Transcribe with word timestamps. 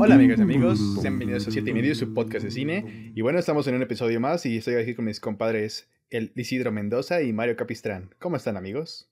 Hola 0.00 0.14
amigas 0.16 0.40
y 0.40 0.42
amigos, 0.42 0.80
sean 1.00 1.18
bienvenidos 1.18 1.46
a 1.46 1.50
7 1.52 1.70
y 1.70 1.72
medio, 1.74 1.94
su 1.94 2.12
podcast 2.12 2.44
de 2.44 2.50
cine. 2.50 3.12
Y 3.14 3.20
bueno, 3.20 3.38
estamos 3.38 3.68
en 3.68 3.76
un 3.76 3.82
episodio 3.82 4.18
más 4.18 4.44
y 4.46 4.56
estoy 4.56 4.74
aquí 4.74 4.96
con 4.96 5.04
mis 5.04 5.20
compadres 5.20 5.88
el 6.10 6.32
Isidro 6.34 6.72
Mendoza 6.72 7.22
y 7.22 7.32
Mario 7.32 7.54
Capistrán. 7.54 8.12
¿Cómo 8.18 8.34
están 8.34 8.56
amigos? 8.56 9.08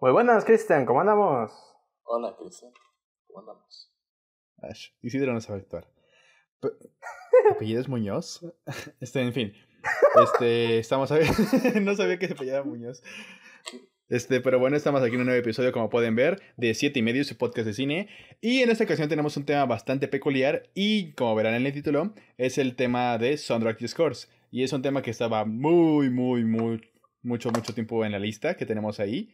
Muy 0.00 0.10
buenas, 0.10 0.44
Cristian, 0.44 0.84
¿cómo 0.84 1.00
andamos? 1.00 1.52
Hola, 2.02 2.34
Cristian. 2.40 2.72
¿Cómo 3.28 3.38
andamos? 3.38 3.92
Ash, 4.62 4.88
Isidro 5.00 5.32
no 5.32 5.40
sabe 5.40 5.60
actuar. 5.60 5.86
P- 6.60 6.70
¿Apellido 7.52 7.80
es 7.80 7.88
Muñoz? 7.88 8.44
Este, 9.00 9.20
en 9.20 9.32
fin. 9.32 9.52
Este, 10.22 10.78
estamos 10.78 11.10
a 11.12 11.18
no 11.80 11.94
sabía 11.94 12.18
que 12.18 12.26
se 12.26 12.34
apellidaba 12.34 12.64
Muñoz. 12.64 13.02
Este, 14.08 14.42
pero 14.42 14.58
bueno, 14.58 14.76
estamos 14.76 15.02
aquí 15.02 15.14
en 15.14 15.20
un 15.20 15.26
nuevo 15.26 15.40
episodio, 15.40 15.72
como 15.72 15.88
pueden 15.88 16.14
ver, 16.14 16.42
de 16.58 16.74
7 16.74 16.98
y 16.98 17.02
medio, 17.02 17.24
su 17.24 17.38
podcast 17.38 17.66
de 17.66 17.72
cine. 17.72 18.08
Y 18.42 18.58
en 18.58 18.68
esta 18.68 18.84
ocasión 18.84 19.08
tenemos 19.08 19.38
un 19.38 19.46
tema 19.46 19.64
bastante 19.64 20.06
peculiar 20.06 20.64
y, 20.74 21.12
como 21.12 21.34
verán 21.34 21.54
en 21.54 21.64
el 21.64 21.72
título, 21.72 22.12
es 22.36 22.58
el 22.58 22.76
tema 22.76 23.16
de 23.16 23.38
soundtrack 23.38 23.86
scores. 23.86 24.30
Y 24.50 24.64
es 24.64 24.72
un 24.74 24.82
tema 24.82 25.00
que 25.00 25.10
estaba 25.10 25.46
muy, 25.46 26.10
muy, 26.10 26.44
muy, 26.44 26.82
mucho, 27.22 27.50
mucho 27.52 27.72
tiempo 27.72 28.04
en 28.04 28.12
la 28.12 28.18
lista 28.18 28.54
que 28.54 28.66
tenemos 28.66 29.00
ahí. 29.00 29.30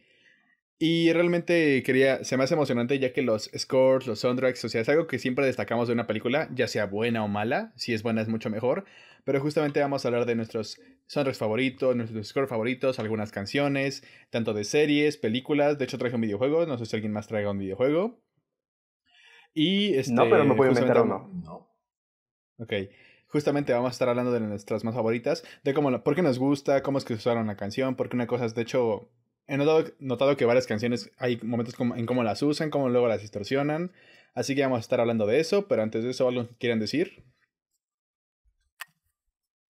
Y 0.81 1.11
realmente 1.11 1.83
quería, 1.83 2.23
se 2.23 2.37
me 2.37 2.45
hace 2.45 2.53
emocionante 2.53 2.97
ya 2.99 3.11
que 3.11 3.21
los 3.21 3.51
scores, 3.57 4.07
los 4.07 4.19
soundtracks, 4.19 4.63
o 4.63 4.69
sea, 4.69 4.79
es 4.79 4.87
algo 4.87 5.07
que 5.07 5.19
siempre 5.19 5.45
destacamos 5.45 5.89
de 5.89 5.93
una 5.93 6.07
película, 6.07 6.47
ya 6.55 6.69
sea 6.69 6.85
buena 6.85 7.21
o 7.21 7.27
mala, 7.27 7.73
si 7.75 7.93
es 7.93 8.01
buena 8.01 8.21
es 8.21 8.29
mucho 8.29 8.49
mejor, 8.49 8.85
pero 9.25 9.41
justamente 9.41 9.81
vamos 9.81 10.05
a 10.05 10.07
hablar 10.07 10.25
de 10.25 10.35
nuestros 10.35 10.79
soundtracks 11.07 11.37
favoritos, 11.37 11.97
nuestros 11.97 12.29
scores 12.29 12.49
favoritos, 12.49 12.97
algunas 12.97 13.31
canciones, 13.33 14.03
tanto 14.29 14.53
de 14.53 14.63
series, 14.63 15.17
películas, 15.17 15.77
de 15.77 15.83
hecho 15.83 15.97
traje 15.97 16.15
un 16.15 16.21
videojuego, 16.21 16.65
no 16.65 16.77
sé 16.77 16.85
si 16.85 16.95
alguien 16.95 17.11
más 17.11 17.27
traiga 17.27 17.51
un 17.51 17.59
videojuego. 17.59 18.21
Y 19.53 19.95
este, 19.95 20.13
no, 20.13 20.29
pero 20.29 20.45
me 20.45 20.55
puedo 20.55 20.71
inventar 20.71 21.01
uno. 21.01 21.29
No. 21.43 21.67
Ok. 22.57 22.73
Justamente 23.27 23.73
vamos 23.73 23.89
a 23.89 23.91
estar 23.91 24.07
hablando 24.07 24.31
de 24.31 24.39
nuestras 24.39 24.83
más 24.85 24.95
favoritas, 24.95 25.43
de 25.63 25.73
cómo, 25.73 25.91
la- 25.91 26.03
por 26.03 26.15
qué 26.15 26.21
nos 26.21 26.39
gusta, 26.39 26.81
cómo 26.83 26.97
es 26.99 27.05
que 27.05 27.13
usaron 27.15 27.47
la 27.47 27.57
canción, 27.57 27.95
porque 27.95 28.15
una 28.15 28.27
cosa 28.27 28.45
es, 28.45 28.55
de 28.55 28.61
hecho, 28.61 29.11
he 29.49 29.57
notado, 29.57 29.83
notado 29.99 30.37
que 30.37 30.45
varias 30.45 30.67
canciones 30.67 31.11
hay 31.17 31.37
momentos 31.43 31.75
como- 31.75 31.95
en 31.95 32.05
cómo 32.05 32.23
las 32.23 32.41
usan, 32.41 32.69
cómo 32.69 32.87
luego 32.89 33.07
las 33.07 33.21
distorsionan. 33.21 33.91
Así 34.35 34.55
que 34.55 34.61
vamos 34.61 34.77
a 34.77 34.81
estar 34.81 34.99
hablando 35.01 35.25
de 35.25 35.39
eso, 35.39 35.67
pero 35.67 35.81
antes 35.83 36.03
de 36.03 36.11
eso, 36.11 36.27
¿algo 36.27 36.47
que 36.47 36.55
quieran 36.55 36.79
decir? 36.79 37.23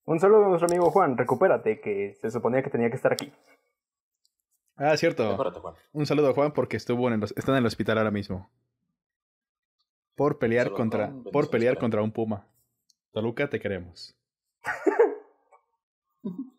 Un 0.06 0.20
saludo 0.20 0.46
a 0.46 0.50
nuestro 0.50 0.68
amigo 0.68 0.92
Juan, 0.92 1.18
recupérate, 1.18 1.80
que 1.82 2.14
se 2.20 2.30
suponía 2.32 2.62
que 2.64 2.70
tenía 2.70 2.90
que 2.90 2.96
estar 2.96 3.14
aquí. 3.14 3.32
Ah, 4.76 4.96
cierto. 4.98 5.36
Juan. 5.38 5.76
Un 5.94 6.06
saludo 6.06 6.30
a 6.30 6.34
Juan 6.34 6.52
porque 6.54 6.78
estuvo 6.78 7.08
en 7.08 7.16
el, 7.16 7.24
está 7.24 7.52
en 7.52 7.58
el 7.60 7.66
hospital 7.66 7.98
ahora 7.98 8.12
mismo. 8.12 8.50
Por 10.16 10.40
pelear 10.40 10.66
Saludo, 10.66 10.78
contra, 10.78 11.08
Juan. 11.08 11.24
por 11.32 11.50
pelear 11.50 11.78
contra 11.78 12.02
un 12.02 12.12
puma. 12.12 12.46
Toluca, 13.12 13.50
te 13.50 13.60
queremos. 13.60 14.16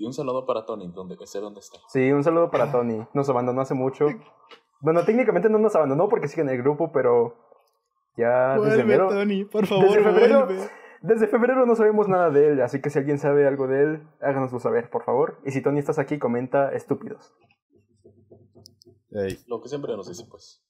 Y 0.00 0.06
un 0.06 0.12
saludo 0.14 0.46
para 0.46 0.64
Tony, 0.64 0.90
donde 0.92 1.16
que 1.16 1.26
sé 1.26 1.40
dónde 1.40 1.58
está. 1.60 1.78
Sí, 1.88 2.12
un 2.12 2.22
saludo 2.22 2.50
para 2.50 2.70
Tony. 2.70 3.04
Nos 3.14 3.28
abandonó 3.28 3.60
hace 3.60 3.74
mucho. 3.74 4.06
Bueno, 4.80 5.04
técnicamente 5.04 5.50
no 5.50 5.58
nos 5.58 5.74
abandonó 5.74 6.08
porque 6.08 6.28
sigue 6.28 6.42
en 6.42 6.50
el 6.50 6.58
grupo, 6.58 6.92
pero 6.92 7.34
ya 8.16 8.50
desde 8.50 8.58
Vuelve, 8.60 8.82
enero. 8.82 9.08
Tony, 9.08 9.44
por 9.44 9.66
favor, 9.66 9.86
Desde 9.86 10.04
febrero, 10.04 10.46
vuelve. 10.46 10.70
desde 11.02 11.26
febrero 11.26 11.66
no 11.66 11.74
sabemos 11.74 12.06
nada 12.06 12.30
de 12.30 12.52
él, 12.52 12.62
así 12.62 12.80
que 12.80 12.88
si 12.88 13.00
alguien 13.00 13.18
sabe 13.18 13.48
algo 13.48 13.66
de 13.66 13.82
él, 13.82 14.08
háganoslo 14.20 14.60
saber, 14.60 14.88
por 14.88 15.02
favor. 15.02 15.40
Y 15.44 15.50
si 15.50 15.62
Tony 15.62 15.80
estás 15.80 15.98
aquí, 15.98 16.20
comenta 16.20 16.70
estúpidos. 16.72 17.34
Lo 19.48 19.60
que 19.60 19.68
siempre 19.68 19.96
nos 19.96 20.06
dice, 20.06 20.24
pues. 20.30 20.62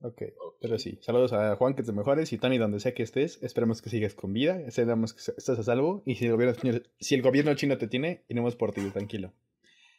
Ok. 0.00 0.22
Pero 0.60 0.78
sí, 0.78 0.98
saludos 1.02 1.32
a 1.32 1.56
Juan, 1.56 1.74
que 1.74 1.82
te 1.82 1.92
mejores, 1.92 2.32
y 2.32 2.38
Tony, 2.38 2.58
donde 2.58 2.80
sea 2.80 2.94
que 2.94 3.02
estés, 3.02 3.42
esperemos 3.42 3.82
que 3.82 3.90
sigas 3.90 4.14
con 4.14 4.32
vida, 4.32 4.60
esperemos 4.60 5.14
que 5.14 5.20
estés 5.20 5.58
a 5.58 5.62
salvo, 5.62 6.02
y 6.06 6.16
si 6.16 6.26
el 6.26 6.32
gobierno 6.32 6.54
chino, 6.54 6.78
si 6.98 7.14
el 7.14 7.22
gobierno 7.22 7.54
chino 7.54 7.78
te 7.78 7.88
tiene, 7.88 8.24
iremos 8.28 8.56
por 8.56 8.72
ti, 8.72 8.88
tranquilo. 8.90 9.32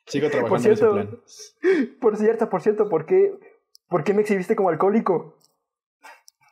Sigo 0.05 0.29
trabajando 0.29 0.67
en 0.67 0.73
ese 0.73 0.85
plan. 0.87 1.21
Por 2.01 2.17
cierto, 2.17 2.49
por 2.49 2.61
cierto, 2.61 2.89
¿por 2.89 3.05
qué, 3.05 3.31
¿por 3.87 4.03
qué 4.03 4.13
me 4.13 4.21
exhibiste 4.21 4.55
como 4.55 4.69
alcohólico? 4.69 5.37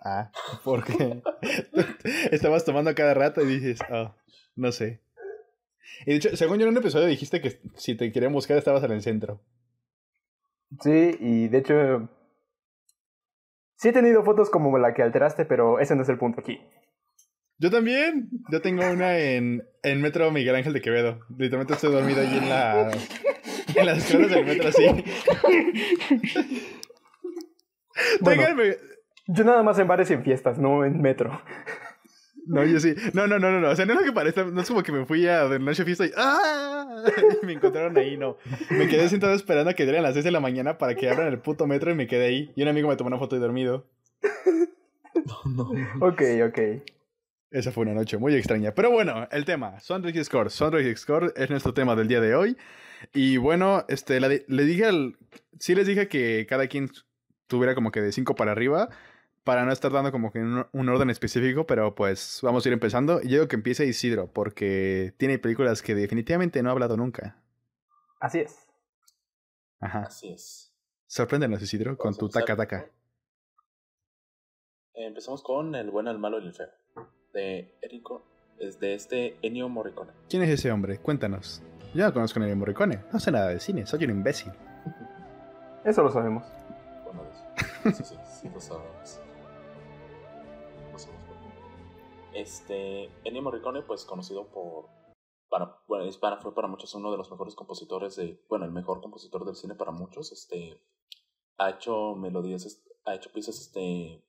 Ah, 0.03 0.31
porque 0.63 1.21
estabas 2.31 2.65
tomando 2.65 2.93
cada 2.93 3.13
rato 3.13 3.41
y 3.41 3.45
dices, 3.45 3.79
ah, 3.89 4.15
no 4.55 4.71
sé. 4.71 5.01
Y 6.05 6.11
de 6.11 6.15
hecho, 6.17 6.35
según 6.37 6.59
yo 6.59 6.65
en 6.65 6.71
un 6.71 6.77
episodio 6.77 7.07
dijiste 7.07 7.41
que 7.41 7.59
si 7.75 7.95
te 7.95 8.11
querían 8.11 8.33
buscar 8.33 8.57
estabas 8.57 8.83
en 8.83 8.91
el 8.91 9.01
centro. 9.01 9.41
Sí, 10.81 11.17
y 11.19 11.47
de 11.47 11.57
hecho. 11.57 12.09
Sí 13.77 13.89
he 13.89 13.93
tenido 13.93 14.23
fotos 14.23 14.49
como 14.49 14.77
la 14.77 14.93
que 14.93 15.03
alteraste, 15.03 15.45
pero 15.45 15.79
ese 15.79 15.95
no 15.95 16.01
es 16.01 16.09
el 16.09 16.17
punto 16.17 16.41
aquí. 16.41 16.59
Yo 17.59 17.71
también. 17.71 18.29
Yo 18.51 18.61
tengo 18.61 18.83
una 18.91 19.17
en, 19.17 19.63
en 19.83 20.01
Metro 20.01 20.29
Miguel 20.31 20.55
Ángel 20.55 20.73
de 20.73 20.81
Quevedo. 20.81 21.19
Literalmente 21.29 21.73
estoy 21.73 21.91
dormido 21.91 22.21
ahí 22.21 22.38
en 22.38 22.49
la 22.49 22.91
en 23.75 23.85
las 23.85 23.97
escaleras 23.99 24.31
del 24.31 24.45
metro 24.45 24.69
así. 24.69 24.85
Bueno. 28.21 28.41
Ténganme- 28.43 28.77
Yo 29.27 29.43
nada 29.43 29.63
más 29.63 29.77
en 29.79 29.88
bares 29.88 30.09
y 30.09 30.13
en 30.13 30.23
fiestas, 30.23 30.57
no 30.57 30.85
en 30.85 31.01
metro. 31.01 31.41
No, 32.47 32.63
yo 32.65 32.79
sí. 32.79 32.93
No, 33.13 33.27
no, 33.27 33.37
no, 33.39 33.51
no, 33.51 33.59
no. 33.59 33.69
O 33.69 33.75
sea, 33.75 33.85
no 33.85 33.93
es 33.93 33.99
lo 33.99 34.05
que 34.05 34.13
parece. 34.13 34.45
No 34.45 34.61
es 34.61 34.67
como 34.67 34.81
que 34.83 34.91
me 34.91 35.05
fui 35.05 35.27
a 35.27 35.47
de 35.47 35.59
noche 35.59 35.83
fiesta 35.85 36.05
y 36.05 36.11
¡ah! 36.15 37.03
Y 37.43 37.45
me 37.45 37.53
encontraron 37.53 37.97
ahí, 37.97 38.17
no. 38.17 38.37
Me 38.69 38.87
quedé 38.87 39.09
sentado 39.09 39.33
esperando 39.33 39.69
a 39.71 39.73
que 39.73 39.83
dieran 39.83 40.03
las 40.03 40.13
6 40.13 40.23
de 40.25 40.31
la 40.31 40.39
mañana 40.39 40.77
para 40.77 40.95
que 40.95 41.09
abran 41.09 41.27
el 41.27 41.39
puto 41.39 41.67
metro 41.67 41.91
y 41.91 41.95
me 41.95 42.07
quedé 42.07 42.25
ahí. 42.27 42.51
Y 42.55 42.63
un 42.63 42.69
amigo 42.69 42.87
me 42.89 42.95
tomó 42.95 43.09
una 43.09 43.17
foto 43.19 43.35
y 43.35 43.39
dormido. 43.39 43.85
No, 45.45 45.71
Ok, 46.01 46.21
ok. 46.47 46.59
Esa 47.49 47.71
fue 47.71 47.83
una 47.83 47.93
noche 47.93 48.17
muy 48.17 48.35
extraña. 48.35 48.73
Pero 48.73 48.91
bueno, 48.91 49.27
el 49.31 49.45
tema, 49.45 49.75
y 49.79 50.23
Score. 50.23 50.49
Y 50.81 50.95
Score 50.95 51.33
es 51.35 51.49
nuestro 51.49 51.73
tema 51.73 51.95
del 51.95 52.07
día 52.07 52.19
de 52.21 52.35
hoy. 52.35 52.57
Y 53.13 53.37
bueno, 53.37 53.85
este, 53.87 54.19
la 54.19 54.27
di- 54.29 54.43
le 54.47 54.63
dije 54.65 54.85
al... 54.85 55.15
Sí 55.59 55.73
les 55.75 55.87
dije 55.87 56.07
que 56.07 56.45
cada 56.47 56.67
quien 56.67 56.89
tuviera 57.47 57.73
como 57.73 57.91
que 57.91 58.01
de 58.01 58.11
5 58.11 58.35
para 58.35 58.51
arriba, 58.51 58.89
para 59.47 59.63
no 59.63 59.71
estar 59.71 59.93
dando 59.93 60.11
como 60.11 60.29
que 60.29 60.39
un, 60.39 60.67
un 60.73 60.89
orden 60.89 61.09
específico, 61.09 61.65
pero 61.65 61.95
pues 61.95 62.41
vamos 62.43 62.65
a 62.65 62.67
ir 62.69 62.73
empezando. 62.73 63.21
Y 63.23 63.29
yo 63.29 63.35
digo 63.37 63.47
que 63.47 63.55
empiece 63.55 63.85
Isidro, 63.85 64.27
porque 64.27 65.13
tiene 65.15 65.39
películas 65.39 65.81
que 65.81 65.95
definitivamente 65.95 66.61
no 66.61 66.67
ha 66.67 66.73
hablado 66.73 66.97
nunca. 66.97 67.37
Así 68.19 68.39
es. 68.39 68.67
Ajá. 69.79 70.01
Así 70.01 70.33
es. 70.33 70.73
Sorpréndenos, 71.05 71.61
Isidro, 71.61 71.97
con 71.97 72.09
Vamos 72.09 72.17
tu 72.17 72.25
empezar. 72.25 72.43
taca 72.43 72.57
taca. 72.57 72.91
Eh, 74.95 75.05
empezamos 75.05 75.41
con 75.41 75.73
El 75.75 75.91
bueno, 75.91 76.11
el 76.11 76.19
malo 76.19 76.41
y 76.41 76.47
el 76.47 76.53
feo. 76.53 76.67
De 77.33 77.73
Erico. 77.81 78.25
Es 78.59 78.81
de 78.81 78.95
este 78.95 79.37
Ennio 79.41 79.69
Morricone. 79.69 80.11
¿Quién 80.29 80.43
es 80.43 80.49
ese 80.49 80.73
hombre? 80.73 80.97
Cuéntanos. 80.97 81.61
Yo 81.93 82.03
no 82.05 82.11
conozco 82.13 82.37
a 82.39 82.43
Ennio 82.43 82.57
Morricone. 82.57 83.00
No 83.13 83.19
sé 83.21 83.31
nada 83.31 83.47
de 83.47 83.61
cine, 83.61 83.85
soy 83.85 84.03
un 84.03 84.09
imbécil. 84.11 84.51
Eso 85.85 86.03
lo 86.03 86.11
sabemos. 86.11 86.43
Bueno, 87.05 87.23
eso. 87.31 87.95
Sí, 87.95 88.03
sí, 88.03 88.15
sí, 88.41 88.50
lo 88.53 88.59
sabemos. 88.59 89.21
Este, 92.38 93.10
Ennio 93.24 93.42
Morricone, 93.42 93.81
pues 93.81 94.06
conocido 94.06 94.51
por. 94.51 94.89
Para, 95.50 95.81
bueno, 95.88 96.06
es 96.06 96.18
para, 96.18 96.38
fue 96.38 96.54
para 96.54 96.68
muchos 96.68 96.94
uno 96.94 97.12
de 97.12 97.18
los 97.18 97.31
mejores 97.31 97.56
compositores 97.56 98.16
de. 98.16 98.45
Bueno, 98.48 98.66
el 98.66 98.72
mejor 98.72 99.01
compositor 99.01 99.44
del 99.44 99.56
cine 99.56 99.74
para 99.74 99.92
muchos. 99.92 100.31
Este. 100.31 100.80
Ha 101.57 101.72
hecho 101.72 102.13
melodías, 102.13 102.86
ha 103.06 103.16
hecho 103.16 103.31
piezas 103.31 103.60
este, 103.60 104.24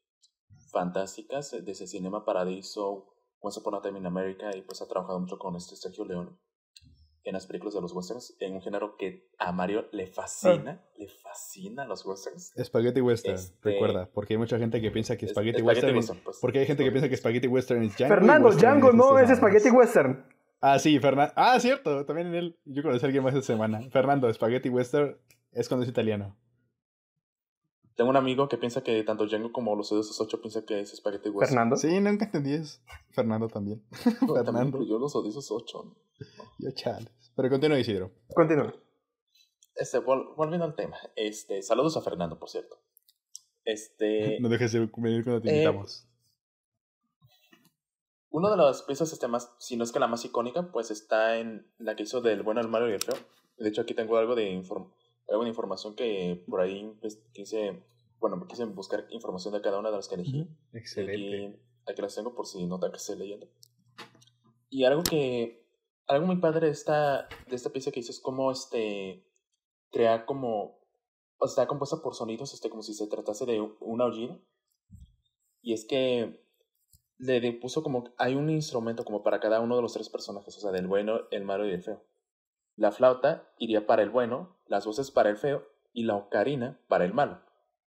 fantásticas 0.73 1.51
desde 1.63 1.87
Cinema 1.87 2.25
Paradiso, 2.25 3.15
Once 3.41 3.61
Upon 3.61 3.75
a 3.75 3.83
Time 3.83 3.99
in 3.99 4.07
America, 4.07 4.57
y 4.57 4.63
pues 4.63 4.81
ha 4.81 4.89
trabajado 4.89 5.21
mucho 5.21 5.39
con 5.39 5.55
este 5.55 5.77
Sergio 5.77 6.07
Leone 6.07 6.31
en 7.29 7.35
las 7.35 7.47
películas 7.47 7.75
de 7.75 7.83
los 7.83 7.93
westerns, 7.93 8.35
en 8.41 8.55
un 8.55 8.63
género 8.63 8.97
que 8.97 9.29
a 9.39 9.53
Mario 9.53 9.87
le 9.93 10.07
fascina, 10.07 10.81
le 10.97 11.09
fascina 11.09 11.85
los 11.85 12.05
westerns. 12.07 12.55
Spaghetti 12.59 13.03
Western, 13.03 13.35
Este- 13.35 13.71
recuerda, 13.71 14.09
porque 14.13 14.33
hay 14.35 14.39
mucha 14.39 14.59
gente 14.59 14.81
que 14.81 14.91
piensa 14.91 15.17
que 15.19 15.29
Spaghetti 15.29 15.59
Spaghetti 15.61 15.63
Western, 15.63 15.97
Western, 15.97 16.21
pues. 16.25 16.39
porque 16.41 16.61
hay 16.61 16.67
gente 16.67 16.85
que 16.85 16.91
piensa 16.91 17.09
que 17.09 17.17
Spaghetti 17.19 17.47
Western 17.47 17.83
es 17.83 17.95
Django. 17.97 18.15
Fernando, 18.15 18.49
Western 18.49 18.81
Django 18.81 18.89
es 18.89 18.95
no 18.95 19.19
es. 19.19 19.37
Spaghetti 19.37 19.69
Western. 19.71 20.25
Ah, 20.63 20.79
sí, 20.79 20.99
Fernando. 20.99 21.33
Ah, 21.37 21.61
cierto, 21.61 22.05
también 22.07 22.29
en 22.29 22.35
él. 22.35 22.59
Yo 22.65 22.83
conocí 22.83 23.05
a 23.05 23.07
alguien 23.07 23.23
más 23.23 23.35
esta 23.35 23.47
semana. 23.47 23.83
Fernando, 23.91 24.33
Spaghetti 24.33 24.71
Western 24.71 25.17
es 25.53 25.69
cuando 25.69 25.85
es 25.85 25.91
italiano. 25.91 26.35
Tengo 27.99 28.11
un 28.11 28.17
amigo 28.17 28.49
que 28.49 28.57
piensa 28.59 28.83
que 28.85 29.03
tanto 29.03 29.27
Django 29.27 29.51
como 29.53 29.75
los 29.75 29.91
odiosos 29.91 30.21
8 30.21 30.41
piensa 30.41 30.65
que 30.65 30.79
es 30.81 30.97
Spaghetti 30.97 31.31
Western. 31.31 31.49
Fernando. 31.49 31.77
Sí, 31.77 32.01
nunca 32.01 32.27
entendí 32.27 32.53
eso. 32.55 32.79
Fernando 33.11 33.49
también. 33.49 33.85
No, 33.91 34.05
también 34.05 34.45
Fernando. 34.45 34.69
incluyó 34.79 34.99
los 35.01 35.17
odiosos 35.17 35.51
8. 35.51 35.97
Yo 36.61 36.71
chales. 36.77 37.11
Pero 37.35 37.51
continúa, 37.51 37.77
Isidro. 37.79 38.13
Continúa. 38.35 38.73
Este, 39.75 39.99
vol- 39.99 40.33
volviendo 40.37 40.65
al 40.65 40.77
tema. 40.77 40.97
Este, 41.17 41.61
saludos 41.63 41.97
a 41.97 42.01
Fernando, 42.01 42.39
por 42.39 42.49
cierto. 42.49 42.79
Este, 43.65 44.39
No 44.41 44.49
dejes 44.49 44.71
de 44.73 44.89
venir 44.97 45.25
cuando 45.25 45.43
te 45.43 45.51
Eh, 45.51 45.53
invitamos. 45.55 46.07
Una 48.31 48.51
de 48.51 48.57
las 48.59 48.83
piezas 48.83 49.13
este, 49.13 49.27
más, 49.27 49.53
si 49.59 49.77
no 49.77 49.83
es 49.83 49.91
que 49.91 49.99
la 49.99 50.07
más 50.07 50.25
icónica, 50.25 50.71
pues 50.71 50.93
está 50.93 51.39
en 51.39 51.67
la 51.79 51.97
que 51.97 52.05
hizo 52.05 52.21
del 52.21 52.43
bueno, 52.45 52.61
el 52.61 52.69
malo 52.69 52.89
y 52.89 52.93
el 52.93 53.03
feo. 53.03 53.17
De 53.57 53.71
hecho, 53.71 53.81
aquí 53.83 53.95
tengo 53.95 54.17
algo 54.19 54.35
de, 54.37 54.51
inform 54.51 54.93
algo 55.29 55.43
de 55.45 55.51
información 55.51 55.95
que 55.95 56.43
por 56.49 56.61
ahí 56.61 56.97
pues, 57.01 57.17
quise, 57.33 57.83
bueno, 58.19 58.47
quise 58.47 58.65
buscar 58.65 59.07
información 59.11 59.55
de 59.55 59.61
cada 59.61 59.79
una 59.79 59.91
de 59.91 59.97
las 59.97 60.09
que 60.09 60.15
elegí. 60.17 60.49
Excelente. 60.73 61.47
Aquí, 61.47 61.57
aquí 61.93 62.03
las 62.03 62.15
tengo 62.15 62.35
por 62.35 62.47
si 62.47 62.65
notan 62.67 62.91
que 62.91 62.97
estoy 62.97 63.17
leyendo. 63.19 63.47
Y 64.71 64.85
algo 64.85 65.03
que, 65.03 65.67
algo 66.07 66.27
muy 66.27 66.37
padre 66.37 66.67
de 66.67 66.73
esta, 66.73 67.29
de 67.49 67.57
esta 67.57 67.71
pieza 67.71 67.91
que 67.91 68.01
hizo 68.01 68.13
es 68.13 68.21
como 68.21 68.51
este, 68.51 69.27
crear 69.91 70.25
como, 70.27 70.79
o 71.39 71.47
sea, 71.47 71.63
está 71.63 71.67
compuesta 71.67 72.03
por 72.03 72.15
sonidos, 72.15 72.53
este, 72.55 72.71
como 72.71 72.83
si 72.83 72.95
se 72.95 73.07
tratase 73.07 73.47
de 73.47 73.61
un- 73.61 74.01
aullido. 74.01 74.41
Y 75.63 75.73
es 75.73 75.85
que 75.87 76.45
le 77.19 77.53
puso 77.55 77.83
como, 77.83 78.15
hay 78.17 78.35
un 78.35 78.49
instrumento 78.49 79.05
como 79.05 79.23
para 79.23 79.41
cada 79.41 79.61
uno 79.61 79.77
de 79.77 79.83
los 79.83 79.93
tres 79.93 80.09
personajes, 80.09 80.57
o 80.57 80.61
sea, 80.61 80.71
del 80.71 80.87
bueno, 80.87 81.21
el 81.31 81.45
malo 81.45 81.67
y 81.67 81.73
el 81.73 81.83
feo. 81.83 82.03
La 82.79 82.93
flauta 82.93 83.53
iría 83.59 83.87
para 83.89 84.03
el 84.03 84.11
bueno, 84.11 84.57
las 84.67 84.87
voces 84.87 85.11
para 85.11 85.31
el 85.31 85.37
feo 85.37 85.67
y 85.93 86.05
la 86.05 86.15
ocarina 86.15 86.81
para 86.87 87.05
el 87.05 87.13
malo. 87.13 87.43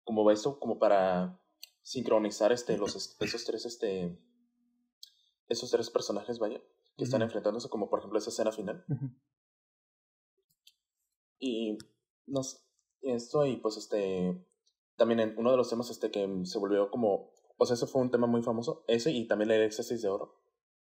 Como 0.04 0.30
eso, 0.30 0.60
como 0.60 0.78
para 0.78 1.42
sincronizar 1.82 2.52
este, 2.52 2.78
los, 2.78 2.96
es- 2.96 3.18
esos 3.20 3.46
tres, 3.46 3.66
este, 3.66 4.16
esos 5.48 5.72
tres 5.72 5.90
personajes, 5.90 6.38
vaya, 6.38 6.62
que 6.98 7.04
están 7.04 7.24
enfrentándose, 7.24 7.68
como 7.68 7.90
por 7.90 7.98
ejemplo 7.98 8.20
esa 8.20 8.30
escena 8.30 8.52
final. 8.52 8.86
Y 11.40 11.78
nos, 12.28 12.64
esto 13.02 13.44
y 13.46 13.58
pues 13.58 13.78
este, 13.78 14.48
también 14.98 15.20
en 15.20 15.38
uno 15.38 15.50
de 15.50 15.58
los 15.58 15.70
temas 15.70 15.90
este 15.90 16.12
que 16.12 16.42
se 16.46 16.60
volvió 16.60 16.92
como, 16.92 17.32
o 17.58 17.66
sea, 17.66 17.74
eso 17.74 17.88
fue 17.88 18.02
un 18.04 18.12
tema 18.12 18.28
muy 18.28 18.44
famoso, 18.44 18.84
ese 18.88 19.12
y 19.12 19.28
también 19.28 19.50
el 19.50 19.62
éxtasis 19.64 20.04
de 20.04 20.10
oro, 20.10 20.40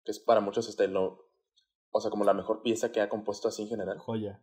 que 0.03 0.11
es 0.11 0.19
para 0.19 0.39
muchos 0.39 0.69
este, 0.69 0.87
lo, 0.87 1.26
o 1.97 2.01
sea, 2.01 2.11
como 2.11 2.23
la 2.23 2.33
mejor 2.33 2.61
pieza 2.61 2.91
que 2.91 3.01
ha 3.01 3.09
compuesto 3.09 3.47
así 3.47 3.63
en 3.63 3.69
general, 3.69 3.97
Joya. 3.97 4.39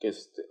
que 0.00 0.08
este, 0.08 0.42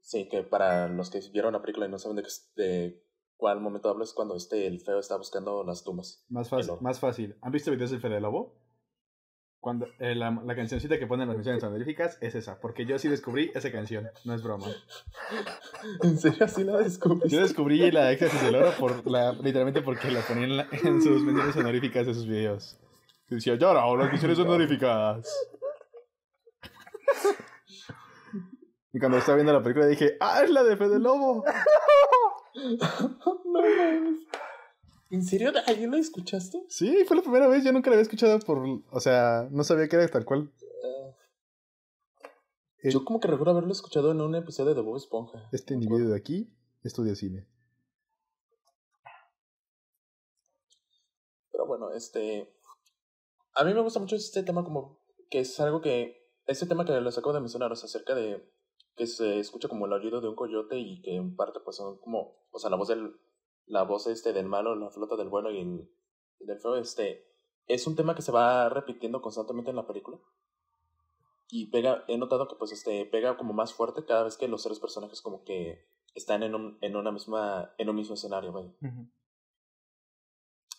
sí, 0.00 0.28
que 0.28 0.42
para 0.42 0.88
los 0.88 1.10
que 1.10 1.20
vieron 1.32 1.52
la 1.52 1.60
película 1.62 1.86
y 1.86 1.90
no 1.90 1.98
saben 1.98 2.16
de, 2.16 2.24
de 2.56 3.02
cuál 3.36 3.60
momento 3.60 3.88
hablo 3.90 4.04
es 4.04 4.12
cuando 4.14 4.36
este, 4.36 4.66
el 4.66 4.80
feo 4.80 4.98
está 4.98 5.16
buscando 5.16 5.62
las 5.64 5.84
tumbas. 5.84 6.24
Más 6.28 6.48
fácil. 6.48 6.74
Más 6.80 6.98
fácil. 7.00 7.36
¿Han 7.42 7.52
visto 7.52 7.70
videos 7.70 7.90
del 7.90 8.00
Fede 8.00 8.20
Lobo? 8.20 8.54
Cuando 9.60 9.86
eh, 9.98 10.14
la, 10.14 10.30
la 10.44 10.54
cancioncita 10.54 10.96
que 10.96 11.08
ponen 11.08 11.22
en 11.24 11.28
las 11.30 11.38
misiones 11.38 11.64
honoríficas 11.64 12.18
es 12.20 12.36
esa, 12.36 12.60
porque 12.60 12.86
yo 12.86 12.98
sí 13.00 13.08
descubrí 13.08 13.50
esa 13.52 13.72
canción, 13.72 14.08
no 14.24 14.32
es 14.34 14.42
broma. 14.42 14.68
¿En 16.04 16.18
serio 16.18 16.44
así 16.44 16.62
la 16.62 16.72
Yo 16.74 16.78
descubriste? 16.84 17.40
descubrí 17.40 17.90
la 17.90 18.12
éxtasis 18.12 18.42
del 18.42 18.54
oro 18.56 18.70
por 18.78 19.04
la, 19.10 19.32
literalmente 19.32 19.82
porque 19.82 20.10
la 20.10 20.20
ponían 20.20 20.50
en, 20.50 20.56
la- 20.58 20.68
en 20.70 21.02
sus 21.02 21.20
menciones 21.22 21.56
honoríficas 21.56 22.06
de 22.06 22.14
sus 22.14 22.26
videos. 22.26 22.78
Decía, 23.28 23.56
llora, 23.56 23.86
o 23.86 23.96
las 23.96 24.08
menciones 24.10 24.38
honoríficas. 24.38 25.26
Y 28.96 28.98
cuando 28.98 29.18
estaba 29.18 29.36
viendo 29.36 29.52
la 29.52 29.62
película 29.62 29.86
dije, 29.86 30.16
¡ah, 30.20 30.42
es 30.42 30.48
la 30.48 30.64
de 30.64 30.74
Fede 30.74 30.98
Lobo! 30.98 31.44
no 32.54 33.40
mames. 33.44 34.20
¿En 35.10 35.22
serio? 35.22 35.52
¿Ahí 35.66 35.84
lo 35.84 35.98
escuchaste? 35.98 36.64
Sí, 36.70 37.04
fue 37.06 37.18
la 37.18 37.22
primera 37.22 37.46
vez, 37.46 37.62
yo 37.62 37.72
nunca 37.72 37.90
la 37.90 37.96
había 37.96 38.04
escuchado 38.04 38.38
por, 38.38 38.56
o 38.90 39.00
sea, 39.00 39.48
no 39.50 39.64
sabía 39.64 39.86
que 39.86 39.96
era 39.96 40.08
tal 40.08 40.24
cual. 40.24 40.50
Eh, 42.82 42.90
Yo 42.90 43.04
como 43.04 43.20
que 43.20 43.28
recuerdo 43.28 43.50
haberlo 43.50 43.70
escuchado 43.70 44.12
en 44.12 44.22
un 44.22 44.34
episodio 44.34 44.74
de 44.74 44.80
Bob 44.80 44.96
Esponja. 44.96 45.46
Este 45.52 45.74
individuo 45.74 46.08
de 46.08 46.16
aquí 46.16 46.50
estudia 46.82 47.14
cine. 47.14 47.46
Pero 51.52 51.66
bueno, 51.66 51.92
este. 51.92 52.50
A 53.56 53.62
mí 53.62 53.74
me 53.74 53.82
gusta 53.82 54.00
mucho 54.00 54.16
este 54.16 54.42
tema, 54.42 54.64
como 54.64 55.02
que 55.28 55.40
es 55.40 55.60
algo 55.60 55.82
que. 55.82 56.30
Este 56.46 56.64
tema 56.64 56.86
que 56.86 56.98
les 56.98 57.18
acabo 57.18 57.34
de 57.34 57.40
mencionar, 57.40 57.70
o 57.70 57.76
sea, 57.76 57.88
acerca 57.88 58.14
de 58.14 58.55
que 58.96 59.06
se 59.06 59.38
escucha 59.38 59.68
como 59.68 59.86
el 59.86 59.92
aullido 59.92 60.20
de 60.20 60.28
un 60.28 60.34
coyote 60.34 60.78
y 60.78 61.00
que 61.02 61.16
en 61.16 61.36
parte, 61.36 61.60
pues 61.60 61.76
son 61.76 61.98
como. 61.98 62.46
O 62.50 62.58
sea, 62.58 62.70
la 62.70 62.76
voz 62.76 62.88
del. 62.88 63.16
La 63.66 63.82
voz 63.82 64.06
este 64.06 64.32
del 64.32 64.46
malo, 64.46 64.76
la 64.76 64.90
flota 64.90 65.16
del 65.16 65.28
bueno 65.28 65.50
y 65.50 65.60
el. 65.60 65.90
del 66.40 66.58
feo, 66.58 66.76
este. 66.76 67.26
Es 67.66 67.86
un 67.86 67.96
tema 67.96 68.14
que 68.14 68.22
se 68.22 68.32
va 68.32 68.68
repitiendo 68.68 69.20
constantemente 69.20 69.70
en 69.70 69.76
la 69.76 69.86
película. 69.86 70.18
Y 71.48 71.66
pega. 71.70 72.04
He 72.08 72.18
notado 72.18 72.48
que, 72.48 72.56
pues, 72.56 72.72
este. 72.72 73.04
Pega 73.06 73.36
como 73.36 73.52
más 73.52 73.74
fuerte 73.74 74.04
cada 74.04 74.24
vez 74.24 74.36
que 74.36 74.48
los 74.48 74.62
tres 74.62 74.80
personajes, 74.80 75.20
como 75.20 75.44
que. 75.44 75.86
Están 76.14 76.42
en, 76.42 76.54
un, 76.54 76.78
en 76.80 76.96
una 76.96 77.12
misma. 77.12 77.74
En 77.78 77.90
un 77.90 77.96
mismo 77.96 78.14
escenario, 78.14 78.52
vaya 78.52 78.72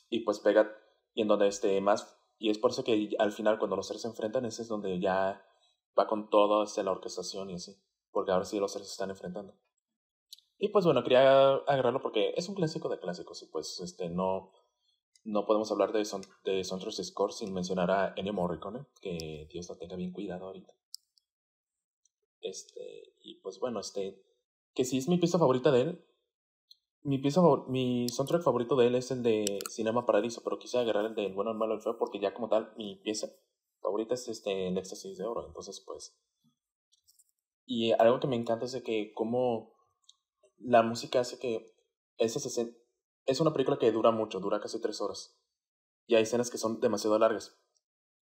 y 0.10 0.22
pues 0.22 0.40
pega 0.40 0.72
y 1.14 1.22
en 1.22 1.28
donde 1.28 1.48
este 1.48 1.80
más 1.82 2.18
y 2.40 2.50
es 2.50 2.58
por 2.58 2.72
eso 2.72 2.84
que 2.84 3.16
al 3.20 3.32
final 3.32 3.58
cuando 3.58 3.76
los 3.76 3.88
seres 3.88 4.04
se 4.04 4.08
enfrentan 4.08 4.46
ese 4.46 4.62
es 4.62 4.68
donde 4.68 5.00
ya 5.00 5.44
va 5.98 6.08
con 6.08 6.30
todo 6.30 6.64
este, 6.64 6.84
la 6.84 6.92
orquestación 6.92 7.50
y 7.50 7.56
así 7.56 7.76
porque 8.18 8.32
ahora 8.32 8.46
sí 8.46 8.60
los 8.60 8.72
seres 8.72 8.88
se 8.88 8.94
están 8.94 9.12
enfrentando 9.12 9.54
y 10.58 10.70
pues 10.70 10.86
bueno 10.86 11.04
quería 11.04 11.54
agarrarlo 11.54 12.02
porque 12.02 12.34
es 12.36 12.50
un 12.50 12.56
clásico 12.56 12.90
de 12.90 12.98
clásicos 12.98 13.44
y 13.44 13.46
pues 13.46 13.80
este 13.80 14.10
no 14.10 14.52
no 15.24 15.46
podemos 15.46 15.72
hablar 15.72 15.92
de 15.92 16.04
son 16.04 16.24
de 16.44 16.64
Soundtrack 16.64 16.96
Score 17.04 17.32
sin 17.32 17.54
mencionar 17.54 17.92
a 17.92 18.14
Ennio 18.16 18.34
Morricone 18.34 18.88
que 19.02 19.48
Dios 19.52 19.70
lo 19.70 19.78
tenga 19.78 19.96
bien 19.96 20.12
cuidado 20.12 20.48
ahorita 20.48 20.74
este 22.42 23.14
y 23.22 23.36
pues 23.36 23.60
bueno 23.60 23.80
este 23.80 24.20
que 24.74 24.84
sí 24.84 24.98
es 24.98 25.08
mi 25.08 25.20
pieza 25.20 25.38
favorita 25.38 25.70
de 25.70 25.82
él 25.82 26.04
mi 27.04 27.20
pieza 27.20 27.40
mi 27.68 28.10
soundtrack 28.10 28.42
favorito 28.42 28.76
de 28.76 28.88
él 28.88 28.96
es 28.96 29.12
el 29.12 29.22
de 29.22 29.60
Cinema 29.70 30.08
Paradiso, 30.08 30.42
pero 30.44 30.58
quise 30.58 30.80
agarrar 30.80 31.06
el 31.06 31.14
de 31.14 31.28
El 31.28 31.34
bueno, 31.36 31.52
el 31.52 31.58
malo, 31.58 31.76
el 31.76 31.82
feo, 31.82 32.00
porque 32.00 32.20
ya 32.20 32.34
como 32.34 32.50
tal, 32.50 32.74
mi 32.76 32.96
pieza 32.96 33.30
favorita 33.82 34.16
es 34.16 34.28
este 34.28 34.68
el 34.68 34.78
éxtasis 34.78 35.18
de 35.18 35.26
oro. 35.26 35.46
Entonces, 35.48 35.80
pues. 35.80 36.18
Y 37.68 37.92
algo 37.92 38.20
que 38.20 38.26
me 38.28 38.36
encanta 38.36 38.66
es 38.66 38.72
de 38.72 38.82
que 38.82 39.14
como 39.14 39.72
la 40.60 40.84
música 40.84 41.22
hace 41.22 41.40
que 41.40 41.74
escen- 42.20 42.78
es 43.26 43.40
una 43.42 43.54
película 43.54 43.78
que 43.80 43.92
dura 43.92 44.12
mucho, 44.12 44.40
dura 44.40 44.60
casi 44.62 44.82
tres 44.82 45.02
horas. 45.02 45.38
Y 46.08 46.16
hay 46.16 46.24
escenas 46.24 46.52
que 46.52 46.58
son 46.60 46.80
demasiado 46.82 47.20
largas. 47.20 47.58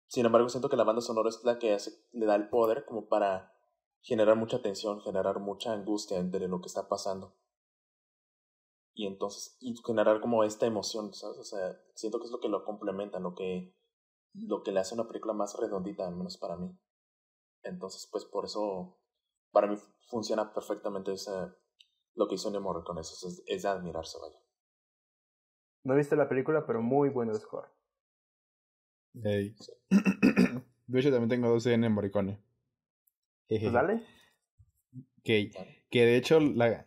Sin 0.08 0.26
embargo, 0.26 0.48
siento 0.50 0.68
que 0.70 0.76
la 0.76 0.84
banda 0.84 1.02
sonora 1.02 1.30
es 1.30 1.44
la 1.44 1.58
que 1.58 1.74
hace, 1.74 1.92
le 2.12 2.26
da 2.26 2.36
el 2.36 2.48
poder 2.50 2.84
como 2.86 3.08
para 3.08 3.54
generar 4.02 4.36
mucha 4.36 4.62
tensión, 4.62 5.00
generar 5.02 5.40
mucha 5.40 5.72
angustia 5.72 6.18
entre 6.18 6.48
lo 6.48 6.60
que 6.60 6.68
está 6.68 6.88
pasando 6.88 7.34
y 8.94 9.06
entonces 9.06 9.56
y 9.60 9.74
generar 9.86 10.20
como 10.20 10.44
esta 10.44 10.66
emoción, 10.66 11.14
¿sabes? 11.14 11.38
O 11.38 11.44
sea, 11.44 11.80
siento 11.94 12.18
que 12.18 12.26
es 12.26 12.30
lo 12.32 12.40
que 12.40 12.48
lo 12.48 12.64
complementa, 12.64 13.18
lo 13.20 13.34
que 13.34 13.74
lo 14.34 14.62
que 14.62 14.72
le 14.72 14.80
hace 14.80 14.94
una 14.94 15.08
película 15.08 15.32
más 15.34 15.56
redondita, 15.58 16.06
al 16.08 16.16
menos 16.16 16.36
para 16.38 16.56
mí. 16.56 16.70
Entonces, 17.62 18.08
pues 18.10 18.24
por 18.24 18.46
eso 18.46 18.98
para 19.52 19.66
mí 19.66 19.76
funciona 20.08 20.52
perfectamente 20.52 21.12
esa 21.12 21.54
lo 22.14 22.26
que 22.26 22.34
hizo 22.34 22.50
Nemo 22.50 22.82
con 22.84 22.98
eso, 22.98 23.28
es, 23.28 23.42
es 23.46 23.62
de 23.62 23.68
admirarse, 23.68 24.18
vaya. 24.20 24.38
No 25.84 25.94
he 25.94 25.98
visto 25.98 26.16
la 26.16 26.28
película, 26.28 26.66
pero 26.66 26.82
muy 26.82 27.08
bueno 27.10 27.32
el 27.32 27.38
score. 27.38 27.68
Ey. 29.22 29.54
De 30.86 31.00
hecho, 31.00 31.10
también 31.10 31.28
tengo 31.28 31.48
dos 31.48 31.64
de 31.64 31.74
Ennio 31.74 31.90
Morricone. 31.90 32.42
Pues 33.48 33.72
dale. 33.72 34.04
Que, 35.22 35.50
que 35.90 36.04
de 36.04 36.16
hecho, 36.16 36.40
la... 36.40 36.86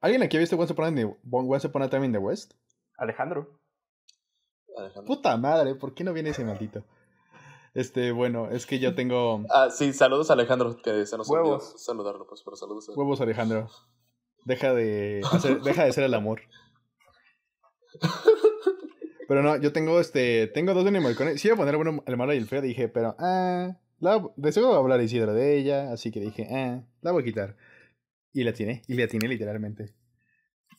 ¿alguien 0.00 0.22
aquí 0.22 0.36
ha 0.36 0.40
visto 0.40 0.56
Once 0.56 0.72
Upon, 0.72 0.84
a, 0.84 0.94
the- 0.94 1.16
Once 1.30 1.66
Upon 1.66 1.82
a 1.82 1.88
Time 1.90 2.06
in 2.06 2.12
the 2.12 2.18
West? 2.18 2.52
Alejandro. 2.98 3.58
Alejandro. 4.76 5.06
Puta 5.06 5.36
madre, 5.36 5.74
¿por 5.74 5.94
qué 5.94 6.04
no 6.04 6.12
viene 6.12 6.30
ese 6.30 6.44
maldito? 6.44 6.84
Este, 7.78 8.10
bueno, 8.10 8.50
es 8.50 8.66
que 8.66 8.80
yo 8.80 8.96
tengo 8.96 9.44
Ah, 9.50 9.70
sí, 9.70 9.92
saludos 9.92 10.30
a 10.30 10.32
Alejandro, 10.32 10.76
que 10.82 11.06
se 11.06 11.16
nos 11.16 11.30
olvidó 11.30 11.60
saludarlo, 11.60 12.26
pues, 12.26 12.42
pero 12.42 12.56
saludos 12.56 12.88
a 12.88 12.92
huevos, 12.92 13.20
Alejandro. 13.20 13.70
Deja 14.44 14.74
de 14.74 15.22
hacer, 15.30 15.60
deja 15.62 15.84
de 15.84 15.92
ser 15.92 16.02
el 16.02 16.14
amor. 16.14 16.40
Pero 19.28 19.44
no, 19.44 19.56
yo 19.58 19.72
tengo 19.72 20.00
este, 20.00 20.48
tengo 20.48 20.74
dos 20.74 20.90
Morricone. 20.90 21.38
Sí 21.38 21.46
iba 21.46 21.54
a 21.54 21.58
poner 21.58 21.76
bueno, 21.76 22.02
el 22.04 22.16
malo 22.16 22.34
y 22.34 22.38
el 22.38 22.48
feo, 22.48 22.60
dije, 22.60 22.88
pero 22.88 23.14
ah, 23.20 23.76
la, 24.00 24.28
de 24.34 24.50
seguro 24.50 24.72
va 24.72 24.78
a 24.78 24.80
hablar 24.80 25.00
Isidro 25.00 25.32
de 25.32 25.56
ella, 25.56 25.92
así 25.92 26.10
que 26.10 26.18
dije, 26.18 26.48
ah, 26.50 26.82
la 27.00 27.12
voy 27.12 27.22
a 27.22 27.26
quitar. 27.26 27.56
Y 28.32 28.42
la 28.42 28.54
tiene, 28.54 28.82
y 28.88 28.94
la 28.94 29.06
tiene 29.06 29.28
literalmente. 29.28 29.94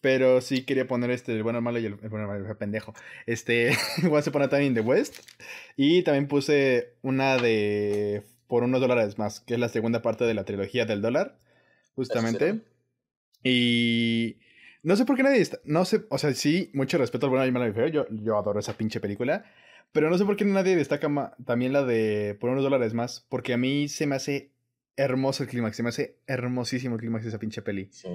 Pero 0.01 0.39
sí 0.41 0.63
quería 0.63 0.87
poner 0.87 1.11
este, 1.11 1.33
el 1.33 1.43
bueno, 1.43 1.59
el 1.59 1.63
malo 1.63 1.79
y 1.79 1.85
el, 1.85 1.97
el 2.01 2.09
bueno, 2.09 2.25
el 2.25 2.27
malo, 2.39 2.49
el 2.49 2.57
pendejo. 2.57 2.93
Este, 3.25 3.71
Once 4.09 4.29
Upon 4.29 4.43
a 4.43 4.49
Time 4.49 4.65
in 4.65 4.73
the 4.73 4.81
West. 4.81 5.17
Y 5.75 6.03
también 6.03 6.27
puse 6.27 6.93
una 7.01 7.37
de 7.37 8.23
por 8.47 8.63
unos 8.63 8.81
dólares 8.81 9.17
más, 9.17 9.41
que 9.41 9.55
es 9.55 9.59
la 9.59 9.69
segunda 9.69 10.01
parte 10.01 10.23
de 10.23 10.33
la 10.33 10.43
trilogía 10.45 10.85
del 10.85 11.01
dólar, 11.01 11.37
justamente. 11.95 12.61
Y 13.43 14.37
no 14.83 14.95
sé 14.95 15.05
por 15.05 15.15
qué 15.15 15.23
nadie 15.23 15.41
está, 15.41 15.59
no 15.65 15.85
sé, 15.85 16.01
o 16.09 16.17
sea, 16.17 16.33
sí, 16.33 16.69
mucho 16.73 16.97
respeto 16.97 17.25
al 17.27 17.29
bueno, 17.29 17.45
el 17.45 17.51
malo 17.51 17.67
y 17.67 17.73
feo, 17.73 17.87
yo, 17.87 18.05
yo 18.09 18.37
adoro 18.37 18.59
esa 18.59 18.73
pinche 18.73 18.99
película. 18.99 19.45
Pero 19.91 20.09
no 20.09 20.17
sé 20.17 20.25
por 20.25 20.35
qué 20.35 20.45
nadie 20.45 20.75
destaca 20.75 21.09
ma- 21.09 21.35
también 21.45 21.73
la 21.73 21.83
de 21.83 22.37
por 22.39 22.49
unos 22.51 22.63
dólares 22.63 22.93
más, 22.93 23.25
porque 23.29 23.53
a 23.53 23.57
mí 23.57 23.87
se 23.87 24.05
me 24.05 24.15
hace 24.15 24.51
hermoso 24.97 25.43
el 25.43 25.49
clímax, 25.49 25.77
se 25.77 25.83
me 25.83 25.89
hace 25.89 26.17
hermosísimo 26.27 26.95
el 26.95 27.01
clímax 27.01 27.23
de 27.23 27.29
esa 27.29 27.39
pinche 27.39 27.61
peli. 27.61 27.87
Sí. 27.91 28.07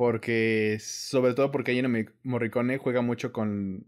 Porque, 0.00 0.78
sobre 0.80 1.34
todo 1.34 1.50
porque 1.50 1.72
Ennio 1.72 1.90
Mor- 1.90 2.14
Morricone 2.22 2.78
juega 2.78 3.02
mucho 3.02 3.34
con... 3.34 3.86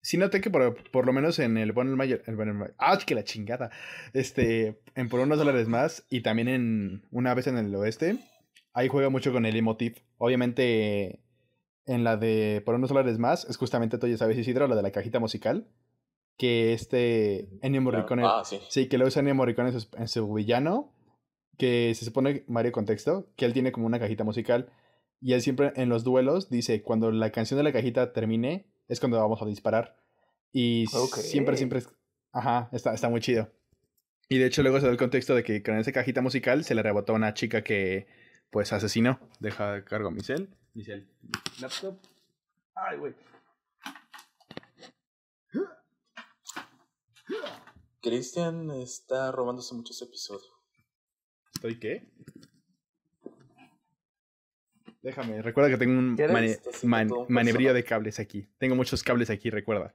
Sí 0.00 0.16
noté 0.16 0.40
que 0.40 0.48
por, 0.48 0.90
por 0.90 1.04
lo 1.04 1.12
menos 1.12 1.38
en 1.38 1.58
el 1.58 1.72
bueno, 1.72 1.90
el 1.90 1.98
mayor... 1.98 2.22
El 2.24 2.34
bueno, 2.34 2.52
el 2.52 2.56
mayor... 2.56 2.74
¡Ah, 2.78 2.96
que 2.96 3.14
la 3.14 3.24
chingada! 3.24 3.70
Este, 4.14 4.80
en 4.94 5.10
por 5.10 5.20
unos 5.20 5.36
dólares 5.36 5.68
más 5.68 6.06
y 6.08 6.22
también 6.22 6.48
en 6.48 7.02
Una 7.10 7.34
vez 7.34 7.46
en 7.46 7.58
el 7.58 7.74
oeste, 7.74 8.16
ahí 8.72 8.88
juega 8.88 9.10
mucho 9.10 9.30
con 9.30 9.44
el 9.44 9.54
emotive. 9.54 9.96
Obviamente, 10.16 11.20
en 11.84 12.04
la 12.04 12.16
de 12.16 12.62
por 12.64 12.76
unos 12.76 12.88
dólares 12.88 13.18
más, 13.18 13.44
es 13.50 13.58
justamente, 13.58 13.98
tú 13.98 14.06
ya 14.06 14.16
sabes, 14.16 14.38
Isidro, 14.38 14.66
la 14.66 14.76
de 14.76 14.82
la 14.82 14.92
cajita 14.92 15.20
musical, 15.20 15.68
que 16.38 16.72
este 16.72 17.50
Ennio 17.60 17.82
Morricone... 17.82 18.22
Ah, 18.24 18.44
sí. 18.46 18.60
Sí, 18.70 18.88
que 18.88 18.96
lo 18.96 19.04
usa 19.04 19.20
Ennio 19.20 19.34
Morricone 19.34 19.68
en 19.68 19.78
su, 19.78 19.88
en 19.94 20.08
su 20.08 20.32
villano, 20.32 20.94
que 21.58 21.92
se 21.94 22.06
supone, 22.06 22.44
Mario 22.48 22.72
Contexto, 22.72 23.28
que 23.36 23.44
él 23.44 23.52
tiene 23.52 23.72
como 23.72 23.84
una 23.84 23.98
cajita 23.98 24.24
musical 24.24 24.72
y 25.20 25.32
él 25.32 25.42
siempre 25.42 25.72
en 25.76 25.88
los 25.88 26.04
duelos 26.04 26.48
dice, 26.50 26.82
cuando 26.82 27.10
la 27.10 27.30
canción 27.32 27.58
de 27.58 27.64
la 27.64 27.72
cajita 27.72 28.12
termine, 28.12 28.66
es 28.88 29.00
cuando 29.00 29.18
vamos 29.18 29.40
a 29.42 29.46
disparar. 29.46 29.96
Y 30.52 30.86
Ok. 30.94 31.16
siempre, 31.16 31.56
siempre... 31.56 31.82
Ajá, 32.32 32.68
está, 32.72 32.94
está 32.94 33.08
muy 33.08 33.20
chido. 33.20 33.50
Y 34.28 34.38
de 34.38 34.46
hecho 34.46 34.62
luego 34.62 34.78
se 34.80 34.86
da 34.86 34.92
el 34.92 34.98
contexto 34.98 35.34
de 35.34 35.42
que 35.42 35.62
con 35.62 35.78
esa 35.78 35.92
cajita 35.92 36.20
musical 36.20 36.62
se 36.64 36.74
le 36.74 36.82
rebotó 36.82 37.12
a 37.12 37.16
una 37.16 37.34
chica 37.34 37.62
que 37.64 38.06
pues 38.50 38.72
asesinó. 38.72 39.18
Deja 39.40 39.84
cargo 39.84 40.10
mi 40.10 40.20
cel. 40.20 40.48
Mi 40.74 40.84
cel. 40.84 41.08
Laptop. 41.60 41.98
Ay, 42.74 42.98
güey. 42.98 43.14
Christian 48.00 48.70
está 48.70 49.32
robándose 49.32 49.74
muchos 49.74 50.00
episodios. 50.02 50.50
¿Estoy 51.54 51.78
qué? 51.78 52.08
Déjame, 55.02 55.42
recuerda 55.42 55.70
que 55.70 55.76
tengo 55.76 55.98
un 55.98 56.14
mane- 56.16 56.46
Estás 56.46 56.74
haciendo 56.76 56.88
man- 56.96 57.08
todo 57.08 57.20
un 57.20 57.26
manebrío 57.32 57.68
personaje. 57.68 57.74
de 57.74 57.84
cables 57.84 58.18
aquí. 58.20 58.48
Tengo 58.58 58.74
muchos 58.74 59.02
cables 59.02 59.30
aquí, 59.30 59.50
recuerda. 59.50 59.94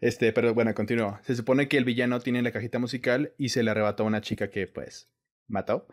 Este, 0.00 0.32
pero 0.32 0.52
bueno, 0.52 0.74
continúo. 0.74 1.18
Se 1.22 1.34
supone 1.34 1.68
que 1.68 1.78
el 1.78 1.84
villano 1.84 2.20
tiene 2.20 2.42
la 2.42 2.52
cajita 2.52 2.78
musical 2.78 3.32
y 3.38 3.48
se 3.48 3.62
le 3.62 3.70
arrebató 3.70 4.02
a 4.02 4.06
una 4.06 4.20
chica 4.20 4.50
que, 4.50 4.66
pues, 4.66 5.08
mató. 5.48 5.88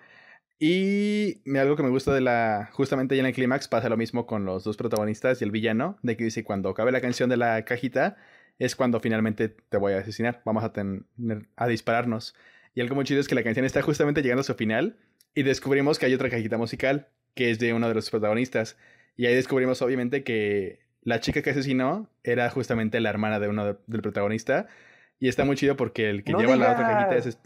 Y 0.59 1.41
algo 1.57 1.75
que 1.75 1.83
me 1.83 1.89
gusta 1.89 2.13
de 2.13 2.21
la. 2.21 2.69
Justamente 2.73 3.15
ya 3.15 3.21
en 3.21 3.25
el 3.27 3.33
clímax 3.33 3.67
pasa 3.67 3.89
lo 3.89 3.97
mismo 3.97 4.25
con 4.25 4.45
los 4.45 4.63
dos 4.63 4.77
protagonistas 4.77 5.41
y 5.41 5.45
el 5.45 5.51
villano. 5.51 5.97
De 6.03 6.15
que 6.15 6.25
dice: 6.25 6.43
cuando 6.43 6.69
acabe 6.69 6.91
la 6.91 7.01
canción 7.01 7.29
de 7.29 7.37
la 7.37 7.63
cajita, 7.65 8.17
es 8.59 8.75
cuando 8.75 8.99
finalmente 8.99 9.49
te 9.49 9.77
voy 9.77 9.93
a 9.93 9.99
asesinar. 9.99 10.41
Vamos 10.45 10.63
a 10.63 10.71
tener 10.73 11.03
a 11.55 11.67
dispararnos. 11.67 12.35
Y 12.75 12.81
algo 12.81 12.95
muy 12.95 13.03
chido 13.05 13.19
es 13.19 13.27
que 13.27 13.35
la 13.35 13.43
canción 13.43 13.65
está 13.65 13.81
justamente 13.81 14.21
llegando 14.21 14.41
a 14.41 14.45
su 14.45 14.53
final. 14.55 14.97
Y 15.35 15.43
descubrimos 15.43 15.97
que 15.97 16.05
hay 16.05 16.13
otra 16.13 16.29
cajita 16.29 16.57
musical, 16.57 17.07
que 17.35 17.51
es 17.51 17.59
de 17.59 17.73
uno 17.73 17.87
de 17.87 17.95
los 17.95 18.09
protagonistas. 18.09 18.77
Y 19.15 19.25
ahí 19.25 19.35
descubrimos, 19.35 19.81
obviamente, 19.81 20.23
que 20.23 20.79
la 21.01 21.19
chica 21.19 21.41
que 21.41 21.49
asesinó 21.51 22.09
era 22.23 22.49
justamente 22.49 22.99
la 22.99 23.09
hermana 23.09 23.39
de 23.39 23.47
uno 23.49 23.65
de- 23.65 23.77
del 23.87 24.01
protagonista. 24.01 24.67
Y 25.19 25.27
está 25.27 25.45
muy 25.45 25.55
chido 25.55 25.75
porque 25.75 26.09
el 26.09 26.23
que 26.23 26.31
¡No 26.31 26.39
lleva 26.39 26.55
la 26.55 26.71
otra 26.73 26.87
cajita 26.87 27.15
es. 27.29 27.37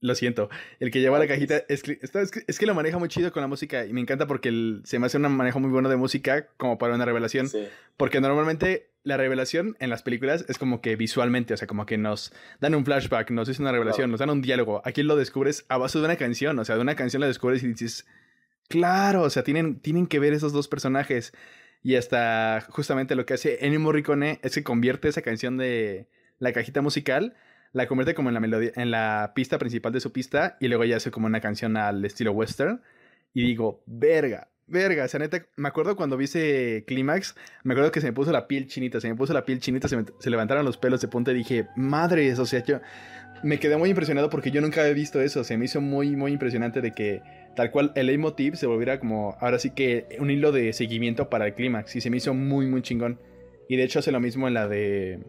Lo 0.00 0.14
siento. 0.14 0.50
El 0.78 0.90
que 0.90 1.00
lleva 1.00 1.18
la 1.18 1.26
cajita 1.26 1.62
es 1.68 1.82
que, 1.82 1.98
es 2.02 2.10
que, 2.30 2.44
es 2.46 2.58
que 2.58 2.66
lo 2.66 2.74
maneja 2.74 2.98
muy 2.98 3.08
chido 3.08 3.32
con 3.32 3.40
la 3.40 3.46
música. 3.46 3.86
Y 3.86 3.92
me 3.94 4.00
encanta 4.02 4.26
porque 4.26 4.50
el- 4.50 4.82
se 4.84 4.98
me 4.98 5.06
hace 5.06 5.16
un 5.16 5.34
manejo 5.34 5.58
muy 5.58 5.70
bueno 5.70 5.88
de 5.88 5.96
música 5.96 6.48
como 6.58 6.76
para 6.78 6.94
una 6.94 7.04
revelación. 7.06 7.48
Sí. 7.48 7.66
Porque 7.96 8.20
normalmente 8.20 8.90
la 9.04 9.16
revelación 9.16 9.74
en 9.80 9.88
las 9.88 10.02
películas 10.02 10.44
es 10.48 10.58
como 10.58 10.80
que 10.82 10.96
visualmente, 10.96 11.54
o 11.54 11.56
sea, 11.56 11.66
como 11.66 11.86
que 11.86 11.96
nos 11.96 12.32
dan 12.60 12.74
un 12.74 12.84
flashback, 12.84 13.30
nos 13.30 13.48
dicen 13.48 13.64
una 13.64 13.72
revelación, 13.72 14.04
Claro. 14.04 14.10
nos 14.12 14.20
dan 14.20 14.30
un 14.30 14.42
diálogo. 14.42 14.82
Aquí 14.84 15.02
lo 15.02 15.16
descubres 15.16 15.64
a 15.68 15.78
base 15.78 15.98
de 15.98 16.04
una 16.04 16.16
canción, 16.16 16.58
o 16.58 16.64
sea, 16.64 16.74
de 16.76 16.82
una 16.82 16.94
canción 16.94 17.20
la 17.20 17.26
descubres 17.26 17.62
y 17.62 17.68
dices, 17.68 18.06
claro, 18.68 19.22
o 19.22 19.30
sea, 19.30 19.44
tienen, 19.44 19.80
tienen 19.80 20.06
que 20.06 20.18
ver 20.18 20.32
esos 20.32 20.52
dos 20.52 20.68
personajes. 20.68 21.32
Y 21.82 21.96
hasta 21.96 22.64
justamente 22.68 23.14
lo 23.14 23.26
que 23.26 23.34
hace 23.34 23.64
Ennio 23.64 23.80
Morricone 23.80 24.40
es 24.42 24.54
que 24.54 24.64
convierte 24.64 25.08
esa 25.08 25.22
canción 25.22 25.56
de 25.56 26.08
la 26.38 26.52
cajita 26.52 26.82
musical, 26.82 27.34
la 27.72 27.86
convierte 27.86 28.14
como 28.14 28.28
en 28.30 28.34
la 28.34 28.40
melodía, 28.40 28.72
en 28.74 28.90
la 28.90 29.32
pista 29.34 29.58
principal 29.58 29.92
de 29.92 30.00
su 30.00 30.12
pista 30.12 30.56
y 30.60 30.68
luego 30.68 30.84
ya 30.84 30.96
hace 30.96 31.10
como 31.10 31.26
una 31.26 31.40
canción 31.40 31.76
al 31.76 32.04
estilo 32.04 32.32
western. 32.32 32.82
Y 33.32 33.44
digo, 33.46 33.82
verga, 33.86 34.48
verga, 34.66 35.04
o 35.04 35.08
sea, 35.08 35.20
neta, 35.20 35.46
me 35.56 35.68
acuerdo 35.68 35.94
cuando 35.94 36.16
vi 36.16 36.24
ese 36.24 36.84
clímax, 36.86 37.36
me 37.62 37.74
acuerdo 37.74 37.92
que 37.92 38.00
se 38.00 38.06
me 38.06 38.12
puso 38.12 38.32
la 38.32 38.48
piel 38.48 38.66
chinita, 38.66 39.00
se 39.00 39.08
me 39.08 39.14
puso 39.14 39.32
la 39.32 39.44
piel 39.44 39.60
chinita, 39.60 39.88
se 39.88 40.30
levantaron 40.30 40.64
los 40.64 40.78
pelos 40.78 41.00
de 41.00 41.08
punta 41.08 41.32
y 41.32 41.34
dije, 41.34 41.68
madres, 41.76 42.38
o 42.38 42.46
sea, 42.46 42.64
yo 42.64 42.80
me 43.42 43.60
quedé 43.60 43.76
muy 43.76 43.90
impresionado 43.90 44.30
porque 44.30 44.50
yo 44.50 44.60
nunca 44.60 44.80
había 44.80 44.94
visto 44.94 45.20
eso, 45.20 45.44
se 45.44 45.56
me 45.56 45.66
hizo 45.66 45.80
muy, 45.80 46.16
muy 46.16 46.32
impresionante 46.32 46.80
de 46.80 46.92
que 46.92 47.22
tal 47.56 47.70
cual 47.72 47.92
el 47.96 48.06
leitmotiv 48.06 48.54
se 48.54 48.66
volviera 48.66 49.00
como, 49.00 49.36
ahora 49.40 49.58
sí 49.58 49.70
que 49.70 50.06
un 50.20 50.30
hilo 50.30 50.52
de 50.52 50.72
seguimiento 50.72 51.28
para 51.28 51.46
el 51.46 51.54
clímax 51.54 51.96
y 51.96 52.00
se 52.00 52.10
me 52.10 52.18
hizo 52.18 52.34
muy, 52.34 52.66
muy 52.66 52.82
chingón. 52.82 53.18
Y 53.68 53.76
de 53.76 53.82
hecho 53.82 53.98
hace 53.98 54.12
lo 54.12 54.20
mismo 54.20 54.46
en 54.46 54.54
la 54.54 54.68
de 54.68 55.24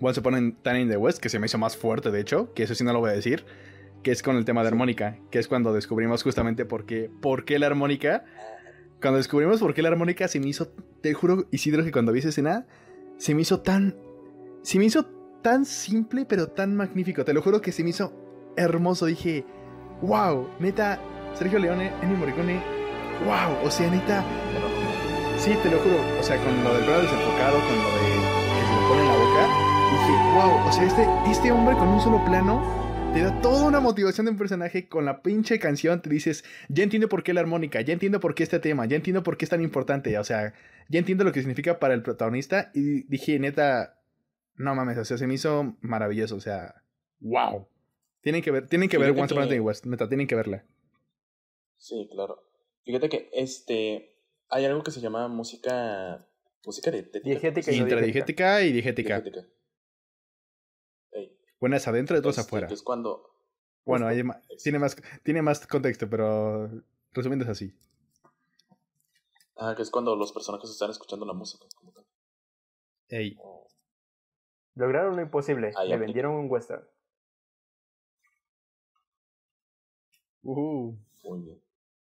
Once 0.00 0.20
Upon 0.20 0.34
a 0.34 0.62
Time 0.62 0.82
in 0.82 0.88
the 0.90 0.98
West, 0.98 1.18
que 1.18 1.30
se 1.30 1.38
me 1.38 1.46
hizo 1.46 1.56
más 1.56 1.76
fuerte, 1.76 2.10
de 2.10 2.20
hecho, 2.20 2.52
que 2.52 2.64
eso 2.64 2.74
sí 2.74 2.84
no 2.84 2.92
lo 2.92 3.00
voy 3.00 3.10
a 3.10 3.14
decir, 3.14 3.44
que 4.02 4.10
es 4.10 4.22
con 4.22 4.36
el 4.36 4.44
tema 4.44 4.60
de 4.60 4.68
armónica, 4.68 5.18
que 5.30 5.38
es 5.38 5.48
cuando 5.48 5.72
descubrimos 5.72 6.22
justamente 6.22 6.66
por 6.66 6.84
qué, 6.84 7.08
por 7.22 7.46
qué 7.46 7.58
la 7.58 7.66
armónica 7.66 8.24
cuando 9.04 9.18
descubrimos 9.18 9.60
por 9.60 9.74
qué 9.74 9.82
la 9.82 9.90
armónica 9.90 10.28
se 10.28 10.40
me 10.40 10.48
hizo, 10.48 10.72
te 11.02 11.12
juro, 11.12 11.46
Isidro, 11.50 11.84
que 11.84 11.92
cuando 11.92 12.10
vi 12.10 12.20
esa 12.20 12.30
escena, 12.30 12.66
se 13.18 13.34
me 13.34 13.42
hizo 13.42 13.60
tan, 13.60 13.94
se 14.62 14.78
me 14.78 14.86
hizo 14.86 15.04
tan 15.42 15.66
simple, 15.66 16.24
pero 16.24 16.48
tan 16.48 16.74
magnífico. 16.74 17.22
Te 17.22 17.34
lo 17.34 17.42
juro 17.42 17.60
que 17.60 17.70
se 17.70 17.84
me 17.84 17.90
hizo 17.90 18.14
hermoso. 18.56 19.04
Dije, 19.04 19.44
wow, 20.00 20.48
neta, 20.58 20.98
Sergio 21.34 21.58
Leone, 21.58 21.92
Ennio 22.02 22.16
Morricone, 22.16 22.60
wow, 23.24 23.66
o 23.66 23.70
sea, 23.70 23.90
neta, 23.90 24.24
sí, 25.38 25.52
te 25.62 25.70
lo 25.70 25.78
juro, 25.78 25.96
o 26.18 26.22
sea, 26.22 26.36
con 26.38 26.64
lo 26.64 26.74
del 26.74 26.84
plano 26.84 27.02
desenfocado, 27.02 27.58
con 27.58 27.76
lo 27.76 27.90
de 27.90 28.04
que 28.54 28.66
se 28.66 28.74
le 28.74 28.88
pone 28.88 29.00
en 29.02 29.08
la 29.08 29.16
boca, 29.16 29.64
dije, 29.90 30.12
wow, 30.34 30.68
o 30.68 30.72
sea, 30.72 30.84
este, 30.84 31.30
este 31.30 31.52
hombre 31.52 31.76
con 31.76 31.88
un 31.88 32.00
solo 32.00 32.24
plano 32.24 32.84
te 33.14 33.20
da 33.20 33.40
toda 33.40 33.68
una 33.68 33.78
motivación 33.78 34.26
de 34.26 34.32
un 34.32 34.38
personaje 34.38 34.88
con 34.88 35.04
la 35.04 35.22
pinche 35.22 35.60
canción. 35.60 36.02
Te 36.02 36.10
dices, 36.10 36.44
ya 36.68 36.82
entiendo 36.82 37.08
por 37.08 37.22
qué 37.22 37.32
la 37.32 37.42
armónica, 37.42 37.80
ya 37.80 37.92
entiendo 37.92 38.18
por 38.18 38.34
qué 38.34 38.42
este 38.42 38.58
tema, 38.58 38.86
ya 38.86 38.96
entiendo 38.96 39.22
por 39.22 39.36
qué 39.36 39.44
es 39.44 39.50
tan 39.50 39.62
importante. 39.62 40.18
O 40.18 40.24
sea, 40.24 40.52
ya 40.88 40.98
entiendo 40.98 41.22
lo 41.22 41.30
que 41.30 41.38
significa 41.38 41.78
para 41.78 41.94
el 41.94 42.02
protagonista. 42.02 42.72
Y 42.74 43.04
dije, 43.04 43.38
neta, 43.38 44.00
no 44.56 44.74
mames, 44.74 44.98
o 44.98 45.04
sea, 45.04 45.16
se 45.16 45.28
me 45.28 45.34
hizo 45.34 45.76
maravilloso. 45.80 46.34
O 46.34 46.40
sea, 46.40 46.82
wow. 47.20 47.68
Tienen 48.20 48.42
que 48.42 48.50
ver, 48.50 48.66
tienen 48.66 48.88
que 48.88 48.98
ver 48.98 49.10
Once 49.12 49.32
Upon 49.32 49.52
a 49.52 49.62
West, 49.62 49.86
neta, 49.86 50.08
tienen 50.08 50.26
que 50.26 50.34
verla. 50.34 50.64
Sí, 51.76 52.08
claro. 52.10 52.42
Fíjate 52.84 53.08
que 53.08 53.30
este 53.32 54.16
hay 54.48 54.64
algo 54.64 54.82
que 54.82 54.90
se 54.90 55.00
llama 55.00 55.28
música 55.28 56.26
música 56.64 56.90
dietética. 56.90 57.28
Diegética 57.28 57.72
y 57.72 57.76
no 57.78 57.82
Intradigética 57.84 58.62
y 58.62 58.72
digética. 58.72 59.20
Dietética. 59.20 59.48
Ey, 61.12 61.38
Buenas 61.60 61.86
adentro 61.88 62.16
y 62.16 62.20
otras 62.20 62.38
este, 62.38 62.48
afuera. 62.48 62.68
es 62.70 62.82
cuando 62.82 63.30
Bueno, 63.84 64.06
hay 64.06 64.20
es- 64.50 64.62
tiene, 64.62 64.78
más, 64.78 64.96
tiene 65.22 65.42
más 65.42 65.66
contexto, 65.66 66.08
pero 66.08 66.70
resumiendo 67.12 67.44
es 67.44 67.50
así. 67.50 67.76
ah, 69.56 69.74
que 69.76 69.82
es 69.82 69.90
cuando 69.90 70.16
los 70.16 70.32
personajes 70.32 70.70
están 70.70 70.90
escuchando 70.90 71.26
la 71.26 71.32
música 71.34 71.64
como 71.76 71.92
tal. 71.92 72.04
Ey. 73.08 73.36
Lograron 74.76 75.14
lo 75.16 75.22
imposible. 75.22 75.68
Ahí 75.76 75.88
Le 75.88 75.94
aplica. 75.94 76.06
vendieron 76.06 76.34
un 76.34 76.50
western. 76.50 76.84
Uh. 80.42 80.94
Muy 81.22 81.40
bien. 81.40 81.63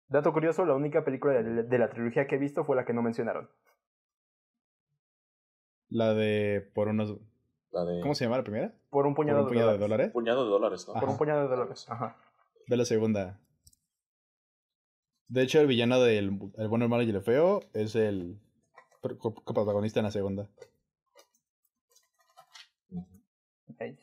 Dato 0.09 0.33
curioso, 0.33 0.65
la 0.65 0.75
única 0.75 1.05
película 1.05 1.35
de, 1.43 1.63
de 1.65 1.79
la 1.79 1.91
trilogía 1.91 2.27
que 2.27 2.37
he 2.37 2.39
visto 2.39 2.65
fue 2.65 2.77
la 2.77 2.85
que 2.85 2.93
no 2.95 3.03
mencionaron. 3.03 3.51
La 5.91 6.15
de 6.15 6.71
por 6.75 6.89
unos... 6.89 7.17
La 7.71 7.85
de 7.85 8.01
¿Cómo 8.01 8.15
se 8.15 8.25
llama 8.25 8.39
la 8.39 8.45
primera? 8.45 8.75
Por 8.91 9.07
un 9.07 9.15
Por 9.15 9.25
puñado, 9.25 9.43
un 9.43 9.49
puñado 9.49 9.67
de 9.69 9.73
de 9.75 9.79
dólares. 9.79 10.07
dólares. 10.07 10.13
puñado 10.13 10.45
de 10.45 10.51
dólares, 10.51 10.87
¿no? 10.89 10.93
Ajá. 10.95 11.01
Por 11.01 11.09
un 11.11 11.19
puñado 11.19 11.43
de 11.43 11.49
dólares. 11.49 11.87
Ajá. 11.91 12.17
Ve 12.67 12.77
la 12.79 12.85
segunda. 12.87 13.39
De 15.29 15.43
hecho, 15.43 15.61
el 15.61 15.67
villano 15.67 16.01
del 16.01 16.39
el 16.57 16.69
bueno, 16.69 16.87
el 16.87 16.91
malo 16.91 17.03
y 17.03 17.11
el 17.11 17.21
feo 17.21 17.61
es 17.75 17.95
el 17.95 18.41
pro- 19.03 19.19
co- 19.19 19.35
protagonista 19.45 20.01
en 20.01 20.05
la 20.05 20.11
segunda. 20.11 20.49
Nice. 23.79 24.03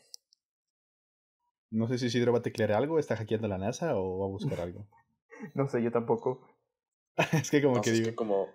No 1.72 1.88
sé 1.88 1.98
si 1.98 2.06
Isidro 2.06 2.32
va 2.32 2.40
a 2.40 2.44
teclear 2.44 2.72
algo, 2.74 3.00
está 3.00 3.16
hackeando 3.18 3.48
la 3.48 3.58
NASA 3.58 3.98
o 3.98 4.20
va 4.20 4.26
a 4.26 4.30
buscar 4.30 4.60
algo. 4.62 4.86
No 5.54 5.68
sé, 5.68 5.82
yo 5.84 5.92
tampoco. 5.92 6.48
es 7.34 7.50
que 7.50 7.62
como 7.62 7.76
No, 7.76 7.82
que 7.82 7.92
es 7.92 7.98
digo. 7.98 8.10
que 8.10 8.16
como 8.16 8.48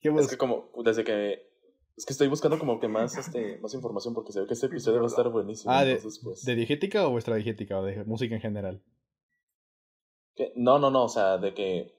¿Qué 0.00 0.08
Es 0.08 0.28
que 0.28 0.38
como, 0.38 0.70
desde 0.84 1.04
que... 1.04 1.48
Es 1.96 2.06
que 2.06 2.12
estoy 2.14 2.28
buscando 2.28 2.58
como 2.58 2.80
que 2.80 2.88
más, 2.88 3.16
este, 3.18 3.58
más 3.58 3.74
información 3.74 4.14
porque 4.14 4.32
se 4.32 4.40
ve 4.40 4.46
que 4.46 4.54
este 4.54 4.66
episodio 4.66 5.00
va 5.00 5.04
a 5.04 5.08
estar 5.08 5.28
buenísimo. 5.28 5.70
Ah, 5.72 5.84
de, 5.84 5.92
entonces, 5.92 6.20
pues, 6.24 6.44
¿de 6.44 6.54
diegética 6.54 7.06
o 7.06 7.10
vuestra 7.10 7.34
diegética 7.36 7.78
o 7.78 7.84
de 7.84 8.04
música 8.04 8.34
en 8.34 8.40
general? 8.40 8.82
No, 10.56 10.78
no, 10.78 10.90
no, 10.90 11.04
o 11.04 11.08
sea, 11.08 11.36
de 11.36 11.52
que... 11.52 11.92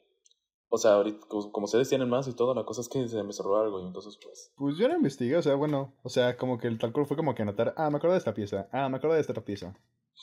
O 0.69 0.77
sea, 0.77 0.93
ahorita, 0.93 1.27
como 1.27 1.51
como 1.51 1.65
ustedes 1.65 1.89
tienen 1.89 2.09
más 2.09 2.27
y 2.27 2.33
todo, 2.33 2.55
la 2.55 2.63
cosa 2.63 2.81
es 2.81 2.89
que 2.89 3.07
se 3.07 3.21
me 3.23 3.33
cerró 3.33 3.57
algo 3.59 3.81
y 3.81 3.85
entonces, 3.85 4.17
pues... 4.23 4.51
Pues 4.55 4.77
yo 4.77 4.87
no 4.87 4.95
investigué, 4.95 5.35
o 5.35 5.41
sea, 5.41 5.53
bueno, 5.55 5.93
o 6.01 6.09
sea, 6.09 6.37
como 6.37 6.57
que 6.57 6.67
el 6.67 6.79
tal 6.79 6.93
cual 6.93 7.05
fue 7.05 7.17
como 7.17 7.35
que 7.35 7.43
anotar, 7.43 7.73
ah, 7.77 7.89
me 7.91 7.97
acuerdo 7.97 8.13
de 8.13 8.19
esta 8.19 8.33
pieza, 8.33 8.69
ah, 8.71 8.87
me 8.89 8.97
acuerdo 8.97 9.15
de 9.15 9.21
esta 9.21 9.33
otra 9.33 9.43
pieza. 9.43 9.75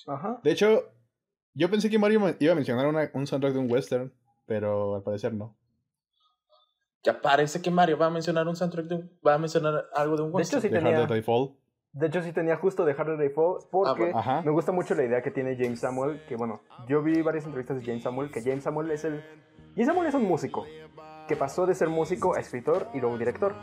Ajá. 0.07 0.41
De 0.43 0.51
hecho, 0.51 0.85
yo 1.55 1.71
pensé 1.71 1.91
que 1.91 1.99
Mario 1.99 2.21
iba 2.41 2.53
a 2.53 2.55
mencionar 2.55 2.87
una- 2.87 3.11
un 3.15 3.27
soundtrack 3.27 3.53
de 3.55 3.59
un 3.59 3.71
western, 3.71 4.13
pero 4.47 4.95
al 4.97 5.03
parecer 5.03 5.35
no. 5.35 5.55
Ya 7.05 7.21
parece 7.21 7.63
que 7.63 7.71
Mario 7.71 7.97
va 7.97 8.07
a 8.07 8.11
mencionar 8.11 8.47
un 8.49 8.57
soundtrack 8.57 8.87
de 8.87 8.95
un... 8.97 9.11
Va 9.27 9.35
a 9.35 9.39
mencionar 9.39 9.87
algo 9.95 10.17
de 10.17 10.23
un 10.23 10.33
De 10.33 10.43
hecho, 10.43 10.57
western. 10.57 10.63
sí 10.63 10.69
de 10.69 10.79
tenía- 10.79 10.99
Hard 10.99 11.09
Day 11.09 11.23
Fall. 11.23 11.51
De 11.93 12.07
hecho, 12.09 12.23
sí 12.23 12.33
tenía 12.33 12.57
justo 12.57 12.85
de 12.85 12.93
Hard 12.93 13.17
Day 13.19 13.31
Fall 13.31 13.59
porque 13.71 14.03
bueno. 14.03 14.19
Ajá. 14.19 14.43
me 14.43 14.51
gusta 14.51 14.73
mucho 14.73 14.95
la 14.95 15.05
idea 15.05 15.23
que 15.23 15.31
tiene 15.31 15.57
James 15.57 15.81
Samuel, 15.81 16.21
que 16.29 16.37
bueno, 16.37 16.61
yo 16.89 17.03
vi 17.03 17.23
varias 17.23 17.45
entrevistas 17.47 17.79
de 17.79 17.85
James 17.85 18.03
Samuel, 18.03 18.31
que 18.31 18.43
James 18.43 18.63
Samuel 18.65 18.91
es 18.91 19.05
el... 19.05 19.23
James 19.75 19.87
Samuel 19.87 20.09
es 20.09 20.15
un 20.15 20.25
músico, 20.25 20.67
que 21.29 21.37
pasó 21.37 21.67
de 21.67 21.75
ser 21.75 21.89
músico 21.89 22.35
a 22.37 22.41
escritor 22.41 22.89
y 22.95 23.01
luego 23.01 23.17
director. 23.17 23.55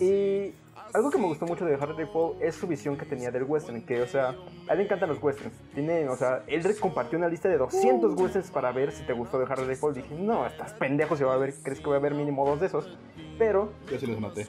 Y 0.00 0.52
algo 0.92 1.10
que 1.10 1.18
me 1.18 1.26
gustó 1.26 1.46
mucho 1.46 1.64
de 1.64 1.74
Hard 1.74 1.96
Day 1.96 2.06
Fall 2.06 2.34
es 2.40 2.54
su 2.54 2.66
visión 2.66 2.96
que 2.96 3.04
tenía 3.04 3.30
del 3.30 3.44
western, 3.44 3.82
que, 3.82 4.02
o 4.02 4.06
sea, 4.06 4.34
a 4.68 4.72
él 4.72 4.78
le 4.78 4.84
encantan 4.84 5.08
los 5.08 5.22
westerns. 5.22 5.54
Tiene, 5.74 6.08
o 6.08 6.16
sea, 6.16 6.42
él 6.46 6.64
compartió 6.80 7.18
una 7.18 7.28
lista 7.28 7.48
de 7.48 7.58
200 7.58 8.14
westerns 8.18 8.50
para 8.50 8.72
ver 8.72 8.92
si 8.92 9.04
te 9.04 9.12
gustó 9.12 9.38
de 9.38 9.44
Hard 9.44 9.66
Day 9.66 9.76
Fall. 9.76 9.94
Dije, 9.94 10.14
no, 10.14 10.46
estás 10.46 10.72
pendejo 10.74 11.16
si 11.16 11.24
va 11.24 11.34
a 11.34 11.38
ver, 11.38 11.54
crees 11.62 11.80
que 11.80 11.86
voy 11.86 11.96
a 11.96 12.00
ver 12.00 12.14
mínimo 12.14 12.46
dos 12.46 12.60
de 12.60 12.66
esos. 12.66 12.96
Pero 13.38 13.72
Yo 13.90 13.98
sí 13.98 14.06
los 14.06 14.20
noté. 14.20 14.46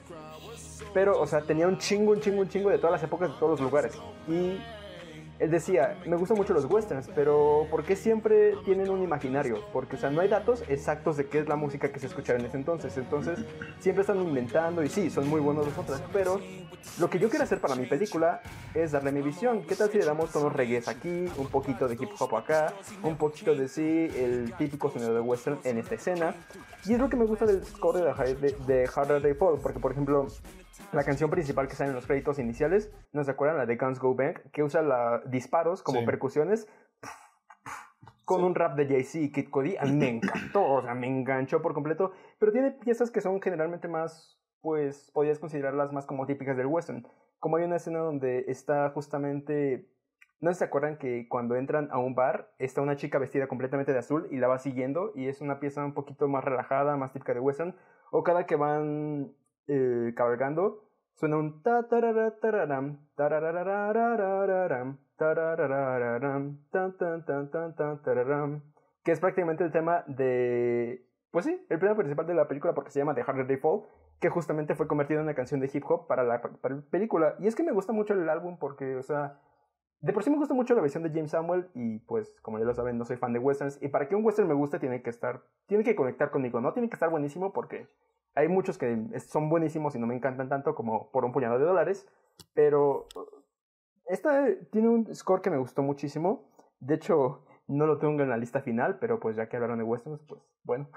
pero, 0.94 1.20
o 1.20 1.26
sea, 1.26 1.42
tenía 1.42 1.68
un 1.68 1.78
chingo, 1.78 2.12
un 2.12 2.20
chingo, 2.20 2.40
un 2.40 2.48
chingo 2.48 2.70
de 2.70 2.78
todas 2.78 2.92
las 2.92 3.02
épocas, 3.02 3.30
de 3.30 3.36
todos 3.38 3.52
los 3.52 3.60
lugares. 3.60 3.92
Y 4.26 4.58
él 5.38 5.50
decía, 5.50 5.96
me 6.06 6.16
gustan 6.16 6.36
mucho 6.36 6.52
los 6.52 6.64
westerns, 6.64 7.08
pero 7.14 7.66
¿por 7.70 7.84
qué 7.84 7.94
siempre 7.94 8.54
tienen 8.64 8.90
un 8.90 9.02
imaginario? 9.02 9.62
Porque, 9.72 9.96
o 9.96 9.98
sea, 9.98 10.10
no 10.10 10.20
hay 10.20 10.28
datos 10.28 10.64
exactos 10.68 11.16
de 11.16 11.26
qué 11.26 11.38
es 11.38 11.48
la 11.48 11.54
música 11.54 11.92
que 11.92 12.00
se 12.00 12.06
escuchaba 12.06 12.38
en 12.38 12.46
ese 12.46 12.56
entonces. 12.56 12.96
Entonces, 12.96 13.38
siempre 13.78 14.00
están 14.00 14.20
inventando 14.20 14.82
y 14.82 14.88
sí, 14.88 15.10
son 15.10 15.28
muy 15.28 15.40
buenos 15.40 15.66
los 15.66 15.78
otros, 15.78 16.02
pero 16.12 16.40
lo 16.98 17.08
que 17.08 17.20
yo 17.20 17.28
quiero 17.30 17.44
hacer 17.44 17.60
para 17.60 17.76
mi 17.76 17.86
película 17.86 18.40
es 18.74 18.92
darle 18.92 19.12
mi 19.12 19.22
visión. 19.22 19.62
¿Qué 19.62 19.76
tal 19.76 19.90
si 19.90 19.98
le 19.98 20.04
damos 20.04 20.32
tonos 20.32 20.52
reggae 20.52 20.82
aquí, 20.86 21.26
un 21.36 21.46
poquito 21.46 21.86
de 21.86 21.94
hip 21.94 22.10
hop 22.18 22.34
acá, 22.34 22.72
un 23.04 23.16
poquito 23.16 23.54
de 23.54 23.68
sí, 23.68 24.08
el 24.16 24.52
típico 24.58 24.90
sonido 24.90 25.14
de 25.14 25.20
western 25.20 25.58
en 25.62 25.78
esta 25.78 25.94
escena? 25.94 26.34
Y 26.84 26.94
es 26.94 26.98
lo 26.98 27.08
que 27.08 27.16
me 27.16 27.26
gusta 27.26 27.46
del 27.46 27.64
score 27.64 28.00
de, 28.00 28.34
de, 28.34 28.56
de 28.66 28.90
Harder 28.92 29.22
Day 29.22 29.34
Fall, 29.34 29.60
porque, 29.62 29.78
por 29.78 29.92
ejemplo, 29.92 30.26
la 30.92 31.04
canción 31.04 31.30
principal 31.30 31.68
que 31.68 31.74
sale 31.74 31.90
en 31.90 31.94
los 31.96 32.06
créditos 32.06 32.38
iniciales, 32.38 32.90
¿no 33.12 33.24
se 33.24 33.30
acuerdan? 33.30 33.58
La 33.58 33.66
de 33.66 33.76
Guns 33.76 33.98
Go 33.98 34.14
Bang, 34.14 34.38
que 34.52 34.62
usa 34.62 34.82
la, 34.82 35.20
disparos 35.26 35.82
como 35.82 36.00
Sí. 36.00 36.06
percusiones 36.06 36.68
con 38.24 38.40
Sí. 38.40 38.46
un 38.46 38.54
rap 38.54 38.76
de 38.76 38.86
Jay-Z 38.86 39.18
y 39.24 39.32
Kid 39.32 39.48
Cody. 39.50 39.76
A 39.78 39.84
mí 39.84 39.92
me 39.92 40.08
encantó, 40.08 40.64
o 40.64 40.82
sea, 40.82 40.94
me 40.94 41.06
enganchó 41.06 41.62
por 41.62 41.74
completo. 41.74 42.12
Pero 42.38 42.52
tiene 42.52 42.70
piezas 42.72 43.10
que 43.10 43.20
son 43.20 43.40
generalmente 43.40 43.88
más, 43.88 44.38
pues, 44.60 45.10
podrías 45.12 45.38
considerarlas 45.38 45.92
más 45.92 46.04
como 46.06 46.26
típicas 46.26 46.56
del 46.56 46.66
western. 46.66 47.06
Como 47.38 47.56
hay 47.56 47.64
una 47.64 47.76
escena 47.76 48.00
donde 48.00 48.44
está 48.48 48.90
justamente... 48.90 49.88
¿No 50.40 50.54
se 50.54 50.62
acuerdan 50.62 50.98
que 50.98 51.26
cuando 51.28 51.56
entran 51.56 51.88
a 51.90 51.98
un 51.98 52.14
bar 52.14 52.52
está 52.58 52.80
una 52.80 52.94
chica 52.94 53.18
vestida 53.18 53.48
completamente 53.48 53.92
de 53.92 53.98
azul 53.98 54.28
y 54.30 54.36
la 54.36 54.46
va 54.46 54.58
siguiendo 54.60 55.10
y 55.16 55.26
es 55.26 55.40
una 55.40 55.58
pieza 55.58 55.84
un 55.84 55.94
poquito 55.94 56.28
más 56.28 56.44
relajada, 56.44 56.96
más 56.96 57.12
típica 57.12 57.34
de 57.34 57.40
western? 57.40 57.74
O 58.12 58.22
cada 58.22 58.46
que 58.46 58.54
van 58.54 59.32
eh, 59.68 60.12
cabalgando 60.16 60.84
suena 61.14 61.36
un 61.36 61.62
tan 61.62 61.88
tan 61.88 62.06
que 69.04 69.12
es 69.12 69.20
prácticamente 69.20 69.64
el 69.64 69.72
tema 69.72 70.04
de 70.06 71.08
pues 71.30 71.44
sí, 71.44 71.66
el 71.68 71.78
tema 71.78 71.94
principal 71.94 72.26
de 72.26 72.34
la 72.34 72.48
película 72.48 72.74
porque 72.74 72.90
se 72.90 72.98
llama 72.98 73.14
The 73.14 73.22
Harder 73.22 73.46
Day 73.46 73.58
Fall, 73.58 73.82
que 74.20 74.28
justamente 74.28 74.74
fue 74.74 74.88
convertido 74.88 75.20
en 75.20 75.26
una 75.26 75.34
canción 75.34 75.60
de 75.60 75.70
hip 75.72 75.84
hop 75.88 76.06
para 76.06 76.24
la, 76.24 76.40
para 76.40 76.76
la 76.76 76.82
película. 76.90 77.36
Y 77.38 77.46
es 77.46 77.54
que 77.54 77.62
me 77.62 77.72
gusta 77.72 77.92
mucho 77.92 78.14
el 78.14 78.28
álbum 78.28 78.58
porque, 78.58 78.96
o 78.96 79.02
sea, 79.02 79.38
de 80.00 80.12
por 80.12 80.22
sí 80.22 80.30
me 80.30 80.38
gusta 80.38 80.54
mucho 80.54 80.74
la 80.74 80.80
versión 80.80 81.02
de 81.02 81.10
James 81.10 81.32
Samuel 81.32 81.68
y 81.74 81.98
pues 82.00 82.38
como 82.40 82.58
ya 82.58 82.64
lo 82.64 82.74
saben 82.74 82.98
no 82.98 83.04
soy 83.04 83.16
fan 83.16 83.32
de 83.32 83.40
westerns 83.40 83.82
y 83.82 83.88
para 83.88 84.08
que 84.08 84.14
un 84.14 84.24
western 84.24 84.48
me 84.48 84.54
guste 84.54 84.78
tiene 84.78 85.02
que 85.02 85.10
estar, 85.10 85.42
tiene 85.66 85.84
que 85.84 85.96
conectar 85.96 86.30
conmigo, 86.30 86.60
no 86.60 86.72
tiene 86.72 86.88
que 86.88 86.94
estar 86.94 87.10
buenísimo 87.10 87.52
porque 87.52 87.88
hay 88.38 88.48
muchos 88.48 88.78
que 88.78 88.96
son 89.18 89.48
buenísimos 89.48 89.96
y 89.96 89.98
no 89.98 90.06
me 90.06 90.14
encantan 90.14 90.48
tanto 90.48 90.74
como 90.76 91.10
por 91.10 91.24
un 91.24 91.32
puñado 91.32 91.58
de 91.58 91.64
dólares, 91.64 92.06
pero 92.54 93.06
esta 94.06 94.46
tiene 94.70 94.88
un 94.88 95.12
score 95.12 95.42
que 95.42 95.50
me 95.50 95.58
gustó 95.58 95.82
muchísimo, 95.82 96.48
de 96.78 96.94
hecho 96.94 97.44
no 97.66 97.86
lo 97.86 97.98
tengo 97.98 98.22
en 98.22 98.28
la 98.30 98.36
lista 98.36 98.60
final, 98.60 98.98
pero 99.00 99.18
pues 99.18 99.34
ya 99.36 99.48
que 99.48 99.56
hablaron 99.56 99.78
de 99.78 99.84
westerns, 99.84 100.22
pues 100.22 100.40
bueno. 100.62 100.88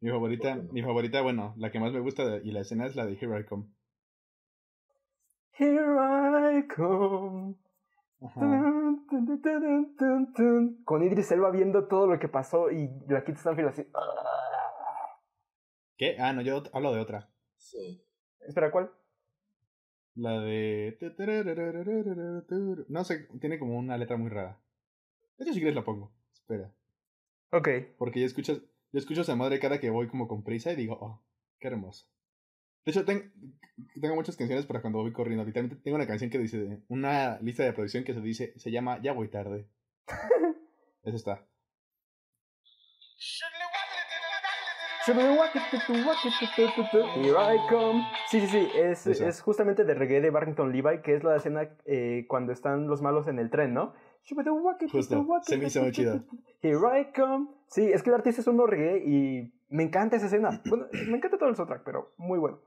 Mi 0.00 0.10
favorita, 0.10 0.54
¿Por 0.54 0.60
qué 0.60 0.66
no? 0.68 0.72
mi 0.72 0.82
favorita, 0.82 1.20
bueno, 1.20 1.54
la 1.58 1.70
que 1.70 1.80
más 1.80 1.92
me 1.92 2.00
gusta 2.00 2.38
y 2.42 2.50
la 2.52 2.60
escena 2.60 2.86
es 2.86 2.96
la 2.96 3.04
de 3.04 3.12
Here 3.14 3.38
I 3.38 3.44
Come. 3.44 3.66
Here 5.58 6.58
I 6.58 6.66
come. 6.66 7.56
Con 10.84 11.02
Idris 11.02 11.30
Elba 11.32 11.50
viendo 11.50 11.86
todo 11.86 12.06
lo 12.06 12.18
que 12.18 12.28
pasó 12.28 12.70
y 12.70 12.90
la 13.08 13.22
Kit 13.24 13.36
Stanfield 13.36 13.68
así. 13.68 13.86
"Ah". 13.94 14.35
¿Qué? 15.96 16.16
Ah, 16.18 16.32
no, 16.32 16.42
yo 16.42 16.62
hablo 16.72 16.92
de 16.92 17.00
otra. 17.00 17.30
Sí. 17.56 18.02
Espera, 18.40 18.70
¿cuál? 18.70 18.90
La 20.14 20.40
de... 20.40 20.96
No 22.88 23.04
sé, 23.04 23.28
tiene 23.40 23.58
como 23.58 23.78
una 23.78 23.98
letra 23.98 24.16
muy 24.16 24.30
rara. 24.30 24.60
De 25.36 25.44
hecho, 25.44 25.52
si 25.52 25.60
quieres 25.60 25.74
la 25.74 25.84
pongo. 25.84 26.12
Espera. 26.32 26.74
Ok. 27.50 27.68
Porque 27.98 28.20
yo 28.20 28.26
escucho, 28.26 28.54
yo 28.92 28.98
escucho 28.98 29.20
a 29.20 29.22
esa 29.22 29.36
madre 29.36 29.58
cada 29.60 29.80
que 29.80 29.90
voy 29.90 30.08
como 30.08 30.28
con 30.28 30.42
prisa 30.42 30.72
y 30.72 30.76
digo, 30.76 30.98
oh, 31.00 31.22
qué 31.58 31.68
hermoso. 31.68 32.06
De 32.84 32.92
hecho, 32.92 33.04
ten- 33.04 33.32
tengo 34.00 34.14
muchas 34.14 34.36
canciones 34.36 34.64
para 34.64 34.80
cuando 34.80 35.00
voy 35.00 35.12
corriendo. 35.12 35.44
Literalmente 35.44 35.82
tengo 35.82 35.96
una 35.96 36.06
canción 36.06 36.30
que 36.30 36.38
dice, 36.38 36.82
una 36.88 37.38
lista 37.40 37.64
de 37.64 37.72
producción 37.72 38.04
que 38.04 38.14
se 38.14 38.20
dice, 38.20 38.52
se 38.58 38.70
llama 38.70 39.00
Ya 39.02 39.12
voy 39.12 39.28
tarde. 39.28 39.68
Eso 41.02 41.16
está. 41.16 41.46
Here 47.14 47.36
I 47.38 47.58
come. 47.68 48.04
Sí, 48.28 48.40
sí, 48.40 48.48
sí. 48.48 48.68
Es, 48.74 49.06
es 49.06 49.40
justamente 49.40 49.84
de 49.84 49.94
reggae 49.94 50.20
de 50.20 50.30
Barrington 50.30 50.72
Levi, 50.72 51.00
que 51.00 51.14
es 51.14 51.22
la 51.22 51.36
escena 51.36 51.70
eh, 51.84 52.24
cuando 52.28 52.52
están 52.52 52.88
los 52.88 53.02
malos 53.02 53.28
en 53.28 53.38
el 53.38 53.48
tren, 53.48 53.72
¿no? 53.72 53.94
Justo, 54.90 55.24
se 55.42 55.58
me 55.58 55.66
hizo 55.66 55.82
muy 55.82 55.92
chido. 55.92 56.24
Here 56.60 57.00
I 57.00 57.12
come. 57.12 57.46
Sí, 57.68 57.88
es 57.88 58.02
que 58.02 58.10
el 58.10 58.16
artista 58.16 58.40
es 58.40 58.48
un 58.48 58.58
reggae 58.66 58.98
y 59.06 59.54
me 59.68 59.84
encanta 59.84 60.16
esa 60.16 60.26
escena. 60.26 60.60
Bueno, 60.68 60.86
me 60.90 61.18
encanta 61.18 61.38
todo 61.38 61.50
el 61.50 61.54
soundtrack, 61.54 61.84
pero 61.84 62.12
muy 62.16 62.40
bueno. 62.40 62.58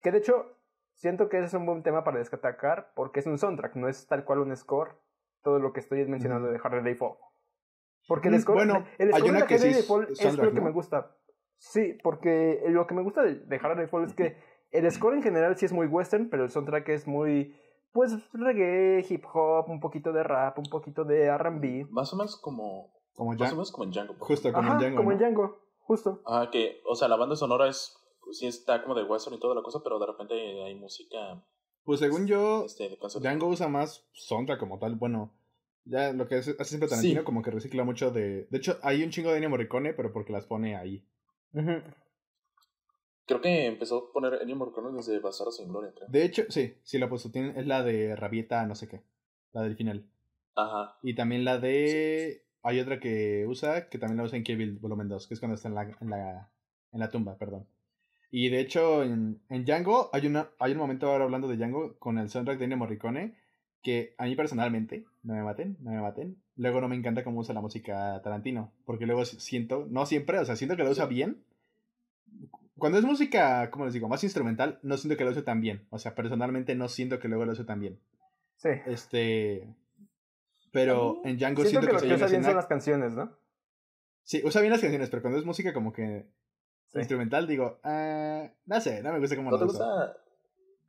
Que 0.00 0.10
de 0.10 0.18
hecho, 0.18 0.56
siento 0.94 1.28
que 1.28 1.36
ese 1.36 1.48
es 1.48 1.54
un 1.54 1.66
buen 1.66 1.82
tema 1.82 2.02
para 2.02 2.16
destacar 2.16 2.92
porque 2.94 3.20
es 3.20 3.26
un 3.26 3.36
soundtrack, 3.36 3.76
no 3.76 3.88
es 3.88 4.06
tal 4.06 4.24
cual 4.24 4.38
un 4.38 4.56
score. 4.56 4.96
Todo 5.42 5.58
lo 5.58 5.74
que 5.74 5.80
estoy 5.80 6.02
mencionando 6.06 6.50
de 6.50 6.58
Harder 6.58 6.82
Day 6.82 6.94
Fall. 6.94 7.16
Porque 8.08 8.28
el 8.28 8.40
score, 8.40 8.56
bueno, 8.56 8.86
el 8.96 9.12
hay 9.12 9.20
score 9.20 9.30
una 9.30 9.40
de 9.40 9.46
que 9.46 9.54
Harder 9.56 9.68
sí 9.68 9.74
Day 9.74 9.82
Fall 9.86 10.06
es 10.08 10.36
lo 10.38 10.48
que 10.48 10.60
¿no? 10.60 10.62
me 10.62 10.70
gusta. 10.70 11.14
Sí, 11.58 11.96
porque 12.02 12.62
lo 12.68 12.86
que 12.86 12.94
me 12.94 13.02
gusta 13.02 13.22
de, 13.22 13.36
de 13.36 13.58
Fall 13.58 14.04
es 14.04 14.14
que 14.14 14.36
el 14.70 14.90
score 14.90 15.14
en 15.14 15.22
general 15.22 15.56
sí 15.56 15.64
es 15.66 15.72
muy 15.72 15.86
western, 15.86 16.28
pero 16.28 16.44
el 16.44 16.50
soundtrack 16.50 16.88
es 16.90 17.06
muy, 17.06 17.54
pues, 17.92 18.12
reggae, 18.32 19.04
hip 19.08 19.24
hop, 19.32 19.70
un 19.70 19.80
poquito 19.80 20.12
de 20.12 20.22
rap, 20.22 20.58
un 20.58 20.66
poquito 20.70 21.04
de 21.04 21.24
R&B. 21.26 21.86
Más 21.90 22.12
o 22.12 22.16
menos 22.16 22.36
como. 22.40 22.92
Como 23.14 23.32
Más 23.34 23.52
o 23.52 23.54
menos 23.54 23.70
como 23.70 23.84
en 23.84 23.90
Django. 23.92 24.18
por 24.18 24.26
justo 24.26 24.52
como 24.52 24.66
Ajá, 24.68 24.72
en 24.74 24.78
Django. 24.80 24.96
como 24.96 25.12
en. 25.12 25.18
Django, 25.18 25.58
justo. 25.78 26.20
Ah, 26.26 26.48
que, 26.50 26.80
o 26.84 26.94
sea, 26.96 27.06
la 27.08 27.16
banda 27.16 27.36
sonora 27.36 27.68
es. 27.68 27.96
Sí 28.32 28.46
está 28.46 28.82
como 28.82 28.94
de 28.94 29.04
western 29.04 29.36
y 29.36 29.38
toda 29.38 29.54
la 29.54 29.62
cosa, 29.62 29.80
pero 29.84 29.98
de 30.00 30.06
repente 30.06 30.34
hay 30.64 30.74
música. 30.74 31.44
Pues 31.84 32.00
según 32.00 32.26
yo, 32.26 32.64
Este. 32.64 32.98
Django 33.20 33.46
usa 33.46 33.68
más 33.68 34.08
soundtrack 34.14 34.58
como 34.58 34.78
tal. 34.78 34.96
Bueno, 34.96 35.32
ya 35.84 36.12
lo 36.12 36.26
que 36.26 36.36
hace, 36.36 36.52
hace 36.52 36.64
siempre 36.64 36.88
Sí. 36.88 36.94
Tarantino 36.94 37.24
como 37.24 37.42
que 37.42 37.50
recicla 37.50 37.84
mucho 37.84 38.10
de... 38.10 38.46
De 38.50 38.56
hecho, 38.58 38.78
hay 38.82 39.04
un 39.04 39.10
chingo 39.10 39.28
de 39.30 39.36
Ennio 39.36 39.50
Morricone, 39.50 39.92
pero 39.92 40.10
porque 40.12 40.32
las 40.32 40.46
pone 40.46 40.74
ahí. 40.74 41.06
Creo 43.26 43.40
que 43.40 43.66
empezó 43.66 43.98
a 43.98 44.12
poner 44.12 44.42
Ennio 44.42 44.56
Morricone 44.56 44.94
desde 44.94 45.18
Bastardos 45.18 45.56
sin 45.56 45.68
Gloria, 45.68 45.92
creo. 45.94 46.08
De 46.08 46.24
hecho, 46.24 46.42
sí, 46.48 46.76
sí 46.82 46.98
la 46.98 47.08
puso. 47.08 47.30
Tiene, 47.30 47.58
es 47.58 47.66
la 47.66 47.82
de 47.82 48.16
Rabieta, 48.16 48.66
no 48.66 48.74
sé 48.74 48.88
qué. 48.88 49.02
La 49.52 49.62
del 49.62 49.76
final. 49.76 50.04
Ajá. 50.56 50.98
Y 51.02 51.14
también 51.14 51.44
la 51.44 51.58
de... 51.58 52.42
Hay 52.62 52.80
otra 52.80 52.98
que 52.98 53.44
usa, 53.46 53.88
que 53.88 53.98
también 53.98 54.18
la 54.18 54.24
usa 54.24 54.38
en 54.38 54.44
Kill 54.44 54.56
Bill 54.56 54.78
Volumen 54.78 55.08
2, 55.08 55.26
que 55.28 55.34
es 55.34 55.40
cuando 55.40 55.54
está 55.54 55.68
en 55.68 55.74
la, 55.74 55.82
en 56.00 56.10
la, 56.10 56.50
en 56.92 57.00
la 57.00 57.10
tumba, 57.10 57.36
perdón. 57.36 57.66
Y 58.30 58.48
de 58.48 58.60
hecho, 58.60 59.02
en, 59.02 59.42
en 59.48 59.64
Django, 59.64 60.10
hay, 60.12 60.26
una, 60.26 60.50
hay 60.58 60.72
un 60.72 60.78
momento 60.78 61.10
ahora 61.10 61.24
hablando 61.24 61.46
de 61.46 61.56
Django 61.56 61.98
con 61.98 62.18
el 62.18 62.30
soundtrack 62.30 62.58
de 62.58 62.64
Ennio 62.64 62.78
Morricone, 62.78 63.36
que 63.82 64.14
a 64.18 64.24
mí 64.24 64.34
personalmente, 64.34 65.04
no 65.22 65.34
me 65.34 65.42
maten, 65.42 65.76
no 65.80 65.90
me 65.90 66.00
maten, 66.00 66.42
luego 66.56 66.80
no 66.80 66.88
me 66.88 66.96
encanta 66.96 67.24
cómo 67.24 67.40
usa 67.40 67.54
la 67.54 67.60
música 67.60 68.20
Tarantino, 68.22 68.72
porque 68.84 69.06
luego 69.06 69.24
siento, 69.24 69.86
no 69.90 70.06
siempre, 70.06 70.38
o 70.38 70.44
sea, 70.44 70.56
siento 70.56 70.76
que 70.76 70.84
lo 70.84 70.90
usa 70.90 71.06
bien, 71.06 71.42
cuando 72.78 72.98
es 72.98 73.04
música, 73.04 73.70
como 73.70 73.84
les 73.84 73.94
digo, 73.94 74.08
más 74.08 74.24
instrumental, 74.24 74.78
no 74.82 74.96
siento 74.96 75.16
que 75.16 75.24
lo 75.24 75.30
use 75.30 75.42
tan 75.42 75.60
bien. 75.60 75.86
O 75.90 75.98
sea, 75.98 76.14
personalmente 76.14 76.74
no 76.74 76.88
siento 76.88 77.18
que 77.20 77.28
luego 77.28 77.44
lo 77.44 77.52
use 77.52 77.64
tan 77.64 77.78
bien. 77.80 78.00
Sí. 78.56 78.70
Este. 78.86 79.68
Pero 80.72 81.20
en 81.24 81.36
Django 81.38 81.62
Siento, 81.62 81.70
siento, 81.70 81.86
que 81.86 81.92
lo 81.92 81.98
que, 82.00 82.06
que 82.08 82.12
hay 82.12 82.16
una 82.16 82.26
usa 82.26 82.26
bien 82.26 82.42
son 82.42 82.50
escena- 82.50 82.56
las 82.56 82.66
canciones, 82.66 83.12
¿no? 83.14 83.32
Sí, 84.24 84.40
usa 84.44 84.60
bien 84.60 84.72
las 84.72 84.80
canciones, 84.80 85.08
pero 85.08 85.22
cuando 85.22 85.38
es 85.38 85.44
música 85.44 85.72
como 85.72 85.92
que 85.92 86.26
Sí. 86.86 86.98
instrumental, 86.98 87.46
digo, 87.46 87.78
ah, 87.84 88.48
no 88.66 88.80
sé, 88.80 89.02
no 89.02 89.12
me 89.12 89.20
gusta 89.20 89.36
cómo 89.36 89.50
¿No 89.50 89.56
lo 89.56 89.66
te 89.66 89.72
usa. 89.72 89.84
gusta? 89.86 90.16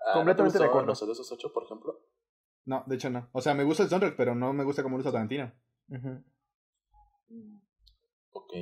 ah, 0.08 0.14
Completamente 0.14 0.42
¿no 0.42 0.46
de 0.46 0.52
te 0.52 0.58
gustó 0.60 0.66
acuerdo. 0.66 0.88
Los 0.88 1.02
odiosos 1.04 1.32
8, 1.32 1.54
por 1.54 1.64
ejemplo. 1.66 2.00
No, 2.66 2.84
de 2.88 2.96
hecho 2.96 3.10
no. 3.10 3.30
O 3.32 3.42
sea, 3.42 3.54
me 3.54 3.64
gusta 3.64 3.84
el 3.84 3.90
soundtrack, 3.90 4.16
pero 4.16 4.36
no 4.36 4.52
me 4.54 4.64
gusta 4.64 4.84
cómo 4.84 4.98
lo 4.98 5.02
usa 5.02 5.12
Tarantino. 5.12 5.52
Ok. 8.32 8.54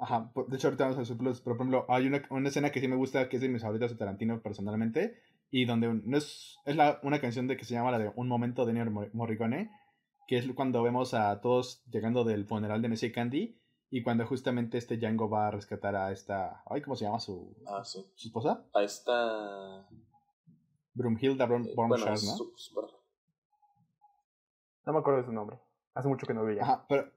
Ajá, 0.00 0.30
por- 0.32 0.46
de 0.48 0.56
hecho 0.56 0.68
ahorita 0.68 0.84
vamos 0.84 0.98
a 0.98 1.04
su 1.04 1.16
plus, 1.16 1.40
pero 1.40 1.56
por 1.56 1.66
ejemplo, 1.66 1.86
hay 1.88 2.06
una, 2.06 2.22
una 2.30 2.48
escena 2.48 2.70
que 2.70 2.80
sí 2.80 2.88
me 2.88 2.96
gusta, 2.96 3.28
que 3.28 3.36
es 3.36 3.42
de 3.42 3.48
mis 3.48 3.62
favoritas 3.62 3.90
de 3.90 3.96
Tarantino 3.96 4.42
personalmente, 4.42 5.16
y 5.50 5.64
donde 5.64 5.92
no 6.04 6.16
es, 6.18 6.56
es 6.66 6.76
la, 6.76 7.00
una 7.02 7.20
canción 7.20 7.46
de 7.46 7.56
que 7.56 7.64
se 7.64 7.74
llama 7.74 7.90
la 7.90 7.98
de 7.98 8.12
Un 8.16 8.28
Momento 8.28 8.64
de 8.64 8.72
Ennio 8.72 8.90
Mor- 8.90 9.10
Morricone, 9.14 9.70
que 10.26 10.38
es 10.38 10.46
cuando 10.54 10.82
vemos 10.82 11.14
a 11.14 11.40
todos 11.40 11.82
llegando 11.90 12.24
del 12.24 12.46
funeral 12.46 12.82
de 12.82 12.88
Messi 12.88 13.10
Candy, 13.12 13.58
y 13.90 14.02
cuando 14.02 14.26
justamente 14.26 14.78
este 14.78 14.96
Django 14.96 15.28
va 15.28 15.48
a 15.48 15.50
rescatar 15.50 15.94
a 15.96 16.12
esta, 16.12 16.62
ay, 16.66 16.80
¿cómo 16.82 16.96
se 16.96 17.04
llama 17.04 17.20
su, 17.20 17.54
Ah, 17.66 17.84
sí. 17.84 18.04
su 18.14 18.28
esposa? 18.28 18.66
A 18.74 18.82
esta. 18.82 19.86
Brumhilda 20.94 21.46
Brom- 21.46 21.66
eh, 21.68 21.72
bueno, 21.74 21.96
¿no? 21.96 22.16
su- 22.16 22.52
su. 22.56 23.01
No 24.86 24.92
me 24.92 24.98
acuerdo 24.98 25.20
de 25.20 25.26
su 25.26 25.32
nombre. 25.32 25.58
Hace 25.94 26.08
mucho 26.08 26.26
que 26.26 26.34
no 26.34 26.44
veía. 26.44 26.62
Ajá, 26.62 26.86
pero 26.88 27.10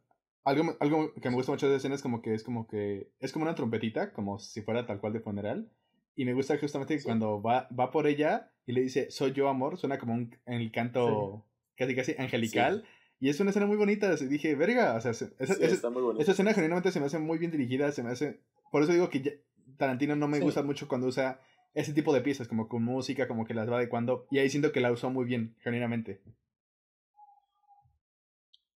algo, 0.43 0.75
algo 0.79 1.13
que 1.15 1.29
me 1.29 1.35
gusta 1.35 1.51
mucho 1.51 1.67
de 1.67 1.73
esa 1.73 1.77
escena 1.77 1.95
es 1.95 2.01
como 2.01 2.21
que 2.21 2.33
es 2.33 2.43
como 2.43 2.67
que 2.67 3.09
es 3.19 3.31
como 3.31 3.43
una 3.43 3.55
trompetita, 3.55 4.11
como 4.13 4.37
si 4.39 4.61
fuera 4.61 4.85
tal 4.85 4.99
cual 4.99 5.13
de 5.13 5.19
funeral. 5.21 5.71
Y 6.15 6.25
me 6.25 6.33
gusta 6.33 6.57
justamente 6.57 6.93
que 6.95 6.99
Sí. 6.99 7.05
cuando 7.05 7.41
va, 7.41 7.67
va 7.77 7.91
por 7.91 8.07
ella 8.07 8.51
y 8.65 8.71
le 8.73 8.81
dice, 8.81 9.11
soy 9.11 9.33
yo 9.33 9.49
amor, 9.49 9.77
suena 9.77 9.97
como 9.97 10.13
un, 10.13 10.35
en 10.45 10.53
el 10.61 10.71
canto 10.71 11.45
casi 11.75 11.95
casi 11.95 12.15
angelical. 12.17 12.85
Y 13.19 13.29
es 13.29 13.39
una 13.39 13.49
escena 13.49 13.65
muy 13.65 13.77
bonita. 13.77 14.11
así 14.11 14.27
dije, 14.27 14.55
verga, 14.55 14.95
o 14.95 15.01
sea, 15.01 15.13
se- 15.13 15.33
esa, 15.39 15.55
Sí, 15.55 15.63
esa- 15.63 15.75
está 15.75 15.89
muy 15.89 16.01
bonito. 16.01 16.21
esa 16.21 16.33
escena 16.33 16.53
genuinamente 16.53 16.91
se 16.91 16.99
me 16.99 17.05
hace 17.07 17.17
muy 17.19 17.37
bien 17.37 17.51
dirigida, 17.51 17.91
se 17.91 18.03
me 18.03 18.11
hace... 18.11 18.39
Por 18.71 18.83
eso 18.83 18.91
digo 18.93 19.09
que 19.09 19.21
ya- 19.21 19.31
Tarantino 19.77 20.15
no 20.15 20.27
me 20.27 20.37
Sí. 20.37 20.43
gusta 20.43 20.63
mucho 20.63 20.87
cuando 20.87 21.07
usa 21.07 21.39
ese 21.73 21.91
tipo 21.93 22.13
de 22.13 22.21
piezas, 22.21 22.47
como 22.47 22.67
con 22.69 22.83
música, 22.83 23.27
como 23.27 23.45
que 23.45 23.53
las 23.53 23.69
va 23.69 23.77
adecuando. 23.77 24.27
Y 24.31 24.37
ahí 24.39 24.49
siento 24.49 24.71
que 24.71 24.79
la 24.79 24.91
usó 24.91 25.09
muy 25.09 25.25
bien, 25.25 25.55
genuinamente. 25.59 26.21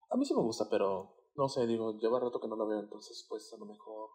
A 0.09 0.17
mí 0.17 0.25
sí 0.25 0.33
me 0.33 0.41
gusta, 0.41 0.67
pero 0.69 1.15
no 1.35 1.47
sé, 1.47 1.67
digo, 1.67 1.97
lleva 1.99 2.19
rato 2.19 2.39
que 2.39 2.47
no 2.47 2.55
la 2.55 2.65
veo, 2.65 2.79
entonces 2.79 3.25
pues 3.29 3.51
a 3.53 3.57
lo 3.57 3.65
mejor. 3.65 4.09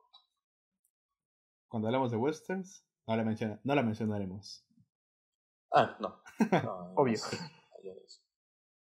Cuando 1.68 1.88
hablamos 1.88 2.10
de 2.10 2.16
westerns, 2.16 2.86
no 3.06 3.16
la, 3.16 3.24
menciona, 3.24 3.60
no 3.64 3.74
la 3.74 3.82
mencionaremos. 3.82 4.66
Ah, 5.72 5.96
no. 6.00 6.22
No, 6.64 6.94
Obvio. 6.96 7.18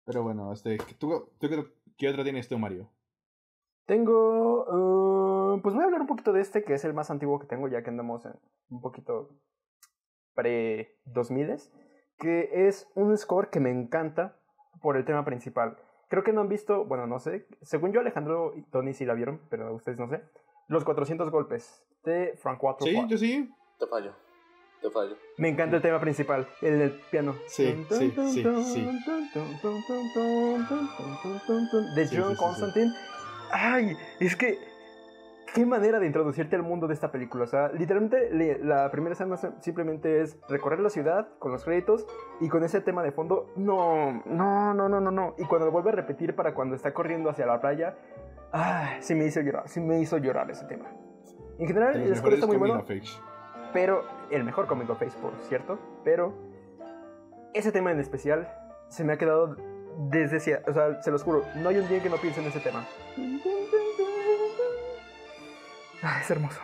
Pero 0.05 0.23
bueno, 0.23 0.53
este, 0.53 0.77
¿tú, 0.99 1.33
tú 1.39 1.49
qué, 1.49 1.65
qué 1.97 2.09
otra 2.09 2.25
tienes 2.25 2.49
tú, 2.49 2.59
Mario? 2.59 2.91
Tengo. 3.87 5.55
uh, 5.55 5.63
pues 5.63 5.75
voy 5.75 5.83
a 5.83 5.87
hablar 5.87 6.01
un 6.01 6.07
poquito 6.07 6.33
de 6.33 6.41
este, 6.41 6.65
que 6.65 6.75
es 6.75 6.85
el 6.85 6.95
más 6.95 7.11
antiguo 7.11 7.39
que 7.39 7.47
tengo, 7.47 7.69
ya 7.69 7.83
que 7.83 7.91
andamos 7.91 8.25
en 8.27 8.35
un 8.69 8.81
poquito 8.81 9.31
pre-2000. 10.35 11.71
Que 12.19 12.69
es 12.69 12.91
un 12.95 13.17
score 13.17 13.51
que 13.51 13.61
me 13.61 13.71
encanta 13.71 14.39
por 14.81 14.97
el 14.97 15.05
tema 15.05 15.25
principal. 15.25 15.79
Creo 16.09 16.23
que 16.23 16.33
no 16.33 16.41
han 16.41 16.49
visto, 16.49 16.85
bueno, 16.85 17.07
no 17.07 17.19
sé. 17.19 17.47
Según 17.63 17.93
yo, 17.93 18.01
Alejandro 18.01 18.53
y 18.57 18.63
Tony 18.63 18.93
sí 18.93 19.05
la 19.05 19.15
vieron, 19.15 19.41
pero 19.49 19.75
ustedes 19.75 19.99
no 19.99 20.09
sé. 20.09 20.23
Los 20.69 20.85
400 20.85 21.31
golpes 21.31 21.83
de 22.05 22.35
Frank 22.37 22.63
Walter 22.63 22.89
Sí, 22.89 23.05
yo 23.09 23.19
sí. 23.19 23.51
Te 23.79 23.87
fallo. 23.87 24.13
Te 24.81 24.91
fallo. 24.91 25.17
Me 25.39 25.49
encanta 25.49 25.77
el 25.77 25.83
tema 25.83 26.01
principal, 26.01 26.47
el 26.61 26.79
del 26.79 26.91
piano. 27.11 27.35
Sí, 27.47 27.87
sí, 27.91 28.13
sí, 28.13 28.15
sí. 28.33 28.43
De 28.43 28.45
John 28.45 28.65
sí, 28.65 28.93
sí, 32.07 32.07
sí. 32.07 32.37
Constantine. 32.37 32.93
Ay, 33.51 33.97
es 34.21 34.37
que. 34.37 34.74
Qué 35.55 35.65
manera 35.65 36.01
de 36.01 36.07
introducirte 36.07 36.57
al 36.57 36.63
mundo 36.65 36.89
de 36.89 36.95
esta 36.95 37.13
película. 37.13 37.45
O 37.45 37.47
sea, 37.47 37.69
literalmente 37.73 38.29
le- 38.33 38.59
la 38.59 38.91
primera 38.91 39.13
escena 39.13 39.37
simplemente 39.61 40.21
es 40.21 40.37
recorrer 40.49 40.81
la 40.81 40.91
ciudad 40.91 41.29
con 41.39 41.53
los 41.53 41.65
créditos 41.65 42.07
y 42.41 42.49
con 42.49 42.65
ese 42.65 42.81
tema 42.81 43.05
de 43.05 43.13
fondo. 43.13 43.53
No, 43.55 44.21
no, 44.27 44.75
no, 44.75 44.89
no, 44.89 45.01
no, 45.01 45.11
no. 45.13 45.35
Y 45.39 45.45
cuando 45.45 45.67
lo 45.67 45.73
vuelve 45.73 45.91
a 45.91 45.93
repetir 45.93 46.35
para 46.35 46.55
cuando 46.55 46.75
está 46.75 46.93
corriendo 46.93 47.31
hacia 47.31 47.47
la 47.47 47.61
playa. 47.61 47.95
Ay, 48.51 48.97
sí 49.01 49.15
me 49.15 49.27
hizo 49.27 49.41
llorar, 49.43 49.69
sí 49.69 49.81
me 49.81 50.01
hizo 50.01 50.19
llorar 50.19 50.51
ese 50.51 50.65
tema. 50.67 50.87
En 51.59 51.67
general, 51.69 51.95
el 52.03 52.17
score 52.17 52.35
está 52.35 52.47
muy 52.47 52.57
bueno 52.59 52.75
pero 53.73 54.03
el 54.31 54.43
mejor 54.45 54.67
Comic 54.67 54.91
of 54.91 54.99
Face, 54.99 55.17
por 55.23 55.33
cierto. 55.43 55.79
Pero 56.05 56.35
ese 57.53 57.71
tema 57.71 57.93
en 57.93 58.01
especial 58.01 58.49
se 58.89 59.05
me 59.05 59.13
ha 59.13 59.19
quedado 59.19 59.57
desde, 60.11 60.41
si- 60.41 60.53
o 60.53 60.73
sea, 60.73 61.01
se 61.01 61.13
los 61.13 61.23
juro, 61.23 61.43
no 61.63 61.69
hay 61.69 61.79
un 61.79 61.89
día 61.89 62.03
que 62.03 62.11
no 62.11 62.17
piense 62.17 62.41
en 62.41 62.47
ese 62.49 62.59
tema. 62.61 62.85
Ah, 66.07 66.21
es 66.23 66.31
hermoso. 66.31 66.61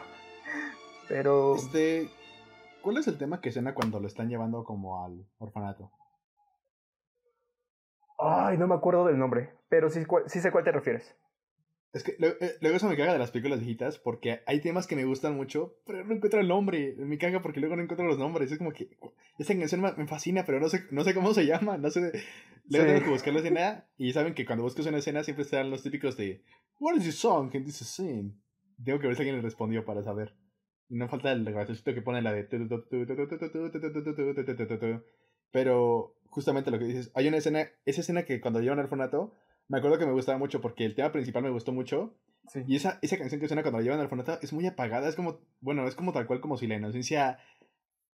Pero 1.09 1.57
Este, 1.57 2.11
¿cuál 2.83 2.99
es 2.99 3.09
el 3.09 3.17
tema 3.19 3.41
que 3.41 3.51
suena 3.51 3.75
cuando 3.75 3.99
lo 3.99 4.07
están 4.07 4.29
llevando 4.29 4.65
como 4.65 5.03
al 5.05 5.27
orfanato? 5.39 5.91
ay, 8.23 8.59
no 8.59 8.67
me 8.69 8.75
acuerdo 8.75 9.07
del 9.07 9.19
nombre, 9.19 9.55
pero 9.71 9.89
sí, 9.89 10.03
sé 10.29 10.53
cuál 10.53 10.65
te 10.65 10.73
refieres. 10.73 11.17
Es 11.95 12.05
que 12.05 12.17
luego, 12.19 12.37
eh, 12.41 12.53
luego 12.61 12.77
eso 12.77 12.87
me 12.87 12.97
caga 12.97 13.15
de 13.15 13.19
las 13.19 13.31
películas 13.31 13.61
viejitas 13.61 13.99
porque 13.99 14.43
hay 14.47 14.61
temas 14.61 14.87
que 14.87 14.95
me 14.95 15.07
gustan 15.07 15.35
mucho, 15.37 15.79
pero 15.87 16.05
no 16.05 16.15
encuentro 16.15 16.39
el 16.39 16.47
nombre. 16.47 16.95
Me 16.99 17.17
caga 17.17 17.41
porque 17.41 17.61
luego 17.61 17.77
no 17.77 17.83
encuentro 17.83 18.07
los 18.07 18.19
nombres. 18.19 18.53
Es 18.53 18.59
como 18.59 18.73
que 18.73 18.91
esa 19.39 19.57
canción 19.57 19.81
me 19.81 20.07
fascina, 20.07 20.45
pero 20.45 20.61
no 20.61 20.69
sé, 20.69 20.85
no 20.91 21.03
sé 21.03 21.15
cómo 21.15 21.33
se 21.35 21.47
llama. 21.47 21.79
No 21.79 21.91
sé. 21.91 22.01
Luego 22.69 22.87
Sí. 22.87 22.93
tengo 22.93 23.05
que 23.05 23.11
buscar 23.11 23.33
la 23.33 23.41
escena 23.41 23.87
y 23.97 24.13
saben 24.13 24.35
que 24.35 24.45
cuando 24.45 24.63
buscas 24.65 24.87
una 24.87 24.99
escena 24.99 25.25
siempre 25.25 25.43
están 25.45 25.71
los 25.71 25.83
típicos 25.83 26.17
de 26.19 26.45
What 26.79 26.95
is 26.97 27.05
the 27.05 27.13
song 27.13 27.51
in 27.55 27.65
this 27.65 27.79
scene? 27.79 28.35
Tengo 28.85 28.99
que 28.99 29.07
ver 29.07 29.17
si 29.17 29.23
alguien 29.23 29.37
le 29.37 29.43
respondió 29.43 29.85
para 29.85 30.03
saber. 30.03 30.35
Y 30.89 30.97
no 30.97 31.09
falta 31.09 31.31
el 31.33 31.45
gracioso 31.45 31.85
que 31.85 32.03
pone 32.03 32.21
la 32.23 32.33
de 32.33 32.45
pero 35.53 36.15
justamente 36.27 36.71
lo 36.71 36.79
que 36.79 36.85
dices, 36.85 37.11
hay 37.15 37.29
una 37.29 37.39
escena, 37.39 37.69
esa 37.85 38.01
escena 38.03 38.25
que 38.25 38.41
cuando 38.41 38.61
llevan 38.61 38.79
al 38.79 38.85
orfanato, 38.85 39.33
me 39.69 39.79
acuerdo 39.79 39.99
que 39.99 40.07
me 40.07 40.13
gustaba 40.13 40.39
mucho 40.39 40.61
porque 40.61 40.85
el 40.85 40.95
tema 40.95 41.13
principal 41.13 41.43
me 41.43 41.51
gustó 41.51 41.73
mucho 41.73 42.15
Sí. 42.47 42.65
y 42.67 42.75
esa, 42.77 42.99
esa 43.03 43.19
canción 43.19 43.41
que 43.41 43.47
suena 43.49 43.63
cuando 43.63 43.79
la 43.79 43.85
llevan 43.85 43.99
al 44.01 44.07
orfanato 44.07 44.39
es 44.43 44.53
muy 44.53 44.67
apagada, 44.67 45.09
es 45.09 45.15
como, 45.15 45.41
bueno, 45.61 45.87
es 45.87 45.95
como 45.95 46.13
tal 46.13 46.27
cual 46.27 46.41
como 46.41 46.57
si 46.57 46.67
la 46.67 46.77
inocencia 46.77 47.39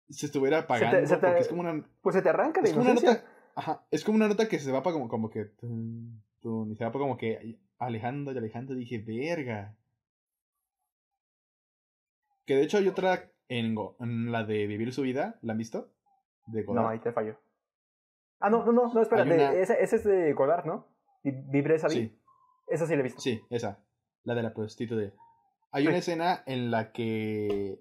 se 0.10 0.25
estuviera 0.25 0.60
apagando, 0.60 1.06
se 1.08 1.15
te- 1.17 1.21
porque 1.28 1.41
es 1.41 1.47
como 1.47 1.62
una, 1.62 1.88
Pues 2.01 2.15
se 2.15 2.21
te 2.21 2.30
arranca 2.30 2.62
la 2.62 2.67
es 2.67 2.73
como 2.73 2.84
una 2.84 2.91
inocencia. 2.91 3.23
nota, 3.23 3.51
ajá, 3.56 3.86
es 3.91 4.04
como 4.04 4.15
una 4.17 4.28
nota 4.28 4.47
que 4.49 4.60
se 4.60 4.71
va 4.71 4.82
para 4.84 4.93
como, 4.95 5.08
como 5.08 5.30
que, 5.30 5.45
tun, 5.45 6.21
y 6.71 6.75
se 6.75 6.84
va 6.84 6.91
para 6.91 7.04
como 7.04 7.17
que 7.17 7.60
alejando 7.78 8.32
y 8.34 8.38
alejando, 8.38 8.73
dije, 8.73 8.97
verga. 8.97 9.75
Que 12.45 12.55
de 12.55 12.63
hecho 12.63 12.77
hay 12.77 12.88
otra 12.88 13.29
en, 13.49 13.75
Go- 13.75 13.95
en 13.99 14.31
la 14.31 14.43
de 14.43 14.67
Vivir 14.67 14.93
su 14.93 15.01
vida, 15.01 15.38
¿la 15.41 15.53
han 15.53 15.58
visto? 15.58 15.89
De 16.47 16.63
No, 16.65 16.88
ahí 16.88 16.99
te 16.99 17.12
fallo. 17.12 17.38
Ah, 18.39 18.49
no, 18.49 18.65
no, 18.65 18.71
no, 18.71 18.93
no 18.93 19.01
espérate. 19.01 19.34
Una- 19.34 19.53
Ese, 19.53 19.81
ese 19.81 19.95
es 19.97 20.03
de 20.03 20.34
Godard, 20.34 20.65
¿no? 20.65 20.88
Vi- 21.23 21.31
Vibre 21.49 21.75
esa 21.75 21.89
Sí. 21.89 22.15
Esa 22.67 22.86
sí 22.88 22.93
la 22.93 22.99
he 22.99 23.03
visto. 23.03 23.21
Sí, 23.21 23.41
esa. 23.49 23.79
La 24.23 24.36
de 24.36 24.43
la 24.43 24.53
prostituta. 24.53 25.12
Hay 25.71 25.84
Sí. 25.84 25.88
una 25.89 25.97
escena 25.97 26.43
en 26.45 26.71
la 26.71 26.91
que. 26.91 27.79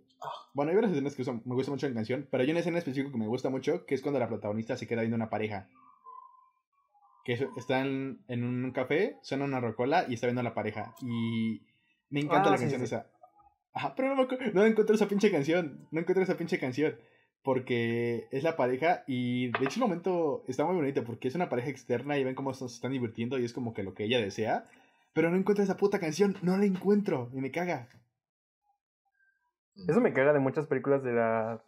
Bueno, 0.55 0.71
hay 0.71 0.77
varias 0.77 0.93
escenas 0.93 1.15
que 1.17 1.25
me 1.45 1.55
gustan 1.55 1.75
mucho 1.75 1.87
en 1.87 1.95
canción, 1.95 2.29
pero 2.31 2.43
hay 2.43 2.51
una 2.51 2.61
escena 2.61 2.79
específica 2.79 3.11
que 3.13 3.19
me 3.19 3.27
gusta 3.27 3.51
mucho, 3.51 3.85
que 3.85 3.95
es 3.95 4.01
cuando 4.03 4.19
la 4.21 4.29
protagonista 4.29 4.77
se 4.77 4.87
queda 4.87 5.01
viendo 5.03 5.17
una 5.17 5.29
pareja. 5.31 5.69
Que 7.25 7.35
es- 7.35 7.47
están 7.57 8.25
en 8.29 8.45
un 8.45 8.71
café, 8.73 9.19
suena 9.23 9.45
una 9.45 9.61
rocola 9.61 10.05
y 10.09 10.15
está 10.15 10.27
viendo 10.27 10.41
a 10.41 10.45
la 10.45 10.55
pareja. 10.55 10.95
Y 11.03 11.63
me 12.11 12.21
encanta 12.21 12.49
Ah, 12.49 12.53
la 12.53 12.57
sí, 12.59 12.65
canción 12.65 12.81
sí. 12.81 12.85
esa. 12.87 13.07
Ajá, 13.75 13.95
pero 13.97 14.15
no, 14.15 14.27
me 14.27 14.53
no 14.53 14.65
encuentro 14.65 14.95
esa 14.95 15.09
pinche 15.09 15.31
canción. 15.31 15.87
No 15.91 16.01
encuentro 16.01 16.23
esa 16.23 16.37
pinche 16.37 16.59
canción. 16.59 16.97
Porque 17.43 18.27
es 18.31 18.43
la 18.43 18.57
pareja 18.57 19.05
y 19.07 19.49
de 19.49 19.67
hecho 19.67 19.79
el 19.79 19.87
momento 19.87 20.45
está 20.49 20.65
muy 20.65 20.77
bonito 20.77 21.05
porque 21.05 21.29
es 21.29 21.35
una 21.35 21.51
pareja 21.51 21.69
externa 21.69 22.17
y 22.17 22.25
ven 22.25 22.35
cómo 22.35 22.55
se 22.55 22.65
están 22.65 22.93
divirtiendo 22.93 23.39
y 23.39 23.45
es 23.45 23.53
como 23.53 23.75
que 23.75 23.83
lo 23.83 23.93
que 23.93 24.05
ella 24.05 24.19
desea. 24.19 24.65
Pero 25.13 25.29
no 25.29 25.37
encuentro 25.37 25.63
esa 25.63 25.77
puta 25.77 25.99
canción, 25.99 26.37
no 26.41 26.57
la 26.57 26.65
encuentro 26.65 27.29
y 27.35 27.41
me 27.43 27.51
caga. 27.51 27.89
Eso 29.89 30.01
me 30.01 30.13
caga 30.15 30.33
de 30.33 30.39
muchas 30.41 30.67
películas 30.67 31.03
de 31.03 31.13
la. 31.13 31.63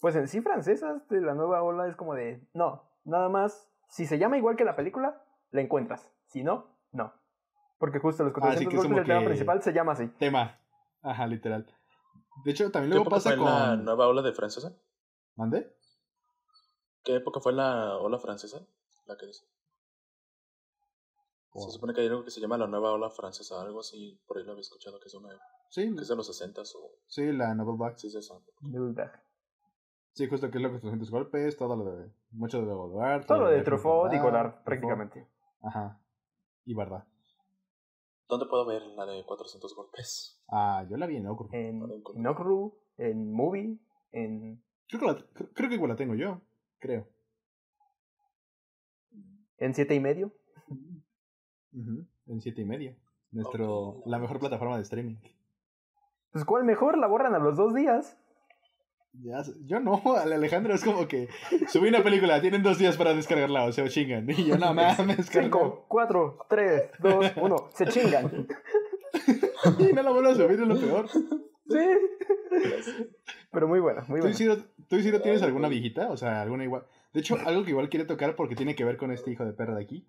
Pues 0.00 0.16
en 0.16 0.26
sí, 0.26 0.40
francesas 0.40 1.06
de 1.08 1.20
la 1.20 1.34
nueva 1.34 1.62
ola 1.62 1.86
es 1.86 1.94
como 1.94 2.14
de. 2.14 2.40
No, 2.54 2.82
nada 3.04 3.28
más. 3.28 3.68
Si 3.88 4.06
se 4.06 4.18
llama 4.18 4.38
igual 4.38 4.56
que 4.56 4.64
la 4.64 4.74
película, 4.74 5.22
la 5.50 5.60
encuentras. 5.60 6.10
Si 6.26 6.42
no, 6.42 6.66
no. 6.90 7.12
Porque 7.78 7.98
justo 7.98 8.24
los 8.24 8.32
400 8.32 8.72
Ah, 8.72 8.76
golpes 8.76 8.96
del 8.96 9.06
tema 9.06 9.24
principal 9.24 9.62
se 9.62 9.72
llama 9.72 9.92
así. 9.92 10.08
Tema. 10.18 10.58
Ajá, 11.02 11.26
literal. 11.26 11.66
De 12.44 12.50
hecho, 12.50 12.70
también 12.70 12.90
¿Qué 12.90 12.96
luego 12.96 13.10
pasa 13.10 13.30
fue 13.30 13.38
con. 13.38 13.46
la 13.46 13.76
nueva 13.76 14.08
ola 14.08 14.22
de 14.22 14.32
francesa? 14.32 14.76
¿Mande? 15.36 15.76
¿Qué 17.04 17.16
época 17.16 17.40
fue 17.40 17.52
la 17.52 17.96
ola 17.98 18.18
francesa? 18.18 18.66
La 19.06 19.16
que 19.16 19.26
dice. 19.26 19.44
Se 21.54 21.70
supone 21.70 21.92
que 21.92 22.00
hay 22.00 22.06
algo 22.06 22.24
que 22.24 22.30
se 22.30 22.40
llama 22.40 22.56
la 22.56 22.66
nueva 22.66 22.92
ola 22.92 23.10
francesa, 23.10 23.60
algo 23.60 23.80
así, 23.80 24.18
por 24.26 24.38
ahí 24.38 24.44
lo 24.44 24.52
había 24.52 24.62
escuchado 24.62 24.98
que 24.98 25.08
es 25.08 25.14
una 25.14 25.28
Sí, 25.68 25.94
que 25.94 26.02
es 26.02 26.08
de 26.08 26.16
los 26.16 26.26
60 26.26 26.60
o... 26.60 26.64
sí, 27.06 27.32
la 27.32 27.54
Novel 27.54 27.78
Back. 27.78 27.96
Sí, 27.96 28.08
es 28.08 28.14
eso. 28.14 28.44
Novelback. 28.60 29.22
Sí, 30.12 30.28
justo 30.28 30.50
que 30.50 30.58
es 30.58 30.62
lo 30.62 30.70
que 30.70 30.80
300 30.80 31.10
golpes, 31.10 31.56
todo 31.56 31.76
lo 31.76 31.84
de. 31.84 32.12
Mucho 32.32 32.60
de 32.60 32.72
Godard. 32.72 33.24
Todo 33.24 33.38
lo 33.38 33.48
de 33.48 33.62
Truffaut 33.62 34.10
Truffaut 34.10 34.12
y 34.12 34.18
Godard, 34.18 34.62
prácticamente. 34.64 35.26
Ajá. 35.62 35.98
Y 36.66 36.74
verdad. 36.74 37.06
¿Dónde 38.32 38.46
puedo 38.46 38.64
ver 38.64 38.80
la 38.96 39.04
de 39.04 39.26
400 39.26 39.76
golpes? 39.76 40.42
Ah, 40.48 40.86
yo 40.88 40.96
la 40.96 41.06
vi 41.06 41.16
en 41.16 41.26
Okru. 41.26 41.50
En, 41.52 41.82
en 42.16 42.26
Okru, 42.26 42.78
en 42.96 43.30
Movie, 43.30 43.76
en, 44.10 44.64
Creo, 44.88 45.00
que 45.00 45.06
la, 45.06 45.26
creo 45.52 45.68
que 45.68 45.74
igual 45.74 45.90
la 45.90 45.96
tengo 45.96 46.14
yo. 46.14 46.40
Creo. 46.78 47.06
en 49.58 49.74
siete 49.74 49.94
y 49.94 50.00
medio. 50.00 50.32
Ujú, 51.74 52.06
En 52.28 52.40
siete 52.40 52.62
y 52.62 52.64
medio. 52.64 52.96
Nuestro, 53.32 53.88
Ok. 53.88 54.06
La 54.06 54.18
mejor 54.18 54.40
plataforma 54.40 54.76
de 54.76 54.82
streaming. 54.84 55.16
Pues, 56.30 56.46
¿cuál 56.46 56.64
mejor? 56.64 56.96
La 56.96 57.08
borran 57.08 57.34
a 57.34 57.38
los 57.38 57.58
dos 57.58 57.74
días. 57.74 58.16
Ya, 59.14 59.44
sé- 59.44 59.52
yo 59.66 59.78
no, 59.80 60.00
al 60.16 60.32
Alejandro 60.32 60.74
es 60.74 60.82
como 60.84 61.06
que 61.06 61.28
subí 61.68 61.88
una 61.88 62.02
película, 62.02 62.40
tienen 62.40 62.62
dos 62.62 62.78
días 62.78 62.96
para 62.96 63.14
descargarla, 63.14 63.64
o 63.64 63.72
sea, 63.72 63.88
chingan. 63.88 64.28
Y 64.30 64.44
yo 64.46 64.56
no 64.58 64.72
mames. 64.74 65.26
Cinco, 65.30 65.84
cuatro, 65.88 66.38
tres, 66.48 66.84
dos, 66.98 67.26
uno. 67.36 67.68
Se 67.74 67.86
chingan. 67.86 68.46
Y 69.78 69.92
no 69.92 70.02
la 70.02 70.10
vuelvo 70.10 70.30
a 70.30 70.34
subir, 70.34 70.52
es 70.52 70.58
lo 70.60 70.76
peor. 70.80 71.08
Sí. 71.08 71.78
Pero 73.52 73.68
muy 73.68 73.78
buena, 73.80 74.00
muy 74.08 74.18
¿Tú, 74.20 74.22
buena. 74.24 74.30
Isidro, 74.30 74.56
¿Tú, 74.88 74.96
Isidro, 74.96 75.20
tienes 75.20 75.42
alguna 75.42 75.68
viejita? 75.68 76.10
O 76.10 76.16
sea, 76.16 76.40
alguna 76.42 76.64
igual. 76.64 76.84
De 77.12 77.20
hecho, 77.20 77.36
algo 77.44 77.62
que 77.62 77.70
igual 77.70 77.88
quiere 77.88 78.06
tocar 78.06 78.34
porque 78.34 78.56
tiene 78.56 78.74
que 78.74 78.84
ver 78.84 78.96
con 78.96 79.12
este 79.12 79.30
hijo 79.30 79.44
de 79.44 79.52
perra 79.52 79.76
de 79.76 79.82
aquí. 79.84 80.06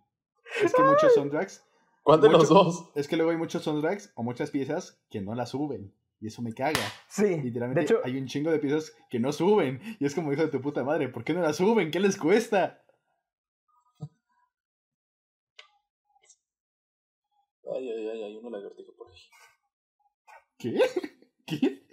Es 0.64 0.74
que 0.74 0.82
muchos 0.82 1.14
soundtracks, 1.14 1.64
¿Cuál 2.02 2.22
de 2.22 2.30
los 2.30 2.50
dos? 2.50 2.90
es 2.96 3.08
que 3.08 3.16
luego 3.18 3.32
hay 3.32 3.38
muchos 3.38 3.64
soundtracks 3.64 4.12
o 4.16 4.24
muchas 4.24 4.50
piezas 4.52 5.00
que 5.10 5.22
no 5.22 5.36
las 5.36 5.50
suben. 5.50 5.94
Y 6.24 6.28
eso 6.28 6.42
me 6.42 6.54
caga. 6.54 6.80
Sí, 7.10 7.42
Literalmente 7.42 7.82
de 7.82 7.86
hecho, 7.86 8.00
hay 8.06 8.18
un 8.18 8.28
chingo 8.28 8.50
de 8.50 8.58
piezas 8.60 8.96
que 9.10 9.20
no 9.20 9.34
suben. 9.34 9.82
Y 10.00 10.06
es 10.06 10.16
como 10.16 10.32
hijo 10.32 10.42
de 10.44 10.48
tu 10.48 10.62
puta 10.62 10.82
madre, 10.82 11.10
¿por 11.10 11.26
qué 11.26 11.34
no 11.34 11.42
las 11.42 11.58
suben? 11.58 11.92
¿Qué 11.92 12.00
les 12.00 12.18
cuesta? 12.18 12.82
Ay, 17.76 17.90
ay, 17.90 18.08
ay, 18.10 18.24
hay 18.24 18.38
una 18.38 18.58
lagartija 18.58 18.92
por 18.98 19.10
ahí. 19.12 19.20
¿Qué? 20.58 20.80
¿Qué? 21.46 21.86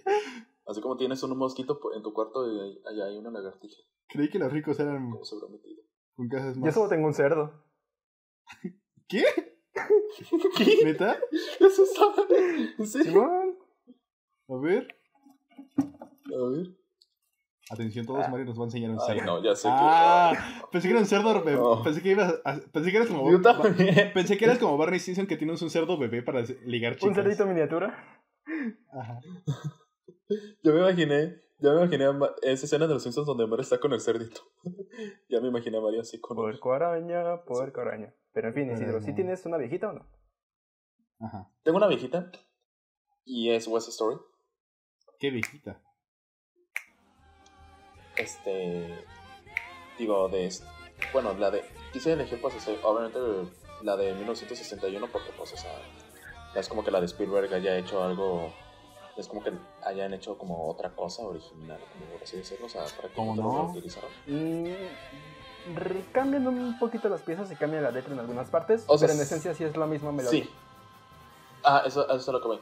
Así 0.65 0.79
como 0.81 0.95
tienes 0.97 1.21
un 1.23 1.37
mosquito 1.37 1.79
en 1.95 2.01
tu 2.01 2.13
cuarto 2.13 2.49
y 2.51 2.59
ahí- 2.59 2.81
allá 2.85 3.05
hay 3.07 3.17
una 3.17 3.31
lagartija. 3.31 3.81
Creí 4.07 4.29
que 4.29 4.39
los 4.39 4.51
ricos 4.51 4.79
eran 4.79 5.09
¿Cómo 5.11 5.25
se 5.25 5.35
habrá 5.35 5.47
metido? 5.49 5.83
con 6.15 6.27
casas 6.29 6.55
yo 6.55 6.61
más. 6.61 6.73
solo 6.73 6.89
tengo 6.89 7.07
un 7.07 7.13
cerdo. 7.13 7.63
¿Qué? 9.07 9.25
¿Qué? 10.57 10.79
¿Neta? 10.85 11.19
¿Eso 11.59 11.83
estaba? 11.83 12.25
¿En 12.77 12.87
serio? 12.87 13.50
A 14.49 14.55
ver. 14.61 14.87
A 15.77 16.49
ver. 16.49 16.67
Atención, 17.69 18.05
todos, 18.05 18.25
Ah. 18.25 18.29
Mario 18.29 18.45
nos 18.47 18.57
va 18.59 18.63
a 18.63 18.65
enseñar 18.65 18.91
un 18.91 18.97
Ay, 18.99 19.17
cerdo. 19.19 19.25
no, 19.37 19.43
ya 19.43 19.55
sé 19.55 19.67
Ah, 19.71 20.33
pensé 20.71 20.87
que 20.89 20.91
era 20.91 20.99
un 20.99 21.05
cerdo 21.05 21.33
bebé. 21.43 21.57
No. 21.57 21.81
Pensé 21.83 22.01
que 22.01 22.09
ibas 22.11 22.33
a- 22.43 22.59
pensé 22.73 22.91
que 22.91 22.97
eras 22.97 23.09
como 23.09 23.25
que. 23.25 23.31
Yo 23.31 23.41
también. 23.41 24.11
Pensé 24.13 24.37
que 24.37 24.45
eras 24.45 24.57
como 24.59 24.77
Barney 24.77 24.99
Stinson 24.99 25.25
que 25.27 25.37
tienes 25.37 25.61
un 25.61 25.69
cerdo 25.69 25.97
bebé 25.97 26.21
para 26.21 26.41
ligar 26.65 26.95
chicas. 26.95 27.09
Un 27.09 27.15
cerdito 27.15 27.45
miniatura. 27.45 27.97
Ajá. 28.91 29.19
Yo 30.63 30.73
me 30.73 30.79
imaginé. 30.79 31.39
Ya 31.59 31.71
me 31.73 31.83
imaginé 31.83 32.05
esa 32.41 32.65
escena 32.65 32.87
de 32.87 32.93
los 32.95 33.03
Simpsons 33.03 33.27
donde 33.27 33.45
Mario 33.45 33.61
está 33.61 33.79
con 33.79 33.93
el 33.93 34.01
cerdito. 34.01 34.41
ya 35.29 35.39
me 35.39 35.47
imaginé 35.49 35.77
a 35.77 35.81
Mario 35.81 36.01
así 36.01 36.19
con. 36.19 36.35
Puerco 36.35 36.73
araña, 36.73 37.43
puerco 37.43 37.81
araña. 37.81 38.13
Pero 38.33 38.47
en 38.49 38.53
fin, 38.53 38.71
Isidro, 38.71 38.99
¿sí 39.01 39.13
tienes 39.13 39.45
una 39.45 39.57
viejita 39.57 39.89
o 39.89 39.93
no? 39.93 40.07
Ajá. 41.19 41.49
Tengo 41.63 41.77
una 41.77 41.87
viejita. 41.87 42.31
Y 43.23 43.51
es 43.51 43.67
West 43.67 43.89
Story. 43.89 44.17
Qué 45.21 45.29
viejita. 45.29 45.77
Este. 48.17 49.05
Digo, 49.99 50.27
de. 50.29 50.51
Bueno, 51.13 51.35
la 51.35 51.51
de. 51.51 51.63
Quise 51.93 52.13
elegir, 52.13 52.41
pues, 52.41 52.55
obviamente, 52.83 53.19
la 53.83 53.95
de 53.97 54.15
1961, 54.15 55.07
porque, 55.11 55.29
pues, 55.37 55.53
o 55.53 55.57
sea. 55.57 55.71
Es 56.55 56.67
como 56.67 56.83
que 56.83 56.89
la 56.89 56.99
de 56.99 57.05
Spielberg 57.05 57.53
haya 57.53 57.77
hecho 57.77 58.03
algo. 58.03 58.51
Es 59.15 59.27
como 59.27 59.43
que 59.43 59.53
hayan 59.83 60.11
hecho 60.15 60.39
como 60.39 60.67
otra 60.67 60.89
cosa 60.89 61.21
original, 61.21 61.79
como 61.93 62.13
por 62.13 62.23
así 62.23 62.37
decirlo. 62.37 62.65
O 62.65 62.69
sea, 62.69 62.83
¿Cómo 63.15 63.35
prácticamente 63.35 63.41
no? 63.43 63.63
lo 63.63 63.69
utilizaron. 63.69 64.09
Mm, 64.25 64.73
cambian 66.11 66.47
un 66.47 66.79
poquito 66.79 67.09
las 67.09 67.21
piezas 67.21 67.51
y 67.51 67.55
cambian 67.55 67.83
la 67.83 67.91
letra 67.91 68.11
en 68.13 68.19
algunas 68.19 68.49
partes, 68.49 68.85
O 68.87 68.97
sea, 68.97 69.07
pero 69.07 69.19
en 69.19 69.23
esencia 69.23 69.53
sí 69.53 69.63
es 69.63 69.77
la 69.77 69.85
misma 69.85 70.11
melodía. 70.11 70.45
Sí. 70.45 70.49
Ah, 71.63 71.83
eso, 71.85 72.05
eso 72.05 72.15
es 72.15 72.27
lo 72.27 72.41
que 72.41 72.47
voy. 72.47 72.59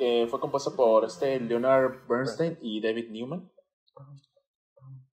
Que 0.00 0.26
fue 0.30 0.40
compuesto 0.40 0.74
por 0.74 1.04
este 1.04 1.38
Leonard 1.38 2.08
Bernstein 2.08 2.58
y 2.62 2.80
David 2.80 3.10
Newman. 3.10 3.52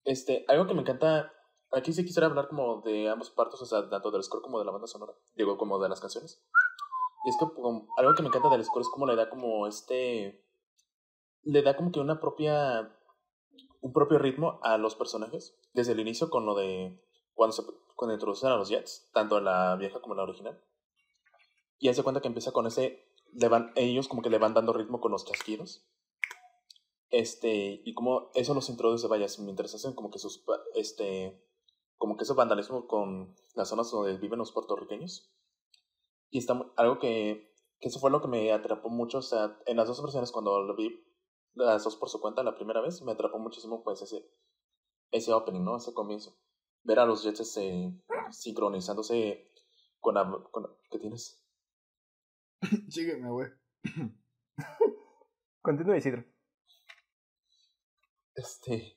Este, 0.06 0.46
algo 0.48 0.66
que 0.66 0.74
me 0.74 0.80
encanta. 0.80 1.34
Aquí 1.74 1.92
sí 1.92 2.06
quisiera 2.06 2.28
hablar 2.28 2.48
como 2.48 2.80
de 2.80 3.10
ambos 3.10 3.30
partes, 3.30 3.62
o 3.62 3.66
sea, 3.66 3.90
tanto 3.90 4.12
del 4.12 4.24
score 4.24 4.42
como 4.42 4.60
de 4.60 4.64
la 4.64 4.72
banda 4.72 4.88
sonora. 4.88 5.12
Digo, 5.36 5.58
como 5.58 5.78
de 5.80 5.90
las 5.90 6.00
canciones. 6.00 6.42
Y 7.26 7.30
es 7.30 7.38
que 7.38 7.46
algo 7.98 8.16
que 8.16 8.22
me 8.22 8.30
encanta 8.30 8.48
del 8.48 8.64
score 8.64 8.84
es 8.84 8.88
como 8.88 9.06
le 9.06 9.18
da 9.18 9.30
como 9.30 9.68
este. 9.68 10.42
Le 11.44 11.62
da 11.64 11.76
como 11.76 11.92
que 11.92 12.00
una 12.00 12.22
propia. 12.22 12.98
Un 13.82 13.92
propio 13.92 14.20
ritmo 14.20 14.62
a 14.64 14.78
los 14.78 14.96
personajes. 14.96 15.60
Desde 15.74 15.92
el 15.92 16.00
inicio 16.00 16.30
con 16.30 16.46
lo 16.46 16.56
de. 16.56 17.04
Cuando 17.34 17.52
se 17.52 17.64
cuando 17.98 18.14
introducen 18.14 18.52
a 18.52 18.56
los 18.56 18.70
Jets, 18.70 19.10
tanto 19.12 19.40
en 19.40 19.46
la 19.46 19.76
vieja 19.76 20.00
como 20.00 20.16
la 20.16 20.24
original. 20.24 20.64
Y 21.80 21.90
hace 21.90 22.04
cuenta 22.04 22.22
que 22.22 22.30
empieza 22.30 22.54
con 22.54 22.66
ese. 22.68 23.07
Le 23.38 23.48
van, 23.50 23.72
ellos 23.76 24.08
como 24.08 24.22
que 24.22 24.30
le 24.30 24.40
van 24.40 24.54
dando 24.54 24.74
ritmo 24.74 25.00
con 25.00 25.12
los 25.12 25.26
chasquidos. 25.26 25.88
Este, 27.10 27.82
y 27.86 27.94
como 27.94 28.32
eso 28.34 28.54
los 28.54 28.70
introduce, 28.70 29.08
vaya, 29.08 29.28
mientras 29.40 29.74
hacen 29.76 29.94
como 29.94 30.10
que 30.10 30.20
sus, 30.20 30.44
este, 30.74 31.42
como 31.98 32.18
que 32.18 32.24
ese 32.24 32.34
vandalismo 32.34 32.88
con 32.88 33.36
las 33.56 33.70
zonas 33.70 33.92
donde 33.92 34.18
viven 34.18 34.40
los 34.40 34.52
puertorriqueños. 34.52 35.32
Y 36.30 36.40
está 36.40 36.72
algo 36.76 37.00
que, 37.00 37.54
que 37.80 37.88
eso 37.88 38.00
fue 38.00 38.12
lo 38.12 38.22
que 38.22 38.28
me 38.28 38.52
atrapó 38.52 38.90
mucho, 38.90 39.20
o 39.20 39.22
sea, 39.22 39.58
en 39.66 39.78
las 39.78 39.88
dos 39.88 40.02
versiones 40.02 40.32
cuando 40.32 40.62
lo 40.64 40.76
vi, 40.76 40.90
las 41.54 41.84
dos 41.84 41.96
por 41.96 42.10
su 42.10 42.20
cuenta 42.20 42.44
la 42.44 42.56
primera 42.56 42.82
vez, 42.82 43.02
me 43.04 43.12
atrapó 43.12 43.40
muchísimo 43.40 43.84
pues 43.84 44.02
ese, 44.02 44.30
ese 45.12 45.32
opening, 45.32 45.64
¿no? 45.64 45.78
Ese 45.78 45.94
comienzo. 45.94 46.36
Ver 46.84 47.00
a 47.00 47.06
los 47.06 47.24
Jets 47.24 47.40
este, 47.40 47.94
sincronizándose 48.32 49.52
con 50.00 50.16
la, 50.16 50.44
con, 50.52 50.68
¿qué 50.90 51.00
tienes? 51.00 51.47
Sígueme, 52.90 53.30
güey. 53.30 53.50
Continúa, 55.62 55.98
Isidro. 55.98 56.24
Este, 58.36 58.96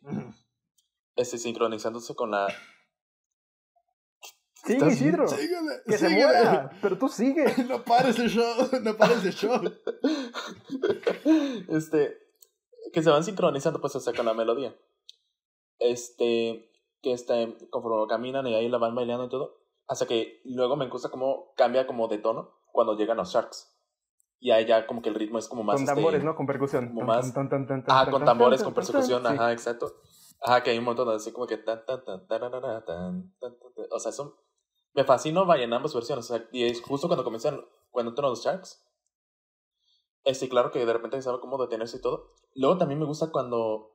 este 1.16 1.38
sincronizándose 1.38 2.14
con 2.14 2.30
la 2.30 2.48
Sigue, 4.64 4.74
¿Estás 4.74 4.92
Isidro. 4.92 5.26
Sígueme. 5.26 5.72
Que 5.86 5.98
se 5.98 6.08
muera. 6.10 6.70
Pero 6.82 6.98
tú 6.98 7.08
sigue. 7.08 7.44
No 7.68 7.82
pares 7.82 8.18
el 8.18 8.28
show. 8.28 8.68
No 8.82 8.96
pares 8.96 9.24
el 9.24 9.32
show. 9.32 9.58
este, 11.68 12.18
que 12.92 13.02
se 13.02 13.10
van 13.10 13.24
sincronizando 13.24 13.80
pues 13.80 13.96
hasta 13.96 14.12
con 14.12 14.26
la 14.26 14.34
melodía. 14.34 14.76
Este, 15.78 16.70
que 17.00 17.12
este, 17.12 17.56
conforme 17.70 18.06
caminan 18.06 18.46
y 18.46 18.54
ahí 18.54 18.68
la 18.68 18.76
van 18.76 18.94
bailando 18.94 19.24
y 19.24 19.30
todo, 19.30 19.62
hasta 19.88 20.06
que 20.06 20.42
luego 20.44 20.76
me 20.76 20.88
gusta 20.88 21.08
cómo 21.08 21.54
cambia 21.56 21.86
como 21.86 22.08
de 22.08 22.18
tono 22.18 22.59
cuando 22.72 22.96
llegan 22.96 23.16
los 23.16 23.32
Sharks. 23.32 23.76
Y 24.38 24.50
ahí 24.52 24.64
ya 24.64 24.86
como 24.86 25.02
que 25.02 25.10
el 25.10 25.14
ritmo 25.14 25.38
es 25.38 25.48
como 25.48 25.62
más... 25.62 25.74
Con 25.76 25.82
este, 25.84 25.94
tambores, 25.94 26.24
¿no? 26.24 26.34
Con 26.34 26.46
percusión. 26.46 26.88
como 26.94 27.06
más- 27.06 27.32
tan, 27.34 27.48
tan, 27.48 27.66
tan, 27.66 27.84
Ajá, 27.86 28.10
con 28.10 28.24
tambores, 28.24 28.62
con 28.62 28.72
tan, 28.72 28.74
persecución, 28.74 29.22
sí. 29.22 29.28
ajá, 29.28 29.52
exacto. 29.52 29.94
Ajá, 30.40 30.62
que 30.62 30.70
hay 30.70 30.78
un 30.78 30.84
montón 30.84 31.08
de 31.08 31.16
así 31.16 31.30
como 31.32 31.46
que 31.46 31.58
tan, 31.58 31.84
tan, 31.84 32.02
tan, 32.04 32.26
tan. 32.26 33.34
O 33.90 33.98
sea, 33.98 34.10
eso 34.10 34.38
me 34.94 35.04
fascinó, 35.04 35.44
vaya, 35.44 35.64
en 35.64 35.72
ambas 35.72 35.94
versiones. 35.94 36.30
O 36.30 36.34
sea, 36.34 36.48
y 36.52 36.64
es 36.64 36.80
justo 36.80 37.06
cuando 37.06 37.24
comienzan, 37.24 37.60
cuando 37.90 38.12
entran 38.12 38.30
los 38.30 38.42
Sharks. 38.42 38.82
Este, 40.24 40.48
claro 40.48 40.70
que 40.70 40.84
de 40.84 40.92
repente 40.92 41.20
sabe 41.20 41.40
cómo 41.40 41.58
detenerse 41.58 41.98
y 41.98 42.00
todo. 42.00 42.32
Luego 42.54 42.78
también 42.78 42.98
me 42.98 43.06
gusta 43.06 43.30
cuando, 43.30 43.92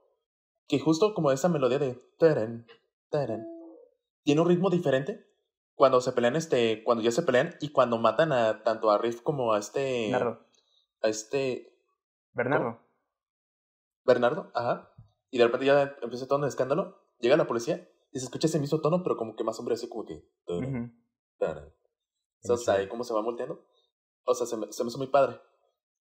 que 0.68 0.80
justo 0.80 1.14
como 1.14 1.32
esa 1.32 1.50
melodía 1.50 1.80
de 1.80 1.96
taren, 2.20 2.68
taren, 3.10 3.48
tiene 4.24 4.42
un 4.42 4.48
ritmo 4.48 4.70
diferente 4.70 5.26
cuando 5.76 6.02
se 6.02 6.14
pelean, 6.14 6.36
este, 6.36 6.84
cuando 6.84 7.04
ya 7.04 7.12
se 7.12 7.22
pelean 7.24 7.56
y 7.60 7.70
cuando 7.70 7.98
matan 7.98 8.32
a 8.32 8.64
tanto 8.64 8.90
a 8.90 8.98
Riff 8.98 9.22
como 9.22 9.54
a 9.54 9.60
este, 9.60 10.10
Bernardo. 10.12 10.46
a 11.02 11.08
este, 11.10 11.78
Bernardo. 12.34 12.80
Bernardo, 14.06 14.52
ajá. 14.54 14.94
Y 15.32 15.38
de 15.38 15.46
repente 15.46 15.66
ya 15.66 15.98
empieza 16.02 16.28
todo 16.28 16.40
un 16.40 16.46
escándalo. 16.46 17.02
Llega 17.20 17.38
la 17.38 17.48
policía 17.48 17.90
y 18.12 18.20
se 18.20 18.26
escucha 18.26 18.48
ese 18.48 18.60
mismo 18.60 18.80
tono, 18.80 19.04
pero 19.04 19.18
como 19.18 19.36
que 19.36 19.44
más 19.44 19.60
hombre, 19.60 19.76
así 19.76 19.90
como 19.90 20.06
que. 20.06 20.26
Ujú. 20.48 20.92
O 22.48 22.58
sea, 22.58 22.76
ahí 22.76 22.88
cómo 22.88 23.04
se 23.04 23.14
va 23.14 23.22
volteando. 23.22 23.66
O 24.24 24.34
sea, 24.34 24.48
se 24.48 24.56
me, 24.58 24.72
se 24.72 24.84
me 24.84 24.90
hizo 24.90 24.98
muy 24.98 25.08
padre. 25.08 25.40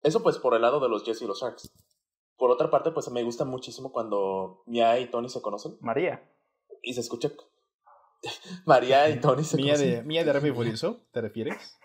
Eso, 0.02 0.22
pues, 0.22 0.38
por 0.38 0.54
el 0.54 0.62
lado 0.62 0.80
de 0.80 0.88
los 0.88 1.04
Jets 1.04 1.22
y 1.22 1.26
los 1.26 1.40
Sharks. 1.40 1.72
Por 2.36 2.50
otra 2.50 2.70
parte, 2.70 2.90
pues 2.90 3.10
me 3.10 3.22
gusta 3.22 3.44
muchísimo 3.44 3.90
cuando 3.92 4.62
Mia 4.66 4.98
y 4.98 5.10
Tony 5.10 5.28
se 5.28 5.40
conocen 5.40 5.78
María. 5.80 6.30
y 6.82 6.92
se 6.94 7.00
escucha. 7.00 7.32
María 8.64 9.08
y 9.10 9.20
Tony 9.20 9.44
se 9.44 9.56
Mía 9.56 9.76
de, 9.76 10.02
mía 10.02 10.24
de 10.24 10.32
Rápido 10.32 10.52
y 10.52 10.56
Furioso, 10.56 11.06
¿te 11.12 11.20
refieres? 11.20 11.78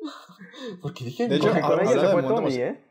Porque 0.82 1.04
dije. 1.04 1.28
De 1.28 1.36
hecho, 1.36 1.50
con 1.50 1.62
hablando 1.64 1.90
ella 1.92 2.00
se 2.00 2.06
de 2.06 2.12
fue 2.12 2.22
Tony, 2.22 2.40
mus- 2.44 2.54
¿eh? 2.56 2.84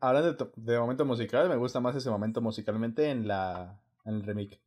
Hablando 0.00 0.28
de, 0.32 0.36
to- 0.36 0.52
de 0.56 0.78
momento 0.78 1.04
musical, 1.04 1.48
me 1.48 1.56
gusta 1.56 1.80
más 1.80 1.96
ese 1.96 2.10
momento 2.10 2.40
musicalmente 2.40 3.10
en 3.10 3.26
la 3.26 3.80
en 4.04 4.14
el 4.16 4.22
remake. 4.22 4.60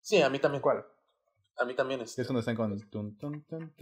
Sí, 0.00 0.20
a 0.20 0.28
mí 0.30 0.38
también. 0.38 0.60
¿Cuál? 0.62 0.84
A 1.56 1.64
mí 1.64 1.74
también 1.74 2.00
es. 2.00 2.18
es 2.18 2.26
cuando 2.26 2.40
están 2.40 2.56
con... 2.56 2.78
tun, 2.90 3.16
tun, 3.16 3.44
tun, 3.44 3.72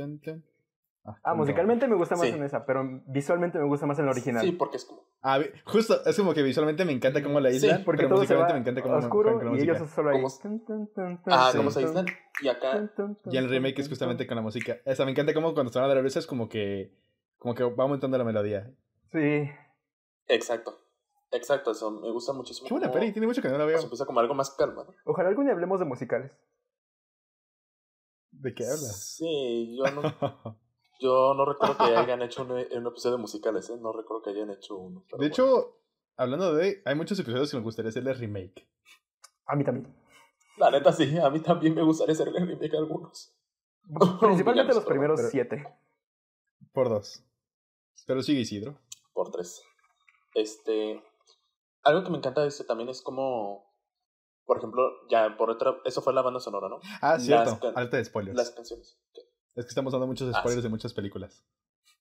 Ah, 1.04 1.18
tun, 1.30 1.36
musicalmente 1.38 1.88
me 1.88 1.96
gusta 1.96 2.14
más 2.14 2.26
Sí. 2.28 2.32
en 2.32 2.42
esa, 2.44 2.64
pero 2.64 3.02
visualmente 3.06 3.58
me 3.58 3.64
gusta 3.66 3.86
más 3.86 3.98
en 3.98 4.04
la 4.06 4.12
original. 4.12 4.44
Sí, 4.44 4.52
porque 4.52 4.76
es 4.76 4.84
como. 4.84 5.02
Ah, 5.20 5.40
justo, 5.64 6.04
es 6.04 6.16
como 6.16 6.32
que 6.32 6.42
visualmente 6.42 6.84
me 6.84 6.92
encanta 6.92 7.22
cómo 7.22 7.40
la 7.40 7.50
Sí, 7.50 7.56
isla, 7.56 7.82
Porque 7.84 8.04
pero 8.04 8.14
todo 8.16 8.24
se 8.24 8.34
va 8.34 8.40
musicalmente 8.42 8.52
me 8.54 8.60
encanta 8.60 8.82
cómo 8.82 8.96
oscuro 8.96 9.42
la 9.42 9.58
y 9.58 9.62
ellos 9.62 9.90
solo 9.90 10.10
ahí. 10.10 10.16
¿Cómo 10.16 10.28
s- 10.28 10.38
Tun, 10.42 10.64
tun, 10.64 10.86
tun, 10.94 11.22
tun, 11.22 11.32
Ah, 11.32 11.48
tun, 11.50 11.58
¿cómo 11.60 11.70
se 11.72 11.80
aíslan? 11.80 12.06
Y 12.40 12.48
acá. 12.48 12.88
Y 13.26 13.36
el 13.36 13.48
remake 13.48 13.80
es 13.80 13.88
justamente 13.88 14.26
con 14.26 14.36
la 14.36 14.42
música. 14.42 14.78
O 14.86 14.94
sea, 14.94 15.04
me 15.04 15.10
encanta 15.10 15.34
cómo 15.34 15.54
cuando 15.54 15.72
suena 15.72 15.88
de 15.88 15.94
la 15.96 16.00
es 16.08 16.26
como 16.26 16.48
que 16.48 16.96
como 17.38 17.54
que 17.56 17.64
va 17.64 17.82
aumentando 17.84 18.16
la 18.16 18.24
melodía. 18.24 18.70
Sí. 19.10 19.50
Exacto. 20.28 20.78
Exacto, 21.32 21.72
eso. 21.72 21.90
Me 21.90 22.12
gusta 22.12 22.32
muchísimo. 22.32 22.68
Qué 22.68 22.74
buena 22.74 22.92
peli, 22.92 23.10
tiene 23.10 23.26
mucho 23.26 23.42
que 23.42 23.48
no 23.48 23.58
la 23.58 23.64
veo. 23.64 23.74
pues, 23.74 23.84
empieza 23.84 24.06
como 24.06 24.20
algo 24.20 24.34
más 24.34 24.50
calmado. 24.50 24.94
Ojalá 25.04 25.30
algún 25.30 25.46
día 25.46 25.54
hablemos 25.54 25.80
de 25.80 25.86
musicales. 25.86 26.30
¿De 28.30 28.54
qué 28.54 28.64
hablas? 28.64 29.14
Sí, 29.16 29.76
yo 29.76 29.84
no, 29.92 30.02
yo 31.02 31.34
no 31.34 31.44
recuerdo 31.44 31.76
que 31.76 31.82
hayan 31.96 32.22
hecho 32.22 32.42
un, 32.42 32.52
un 32.52 32.86
episodio 32.86 33.16
de 33.16 33.20
musicales, 33.22 33.68
¿eh? 33.70 33.76
No 33.80 33.92
recuerdo 33.92 34.22
que 34.22 34.30
hayan 34.30 34.50
hecho 34.50 34.76
uno. 34.76 35.00
De 35.00 35.16
bueno. 35.16 35.26
hecho, 35.26 35.78
hablando 36.16 36.54
de, 36.54 36.82
hay 36.84 36.94
muchos 36.94 37.18
episodios 37.18 37.50
que 37.50 37.56
me 37.56 37.62
gustaría 37.62 37.88
hacerle 37.90 38.14
remake. 38.14 38.66
A 39.46 39.56
mí 39.56 39.64
también. 39.64 39.94
La 40.56 40.70
neta 40.70 40.92
sí, 40.92 41.18
a 41.18 41.28
mí 41.30 41.40
también 41.40 41.74
me 41.74 41.82
gustaría 41.82 42.12
hacerle 42.12 42.40
remake 42.40 42.74
a 42.74 42.78
algunos. 42.78 43.34
Principalmente 44.20 44.74
los 44.74 44.84
primeros 44.84 45.18
pero- 45.18 45.30
siete. 45.30 45.78
Por 46.72 46.88
dos. 46.88 47.24
Pero 48.06 48.22
sigue 48.22 48.40
Isidro. 48.40 48.78
Por 49.12 49.30
tres. 49.30 49.62
Este. 50.34 51.02
Algo 51.82 52.04
que 52.04 52.10
me 52.10 52.18
encanta 52.18 52.42
de 52.42 52.48
este 52.48 52.64
también 52.64 52.88
es 52.88 53.02
como. 53.02 53.70
Por 54.44 54.58
ejemplo, 54.58 54.82
ya 55.10 55.36
por 55.36 55.50
otra. 55.50 55.76
Eso 55.84 56.00
fue 56.02 56.12
la 56.14 56.22
banda 56.22 56.40
sonora, 56.40 56.68
¿no? 56.68 56.78
Ah, 57.00 57.18
cierto. 57.18 57.58
Alta 57.74 57.96
de 57.96 58.04
spoilers. 58.04 58.36
Las 58.36 58.50
canciones. 58.50 58.98
Es 59.54 59.64
que 59.64 59.68
estamos 59.68 59.92
dando 59.92 60.06
muchos 60.06 60.34
Ah, 60.34 60.38
spoilers 60.40 60.62
sí. 60.62 60.66
de 60.66 60.70
muchas 60.70 60.94
películas. 60.94 61.44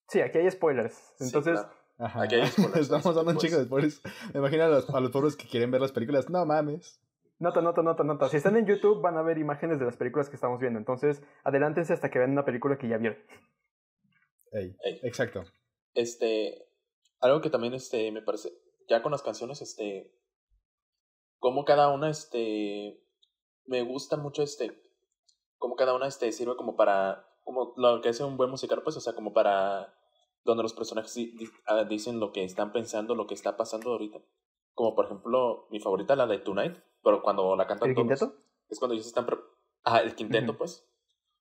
Sí, 0.07 0.21
aquí 0.21 0.37
hay 0.37 0.49
spoilers. 0.51 0.93
Sí, 1.17 1.25
Entonces, 1.25 1.59
claro. 1.59 1.73
Ajá. 1.97 2.21
Aquí 2.23 2.35
hay 2.35 2.47
spoilers, 2.47 2.77
Estamos 2.81 3.15
dando 3.15 3.31
un 3.31 3.35
pues. 3.37 3.45
chico 3.45 3.57
de 3.57 3.65
spoilers. 3.65 4.01
Me 4.33 4.39
imagino 4.39 4.63
a 4.63 4.67
los, 4.69 4.89
a 4.89 4.99
los 4.99 5.11
pobres 5.11 5.35
que 5.35 5.47
quieren 5.47 5.71
ver 5.71 5.81
las 5.81 5.91
películas. 5.91 6.29
No 6.29 6.45
mames. 6.45 6.99
nota, 7.39 7.61
nota, 7.61 7.81
nota, 7.81 8.03
nota. 8.03 8.29
Si 8.29 8.37
están 8.37 8.55
en 8.57 8.65
YouTube 8.65 9.01
van 9.01 9.17
a 9.17 9.21
ver 9.21 9.37
imágenes 9.37 9.79
de 9.79 9.85
las 9.85 9.97
películas 9.97 10.29
que 10.29 10.35
estamos 10.35 10.59
viendo. 10.59 10.79
Entonces, 10.79 11.21
adelántense 11.43 11.93
hasta 11.93 12.09
que 12.09 12.19
vean 12.19 12.31
una 12.31 12.45
película 12.45 12.77
que 12.77 12.87
ya 12.87 12.97
vieron. 12.97 13.19
Ey, 14.53 14.75
Ey. 14.83 14.99
Exacto. 15.03 15.43
Este. 15.93 16.67
Algo 17.19 17.41
que 17.41 17.49
también 17.49 17.73
este, 17.73 18.11
me 18.11 18.21
parece. 18.21 18.51
Ya 18.89 19.01
con 19.01 19.11
las 19.11 19.21
canciones, 19.21 19.61
este. 19.61 20.11
Como 21.39 21.65
cada 21.65 21.89
una, 21.93 22.09
este. 22.09 23.01
Me 23.65 23.81
gusta 23.83 24.17
mucho 24.17 24.43
este. 24.43 24.81
Como 25.57 25.75
cada 25.75 25.93
una 25.93 26.07
este, 26.07 26.31
sirve 26.31 26.55
como 26.55 26.75
para. 26.75 27.27
Como 27.43 27.73
lo 27.77 28.01
que 28.01 28.09
hace 28.09 28.23
un 28.23 28.37
buen 28.37 28.49
musical, 28.49 28.81
pues, 28.83 28.95
o 28.97 29.01
sea, 29.01 29.13
como 29.13 29.33
para. 29.33 29.93
Donde 30.43 30.63
los 30.63 30.73
personajes 30.73 31.13
di- 31.13 31.31
di- 31.37 31.49
ah, 31.67 31.83
dicen 31.83 32.19
lo 32.19 32.31
que 32.31 32.43
están 32.43 32.71
pensando, 32.71 33.13
lo 33.15 33.27
que 33.27 33.33
está 33.35 33.57
pasando 33.57 33.91
ahorita. 33.91 34.19
Como 34.73 34.95
por 34.95 35.05
ejemplo, 35.05 35.67
mi 35.69 35.79
favorita, 35.79 36.15
la 36.15 36.25
de 36.25 36.39
Tonight, 36.39 36.77
pero 37.03 37.21
cuando 37.21 37.55
la 37.55 37.67
cantan 37.67 37.89
¿El 37.89 37.95
todos. 37.95 38.07
quinteto? 38.07 38.35
Es 38.69 38.79
cuando 38.79 38.93
ellos 38.95 39.05
están. 39.05 39.27
Ah, 39.83 39.99
el 40.01 40.15
quinteto, 40.15 40.51
Ujú. 40.51 40.57
pues. 40.59 40.87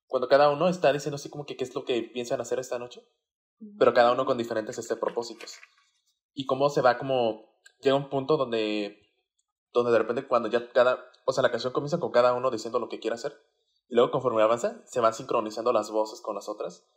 Cuando 0.07 0.27
cada 0.27 0.49
uno 0.51 0.67
está 0.67 0.91
diciendo 0.93 1.15
así 1.15 1.29
como 1.29 1.45
que 1.45 1.55
qué 1.55 1.63
es 1.63 1.73
lo 1.73 1.85
que 1.85 2.01
piensan 2.03 2.41
hacer 2.41 2.59
esta 2.59 2.77
noche. 2.77 3.07
Pero 3.79 3.93
cada 3.93 4.11
uno 4.11 4.25
con 4.25 4.37
diferentes 4.37 4.77
este, 4.77 4.95
propósitos. 4.95 5.55
Y 6.33 6.45
cómo 6.45 6.69
se 6.69 6.81
va 6.81 6.97
como. 6.97 7.59
Llega 7.81 7.95
un 7.95 8.09
punto 8.09 8.37
donde. 8.37 8.99
Donde 9.73 9.91
de 9.91 9.97
repente 9.99 10.27
cuando 10.27 10.49
ya 10.49 10.67
cada. 10.69 10.99
O 11.25 11.31
sea, 11.31 11.41
la 11.43 11.51
canción 11.51 11.71
comienza 11.73 11.99
con 11.99 12.11
cada 12.11 12.33
uno 12.33 12.51
diciendo 12.51 12.77
lo 12.79 12.89
que 12.89 12.99
quiere 12.99 13.15
hacer. 13.15 13.39
Y 13.91 13.95
luego 13.95 14.09
conforme 14.09 14.41
avanza, 14.41 14.81
se 14.85 15.01
van 15.01 15.13
sincronizando 15.13 15.71
las 15.73 15.91
voces 15.91 16.21
con 16.21 16.33
las 16.33 16.47
otras. 16.49 16.87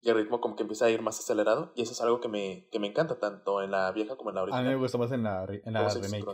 Y 0.00 0.10
el 0.10 0.16
ritmo 0.16 0.40
como 0.40 0.54
que 0.56 0.62
empieza 0.62 0.84
a 0.86 0.90
ir 0.90 1.02
más 1.02 1.18
acelerado. 1.18 1.72
Y 1.74 1.82
eso 1.82 1.92
es 1.92 2.00
algo 2.00 2.20
que 2.20 2.28
me, 2.28 2.68
que 2.70 2.78
me 2.78 2.86
encanta, 2.86 3.18
tanto 3.18 3.62
en 3.62 3.72
la 3.72 3.90
vieja 3.92 4.16
como 4.16 4.30
en 4.30 4.36
la 4.36 4.40
A 4.42 4.44
original. 4.44 4.64
mí 4.64 4.70
me 4.70 4.76
gustó 4.76 4.96
más 4.98 5.10
en 5.10 5.24
la, 5.24 5.44
en 5.44 5.72
la 5.72 5.88
remake. 5.88 6.24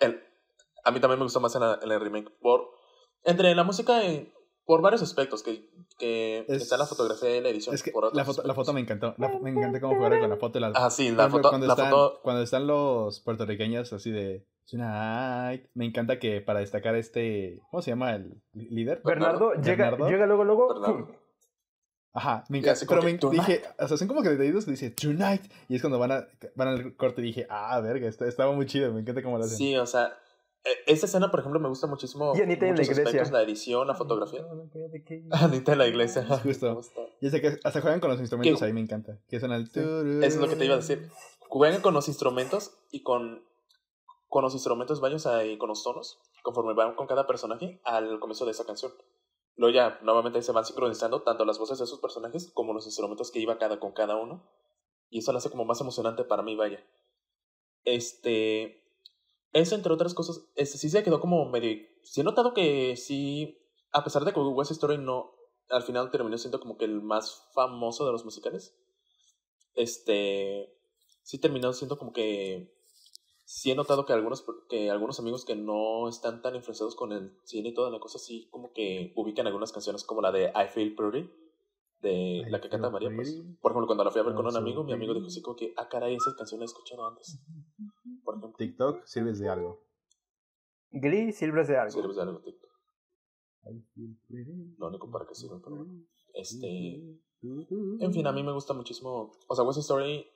El- 0.00 0.22
a 0.84 0.90
mí 0.90 1.00
también 1.00 1.18
me 1.18 1.24
gustó 1.24 1.40
más 1.40 1.54
en 1.54 1.62
la, 1.62 1.78
en 1.82 1.88
la 1.88 1.98
remake. 1.98 2.30
Por, 2.40 2.68
entre 3.22 3.54
la 3.54 3.64
música, 3.64 4.02
por 4.66 4.82
varios 4.82 5.00
aspectos. 5.00 5.42
Que, 5.42 5.70
que 5.98 6.40
Es- 6.46 6.62
está 6.62 6.76
la 6.76 6.84
fotografía 6.84 7.34
y 7.34 7.40
la 7.40 7.48
edición. 7.48 7.74
Es 7.74 7.82
que 7.82 7.90
por 7.90 8.14
la 8.14 8.24
foto, 8.26 8.42
la 8.44 8.52
foto 8.52 8.74
me 8.74 8.80
encantó. 8.80 9.14
La 9.16 9.28
me 9.40 9.48
encanta 9.50 9.80
cómo 9.80 9.94
jugaron 9.96 10.20
con 10.20 10.28
la 10.28 10.36
foto. 10.36 10.60
La, 10.60 10.72
Ah, 10.74 10.90
sí, 10.90 11.10
la 11.10 11.30
foto. 11.30 11.48
cuando, 11.48 11.66
La 11.66 11.72
están, 11.72 11.88
foto 11.90 12.20
cuando 12.22 12.42
están 12.42 12.66
los 12.66 13.20
puertorriqueños 13.20 13.90
así 13.94 14.10
de 14.10 14.46
Tonight, 14.70 15.66
me 15.74 15.84
encanta 15.84 16.18
que 16.18 16.40
para 16.40 16.60
destacar 16.60 16.94
este, 16.96 17.60
¿cómo 17.70 17.82
se 17.82 17.90
llama 17.90 18.14
el 18.14 18.42
líder? 18.52 19.02
Bernardo, 19.04 19.48
Bernardo. 19.48 19.62
llega, 19.70 19.90
Bernardo. 19.90 20.10
llega 20.10 20.26
luego, 20.26 20.44
luego. 20.44 21.08
Ajá, 22.16 22.44
me 22.48 22.58
encanta. 22.58 22.80
Pero 22.88 23.02
me 23.02 23.18
que, 23.18 23.28
dije, 23.28 23.62
o 23.78 23.88
sea, 23.88 23.96
son 23.96 24.06
como 24.08 24.22
que 24.22 24.28
detallitos, 24.30 24.66
dice 24.66 24.90
Tonight, 24.90 25.42
y 25.68 25.74
es 25.76 25.82
cuando 25.82 25.98
van, 25.98 26.12
a, 26.12 26.28
van 26.54 26.68
al 26.68 26.96
corte 26.96 27.20
y 27.20 27.24
dije, 27.24 27.46
ah, 27.50 27.80
verga, 27.80 28.08
está- 28.08 28.26
estaba 28.28 28.52
muy 28.52 28.66
chido, 28.66 28.92
me 28.92 29.00
encanta 29.00 29.22
cómo 29.22 29.36
lo 29.36 29.44
hacen. 29.44 29.58
Sí, 29.58 29.76
o 29.76 29.84
sea, 29.84 30.16
e- 30.64 30.92
esa 30.92 31.06
escena, 31.06 31.30
por 31.32 31.40
ejemplo, 31.40 31.58
me 31.58 31.68
gusta 31.68 31.88
muchísimo. 31.88 32.32
Y 32.36 32.40
Anita 32.40 32.66
en 32.68 32.76
la 32.76 32.82
iglesia. 32.82 33.04
aspectos, 33.04 33.32
La 33.32 33.42
edición, 33.42 33.86
la 33.88 33.94
fotografía. 33.96 34.42
Anita 35.32 35.72
en 35.72 35.78
la 35.78 35.86
iglesia. 35.88 36.24
Justo. 36.42 36.68
Me 36.68 36.74
gusta. 36.74 37.00
Y 37.20 37.26
ese 37.26 37.40
que 37.40 37.58
hasta 37.64 37.80
juegan 37.80 37.98
con 38.00 38.10
los 38.10 38.20
instrumentos 38.20 38.60
¿Qué? 38.60 38.64
ahí, 38.66 38.72
me 38.72 38.80
encanta. 38.80 39.18
Que 39.28 39.40
son. 39.40 39.52
Eso 39.52 40.20
es 40.22 40.36
lo 40.36 40.48
que 40.48 40.54
te 40.56 40.64
iba 40.66 40.74
a 40.74 40.78
decir. 40.78 41.10
Juegan 41.48 41.82
con 41.82 41.94
los 41.94 42.06
instrumentos 42.08 42.78
y 42.92 43.02
con, 43.02 43.42
con 44.34 44.42
los 44.42 44.54
instrumentos 44.54 44.98
varios 44.98 45.26
ahí, 45.26 45.56
con 45.58 45.68
los 45.68 45.84
tonos, 45.84 46.18
conforme 46.42 46.74
van 46.74 46.96
con 46.96 47.06
cada 47.06 47.24
personaje 47.24 47.80
al 47.84 48.18
comienzo 48.18 48.44
de 48.44 48.50
esa 48.50 48.66
canción. 48.66 48.92
Luego 49.54 49.72
ya, 49.72 50.00
nuevamente 50.02 50.42
se 50.42 50.50
van 50.50 50.64
sincronizando 50.64 51.22
tanto 51.22 51.44
las 51.44 51.56
voces 51.56 51.78
de 51.78 51.84
esos 51.84 52.00
personajes 52.00 52.50
como 52.52 52.72
los 52.72 52.84
instrumentos 52.84 53.30
que 53.30 53.38
iba 53.38 53.58
cada 53.58 53.78
con 53.78 53.92
cada 53.92 54.16
uno. 54.16 54.44
Y 55.08 55.20
eso 55.20 55.30
lo 55.30 55.38
hace 55.38 55.50
como 55.50 55.64
más 55.64 55.80
emocionante 55.80 56.24
para 56.24 56.42
mí, 56.42 56.56
vaya. 56.56 56.84
Este. 57.84 58.82
Eso, 59.52 59.76
entre 59.76 59.92
otras 59.92 60.14
cosas, 60.14 60.50
este 60.56 60.78
sí 60.78 60.90
se 60.90 61.04
quedó 61.04 61.20
como 61.20 61.48
medio. 61.48 61.86
Sí 62.02 62.22
he 62.22 62.24
notado 62.24 62.54
que 62.54 62.96
sí. 62.96 63.56
A 63.92 64.02
pesar 64.02 64.24
de 64.24 64.32
que 64.32 64.40
West 64.40 64.72
Story 64.72 64.98
no. 64.98 65.30
Al 65.70 65.84
final 65.84 66.10
terminó 66.10 66.36
siendo 66.38 66.58
como 66.58 66.76
que 66.76 66.86
el 66.86 67.02
más 67.02 67.52
famoso 67.54 68.04
de 68.04 68.10
los 68.10 68.24
musicales. 68.24 68.76
Este. 69.76 70.76
Sí 71.22 71.38
terminó 71.38 71.72
siendo 71.72 71.96
como 71.96 72.12
que. 72.12 72.73
Sí 73.44 73.70
he 73.70 73.74
notado 73.74 74.06
que 74.06 74.14
algunos, 74.14 74.44
que 74.70 74.90
algunos 74.90 75.20
amigos 75.20 75.44
que 75.44 75.54
no 75.54 76.08
están 76.08 76.40
tan 76.40 76.56
influenciados 76.56 76.94
con 76.94 77.12
el 77.12 77.36
cine 77.44 77.68
y 77.68 77.74
toda 77.74 77.90
la 77.90 78.00
cosa, 78.00 78.18
sí 78.18 78.48
como 78.50 78.72
que 78.72 79.12
ubican 79.16 79.46
algunas 79.46 79.70
canciones 79.70 80.02
como 80.04 80.22
la 80.22 80.32
de 80.32 80.44
I 80.54 80.68
Feel 80.72 80.94
Pretty, 80.94 81.30
de 82.00 82.12
I 82.46 82.50
la 82.50 82.60
que 82.60 82.70
canta 82.70 82.88
María. 82.88 83.10
Pues, 83.14 83.42
por 83.60 83.72
ejemplo, 83.72 83.86
cuando 83.86 84.04
la 84.04 84.10
fui 84.10 84.20
a 84.20 84.24
ver 84.24 84.34
con 84.34 84.46
un 84.46 84.56
amigo, 84.56 84.82
mi 84.82 84.94
amigo 84.94 85.12
dijo 85.12 85.26
así 85.26 85.42
como 85.42 85.56
que, 85.56 85.74
ah, 85.76 85.88
caray, 85.88 86.14
esas 86.14 86.34
canciones 86.34 86.70
he 86.70 86.72
escuchado 86.72 87.06
antes. 87.06 87.38
Por 88.24 88.34
ejemplo, 88.34 88.56
TikTok 88.56 89.04
sirves 89.04 89.38
de 89.38 89.48
algo. 89.50 89.84
Glee, 90.90 91.32
Silvers 91.32 91.68
de 91.68 91.76
algo. 91.76 91.90
sirves 91.90 92.16
de 92.16 92.22
algo, 92.22 92.40
TikTok. 92.40 92.70
Lo 94.78 94.88
único 94.88 95.10
para 95.10 95.26
que 95.26 95.34
sirve, 95.34 95.58
pero 95.62 95.76
bueno. 95.76 95.92
Este. 96.32 97.20
En 98.00 98.12
fin, 98.12 98.26
a 98.26 98.32
mí 98.32 98.42
me 98.42 98.52
gusta 98.52 98.72
muchísimo. 98.72 99.32
O 99.48 99.54
sea, 99.54 99.64
West 99.64 99.80
Story, 99.80 100.26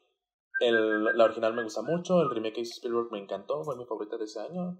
el, 0.60 1.04
la 1.16 1.24
original 1.24 1.54
me 1.54 1.62
gusta 1.62 1.82
mucho. 1.82 2.20
El 2.22 2.30
remake 2.30 2.54
que 2.54 2.60
hizo 2.62 2.74
Spielberg 2.74 3.10
me 3.12 3.18
encantó. 3.18 3.62
Fue 3.64 3.76
mi 3.76 3.84
favorita 3.86 4.16
de 4.16 4.24
ese 4.24 4.40
año. 4.40 4.78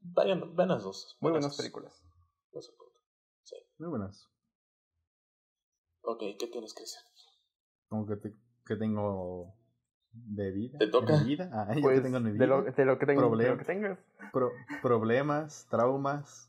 Vayan, 0.00 0.54
ven 0.56 0.68
las 0.68 0.82
dos. 0.82 1.16
Muy 1.20 1.28
ven 1.30 1.34
buenas 1.40 1.50
dos. 1.52 1.56
películas. 1.58 2.02
Las 2.52 2.66
soporto. 2.66 3.00
Muy 3.78 3.88
buenas. 3.88 4.28
Ok, 6.02 6.20
¿qué 6.38 6.46
tienes 6.50 6.74
que 6.74 6.82
hacer? 6.82 7.02
Como 7.88 8.06
que, 8.06 8.16
te- 8.16 8.36
que 8.66 8.76
tengo 8.76 9.54
de 10.12 10.50
vida. 10.50 10.78
¿Te 10.78 10.88
toca? 10.88 11.14
¿En 11.14 11.22
mi 11.22 11.28
vida? 11.28 11.50
Ah, 11.52 11.74
yo 11.74 11.80
Pues, 11.82 11.98
que 11.98 12.02
tengo 12.04 12.16
en 12.18 12.24
mi 12.24 12.30
de, 12.32 12.34
vida. 12.38 12.46
lo, 12.46 12.62
de 12.62 12.84
lo 12.84 12.98
que 12.98 13.06
tengo, 13.06 13.20
de 13.22 13.28
Problema. 13.28 13.52
lo 13.52 13.58
que 13.58 13.64
tengas. 13.64 13.98
Pro- 14.32 14.52
problemas, 14.82 15.66
traumas. 15.70 16.48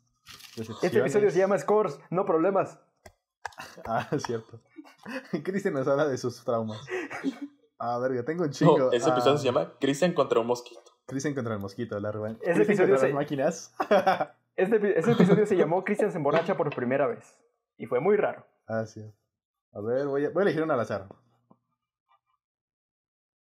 Este 0.56 0.98
episodio 1.00 1.30
se 1.32 1.40
llama 1.40 1.58
Scores, 1.60 2.00
no 2.10 2.26
problemas. 2.26 2.80
Ah, 3.86 4.08
es 4.12 4.24
cierto. 4.24 4.60
Cristian 5.44 5.74
nos 5.76 5.88
habla 5.88 6.08
de 6.08 6.18
sus 6.18 6.44
traumas. 6.44 6.80
A 7.80 7.98
ver, 8.00 8.14
yo 8.14 8.24
tengo 8.26 8.44
un 8.44 8.52
chingo. 8.52 8.78
No, 8.78 8.92
ese 8.92 9.10
episodio 9.10 9.36
Ah, 9.36 9.38
se 9.40 9.46
llama 9.46 9.74
Christian 9.80 10.14
contra 10.14 10.40
un 10.40 10.48
mosquito. 10.48 10.82
Cristian 11.06 11.34
contra 11.36 11.54
el 11.56 11.60
mosquito, 11.60 12.00
la 12.00 12.12
rueda. 12.12 12.38
Ese 12.42 12.62
episodio 12.64 12.98
se- 12.98 13.08
las 13.08 13.14
máquinas. 13.16 13.76
Este, 14.56 14.98
este 15.00 15.12
episodio 15.12 15.46
se 15.46 15.58
llamó 15.58 15.84
Christian 15.84 16.12
se 16.12 16.18
emborracha 16.18 16.56
por 16.56 16.74
primera 16.74 17.08
vez. 17.08 17.38
Y 17.78 17.86
fue 17.88 18.00
muy 18.00 18.16
raro. 18.16 18.46
ah, 18.68 18.86
sí. 18.86 19.02
A 19.74 19.82
ver, 19.82 20.06
voy 20.08 20.26
a, 20.26 20.30
voy 20.30 20.42
a 20.42 20.44
elegir 20.44 20.62
una 20.64 20.76
al 20.76 20.80
azar. 20.80 21.08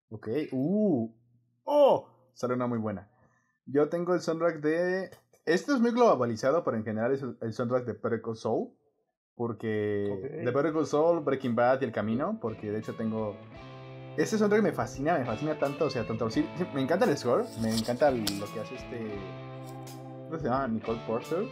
Ok. 0.08 0.28
Uh. 0.52 1.12
Oh. 1.64 2.08
Sale 2.34 2.54
una 2.54 2.66
muy 2.66 2.78
buena. 2.78 3.10
Yo 3.66 3.88
tengo 3.88 4.14
el 4.14 4.20
soundtrack 4.20 4.60
de. 4.60 5.10
Esto 5.44 5.74
es 5.74 5.80
muy 5.80 5.90
globalizado, 5.92 6.64
pero 6.64 6.76
en 6.76 6.84
general 6.84 7.12
es 7.12 7.22
el, 7.22 7.36
el 7.40 7.52
soundtrack 7.52 7.84
de 7.84 8.22
Call 8.22 8.36
Soul. 8.36 8.72
Porque. 9.36 10.10
Ok. 10.12 10.30
De 10.44 10.50
Better 10.50 10.72
Call 10.72 10.86
Soul, 10.86 11.20
Breaking 11.20 11.54
Bad 11.54 11.80
y 11.82 11.84
El 11.84 11.92
Camino. 11.92 12.38
Porque 12.40 12.70
de 12.70 12.78
hecho 12.78 12.94
tengo. 12.94 13.36
Ese 14.16 14.38
soundtrack 14.38 14.62
me 14.62 14.72
fascina, 14.72 15.18
me 15.18 15.24
fascina 15.24 15.58
tanto, 15.58 15.86
o 15.86 15.90
sea, 15.90 16.06
tanto... 16.06 16.30
Sí, 16.30 16.48
me 16.72 16.80
encanta 16.80 17.04
el 17.04 17.18
score, 17.18 17.44
me 17.60 17.74
encanta 17.76 18.12
lo 18.12 18.24
que 18.24 18.60
hace 18.60 18.76
este... 18.76 19.18
¿Cómo 20.28 20.38
se 20.38 20.44
llama? 20.44 20.68
Nicole 20.68 21.00
Porter. 21.04 21.48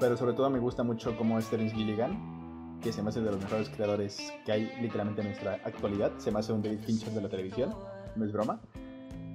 Pero 0.00 0.16
sobre 0.16 0.32
todo 0.32 0.48
me 0.48 0.58
gusta 0.58 0.82
mucho 0.82 1.14
cómo 1.18 1.38
es 1.38 1.50
Terence 1.50 1.76
Gilligan, 1.76 2.80
que 2.80 2.90
se 2.90 3.02
me 3.02 3.10
hace 3.10 3.20
de 3.20 3.30
los 3.30 3.38
mejores 3.38 3.68
creadores 3.68 4.32
que 4.46 4.52
hay 4.52 4.72
literalmente 4.80 5.20
en 5.20 5.26
nuestra 5.28 5.60
actualidad. 5.62 6.12
Se 6.16 6.30
me 6.32 6.38
hace 6.38 6.54
un 6.54 6.62
David 6.62 6.80
Fincher 6.86 7.12
de 7.12 7.20
la 7.20 7.28
televisión, 7.28 7.74
no 8.16 8.24
es 8.24 8.32
broma. 8.32 8.58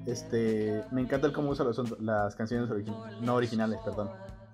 Este, 0.08 0.84
me 0.92 1.02
encanta 1.02 1.28
el 1.28 1.34
cómo 1.34 1.52
usa 1.52 1.66
los- 1.66 2.00
las 2.02 2.36
canciones 2.36 2.68
origi- 2.72 3.20
no 3.22 3.36
originales, 3.36 3.78
perdón. 3.86 4.10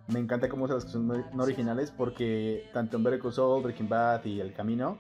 Me 0.08 0.20
encanta 0.20 0.50
cómo 0.50 0.66
usa 0.66 0.76
las 0.76 0.84
canciones 0.86 1.26
no- 1.26 1.36
no 1.36 1.44
originales 1.44 1.92
porque 1.92 2.70
tanto 2.74 2.98
en 2.98 3.04
Better 3.04 3.20
Call 3.20 3.34
Saul, 3.34 3.64
Breaking 3.64 3.90
Bad 3.90 4.26
y 4.26 4.40
El 4.42 4.54
Camino, 4.54 4.98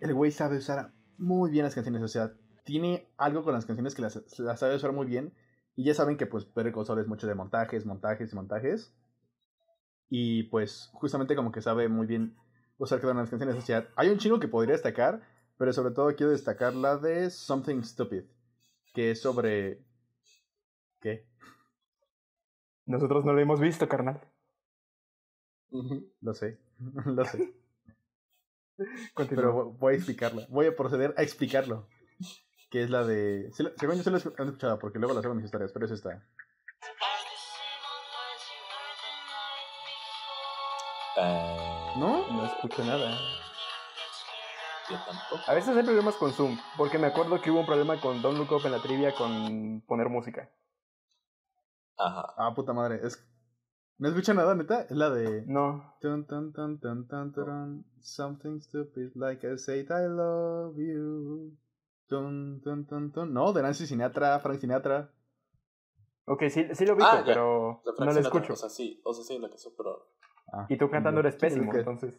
el 0.00 0.14
güey 0.14 0.30
sabe 0.30 0.58
usar 0.58 0.92
muy 1.18 1.50
bien 1.50 1.64
las 1.64 1.74
canciones. 1.74 2.02
O 2.02 2.08
sea, 2.08 2.32
tiene 2.64 3.08
algo 3.16 3.42
con 3.42 3.54
las 3.54 3.66
canciones 3.66 3.94
que 3.94 4.02
las, 4.02 4.20
sabe 4.56 4.76
usar 4.76 4.92
muy 4.92 5.06
bien. 5.06 5.34
Y 5.76 5.84
ya 5.84 5.94
saben 5.94 6.16
que 6.16 6.26
pues 6.26 6.46
Better 6.54 6.72
es 7.00 7.08
mucho 7.08 7.26
de 7.26 7.34
montajes, 7.34 7.84
montajes 7.84 8.32
y 8.32 8.36
montajes. 8.36 8.94
Y 10.08 10.44
pues 10.44 10.90
justamente 10.92 11.34
como 11.34 11.50
que 11.50 11.60
sabe 11.60 11.88
muy 11.88 12.06
bien 12.06 12.36
usar 12.78 13.00
cada 13.00 13.12
una 13.12 13.20
de 13.20 13.24
las 13.24 13.30
canciones. 13.30 13.56
O 13.56 13.66
sea, 13.66 13.88
hay 13.96 14.08
un 14.10 14.18
chingo 14.18 14.38
que 14.38 14.46
podría 14.46 14.74
destacar, 14.74 15.22
pero 15.58 15.72
sobre 15.72 15.92
todo 15.92 16.14
quiero 16.14 16.30
destacar 16.30 16.74
la 16.74 16.96
de 16.96 17.30
Something 17.30 17.82
Stupid, 17.82 18.22
que 18.92 19.10
es 19.10 19.20
sobre... 19.20 19.82
¿Qué? 21.00 21.26
Nosotros 22.86 23.24
no 23.24 23.32
lo 23.32 23.40
hemos 23.40 23.60
visto, 23.60 23.88
carnal. 23.88 24.20
Lo 26.20 26.34
sé, 26.34 26.58
lo 27.06 27.24
sé. 27.24 27.54
Continúa. 29.14 29.42
Pero 29.42 29.54
vo- 29.54 29.78
voy 29.78 29.94
a 29.94 29.96
explicarlo. 29.96 30.42
Voy 30.48 30.66
a 30.66 30.76
proceder 30.76 31.14
a 31.16 31.22
explicarlo. 31.22 31.88
Que 32.70 32.82
es 32.82 32.90
la 32.90 33.04
de. 33.04 33.50
Según 33.52 33.96
yo 33.96 34.02
se 34.02 34.10
lo 34.10 34.16
han 34.38 34.46
escuchado, 34.48 34.78
porque 34.78 34.98
luego 34.98 35.14
las 35.14 35.24
hago 35.24 35.32
en 35.32 35.38
mis 35.38 35.44
historias, 35.46 35.72
pero 35.72 35.86
es 35.86 35.92
esta. 35.92 36.26
Eh, 41.16 41.92
¿No? 41.96 42.26
No 42.32 42.44
escucho 42.46 42.84
nada. 42.84 43.16
Yo 44.90 44.96
tampoco. 45.06 45.42
A 45.50 45.54
veces 45.54 45.76
hay 45.76 45.82
problemas 45.84 46.16
con 46.16 46.32
Zoom, 46.32 46.58
porque 46.76 46.98
me 46.98 47.06
acuerdo 47.06 47.40
que 47.40 47.50
hubo 47.50 47.60
un 47.60 47.66
problema 47.66 48.00
con 48.00 48.20
Don't 48.20 48.36
Look 48.38 48.52
Up 48.52 48.66
en 48.66 48.72
la 48.72 48.82
trivia 48.82 49.14
con 49.14 49.80
poner 49.86 50.08
música. 50.08 50.50
Ajá. 51.98 52.34
Ah, 52.36 52.52
puta 52.54 52.72
madre. 52.72 53.00
Es... 53.02 53.24
¿No 53.98 54.08
escucha 54.08 54.34
nada, 54.34 54.54
neta? 54.54 54.82
Es 54.82 54.90
la 54.96 55.10
de. 55.10 55.44
No. 55.46 55.94
Tun, 56.00 56.26
tun, 56.26 56.52
turun, 56.52 57.84
Something 58.00 58.60
stupid 58.60 59.12
like 59.14 59.46
I 59.46 59.56
said 59.56 59.86
I 59.90 60.06
love 60.08 60.76
you. 60.76 61.56
No, 62.10 63.52
de 63.52 63.62
Nancy 63.62 63.86
Sinatra, 63.86 64.38
Frank 64.40 64.60
Sinatra. 64.60 65.10
Ok, 66.26 66.44
sí, 66.50 66.66
sí 66.74 66.86
lo 66.86 66.96
vi, 66.96 67.02
Ah, 67.04 67.22
pero 67.24 67.82
no 67.98 68.04
lo 68.04 68.20
escucho. 68.20 68.52
O 68.52 68.56
sea, 68.56 68.68
sí, 68.68 69.00
o 69.04 69.12
sea, 69.12 69.24
sí, 69.24 69.38
la 69.38 69.50
que 69.50 69.58
sé, 69.58 69.70
pero. 69.76 70.08
Ah, 70.52 70.66
Y 70.68 70.76
tú 70.76 70.88
cantando 70.90 71.20
eres 71.20 71.36
pésimo, 71.36 71.74
entonces. 71.74 72.18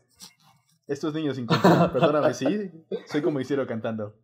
Estos 0.88 1.14
niños 1.14 1.38
incultos, 1.38 1.72
perdóname, 1.94 2.34
sí. 2.34 2.72
Soy 3.06 3.22
como 3.22 3.40
Isidro 3.40 3.66
cantando. 3.68 4.16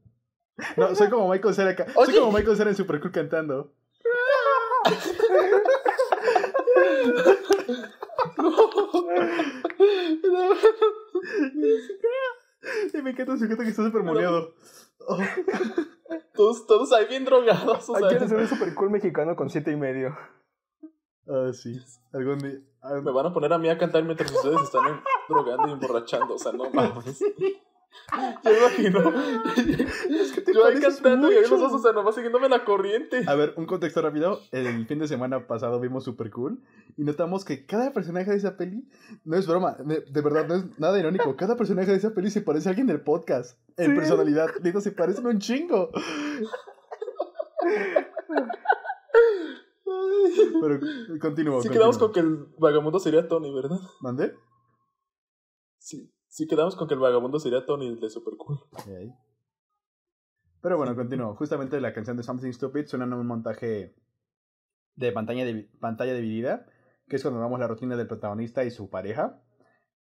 No, 0.78 0.94
soy 0.94 1.10
como 1.10 1.30
Michael 1.30 1.54
Cera, 1.56 1.76
ca- 1.76 1.88
soy 1.94 2.20
como 2.20 2.32
Michael 2.32 2.58
Cera 2.58 2.70
en 2.70 2.76
Supercool 2.76 3.12
cantando. 3.12 3.74
Y 12.94 13.02
me 13.02 13.12
encanta 13.12 13.32
un 13.34 13.40
sujeto 13.40 13.64
que 13.64 13.70
está 13.70 13.84
súper 13.84 14.04
moleado. 14.04 14.54
Oh, 15.08 15.18
Todos, 16.34 16.68
todos 16.68 16.94
ahí 16.94 17.08
bien 17.08 17.26
drogados. 17.26 17.90
O 17.90 17.94
que 17.94 18.16
hacer 18.16 18.38
un 18.38 18.48
super 18.48 18.74
cool 18.76 18.92
mexicano 18.92 19.36
con 19.36 19.50
siete 19.50 19.72
y 19.72 19.76
medio. 19.76 20.16
ah, 21.28 21.52
sí. 21.54 21.80
Algún 22.14 22.40
día. 22.40 22.60
me 23.04 23.12
van 23.12 23.26
a 23.28 23.34
poner 23.34 23.52
a 23.54 23.58
mí 23.58 23.70
a 23.70 23.78
cantar 23.78 24.04
mientras 24.04 24.32
ustedes 24.32 24.62
están 24.62 25.02
drogando 25.28 25.68
y 25.70 25.72
emborrachando. 25.72 26.36
O 26.36 26.38
sea, 26.38 26.52
no 26.52 26.70
mames. 26.70 27.24
Yo 28.44 28.52
imagino. 28.58 29.00
Yo 30.54 30.66
ahí 30.66 30.74
pareces 30.74 30.96
cantando 31.02 31.32
y 31.32 31.36
ahí 31.36 31.50
los 31.50 31.60
dos, 31.60 31.74
o 31.74 31.80
sea, 31.80 31.92
nomás 31.94 32.16
siguiéndome 32.16 32.50
la 32.50 32.66
corriente. 32.66 33.24
A 33.28 33.36
ver, 33.36 33.54
un 33.58 33.66
contexto 33.66 34.02
rápido. 34.02 34.40
El 34.52 34.86
fin 34.88 35.00
de 35.00 35.08
semana 35.08 35.48
pasado 35.48 35.80
vimos 35.80 36.04
Super 36.04 36.30
Cool 36.30 36.62
y 36.98 37.04
notamos 37.04 37.46
que 37.46 37.66
cada 37.66 37.94
personaje 37.94 38.32
de 38.32 38.38
esa 38.38 38.58
peli, 38.58 38.88
no 39.24 39.38
es 39.38 39.48
broma, 39.48 39.78
de, 39.86 40.02
de 40.02 40.22
verdad, 40.22 40.48
no 40.48 40.56
es 40.56 40.80
nada 40.80 41.00
irónico. 41.00 41.36
Cada 41.38 41.56
personaje 41.56 41.92
de 41.92 41.98
esa 41.98 42.14
peli 42.14 42.30
se 42.30 42.42
parece 42.42 42.68
a 42.68 42.72
alguien 42.72 42.88
del 42.88 43.02
podcast. 43.02 43.58
En 43.78 43.92
Sí. 43.92 43.96
personalidad, 43.98 44.50
digo, 44.62 44.82
se 44.82 44.92
parecen 44.92 45.26
un 45.28 45.40
chingo. 45.40 45.90
Pero 50.62 50.80
continúo. 51.20 51.62
Sí 51.62 51.70
quedamos 51.70 51.98
con 51.98 52.12
que 52.12 52.20
el 52.22 52.48
vagabundo 52.58 53.00
sería 53.00 53.28
Tony, 53.28 53.54
¿verdad? 53.54 53.80
¿Mandé? 54.00 54.34
Sí 56.32 56.48
quedamos 56.48 56.78
con 56.78 56.88
que 56.88 56.94
el 56.94 57.02
vagabundo 57.02 57.40
sería 57.40 57.66
Tony, 57.66 57.94
de 58.00 58.10
Super 58.10 58.36
Cool. 58.38 58.58
Pero 60.62 60.78
bueno, 60.78 60.96
continúo. 60.96 61.36
Justamente 61.36 61.82
la 61.82 61.94
canción 61.94 62.16
de 62.16 62.24
Something 62.24 62.54
Stupid 62.54 62.86
suena 62.86 63.04
en 63.04 63.12
un 63.14 63.28
montaje 63.28 63.94
de 64.96 65.12
pantalla, 65.12 65.44
divi- 65.46 65.68
pantalla 65.80 66.14
dividida, 66.14 66.66
que 67.10 67.18
es 67.18 67.22
cuando 67.22 67.42
vemos 67.42 67.60
la 67.60 67.68
rutina 67.68 67.98
del 67.98 68.08
protagonista 68.08 68.64
y 68.64 68.72
su 68.72 68.90
pareja. 68.90 69.42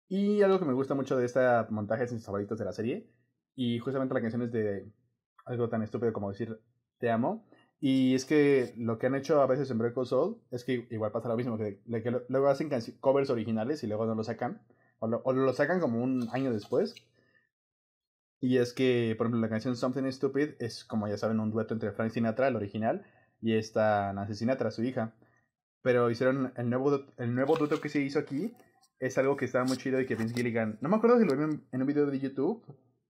Y 0.09 0.43
algo 0.43 0.59
que 0.59 0.65
me 0.65 0.73
gusta 0.73 0.93
mucho 0.93 1.17
de 1.17 1.25
este 1.25 1.39
montaje 1.71 2.03
es 2.03 2.23
favoritos 2.23 2.59
de 2.59 2.65
la 2.65 2.73
serie. 2.73 3.09
Y 3.55 3.79
justamente 3.79 4.13
la 4.13 4.21
canción 4.21 4.43
es 4.43 4.51
de 4.51 4.91
algo 5.45 5.69
tan 5.69 5.81
estúpido 5.81 6.13
como 6.13 6.29
decir 6.29 6.61
te 6.99 7.09
amo. 7.09 7.47
Y 7.79 8.13
es 8.13 8.25
que 8.25 8.75
lo 8.77 8.99
que 8.99 9.07
han 9.07 9.15
hecho 9.15 9.41
a 9.41 9.47
veces 9.47 9.71
en 9.71 9.79
Break 9.79 9.95
Soul 10.05 10.39
es 10.51 10.63
que 10.65 10.87
igual 10.91 11.11
pasa 11.11 11.29
lo 11.29 11.35
mismo, 11.35 11.57
que, 11.57 11.81
de 11.83 12.03
que 12.03 12.11
luego 12.29 12.47
hacen 12.47 12.69
covers 12.99 13.31
originales 13.31 13.83
y 13.83 13.87
luego 13.87 14.05
no 14.05 14.13
lo 14.13 14.23
sacan. 14.23 14.61
O 15.03 15.33
lo, 15.33 15.53
sacan 15.53 15.79
como 15.79 16.03
un 16.03 16.29
año 16.31 16.53
después. 16.53 16.93
Y 18.39 18.57
es 18.57 18.71
que, 18.71 19.15
por 19.17 19.25
ejemplo, 19.25 19.41
la 19.41 19.49
canción 19.49 19.75
Something 19.75 20.11
Stupid 20.11 20.51
es, 20.59 20.83
como 20.85 21.07
ya 21.07 21.17
saben, 21.17 21.39
un 21.39 21.49
dueto 21.49 21.73
entre 21.73 21.91
Frank 21.91 22.11
Sinatra, 22.11 22.47
el 22.47 22.55
original, 22.55 23.03
y 23.41 23.55
esta 23.55 24.13
Nancy 24.13 24.35
Sinatra, 24.35 24.69
su 24.69 24.83
hija. 24.83 25.15
Pero 25.81 26.11
hicieron 26.11 26.53
el 26.55 26.69
nuevo, 26.69 27.07
el 27.17 27.33
nuevo 27.33 27.57
dueto 27.57 27.81
que 27.81 27.89
se 27.89 27.99
hizo 27.99 28.19
aquí. 28.19 28.53
Es 28.99 29.17
algo 29.17 29.37
que 29.37 29.45
estaba 29.45 29.65
muy 29.65 29.77
chido 29.77 29.99
y 29.99 30.05
que 30.05 30.15
Vince 30.15 30.35
Gilligan. 30.35 30.77
No 30.81 30.89
me 30.89 30.97
acuerdo 30.97 31.19
si 31.19 31.25
lo 31.25 31.35
vi 31.35 31.43
en, 31.45 31.67
en 31.71 31.81
un 31.81 31.87
video 31.87 32.05
de 32.05 32.19
YouTube, 32.19 32.63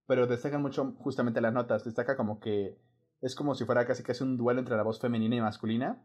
pero 0.07 0.27
destacan 0.27 0.61
mucho 0.61 0.93
justamente 0.99 1.41
las 1.41 1.51
notas. 1.51 1.83
Destaca 1.83 2.15
como 2.15 2.39
que 2.39 2.77
es 3.21 3.35
como 3.35 3.53
si 3.53 3.65
fuera 3.65 3.85
casi 3.85 4.01
casi 4.01 4.23
un 4.23 4.37
duelo 4.37 4.61
entre 4.61 4.77
la 4.77 4.83
voz 4.83 5.01
femenina 5.01 5.35
y 5.35 5.41
masculina. 5.41 6.01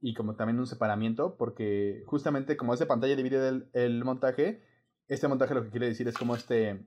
Y 0.00 0.14
como 0.14 0.36
también 0.36 0.60
un 0.60 0.68
separamiento, 0.68 1.36
porque 1.36 2.04
justamente 2.06 2.56
como 2.56 2.72
es 2.72 2.86
pantalla 2.86 3.16
dividida 3.16 3.48
el, 3.48 3.68
el 3.72 4.04
montaje, 4.04 4.62
este 5.08 5.28
montaje 5.28 5.54
lo 5.54 5.62
que 5.62 5.70
quiere 5.70 5.86
decir 5.86 6.08
es 6.08 6.16
como 6.16 6.34
este 6.34 6.86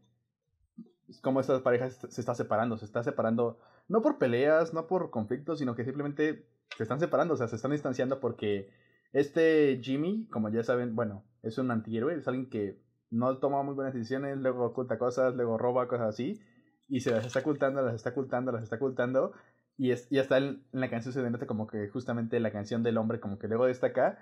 cómo 1.22 1.39
estas 1.39 1.61
parejas 1.61 1.99
se 2.09 2.22
está 2.22 2.36
separando, 2.36 2.78
se 2.78 2.86
está 2.86 3.03
separando 3.03 3.59
no 3.88 4.01
por 4.01 4.18
peleas, 4.18 4.74
no 4.74 4.88
por 4.88 5.09
conflictos, 5.09 5.59
sino 5.59 5.76
que 5.76 5.86
simplemente 5.86 6.45
se 6.76 6.84
están 6.84 6.99
separando, 6.99 7.34
o 7.34 7.38
sea, 7.38 7.47
se 7.47 7.55
están 7.55 7.72
distanciando 7.72 8.20
porque 8.20 8.70
este 9.13 9.80
Jimmy, 9.82 10.28
como 10.30 10.49
ya 10.49 10.63
saben, 10.63 10.95
bueno, 10.95 11.24
es 11.43 11.57
un 11.57 11.72
antihéroe, 11.72 12.15
es 12.15 12.28
alguien 12.28 12.49
que 12.49 12.82
no 13.09 13.38
toma 13.38 13.63
muy 13.63 13.74
buenas 13.74 13.93
decisiones, 13.93 14.38
luego 14.38 14.65
oculta 14.65 14.97
cosas, 14.97 15.34
luego 15.36 15.57
roba 15.57 15.88
cosas 15.88 16.09
así, 16.09 16.41
y 16.89 16.99
se 16.99 17.11
las 17.11 17.26
está 17.26 17.39
ocultando, 17.39 17.82
las 17.82 17.95
está 17.95 18.09
ocultando, 18.09 18.51
las 18.51 18.63
está 18.63 18.76
ocultando, 18.76 19.32
y, 19.78 19.91
es, 19.91 20.11
y 20.11 20.20
hasta 20.20 20.38
en, 20.38 20.63
en 20.74 20.82
la 20.82 20.89
canción 20.89 21.13
se 21.13 21.22
denota 21.22 21.47
como 21.47 21.68
que 21.68 21.88
justamente 21.88 22.39
la 22.39 22.51
canción 22.51 22.84
del 22.84 22.97
hombre 22.97 23.20
como 23.20 23.39
que 23.39 23.47
luego 23.47 23.65
destaca, 23.65 24.20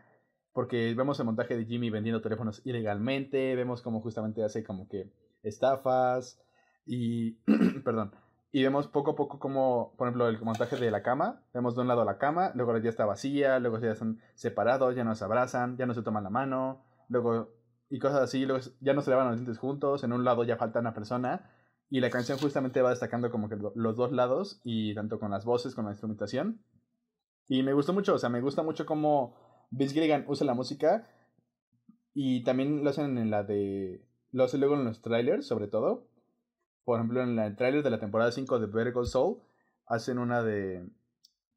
porque 0.55 0.93
vemos 0.95 1.19
el 1.19 1.25
montaje 1.25 1.57
de 1.57 1.65
Jimmy 1.65 1.89
vendiendo 1.89 2.21
teléfonos 2.21 2.61
ilegalmente, 2.63 3.57
vemos 3.57 3.81
como 3.81 3.99
justamente 3.99 4.41
hace 4.41 4.63
como 4.63 4.87
que 4.87 5.11
estafas, 5.43 6.41
y, 6.85 7.33
perdón, 7.83 8.11
y 8.53 8.63
vemos 8.63 8.87
poco 8.87 9.11
a 9.11 9.15
poco 9.17 9.37
como, 9.37 9.93
por 9.97 10.07
ejemplo, 10.07 10.29
el 10.29 10.39
montaje 10.39 10.77
de 10.77 10.89
la 10.91 11.03
cama. 11.03 11.41
Vemos 11.53 11.75
de 11.75 11.81
un 11.81 11.89
lado 11.89 12.05
la 12.05 12.17
cama, 12.17 12.53
luego 12.55 12.77
ya 12.77 12.89
está 12.89 13.03
vacía, 13.03 13.59
luego 13.59 13.79
ya 13.79 13.91
están 13.91 14.21
separados, 14.35 14.95
ya 14.95 15.03
no 15.03 15.13
se 15.13 15.25
abrazan, 15.25 15.75
ya 15.75 15.85
no 15.87 15.93
se 15.93 16.03
toman 16.03 16.23
la 16.23 16.29
mano, 16.29 16.85
luego, 17.09 17.49
y 17.89 17.99
cosas 17.99 18.21
así, 18.21 18.45
luego 18.45 18.63
ya 18.79 18.93
no 18.93 19.01
se 19.01 19.09
lavan 19.09 19.27
los 19.27 19.35
dientes 19.35 19.57
juntos, 19.57 20.05
en 20.05 20.13
un 20.13 20.23
lado 20.23 20.45
ya 20.45 20.55
falta 20.55 20.79
una 20.79 20.93
persona. 20.93 21.51
Y 21.89 21.99
la 21.99 22.09
canción 22.09 22.37
justamente 22.37 22.81
va 22.81 22.91
destacando 22.91 23.29
como 23.29 23.49
que 23.49 23.57
lo- 23.57 23.73
los 23.75 23.97
dos 23.97 24.13
lados, 24.13 24.61
y 24.63 24.95
tanto 24.95 25.19
con 25.19 25.31
las 25.31 25.43
voces, 25.43 25.75
con 25.75 25.83
la 25.83 25.91
instrumentación. 25.91 26.61
Y 27.49 27.61
me 27.61 27.73
gustó 27.73 27.91
mucho, 27.91 28.13
o 28.13 28.17
sea, 28.19 28.29
me 28.29 28.39
gusta 28.39 28.63
mucho 28.63 28.85
cómo 28.85 29.35
Vince 29.71 29.93
Gilligan 29.93 30.25
usa 30.27 30.45
la 30.45 30.53
música. 30.53 31.07
Y 32.13 32.43
también 32.43 32.83
lo 32.83 32.89
hacen 32.89 33.17
en 33.17 33.29
la 33.29 33.43
de. 33.43 34.05
Lo 34.31 34.43
hace 34.45 34.57
luego 34.57 34.75
en 34.75 34.85
los 34.85 35.01
trailers, 35.01 35.45
sobre 35.47 35.67
todo. 35.67 36.07
Por 36.83 36.99
ejemplo, 36.99 37.21
en 37.23 37.35
la- 37.35 37.47
el 37.47 37.55
trailer 37.55 37.83
de 37.83 37.89
la 37.89 37.99
temporada 37.99 38.31
5 38.31 38.59
de 38.59 38.67
Better 38.67 38.93
Call 38.93 39.07
Saul, 39.07 39.37
hacen 39.85 40.17
una 40.17 40.41
de. 40.43 40.87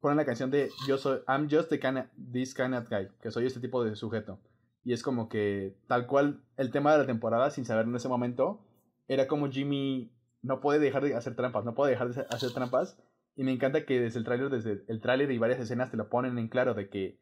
Ponen 0.01 0.17
la 0.17 0.25
canción 0.25 0.49
de 0.51 0.69
Yo 0.87 0.97
soy. 0.97 1.19
I'm 1.27 1.47
just 1.49 1.69
the 1.69 1.79
kind 1.79 1.97
of- 1.99 2.05
this 2.31 2.53
kind 2.53 2.73
of 2.73 2.89
guy. 2.89 3.07
Que 3.21 3.31
soy 3.31 3.45
este 3.45 3.59
tipo 3.59 3.83
de 3.83 3.95
sujeto. 3.95 4.39
Y 4.83 4.93
es 4.93 5.03
como 5.03 5.27
que, 5.29 5.75
tal 5.87 6.07
cual, 6.07 6.41
el 6.57 6.71
tema 6.71 6.93
de 6.93 6.99
la 6.99 7.05
temporada, 7.05 7.51
sin 7.51 7.65
saber 7.65 7.85
en 7.85 7.95
ese 7.95 8.07
momento, 8.07 8.61
era 9.07 9.27
como 9.27 9.49
Jimmy 9.51 10.11
no 10.41 10.61
puede 10.61 10.79
dejar 10.79 11.03
de 11.03 11.15
hacer 11.15 11.35
trampas, 11.35 11.65
no 11.65 11.75
puede 11.75 11.91
dejar 11.91 12.13
de 12.13 12.21
hacer 12.29 12.51
trampas. 12.53 12.97
Y 13.35 13.43
me 13.43 13.51
encanta 13.51 13.85
que 13.85 13.99
desde 13.99 14.19
el 14.19 14.25
tráiler, 14.25 14.49
desde 14.49 14.83
el 14.87 15.01
tráiler 15.01 15.31
y 15.31 15.37
varias 15.37 15.59
escenas 15.59 15.91
te 15.91 15.97
lo 15.97 16.09
ponen 16.09 16.37
en 16.37 16.47
claro 16.47 16.73
de 16.73 16.89
que 16.89 17.19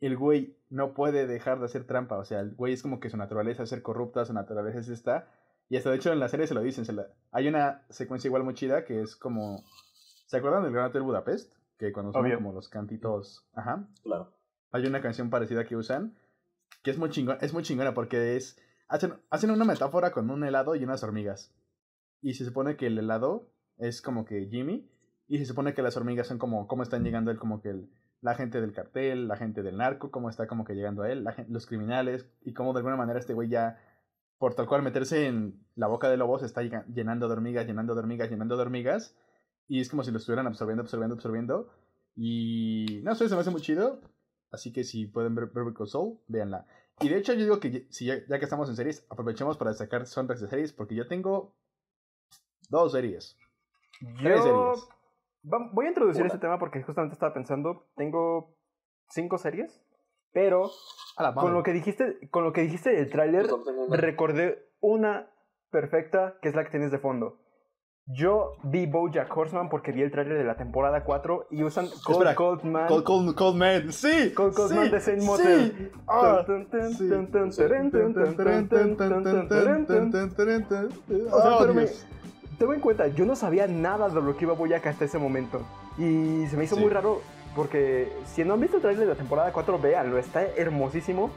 el 0.00 0.16
güey 0.16 0.56
no 0.70 0.94
puede 0.94 1.26
dejar 1.26 1.58
de 1.58 1.66
hacer 1.66 1.84
trampa. 1.84 2.18
O 2.18 2.24
sea, 2.24 2.40
el 2.40 2.54
güey 2.54 2.72
es 2.72 2.82
como 2.82 3.00
que 3.00 3.10
su 3.10 3.16
naturaleza 3.16 3.62
es 3.62 3.68
ser 3.68 3.82
corrupta, 3.82 4.24
su 4.24 4.32
naturaleza 4.32 4.78
es 4.78 4.88
esta. 4.88 5.28
Y 5.68 5.76
hasta 5.76 5.90
de 5.90 5.96
hecho 5.96 6.12
en 6.12 6.20
la 6.20 6.28
serie 6.28 6.46
se 6.46 6.54
lo 6.54 6.62
dicen. 6.62 6.84
Se 6.84 6.92
la... 6.92 7.08
Hay 7.32 7.48
una 7.48 7.82
secuencia 7.90 8.28
igual 8.28 8.44
muy 8.44 8.54
chida 8.54 8.84
que 8.84 9.02
es 9.02 9.16
como... 9.16 9.64
¿Se 10.26 10.36
acuerdan 10.36 10.62
del 10.62 10.72
Gran 10.72 10.86
Hotel 10.86 11.02
Budapest? 11.02 11.54
Que 11.78 11.92
cuando 11.92 12.12
son 12.12 12.30
como 12.32 12.52
los 12.52 12.68
cantitos... 12.68 13.46
Ajá. 13.54 13.88
Claro. 14.02 14.32
Hay 14.72 14.86
una 14.86 15.00
canción 15.00 15.30
parecida 15.30 15.64
que 15.64 15.76
usan. 15.76 16.16
Que 16.82 16.90
es 16.90 16.98
muy 16.98 17.10
chingona, 17.10 17.38
es 17.40 17.52
muy 17.52 17.62
chingona 17.62 17.94
porque 17.94 18.36
es... 18.36 18.58
Hacen, 18.88 19.14
hacen 19.30 19.50
una 19.50 19.64
metáfora 19.64 20.12
con 20.12 20.30
un 20.30 20.44
helado 20.44 20.74
y 20.74 20.84
unas 20.84 21.02
hormigas. 21.02 21.54
Y 22.22 22.34
se 22.34 22.44
supone 22.44 22.76
que 22.76 22.86
el 22.86 22.98
helado 22.98 23.50
es 23.76 24.00
como 24.00 24.24
que 24.24 24.46
Jimmy. 24.46 24.90
Y 25.26 25.38
se 25.38 25.44
supone 25.44 25.74
que 25.74 25.82
las 25.82 25.96
hormigas 25.96 26.26
son 26.26 26.38
como... 26.38 26.66
Cómo 26.68 26.82
están 26.82 27.04
llegando 27.04 27.30
él 27.30 27.38
como 27.38 27.60
que 27.60 27.70
el 27.70 27.90
la 28.20 28.34
gente 28.34 28.60
del 28.60 28.72
cartel, 28.72 29.28
la 29.28 29.36
gente 29.36 29.62
del 29.62 29.76
narco, 29.76 30.10
cómo 30.10 30.28
está 30.28 30.46
como 30.46 30.64
que 30.64 30.74
llegando 30.74 31.02
a 31.02 31.10
él, 31.10 31.24
la 31.24 31.32
gente, 31.32 31.52
los 31.52 31.66
criminales, 31.66 32.26
y 32.42 32.52
cómo 32.52 32.72
de 32.72 32.78
alguna 32.78 32.96
manera 32.96 33.18
este 33.18 33.34
güey 33.34 33.48
ya, 33.48 33.80
por 34.38 34.54
tal 34.54 34.66
cual 34.66 34.82
meterse 34.82 35.26
en 35.26 35.64
la 35.76 35.86
boca 35.86 36.08
de 36.08 36.16
lobos, 36.16 36.42
está 36.42 36.62
llega- 36.62 36.84
llenando 36.86 37.28
de 37.28 37.34
hormigas, 37.34 37.66
llenando 37.66 37.94
de 37.94 38.00
hormigas, 38.00 38.30
llenando 38.30 38.56
de 38.56 38.62
hormigas, 38.62 39.16
y 39.68 39.80
es 39.80 39.88
como 39.88 40.02
si 40.02 40.10
lo 40.10 40.18
estuvieran 40.18 40.46
absorbiendo, 40.46 40.82
absorbiendo, 40.82 41.14
absorbiendo, 41.14 41.70
y 42.16 43.00
no 43.04 43.14
sé, 43.14 43.28
se 43.28 43.34
me 43.34 43.40
hace 43.42 43.50
muy 43.50 43.60
chido, 43.60 44.00
así 44.50 44.72
que 44.72 44.82
si 44.82 45.06
pueden 45.06 45.34
ver 45.34 45.50
Call 45.52 45.88
Saul, 45.88 46.18
véanla. 46.26 46.66
Y 47.00 47.08
de 47.08 47.18
hecho 47.18 47.32
yo 47.34 47.42
digo 47.44 47.60
que 47.60 47.86
si 47.90 48.06
ya, 48.06 48.16
ya 48.26 48.38
que 48.40 48.44
estamos 48.44 48.68
en 48.68 48.74
series, 48.74 49.06
aprovechemos 49.08 49.56
para 49.56 49.70
destacar 49.70 50.04
soundtracks 50.06 50.40
de 50.42 50.48
series, 50.48 50.72
porque 50.72 50.96
yo 50.96 51.06
tengo 51.06 51.54
dos 52.68 52.90
series. 52.90 53.36
Tres 54.20 54.42
series 54.42 54.88
voy 55.42 55.86
a 55.86 55.88
introducir 55.88 56.22
Hola. 56.22 56.28
este 56.28 56.38
tema 56.38 56.58
porque 56.58 56.82
justamente 56.82 57.14
estaba 57.14 57.34
pensando, 57.34 57.88
tengo 57.96 58.56
cinco 59.08 59.38
series, 59.38 59.82
pero 60.32 60.70
la 61.18 61.34
con 61.34 61.54
lo 61.54 61.62
que 61.62 61.72
dijiste, 61.72 62.28
con 62.30 62.44
lo 62.44 62.52
que 62.52 62.62
dijiste 62.62 62.90
del 62.90 63.10
tráiler, 63.10 63.46
recordé 63.90 64.66
una 64.80 65.30
perfecta 65.70 66.38
que 66.40 66.48
es 66.48 66.54
la 66.54 66.64
que 66.64 66.70
tienes 66.70 66.90
de 66.90 66.98
fondo. 66.98 67.40
Yo 68.10 68.56
vi 68.64 68.86
BoJack 68.86 69.36
Horseman 69.36 69.68
porque 69.68 69.92
vi 69.92 70.00
el 70.00 70.10
tráiler 70.10 70.38
de 70.38 70.44
la 70.44 70.56
temporada 70.56 71.04
4 71.04 71.48
y 71.50 71.62
usan 71.62 71.88
Cold 72.04 72.16
Espera, 72.16 72.34
Cold 72.34 72.62
Man. 72.62 72.86
Cold, 72.88 73.04
Cold, 73.04 73.34
Cold 73.34 73.56
Man, 73.56 73.92
sí. 73.92 74.32
Cold 74.34 74.54
Cold 74.54 74.70
sí, 74.70 74.76
Man 74.76 74.90
de 74.90 75.00
Saint 75.00 75.22
Motel. 75.22 75.92
O 81.30 81.40
sea, 81.42 81.58
pero 81.58 81.74
me, 81.74 81.86
tengo 82.58 82.74
en 82.74 82.80
cuenta, 82.80 83.06
yo 83.08 83.24
no 83.24 83.36
sabía 83.36 83.66
nada 83.68 84.08
de 84.08 84.20
lo 84.20 84.36
que 84.36 84.44
iba 84.44 84.54
Boyac 84.54 84.86
hasta 84.86 85.04
ese 85.04 85.18
momento. 85.18 85.60
Y 85.96 86.46
se 86.48 86.56
me 86.56 86.64
hizo 86.64 86.74
Sí. 86.74 86.80
muy 86.82 86.90
raro 86.90 87.20
porque 87.54 88.12
si 88.26 88.44
no 88.44 88.54
han 88.54 88.60
visto 88.60 88.76
el 88.76 88.82
trailer 88.82 89.04
de 89.06 89.12
la 89.12 89.18
temporada 89.18 89.52
4, 89.52 89.78
véanlo, 89.78 90.18
está 90.18 90.42
hermosísimo. 90.42 91.30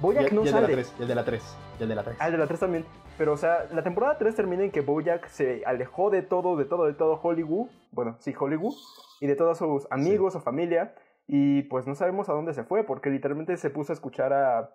Boyac 0.00 0.32
Y- 0.32 0.34
no 0.34 0.42
y 0.44 0.48
el 0.48 0.52
de 0.54 0.60
la 0.60 0.66
sale. 0.66 0.72
3, 0.74 0.94
y 0.98 1.02
el 1.02 1.08
de 1.08 1.14
la 1.14 1.24
3, 1.24 1.42
y 1.78 1.82
el 1.82 1.88
de 1.90 1.94
la 1.94 2.02
3. 2.02 2.16
Ah, 2.18 2.26
el 2.26 2.32
de 2.32 2.38
la 2.38 2.46
3 2.46 2.60
también. 2.60 2.84
Pero, 3.18 3.34
o 3.34 3.36
sea, 3.36 3.68
la 3.72 3.82
temporada 3.82 4.16
3 4.18 4.34
termina 4.34 4.64
en 4.64 4.70
que 4.70 4.80
Bojack 4.80 5.28
se 5.28 5.62
alejó 5.66 6.10
de 6.10 6.22
todo, 6.22 6.56
de 6.56 6.64
todo, 6.64 6.86
de 6.86 6.94
todo 6.94 7.20
Hollywood. 7.22 7.68
Bueno, 7.92 8.16
sí, 8.20 8.34
Hollywood. 8.38 8.74
Y 9.20 9.26
de 9.26 9.36
todos 9.36 9.58
sus 9.58 9.86
amigos 9.90 10.34
o 10.34 10.40
familia. 10.40 10.94
Y 11.26 11.62
pues 11.64 11.86
no 11.86 11.94
sabemos 11.94 12.28
a 12.28 12.32
dónde 12.32 12.54
se 12.54 12.64
fue, 12.64 12.82
porque 12.82 13.10
literalmente 13.10 13.56
se 13.58 13.70
puso 13.70 13.92
a 13.92 13.94
escuchar 13.94 14.32
a 14.32 14.70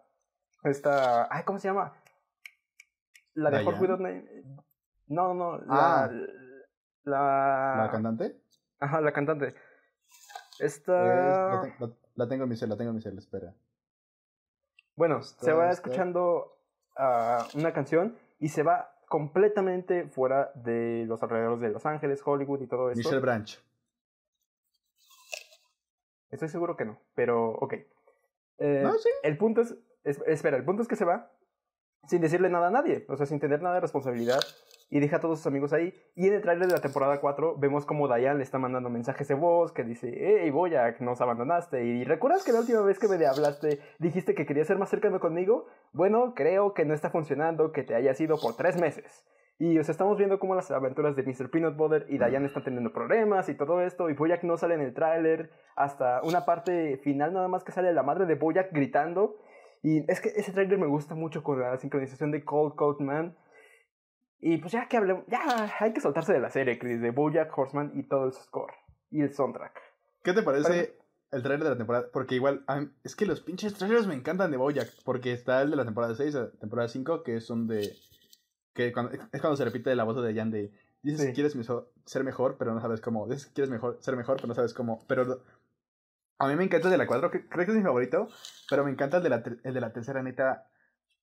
esta... 0.63 1.27
Ay, 1.29 1.43
¿cómo 1.43 1.59
se 1.59 1.67
llama? 1.67 1.93
La 3.33 3.49
de 3.49 3.63
Hot 3.65 3.75
Name. 3.99 4.23
No, 5.07 5.33
no, 5.33 5.57
la... 5.59 6.05
Ah. 6.05 6.11
La... 7.03 7.75
¿La 7.83 7.89
cantante? 7.91 8.35
Ajá, 8.79 8.99
la 9.01 9.11
cantante. 9.13 9.47
Eh, 9.47 9.55
Esta... 10.59 10.93
la, 10.93 11.61
te- 11.61 11.95
la- 12.15 12.27
tengo 12.27 12.43
en 12.43 12.49
mi 12.49 12.57
cel, 12.57 12.69
la 12.69 12.75
tengo 12.77 12.89
en 12.89 12.95
mi 12.97 13.01
cel, 13.01 13.17
espera. 13.17 13.53
Bueno, 14.95 15.19
Está- 15.19 15.45
se 15.45 15.53
va 15.53 15.69
está- 15.69 15.73
escuchando 15.89 16.57
ah, 16.97 17.47
una 17.55 17.71
canción 17.73 18.17
y 18.39 18.49
se 18.49 18.63
va 18.63 18.93
completamente 19.07 20.07
fuera 20.09 20.51
de 20.55 21.05
los 21.07 21.23
alrededores 21.23 21.61
de 21.61 21.69
Los 21.69 21.85
Ángeles, 21.85 22.21
Hollywood 22.25 22.61
y 22.61 22.67
todo 22.67 22.89
esto. 22.89 22.97
Michelle 22.97 23.21
Branch. 23.21 23.57
Estoy 26.29 26.49
seguro 26.49 26.75
que 26.75 26.85
no, 26.85 26.99
pero 27.15 27.51
ok. 27.51 27.73
Eh, 28.57 28.81
No, 28.83 28.93
sí. 28.97 29.09
El 29.23 29.37
punto 29.37 29.61
es, 29.61 29.75
es- 30.03 30.21
espera, 30.27 30.57
el 30.57 30.65
punto 30.65 30.81
es 30.81 30.87
que 30.87 30.95
se 30.97 31.05
va 31.05 31.31
sin 32.07 32.21
decirle 32.21 32.49
nada 32.49 32.67
a 32.67 32.71
nadie, 32.71 33.05
o 33.09 33.15
sea, 33.15 33.25
sin 33.25 33.39
tener 33.39 33.61
nada 33.61 33.75
de 33.75 33.81
responsabilidad 33.81 34.39
y 34.89 34.99
deja 34.99 35.17
a 35.17 35.19
todos 35.19 35.39
sus 35.39 35.47
amigos 35.47 35.73
ahí. 35.73 35.93
Y 36.15 36.27
en 36.27 36.33
el 36.33 36.41
trailer 36.41 36.67
de 36.67 36.73
la 36.73 36.81
temporada 36.81 37.19
4 37.19 37.57
vemos 37.57 37.85
como 37.85 38.07
Diane 38.07 38.37
le 38.37 38.43
está 38.43 38.57
mandando 38.57 38.89
mensajes 38.89 39.27
de 39.27 39.35
voz 39.35 39.71
que 39.71 39.83
dice, 39.83 40.11
hey, 40.13 40.49
Boyac, 40.49 41.01
nos 41.01 41.21
abandonaste. 41.21 41.83
Y 41.83 42.03
recuerdas 42.03 42.43
que 42.43 42.53
la 42.53 42.59
última 42.59 42.81
vez 42.81 42.99
que 42.99 43.07
me 43.07 43.25
hablaste 43.25 43.79
dijiste 43.99 44.35
que 44.35 44.45
querías 44.45 44.67
ser 44.67 44.77
más 44.77 44.89
cercano 44.89 45.19
conmigo? 45.19 45.67
Bueno, 45.93 46.33
creo 46.35 46.73
que 46.73 46.85
no 46.85 46.93
está 46.93 47.09
funcionando 47.09 47.71
que 47.71 47.83
te 47.83 47.95
hayas 47.95 48.19
ido 48.21 48.37
por 48.39 48.55
tres 48.55 48.79
meses. 48.79 49.25
Y 49.59 49.79
o 49.79 49.83
sea, 49.83 49.91
estamos 49.91 50.17
viendo 50.17 50.37
cómo 50.39 50.53
las 50.53 50.69
aventuras 50.69 51.15
de 51.15 51.23
Mr. 51.23 51.49
Peanut 51.49 51.75
Butter 51.75 52.05
y 52.09 52.19
Diane 52.19 52.45
están 52.45 52.63
teniendo 52.63 52.93
problemas 52.93 53.49
y 53.49 53.55
todo 53.55 53.81
esto. 53.81 54.09
Y 54.09 54.13
Boyac 54.13 54.43
no 54.43 54.55
sale 54.55 54.75
en 54.75 54.81
el 54.81 54.93
tráiler. 54.93 55.49
Hasta 55.75 56.21
una 56.21 56.45
parte 56.45 56.97
final 56.97 57.33
nada 57.33 57.47
más 57.47 57.63
que 57.63 57.71
sale 57.71 57.91
la 57.91 58.03
madre 58.03 58.25
de 58.25 58.35
Boyac 58.35 58.71
gritando. 58.71 59.37
Y 59.81 60.09
es 60.11 60.21
que 60.21 60.29
ese 60.29 60.51
tráiler 60.51 60.77
me 60.77 60.87
gusta 60.87 61.15
mucho 61.15 61.43
con 61.43 61.59
la 61.59 61.75
sincronización 61.77 62.31
de 62.31 62.45
Cold 62.45 62.75
Cold 62.75 63.01
Man. 63.01 63.35
Y 64.39 64.57
pues 64.57 64.71
ya 64.71 64.87
que 64.87 64.97
hablemos, 64.97 65.25
ya 65.27 65.73
hay 65.79 65.93
que 65.93 66.01
soltarse 66.01 66.31
de 66.33 66.39
la 66.39 66.49
serie, 66.51 66.77
Chris, 66.77 67.01
de 67.01 67.11
Bojack 67.11 67.55
Horseman 67.57 67.91
y 67.95 68.03
todo 68.03 68.25
el 68.25 68.33
score. 68.33 68.73
Y 69.09 69.21
el 69.21 69.33
soundtrack. 69.33 69.81
¿Qué 70.23 70.33
te 70.33 70.43
parece 70.43 70.97
el 71.31 71.41
trailer 71.41 71.63
de 71.63 71.69
la 71.71 71.77
temporada? 71.77 72.07
Porque 72.13 72.35
igual, 72.35 72.63
mí- 72.79 72.89
es 73.03 73.15
que 73.15 73.25
los 73.25 73.41
pinches 73.41 73.73
trailers 73.73 74.05
me 74.05 74.13
encantan 74.15 74.51
de 74.51 74.57
Bojack. 74.57 74.89
Porque 75.03 75.31
está 75.33 75.61
el 75.61 75.71
de 75.71 75.75
la 75.77 75.85
temporada 75.85 76.13
6, 76.15 76.33
la 76.35 76.51
temporada 76.51 76.87
5, 76.89 77.23
que 77.23 77.35
es 77.37 77.49
un 77.49 77.67
de. 77.67 77.95
que 78.73 78.91
cuando, 78.93 79.11
es 79.13 79.41
cuando 79.41 79.55
se 79.57 79.65
repite 79.65 79.95
la 79.95 80.03
voz 80.03 80.21
de 80.23 80.35
Jan 80.35 80.51
de. 80.51 80.71
Dices 81.01 81.21
Sí. 81.21 81.27
que 81.27 81.33
quieres 81.33 81.55
ser 82.05 82.23
mejor, 82.23 82.57
pero 82.59 82.73
no 82.73 82.81
sabes 82.81 83.01
cómo. 83.01 83.27
Dices 83.27 83.47
que 83.47 83.53
quieres 83.53 83.71
mejor, 83.71 83.97
ser 84.01 84.15
mejor, 84.17 84.35
pero 84.37 84.49
no 84.49 84.53
sabes 84.55 84.73
cómo. 84.73 85.03
Pero 85.07 85.41
a 86.39 86.47
mí 86.47 86.55
me 86.55 86.63
encanta 86.65 86.87
el 86.87 86.91
de 86.91 86.97
la 86.97 87.07
4, 87.07 87.31
que 87.31 87.47
creo 87.47 87.65
que 87.65 87.71
es 87.71 87.77
mi 87.77 87.83
favorito. 87.83 88.27
Pero 88.69 88.83
me 88.83 88.91
encanta 88.91 89.17
el 89.17 89.23
de 89.23 89.29
la, 89.29 89.43
el 89.63 89.73
de 89.73 89.81
la 89.81 89.93
tercera, 89.93 90.21
neta. 90.21 90.67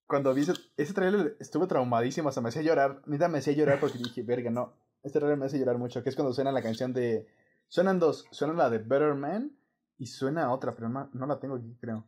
Cuando 0.07 0.34
vi 0.34 0.42
ese, 0.42 0.52
ese 0.76 0.92
trailer 0.92 1.36
estuve 1.40 1.66
traumadísimo, 1.66 2.28
hasta 2.28 2.40
me 2.40 2.50
hacía 2.50 2.62
llorar. 2.62 3.02
Neta 3.07 3.28
me 3.28 3.38
hacía 3.38 3.55
llorar 3.55 3.80
porque 3.80 3.98
dije, 3.98 4.22
verga, 4.22 4.50
no. 4.50 4.74
Este 5.02 5.18
trailer 5.18 5.38
me 5.38 5.46
hace 5.46 5.59
llorar 5.59 5.78
mucho. 5.78 6.02
Que 6.02 6.09
es 6.11 6.14
cuando 6.16 6.32
suena 6.32 6.52
la 6.52 6.62
canción 6.62 6.92
de. 6.92 7.26
Suenan 7.68 7.98
dos. 7.98 8.26
Suena 8.30 8.55
la 8.55 8.70
de 8.70 8.78
Better 8.78 9.14
Man 9.14 9.52
y 9.98 10.07
suena 10.07 10.52
otra, 10.52 10.74
pero 10.74 10.88
no, 10.88 11.09
no 11.12 11.26
la 11.26 11.38
tengo 11.40 11.57
aquí, 11.57 11.76
creo. 11.80 12.05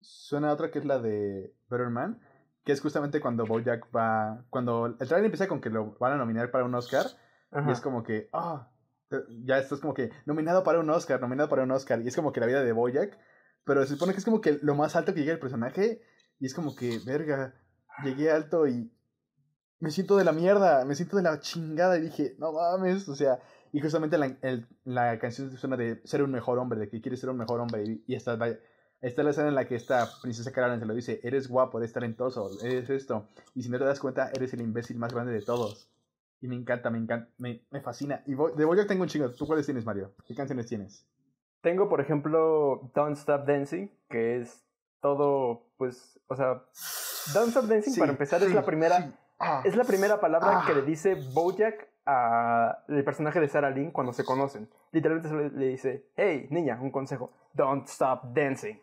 Suena 0.00 0.52
otra 0.52 0.70
que 0.70 0.78
es 0.78 0.84
la 0.84 0.98
de 0.98 1.54
Better 1.70 1.90
Man. 1.90 2.20
Que 2.64 2.72
es 2.72 2.80
justamente 2.80 3.20
cuando 3.20 3.44
Bojack 3.46 3.88
va. 3.94 4.44
Cuando 4.50 4.86
el 4.86 4.96
trailer 4.96 5.24
empieza 5.24 5.48
con 5.48 5.60
que 5.60 5.70
lo 5.70 5.96
van 5.98 6.12
a 6.12 6.16
nominar 6.16 6.50
para 6.50 6.64
un 6.64 6.74
Oscar. 6.74 7.06
Ajá. 7.50 7.68
Y 7.68 7.72
es 7.72 7.80
como 7.80 8.02
que, 8.02 8.28
ah, 8.32 8.68
te- 9.08 9.24
ya 9.44 9.58
estás 9.58 9.80
como 9.80 9.94
que 9.94 10.10
nominado 10.26 10.62
para 10.62 10.78
un 10.80 10.88
Oscar, 10.90 11.20
nominado 11.20 11.48
para 11.48 11.64
un 11.64 11.70
Oscar. 11.72 12.00
Y 12.02 12.08
es 12.08 12.16
como 12.16 12.32
que 12.32 12.40
la 12.40 12.46
vida 12.46 12.62
de 12.62 12.72
Boyack. 12.72 13.18
Pero 13.64 13.82
se 13.84 13.94
supone 13.94 14.12
que 14.12 14.18
es 14.18 14.24
como 14.24 14.40
que 14.40 14.58
lo 14.62 14.74
más 14.74 14.96
alto 14.96 15.12
que 15.14 15.20
llega 15.20 15.32
el 15.32 15.38
personaje. 15.38 16.02
Y 16.42 16.46
es 16.46 16.54
como 16.54 16.74
que, 16.74 16.98
verga, 17.06 17.54
llegué 18.02 18.28
alto 18.28 18.66
y 18.66 18.90
me 19.78 19.92
siento 19.92 20.16
de 20.16 20.24
la 20.24 20.32
mierda, 20.32 20.84
me 20.84 20.96
siento 20.96 21.16
de 21.16 21.22
la 21.22 21.38
chingada. 21.38 21.96
Y 21.98 22.00
dije, 22.00 22.34
no 22.40 22.50
mames, 22.52 23.08
o 23.08 23.14
sea. 23.14 23.38
Y 23.72 23.80
justamente 23.80 24.18
la, 24.18 24.26
el- 24.42 24.66
la 24.84 25.20
canción 25.20 25.56
suena 25.56 25.76
de 25.76 26.02
ser 26.04 26.20
un 26.20 26.32
mejor 26.32 26.58
hombre, 26.58 26.80
de 26.80 26.88
que 26.88 27.00
quieres 27.00 27.20
ser 27.20 27.30
un 27.30 27.36
mejor 27.36 27.60
hombre. 27.60 27.84
Y, 27.84 28.04
y 28.08 28.16
esta, 28.16 28.34
vaya, 28.34 28.58
está 29.00 29.22
la 29.22 29.30
escena 29.30 29.50
en 29.50 29.54
la 29.54 29.68
que 29.68 29.76
esta 29.76 30.08
princesa 30.20 30.50
Caroline 30.50 30.80
se 30.80 30.86
lo 30.86 30.94
dice: 30.94 31.20
Eres 31.22 31.46
guapo, 31.48 31.78
eres 31.78 31.92
talentoso, 31.92 32.50
eres 32.60 32.90
esto. 32.90 33.28
Y 33.54 33.62
si 33.62 33.68
no 33.70 33.78
te 33.78 33.84
das 33.84 34.00
cuenta, 34.00 34.28
eres 34.34 34.52
el 34.52 34.62
imbécil 34.62 34.98
más 34.98 35.14
grande 35.14 35.32
de 35.32 35.42
todos. 35.42 35.88
Y 36.40 36.48
me 36.48 36.56
encanta, 36.56 36.90
me 36.90 36.98
encanta, 36.98 37.30
me, 37.38 37.62
me 37.70 37.80
fascina. 37.82 38.24
Y 38.26 38.34
Bo- 38.34 38.50
de 38.50 38.64
Boyack 38.64 38.88
tengo 38.88 39.04
un 39.04 39.08
chingo. 39.08 39.30
¿Tú 39.30 39.46
cuáles 39.46 39.64
tienes, 39.64 39.84
Mario? 39.86 40.12
¿Qué 40.26 40.34
canciones 40.34 40.66
tienes? 40.66 41.06
Tengo, 41.60 41.88
por 41.88 42.00
ejemplo, 42.00 42.90
Don't 42.96 43.16
Stop 43.16 43.46
Dancing, 43.46 43.88
que 44.08 44.40
es 44.40 44.64
todo, 45.02 45.66
pues, 45.76 46.18
o 46.28 46.36
sea, 46.36 46.62
Don't 47.34 47.48
Stop 47.48 47.66
Dancing, 47.66 47.92
Sí, 47.92 48.00
para 48.00 48.12
empezar, 48.12 48.42
es 48.42 48.54
la 48.54 48.64
primera, 48.64 49.02
sí. 49.02 49.12
Ah, 49.38 49.60
es 49.64 49.76
la 49.76 49.84
primera 49.84 50.20
palabra 50.20 50.60
Ah. 50.60 50.64
que 50.66 50.74
le 50.74 50.82
dice 50.82 51.16
Bojack 51.34 51.88
al 52.06 53.04
personaje 53.04 53.40
de 53.40 53.48
Sarah 53.48 53.70
Lynn 53.70 53.90
cuando 53.90 54.12
se 54.12 54.24
conocen. 54.24 54.68
Literalmente 54.92 55.28
solo 55.28 55.48
le 55.48 55.66
dice, 55.66 56.06
hey, 56.16 56.46
niña, 56.50 56.78
un 56.80 56.90
consejo, 56.90 57.32
Don't 57.52 57.86
Stop 57.88 58.32
Dancing. 58.32 58.78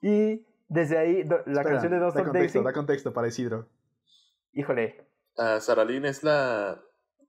Y 0.00 0.46
desde 0.68 0.96
ahí, 0.98 1.22
do- 1.24 1.38
la 1.46 1.60
espera, 1.60 1.62
canción 1.70 1.92
de 1.92 1.98
Don't 1.98 2.10
Stop 2.10 2.24
contexto, 2.24 2.58
Dancing, 2.58 2.64
da 2.64 2.72
contexto 2.72 3.12
para 3.12 3.28
Isidro. 3.28 3.66
híjole, 4.52 5.04
Ah, 5.36 5.58
Saralín 5.60 6.04
es 6.04 6.22
la 6.22 6.80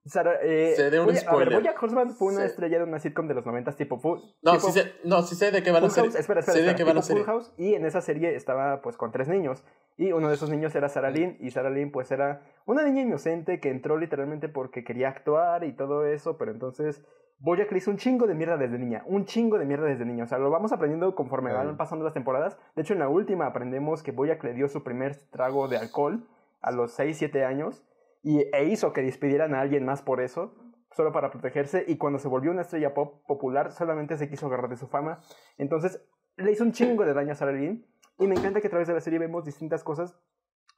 Sara- 0.05 0.37
eh, 0.43 0.73
Se 0.75 0.89
dé 0.91 0.99
un 0.99 1.07
Boya- 1.07 1.21
a 1.27 1.35
ver, 1.35 1.47
spoiler. 1.47 1.53
Bojack 1.59 1.81
Horseman 1.83 2.09
fue 2.11 2.27
una 2.33 2.41
Se- 2.41 2.45
estrella 2.47 2.77
de 2.77 2.83
una 2.83 2.99
sitcom 2.99 3.27
de 3.27 3.33
los 3.33 3.45
90 3.45 3.71
tipo 3.75 3.97
Full. 3.97 4.19
No, 4.43 4.51
tipo 4.53 4.67
sí 4.67 4.71
sé, 4.71 4.93
no, 5.03 5.21
sí 5.23 5.35
sé 5.35 5.51
de 5.51 5.63
qué 5.63 5.71
va 5.71 5.79
la 5.79 5.87
Full 5.87 5.95
serie. 5.95 6.09
House, 6.11 6.19
espera, 6.19 6.39
espera, 6.41 6.53
sé 6.55 6.61
de 6.63 6.69
espera, 6.71 6.77
qué 6.77 6.83
va 6.83 6.93
la 6.93 7.01
tipo 7.01 7.07
Full 7.07 7.17
serie. 7.17 7.25
House, 7.25 7.53
y 7.57 7.73
en 7.73 7.85
esa 7.85 8.01
serie 8.01 8.35
estaba 8.35 8.81
pues 8.81 8.97
con 8.97 9.11
tres 9.11 9.27
niños. 9.27 9.63
Y 9.97 10.11
uno 10.11 10.27
de 10.27 10.35
esos 10.35 10.49
niños 10.49 10.75
era 10.75 10.89
Sarah 10.89 11.09
Lynn, 11.09 11.37
y 11.39 11.49
Sarah 11.51 11.69
Lynn 11.69 11.91
pues 11.91 12.11
era 12.11 12.41
una 12.65 12.83
niña 12.83 13.01
inocente 13.01 13.59
que 13.59 13.69
entró 13.71 13.97
literalmente 13.97 14.47
porque 14.49 14.83
quería 14.83 15.07
actuar 15.09 15.63
y 15.63 15.73
todo 15.73 16.05
eso, 16.05 16.37
pero 16.37 16.51
entonces 16.51 17.01
Bojack 17.39 17.71
le 17.71 17.79
hizo 17.79 17.89
un 17.91 17.97
chingo 17.97 18.27
de 18.27 18.35
mierda 18.35 18.57
desde 18.57 18.77
niña, 18.77 19.03
un 19.07 19.25
chingo 19.25 19.57
de 19.57 19.65
mierda 19.65 19.87
desde 19.87 20.05
niña. 20.05 20.25
O 20.25 20.27
sea, 20.27 20.37
lo 20.37 20.49
vamos 20.51 20.71
aprendiendo 20.71 21.15
conforme 21.15 21.49
Ay. 21.49 21.55
van 21.57 21.77
pasando 21.77 22.05
las 22.05 22.13
temporadas. 22.13 22.57
De 22.75 22.81
hecho, 22.83 22.93
en 22.93 22.99
la 22.99 23.09
última 23.09 23.45
aprendemos 23.47 24.03
que 24.03 24.11
Bojack 24.11 24.43
le 24.43 24.53
dio 24.53 24.67
su 24.69 24.83
primer 24.83 25.15
trago 25.31 25.67
de 25.67 25.77
alcohol 25.77 26.27
a 26.61 26.71
los 26.71 26.91
6, 26.93 27.17
7 27.17 27.43
años 27.43 27.83
y, 28.25 28.39
e 28.51 28.65
hizo 28.65 28.91
que 28.91 29.03
despidieran 29.03 29.53
a 29.53 29.61
alguien 29.61 29.85
más 29.85 30.01
por 30.01 30.19
eso, 30.19 30.55
solo 30.91 31.11
para 31.11 31.29
protegerse, 31.29 31.85
y 31.87 31.97
cuando 31.97 32.17
se 32.17 32.27
volvió 32.27 32.49
una 32.49 32.63
estrella 32.63 32.95
pop 32.95 33.23
popular, 33.27 33.71
solamente 33.71 34.17
se 34.17 34.27
quiso 34.27 34.47
agarrar 34.47 34.67
de 34.67 34.77
su 34.77 34.87
fama. 34.87 35.19
Entonces, 35.59 36.03
le 36.35 36.51
hizo 36.51 36.63
un 36.63 36.71
chingo 36.71 37.05
de 37.05 37.13
daño 37.13 37.33
a 37.33 37.35
Sarah 37.35 37.51
Lynn, 37.51 37.85
y 38.17 38.25
me 38.25 38.33
encanta 38.33 38.61
que 38.61 38.67
a 38.67 38.69
través 38.71 38.87
de 38.87 38.95
la 38.95 38.99
serie 38.99 39.19
vemos 39.19 39.45
distintas 39.45 39.83
cosas, 39.83 40.19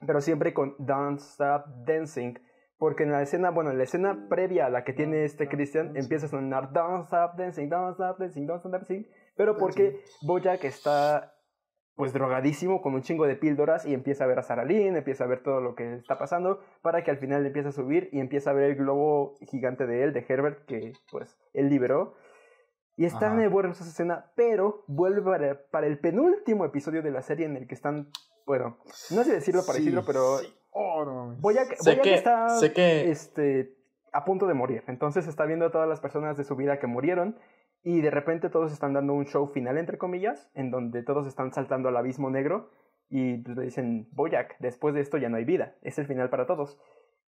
pero 0.06 0.20
siempre 0.20 0.54
con 0.54 0.76
Don't 0.78 1.20
Stop 1.22 1.86
Dancing. 1.86 2.34
Porque 2.78 3.04
en 3.04 3.12
la 3.14 3.22
escena, 3.22 3.50
bueno, 3.50 3.72
en 3.72 3.78
la 3.78 3.86
escena 3.86 4.28
previa 4.30 4.66
a 4.66 4.70
la 4.70 4.84
que 4.84 4.92
tiene 4.92 5.24
este 5.24 5.48
Christian, 5.48 5.96
empieza 5.96 6.26
a 6.26 6.30
sonar 6.30 6.74
Don't 6.74 7.06
Stop 7.06 7.38
Dancing, 7.38 7.70
Don't 7.70 7.94
Stop 7.94 8.20
Dancing, 8.20 8.46
Don't 8.46 8.60
Stop 8.60 8.74
Dancing. 8.74 9.08
Pero 9.38 9.56
porque 9.56 10.02
Bojack 10.22 10.66
está 10.66 11.37
pues 11.98 12.14
drogadísimo 12.14 12.82
con 12.82 12.94
un 12.94 13.02
chingo 13.02 13.26
de 13.28 13.36
píldoras 13.36 13.86
y 13.86 13.94
empieza 13.94 14.24
a 14.24 14.28
ver 14.28 14.40
a 14.40 14.44
Sarah 14.44 14.64
Lynn, 14.64 14.96
empieza 14.96 15.26
a 15.26 15.28
ver 15.28 15.42
todo 15.44 15.60
lo 15.60 15.76
que 15.76 15.96
está 15.96 16.18
pasando 16.18 16.62
para 16.82 17.04
que 17.04 17.12
al 17.12 17.18
final 17.18 17.46
empiece 17.46 17.68
a 17.70 17.72
subir 17.74 18.08
y 18.14 18.20
empieza 18.22 18.52
a 18.52 18.54
ver 18.54 18.70
el 18.72 18.76
globo 18.78 19.36
gigante 19.42 19.86
de 19.88 20.04
él, 20.04 20.14
de 20.14 20.24
Herbert, 20.30 20.64
que 20.66 20.94
pues 21.12 21.38
él 21.54 21.70
liberó. 21.70 22.14
Y 22.96 23.06
está 23.06 23.30
muy 23.32 23.48
buena 23.48 23.72
esa 23.72 23.84
escena, 23.84 24.32
pero 24.36 24.84
vuelve 24.88 25.22
para, 25.22 25.62
para 25.70 25.88
el 25.88 26.00
penúltimo 26.00 26.66
episodio 26.66 27.02
de 27.02 27.12
la 27.12 27.22
serie 27.22 27.46
en 27.46 27.58
el 27.58 27.68
que 27.68 27.76
están, 27.76 28.10
bueno, 28.46 28.78
no 29.12 29.24
sé 29.24 29.34
decirlo 29.34 29.62
para 29.66 29.78
Sí, 29.80 29.86
decirlo, 29.86 30.04
pero 30.06 30.38
sí. 30.38 30.54
Oh, 30.72 31.04
no 31.04 31.14
mames. 31.16 31.42
Boyack, 31.42 31.76
Sé 31.78 31.90
Boyack 31.92 32.04
que- 32.04 32.14
está 32.16 32.50
sé 32.50 32.74
que- 32.74 33.10
este, 33.10 33.76
a 34.14 34.24
punto 34.24 34.46
de 34.48 34.54
morir. 34.54 34.84
Entonces 34.88 35.28
está 35.28 35.46
viendo 35.46 35.66
a 35.66 35.72
todas 35.72 35.90
las 35.90 36.00
personas 36.00 36.38
de 36.38 36.44
su 36.44 36.56
vida 36.56 36.78
que 36.80 36.86
murieron 36.88 37.38
y 37.84 38.02
de 38.02 38.12
repente 38.12 38.50
todos 38.50 38.72
están 38.72 38.94
dando 38.94 39.14
un 39.14 39.26
show 39.26 39.48
final, 39.48 39.78
entre 39.78 39.98
comillas, 39.98 40.50
en 40.54 40.72
donde 40.72 41.04
todos 41.04 41.28
están 41.28 41.54
saltando 41.54 41.90
al 41.90 41.98
abismo 41.98 42.30
negro 42.30 42.70
y 43.10 43.38
pues, 43.38 43.58
le 43.58 43.64
dicen, 43.64 44.08
Boyack, 44.12 44.58
después 44.60 44.94
de 44.94 45.02
esto 45.02 45.18
ya 45.18 45.30
no 45.30 45.38
hay 45.38 45.46
vida. 45.46 45.76
Es 45.82 45.98
el 45.98 46.08
final 46.08 46.30
para 46.30 46.46
todos. 46.46 46.80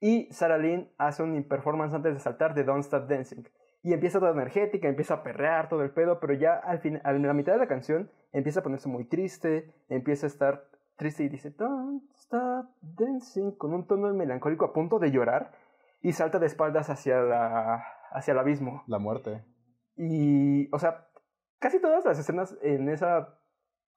Y 0.01 0.33
Sarah 0.33 0.59
Lynn 0.59 0.91
hace 0.99 1.23
un 1.23 1.43
performance 1.45 1.95
antes 1.95 2.15
de 2.15 2.21
saltar 2.21 2.55
de 2.55 2.65
Don't 2.65 2.85
Stop 2.85 3.09
Dancing. 3.09 3.45
Y 3.83 3.93
empieza 3.93 4.19
toda 4.19 4.33
energética, 4.33 4.89
empieza 4.89 5.15
a 5.15 5.23
perrear 5.23 5.69
todo 5.69 5.83
el 5.83 5.91
pedo, 5.91 6.19
pero 6.21 6.35
ya 6.35 6.55
al 6.55 6.81
fin, 6.81 7.01
a 7.05 7.13
la 7.13 7.33
mitad 7.33 7.53
de 7.53 7.59
la 7.59 7.69
canción 7.69 8.11
empieza 8.33 8.61
a 8.61 8.63
ponerse 8.63 8.89
muy 8.89 9.05
triste, 9.05 9.73
empieza 9.89 10.27
a 10.27 10.29
estar 10.29 10.65
triste 10.97 11.23
y 11.23 11.29
dice 11.29 11.51
Don't 11.51 12.03
Stop 12.17 12.67
Dancing 12.83 13.53
con 13.53 13.73
un 13.73 13.87
tono 13.87 14.13
melancólico 14.13 14.65
a 14.65 14.73
punto 14.73 14.99
de 14.99 15.13
llorar 15.13 15.53
y 16.03 16.13
salta 16.13 16.41
de 16.41 16.47
espaldas 16.47 16.91
hacia, 16.91 17.21
la, 17.21 17.85
hacia 18.11 18.33
el 18.33 18.39
abismo. 18.39 18.83
La 18.89 18.99
muerte. 18.99 19.45
Y, 19.99 20.69
o 20.73 20.79
sea, 20.79 21.09
casi 21.59 21.81
todas 21.81 22.05
las 22.05 22.19
escenas 22.19 22.57
en 22.63 22.89
esa 22.89 23.35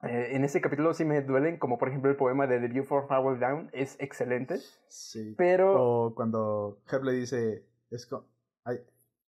eh, 0.03 0.29
en 0.31 0.43
ese 0.43 0.61
capítulo 0.61 0.93
sí 0.95 1.05
me 1.05 1.21
duelen, 1.21 1.57
como 1.59 1.77
por 1.77 1.89
ejemplo 1.89 2.09
el 2.09 2.17
poema 2.17 2.47
de 2.47 2.59
The 2.59 2.67
View 2.69 2.83
for 2.83 3.05
Flower 3.07 3.37
Down, 3.39 3.69
es 3.71 3.95
excelente, 3.99 4.57
Sí. 4.87 5.35
pero 5.37 6.07
O 6.07 6.15
cuando 6.15 6.79
Herb 6.91 7.03
le 7.03 7.11
dice, 7.13 7.63
es 7.91 8.07
co- 8.07 8.25
hay, 8.63 8.79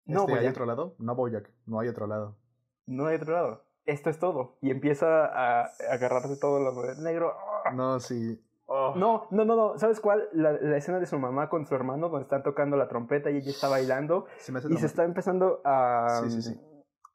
no, 0.06 0.22
este, 0.22 0.34
¿hay 0.40 0.48
otro 0.48 0.66
lado? 0.66 0.96
No, 0.98 1.16
no 1.68 1.80
hay 1.80 1.88
otro 1.90 2.08
lado. 2.08 2.36
no 2.88 3.06
hay 3.06 3.16
otro 3.18 3.34
lado. 3.34 3.64
Esto 3.86 4.10
es 4.10 4.18
todo. 4.18 4.58
Y 4.62 4.72
empieza 4.72 5.26
a, 5.26 5.66
a 5.66 5.70
agarrarse 5.92 6.38
todo 6.38 6.60
lo 6.60 6.72
negro. 7.04 7.36
No, 7.76 8.00
sí. 8.00 8.42
Oh. 8.66 8.94
No, 8.96 9.28
no, 9.32 9.46
no, 9.46 9.56
no. 9.56 9.78
¿Sabes 9.78 10.00
cuál? 10.00 10.30
La, 10.32 10.54
la 10.54 10.78
escena 10.78 11.00
de 11.00 11.06
su 11.06 11.20
mamá 11.20 11.50
con 11.50 11.66
su 11.66 11.76
hermano, 11.76 12.10
donde 12.10 12.24
están 12.24 12.44
tocando 12.44 12.78
la 12.78 12.88
trompeta 12.88 13.30
y 13.30 13.38
ella 13.38 13.52
está 13.52 13.68
bailando 13.68 14.26
Se 14.38 14.54
y 14.70 14.78
se 14.78 14.86
está 14.86 15.04
empezando 15.04 15.62
a. 15.66 16.22
Sí, 16.24 16.32
sí, 16.32 16.42
sí. 16.42 16.62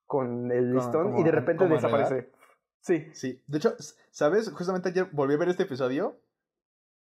con 0.06 0.50
el 0.52 0.74
listón 0.74 1.12
como- 1.12 1.20
y 1.20 1.24
de 1.24 1.30
repente 1.32 1.66
desaparece. 1.66 2.30
Sí. 2.80 3.06
Sí, 3.12 3.42
de 3.46 3.58
hecho, 3.58 3.74
¿sabes? 4.10 4.50
Justamente 4.52 4.90
ayer 4.90 5.08
volví 5.12 5.34
a 5.34 5.38
ver 5.38 5.48
este 5.48 5.64
episodio 5.64 6.16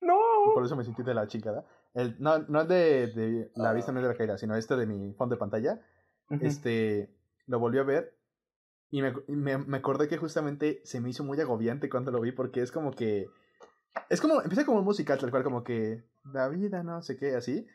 ¡No! 0.01 0.17
por 0.53 0.63
eso 0.63 0.75
me 0.75 0.83
sentí 0.83 1.03
de 1.03 1.13
la 1.13 1.27
chingada. 1.27 1.65
El, 1.93 2.15
no, 2.19 2.39
no 2.39 2.61
el 2.61 2.67
de, 2.67 3.07
de 3.07 3.51
La 3.55 3.73
vista 3.73 3.91
no 3.91 3.99
es 3.99 4.03
de 4.03 4.11
la 4.11 4.17
caída, 4.17 4.37
sino 4.37 4.55
este 4.55 4.75
de 4.75 4.85
mi 4.85 5.13
fondo 5.13 5.35
de 5.35 5.39
pantalla. 5.39 5.81
Ujú. 6.29 6.45
Este, 6.45 7.09
lo 7.47 7.59
volví 7.59 7.79
a 7.79 7.83
ver 7.83 8.15
y 8.89 9.01
me, 9.01 9.13
me, 9.27 9.57
me 9.57 9.77
acordé 9.77 10.07
que 10.07 10.17
justamente 10.17 10.81
se 10.83 10.99
me 11.01 11.09
hizo 11.09 11.23
muy 11.23 11.39
agobiante 11.41 11.89
cuando 11.89 12.11
lo 12.11 12.21
vi 12.21 12.31
porque 12.31 12.61
es 12.61 12.71
como 12.71 12.91
que... 12.91 13.27
Es 14.09 14.21
como, 14.21 14.41
empieza 14.41 14.65
como 14.65 14.79
un 14.79 14.85
musical, 14.85 15.19
tal 15.19 15.31
cual, 15.31 15.43
como 15.43 15.63
que 15.63 16.03
la 16.31 16.47
vida, 16.47 16.83
no 16.83 17.01
sé 17.01 17.17
qué, 17.17 17.35
así. 17.35 17.65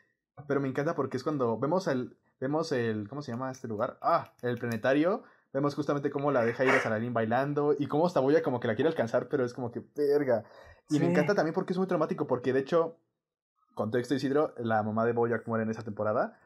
Pero 0.47 0.59
me 0.61 0.67
encanta 0.67 0.95
porque 0.95 1.17
es 1.17 1.23
cuando 1.23 1.59
vemos 1.59 1.87
el, 1.87 2.17
vemos 2.39 2.71
el, 2.71 3.07
¿cómo 3.07 3.21
se 3.21 3.31
llama 3.31 3.51
este 3.51 3.67
lugar? 3.67 3.97
Ah, 4.01 4.33
el 4.41 4.57
planetario. 4.57 5.23
Vemos 5.53 5.75
justamente 5.75 6.09
cómo 6.09 6.31
la 6.31 6.43
deja 6.43 6.65
ir 6.65 6.71
a 6.71 6.79
Saladín 6.79 7.13
bailando 7.13 7.75
y 7.77 7.85
cómo 7.87 8.07
esta 8.07 8.19
boya 8.19 8.41
como 8.41 8.59
que 8.59 8.67
la 8.67 8.75
quiere 8.75 8.89
alcanzar, 8.89 9.29
pero 9.29 9.45
es 9.45 9.53
como 9.53 9.71
que 9.71 9.83
verga. 9.95 10.43
Y 10.89 10.99
me 10.99 11.09
encanta 11.09 11.35
también 11.35 11.53
porque 11.53 11.73
es 11.73 11.77
muy 11.77 11.87
traumático, 11.87 12.25
porque 12.25 12.53
de 12.53 12.61
hecho, 12.61 12.97
contexto 13.75 14.15
Isidro, 14.15 14.55
la 14.57 14.81
mamá 14.81 15.05
de 15.05 15.13
Boyack 15.13 15.47
muere 15.47 15.63
en 15.63 15.69
esa 15.69 15.83
temporada. 15.83 16.39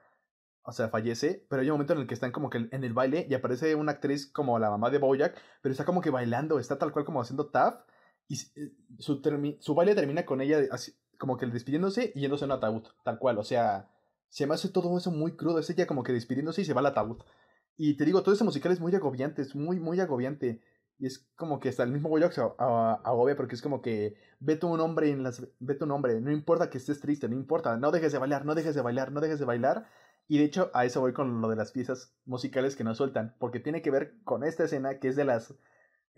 O 0.63 0.73
sea, 0.73 0.89
fallece, 0.89 1.45
pero 1.49 1.61
hay 1.61 1.69
un 1.69 1.75
momento 1.75 1.93
en 1.93 1.99
el 1.99 2.07
que 2.07 2.13
están 2.13 2.33
como 2.33 2.49
que 2.49 2.67
en 2.69 2.83
el 2.83 2.91
baile 2.91 3.25
y 3.29 3.33
aparece 3.33 3.73
una 3.75 3.93
actriz 3.93 4.29
como 4.29 4.59
la 4.59 4.69
mamá 4.69 4.89
de 4.89 4.97
Boyack, 4.97 5.41
pero 5.61 5.71
está 5.71 5.85
como 5.85 6.01
que 6.01 6.09
bailando, 6.09 6.59
está 6.59 6.77
tal 6.77 6.91
cual 6.91 7.05
como 7.05 7.21
haciendo 7.21 7.47
tap 7.47 7.87
y 8.27 8.35
eh, 8.55 8.73
su, 8.99 9.21
su 9.59 9.75
baile 9.75 9.95
termina 9.95 10.25
con 10.25 10.41
ella 10.41 10.59
así, 10.71 10.93
como 11.17 11.37
que 11.37 11.45
despidiéndose 11.47 12.11
y 12.15 12.21
yéndose 12.21 12.45
a 12.45 12.47
un 12.47 12.51
ataúd, 12.53 12.83
tal 13.03 13.19
cual, 13.19 13.37
o 13.37 13.43
sea, 13.43 13.89
se 14.29 14.45
me 14.45 14.53
hace 14.53 14.69
todo 14.69 14.97
eso 14.97 15.11
muy 15.11 15.35
crudo, 15.35 15.59
es 15.59 15.69
ella 15.69 15.87
como 15.87 16.03
que 16.03 16.13
despidiéndose 16.13 16.61
y 16.61 16.65
se 16.65 16.73
va 16.73 16.81
al 16.81 16.87
ataúd. 16.87 17.17
Y 17.77 17.95
te 17.95 18.05
digo, 18.05 18.23
todo 18.23 18.33
ese 18.33 18.43
musical 18.43 18.71
es 18.71 18.79
muy 18.79 18.93
agobiante, 18.95 19.41
es 19.41 19.55
muy, 19.55 19.79
muy 19.79 19.99
agobiante. 19.99 20.61
Y 20.99 21.05
es 21.05 21.29
como 21.35 21.59
que 21.59 21.69
hasta 21.69 21.83
el 21.83 21.91
mismo 21.91 22.09
a- 22.57 23.01
agobia 23.03 23.35
porque 23.35 23.53
es 23.53 23.61
como 23.61 23.81
que 23.83 24.15
ve 24.39 24.55
tu 24.55 24.75
nombre 24.75 25.11
en 25.11 25.21
las 25.21 25.47
ve 25.59 25.75
tu 25.75 25.85
nombre, 25.85 26.19
no 26.21 26.31
importa 26.31 26.71
que 26.71 26.79
estés 26.79 26.99
triste, 26.99 27.29
no 27.29 27.35
importa, 27.35 27.77
no 27.77 27.91
dejes 27.91 28.11
de 28.11 28.17
bailar, 28.17 28.45
no 28.45 28.55
dejes 28.55 28.73
de 28.73 28.81
bailar, 28.81 29.11
no 29.11 29.21
dejes 29.21 29.37
de 29.39 29.45
bailar. 29.45 29.87
Y 30.27 30.39
de 30.39 30.45
hecho 30.45 30.71
a 30.73 30.85
eso 30.85 30.99
voy 30.99 31.13
con 31.13 31.39
lo 31.39 31.49
de 31.49 31.55
las 31.55 31.71
piezas 31.71 32.13
musicales 32.25 32.75
que 32.75 32.83
nos 32.83 32.97
sueltan, 32.97 33.35
porque 33.39 33.59
tiene 33.59 33.81
que 33.83 33.91
ver 33.91 34.15
con 34.23 34.43
esta 34.43 34.63
escena 34.63 34.99
que 34.99 35.07
es 35.09 35.15
de 35.15 35.25
las 35.25 35.53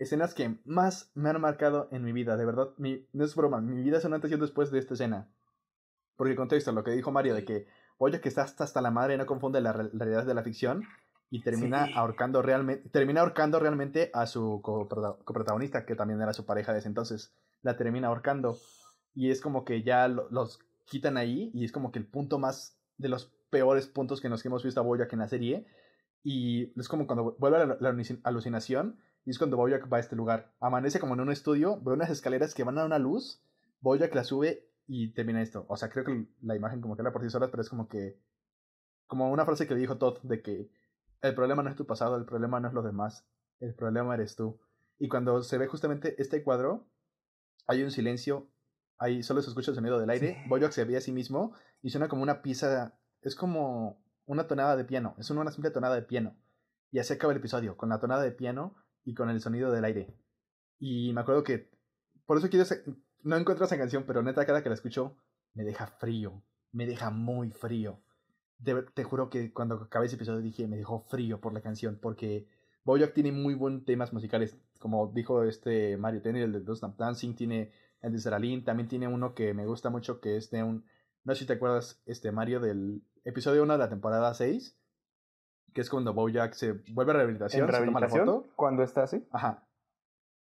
escenas 0.00 0.34
que 0.34 0.56
más 0.64 1.10
me 1.14 1.30
han 1.30 1.40
marcado 1.40 1.88
en 1.92 2.02
mi 2.02 2.12
vida, 2.12 2.36
de 2.36 2.44
verdad, 2.44 2.70
mi, 2.78 3.06
no 3.12 3.24
es 3.24 3.34
broma, 3.36 3.60
mi 3.60 3.82
vida 3.82 3.98
es 3.98 4.04
un 4.04 4.14
antes 4.14 4.30
y 4.30 4.34
un 4.34 4.40
después 4.40 4.70
de 4.70 4.78
esta 4.80 4.94
escena. 4.94 5.28
Porque 6.16 6.34
contexto, 6.36 6.72
lo 6.72 6.82
que 6.84 6.90
dijo 6.90 7.12
Mario 7.12 7.34
de 7.34 7.44
que 7.44 7.66
Boyack 7.98 8.26
está 8.26 8.42
hasta, 8.42 8.64
hasta 8.64 8.80
la 8.82 8.90
madre 8.90 9.14
y 9.14 9.18
no 9.18 9.26
confunde 9.26 9.60
la, 9.60 9.72
re- 9.72 9.90
la 9.92 10.04
realidad 10.04 10.26
de 10.26 10.34
la 10.34 10.42
ficción 10.42 10.82
y 11.30 11.42
termina 11.42 11.86
Sí. 11.86 11.92
ahorcando 11.94 12.42
realmente 12.42 12.88
termina 12.88 13.20
ahorcando 13.20 13.58
realmente 13.60 14.10
a 14.14 14.26
su 14.26 14.60
coprota- 14.62 15.16
coprotagonista 15.24 15.86
que 15.86 15.94
también 15.94 16.20
era 16.20 16.32
su 16.32 16.44
pareja 16.44 16.72
de 16.72 16.80
ese 16.80 16.88
entonces 16.88 17.32
la 17.62 17.76
termina 17.76 18.08
ahorcando 18.08 18.58
y 19.14 19.30
es 19.30 19.40
como 19.40 19.64
que 19.64 19.82
ya 19.82 20.08
lo- 20.08 20.28
los 20.30 20.58
quitan 20.86 21.16
ahí 21.16 21.50
y 21.54 21.64
es 21.64 21.70
como 21.72 21.92
que 21.92 21.98
el 22.00 22.06
punto 22.06 22.38
más 22.38 22.76
de 22.98 23.08
los 23.08 23.32
peores 23.50 23.86
puntos 23.86 24.20
que 24.20 24.28
nos 24.28 24.42
que 24.42 24.48
hemos 24.48 24.64
visto 24.64 24.80
a 24.80 24.82
Boyack 24.82 25.12
en 25.12 25.18
la 25.20 25.28
serie 25.28 25.66
y 26.24 26.72
es 26.78 26.88
como 26.88 27.06
cuando 27.06 27.36
vuelve 27.38 27.58
a 27.58 27.66
la, 27.66 27.76
la 27.80 27.92
alucin- 27.92 28.20
alucinación 28.24 28.98
y 29.24 29.30
es 29.30 29.38
cuando 29.38 29.56
Boyack 29.56 29.92
va 29.92 29.98
a 29.98 30.00
este 30.00 30.16
lugar 30.16 30.52
amanece 30.60 31.00
como 31.00 31.14
en 31.14 31.20
un 31.20 31.30
estudio 31.30 31.80
ve 31.82 31.92
unas 31.92 32.10
escaleras 32.10 32.54
que 32.54 32.64
van 32.64 32.78
a 32.78 32.84
una 32.84 32.98
luz 32.98 33.42
Boyack 33.80 34.14
la 34.14 34.24
sube 34.24 34.68
y 34.86 35.12
termina 35.12 35.42
esto 35.42 35.66
o 35.68 35.76
sea 35.76 35.90
creo 35.90 36.04
que 36.04 36.26
la 36.42 36.56
imagen 36.56 36.80
como 36.80 36.96
que 36.96 37.02
habla 37.02 37.12
por 37.12 37.22
sí 37.22 37.30
sola 37.30 37.50
pero 37.50 37.62
es 37.62 37.68
como 37.68 37.88
que 37.88 38.18
como 39.10 39.30
una 39.30 39.44
frase 39.44 39.66
que 39.66 39.74
le 39.74 39.80
dijo 39.80 39.98
Todd 39.98 40.18
de 40.22 40.40
que 40.40 40.70
el 41.20 41.34
problema 41.34 41.62
no 41.62 41.68
es 41.68 41.76
tu 41.76 41.84
pasado, 41.84 42.16
el 42.16 42.24
problema 42.24 42.60
no 42.60 42.68
es 42.68 42.74
los 42.74 42.84
demás, 42.84 43.26
el 43.58 43.74
problema 43.74 44.14
eres 44.14 44.36
tú. 44.36 44.60
Y 44.98 45.08
cuando 45.08 45.42
se 45.42 45.58
ve 45.58 45.66
justamente 45.66 46.14
este 46.22 46.42
cuadro, 46.42 46.86
hay 47.66 47.82
un 47.82 47.90
silencio, 47.90 48.48
ahí 48.98 49.22
solo 49.22 49.42
se 49.42 49.50
escucha 49.50 49.72
el 49.72 49.74
sonido 49.74 49.98
del 49.98 50.10
aire, 50.10 50.34
Sí. 50.42 50.48
Boyack 50.48 50.72
se 50.72 50.84
ve 50.84 50.96
a 50.96 51.00
sí 51.00 51.12
mismo 51.12 51.52
y 51.82 51.90
suena 51.90 52.08
como 52.08 52.22
una 52.22 52.40
pieza, 52.40 52.94
es 53.20 53.34
como 53.34 54.02
una 54.26 54.46
tonada 54.46 54.76
de 54.76 54.84
piano, 54.84 55.14
es 55.18 55.28
una 55.30 55.50
simple 55.50 55.70
tonada 55.70 55.96
de 55.96 56.02
piano. 56.02 56.36
Y 56.92 57.00
así 57.00 57.12
acaba 57.12 57.32
el 57.32 57.38
episodio, 57.38 57.76
con 57.76 57.88
la 57.88 58.00
tonada 58.00 58.22
de 58.22 58.32
piano 58.32 58.76
y 59.04 59.14
con 59.14 59.30
el 59.30 59.40
sonido 59.40 59.70
del 59.70 59.84
aire. 59.84 60.14
Y 60.78 61.12
me 61.12 61.20
acuerdo 61.20 61.42
que, 61.42 61.70
por 62.26 62.38
eso 62.38 62.48
quiero, 62.48 62.66
no 63.22 63.36
encuentro 63.36 63.66
esa 63.66 63.78
canción, 63.78 64.04
pero 64.06 64.22
neta 64.22 64.46
cada 64.46 64.62
que 64.62 64.68
la 64.68 64.74
escucho, 64.74 65.16
me 65.54 65.64
deja 65.64 65.86
frío, 65.86 66.42
me 66.72 66.86
deja 66.86 67.10
muy 67.10 67.50
frío 67.50 68.02
de 68.60 68.82
te 68.94 69.04
juro 69.04 69.30
que 69.30 69.52
cuando 69.52 69.76
acabé 69.76 70.06
ese 70.06 70.16
episodio 70.16 70.40
dije, 70.40 70.68
me 70.68 70.76
dejó 70.76 71.00
frío 71.00 71.40
por 71.40 71.52
la 71.52 71.60
canción, 71.60 71.98
porque 72.00 72.46
Bojack 72.84 73.14
tiene 73.14 73.32
muy 73.32 73.54
buenos 73.54 73.84
temas 73.84 74.12
musicales, 74.12 74.56
como 74.78 75.10
dijo 75.12 75.44
este 75.44 75.96
Mario, 75.96 76.22
tiene 76.22 76.42
el 76.42 76.52
de 76.52 76.60
Don't 76.60 76.76
Stop 76.76 76.96
Dancing, 76.96 77.34
tiene 77.34 77.72
el 78.02 78.12
de 78.12 78.18
Seralín, 78.18 78.64
también 78.64 78.88
tiene 78.88 79.08
uno 79.08 79.34
que 79.34 79.54
me 79.54 79.66
gusta 79.66 79.90
mucho, 79.90 80.20
que 80.20 80.36
es 80.36 80.50
de 80.50 80.62
un, 80.62 80.84
No 81.24 81.34
sé 81.34 81.40
si 81.40 81.46
te 81.46 81.54
acuerdas, 81.54 82.02
este 82.06 82.32
Mario, 82.32 82.60
del 82.60 83.02
episodio 83.24 83.62
1 83.62 83.72
de 83.74 83.78
la 83.78 83.88
temporada 83.88 84.32
6, 84.34 84.78
que 85.72 85.80
es 85.80 85.90
cuando 85.90 86.12
Bojack 86.14 86.52
se 86.54 86.72
vuelve 86.92 87.12
a 87.12 87.16
rehabilitación, 87.16 87.62
¿En 87.62 87.66
se 87.66 87.72
toma 87.84 88.00
la 88.00 88.06
rehabilitación? 88.06 88.26
foto. 88.26 88.52
Cuando 88.56 88.82
está 88.82 89.02
así. 89.04 89.26
Ajá. 89.32 89.64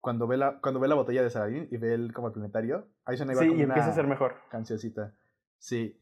Cuando 0.01 0.27
ve 0.27 0.37
la, 0.37 0.61
cuando 0.61 0.79
ve 0.81 0.89
la 0.89 0.95
botella 0.95 1.23
de 1.23 1.31
Saladín 1.31 1.69
y 1.71 1.77
ve 1.79 1.95
el 1.95 2.13
como 2.13 2.29
el 2.29 2.33
planetario, 2.35 2.87
ahí 3.05 3.17
suena 3.17 3.33
igual 3.33 3.45
Sí, 3.47 3.49
como 3.51 3.61
y 3.61 3.65
empieza 3.65 3.91
a 3.91 3.95
ser 3.95 4.07
mejor. 4.07 4.35
cancioncita. 4.51 5.13
Sí. 5.59 6.01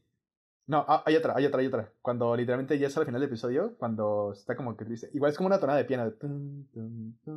No, 0.67 0.83
ah, 0.87 1.03
hay 1.05 1.15
otra, 1.15 1.33
hay 1.35 1.45
otra, 1.45 1.59
hay 1.61 1.67
otra. 1.67 1.91
Cuando 2.01 2.35
literalmente 2.35 2.77
ya 2.79 2.87
es 2.87 2.97
al 2.97 3.05
final 3.05 3.21
del 3.21 3.29
episodio, 3.29 3.75
cuando 3.77 4.31
está 4.33 4.55
como 4.55 4.75
que 4.75 4.85
triste. 4.85 5.09
Igual 5.13 5.31
es 5.31 5.37
como 5.37 5.47
una 5.47 5.59
tonada 5.59 5.77
de 5.77 5.85
piano. 5.85 6.11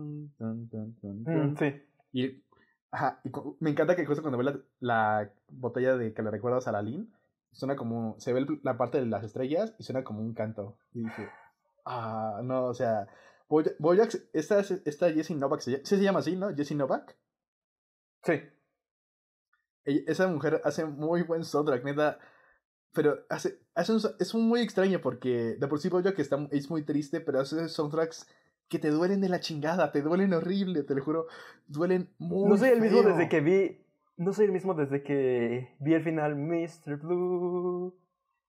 Mm, 0.05 1.57
sí. 1.59 1.83
Y, 2.13 2.43
ajá, 2.91 3.21
y 3.25 3.31
me 3.61 3.71
encanta 3.71 3.97
que 3.97 4.07
justo 4.07 4.23
cuando 4.23 4.39
ve 4.39 4.45
la, 4.45 4.59
la 4.81 5.31
botella 5.51 5.97
de 5.97 6.13
que 6.15 6.23
le 6.23 6.31
recuerda 6.31 6.59
a 6.59 6.63
Salalín, 6.63 7.13
suena 7.53 7.77
como, 7.77 8.15
se 8.19 8.33
ve 8.33 8.41
el- 8.41 8.61
la 8.63 8.77
parte 8.79 8.99
de 8.99 9.07
las 9.07 9.25
estrellas 9.25 9.75
y 9.79 9.83
suena 9.85 10.05
como 10.05 10.21
un 10.21 10.33
canto. 10.35 10.77
Y 10.95 11.01
dije, 11.05 11.29
ah, 11.89 12.41
no, 12.43 12.67
o 12.67 12.75
sea, 12.75 13.07
Boya- 13.49 13.75
Boyack, 13.79 14.15
esta, 14.33 14.61
esta 14.61 15.11
Jessie 15.13 15.37
Novak, 15.37 15.61
sí 15.61 15.77
se 15.83 15.97
llama 15.99 16.19
así, 16.21 16.37
¿no? 16.37 16.55
Jessie 16.55 16.77
Novak. 16.77 17.17
Sí. 18.25 18.41
Ella- 19.85 20.03
esa 20.07 20.29
mujer 20.29 20.61
hace 20.65 20.85
muy 20.85 21.23
buen 21.23 21.45
soundtrack, 21.45 21.85
neta. 21.85 22.19
Pero 22.95 23.19
hace, 23.29 23.59
hace 23.75 23.93
un, 23.93 24.01
es 24.19 24.35
un 24.35 24.49
muy 24.49 24.61
extraño 24.61 25.01
porque 25.01 25.57
de 25.59 25.69
por 25.69 25.79
sí 25.79 25.89
Bojack 25.89 26.19
está, 26.19 26.47
es 26.51 26.71
muy 26.71 26.83
triste, 26.85 27.21
pero 27.21 27.41
hace 27.41 27.69
soundtracks 27.69 28.27
que 28.69 28.79
te 28.79 28.91
duelen 28.91 29.21
de 29.21 29.29
la 29.29 29.41
chingada, 29.41 29.93
te 29.93 30.03
duelen 30.03 30.33
horrible, 30.35 30.83
te 30.83 30.95
lo 30.95 31.03
juro. 31.05 31.27
Duelen 31.67 32.11
muy 32.19 32.49
No 32.49 32.57
soy 32.57 32.71
el 32.71 32.81
mismo 32.81 33.03
feo. 33.03 33.11
desde 33.13 33.29
que 33.29 33.41
vi. 33.41 33.85
No 34.17 34.33
soy 34.33 34.47
el 34.47 34.53
mismo 34.53 34.75
desde 34.75 35.03
que 35.03 35.77
vi 35.79 35.95
el 35.95 36.03
final 36.03 36.35
Mr. 36.37 36.97
Blue. 36.97 37.95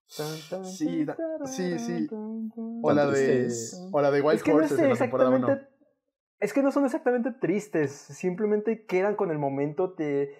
Sí, 0.09 1.05
sí, 1.79 2.07
O 2.81 2.91
la 2.91 3.05
de, 3.07 3.47
o 3.91 4.01
la 4.01 4.09
de 4.11 4.21
Wild 4.21 4.37
Es 4.37 4.43
que 4.43 4.53
no 4.53 4.61
en 4.63 4.89
la 4.89 4.95
temporada 4.95 5.29
1. 5.29 5.37
exactamente. 5.37 5.69
Es 6.39 6.53
que 6.53 6.63
no 6.63 6.71
son 6.71 6.85
exactamente 6.85 7.31
tristes. 7.31 7.91
Simplemente 7.91 8.85
quedan 8.85 9.15
con 9.15 9.29
el 9.29 9.37
momento. 9.37 9.93
Te. 9.93 10.33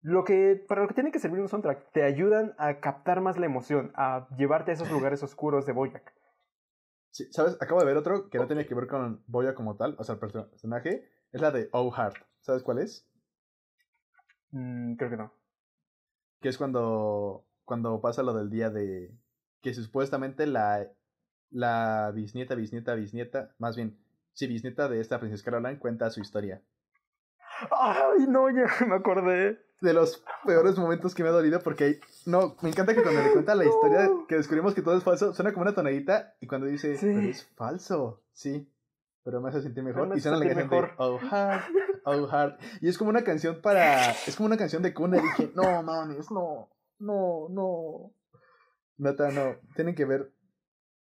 Lo 0.00 0.24
que. 0.24 0.56
Para 0.68 0.82
lo 0.82 0.88
que 0.88 0.94
tiene 0.94 1.12
que 1.12 1.18
servir 1.20 1.40
un 1.40 1.48
soundtrack. 1.48 1.92
Te 1.92 2.02
ayudan 2.02 2.54
a 2.58 2.80
captar 2.80 3.20
más 3.20 3.38
la 3.38 3.46
emoción. 3.46 3.92
A 3.94 4.26
llevarte 4.36 4.72
a 4.72 4.74
esos 4.74 4.90
lugares 4.90 5.22
oscuros 5.22 5.64
de 5.66 5.72
Boyac. 5.72 6.12
Sí, 7.10 7.28
¿Sabes? 7.30 7.56
Acabo 7.60 7.78
de 7.78 7.86
ver 7.86 7.96
otro 7.96 8.28
que 8.28 8.38
no 8.38 8.46
tiene 8.48 8.66
que 8.66 8.74
ver 8.74 8.88
con 8.88 9.22
Boya 9.28 9.54
como 9.54 9.76
tal, 9.76 9.94
o 9.98 10.02
sea, 10.04 10.16
el 10.16 10.20
perso- 10.20 10.50
personaje. 10.50 11.08
Es 11.30 11.40
la 11.40 11.52
de 11.52 11.68
Oh 11.72 11.90
Heart. 11.92 12.16
¿Sabes 12.40 12.62
cuál 12.64 12.78
es? 12.78 13.08
Mm, 14.50 14.96
creo 14.96 15.10
que 15.10 15.16
no. 15.16 15.32
Que 16.40 16.48
es 16.48 16.58
cuando, 16.58 17.44
cuando 17.64 18.00
pasa 18.00 18.22
lo 18.22 18.34
del 18.34 18.50
día 18.50 18.70
de... 18.70 19.12
Que 19.62 19.72
supuestamente 19.74 20.46
la, 20.46 20.86
la 21.50 22.12
bisnieta, 22.14 22.54
bisnieta, 22.54 22.94
bisnieta, 22.94 23.54
más 23.58 23.76
bien, 23.76 23.96
sí, 24.34 24.46
bisnieta 24.46 24.88
de 24.88 25.00
esta 25.00 25.18
princesa 25.20 25.44
Caroline 25.44 25.78
cuenta 25.78 26.10
su 26.10 26.20
historia. 26.20 26.60
Ay, 27.70 28.26
no, 28.28 28.50
ya 28.50 28.66
me 28.86 28.96
acordé. 28.96 29.58
De 29.80 29.92
los 29.92 30.22
peores 30.46 30.78
momentos 30.78 31.14
que 31.14 31.22
me 31.22 31.28
ha 31.28 31.32
dolido 31.32 31.60
porque 31.60 32.00
no, 32.26 32.56
me 32.62 32.70
encanta 32.70 32.94
que 32.94 33.02
cuando 33.02 33.22
le 33.22 33.32
cuenta 33.32 33.54
la 33.54 33.64
historia 33.64 34.08
que 34.28 34.36
descubrimos 34.36 34.74
que 34.74 34.82
todo 34.82 34.96
es 34.96 35.04
falso, 35.04 35.34
suena 35.34 35.52
como 35.52 35.62
una 35.62 35.74
tonadita 35.74 36.34
y 36.40 36.46
cuando 36.46 36.66
dice, 36.66 36.96
Sí. 36.96 37.06
pero 37.06 37.20
es 37.28 37.44
falso, 37.54 38.22
sí, 38.32 38.70
pero 39.24 39.40
me 39.40 39.48
hace 39.50 39.62
sentir 39.62 39.82
mejor 39.82 40.08
me 40.08 40.16
y 40.16 40.20
suena 40.20 40.38
la 40.38 40.46
canción 40.46 40.68
mejor. 40.70 40.88
de 40.88 40.94
Oh 40.98 41.18
Heart, 41.30 41.64
Oh 42.04 42.26
Heart 42.28 42.60
y 42.80 42.88
es 42.88 42.96
como 42.96 43.10
una 43.10 43.24
canción 43.24 43.60
para, 43.60 44.10
es 44.10 44.36
como 44.36 44.46
una 44.46 44.56
canción 44.56 44.82
de 44.82 44.94
cuna 44.94 45.18
y 45.18 45.22
dije, 45.22 45.52
no 45.54 45.82
mames, 45.82 46.30
no, 46.30 46.68
no, 46.98 47.48
no, 47.50 48.12
neta, 48.98 49.30
no, 49.30 49.56
tienen 49.74 49.94
que 49.94 50.04
ver, 50.04 50.32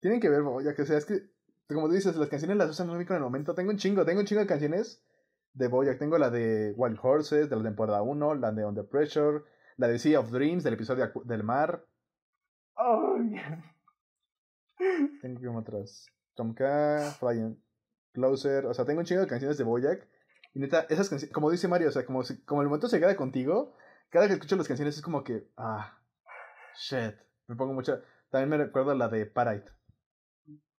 tienen 0.00 0.20
que 0.20 0.28
ver, 0.28 0.42
ya 0.64 0.74
que 0.74 0.86
sea, 0.86 0.98
es 0.98 1.04
que, 1.06 1.30
como 1.68 1.88
tú 1.88 1.94
dices, 1.94 2.16
las 2.16 2.28
canciones 2.28 2.56
las 2.56 2.70
usan 2.70 2.86
muy 2.88 2.96
bien 2.96 3.06
con 3.06 3.16
el 3.16 3.22
momento, 3.22 3.54
tengo 3.54 3.70
un 3.70 3.76
chingo, 3.76 4.04
tengo 4.04 4.20
un 4.20 4.26
chingo 4.26 4.40
de 4.40 4.46
canciones 4.46 5.04
de 5.52 5.66
Boyack. 5.68 5.98
Tengo 5.98 6.16
la 6.18 6.30
de 6.30 6.72
Wild 6.76 6.98
Horses, 7.02 7.50
de 7.50 7.56
la 7.56 7.62
temporada 7.62 8.02
1, 8.02 8.34
la 8.36 8.52
de 8.52 8.64
Under 8.64 8.86
Pressure, 8.86 9.42
la 9.76 9.88
de 9.88 9.98
Sea 9.98 10.20
of 10.20 10.30
Dreams, 10.30 10.62
del 10.62 10.74
episodio 10.74 11.10
del 11.24 11.42
mar. 11.42 11.84
Ay. 12.76 13.34
Tengo 15.20 15.40
como 15.40 15.58
otras. 15.58 16.06
Tom 16.34 16.54
K, 16.54 17.16
Flying 17.18 17.62
Closer. 18.12 18.66
O 18.66 18.74
sea, 18.74 18.84
tengo 18.84 19.00
un 19.00 19.06
chingo 19.06 19.22
de 19.22 19.26
canciones 19.26 19.58
de 19.58 19.64
Boyack. 19.64 20.08
Y 20.54 20.60
neta, 20.60 20.80
esas 20.88 21.08
canciones, 21.08 21.32
como 21.34 21.50
dice 21.50 21.68
Mario, 21.68 21.88
o 21.88 21.92
sea, 21.92 22.04
como, 22.06 22.22
si- 22.22 22.40
como 22.44 22.62
el 22.62 22.68
momento 22.68 22.88
se 22.88 22.98
queda 22.98 23.16
contigo, 23.16 23.74
cada 24.10 24.26
que 24.26 24.34
escucho 24.34 24.56
las 24.56 24.68
canciones 24.68 24.96
es 24.96 25.02
como 25.02 25.24
que, 25.24 25.48
ah, 25.56 25.98
shit. 26.76 27.14
Me 27.46 27.56
pongo 27.56 27.72
mucha. 27.72 28.00
También 28.30 28.48
me 28.50 28.56
recuerdo 28.58 28.94
la 28.94 29.08
de 29.08 29.26
Parite, 29.26 29.70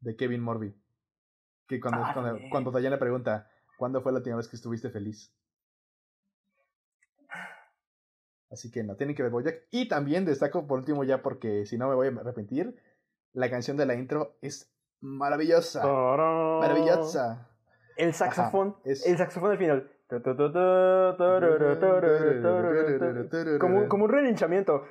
de 0.01 0.17
Kevin 0.17 0.41
Morby. 0.43 0.77
Que 1.67 1.81
cuando, 1.81 2.05
Ah, 2.05 2.13
cuando, 2.13 2.39
cuando 2.51 2.71
Diana 2.79 2.99
pregunta, 2.99 3.49
¿cuándo 3.79 4.01
fue 4.03 4.13
la 4.13 4.19
última 4.19 4.37
vez 4.37 4.49
que 4.49 4.57
estuviste 4.57 4.91
feliz? 4.91 5.35
Así 8.51 8.71
que 8.71 8.83
no, 8.83 8.97
tienen 8.97 9.15
que 9.15 9.23
ver 9.23 9.31
Bojack. 9.31 9.63
Y 9.71 9.87
también 9.89 10.25
destaco 10.25 10.67
por 10.67 10.79
último 10.81 11.05
ya 11.05 11.23
porque 11.23 11.67
si 11.67 11.79
no 11.79 11.89
me 11.89 11.95
voy 11.95 12.09
a 12.09 12.21
arrepentir, 12.21 12.77
la 13.33 13.49
canción 13.49 13.77
de 13.77 13.87
la 13.87 13.95
intro 13.95 14.37
es 14.43 14.73
maravillosa. 15.01 15.83
Tarán. 15.83 16.59
Maravillosa. 16.61 17.49
El 17.97 18.13
saxofón. 18.13 18.77
es- 18.85 19.07
El 19.07 19.17
saxofón 19.19 19.53
al 19.53 19.59
final. 19.59 19.93
Como, 23.59 23.79
un- 23.79 23.89
como 23.89 24.05
un 24.05 24.11
relinchamiento. 24.11 24.85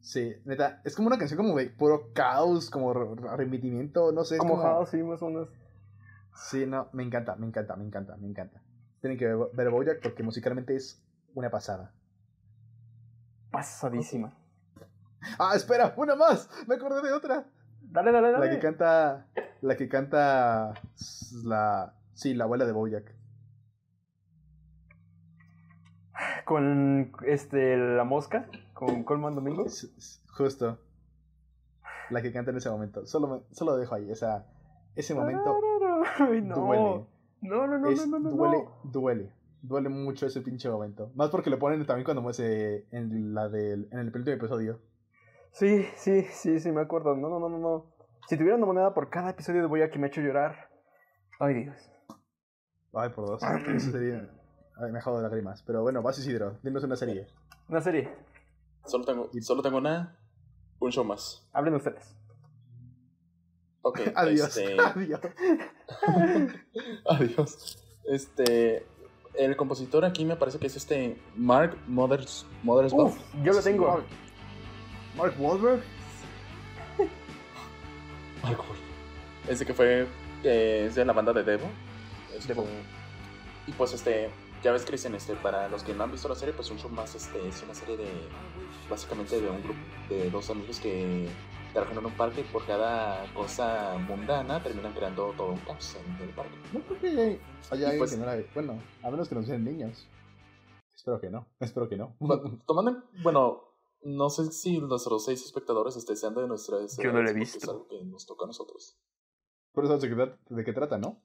Sí, 0.00 0.34
neta, 0.44 0.80
es 0.84 0.94
como 0.94 1.08
una 1.08 1.16
canción 1.18 1.38
como 1.38 1.56
de 1.56 1.70
puro 1.70 2.10
caos, 2.12 2.68
como 2.68 2.92
re- 2.92 3.28
arrepentimiento, 3.28 4.12
no 4.12 4.24
sé. 4.24 4.34
es 4.34 4.40
Como 4.40 4.58
house, 4.58 4.90
sí, 4.90 5.02
más 5.02 5.22
o 5.22 5.26
menos. 5.28 5.48
Sí, 6.34 6.66
no, 6.66 6.88
me 6.92 7.02
encanta, 7.04 7.36
me 7.36 7.46
encanta, 7.46 7.74
me 7.76 7.84
encanta, 7.84 8.16
me 8.18 8.26
encanta. 8.28 8.60
Tienen 9.00 9.18
que 9.18 9.26
ver, 9.26 9.36
ver 9.54 9.70
Bojack 9.70 10.02
porque 10.02 10.22
musicalmente 10.22 10.76
es 10.76 11.02
una 11.34 11.50
pasada. 11.50 11.92
Pasadísima. 13.50 14.34
Ah, 15.38 15.52
espera, 15.54 15.94
una 15.96 16.16
más. 16.16 16.50
Me 16.66 16.74
acordé 16.74 17.00
de 17.00 17.12
otra. 17.14 17.46
Dale, 17.80 18.12
dale, 18.12 18.30
dale. 18.32 18.46
La 18.46 18.52
que 18.52 18.58
canta, 18.58 19.26
la 19.62 19.76
que 19.76 19.88
canta 19.88 20.74
la, 21.44 21.94
sí, 22.14 22.34
la 22.34 22.44
abuela 22.44 22.64
de 22.64 22.72
Bojack. 22.72 23.14
Con 26.44 27.12
este, 27.26 27.76
la 27.76 28.04
mosca. 28.04 28.48
Con 28.74 29.04
Colman 29.04 29.34
Domingo. 29.34 29.64
Justo. 30.36 30.78
La 32.10 32.22
que 32.22 32.32
canta 32.32 32.50
en 32.50 32.58
ese 32.58 32.70
momento. 32.70 33.06
Solo, 33.06 33.28
me- 33.28 33.54
solo 33.54 33.72
lo 33.72 33.78
dejo 33.78 33.94
ahí. 33.94 34.10
O 34.10 34.14
sea, 34.14 34.46
ese 34.94 35.14
momento 35.14 35.56
Ay, 36.18 36.42
no. 36.42 36.54
duele. 36.54 37.06
No, 37.40 37.66
no, 37.66 37.78
no, 37.78 37.88
Es- 37.88 38.06
no, 38.06 38.18
no, 38.18 38.30
no. 38.30 38.36
duele, 38.36 38.64
duele. 38.84 39.32
Duele 39.62 39.88
mucho 39.88 40.26
ese 40.26 40.42
pinche 40.42 40.68
momento. 40.68 41.10
Más 41.14 41.30
porque 41.30 41.48
lo 41.50 41.58
ponen 41.58 41.84
también 41.86 42.04
cuando 42.04 42.20
muese 42.20 42.86
en 42.90 43.32
la 43.34 43.48
del, 43.48 43.88
en 43.92 43.98
el 44.00 44.12
penúltimo 44.12 44.36
episodio. 44.36 44.80
Sí, 45.52 45.86
sí, 45.96 46.22
sí, 46.30 46.60
sí, 46.60 46.70
me 46.72 46.82
acuerdo. 46.82 47.16
No, 47.16 47.28
no, 47.30 47.38
no, 47.40 47.48
no, 47.48 47.58
no. 47.58 47.86
Si 48.28 48.36
tuviera 48.36 48.56
una 48.56 48.66
moneda 48.66 48.92
por 48.92 49.08
cada 49.08 49.30
episodio 49.30 49.62
de 49.62 49.66
Boya 49.66 49.90
que 49.90 49.98
me 49.98 50.06
ha 50.06 50.08
hecho 50.08 50.20
llorar. 50.20 50.68
Ay, 51.40 51.54
Dios. 51.54 51.90
Ay, 52.94 53.08
por 53.10 53.26
dos. 53.26 53.42
Eso 53.42 53.90
sería. 53.90 54.28
Ay, 54.76 54.84
me 54.86 54.88
ha 54.90 54.92
dejado 54.92 55.16
de 55.18 55.22
lágrimas. 55.24 55.62
Pero 55.62 55.82
bueno, 55.82 56.02
vas 56.02 56.18
Isidro. 56.18 56.58
Dinos 56.62 56.84
una 56.84 56.96
serie. 56.96 57.26
Una 57.68 57.80
serie. 57.80 58.08
Solo 58.86 59.04
tengo, 59.04 59.30
solo 59.40 59.62
tengo 59.62 59.78
una. 59.78 60.16
Un 60.78 60.90
show 60.92 61.04
más. 61.04 61.46
Hablen 61.52 61.74
ustedes. 61.74 62.14
Ok. 63.82 64.00
Adiós. 64.14 64.56
este, 64.56 64.76
Adiós. 64.80 65.20
Adiós. 67.06 67.78
Este. 68.04 68.86
El 69.34 69.56
compositor 69.56 70.04
aquí 70.04 70.24
me 70.24 70.36
parece 70.36 70.60
que 70.60 70.68
es 70.68 70.76
este 70.76 71.20
Mark 71.34 71.76
Mothers, 71.88 72.46
Mothersbaugh. 72.62 73.06
Uf, 73.08 73.18
yo 73.42 73.52
lo 73.52 73.60
tengo. 73.60 73.88
Mark, 73.88 74.04
Mark 75.16 75.34
Wahlberg. 75.40 75.82
Mark 78.42 78.58
Wahlberg. 78.58 78.84
Ese 79.48 79.66
que 79.66 79.74
fue. 79.74 80.06
eh, 80.44 80.84
es 80.86 80.94
de 80.94 81.04
la 81.04 81.12
banda 81.12 81.32
de 81.32 81.42
Devo. 81.42 81.66
Este. 82.36 82.54
Y 83.66 83.72
pues 83.72 83.92
este. 83.92 84.30
Ya 84.62 84.72
ves, 84.72 84.84
Cristian, 84.86 85.14
este, 85.14 85.34
para 85.34 85.68
los 85.68 85.82
que 85.82 85.92
no 85.92 86.04
han 86.04 86.10
visto 86.12 86.26
la 86.26 86.34
serie, 86.34 86.54
pues 86.54 86.70
un 86.70 86.78
show 86.78 86.90
más 86.90 87.14
este, 87.14 87.46
es 87.48 87.62
una 87.62 87.74
serie 87.74 87.96
de. 87.98 88.08
Básicamente 88.88 89.40
de 89.40 89.48
un 89.50 89.62
grupo 89.62 89.78
de 90.08 90.30
dos 90.30 90.48
amigos 90.50 90.80
que 90.80 91.28
trabajan 91.72 91.98
en 91.98 92.06
un 92.06 92.12
parque 92.12 92.40
y 92.42 92.44
por 92.44 92.64
cada 92.66 93.24
cosa 93.34 93.96
mundana 94.08 94.62
terminan 94.62 94.92
creando 94.94 95.32
todo 95.36 95.48
un 95.52 95.58
caos 95.60 95.96
en 95.96 96.22
el 96.28 96.34
parque. 96.34 96.54
No 96.72 96.80
creo 96.80 97.00
que 97.00 97.40
haya, 97.70 97.88
alguien 97.88 97.98
pues- 97.98 98.12
que 98.12 98.16
no 98.18 98.26
la 98.26 98.42
Bueno, 98.54 98.80
a 99.02 99.10
menos 99.10 99.28
que 99.28 99.34
no 99.34 99.42
sean 99.42 99.64
niños. 99.64 100.06
Espero 100.94 101.20
que 101.20 101.28
no. 101.30 101.46
Espero 101.60 101.88
que 101.88 101.96
no. 101.96 102.14
Bu- 102.20 102.62
Tomando 102.66 102.90
en- 102.92 103.22
bueno, 103.22 103.64
no 104.02 104.30
sé 104.30 104.50
si 104.52 104.78
nuestros 104.78 105.24
seis 105.24 105.44
espectadores 105.44 105.96
este, 105.96 106.14
sean 106.16 106.34
de 106.34 106.46
nuestras 106.46 106.96
Yo 106.98 107.12
no 107.12 107.22
lo 107.22 107.28
he 107.28 107.34
visto. 107.34 107.58
Es 107.58 107.68
algo 107.68 107.88
que 107.88 108.02
nos 108.04 108.24
toca 108.26 108.44
a 108.44 108.46
nosotros. 108.46 108.96
Por 109.72 109.84
eso 109.84 109.98
de 109.98 110.08
qué, 110.08 110.54
de 110.54 110.64
qué 110.64 110.72
trata, 110.72 110.96
¿no? 110.98 111.20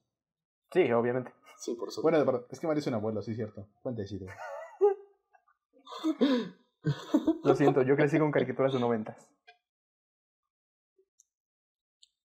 Sí, 0.72 0.92
obviamente. 0.92 1.34
Sí, 1.58 1.76
por 1.76 1.90
eso. 1.90 2.02
Bueno, 2.02 2.18
de 2.20 2.24
verdad, 2.26 2.46
es 2.50 2.60
que 2.60 2.68
Mario 2.68 2.80
es 2.82 2.88
un 2.88 2.94
abuelo, 2.94 3.22
sí 3.22 3.32
es 3.32 3.38
cierto. 3.38 3.68
Cuenta 3.82 4.02
Isidro. 4.04 4.28
Lo 7.44 7.56
siento, 7.56 7.82
yo 7.82 7.96
crecí 7.96 8.18
con 8.20 8.32
caricaturas 8.32 8.74
de 8.74 8.80
noventas. 8.80 9.30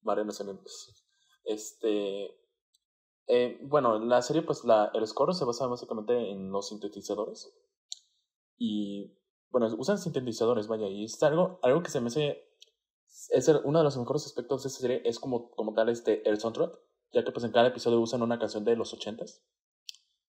Mariano 0.03 0.32
Cenebres. 0.32 1.05
Este. 1.45 2.26
eh, 3.26 3.59
bueno, 3.62 3.99
la 3.99 4.22
serie, 4.22 4.42
pues 4.42 4.64
la, 4.64 4.90
el 4.95 5.07
score 5.07 5.34
se 5.34 5.45
basa 5.45 5.66
básicamente 5.66 6.30
en 6.30 6.51
los 6.53 6.68
sintetizadores. 6.68 7.53
Y. 8.59 9.18
Bueno, 9.51 9.68
usan 9.78 9.99
sintetizadores, 9.99 10.66
vaya, 10.66 10.88
y 10.88 11.05
es 11.05 11.22
algo, 11.22 11.61
algo 11.62 11.82
que 11.82 11.90
se 11.90 12.01
me 12.01 12.09
hace. 12.09 12.45
Es 13.30 13.47
el- 13.49 13.61
uno 13.64 13.78
de 13.78 13.84
los 13.84 13.97
mejores 13.97 14.26
aspectos 14.26 14.62
de 14.64 14.68
esta 14.68 14.80
serie, 14.80 15.03
es 15.05 15.20
como, 15.20 15.51
como 15.53 15.72
tal 15.74 15.88
este, 15.88 16.28
el 16.28 16.40
soundtrack, 16.40 16.76
ya 17.15 17.25
que 17.25 17.33
pues 17.33 17.45
en 17.45 17.53
cada 17.53 17.69
episodio 17.69 18.01
usan 18.01 18.23
una 18.23 18.39
canción 18.39 18.65
de 18.65 18.77
los 18.77 18.93
ochentas. 18.93 19.43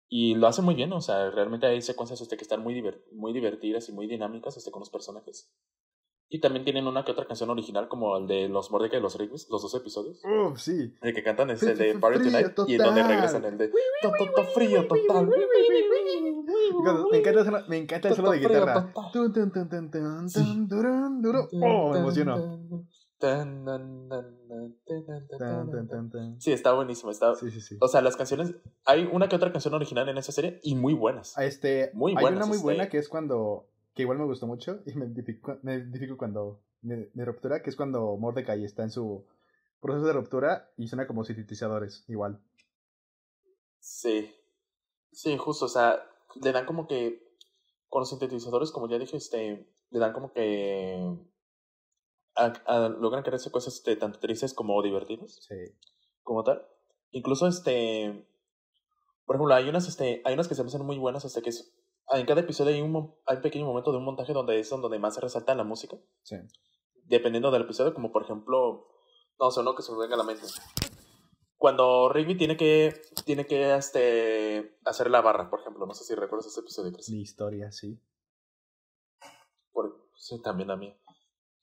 Y 0.09 0.35
lo 0.35 0.45
hacen 0.47 0.63
muy 0.65 0.75
bien, 0.75 0.93
o 0.93 1.01
sea, 1.01 1.31
realmente 1.31 1.65
hay 1.65 1.81
secuencias 1.81 2.21
este, 2.21 2.37
que 2.37 2.43
están 2.43 2.61
muy, 2.61 2.75
diver- 2.79 3.03
muy 3.13 3.33
divertidas 3.33 3.89
y 3.89 3.93
muy 3.93 4.05
dinámicas 4.05 4.55
este, 4.57 4.69
con 4.69 4.81
los 4.81 4.89
personajes. 4.91 5.51
Y 6.29 6.39
también 6.39 6.63
tienen 6.65 6.87
una 6.87 7.03
que 7.05 7.11
otra 7.11 7.25
canción 7.25 7.49
original, 7.51 7.87
como 7.87 8.17
el 8.17 8.25
de 8.27 8.47
los 8.49 8.71
Mordecai 8.71 8.99
y 8.99 9.01
los 9.03 9.17
Rigby's, 9.17 9.47
los 9.49 9.61
dos 9.61 9.73
episodios. 9.75 10.21
Uf, 10.23 10.59
sí. 10.59 10.93
El 11.01 11.13
que 11.13 11.23
cantan 11.23 11.49
es 11.51 11.61
el 11.63 11.77
de 11.77 11.85
Frío 11.91 11.99
Party 11.99 12.17
Tonight 12.23 12.53
y 12.67 12.77
donde 12.77 13.01
total. 13.01 13.07
regresan 13.15 13.45
el 13.45 13.57
de 13.57 13.67
to, 13.69 14.11
to, 14.17 14.31
to, 14.35 14.43
frío 14.45 14.87
total. 14.87 15.29
Me 17.11 17.17
encanta, 17.19 17.39
el 17.39 17.45
solo- 17.45 17.63
me 17.67 17.77
encanta 17.77 18.07
el 18.09 18.15
solo 18.15 18.31
de 18.31 18.37
guitarra. 18.55 18.91
Oh, 21.61 21.91
me 21.91 21.99
emociono. 21.99 22.35
Tan, 23.23 23.63
tan, 25.87 26.09
tan. 26.09 26.41
Sí, 26.41 26.51
está 26.51 26.73
buenísimo. 26.73 27.11
Está... 27.11 27.35
Sí, 27.35 27.51
sí, 27.51 27.61
sí. 27.61 27.77
O 27.79 27.87
sea, 27.87 28.01
las 28.01 28.17
canciones. 28.17 28.55
Hay 28.85 29.07
una 29.11 29.29
que 29.29 29.35
otra 29.35 29.51
canción 29.51 29.73
original 29.73 30.09
en 30.09 30.17
esa 30.17 30.31
serie 30.31 30.59
y 30.63 30.75
muy 30.75 30.93
buenas. 30.93 31.37
Ah, 31.37 31.45
Este, 31.45 31.91
Muy 31.93 32.13
hay 32.17 32.21
buenas, 32.21 32.37
una 32.39 32.45
muy 32.47 32.57
este- 32.57 32.63
buena 32.63 32.89
que 32.89 32.97
es 32.97 33.07
cuando, 33.07 33.67
que 33.93 34.01
igual 34.01 34.17
me 34.17 34.25
gustó 34.25 34.47
mucho 34.47 34.79
y 34.85 34.95
me 34.95 35.05
identifico, 35.05 35.57
me 35.61 35.75
identifico 35.75 36.17
cuando, 36.17 36.61
de, 36.81 37.11
de 37.13 37.25
ruptura, 37.25 37.61
que 37.61 37.69
es 37.69 37.75
cuando 37.75 38.17
Mordecai 38.17 38.63
está 38.65 38.83
en 38.83 38.91
su 38.91 39.25
proceso 39.79 40.05
de 40.05 40.13
ruptura 40.13 40.71
y 40.77 40.87
suena 40.87 41.07
como 41.07 41.23
sintetizadores, 41.23 42.03
igual. 42.07 42.39
Sí. 43.79 44.33
Sí, 45.11 45.37
justo. 45.37 45.65
O 45.65 45.69
sea, 45.69 46.03
le 46.41 46.51
dan 46.51 46.65
como 46.65 46.87
que. 46.87 47.21
Con 47.87 48.01
los 48.01 48.09
sintetizadores, 48.09 48.71
como 48.71 48.89
ya 48.89 48.97
dije, 48.97 49.17
este. 49.17 49.67
Le 49.91 49.99
dan 49.99 50.13
como 50.13 50.33
que. 50.33 51.15
A- 52.35 52.53
a- 52.65 52.89
logran 52.89 53.23
crearse 53.23 53.51
cosas 53.51 53.75
este, 53.75 53.95
tanto 53.95 54.19
tristes 54.19 54.53
como 54.53 54.81
divertidas. 54.81 55.39
Sí. 55.47 55.55
como 56.23 56.43
tal. 56.43 56.65
Incluso 57.11 57.47
este. 57.47 58.27
Por 59.25 59.35
ejemplo, 59.35 59.53
hay 59.55 59.67
unas, 59.69 59.87
este, 59.87 60.21
hay 60.25 60.33
unas 60.33 60.47
que 60.47 60.55
se 60.55 60.63
me 60.63 60.67
hacen 60.67 60.85
muy 60.85 60.97
buenas, 60.97 61.25
hasta 61.25 61.41
que 61.41 61.49
es. 61.49 61.73
En 62.09 62.25
cada 62.25 62.41
episodio 62.41 62.73
hay 62.73 62.81
un, 62.81 63.13
hay 63.25 63.37
un 63.37 63.41
pequeño 63.41 63.65
momento 63.65 63.91
de 63.91 63.97
un 63.97 64.05
montaje 64.05 64.33
donde 64.33 64.59
es 64.59 64.69
donde 64.69 64.99
más 64.99 65.15
se 65.15 65.21
resalta 65.21 65.53
la 65.55 65.63
música. 65.63 65.97
Sí. 66.23 66.35
Dependiendo 67.05 67.51
del 67.51 67.63
episodio, 67.63 67.93
como 67.93 68.11
por 68.11 68.23
ejemplo. 68.23 68.87
No 69.39 69.51
sé, 69.51 69.59
uno 69.61 69.75
que 69.75 69.81
se 69.81 69.91
me 69.91 69.99
venga 69.99 70.15
a 70.15 70.17
la 70.17 70.23
mente. 70.23 70.43
Cuando 71.57 72.09
Rigby 72.09 72.37
tiene 72.37 72.57
que. 72.57 72.93
Tiene 73.25 73.45
que 73.45 73.75
este. 73.75 74.77
hacer 74.85 75.09
la 75.09 75.21
barra, 75.21 75.49
por 75.49 75.59
ejemplo. 75.61 75.85
No 75.85 75.93
sé 75.93 76.03
si 76.03 76.15
recuerdas 76.15 76.47
ese 76.47 76.59
episodio. 76.61 76.91
Mi 77.09 77.21
historia, 77.21 77.71
sí. 77.71 77.99
Por- 79.71 80.07
sí, 80.17 80.41
también 80.41 80.71
a 80.71 80.75
mí. 80.77 80.93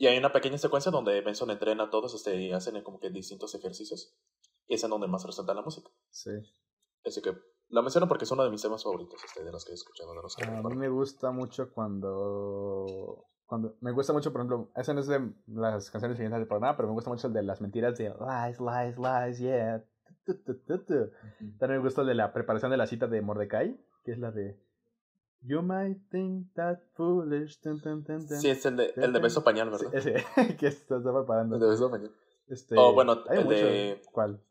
Y 0.00 0.06
hay 0.06 0.16
una 0.16 0.32
pequeña 0.32 0.56
secuencia 0.56 0.90
donde 0.90 1.20
Benson 1.20 1.50
entrena 1.50 1.84
a 1.84 1.90
todos 1.90 2.14
este, 2.14 2.34
y 2.40 2.52
hacen 2.52 2.82
como 2.82 2.98
que 2.98 3.10
distintos 3.10 3.54
ejercicios. 3.54 4.16
Y 4.66 4.76
es 4.76 4.82
en 4.82 4.88
donde 4.88 5.06
más 5.06 5.26
resalta 5.26 5.52
la 5.52 5.60
música. 5.60 5.90
Sí. 6.08 6.30
Así 7.04 7.20
que 7.20 7.36
lo 7.68 7.82
menciono 7.82 8.08
porque 8.08 8.24
es 8.24 8.30
uno 8.30 8.42
de 8.42 8.48
mis 8.48 8.62
temas 8.62 8.82
favoritos 8.82 9.22
este, 9.22 9.44
de 9.44 9.52
los 9.52 9.62
que 9.62 9.72
he 9.72 9.74
escuchado, 9.74 10.14
de 10.14 10.22
los 10.22 10.34
que 10.34 10.46
A 10.46 10.50
mí 10.52 10.74
me 10.74 10.88
gusta 10.88 11.32
mucho 11.32 11.70
cuando. 11.74 13.26
Cuando, 13.44 13.76
me 13.82 13.92
gusta 13.92 14.14
mucho, 14.14 14.32
por 14.32 14.40
ejemplo, 14.40 14.70
esa 14.74 14.94
no 14.94 15.00
es 15.00 15.06
de 15.06 15.34
las 15.48 15.90
canciones 15.90 16.16
siguientes 16.16 16.40
del 16.40 16.48
programa, 16.48 16.78
pero 16.78 16.88
me 16.88 16.94
gusta 16.94 17.10
mucho 17.10 17.26
el 17.26 17.34
de 17.34 17.42
las 17.42 17.60
mentiras 17.60 17.98
de 17.98 18.08
lies, 18.08 18.58
lies, 18.58 18.96
lies, 18.96 19.38
yeah. 19.38 19.84
Tu, 20.24 20.34
tu, 20.34 20.54
tu. 20.78 21.10
También 21.58 21.78
me 21.78 21.84
gusta 21.84 22.00
el 22.00 22.06
de 22.06 22.14
la 22.14 22.32
preparación 22.32 22.70
de 22.70 22.78
la 22.78 22.86
cita 22.86 23.06
de 23.06 23.20
Mordecai, 23.20 23.78
que 24.02 24.12
es 24.12 24.18
la 24.18 24.30
de 24.30 24.58
You 25.42 25.62
might 25.62 25.98
think 26.10 26.52
that 26.54 26.78
foolish. 26.94 27.58
Sí, 28.40 28.48
es 28.50 28.66
el 28.66 28.76
de, 28.76 28.92
el 28.96 29.12
de 29.12 29.18
beso 29.20 29.42
pañal, 29.42 29.70
Sí, 29.78 29.86
¿verdad? 29.86 29.94
ese 30.36 30.56
que 30.58 30.66
está 30.66 31.00
preparando. 31.02 31.56
El 31.56 31.60
de 31.62 31.68
beso 31.68 31.90
pañal. 31.90 32.12
Este, 32.48 32.74
Oh, 32.78 32.92
bueno, 32.92 33.24
el 33.30 33.44
mucho. 33.44 33.56
de- 33.56 34.02
¿Cuál? 34.12 34.42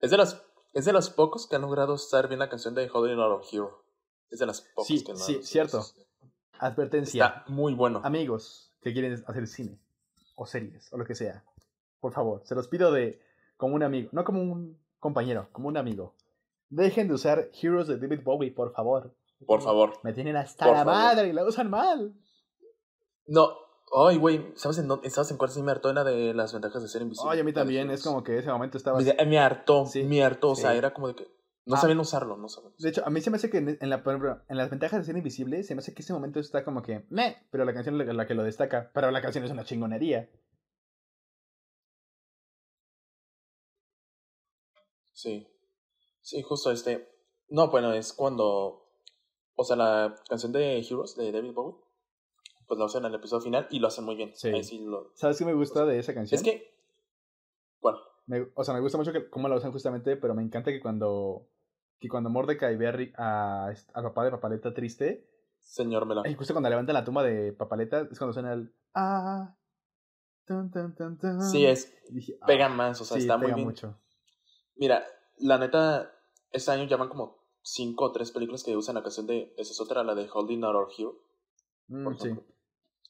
Es 0.00 0.10
de 0.10 0.16
los, 0.18 0.42
es 0.74 0.84
de 0.84 0.92
los 0.92 1.08
pocos 1.10 1.46
que 1.48 1.56
han 1.56 1.62
logrado 1.62 1.94
estar 1.94 2.28
bien 2.28 2.40
la 2.40 2.48
canción 2.50 2.74
de 2.74 2.88
Holding 2.92 3.18
Out 3.18 3.40
of 3.40 3.48
Hero. 3.52 3.84
Es 4.30 4.38
de 4.40 4.46
las 4.46 4.60
pocos 4.60 4.86
Sí, 4.86 5.02
que 5.02 5.12
no 5.12 5.18
sí, 5.18 5.36
han- 5.36 5.42
cierto. 5.42 5.82
Advertencia. 6.58 7.26
Está 7.26 7.44
muy 7.48 7.74
bueno. 7.74 8.00
Amigos 8.04 8.72
que 8.82 8.92
quieren 8.92 9.22
hacer 9.26 9.46
cine 9.46 9.78
o 10.36 10.46
series 10.46 10.92
o 10.92 10.98
lo 10.98 11.04
que 11.04 11.14
sea, 11.14 11.42
por 12.00 12.12
favor, 12.12 12.42
se 12.44 12.54
los 12.54 12.68
pido 12.68 12.92
de 12.92 13.20
como 13.56 13.74
un 13.74 13.82
amigo, 13.82 14.08
no 14.12 14.24
como 14.24 14.40
un 14.42 14.78
compañero, 15.00 15.48
como 15.52 15.68
un 15.68 15.76
amigo. 15.76 16.14
Dejen 16.70 17.08
de 17.08 17.14
usar 17.14 17.48
Heroes 17.60 17.88
de 17.88 17.96
David 17.98 18.20
Bowie, 18.22 18.50
por 18.52 18.72
favor. 18.72 19.12
Por 19.46 19.62
favor. 19.62 19.98
Me 20.02 20.12
tienen 20.12 20.36
hasta 20.36 20.64
Por 20.66 20.74
la 20.74 20.84
favor. 20.84 20.94
madre 21.00 21.28
y 21.28 21.32
la 21.32 21.44
usan 21.44 21.70
mal. 21.70 22.14
No. 23.26 23.50
Ay, 23.96 24.18
güey. 24.18 24.52
¿Sabes 24.56 24.78
en, 24.78 24.88
dónde- 24.88 25.08
¿Sabes 25.10 25.30
en 25.30 25.38
cuál 25.38 25.50
sí 25.50 25.62
me 25.62 25.70
hartó? 25.70 25.88
Era 25.90 26.04
de 26.04 26.34
las 26.34 26.52
ventajas 26.52 26.82
de 26.82 26.88
ser 26.88 27.00
invisible. 27.02 27.30
Oye, 27.30 27.40
a 27.40 27.44
mí 27.44 27.52
también, 27.52 27.90
es 27.90 28.02
como 28.02 28.22
que 28.22 28.36
ese 28.38 28.50
momento 28.50 28.76
estaba... 28.76 28.98
Me, 29.00 29.14
me 29.26 29.38
hartó, 29.38 29.86
Sí, 29.86 30.02
me 30.04 30.22
hartó. 30.22 30.50
O 30.50 30.56
sea, 30.56 30.72
sí. 30.72 30.78
era 30.78 30.92
como 30.92 31.08
de 31.08 31.14
que. 31.14 31.38
No 31.64 31.76
Ah. 31.76 31.80
sabían 31.80 31.98
usarlo, 32.00 32.36
no 32.38 32.48
sabían. 32.48 32.72
De 32.78 32.88
hecho, 32.88 33.02
a 33.04 33.10
mí 33.10 33.20
se 33.20 33.30
me 33.30 33.36
hace 33.36 33.50
que 33.50 33.58
en, 33.58 33.90
la, 33.90 34.02
por 34.02 34.14
ejemplo, 34.14 34.42
en 34.48 34.56
las 34.56 34.70
ventajas 34.70 35.00
de 35.00 35.04
ser 35.04 35.16
invisible, 35.18 35.62
se 35.62 35.74
me 35.74 35.80
hace 35.80 35.92
que 35.94 36.00
ese 36.02 36.12
momento 36.14 36.40
está 36.40 36.64
como 36.64 36.82
que, 36.82 37.04
meh, 37.10 37.46
pero 37.50 37.64
la 37.66 37.74
canción 37.74 38.00
es 38.00 38.06
la, 38.06 38.12
la 38.14 38.26
que 38.26 38.34
lo 38.34 38.42
destaca, 38.42 38.90
pero 38.94 39.10
la 39.10 39.20
canción 39.20 39.44
es 39.44 39.50
una 39.50 39.64
chingonería. 39.64 40.30
Sí. 45.12 45.46
Sí, 46.22 46.42
justo 46.42 46.70
este. 46.70 47.08
No, 47.48 47.70
bueno, 47.70 47.92
es 47.92 48.12
cuando. 48.12 48.87
O 49.60 49.64
sea, 49.64 49.74
la 49.76 50.14
canción 50.28 50.52
de 50.52 50.78
Heroes 50.78 51.16
de 51.16 51.32
David 51.32 51.52
Bowie. 51.52 51.76
Pues 52.68 52.78
la 52.78 52.84
usan 52.84 53.04
en 53.04 53.10
el 53.12 53.18
episodio 53.18 53.40
final 53.42 53.66
y 53.70 53.78
lo 53.80 53.88
hacen 53.88 54.04
muy 54.04 54.14
bien. 54.14 54.30
Sí. 54.34 54.48
Ahí 54.48 54.62
sí 54.62 54.78
lo- 54.84 55.10
¿Sabes 55.14 55.36
qué 55.38 55.44
me 55.44 55.54
gusta 55.54 55.84
de 55.84 55.98
esa 55.98 56.14
canción? 56.14 56.36
Es 56.38 56.44
que. 56.44 56.70
Bueno, 57.80 57.98
Me- 58.26 58.46
o 58.54 58.62
sea, 58.62 58.74
me 58.74 58.80
gusta 58.80 58.98
mucho 58.98 59.10
que, 59.12 59.28
cómo 59.30 59.48
la 59.48 59.56
usan 59.56 59.72
justamente, 59.72 60.16
pero 60.16 60.34
me 60.34 60.42
encanta 60.42 60.70
que 60.70 60.80
cuando 60.80 61.46
que 61.98 62.08
cuando 62.08 62.30
Mordecai 62.30 62.76
ve 62.76 63.12
a, 63.16 63.66
a- 63.68 63.74
al 63.94 64.02
papá 64.04 64.24
de 64.24 64.30
Papaleta 64.30 64.72
triste, 64.72 65.26
señor 65.58 66.06
Mela. 66.06 66.22
y 66.28 66.34
justo 66.34 66.54
cuando 66.54 66.68
levantan 66.70 66.94
la 66.94 67.04
tumba 67.04 67.24
de 67.24 67.52
Papaleta, 67.52 68.06
es 68.12 68.18
cuando 68.18 68.32
suena 68.34 68.52
el 68.52 68.72
ah, 68.94 69.56
tun, 70.46 70.70
tun, 70.70 70.94
tun, 70.94 71.18
tun. 71.18 71.42
Sí, 71.42 71.64
es. 71.66 71.92
Dije, 72.10 72.38
ah, 72.42 72.46
Pega 72.46 72.68
más, 72.68 73.00
o 73.00 73.04
sea, 73.04 73.16
sí, 73.16 73.22
está 73.22 73.36
muy 73.38 73.46
pega 73.46 73.56
bien. 73.56 73.66
mucho. 73.66 73.98
Mira, 74.76 75.04
la 75.38 75.58
neta, 75.58 76.12
este 76.52 76.70
año 76.70 76.84
ya 76.84 76.96
van 76.98 77.08
como 77.08 77.37
cinco 77.72 78.06
o 78.06 78.12
tres 78.12 78.30
películas 78.30 78.62
que 78.64 78.76
usan 78.76 78.94
la 78.94 79.02
canción 79.02 79.26
de. 79.26 79.54
Esa 79.56 79.72
es 79.72 79.80
otra, 79.80 80.02
la 80.04 80.14
de 80.14 80.28
Holding 80.32 80.64
Out 80.64 80.74
Our 80.74 80.88
Hero. 80.96 81.18
Mm, 81.88 82.04
por 82.04 82.18
sí. 82.18 82.30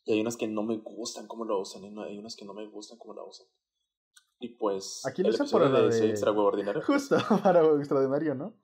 Y 0.04 0.12
hay 0.14 0.20
unas 0.20 0.36
que 0.36 0.48
no 0.48 0.62
me 0.62 0.76
gustan 0.78 1.26
cómo 1.26 1.44
lo 1.44 1.60
usan, 1.60 1.84
y 1.84 1.90
no- 1.90 2.02
hay 2.02 2.18
unas 2.18 2.34
que 2.36 2.44
no 2.44 2.54
me 2.54 2.66
gustan 2.66 2.98
cómo 2.98 3.14
la 3.14 3.22
usan. 3.24 3.46
Y 4.40 4.50
pues. 4.50 5.04
Aquí 5.06 5.22
lo 5.22 5.30
usan 5.30 5.48
por 5.50 5.68
la 5.68 5.82
de 5.82 6.10
Extraordinario. 6.10 6.82
Justo 6.82 7.16
para 7.42 7.60
extraordinario, 7.76 8.34
¿no? 8.34 8.54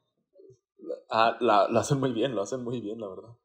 Ah, 1.10 1.36
la, 1.40 1.68
lo 1.68 1.78
hacen 1.80 1.98
muy 2.00 2.12
bien, 2.12 2.34
lo 2.34 2.42
hacen 2.42 2.62
muy 2.62 2.80
bien, 2.80 3.00
la 3.00 3.08
verdad. 3.08 3.36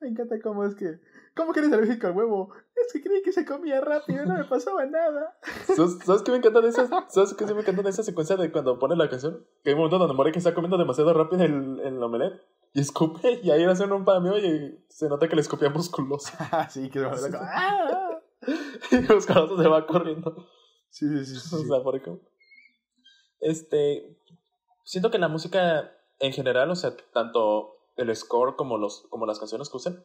Me 0.00 0.08
encanta 0.08 0.40
cómo 0.40 0.64
es 0.64 0.74
que 0.74 1.00
¿Cómo 1.38 1.52
que 1.52 1.60
eres 1.60 1.72
alérgico 1.72 2.08
al 2.08 2.16
huevo? 2.16 2.52
Es 2.74 2.92
que 2.92 3.00
creí 3.00 3.22
que 3.22 3.30
se 3.30 3.44
comía 3.44 3.80
rápido, 3.80 4.26
no 4.26 4.36
me 4.36 4.44
pasaba 4.48 4.84
nada. 4.86 5.38
¿Sabes, 5.68 5.98
¿Sabes 6.04 6.22
qué 6.22 6.32
me 6.32 6.38
encanta 6.38 6.60
de 6.60 6.68
esas? 6.68 6.90
¿Sabes 7.10 7.32
qué 7.34 7.46
sí 7.46 7.54
me 7.54 7.60
encanta 7.60 7.82
de 7.82 7.90
esa 7.90 8.02
secuencia 8.02 8.36
de 8.36 8.50
cuando 8.50 8.76
pone 8.80 8.96
la 8.96 9.08
canción? 9.08 9.46
Que 9.62 9.70
hay 9.70 9.74
un 9.74 9.78
momento 9.78 9.98
donde 9.98 10.14
Mordecai 10.14 10.38
está 10.38 10.52
comiendo 10.52 10.76
demasiado 10.76 11.14
rápido 11.14 11.44
el, 11.44 11.78
el 11.78 12.02
omelette 12.02 12.42
y 12.72 12.80
escupe 12.80 13.38
y 13.40 13.52
ahí 13.52 13.60
le 13.64 13.70
hacen 13.70 13.92
un 13.92 14.04
pameo 14.04 14.36
y 14.36 14.84
se 14.88 15.08
nota 15.08 15.28
que 15.28 15.36
le 15.36 15.42
escupía 15.42 15.70
musculoso. 15.70 16.32
sí, 16.70 16.90
que 16.90 16.98
se 16.98 17.06
va 17.06 17.12
a 17.12 18.20
y 18.90 19.00
los 19.02 19.24
cabazos 19.24 19.62
se 19.62 19.68
va 19.68 19.86
corriendo. 19.86 20.48
Sí, 20.90 21.06
sí, 21.06 21.24
sí. 21.24 21.36
sí. 21.36 21.54
O 21.54 21.64
sea, 21.66 21.84
por 21.84 21.94
ejemplo. 21.94 22.28
Este. 23.38 24.18
Siento 24.82 25.12
que 25.12 25.18
la 25.18 25.28
música 25.28 25.92
en 26.18 26.32
general, 26.32 26.68
o 26.68 26.74
sea, 26.74 26.96
tanto 27.12 27.78
el 27.96 28.14
score 28.16 28.56
como, 28.56 28.76
los, 28.76 29.06
como 29.10 29.24
las 29.24 29.38
canciones 29.38 29.68
que 29.68 29.76
usan, 29.76 30.04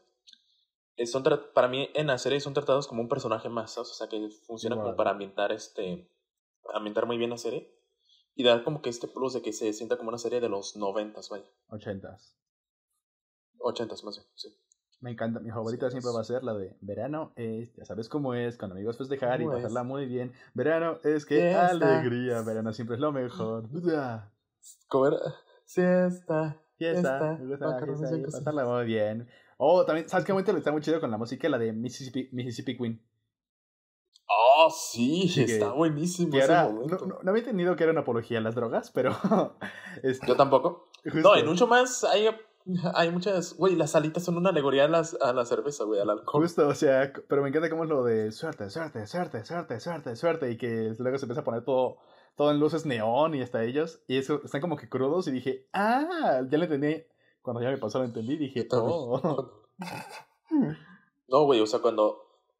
son 1.06 1.24
para 1.54 1.68
mí 1.68 1.89
en 1.94 2.08
la 2.08 2.18
serie 2.18 2.39
son 2.39 2.54
tratados 2.54 2.88
como 2.88 3.02
un 3.02 3.10
personaje 3.10 3.50
más, 3.50 3.72
¿sabes? 3.72 3.91
O 3.91 3.94
sea, 3.94 4.08
que 4.08 4.30
funciona 4.46 4.76
como 4.76 4.96
para 4.96 5.12
ambientar 5.12 5.52
este. 5.52 6.08
ambientar 6.74 7.06
muy 7.06 7.18
bien 7.18 7.30
la 7.30 7.38
serie. 7.38 7.72
Y 8.36 8.44
dar 8.44 8.64
como 8.64 8.82
que 8.82 8.89
este 8.89 9.08
plus 9.08 9.34
de 9.34 9.41
que 9.44 9.54
se 9.54 9.72
sienta 9.74 9.96
como 9.98 10.10
una 10.10 10.18
serie 10.18 10.41
de 10.41 10.50
los 10.50 10.76
noventas, 10.76 11.30
vaya. 11.30 11.46
Ochentas. 11.70 12.36
Ochentas 13.60 14.04
más 14.04 14.18
bien, 14.18 14.28
sí. 14.36 14.50
Me 15.02 15.12
encanta, 15.12 15.39
mi 15.41 15.52
favorita 15.52 15.88
Sí, 15.88 15.91
siempre 15.91 16.12
va 16.16 16.22
a 16.22 16.24
ser 16.24 16.44
la 16.44 16.54
de 16.54 16.78
verano 16.80 17.34
es, 17.36 17.76
ya 17.76 17.84
sabes 17.86 18.08
cómo 18.08 18.34
es, 18.34 18.58
con 18.58 18.72
amigos 18.72 18.98
festejar 18.98 19.41
y 19.41 19.44
¿Cómo 19.44 19.56
pasarla 19.56 19.82
es? 19.82 19.86
muy 19.86 20.06
bien. 20.06 20.32
Verano 20.54 21.00
es 21.04 21.26
que 21.26 21.36
Fiesta. 21.36 21.70
alegría, 21.70 22.41
verano 22.41 22.72
siempre 22.72 22.96
es 22.96 23.02
lo 23.02 23.12
mejor. 23.12 23.66
Era. 23.84 24.32
Siesta. 25.66 26.58
Fiesta, 26.78 27.38
Fiesta, 27.38 27.80
fiesta 27.86 28.12
y 28.12 28.16
en 28.16 28.24
casa. 28.24 28.38
pasarla 28.39 28.66
muy 28.66 28.86
bien. 28.86 29.28
Oh, 29.66 29.86
también, 29.86 30.09
¿sabes 30.09 30.26
qué 30.26 30.34
momento 30.34 30.55
está 30.57 30.74
muy 30.74 30.82
chido 30.82 30.99
con 30.99 31.09
la 31.09 31.18
música? 31.18 31.47
La 31.47 31.57
de 31.57 31.72
Mississippi, 31.72 32.28
Mississippi 32.34 32.78
Queen. 32.78 33.01
Oh, 34.28 34.70
sí, 34.70 35.32
que- 35.34 35.43
está 35.43 35.72
buenísimo. 35.72 36.36
Ese 36.36 36.45
era, 36.45 36.64
no, 36.66 36.86
no, 36.86 37.20
no 37.24 37.30
había 37.30 37.43
entendido 37.43 37.76
que 37.78 37.84
era 37.84 37.91
una 37.93 38.01
apología 38.01 38.39
a 38.39 38.41
las 38.41 38.55
drogas, 38.55 38.91
pero... 38.91 39.11
este, 40.03 40.28
Yo 40.28 40.36
tampoco. 40.36 40.89
justo. 41.03 41.20
No, 41.22 41.36
en 41.38 41.45
mucho 41.45 41.68
más 41.68 42.03
hay, 42.03 42.28
hay 42.93 43.09
muchas. 43.09 43.55
Güey, 43.55 43.76
las 43.78 43.95
alitas 43.95 44.24
son 44.24 44.36
una 44.38 44.49
alegoría 44.49 44.84
a, 44.86 44.88
las, 44.89 45.16
a 45.22 45.32
la 45.32 45.45
cerveza, 45.45 45.86
güey, 45.86 46.01
al 46.01 46.09
alcohol. 46.09 46.41
Justo, 46.43 46.68
o 46.68 46.76
sea, 46.76 47.14
pero 47.30 47.41
me 47.41 47.47
encanta 47.49 47.70
cómo 47.70 47.84
es 47.86 47.89
lo 47.89 48.03
de 48.03 48.34
suerte, 48.34 48.70
suerte, 48.70 49.07
suerte, 49.07 49.45
suerte, 49.45 49.80
suerte, 49.80 50.16
suerte, 50.18 50.51
y 50.51 50.57
que 50.57 50.93
luego 50.99 51.18
se 51.18 51.26
empieza 51.26 51.41
a 51.41 51.45
poner 51.45 51.64
todo, 51.64 51.97
todo 52.36 52.51
en 52.51 52.59
luces 52.59 52.86
neón 52.86 53.34
y 53.36 53.41
hasta 53.41 53.64
ellos, 53.64 54.01
y 54.07 54.18
eso, 54.18 54.41
están 54.43 54.61
como 54.61 54.76
que 54.76 54.89
crudos, 54.89 55.28
y 55.28 55.32
dije, 55.32 55.68
ah, 55.74 56.41
ya 56.49 56.57
lo 56.57 56.64
entendí, 56.66 57.03
cuando 57.44 57.62
ya 57.62 57.70
me 57.70 57.78
pasó 57.78 58.00
lo 58.00 58.06
entendí, 58.06 58.38
dije, 58.38 58.68
oh, 58.72 59.62
No, 61.28 61.46
güey, 61.46 61.60
o 61.62 61.68
sea, 61.68 61.80
cuando. 61.80 62.20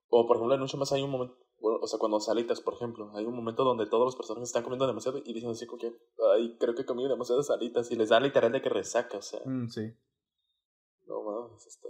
O 0.10 0.28
por 0.28 0.36
ejemplo, 0.38 0.54
en 0.54 0.62
mucho 0.62 0.78
más 0.78 0.92
hay 0.92 1.02
un 1.02 1.10
momento. 1.10 1.36
bueno, 1.60 1.80
O 1.82 1.88
sea, 1.88 1.98
cuando 1.98 2.20
salitas, 2.20 2.62
por 2.62 2.76
ejemplo, 2.76 3.12
hay 3.16 3.26
un 3.26 3.36
momento 3.36 3.64
donde 3.64 3.88
todos 3.88 4.06
los 4.06 4.16
personajes 4.16 4.50
están 4.50 4.64
comiendo 4.64 4.86
demasiado 4.86 5.18
y 5.26 5.34
dicen 5.34 5.50
así 5.50 5.66
como 5.66 5.80
que, 5.80 5.96
ay, 6.36 6.56
creo 6.60 6.76
que 6.76 6.86
comí 6.86 7.08
demasiadas 7.08 7.50
alitas 7.50 7.90
y 7.92 7.96
les 7.96 8.10
da 8.10 8.20
literal 8.20 8.52
de 8.52 8.62
que 8.62 8.70
resaca, 8.70 9.18
o 9.18 9.22
sea, 9.22 9.40
Mm, 9.46 9.70
sí. 9.70 9.92
no 11.08 11.24
mames, 11.24 11.66
está. 11.66 11.88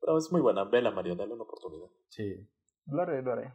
Pero 0.00 0.18
es 0.18 0.30
muy 0.30 0.40
buena, 0.42 0.64
vela, 0.64 0.90
Mario, 0.90 1.16
dale 1.16 1.32
una 1.32 1.44
oportunidad. 1.44 1.88
Sí. 2.10 2.46
Lo 2.86 3.00
haré, 3.02 3.22
lo 3.22 3.32
haré. 3.32 3.54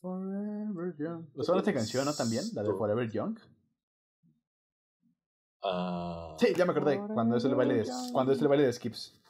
Forever 0.00 0.94
Young. 0.96 1.26
¿Usaron 1.34 1.58
esta 1.58 1.74
canción, 1.74 2.04
no? 2.06 2.14
También, 2.14 2.44
la 2.54 2.62
de 2.62 2.72
Forever 2.72 3.10
Young. 3.10 3.36
Ah. 5.62 6.34
Sí, 6.38 6.48
ya 6.56 6.64
me 6.64 6.72
acordé, 6.72 6.98
cuando 7.14 7.36
es 7.36 7.44
el 7.44 7.54
baile 7.54 7.74
de, 7.74 7.86
cuando 8.12 8.32
es 8.32 8.40
el 8.40 8.48
baile 8.48 8.64
de 8.66 8.72
Skips. 8.72 9.20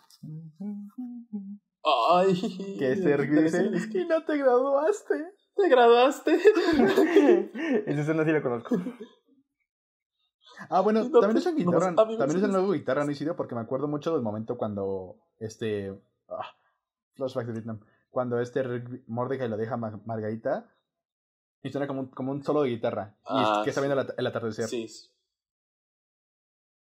Ay. 1.82 2.76
Que 2.78 2.92
este 2.92 3.16
Rick 3.16 3.30
dice, 3.30 3.98
y 3.98 4.04
no 4.06 4.24
te 4.24 4.36
graduaste. 4.36 5.14
¿Te 5.56 5.68
graduaste? 5.68 6.34
Esa 7.86 8.00
escena 8.00 8.24
sí 8.24 8.32
la 8.32 8.42
conozco. 8.42 8.76
Ah, 10.68 10.80
bueno, 10.80 11.00
Y 11.00 11.08
no 11.08 11.20
también 11.20 11.38
usan 11.38 11.54
los 11.54 11.64
guitarra, 11.64 11.86
amigos 12.02 12.18
también 12.18 12.36
usan 12.38 12.52
luego 12.52 12.72
guitarra, 12.72 13.04
no 13.04 13.10
Isidro, 13.10 13.34
porque 13.36 13.54
me 13.54 13.62
acuerdo 13.62 13.88
mucho 13.88 14.12
del 14.12 14.22
momento 14.22 14.58
cuando, 14.58 15.16
este, 15.38 15.98
ah, 16.28 16.46
flashback 17.14 17.46
de 17.46 17.52
Vietnam, 17.52 17.80
cuando 18.10 18.38
este 18.40 18.62
Rick 18.62 19.04
Mordecai 19.06 19.48
lo 19.48 19.56
deja 19.56 19.74
a 19.74 19.78
Mar- 19.78 20.00
Margarita, 20.04 20.68
y 21.62 21.70
suena 21.70 21.86
como 21.86 22.00
un, 22.00 22.06
como 22.08 22.32
un 22.32 22.42
solo 22.42 22.62
de 22.62 22.70
guitarra, 22.70 23.14
y 23.30 23.40
es- 23.40 23.48
Ah, 23.48 23.60
que 23.64 23.70
está 23.70 23.80
viendo 23.80 23.98
el, 24.00 24.06
at- 24.06 24.14
el 24.18 24.26
atardecer. 24.26 24.66
Sí. 24.66 24.86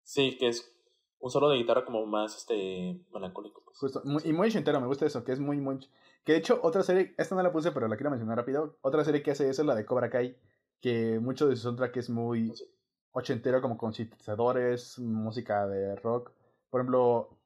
Sí, 0.10 0.38
que 0.40 0.48
es 0.48 0.76
un 1.20 1.30
solo 1.30 1.50
de 1.50 1.58
guitarra 1.58 1.86
como 1.86 2.04
más 2.08 2.36
este 2.36 3.00
melancólico. 3.14 3.62
pues. 3.64 3.78
Justo, 3.78 4.02
muy- 4.06 4.24
y 4.26 4.34
muy 4.34 4.48
ochentero, 4.48 4.82
me 4.82 4.88
gusta 4.88 5.06
eso, 5.06 5.24
que 5.24 5.34
es 5.34 5.40
muy, 5.40 5.58
muy... 5.62 5.78
Que 6.24 6.32
de 6.32 6.40
hecho, 6.40 6.60
otra 6.64 6.82
serie, 6.82 7.14
esta 7.20 7.36
no 7.36 7.44
la 7.44 7.52
puse, 7.52 7.72
pero 7.72 7.88
la 7.88 7.96
quiero 7.96 8.10
mencionar 8.10 8.36
rápido, 8.36 8.80
otra 8.82 9.04
serie 9.04 9.22
que 9.22 9.30
hace 9.30 9.48
eso 9.48 9.62
es 9.62 9.68
la 9.68 9.76
de 9.76 9.86
Cobra 9.86 10.10
Kai, 10.10 10.36
que 10.82 11.20
mucho 11.20 11.48
de 11.48 11.56
su 11.56 11.62
soundtrack 11.62 11.96
es 11.98 12.10
muy 12.10 12.56
Sí. 12.56 12.66
ochentero, 13.12 13.62
como 13.62 13.78
con 13.78 13.94
sintetizadores, 13.94 14.98
música 14.98 15.68
de 15.68 15.96
rock. 15.98 16.32
Por 16.72 16.82
ejemplo, 16.82 17.38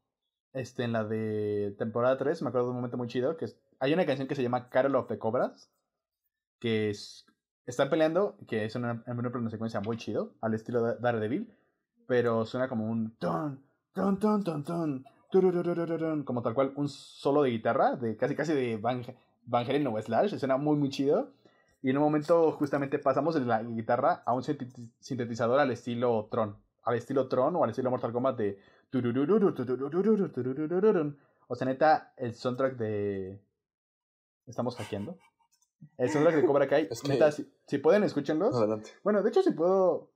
este, 0.53 0.83
en 0.85 0.93
la 0.93 1.03
de 1.03 1.75
temporada 1.77 2.17
3, 2.17 2.41
me 2.43 2.47
acuerdo 2.47 2.67
de 2.67 2.71
un 2.71 2.77
momento 2.77 2.95
muy 2.95 3.09
chido, 3.09 3.35
que 3.35 3.43
es- 3.45 3.59
hay 3.79 3.93
una 3.93 4.05
canción 4.05 4.29
que 4.29 4.35
se 4.35 4.41
llama 4.43 4.69
Carol 4.69 4.95
of 4.95 5.09
the 5.09 5.19
Cobras, 5.19 5.69
que 6.61 6.89
es, 6.91 7.25
están 7.65 7.89
peleando, 7.89 8.37
que 8.47 8.63
es 8.63 8.75
una, 8.77 9.03
una 9.05 9.49
secuencia 9.49 9.81
muy 9.81 9.97
chido, 9.97 10.33
al 10.39 10.53
estilo 10.53 10.81
de 10.81 10.95
Daredevil, 11.01 11.53
pero 12.07 12.45
suena 12.45 12.67
como 12.67 12.85
un 12.89 13.15
ton, 13.17 13.61
ton, 13.93 14.19
ton, 14.19 14.43
ton, 14.43 14.63
ton, 14.63 15.03
como 16.25 16.41
tal 16.41 16.53
cual 16.53 16.73
un 16.75 16.87
solo 16.89 17.43
de 17.43 17.49
guitarra, 17.51 17.95
de 17.95 18.15
casi 18.17 18.35
casi 18.35 18.53
de 18.53 18.77
Van, 18.77 19.01
Van 19.45 19.65
Halen 19.65 19.87
o 19.87 20.01
Slash, 20.01 20.37
suena 20.37 20.57
muy 20.57 20.75
muy 20.77 20.89
chido. 20.89 21.31
Y 21.81 21.89
en 21.89 21.97
un 21.97 22.03
momento 22.03 22.51
justamente 22.53 22.97
pasamos 22.99 23.35
de 23.35 23.41
la 23.41 23.61
guitarra 23.61 24.23
a 24.25 24.33
un 24.33 24.41
sinteti- 24.41 24.89
sintetizador 24.99 25.59
al 25.59 25.69
estilo 25.71 26.27
Tron, 26.31 26.55
al 26.83 26.95
estilo 26.95 27.27
Tron 27.27 27.55
o 27.57 27.63
al 27.63 27.71
estilo 27.71 27.89
Mortal 27.89 28.13
Kombat 28.13 28.37
de. 28.37 28.59
O 31.47 31.55
sea, 31.55 31.65
neta, 31.67 32.13
el 32.17 32.33
soundtrack 32.35 32.77
de 32.77 33.41
estamos 34.45 34.75
hackeando. 34.77 35.17
El 35.97 36.09
soundtrack 36.09 36.35
de 36.37 36.45
Cobra 36.45 36.67
Kai, 36.67 36.87
Es 36.89 37.01
que- 37.01 37.09
neta, 37.09 37.31
si, 37.31 37.51
si 37.67 37.77
pueden 37.79 38.03
escúchenlos. 38.03 38.55
Adelante. 38.55 38.91
Bueno, 39.03 39.21
de 39.21 39.29
hecho, 39.29 39.41
si 39.41 39.51
puedo. 39.51 40.09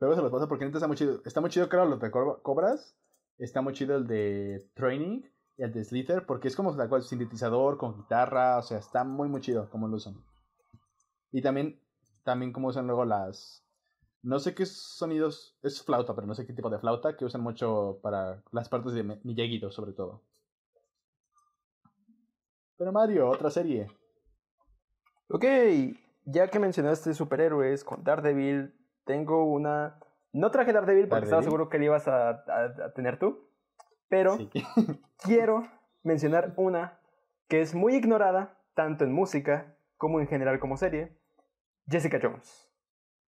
Luego 0.00 0.16
se 0.16 0.22
los 0.22 0.30
paso 0.32 0.48
porque 0.48 0.64
neta 0.64 0.78
está 0.78 0.88
muy 0.88 0.96
chido. 0.96 1.20
Está 1.24 1.40
muy 1.40 1.50
chido, 1.50 1.68
claro, 1.68 1.86
los 1.88 2.00
de 2.00 2.10
Cobra- 2.10 2.38
Cobras. 2.42 2.96
Está 3.38 3.62
muy 3.62 3.72
chido 3.72 3.96
el 3.96 4.06
de 4.06 4.68
Training 4.74 5.22
y 5.56 5.62
el 5.62 5.72
de 5.72 5.84
Slither 5.84 6.26
porque 6.26 6.48
es 6.48 6.56
como 6.56 6.76
tal 6.76 6.88
cual 6.88 7.02
sintetizador 7.02 7.78
con 7.78 7.96
guitarra. 7.96 8.58
O 8.58 8.62
sea, 8.62 8.78
está 8.78 9.04
muy, 9.04 9.28
muy 9.28 9.40
chido 9.40 9.68
como 9.70 9.88
lo 9.88 9.96
usan. 9.96 10.14
Y 11.32 11.42
también, 11.42 11.80
también 12.22 12.52
como 12.52 12.68
usan 12.68 12.86
luego 12.86 13.04
las. 13.04 13.62
No 14.22 14.38
sé 14.38 14.54
qué 14.54 14.66
sonidos. 14.66 15.56
Es 15.62 15.82
flauta, 15.82 16.14
pero 16.14 16.26
no 16.26 16.34
sé 16.34 16.46
qué 16.46 16.52
tipo 16.52 16.70
de 16.70 16.78
flauta 16.78 17.16
que 17.16 17.24
usan 17.24 17.40
mucho 17.42 17.98
para 18.02 18.42
las 18.52 18.68
partes 18.68 18.92
de 18.94 19.02
Mi- 19.02 19.20
Miyagi-Do, 19.22 19.70
sobre 19.70 19.92
todo. 19.92 20.22
Pero 22.76 22.92
Mario, 22.92 23.28
otra 23.28 23.50
serie. 23.50 23.88
Ok, 25.28 25.44
ya 26.24 26.48
que 26.48 26.58
mencionaste 26.58 27.14
superhéroes 27.14 27.84
con 27.84 28.02
Daredevil, 28.04 28.74
tengo 29.04 29.44
una... 29.44 29.98
No 30.32 30.50
traje 30.50 30.72
Daredevil 30.72 31.08
porque 31.08 31.24
estaba 31.24 31.40
¿Daredevil? 31.42 31.44
seguro 31.44 31.68
que 31.68 31.78
le 31.78 31.84
ibas 31.86 32.08
a, 32.08 32.30
a- 32.30 32.64
a 32.86 32.92
tener 32.94 33.18
tú, 33.18 33.48
pero 34.08 34.36
Sí. 34.36 34.50
quiero 35.24 35.66
mencionar 36.02 36.52
una 36.56 36.98
que 37.48 37.60
es 37.60 37.74
muy 37.74 37.94
ignorada, 37.94 38.58
tanto 38.74 39.04
en 39.04 39.12
música 39.12 39.76
como 39.96 40.20
en 40.20 40.26
general 40.26 40.58
como 40.58 40.76
serie, 40.76 41.16
Jessica 41.88 42.18
Jones. 42.20 42.68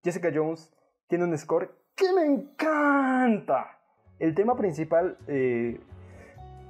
Jessica 0.03 0.31
Jones 0.35 0.75
tiene 1.09 1.25
un 1.25 1.37
score 1.39 1.71
que 1.95 2.13
me 2.13 2.25
encanta. 2.25 3.79
El 4.19 4.35
tema 4.35 4.57
principal, 4.57 5.19
eh, 5.29 5.81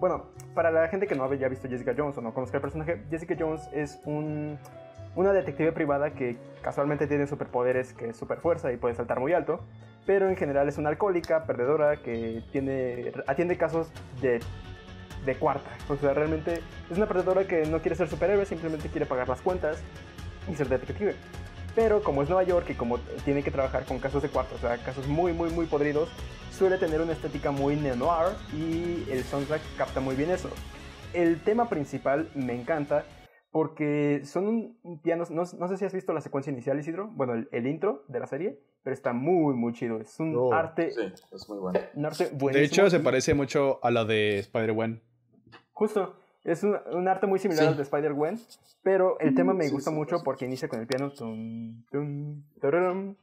bueno, 0.00 0.26
para 0.54 0.70
la 0.70 0.88
gente 0.88 1.06
que 1.06 1.14
no 1.14 1.24
haya 1.24 1.48
visto 1.48 1.68
Jessica 1.68 1.94
Jones 1.96 2.18
o 2.18 2.20
no 2.20 2.34
conozca 2.34 2.58
el 2.58 2.60
personaje, 2.62 3.04
Jessica 3.10 3.34
Jones 3.38 3.68
es 3.72 4.00
un, 4.04 4.58
una 5.16 5.32
detective 5.32 5.72
privada 5.72 6.12
que 6.12 6.36
casualmente 6.62 7.08
tiene 7.08 7.26
superpoderes, 7.26 7.92
que 7.92 8.10
es 8.10 8.16
super 8.16 8.38
fuerza 8.38 8.72
y 8.72 8.76
puede 8.76 8.94
saltar 8.94 9.18
muy 9.18 9.32
alto, 9.32 9.64
pero 10.06 10.28
en 10.28 10.36
general 10.36 10.68
es 10.68 10.78
una 10.78 10.90
alcohólica, 10.90 11.44
perdedora, 11.44 11.96
que 11.96 12.44
tiene, 12.52 13.12
atiende 13.26 13.56
casos 13.56 13.90
de 14.20 14.40
de 15.26 15.34
cuarta. 15.34 15.70
O 15.90 15.96
sea, 15.96 16.14
realmente 16.14 16.62
es 16.90 16.96
una 16.96 17.06
perdedora 17.06 17.46
que 17.46 17.66
no 17.66 17.80
quiere 17.80 17.96
ser 17.96 18.08
superhéroe, 18.08 18.46
simplemente 18.46 18.88
quiere 18.88 19.04
pagar 19.04 19.28
las 19.28 19.42
cuentas 19.42 19.78
y 20.50 20.54
ser 20.54 20.68
detective. 20.68 21.14
Pero 21.74 22.02
como 22.02 22.22
es 22.22 22.30
Nueva 22.30 22.44
York 22.44 22.70
y 22.70 22.74
como 22.74 22.98
tiene 23.26 23.42
que 23.42 23.50
trabajar 23.50 23.84
con 23.84 23.98
casos 23.98 24.22
de 24.22 24.30
cuarta, 24.30 24.54
o 24.54 24.58
sea, 24.58 24.78
casos 24.78 25.06
muy, 25.06 25.34
muy, 25.34 25.50
muy 25.50 25.66
podridos, 25.66 26.08
suele 26.50 26.78
tener 26.78 27.02
una 27.02 27.12
estética 27.12 27.50
muy 27.50 27.76
neo-noir 27.76 28.34
y 28.54 29.04
el 29.10 29.22
soundtrack 29.24 29.60
capta 29.76 30.00
muy 30.00 30.16
bien 30.16 30.30
eso. 30.30 30.48
El 31.12 31.40
tema 31.40 31.68
principal 31.68 32.30
me 32.34 32.54
encanta 32.54 33.04
porque 33.56 34.20
son 34.26 34.46
un, 34.48 34.78
un 34.82 34.98
pianos, 35.00 35.30
no, 35.30 35.44
no 35.58 35.68
sé 35.68 35.78
si 35.78 35.86
has 35.86 35.94
visto 35.94 36.12
la 36.12 36.20
secuencia 36.20 36.52
inicial, 36.52 36.78
Isidro, 36.78 37.08
bueno, 37.14 37.32
el, 37.32 37.48
el 37.52 37.66
intro 37.66 38.04
de 38.06 38.20
la 38.20 38.26
serie, 38.26 38.60
pero 38.82 38.92
está 38.92 39.14
muy, 39.14 39.54
muy 39.54 39.72
chido. 39.72 39.98
Es 39.98 40.20
un 40.20 40.36
Oh, 40.36 40.52
arte, 40.52 40.90
Sí, 40.90 41.00
es 41.32 41.48
muy 41.48 41.56
bueno. 41.56 41.80
un 41.94 42.04
arte 42.04 42.24
buenísimo. 42.34 42.50
De 42.50 42.64
hecho, 42.64 42.90
se 42.90 43.00
parece 43.00 43.32
mucho 43.32 43.82
a 43.82 43.90
la 43.90 44.04
de 44.04 44.40
Spider-Man. 44.40 45.00
Justo, 45.72 46.16
es 46.44 46.62
un, 46.64 46.76
un 46.92 47.08
arte 47.08 47.26
muy 47.26 47.38
similar 47.38 47.64
Sí. 47.64 47.68
al 47.70 47.76
de 47.78 47.82
Spider-Gwen, 47.84 48.38
pero 48.82 49.18
el 49.20 49.34
tema 49.34 49.54
me 49.54 49.64
Sí, 49.64 49.72
gusta 49.72 49.88
sí, 49.90 49.96
mucho 49.96 50.18
sí. 50.18 50.22
porque 50.22 50.44
inicia 50.44 50.68
con 50.68 50.80
el 50.80 50.86
piano. 50.86 51.10
tum, 51.12 51.82
tum, 51.90 52.42
tararam, 52.60 53.14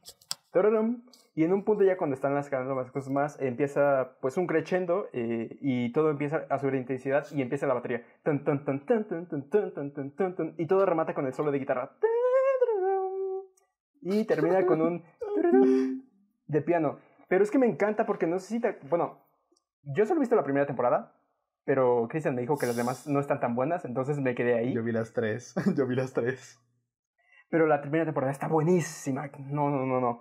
tararam, 0.50 1.00
y 1.36 1.42
en 1.42 1.52
un 1.52 1.64
punto 1.64 1.82
ya 1.82 1.96
cuando 1.96 2.14
están 2.14 2.34
las 2.34 2.46
escalando 2.46 2.76
más 2.76 2.92
cosas 2.92 3.10
más, 3.10 3.40
empieza 3.40 4.16
pues 4.20 4.36
un 4.36 4.46
crescendo 4.46 5.08
eh, 5.12 5.56
y 5.60 5.90
todo 5.92 6.10
empieza 6.10 6.46
a 6.48 6.58
subir 6.58 6.76
intensidad 6.76 7.26
y 7.32 7.42
empieza 7.42 7.66
la 7.66 7.74
batería. 7.74 8.04
y 10.56 10.66
todo 10.66 10.86
remata 10.86 11.12
con 11.12 11.26
el 11.26 11.32
solo 11.32 11.50
de 11.50 11.58
guitarra. 11.58 11.90
Y 14.02 14.24
termina 14.26 14.64
con 14.64 14.80
un 14.80 15.02
de 16.46 16.62
piano. 16.62 16.98
Pero 17.28 17.42
es 17.42 17.50
que 17.50 17.58
me 17.58 17.66
encanta 17.66 18.06
porque 18.06 18.26
no 18.26 18.38
sé 18.38 18.60
si. 18.60 18.62
Bueno, 18.88 19.18
yo 19.82 20.06
solo 20.06 20.18
he 20.18 20.20
visto 20.20 20.36
la 20.36 20.44
primera 20.44 20.66
temporada, 20.66 21.16
pero 21.64 22.06
Christian 22.08 22.36
me 22.36 22.42
dijo 22.42 22.56
que 22.56 22.66
las 22.66 22.76
demás 22.76 23.08
no 23.08 23.18
están 23.18 23.40
tan 23.40 23.56
buenas, 23.56 23.84
entonces 23.84 24.20
me 24.20 24.34
quedé 24.36 24.54
ahí. 24.54 24.72
Yo 24.72 24.84
vi 24.84 24.92
las 24.92 25.12
tres, 25.12 25.54
yo 25.76 25.86
vi 25.86 25.96
las 25.96 26.12
tres. 26.12 26.60
Pero 27.50 27.66
la 27.66 27.80
primera 27.80 28.04
temporada 28.04 28.30
está 28.30 28.46
buenísima. 28.46 29.30
No, 29.50 29.70
no, 29.70 29.84
no, 29.84 30.00
no. 30.00 30.20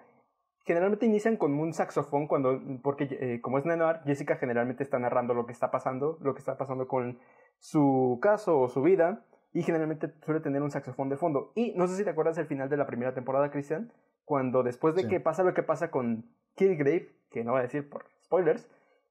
Generalmente 0.65 1.05
inician 1.05 1.35
con 1.37 1.53
un 1.59 1.73
saxofón 1.73 2.27
cuando, 2.27 2.61
porque 2.81 3.07
eh, 3.11 3.41
como 3.41 3.57
es 3.57 3.65
Nenoir, 3.65 3.99
Jessica 4.05 4.37
generalmente 4.37 4.83
está 4.83 4.97
narrando 4.97 5.33
lo 5.33 5.45
que 5.45 5.51
está 5.51 5.71
pasando, 5.71 6.17
lo 6.21 6.33
que 6.33 6.39
está 6.39 6.57
pasando 6.57 6.87
con 6.87 7.19
su 7.59 8.19
caso 8.21 8.59
o 8.59 8.69
su 8.69 8.81
vida, 8.81 9.25
y 9.51 9.61
generalmente 9.63 10.13
suele 10.25 10.39
tener 10.39 10.61
un 10.61 10.71
saxofón 10.71 11.09
de 11.09 11.17
fondo. 11.17 11.51
Y 11.55 11.73
no 11.75 11.87
sé 11.87 11.95
si 11.97 12.03
te 12.03 12.09
acuerdas 12.09 12.35
del 12.37 12.47
final 12.47 12.69
de 12.69 12.77
la 12.77 12.87
primera 12.87 13.13
temporada, 13.13 13.51
Christian, 13.51 13.91
cuando 14.25 14.63
después 14.63 14.95
de 14.95 15.01
Sí. 15.03 15.07
que 15.09 15.19
pasa 15.19 15.43
lo 15.43 15.53
que 15.53 15.63
pasa 15.63 15.91
con 15.91 16.25
Killgrave, 16.55 17.09
que 17.29 17.43
no 17.43 17.51
voy 17.51 17.59
a 17.59 17.63
decir 17.63 17.89
por 17.89 18.05
spoilers, 18.23 18.67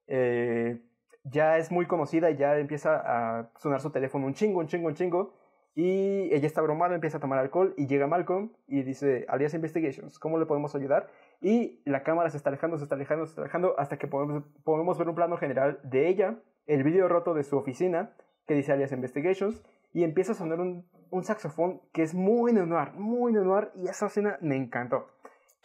eh, 0.07 0.81
ya 1.23 1.57
es 1.57 1.71
muy 1.71 1.85
conocida 1.85 2.31
y 2.31 2.35
ya 2.35 2.57
empieza 2.57 2.95
a 3.05 3.51
sonar 3.57 3.79
su 3.79 3.91
teléfono 3.91 4.25
un 4.25 4.33
chingo, 4.33 4.59
un 4.59 4.67
chingo, 4.67 4.87
un 4.87 4.95
chingo. 4.95 5.33
Y 5.75 6.29
ella 6.33 6.45
está 6.45 6.61
bromada, 6.61 6.93
empieza 6.93 7.17
a 7.17 7.19
tomar 7.19 7.39
alcohol 7.39 7.73
y 7.77 7.87
llega 7.87 8.05
Malcolm 8.05 8.51
y 8.67 8.83
dice, 8.83 9.25
alias 9.27 9.53
Investigations, 9.55 10.19
¿cómo 10.19 10.37
le 10.37 10.45
podemos 10.45 10.75
ayudar? 10.75 11.07
Y 11.41 11.81
la 11.85 12.03
cámara 12.03 12.29
se 12.29 12.37
está 12.37 12.49
alejando, 12.49 12.77
se 12.77 12.83
está 12.83 12.93
alejando, 12.95 13.25
se 13.25 13.31
está 13.31 13.41
alejando 13.41 13.73
hasta 13.79 13.97
que 13.97 14.07
podemos, 14.07 14.43
podemos 14.63 14.97
ver 14.99 15.09
un 15.09 15.15
plano 15.15 15.35
general 15.37 15.79
de 15.83 16.07
ella, 16.09 16.35
el 16.67 16.83
vídeo 16.83 17.07
roto 17.07 17.33
de 17.33 17.43
su 17.43 17.57
oficina 17.57 18.11
que 18.45 18.53
dice 18.53 18.71
alias 18.71 18.91
Investigations 18.91 19.63
y 19.93 20.03
empieza 20.03 20.33
a 20.33 20.35
sonar 20.35 20.59
un, 20.59 20.85
un 21.09 21.23
saxofón 21.23 21.81
que 21.91 22.03
es 22.03 22.13
muy 22.13 22.53
noir, 22.53 22.93
muy 22.93 23.33
noir 23.33 23.71
y 23.75 23.87
esa 23.87 24.05
escena 24.05 24.37
me 24.41 24.55
encantó. 24.55 25.07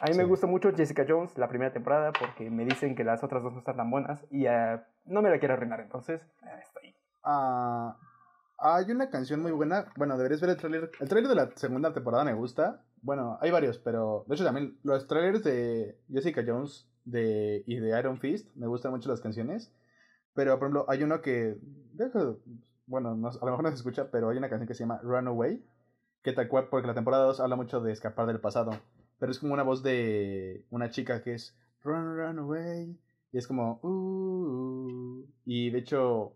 A 0.01 0.07
mí 0.07 0.17
me 0.17 0.23
Sí. 0.23 0.29
gusta 0.29 0.47
mucho 0.47 0.73
Jessica 0.73 1.05
Jones, 1.09 1.37
la 1.37 1.49
primera 1.49 1.73
temporada, 1.73 2.13
porque 2.13 2.51
me 2.51 2.65
dicen 2.65 2.95
que 2.95 3.03
las 3.05 3.25
otras 3.25 3.43
dos 3.43 3.53
no 3.53 3.59
están 3.59 3.77
tan 3.77 3.91
buenas 3.91 4.25
y 4.31 4.47
eh, 4.47 4.81
no 5.05 5.23
me 5.23 5.29
la 5.29 5.39
quiero 5.39 5.55
arruinar, 5.55 5.81
entonces 5.81 6.23
eh, 6.45 6.61
está 6.63 6.81
ahí. 6.83 6.95
Ah, 7.25 7.97
hay 8.59 8.91
una 8.91 9.11
canción 9.11 9.41
muy 9.41 9.53
buena. 9.53 9.87
Bueno, 9.97 10.17
deberías 10.17 10.41
ver 10.41 10.51
el 10.51 10.57
tráiler. 10.57 10.91
El 11.01 11.09
tráiler 11.09 11.29
de 11.29 11.37
la 11.37 11.51
segunda 11.57 11.93
temporada 11.93 12.25
me 12.25 12.35
gusta. 12.35 12.83
Bueno, 13.03 13.39
hay 13.41 13.51
varios, 13.51 13.79
pero 13.79 14.25
de 14.27 14.35
hecho 14.35 14.45
también 14.45 14.79
los 14.83 15.07
trailers 15.07 15.45
de 15.45 15.99
Jessica 16.11 16.43
Jones 16.47 16.89
de, 17.05 17.63
y 17.67 17.77
de 17.77 17.99
Iron 17.99 18.19
Fist 18.19 18.55
me 18.57 18.67
gustan 18.67 18.93
mucho 18.93 19.09
las 19.09 19.21
canciones. 19.21 19.73
Pero, 20.35 20.59
por 20.59 20.67
ejemplo, 20.69 20.85
hay 20.89 21.03
uno 21.03 21.21
que. 21.21 21.59
bueno, 22.87 23.15
no- 23.15 23.29
a 23.29 23.33
lo 23.45 23.47
mejor 23.51 23.63
no 23.63 23.69
se 23.71 23.77
escucha, 23.77 24.11
pero 24.11 24.29
hay 24.31 24.39
una 24.39 24.49
canción 24.49 24.67
que 24.69 24.75
se 24.75 24.85
llama 24.85 25.01
Runaway. 25.03 25.65
Que 26.23 26.33
tal 26.33 26.49
cual, 26.49 26.69
porque 26.69 26.87
la 26.89 26.95
temporada 26.95 27.25
2 27.25 27.41
habla 27.41 27.57
mucho 27.57 27.81
de 27.81 27.93
escapar 27.93 28.27
del 28.27 28.41
pasado. 28.41 28.73
Pero 29.19 29.33
es 29.33 29.39
como 29.39 29.55
una 29.55 29.63
voz 29.63 29.83
de 29.83 30.65
una 30.71 30.91
chica 30.91 31.23
que 31.23 31.35
es 31.35 31.57
Run, 31.83 32.17
run 32.17 32.39
away. 32.41 32.99
Y 33.33 33.39
es 33.39 33.47
como. 33.47 33.79
"Uh", 33.83 35.25
y 35.45 35.71
de 35.71 35.79
hecho. 35.79 36.35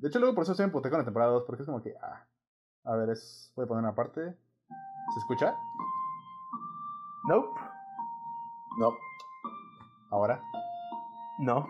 De 0.00 0.08
hecho, 0.08 0.18
luego 0.18 0.34
por 0.34 0.44
eso 0.44 0.54
se 0.54 0.62
emputé 0.62 0.88
con 0.90 0.98
la 0.98 1.04
temporada 1.04 1.32
2, 1.32 1.44
porque 1.46 1.62
es 1.62 1.66
como 1.66 1.82
que. 1.82 1.94
Ah, 2.02 2.26
a 2.84 2.96
ver, 2.96 3.10
es, 3.10 3.52
voy 3.54 3.64
a 3.64 3.68
poner 3.68 3.84
una 3.84 3.94
parte. 3.94 4.20
¿Se 5.12 5.18
escucha? 5.20 5.54
Nope, 7.28 7.60
No, 8.78 8.96
Ahora. 10.10 10.42
no. 11.40 11.66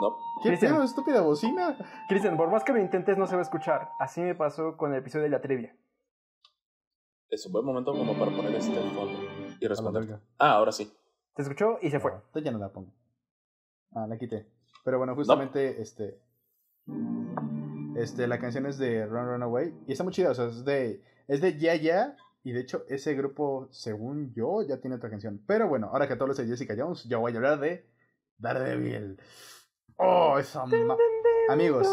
no. 0.00 0.16
¿Qué 0.42 0.48
Cristian. 0.50 0.72
pedo, 0.74 0.82
estúpida 0.84 1.20
bocina? 1.22 1.76
Cristian, 2.08 2.36
por 2.36 2.50
más 2.50 2.62
que 2.64 2.72
lo 2.72 2.80
intentes 2.80 3.16
no 3.16 3.26
se 3.26 3.36
va 3.36 3.40
a 3.40 3.44
escuchar. 3.44 3.90
Así 3.98 4.20
me 4.20 4.34
pasó 4.34 4.76
con 4.76 4.92
el 4.92 4.98
episodio 4.98 5.24
de 5.24 5.30
la 5.30 5.40
trivia. 5.40 5.74
Es 7.30 7.46
un 7.46 7.52
buen 7.52 7.64
momento 7.64 7.92
como 7.92 8.12
para 8.18 8.30
poner 8.32 8.54
este 8.54 8.74
fondo 8.90 9.18
y 9.58 9.66
responder. 9.66 10.20
Ah, 10.38 10.52
ahora 10.52 10.72
sí. 10.72 10.92
Se 11.36 11.42
escuchó 11.42 11.78
y 11.80 11.90
se 11.90 11.98
fue. 12.00 12.10
No, 12.10 12.18
entonces 12.18 12.44
ya 12.44 12.50
no 12.52 12.58
la 12.58 12.68
pongo. 12.70 12.92
Ah, 13.94 14.06
la 14.06 14.18
quité. 14.18 14.46
Pero 14.84 14.98
bueno, 14.98 15.14
justamente, 15.14 15.80
este. 15.80 16.20
Este, 17.96 18.26
la 18.26 18.38
canción 18.38 18.66
es 18.66 18.78
de 18.78 19.06
Run 19.06 19.26
Run 19.26 19.42
Away. 19.42 19.74
Y 19.86 19.92
está 19.92 20.04
muy 20.04 20.12
chida, 20.12 20.30
o 20.30 20.34
sea, 20.34 20.46
es 20.46 20.64
de. 20.64 21.02
Es 21.28 21.40
de 21.40 21.58
Ya 21.58 21.74
Ya. 21.74 22.16
Y 22.44 22.52
de 22.52 22.60
hecho, 22.60 22.84
ese 22.88 23.14
grupo, 23.14 23.68
según 23.70 24.32
yo, 24.34 24.62
ya 24.62 24.78
tiene 24.80 24.96
otra 24.96 25.08
canción. 25.08 25.40
Pero 25.46 25.68
bueno, 25.68 25.90
ahora 25.92 26.08
que 26.08 26.16
tú 26.16 26.24
hablas 26.24 26.38
de 26.38 26.46
Jessica 26.46 26.74
Jones, 26.76 27.04
yo 27.04 27.20
voy 27.20 27.32
a 27.32 27.36
hablar 27.36 27.60
de 27.60 27.86
Daredevil. 28.38 29.20
Oh, 29.96 30.36
esa 30.38 30.66
ma- 30.66 30.96
Amigos, 31.48 31.86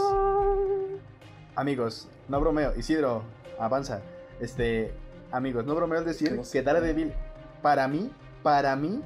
amigos, 1.56 2.08
no 2.30 2.40
bromeo. 2.40 2.74
Isidro, 2.76 3.22
avanza. 3.60 4.02
Este, 4.40 4.92
amigos, 5.32 5.66
no 5.66 5.76
bromeo 5.76 6.00
al 6.00 6.06
decir 6.06 6.40
que 6.52 6.64
Daredevil, 6.64 7.14
para 7.62 7.88
mí, 7.88 8.12
para 8.42 8.76
mí, 8.76 9.04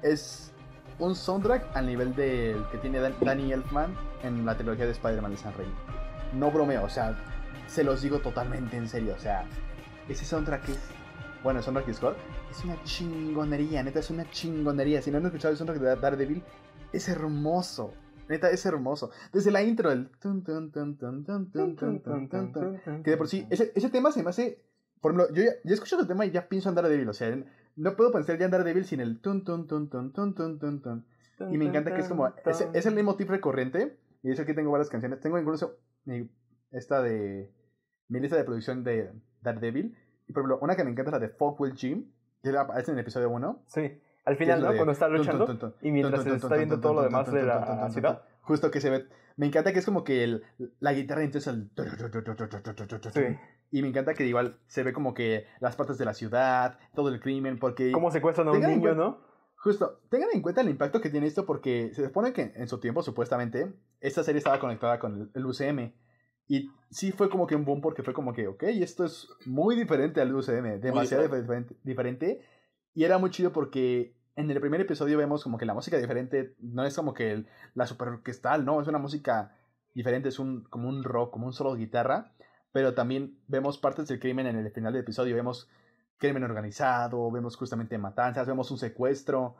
es 0.00 0.53
un 0.98 1.14
soundtrack 1.14 1.76
al 1.76 1.86
nivel 1.86 2.14
del 2.14 2.64
que 2.70 2.78
tiene 2.78 2.98
Danny 2.98 3.52
Elfman 3.52 3.94
en 4.22 4.46
la 4.46 4.56
trilogía 4.56 4.86
de 4.86 4.92
Spider-Man 4.92 5.32
de 5.32 5.36
San 5.36 5.54
Raimi. 5.54 5.74
No 6.34 6.50
bromeo, 6.50 6.84
o 6.84 6.88
sea, 6.88 7.16
se 7.66 7.84
los 7.84 8.02
digo 8.02 8.18
totalmente 8.18 8.76
en 8.76 8.88
serio, 8.88 9.14
o 9.16 9.20
sea, 9.20 9.46
ese 10.08 10.24
soundtrack 10.24 10.68
es 10.68 10.78
bueno, 11.44 11.58
el 11.58 11.64
soundtrack 11.64 11.86
de 11.86 11.94
Scott, 11.94 12.16
es 12.50 12.64
una 12.64 12.82
chingonería, 12.84 13.82
neta, 13.82 13.98
es 14.00 14.08
una 14.08 14.28
chingonería. 14.30 15.02
Si 15.02 15.10
no 15.10 15.18
han 15.18 15.26
escuchado 15.26 15.52
el 15.52 15.58
soundtrack 15.58 15.78
de 15.78 15.96
Daredevil, 15.96 16.42
es 16.90 17.06
hermoso. 17.08 17.92
Neta, 18.30 18.50
es 18.50 18.64
hermoso. 18.64 19.10
Desde 19.30 19.50
la 19.50 19.62
intro, 19.62 19.92
el... 19.92 20.08
Que 23.02 23.10
de 23.10 23.16
por 23.18 23.28
sí, 23.28 23.46
ese, 23.50 23.72
ese 23.74 23.90
tema 23.90 24.10
se 24.10 24.22
me 24.22 24.30
hace... 24.30 24.58
Por 25.02 25.12
ejemplo, 25.12 25.34
yo 25.34 25.44
ya, 25.44 25.50
ya 25.64 25.74
escucho 25.74 26.00
el 26.00 26.06
tema 26.06 26.24
y 26.24 26.30
ya 26.30 26.48
pienso 26.48 26.70
en 26.70 26.76
Daredevil, 26.76 27.10
o 27.10 27.12
sea, 27.12 27.36
no 27.76 27.96
puedo 27.96 28.12
pensar 28.12 28.38
ya 28.38 28.46
en 28.46 28.50
Daredevil 28.50 28.84
sin 28.84 29.00
el 29.00 29.20
tun 29.20 29.44
tun 29.44 29.66
tun 29.66 29.88
tun 29.88 30.12
tun 30.12 30.34
tun 30.34 30.58
tun 30.58 30.82
tun. 30.82 31.06
Y 31.50 31.58
me 31.58 31.64
encanta 31.66 31.94
que 31.94 32.00
es 32.00 32.08
como. 32.08 32.28
Es, 32.44 32.66
es 32.72 32.86
el 32.86 32.94
mismo 32.94 33.16
tip 33.16 33.28
recurrente. 33.28 33.98
Y 34.22 34.28
de 34.28 34.34
hecho 34.34 34.42
aquí 34.42 34.54
tengo 34.54 34.70
varias 34.70 34.88
canciones. 34.88 35.20
Tengo 35.20 35.38
incluso 35.38 35.78
mi, 36.04 36.30
esta 36.70 37.02
de. 37.02 37.50
Mi 38.08 38.20
lista 38.20 38.36
de 38.36 38.44
producción 38.44 38.84
de 38.84 39.12
Daredevil. 39.42 39.96
Y 40.28 40.32
por 40.32 40.42
ejemplo, 40.42 40.58
una 40.62 40.76
que 40.76 40.84
me 40.84 40.90
encanta 40.90 41.10
es 41.16 41.20
la 41.20 41.66
de 41.66 41.76
Jim. 41.76 42.10
Que 42.42 42.56
aparece 42.56 42.92
en 42.92 42.98
el 42.98 43.02
episodio 43.02 43.30
1. 43.30 43.62
Sí, 43.66 44.00
al 44.24 44.36
final, 44.36 44.62
¿no? 44.62 44.74
Cuando 44.74 44.92
está 44.92 45.08
luchando 45.08 45.74
y 45.80 45.90
mientras 45.90 46.22
se 46.22 46.34
está 46.34 46.56
viendo 46.56 46.80
todo 46.80 46.94
lo 46.94 47.02
demás 47.02 47.30
de 47.32 47.42
la 47.42 47.90
ciudad. 47.90 48.22
Justo 48.44 48.70
que 48.70 48.80
se 48.80 48.90
ve. 48.90 49.06
Me 49.36 49.46
encanta 49.46 49.72
que 49.72 49.80
es 49.80 49.84
como 49.84 50.04
que 50.04 50.22
el, 50.22 50.44
la 50.80 50.92
guitarra 50.92 51.22
entonces 51.24 51.52
el. 51.52 51.70
Sí. 53.12 53.20
Y 53.70 53.82
me 53.82 53.88
encanta 53.88 54.14
que 54.14 54.24
igual 54.26 54.58
se 54.66 54.84
ve 54.84 54.92
como 54.92 55.14
que 55.14 55.46
las 55.60 55.74
partes 55.74 55.98
de 55.98 56.04
la 56.04 56.14
ciudad, 56.14 56.78
todo 56.94 57.08
el 57.08 57.18
crimen, 57.20 57.58
porque... 57.58 57.90
Cómo 57.90 58.12
secuestran 58.12 58.46
a 58.46 58.52
un 58.52 58.60
niño, 58.60 58.80
cuenta- 58.80 58.94
¿no? 58.94 59.18
Justo, 59.56 60.00
tengan 60.10 60.28
en 60.32 60.42
cuenta 60.42 60.60
el 60.60 60.68
impacto 60.68 61.00
que 61.00 61.10
tiene 61.10 61.26
esto 61.26 61.44
porque 61.46 61.90
se 61.94 62.04
supone 62.04 62.32
que 62.32 62.52
en 62.54 62.68
su 62.68 62.78
tiempo, 62.78 63.02
supuestamente, 63.02 63.72
esta 63.98 64.22
serie 64.22 64.38
estaba 64.38 64.60
conectada 64.60 64.98
con 64.98 65.22
el, 65.22 65.30
el 65.34 65.46
UCM. 65.46 65.92
Y 66.46 66.70
sí 66.90 67.10
fue 67.10 67.30
como 67.30 67.46
que 67.46 67.56
un 67.56 67.64
boom 67.64 67.80
porque 67.80 68.02
fue 68.02 68.12
como 68.12 68.34
que, 68.34 68.46
ok, 68.46 68.62
esto 68.64 69.04
es 69.06 69.26
muy 69.46 69.74
diferente 69.74 70.20
al 70.20 70.34
UCM, 70.34 70.78
demasiado 70.80 71.24
diferente. 71.24 71.74
diferente. 71.82 72.40
Y 72.92 73.04
era 73.04 73.18
muy 73.18 73.30
chido 73.30 73.52
porque 73.52 74.14
en 74.36 74.50
el 74.50 74.60
primer 74.60 74.80
episodio 74.80 75.18
vemos 75.18 75.42
como 75.42 75.58
que 75.58 75.66
la 75.66 75.74
música 75.74 75.96
diferente 75.98 76.54
no 76.60 76.84
es 76.84 76.96
como 76.96 77.14
que 77.14 77.32
el- 77.32 77.48
la 77.74 77.86
super 77.86 78.08
orquestal, 78.08 78.64
no, 78.64 78.80
es 78.80 78.88
una 78.88 78.98
música 78.98 79.56
diferente, 79.94 80.28
es 80.28 80.38
un, 80.38 80.64
como 80.64 80.88
un 80.88 81.04
rock, 81.04 81.32
como 81.32 81.46
un 81.46 81.52
solo 81.52 81.74
de 81.74 81.80
guitarra. 81.80 82.32
Pero 82.72 82.94
también 82.94 83.38
vemos 83.46 83.78
partes 83.78 84.08
del 84.08 84.18
crimen 84.18 84.46
en 84.46 84.56
el 84.56 84.70
final 84.72 84.92
del 84.92 85.02
episodio, 85.02 85.36
vemos 85.36 85.68
crimen 86.18 86.42
organizado, 86.42 87.30
vemos 87.30 87.56
justamente 87.56 87.96
matanzas, 87.98 88.46
vemos 88.48 88.70
un 88.70 88.78
secuestro 88.78 89.54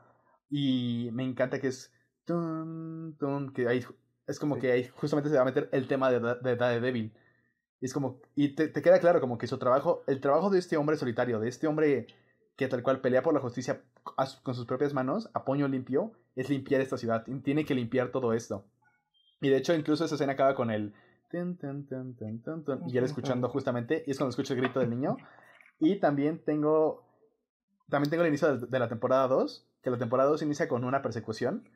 y 0.51 1.11
me 1.13 1.23
encanta 1.25 1.61
que 1.61 1.69
es 1.69 1.93
tun, 2.25 3.17
tun, 3.19 3.53
que 3.53 3.69
ahí 3.69 3.85
es 4.27 4.39
como 4.41 4.59
que 4.59 4.73
ahí 4.73 4.89
justamente 4.97 5.31
se 5.31 5.37
va 5.37 5.43
a 5.43 5.45
meter 5.45 5.69
el 5.73 5.87
tema 5.89 6.11
de, 6.11 6.21
Da- 6.21 6.35
de 6.37 6.57
Daredevil. 6.57 7.13
Es 7.81 7.93
como 7.93 8.21
y 8.35 8.55
te, 8.55 8.69
te 8.69 8.83
queda 8.83 8.99
claro 9.01 9.21
como 9.21 9.39
que 9.39 9.47
su 9.47 9.59
trabajo, 9.59 10.03
el 10.07 10.21
trabajo 10.21 10.51
de 10.51 10.59
este 10.59 10.77
hombre 10.77 10.97
solitario, 10.97 11.39
de 11.41 11.49
este 11.49 11.67
hombre 11.67 12.07
que 12.57 12.69
tal 12.69 12.83
cual 12.83 13.01
pelea 13.01 13.23
por 13.23 13.35
la 13.35 13.41
justicia 13.41 13.83
con 14.43 14.55
sus 14.55 14.67
propias 14.67 14.95
manos, 14.95 15.31
a 15.35 15.45
puño 15.45 15.67
limpio, 15.69 16.13
es 16.37 16.49
limpiar 16.49 16.81
esta 16.81 16.99
ciudad, 16.99 17.25
tiene 17.43 17.65
que 17.65 17.75
limpiar 17.75 18.11
todo 18.11 18.33
esto. 18.33 18.65
Y 19.41 19.49
de 19.49 19.57
hecho 19.57 19.75
incluso 19.75 20.05
esa 20.05 20.15
escena 20.15 20.33
acaba 20.33 20.55
con 20.55 20.71
el 20.71 20.95
y 22.87 22.99
él 22.99 23.05
escuchando 23.05 23.49
justamente, 23.49 24.05
y 24.07 24.11
es 24.11 24.19
cuando 24.19 24.31
escucho 24.31 24.55
el 24.55 24.61
grito 24.61 24.81
del 24.81 24.91
niño. 24.91 25.17
Y 25.81 25.99
también 25.99 26.43
tengo. 26.45 27.05
También 27.89 28.11
tengo 28.11 28.23
el 28.23 28.29
inicio 28.29 28.57
de, 28.57 28.79
la 28.79 28.89
temporada 28.89 29.27
2. 29.29 29.67
Que 29.83 29.91
la 29.91 29.99
temporada 29.99 30.31
2 30.31 30.43
inicia 30.43 30.69
con 30.69 30.85
una 30.85 31.03
persecución. 31.03 31.69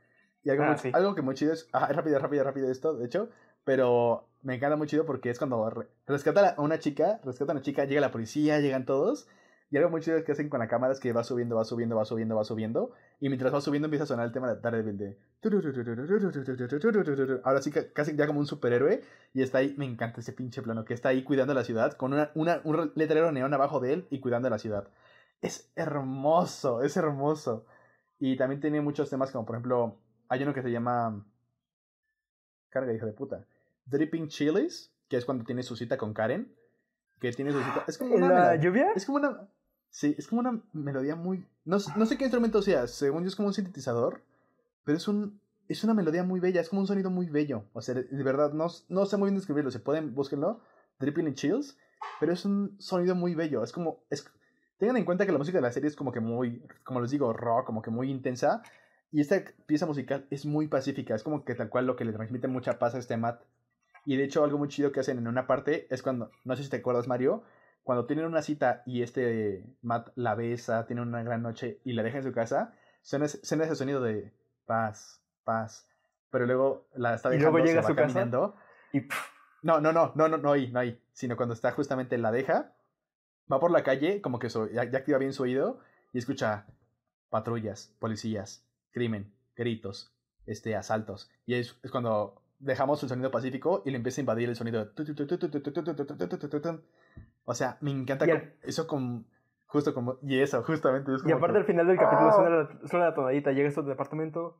Y 0.44 0.50
algo, 0.50 0.62
Ah, 0.64 0.68
muy, 0.68 0.78
sí. 0.78 0.90
algo 0.94 1.14
que 1.14 1.22
muy 1.22 1.34
chido 1.34 1.52
es. 1.52 1.68
Ah, 1.72 1.88
rápido, 1.92 2.18
rápido, 2.18 2.44
rápido 2.44 2.70
esto, 2.70 2.94
de 2.94 3.06
hecho. 3.06 3.28
Pero 3.64 4.28
me 4.42 4.54
encanta 4.54 4.76
muy 4.76 4.86
chido 4.86 5.04
porque 5.04 5.30
es 5.30 5.38
cuando 5.38 5.68
re- 5.68 5.88
rescata 6.06 6.50
a 6.50 6.62
una 6.62 6.78
chica. 6.78 7.20
Rescata 7.24 7.52
a 7.52 7.56
una 7.56 7.62
chica, 7.62 7.84
llega 7.84 8.00
la 8.00 8.12
policía, 8.12 8.60
llegan 8.60 8.86
todos. 8.86 9.28
Y 9.70 9.76
algo 9.76 9.90
muy 9.90 10.00
chido 10.00 10.24
que 10.24 10.32
hacen 10.32 10.48
con 10.48 10.60
la 10.60 10.68
cámara 10.68 10.94
es 10.94 10.98
que 11.00 11.12
va 11.12 11.22
subiendo, 11.22 11.54
va 11.56 11.64
subiendo, 11.64 11.94
va 11.94 12.04
subiendo, 12.06 12.34
va 12.36 12.44
subiendo. 12.44 12.92
Y 13.20 13.28
mientras 13.28 13.52
va 13.52 13.60
subiendo 13.60 13.86
empieza 13.86 14.04
a 14.04 14.06
sonar 14.06 14.24
el 14.24 14.32
tema 14.32 14.48
de 14.54 14.60
Daredevil 14.60 14.96
de... 14.96 15.18
Ahora 17.44 17.60
sí, 17.60 17.70
casi 17.92 18.16
ya 18.16 18.26
como 18.26 18.40
un 18.40 18.46
superhéroe. 18.46 19.02
Y 19.34 19.42
está 19.42 19.58
ahí, 19.58 19.74
me 19.76 19.84
encanta 19.84 20.20
ese 20.20 20.32
pinche 20.32 20.62
plano, 20.62 20.86
que 20.86 20.94
está 20.94 21.10
ahí 21.10 21.22
cuidando 21.22 21.52
la 21.52 21.64
ciudad, 21.64 21.92
con 21.92 22.14
una, 22.14 22.30
una- 22.34 22.62
un 22.64 22.76
re- 22.76 22.90
letrero 22.94 23.30
neón 23.30 23.52
abajo 23.52 23.78
de 23.78 23.92
él 23.92 24.06
y 24.10 24.20
cuidando 24.20 24.48
la 24.48 24.58
ciudad. 24.58 24.88
Es 25.42 25.70
hermoso, 25.76 26.82
es 26.82 26.96
hermoso. 26.96 27.66
Y 28.18 28.36
también 28.38 28.62
tiene 28.62 28.80
muchos 28.80 29.10
temas 29.10 29.30
como, 29.30 29.44
por 29.44 29.56
ejemplo, 29.56 29.98
hay 30.30 30.42
uno 30.42 30.54
que 30.54 30.62
se 30.62 30.70
llama... 30.70 31.26
Carga, 32.70 32.92
hijo 32.94 33.04
de 33.06 33.12
puta. 33.12 33.44
Dripping 33.84 34.28
Chilies, 34.28 34.92
que 35.08 35.18
es 35.18 35.24
cuando 35.26 35.44
tiene 35.44 35.62
su 35.62 35.76
cita 35.76 35.98
con 35.98 36.14
Karen. 36.14 36.54
Que 37.20 37.32
tiene 37.32 37.52
su 37.52 37.58
cita... 37.58 37.84
Es 37.86 37.98
como 37.98 38.14
¿En 38.16 38.24
una... 38.24 38.34
la 38.34 38.56
lluvia? 38.56 38.92
es 38.94 39.04
como 39.04 39.18
una. 39.18 39.48
Sí, 39.90 40.14
es 40.18 40.26
como 40.26 40.40
una 40.40 40.62
melodía 40.72 41.16
muy. 41.16 41.46
No, 41.64 41.78
no 41.96 42.06
sé 42.06 42.16
qué 42.16 42.24
instrumento 42.24 42.62
sea, 42.62 42.86
según 42.86 43.22
yo 43.22 43.28
es 43.28 43.36
como 43.36 43.48
un 43.48 43.54
sintetizador. 43.54 44.22
Pero 44.84 44.96
es 44.98 45.08
un. 45.08 45.40
Es 45.68 45.84
una 45.84 45.94
melodía 45.94 46.22
muy 46.22 46.40
bella, 46.40 46.60
es 46.60 46.68
como 46.68 46.80
un 46.80 46.86
sonido 46.86 47.10
muy 47.10 47.28
bello. 47.28 47.64
O 47.74 47.82
sea, 47.82 47.94
de, 47.94 48.22
verdad, 48.22 48.52
no, 48.52 48.68
no 48.88 49.06
sé 49.06 49.16
muy 49.18 49.28
bien 49.28 49.36
describirlo. 49.36 49.70
Se 49.70 49.80
pueden, 49.80 50.14
búsquenlo. 50.14 50.60
Dripping 50.98 51.34
Chills. 51.34 51.76
Pero 52.20 52.32
es 52.32 52.44
un 52.44 52.76
sonido 52.78 53.14
muy 53.14 53.34
bello. 53.34 53.62
Es 53.62 53.72
como. 53.72 54.04
Es, 54.08 54.24
tengan 54.78 54.96
en 54.96 55.04
cuenta 55.04 55.26
que 55.26 55.32
la 55.32 55.38
música 55.38 55.58
de 55.58 55.62
la 55.62 55.72
serie 55.72 55.88
es 55.88 55.96
como 55.96 56.12
que 56.12 56.20
muy. 56.20 56.64
Como 56.84 57.00
les 57.00 57.10
digo, 57.10 57.32
rock, 57.32 57.66
como 57.66 57.82
que 57.82 57.90
muy 57.90 58.10
intensa. 58.10 58.62
Y 59.10 59.20
esta 59.20 59.42
pieza 59.66 59.86
musical 59.86 60.26
es 60.30 60.44
muy 60.44 60.68
pacífica, 60.68 61.14
es 61.14 61.22
como 61.22 61.44
que 61.44 61.54
tal 61.54 61.70
cual 61.70 61.86
lo 61.86 61.96
que 61.96 62.04
le 62.04 62.12
transmite 62.12 62.46
mucha 62.46 62.78
paz 62.78 62.94
a 62.94 62.98
este 62.98 63.16
Matt. 63.16 63.42
Y 64.04 64.16
de 64.16 64.24
hecho 64.24 64.44
algo 64.44 64.58
muy 64.58 64.68
chido 64.68 64.92
que 64.92 65.00
hacen 65.00 65.18
en 65.18 65.28
una 65.28 65.46
parte 65.46 65.86
es 65.90 66.02
cuando, 66.02 66.30
no 66.44 66.56
sé 66.56 66.62
si 66.64 66.70
te 66.70 66.76
acuerdas 66.76 67.08
Mario, 67.08 67.42
cuando 67.88 68.04
tienen 68.04 68.26
una 68.26 68.42
cita 68.42 68.82
y 68.84 69.00
este 69.00 69.64
Matt 69.80 70.10
la 70.14 70.34
besa, 70.34 70.84
tiene 70.86 71.00
una 71.00 71.22
gran 71.22 71.40
noche 71.42 71.80
y 71.84 71.94
la 71.94 72.02
deja 72.02 72.18
en 72.18 72.22
su 72.22 72.32
casa, 72.32 72.74
suena, 73.00 73.24
ese- 73.24 73.42
suena 73.42 73.64
ese 73.64 73.76
sonido 73.76 74.02
de 74.02 74.30
paz, 74.66 75.22
paz. 75.42 75.88
Pero 76.30 76.44
luego 76.44 76.86
la 76.94 77.14
está 77.14 77.30
Y 77.30 77.38
dejando, 77.38 77.52
luego 77.58 77.66
llega 77.66 77.80
se 77.80 77.86
a 77.86 77.88
va 77.88 77.88
su 77.88 77.94
casa. 77.94 78.06
caminando. 78.08 78.54
Y 78.92 79.00
pff, 79.00 79.16
No, 79.62 79.80
no, 79.80 79.94
no, 79.94 80.12
no, 80.16 80.28
no, 80.28 80.36
no 80.36 80.52
ahí, 80.52 80.70
no 80.70 80.80
ahí. 80.80 81.02
Sino 81.14 81.34
cuando 81.38 81.54
está 81.54 81.72
justamente 81.72 82.18
la 82.18 82.30
deja, 82.30 82.74
va 83.50 83.58
por 83.58 83.70
la 83.70 83.82
calle, 83.82 84.20
como 84.20 84.38
que 84.38 84.50
ya, 84.50 84.84
ya 84.84 84.98
activa 84.98 85.16
bien 85.16 85.32
su 85.32 85.44
oído 85.44 85.80
y 86.12 86.18
escucha 86.18 86.66
patrullas, 87.30 87.94
policías, 88.00 88.66
crimen, 88.90 89.32
gritos, 89.56 90.12
este, 90.44 90.76
asaltos. 90.76 91.30
Y 91.46 91.54
es, 91.54 91.74
es 91.82 91.90
cuando 91.90 92.42
dejamos 92.58 93.02
el 93.02 93.08
sonido 93.08 93.30
pacífico 93.30 93.82
y 93.86 93.90
le 93.92 93.96
empieza 93.96 94.20
a 94.20 94.24
invadir 94.24 94.50
el 94.50 94.56
sonido 94.56 94.84
de 94.84 94.90
o 97.50 97.54
sea, 97.54 97.78
me 97.80 97.90
encanta 97.90 98.26
el... 98.26 98.52
eso 98.62 98.86
con... 98.86 99.26
Justo 99.68 99.94
como... 99.94 100.18
Y 100.22 100.38
eso, 100.38 100.62
justamente. 100.64 101.10
Y 101.24 101.32
aparte 101.32 101.54
que... 101.54 101.60
al 101.60 101.64
final 101.64 101.86
del 101.86 101.98
¡Ah! 101.98 102.02
capítulo 102.02 102.32
suena, 102.86 103.06
la, 103.06 103.14
tonadita. 103.14 103.52
Llega 103.52 103.70
a 103.70 103.72
su 103.72 103.82
departamento. 103.84 104.58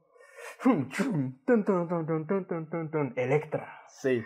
Electra. 3.15 3.83
Sí, 3.89 4.25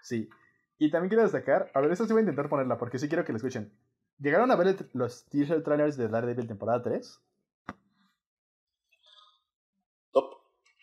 sí. 0.00 0.30
Y 0.78 0.90
también 0.90 1.10
quiero 1.10 1.22
destacar... 1.22 1.70
A 1.74 1.82
ver, 1.82 1.92
esto 1.92 2.06
sí 2.06 2.14
voy 2.14 2.20
a 2.20 2.22
intentar 2.22 2.48
ponerla 2.48 2.78
porque 2.78 2.98
sí 2.98 3.08
quiero 3.08 3.26
que 3.26 3.32
la 3.32 3.36
escuchen. 3.36 3.74
¿Llegaron 4.18 4.50
a 4.50 4.56
ver 4.56 4.88
los 4.94 5.26
teaser 5.26 5.62
trailers 5.62 5.98
de 5.98 6.08
Daredevil 6.08 6.48
temporada 6.48 6.82
3? 6.82 7.22
Top. 10.12 10.30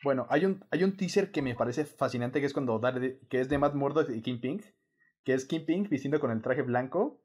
Bueno, 0.04 0.28
hay 0.30 0.46
un, 0.46 0.64
hay 0.70 0.84
un 0.84 0.96
teaser 0.96 1.32
que 1.32 1.42
me 1.42 1.56
parece 1.56 1.86
fascinante 1.86 2.40
que 2.40 2.46
es 2.46 2.54
cuando 2.54 2.78
Daredevil, 2.78 3.20
que 3.30 3.42
es 3.42 3.50
de 3.50 3.58
Matt 3.58 3.74
Murdock 3.74 4.12
y 4.12 4.22
King 4.22 4.40
Pink 4.40 4.64
que 5.30 5.36
es 5.36 5.46
Kingpin 5.46 5.88
vistiendo 5.88 6.20
con 6.20 6.32
el 6.32 6.42
traje 6.42 6.64
blanco 6.64 7.20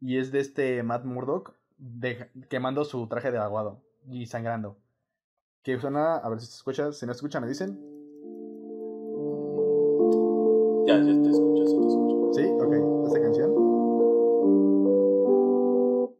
y 0.00 0.16
es 0.16 0.32
de 0.32 0.40
este 0.40 0.82
Matt 0.82 1.04
Murdock 1.04 1.52
de- 1.76 2.30
quemando 2.48 2.86
su 2.86 3.06
traje 3.06 3.30
de 3.30 3.36
aguado 3.36 3.82
y 4.08 4.24
sangrando. 4.24 4.78
Que 5.62 5.78
suena, 5.78 6.16
a 6.16 6.28
ver 6.30 6.40
si 6.40 6.46
se 6.46 6.54
escucha, 6.54 6.90
si 6.94 7.04
no 7.04 7.12
se 7.12 7.18
escucha 7.18 7.38
me 7.38 7.46
dicen. 7.48 7.78
Ya, 10.86 10.96
ya 10.96 11.04
te 11.04 11.28
escucho, 11.28 11.54
te 11.54 11.62
escucho. 11.64 12.30
Sí, 12.32 12.44
ok, 12.44 13.04
esta 13.08 13.20
canción. 13.20 13.54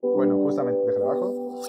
Bueno, 0.03 0.37
justamente, 0.43 0.81
déjala 0.89 1.05
abajo. 1.07 1.63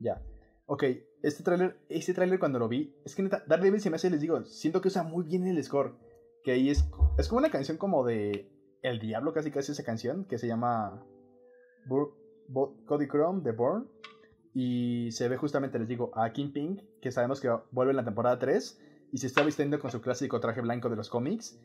Ya. 0.00 0.22
Ok, 0.64 0.84
este 1.22 1.42
tráiler, 1.42 1.76
este 1.90 2.14
tráiler 2.14 2.38
cuando 2.38 2.58
lo 2.58 2.68
vi, 2.68 2.96
es 3.04 3.14
que 3.14 3.22
neta, 3.22 3.44
Daredevil 3.46 3.82
se 3.82 3.90
me 3.90 3.96
hace, 3.96 4.08
les 4.08 4.22
digo, 4.22 4.42
siento 4.44 4.80
que 4.80 4.88
usa 4.88 5.02
muy 5.02 5.24
bien 5.24 5.46
el 5.46 5.62
score. 5.62 5.92
Que 6.44 6.52
ahí 6.52 6.70
es, 6.70 6.84
es 7.18 7.28
como 7.28 7.38
una 7.38 7.50
canción 7.50 7.76
como 7.76 8.04
de 8.04 8.50
El 8.82 8.98
Diablo, 8.98 9.32
casi 9.32 9.50
casi 9.50 9.72
esa 9.72 9.84
canción, 9.84 10.24
que 10.24 10.38
se 10.38 10.46
llama 10.46 11.04
Cody 12.86 13.08
Chrome 13.08 13.42
de 13.42 13.52
Born. 13.52 13.88
Y 14.54 15.10
se 15.12 15.28
ve 15.28 15.36
justamente, 15.36 15.78
les 15.78 15.88
digo, 15.88 16.10
a 16.14 16.30
Kingpin, 16.32 16.82
que 17.00 17.10
sabemos 17.10 17.40
que 17.40 17.50
vuelve 17.70 17.92
en 17.92 17.96
la 17.96 18.04
temporada 18.04 18.38
3 18.38 18.80
y 19.12 19.18
se 19.18 19.26
está 19.26 19.42
vistiendo 19.44 19.78
con 19.78 19.90
su 19.90 20.00
clásico 20.00 20.40
traje 20.40 20.60
blanco 20.60 20.88
de 20.88 20.96
los 20.96 21.08
cómics. 21.08 21.58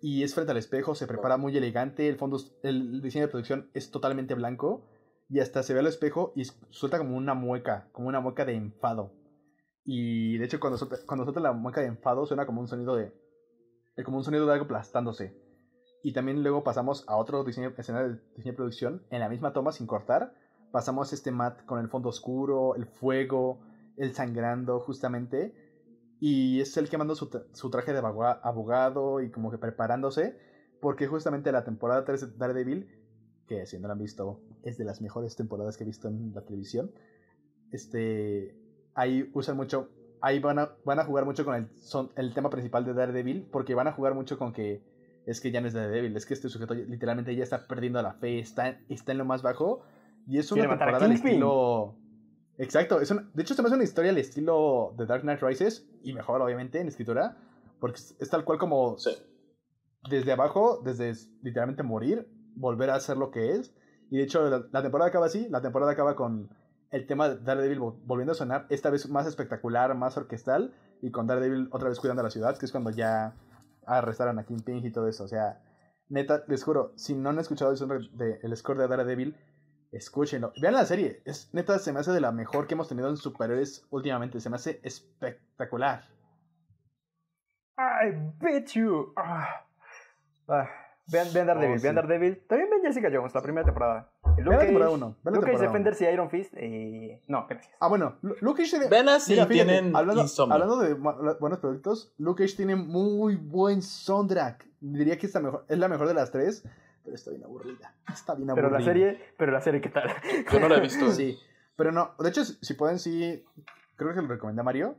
Y 0.00 0.22
es 0.22 0.34
frente 0.34 0.52
al 0.52 0.58
espejo, 0.58 0.94
se 0.94 1.06
prepara 1.06 1.36
muy 1.36 1.56
elegante, 1.56 2.08
el 2.08 2.16
fondo, 2.16 2.38
el 2.62 3.00
diseño 3.00 3.26
de 3.26 3.30
producción 3.30 3.70
es 3.72 3.90
totalmente 3.90 4.34
blanco. 4.34 4.84
Y 5.28 5.40
hasta 5.40 5.62
se 5.62 5.72
ve 5.72 5.80
al 5.80 5.86
espejo 5.86 6.32
y 6.36 6.44
suelta 6.70 6.98
como 6.98 7.16
una 7.16 7.34
mueca, 7.34 7.88
como 7.92 8.08
una 8.08 8.20
mueca 8.20 8.44
de 8.44 8.54
enfado. 8.54 9.12
Y 9.84 10.38
de 10.38 10.44
hecho 10.44 10.60
cuando 10.60 10.78
cuando 11.06 11.24
suelta 11.24 11.40
la 11.40 11.52
mueca 11.52 11.80
de 11.80 11.88
enfado 11.88 12.26
suena 12.26 12.46
como 12.46 12.60
un 12.60 12.68
sonido 12.68 12.96
de... 12.96 13.12
como 14.02 14.16
un 14.16 14.24
sonido 14.24 14.46
de 14.46 14.52
algo 14.52 14.64
aplastándose. 14.64 15.36
Y 16.02 16.12
también 16.12 16.42
luego 16.42 16.64
pasamos 16.64 17.04
a 17.06 17.16
otro 17.16 17.44
diseño, 17.44 17.72
escena 17.76 18.02
de 18.02 18.20
diseño 18.36 18.52
de 18.52 18.56
producción, 18.56 19.06
en 19.10 19.20
la 19.20 19.28
misma 19.28 19.52
toma 19.52 19.72
sin 19.72 19.86
cortar. 19.86 20.34
Pasamos 20.70 21.12
este 21.12 21.30
mat 21.30 21.64
con 21.64 21.78
el 21.78 21.88
fondo 21.88 22.08
oscuro, 22.08 22.74
el 22.74 22.86
fuego, 22.86 23.60
el 23.96 24.12
sangrando 24.12 24.80
justamente. 24.80 25.54
Y 26.20 26.60
es 26.60 26.76
él 26.76 26.88
quemando 26.88 27.14
su, 27.14 27.30
su 27.52 27.70
traje 27.70 27.92
de 27.92 28.00
abogado 28.00 29.20
y 29.20 29.30
como 29.30 29.50
que 29.50 29.58
preparándose. 29.58 30.38
Porque 30.80 31.06
justamente 31.06 31.52
la 31.52 31.64
temporada 31.64 32.04
3 32.04 32.32
de 32.32 32.36
Daredevil, 32.36 32.88
que 33.46 33.64
si 33.66 33.78
no 33.78 33.88
la 33.88 33.94
han 33.94 34.00
visto, 34.00 34.42
es 34.62 34.76
de 34.76 34.84
las 34.84 35.00
mejores 35.00 35.36
temporadas 35.36 35.76
que 35.76 35.84
he 35.84 35.86
visto 35.86 36.08
en 36.08 36.34
la 36.34 36.42
televisión. 36.42 36.92
Este. 37.70 38.54
Ahí 38.94 39.30
usan 39.32 39.56
mucho. 39.56 39.88
Ahí 40.26 40.38
van 40.38 40.58
a, 40.58 40.70
van 40.86 40.98
a 40.98 41.04
jugar 41.04 41.24
mucho 41.26 41.44
con 41.44 41.54
el, 41.54 41.68
son, 41.76 42.10
el 42.16 42.32
tema 42.32 42.48
principal 42.48 42.84
de 42.84 42.94
Daredevil. 42.94 43.46
Porque 43.52 43.74
van 43.74 43.88
a 43.88 43.92
jugar 43.92 44.14
mucho 44.14 44.38
con 44.38 44.52
que. 44.52 44.82
Es 45.26 45.40
que 45.40 45.50
ya 45.50 45.60
no 45.60 45.68
es 45.68 45.74
Daredevil. 45.74 46.16
Es 46.16 46.24
que 46.26 46.34
este 46.34 46.48
sujeto 46.48 46.74
literalmente 46.74 47.34
ya 47.36 47.42
está 47.44 47.66
perdiendo 47.66 48.00
la 48.02 48.12
fe. 48.14 48.38
Está, 48.38 48.78
está 48.88 49.12
en 49.12 49.18
lo 49.18 49.24
más 49.24 49.42
bajo. 49.42 49.82
Y 50.26 50.38
es 50.38 50.50
una 50.52 50.62
temporada 50.68 51.04
al 51.04 51.12
estilo. 51.12 51.94
Exacto. 52.56 53.00
Es 53.00 53.10
una- 53.10 53.28
de 53.34 53.42
hecho, 53.42 53.54
se 53.54 53.62
me 53.62 53.66
hace 53.66 53.74
una 53.74 53.84
historia 53.84 54.10
al 54.12 54.18
estilo 54.18 54.94
de 54.96 55.06
Dark 55.06 55.22
Knight 55.22 55.40
Rises. 55.42 55.86
Y 56.02 56.12
mejor, 56.14 56.40
obviamente, 56.40 56.80
en 56.80 56.88
escritura. 56.88 57.36
Porque 57.80 57.96
es, 57.98 58.16
es 58.18 58.30
tal 58.30 58.44
cual 58.44 58.58
como 58.58 58.96
Sí. 58.98 59.10
desde 60.08 60.32
abajo, 60.32 60.80
desde 60.84 61.12
literalmente 61.42 61.82
morir, 61.82 62.26
volver 62.54 62.90
a 62.90 63.00
ser 63.00 63.16
lo 63.18 63.30
que 63.30 63.52
es. 63.52 63.74
Y 64.10 64.18
de 64.18 64.22
hecho, 64.24 64.48
la, 64.48 64.64
la 64.72 64.82
temporada 64.82 65.08
acaba 65.10 65.26
así. 65.26 65.48
La 65.50 65.60
temporada 65.60 65.92
acaba 65.92 66.14
con 66.16 66.48
el 66.94 67.06
tema 67.06 67.28
de 67.28 67.36
Daredevil 67.38 67.80
vol- 67.80 67.98
volviendo 68.06 68.32
a 68.32 68.36
sonar, 68.36 68.66
esta 68.68 68.90
vez 68.90 69.08
más 69.08 69.26
espectacular, 69.26 69.94
más 69.94 70.16
orquestal. 70.16 70.72
Y 71.02 71.10
con 71.10 71.26
Daredevil 71.26 71.68
otra 71.72 71.88
vez 71.88 71.98
cuidando 72.00 72.20
a 72.20 72.24
la 72.24 72.30
ciudad, 72.30 72.56
que 72.56 72.64
es 72.66 72.72
cuando 72.72 72.90
ya 72.90 73.34
arrestaron 73.86 74.38
a 74.38 74.44
Kingpin 74.44 74.84
y 74.86 74.90
todo 74.92 75.08
eso. 75.08 75.24
O 75.24 75.28
sea, 75.28 75.60
neta, 76.08 76.44
les 76.46 76.62
juro, 76.64 76.92
si 76.96 77.14
no 77.14 77.30
han 77.30 77.38
escuchado 77.38 77.70
el, 77.72 77.76
soundtrack 77.76 78.10
de- 78.12 78.38
el 78.42 78.56
score 78.56 78.78
de 78.78 78.88
Daredevil, 78.88 79.36
escúchenlo. 79.92 80.52
Vean 80.62 80.74
la 80.74 80.86
serie. 80.86 81.20
Es 81.24 81.52
neta, 81.52 81.78
se 81.78 81.92
me 81.92 82.00
hace 82.00 82.12
de 82.12 82.20
la 82.20 82.32
mejor 82.32 82.66
que 82.66 82.74
hemos 82.74 82.88
tenido 82.88 83.08
en 83.10 83.16
superhéroes 83.16 83.86
últimamente. 83.90 84.40
Se 84.40 84.48
me 84.50 84.56
hace 84.56 84.80
espectacular. 84.82 86.04
I 87.76 88.12
bet 88.40 88.68
you. 88.74 89.12
Ah. 89.16 89.66
Ah. 90.48 90.68
Vean, 91.08 91.28
vean 91.34 91.46
Daredevil, 91.48 91.78
Oh, 91.78 91.82
vean. 91.82 91.94
Daredevil. 91.96 92.46
También 92.46 92.70
ven 92.70 92.82
Jessica 92.82 93.10
Jones, 93.12 93.34
la 93.34 93.42
primera 93.42 93.64
temporada. 93.66 94.10
Vean 94.36 94.48
la 94.48 94.58
temporada 94.60 94.90
1. 94.90 95.06
Vean 95.06 95.16
la 95.24 95.30
Luke 95.40 95.52
Cage. 95.52 95.62
Defenders 95.62 96.00
y 96.00 96.04
Iron 96.06 96.30
Fist. 96.30 96.54
Y... 96.56 97.20
No, 97.28 97.46
gracias. 97.48 97.72
Ah, 97.80 97.88
bueno, 97.88 98.16
Lu- 98.22 98.36
Luke 98.40 98.62
Cage 98.62 98.70
tiene- 98.70 98.88
Ven 98.88 99.08
así, 99.08 99.32
Mira, 99.32 99.46
fíjate, 99.46 99.70
tienen 99.72 99.96
hablando, 99.96 100.22
insomnio. 100.22 100.54
hablando 100.54 100.78
de 100.78 100.90
la- 100.90 101.34
buenos 101.40 101.58
productos, 101.60 102.12
Luke 102.18 102.42
Cage 102.44 102.56
tiene 102.56 102.76
muy 102.76 103.36
buen 103.36 103.82
soundtrack. 103.82 104.66
Diría 104.80 105.16
que 105.18 105.26
es 105.26 105.34
la 105.34 105.40
mejor, 105.40 105.64
es 105.68 105.78
la 105.78 105.88
mejor 105.88 106.08
de 106.08 106.14
las 106.14 106.30
tres, 106.30 106.64
pero 107.04 107.14
está 107.14 107.30
bien 107.30 107.44
aburrida. 107.44 107.94
Está 108.12 108.34
bien 108.34 108.48
Pero 108.54 108.66
aburrida. 108.68 108.78
la 108.78 108.84
serie, 108.84 109.20
pero 109.38 109.52
la 109.52 109.60
serie, 109.60 109.80
¿qué 109.80 109.88
tal? 109.88 110.10
Yo 110.52 110.60
no 110.60 110.68
la 110.68 110.76
he 110.76 110.80
visto. 110.80 111.10
Sí, 111.12 111.38
pero 111.76 111.92
no. 111.92 112.14
De 112.18 112.28
hecho, 112.28 112.44
si 112.44 112.56
si 112.60 112.74
pueden, 112.74 112.98
sí. 112.98 113.44
Creo 113.96 114.12
que 114.14 114.20
lo 114.22 114.28
recomendé 114.28 114.60
a 114.60 114.64
Mario. 114.64 114.96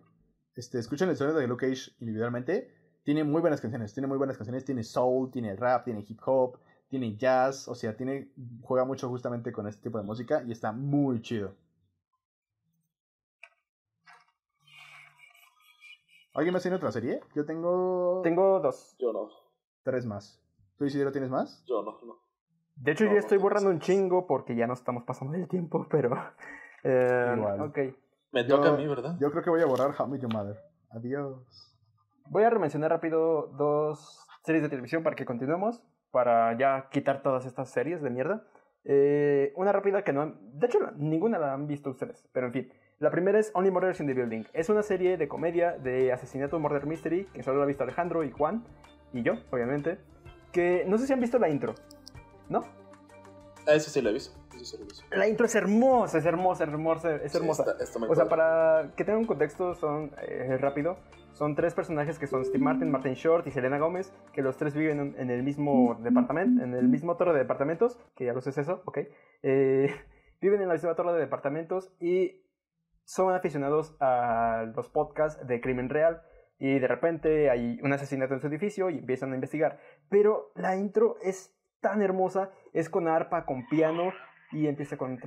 Este, 0.56 0.80
escuchen 0.80 1.10
el 1.10 1.18
sonido 1.18 1.38
de 1.38 1.48
Luke 1.48 1.68
Cage 1.68 1.92
individualmente. 2.00 2.72
Tiene 3.04 3.24
muy 3.24 3.42
buenas 3.42 3.60
canciones. 3.62 3.94
Tiene 3.94 4.08
muy 4.08 4.18
buenas 4.18 4.38
canciones. 4.38 4.64
Tiene 4.66 4.84
soul, 4.84 5.30
tiene 5.32 5.56
rap, 5.56 5.84
tiene 5.84 6.04
hip 6.08 6.20
hop, 6.26 6.58
tiene 6.90 7.16
jazz. 7.18 7.68
O 7.68 7.76
sea, 7.76 7.96
tiene 7.96 8.32
juega 8.62 8.86
mucho 8.86 9.10
justamente 9.10 9.52
con 9.52 9.68
este 9.68 9.84
tipo 9.84 9.98
de 9.98 10.04
música 10.04 10.44
y 10.46 10.52
está 10.52 10.72
muy 10.72 11.22
chido. 11.22 11.54
¿Alguien 16.34 16.54
más 16.54 16.62
tiene 16.64 16.76
otra 16.78 16.92
serie? 16.92 17.22
Yo 17.34 17.46
tengo, 17.46 18.22
Tengo 18.24 18.60
dos. 18.60 18.96
Yo 19.00 19.14
no, 19.14 19.30
tres 19.84 20.06
más. 20.06 20.42
¿Tú 20.78 20.86
Isidro 20.86 21.12
tienes 21.12 21.30
más? 21.30 21.64
yo 21.66 21.82
no, 21.82 21.98
no. 22.06 22.18
De 22.76 22.92
hecho, 22.92 23.06
No, 23.06 23.14
yo 23.14 23.20
estoy 23.20 23.38
no, 23.38 23.44
borrando 23.44 23.70
un 23.70 23.80
chingo 23.80 24.28
porque 24.28 24.54
ya 24.56 24.68
no 24.68 24.74
estamos 24.74 25.04
pasando 25.06 25.34
el 25.36 25.48
tiempo, 25.48 25.88
pero. 25.90 26.14
eh, 26.84 27.34
Igual. 27.38 27.62
Ok. 27.62 27.78
Me 28.34 28.46
Yo- 28.46 28.58
toca 28.58 28.74
a 28.74 28.78
mí, 28.78 28.86
¿verdad? 28.86 29.16
Yo 29.20 29.32
creo 29.32 29.44
que 29.44 29.50
voy 29.50 29.62
a 29.62 29.66
borrar 29.66 29.96
How 29.98 30.08
I 30.08 30.10
Met 30.12 30.22
Your 30.22 30.34
Mother. 30.34 30.58
Adiós. 30.90 31.72
Voy 32.28 32.44
a 32.44 32.50
remencionar 32.50 32.92
rápido 32.92 33.48
dos 33.58 34.26
series 34.44 34.62
de 34.64 34.68
televisión 34.70 35.04
para 35.04 35.16
que 35.16 35.26
continuemos, 35.26 35.82
para 36.16 36.58
ya 36.58 36.88
quitar 36.92 37.22
todas 37.22 37.46
estas 37.46 37.68
series 37.70 38.02
de 38.02 38.10
mierda. 38.10 38.42
Eh, 38.86 39.52
una 39.58 39.74
rápida 39.74 40.02
que 40.06 40.14
no 40.14 40.22
han... 40.22 40.38
De 40.58 40.68
hecho, 40.68 40.80
ninguna 40.96 41.38
la 41.38 41.54
han 41.54 41.68
visto 41.68 41.90
ustedes, 41.90 42.26
pero 42.32 42.48
en 42.48 42.54
fin. 42.54 42.72
La 43.00 43.12
primera 43.12 43.38
es 43.38 43.52
Only 43.54 43.70
Murders 43.70 44.00
in 44.00 44.08
the 44.08 44.14
Building. 44.14 44.46
Es 44.54 44.70
una 44.70 44.82
serie 44.82 45.18
de 45.18 45.28
comedia 45.28 45.74
de 45.74 46.14
asesinato 46.14 46.58
murder 46.58 46.86
mystery 46.86 47.26
que 47.34 47.44
solo 47.44 47.58
la 47.58 47.64
ha 47.64 47.68
visto 47.68 47.84
Alejandro 47.84 48.24
y 48.24 48.32
Juan, 48.32 48.64
y 49.12 49.24
yo, 49.24 49.34
obviamente. 49.52 49.98
Que 50.54 50.86
no 50.88 50.98
sé 50.98 51.06
si 51.06 51.12
han 51.12 51.20
visto 51.20 51.38
la 51.38 51.50
intro, 51.50 51.76
¿no? 52.48 52.62
Ah, 53.68 53.74
ese 53.74 53.90
sí 53.90 54.02
lo 54.02 54.10
he 54.12 54.14
visto. 54.14 54.40
Ese 54.56 54.64
sí 54.64 54.78
lo 54.78 54.84
he 54.84 54.88
visto. 54.88 55.04
La 55.12 55.28
intro 55.28 55.46
es 55.48 55.56
hermosa, 55.56 56.20
es 56.20 56.26
hermosa, 56.26 56.64
es 56.64 56.70
hermosa, 56.70 57.16
es 57.18 57.32
Sí, 57.34 57.38
hermosa. 57.40 57.64
está- 57.64 57.84
está 57.84 58.00
muy 58.00 58.08
O 58.08 58.16
sea, 58.16 58.30
para 58.30 58.92
que 58.96 59.04
tengan 59.04 59.20
un 59.20 59.28
contexto, 59.28 59.76
son 59.76 60.12
eh, 60.22 60.58
rápido. 60.62 60.96
Son 61.36 61.54
tres 61.54 61.74
personajes 61.74 62.18
que 62.18 62.28
son 62.28 62.46
Steve 62.46 62.64
Martin, 62.64 62.90
Martin 62.90 63.14
Short 63.14 63.46
y 63.46 63.52
Selena 63.52 63.78
Gómez, 63.78 64.14
que 64.32 64.42
los 64.42 64.56
tres 64.56 64.74
viven 64.74 65.16
en, 65.18 65.30
el 65.30 65.44
mismo 65.44 65.98
departamento, 66.00 66.64
en 66.64 66.74
el 66.74 66.88
mismo 66.88 67.18
torre 67.18 67.34
de 67.34 67.40
departamentos, 67.40 68.00
que 68.16 68.24
ya 68.24 68.32
lo 68.32 68.40
sé 68.40 68.52
es 68.52 68.60
eso, 68.60 68.82
ok. 68.86 69.00
Eh, 69.44 69.94
viven 70.42 70.62
en 70.62 70.70
la 70.70 70.76
misma 70.76 70.96
torre 70.96 71.12
de 71.12 71.20
departamentos 71.20 71.94
y 72.00 72.42
son 73.04 73.36
aficionados 73.36 73.98
a 74.00 74.72
los 74.78 74.88
podcasts 74.88 75.46
de 75.46 75.60
crimen 75.60 75.90
real 75.90 76.22
y 76.58 76.80
de 76.80 76.88
repente 76.88 77.50
hay 77.50 77.82
un 77.84 77.92
asesinato 77.92 78.34
en 78.34 78.40
su 78.40 78.48
edificio 78.48 78.90
y 78.90 79.00
empiezan 79.00 79.34
a 79.34 79.36
investigar. 79.36 79.78
Pero 80.10 80.54
la 80.56 80.78
intro 80.78 81.18
es 81.22 81.54
tan 81.82 82.02
hermosa, 82.02 82.52
es 82.72 82.90
con 82.90 83.10
arpa, 83.10 83.46
con 83.46 83.68
piano 83.68 84.14
y 84.54 84.68
empieza 84.68 84.96
con 84.96 85.20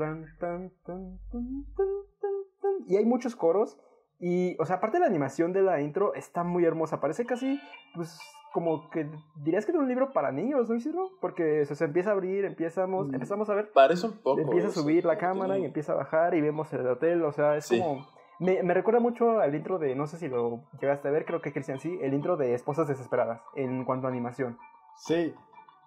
y 2.87 2.97
hay 2.97 3.05
muchos 3.05 3.37
coros 3.37 3.79
y, 4.21 4.57
o 4.61 4.67
sea, 4.67 4.77
aparte 4.77 4.97
de 4.97 5.01
la 5.03 5.07
animación 5.07 5.53
de 5.53 5.63
la 5.63 5.81
intro 5.81 6.15
está 6.15 6.43
muy 6.45 6.65
hermosa, 6.65 7.01
parece 7.01 7.25
casi, 7.27 7.61
pues, 7.95 8.19
como 8.53 8.89
que 8.91 9.09
dirías 9.45 9.65
que 9.67 9.73
es 9.73 9.79
un 9.79 9.87
libro 9.89 10.11
para 10.13 10.33
niños, 10.33 10.69
¿no, 10.69 10.75
Isidro? 10.75 11.11
Porque 11.21 11.65
se 11.67 11.85
empieza 11.85 12.11
a 12.11 12.13
abrir, 12.15 12.45
empezamos, 12.45 13.09
Mm. 13.09 13.15
empezamos 13.15 13.49
a 13.51 13.55
ver 13.55 13.71
Parece 13.73 14.07
un 14.07 14.17
poco. 14.19 14.41
empieza 14.41 14.69
a 14.69 14.71
subir 14.71 15.05
la 15.05 15.19
cámara 15.19 15.59
y 15.59 15.65
empieza 15.65 15.93
a 15.93 15.97
bajar 15.97 16.35
y 16.35 16.41
vemos 16.41 16.73
el 16.73 16.87
hotel, 16.87 17.23
o 17.25 17.33
sea, 17.33 17.57
es 17.57 17.67
Sí. 17.67 17.79
como... 17.79 18.07
Me, 18.41 18.63
me 18.63 18.73
recuerda 18.73 19.01
mucho 19.01 19.41
al 19.41 19.53
intro 19.57 19.79
de, 19.81 19.97
no 19.97 20.07
sé 20.07 20.17
si 20.17 20.29
lo 20.29 20.63
llegaste 20.81 21.09
a 21.09 21.11
ver, 21.11 21.25
creo 21.25 21.41
que 21.43 21.53
Cristian 21.53 21.81
sí, 21.81 21.99
el 22.01 22.15
intro 22.15 22.37
de 22.37 22.55
Esposas 22.55 22.87
Desesperadas, 22.87 23.41
en 23.57 23.85
cuanto 23.85 24.07
a 24.07 24.11
animación. 24.11 24.57
Sí, 24.97 25.35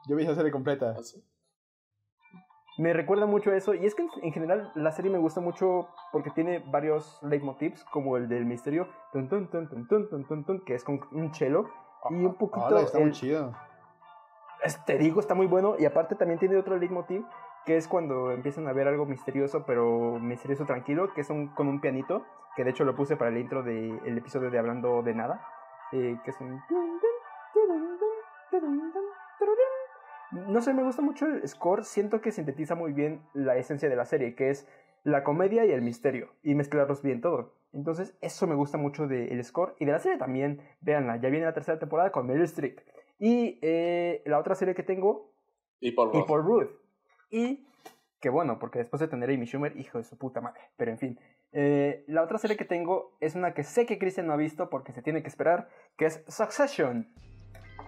yo 0.08 0.16
vi 0.18 0.24
esa 0.24 0.36
serie 0.36 0.52
completa. 0.52 0.92
así 1.00 1.24
me 2.78 2.94
recuerda 2.94 3.26
mucho 3.26 3.52
a 3.52 3.56
eso. 3.56 3.74
Y 3.74 3.86
es 3.86 3.96
que 3.96 4.08
en 4.22 4.32
general 4.32 4.72
la 4.76 4.92
serie 4.92 5.12
me 5.12 5.18
gusta 5.18 5.42
mucho 5.42 5.90
porque 6.12 6.32
tiene 6.32 6.60
varios 6.60 7.20
leitmotivs, 7.24 7.84
como 7.86 8.18
el 8.18 8.28
del 8.28 8.46
misterio, 8.46 8.88
que 9.12 10.76
es 10.76 10.84
con 10.84 11.02
un 11.12 11.32
chelo. 11.32 11.70
Y 12.10 12.26
un 12.26 12.32
ah, 12.32 12.36
poquito. 12.40 12.78
Está 12.78 13.00
muy 13.00 13.12
chido. 13.12 13.54
Te 14.86 14.98
digo, 14.98 15.20
está 15.20 15.36
muy 15.36 15.48
bueno. 15.48 15.76
Y 15.78 15.86
aparte 15.86 16.16
también 16.16 16.40
tiene 16.40 16.58
otro 16.58 16.78
leitmotiv, 16.78 17.26
que 17.66 17.78
es 17.78 17.88
cuando 17.88 18.32
empiezan 18.32 18.68
a 18.68 18.74
ver 18.74 18.88
algo 18.88 19.06
misterioso, 19.06 19.66
pero 19.66 20.20
misterioso 20.20 20.66
tranquilo, 20.66 21.14
que 21.14 21.22
es 21.22 21.30
un, 21.30 21.50
con 21.50 21.68
un 21.68 21.82
pianito, 21.82 22.26
que 22.56 22.64
de 22.64 22.72
hecho 22.72 22.84
lo 22.84 22.96
puse 22.96 23.18
para 23.18 23.30
el 23.30 23.38
intro 23.38 23.64
del 23.64 24.02
de, 24.02 24.18
episodio 24.18 24.50
de 24.50 24.60
Hablando 24.60 25.02
de 25.04 25.14
Nada, 25.14 25.46
eh, 25.92 26.18
que 26.24 26.32
es 26.32 26.42
un. 26.42 26.62
No 30.48 30.62
sé, 30.62 30.74
me 30.74 30.84
gusta 30.84 31.02
mucho 31.02 31.26
el 31.26 31.48
score, 31.48 31.84
siento 31.84 32.22
que 32.22 32.32
sintetiza 32.32 32.76
muy 32.76 32.94
bien 32.94 33.22
la 33.34 33.58
esencia 33.58 33.90
de 33.90 33.96
la 33.96 34.06
serie, 34.06 34.36
que 34.36 34.50
es 34.50 34.68
la 35.04 35.24
comedia 35.24 35.66
y 35.66 35.72
el 35.72 35.82
misterio, 35.82 36.34
y 36.44 36.56
mezclarlos 36.56 37.02
bien 37.02 37.22
todo. 37.22 37.56
Entonces, 37.74 38.16
eso 38.22 38.48
me 38.48 38.56
gusta 38.56 38.78
mucho 38.78 39.08
del 39.08 39.44
score 39.44 39.76
y 39.80 39.86
de 39.86 39.92
la 39.94 40.00
serie 40.00 40.18
también. 40.18 40.62
Véanla, 40.82 41.18
ya 41.18 41.30
viene 41.30 41.46
la 41.46 41.54
tercera 41.54 41.80
temporada 41.80 42.12
con 42.12 42.28
Meryl 42.28 42.44
Streep. 42.44 42.80
Y 43.18 43.60
eh, 43.62 44.22
la 44.26 44.40
otra 44.40 44.56
serie 44.56 44.76
que 44.76 44.84
tengo, 44.84 45.32
Y 45.80 45.92
Paul 45.92 46.12
y. 46.14 46.24
Paul 46.24 46.44
Rudd. 46.44 46.68
Y 47.30 47.68
que 48.20 48.30
bueno, 48.30 48.60
porque 48.60 48.80
después 48.80 49.00
de 49.00 49.08
tener 49.08 49.30
a 49.30 49.34
Amy 49.34 49.46
Schumer, 49.46 49.76
hijo 49.78 49.98
de 49.98 50.04
su 50.04 50.18
puta 50.18 50.42
madre. 50.42 50.62
Pero 50.78 50.92
en 50.92 51.00
fin, 51.00 51.20
eh, 51.52 52.04
la 52.08 52.24
otra 52.24 52.38
serie 52.38 52.56
que 52.56 52.66
tengo 52.66 53.18
es 53.20 53.36
una 53.36 53.54
que 53.54 53.64
sé 53.64 53.86
que 53.86 53.98
Christian 53.98 54.28
no 54.28 54.34
ha 54.34 54.38
visto 54.38 54.70
porque 54.70 54.92
se 54.92 55.02
tiene 55.02 55.22
que 55.24 55.30
esperar, 55.30 55.70
que 55.98 56.06
es 56.06 56.24
Succession. 56.28 57.12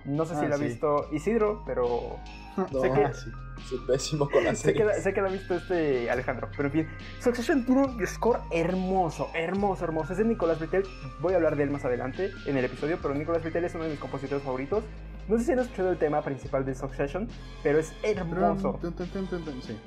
No 0.06 0.26
sé 0.26 0.36
si 0.36 0.46
Ah, 0.46 0.50
la 0.50 0.56
ha 0.56 0.58
sí. 0.58 0.66
visto 0.66 1.08
Isidro, 1.12 1.64
pero 1.66 2.18
No, 2.58 2.68
sé 2.82 2.92
que- 2.92 3.04
Ah, 3.06 3.14
sí. 3.14 3.32
Soy 3.68 3.80
pésimo 3.88 4.30
con 4.30 4.44
las 4.44 4.60
sé 4.60 4.74
que, 4.74 4.84
la, 4.84 4.94
sé 4.96 5.14
que 5.14 5.22
la 5.22 5.30
ha 5.30 5.32
visto 5.32 5.56
este 5.56 6.10
Alejandro. 6.12 6.50
Pero 6.58 6.68
en 6.68 6.72
fin, 6.74 6.88
Succession 7.20 7.66
tiene 7.66 7.82
un 7.86 8.06
score 8.08 8.40
hermoso, 8.52 9.30
hermoso, 9.34 9.86
hermoso. 9.86 10.12
Es 10.14 10.18
de 10.20 10.26
Nicolás 10.26 10.60
Britell. 10.60 10.84
Voy 11.22 11.34
a 11.34 11.38
hablar 11.38 11.56
de 11.56 11.64
él 11.64 11.70
más 11.72 11.86
adelante 11.86 12.32
en 12.46 12.58
el 12.58 12.66
episodio, 12.66 12.98
pero 13.02 13.14
Nicolás 13.14 13.42
Britell 13.44 13.64
es 13.66 13.74
uno 13.76 13.86
de 13.86 13.92
mis 13.92 14.00
compositores 14.00 14.44
favoritos. 14.44 14.84
No 15.30 15.38
sé 15.38 15.46
si 15.46 15.52
han 15.54 15.60
escuchado 15.60 15.92
el 15.92 15.98
tema 15.98 16.22
principal 16.22 16.66
de 16.66 16.76
Succession, 16.76 17.30
pero 17.64 17.80
es 17.80 17.94
hermoso. 18.04 18.80
Sí. 19.62 19.78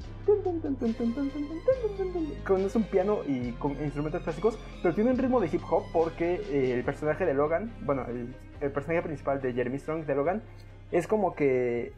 Con 2.47 2.61
es 2.63 2.75
un 2.75 2.85
piano 2.85 3.19
y 3.27 3.53
con 3.53 3.73
instrumentos 3.73 4.23
clásicos, 4.23 4.59
pero 4.83 4.95
tiene 4.95 5.11
un 5.11 5.19
ritmo 5.19 5.41
de 5.41 5.49
hip 5.53 5.63
hop 5.69 5.83
porque 5.93 6.35
eh, 6.51 6.73
el 6.75 6.85
personaje 6.85 7.25
de 7.27 7.35
Logan, 7.35 7.73
bueno, 7.83 8.05
el, 8.09 8.35
el 8.61 8.73
personaje 8.73 9.03
principal 9.03 9.41
de 9.41 9.53
Jeremy 9.53 9.79
Strong 9.79 10.05
de 10.07 10.15
Logan, 10.15 10.43
es 10.91 11.07
como 11.07 11.35
que 11.35 11.93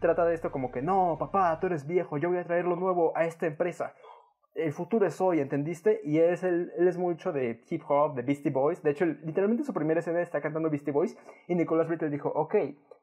trata 0.00 0.24
de 0.24 0.34
esto 0.34 0.50
como 0.50 0.70
que 0.70 0.82
no, 0.82 1.16
papá, 1.18 1.58
tú 1.60 1.66
eres 1.66 1.86
viejo, 1.86 2.18
yo 2.18 2.28
voy 2.28 2.38
a 2.38 2.44
traer 2.44 2.66
lo 2.66 2.76
nuevo 2.76 3.16
a 3.16 3.24
esta 3.24 3.46
empresa. 3.46 3.94
El 4.54 4.72
futuro 4.72 5.06
es 5.06 5.20
hoy, 5.20 5.40
¿entendiste? 5.40 6.00
Y 6.04 6.18
es 6.18 6.44
el, 6.44 6.72
él 6.78 6.86
es 6.86 6.96
mucho 6.96 7.32
de 7.32 7.60
hip 7.68 7.82
hop, 7.88 8.14
de 8.14 8.22
Beastie 8.22 8.52
Boys. 8.52 8.82
De 8.82 8.90
hecho, 8.90 9.04
literalmente 9.04 9.64
su 9.64 9.72
primera 9.72 10.00
escena 10.00 10.20
está 10.20 10.40
cantando 10.40 10.70
Beastie 10.70 10.92
Boys. 10.92 11.16
Y 11.48 11.56
Nicolas 11.56 11.88
Brittle 11.88 12.10
dijo, 12.10 12.28
ok, 12.28 12.54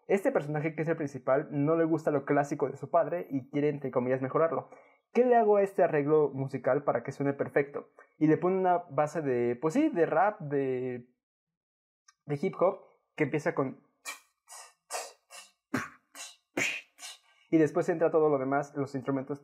este 0.07 0.32
personaje 0.32 0.76
que 0.76 0.84
es 0.84 0.88
el 0.88 0.95
principal 0.95 1.48
no 1.52 1.76
le 1.76 1.84
gusta 1.86 2.11
lo 2.11 2.23
clásico 2.23 2.69
de 2.69 2.78
su 2.78 2.90
padre 2.90 3.28
y 3.30 3.49
quiere, 3.49 3.69
entre 3.69 3.91
comillas, 3.91 4.22
mejorarlo. 4.22 4.69
¿Qué 5.14 5.26
le 5.26 5.36
hago 5.36 5.57
a 5.57 5.61
este 5.61 5.84
arreglo 5.84 6.30
musical 6.34 6.84
para 6.84 7.03
que 7.03 7.11
suene 7.11 7.34
perfecto? 7.34 7.90
Y 8.18 8.28
le 8.28 8.38
pone 8.38 8.57
una 8.57 8.84
base 8.90 9.22
de, 9.22 9.57
pues 9.57 9.73
sí, 9.73 9.90
de 9.90 10.06
rap, 10.06 10.40
de, 10.40 11.06
de 12.28 12.40
hip 12.41 12.56
hop, 12.60 12.91
que 13.16 13.24
empieza 13.24 13.54
con... 13.54 13.80
Y 17.54 17.58
después 17.58 17.90
entra 17.90 18.12
todo 18.12 18.30
lo 18.30 18.38
demás, 18.40 18.74
los 18.78 18.96
instrumentos. 18.96 19.42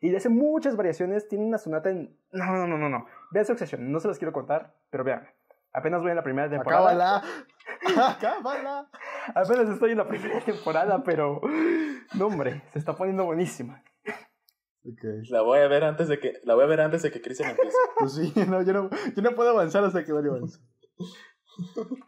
Y 0.00 0.14
hace 0.14 0.28
muchas 0.28 0.76
variaciones. 0.76 1.28
Tiene 1.28 1.44
una 1.44 1.58
sonata 1.58 1.90
en. 1.90 2.16
No, 2.30 2.46
no, 2.52 2.68
no, 2.68 2.78
no, 2.78 2.88
no. 2.88 3.06
Vean 3.32 3.46
Succession. 3.46 3.90
No 3.90 3.98
se 3.98 4.06
las 4.06 4.18
quiero 4.18 4.32
contar, 4.32 4.76
pero 4.90 5.02
vean. 5.02 5.28
Apenas 5.72 6.02
voy 6.02 6.10
en 6.10 6.16
la 6.16 6.22
primera 6.22 6.48
temporada. 6.48 6.88
¡Acábala! 6.88 7.22
¡Acábala! 8.10 8.88
Apenas 9.34 9.68
estoy 9.70 9.90
en 9.90 9.98
la 9.98 10.06
primera 10.06 10.40
temporada, 10.40 11.02
pero. 11.02 11.40
No, 12.14 12.26
hombre, 12.28 12.62
se 12.72 12.78
está 12.78 12.94
poniendo 12.94 13.24
buenísima. 13.24 13.82
La 15.30 15.42
voy 15.42 15.58
a 15.58 15.68
ver 15.68 15.84
antes 15.84 16.08
de 16.08 16.18
que, 16.20 16.40
la 16.44 16.54
voy 16.54 16.64
a 16.64 16.66
ver 16.68 16.80
antes 16.80 17.02
de 17.02 17.10
que 17.10 17.20
Christian 17.20 17.50
empiece. 17.50 17.76
Pues 17.98 18.14
sí, 18.14 18.32
no, 18.48 18.62
yo, 18.62 18.72
no, 18.72 18.90
yo 19.14 19.22
no 19.22 19.34
puedo 19.34 19.50
avanzar 19.50 19.82
hasta 19.84 20.04
que 20.04 20.12
Mario 20.12 20.32
avance. 20.32 20.58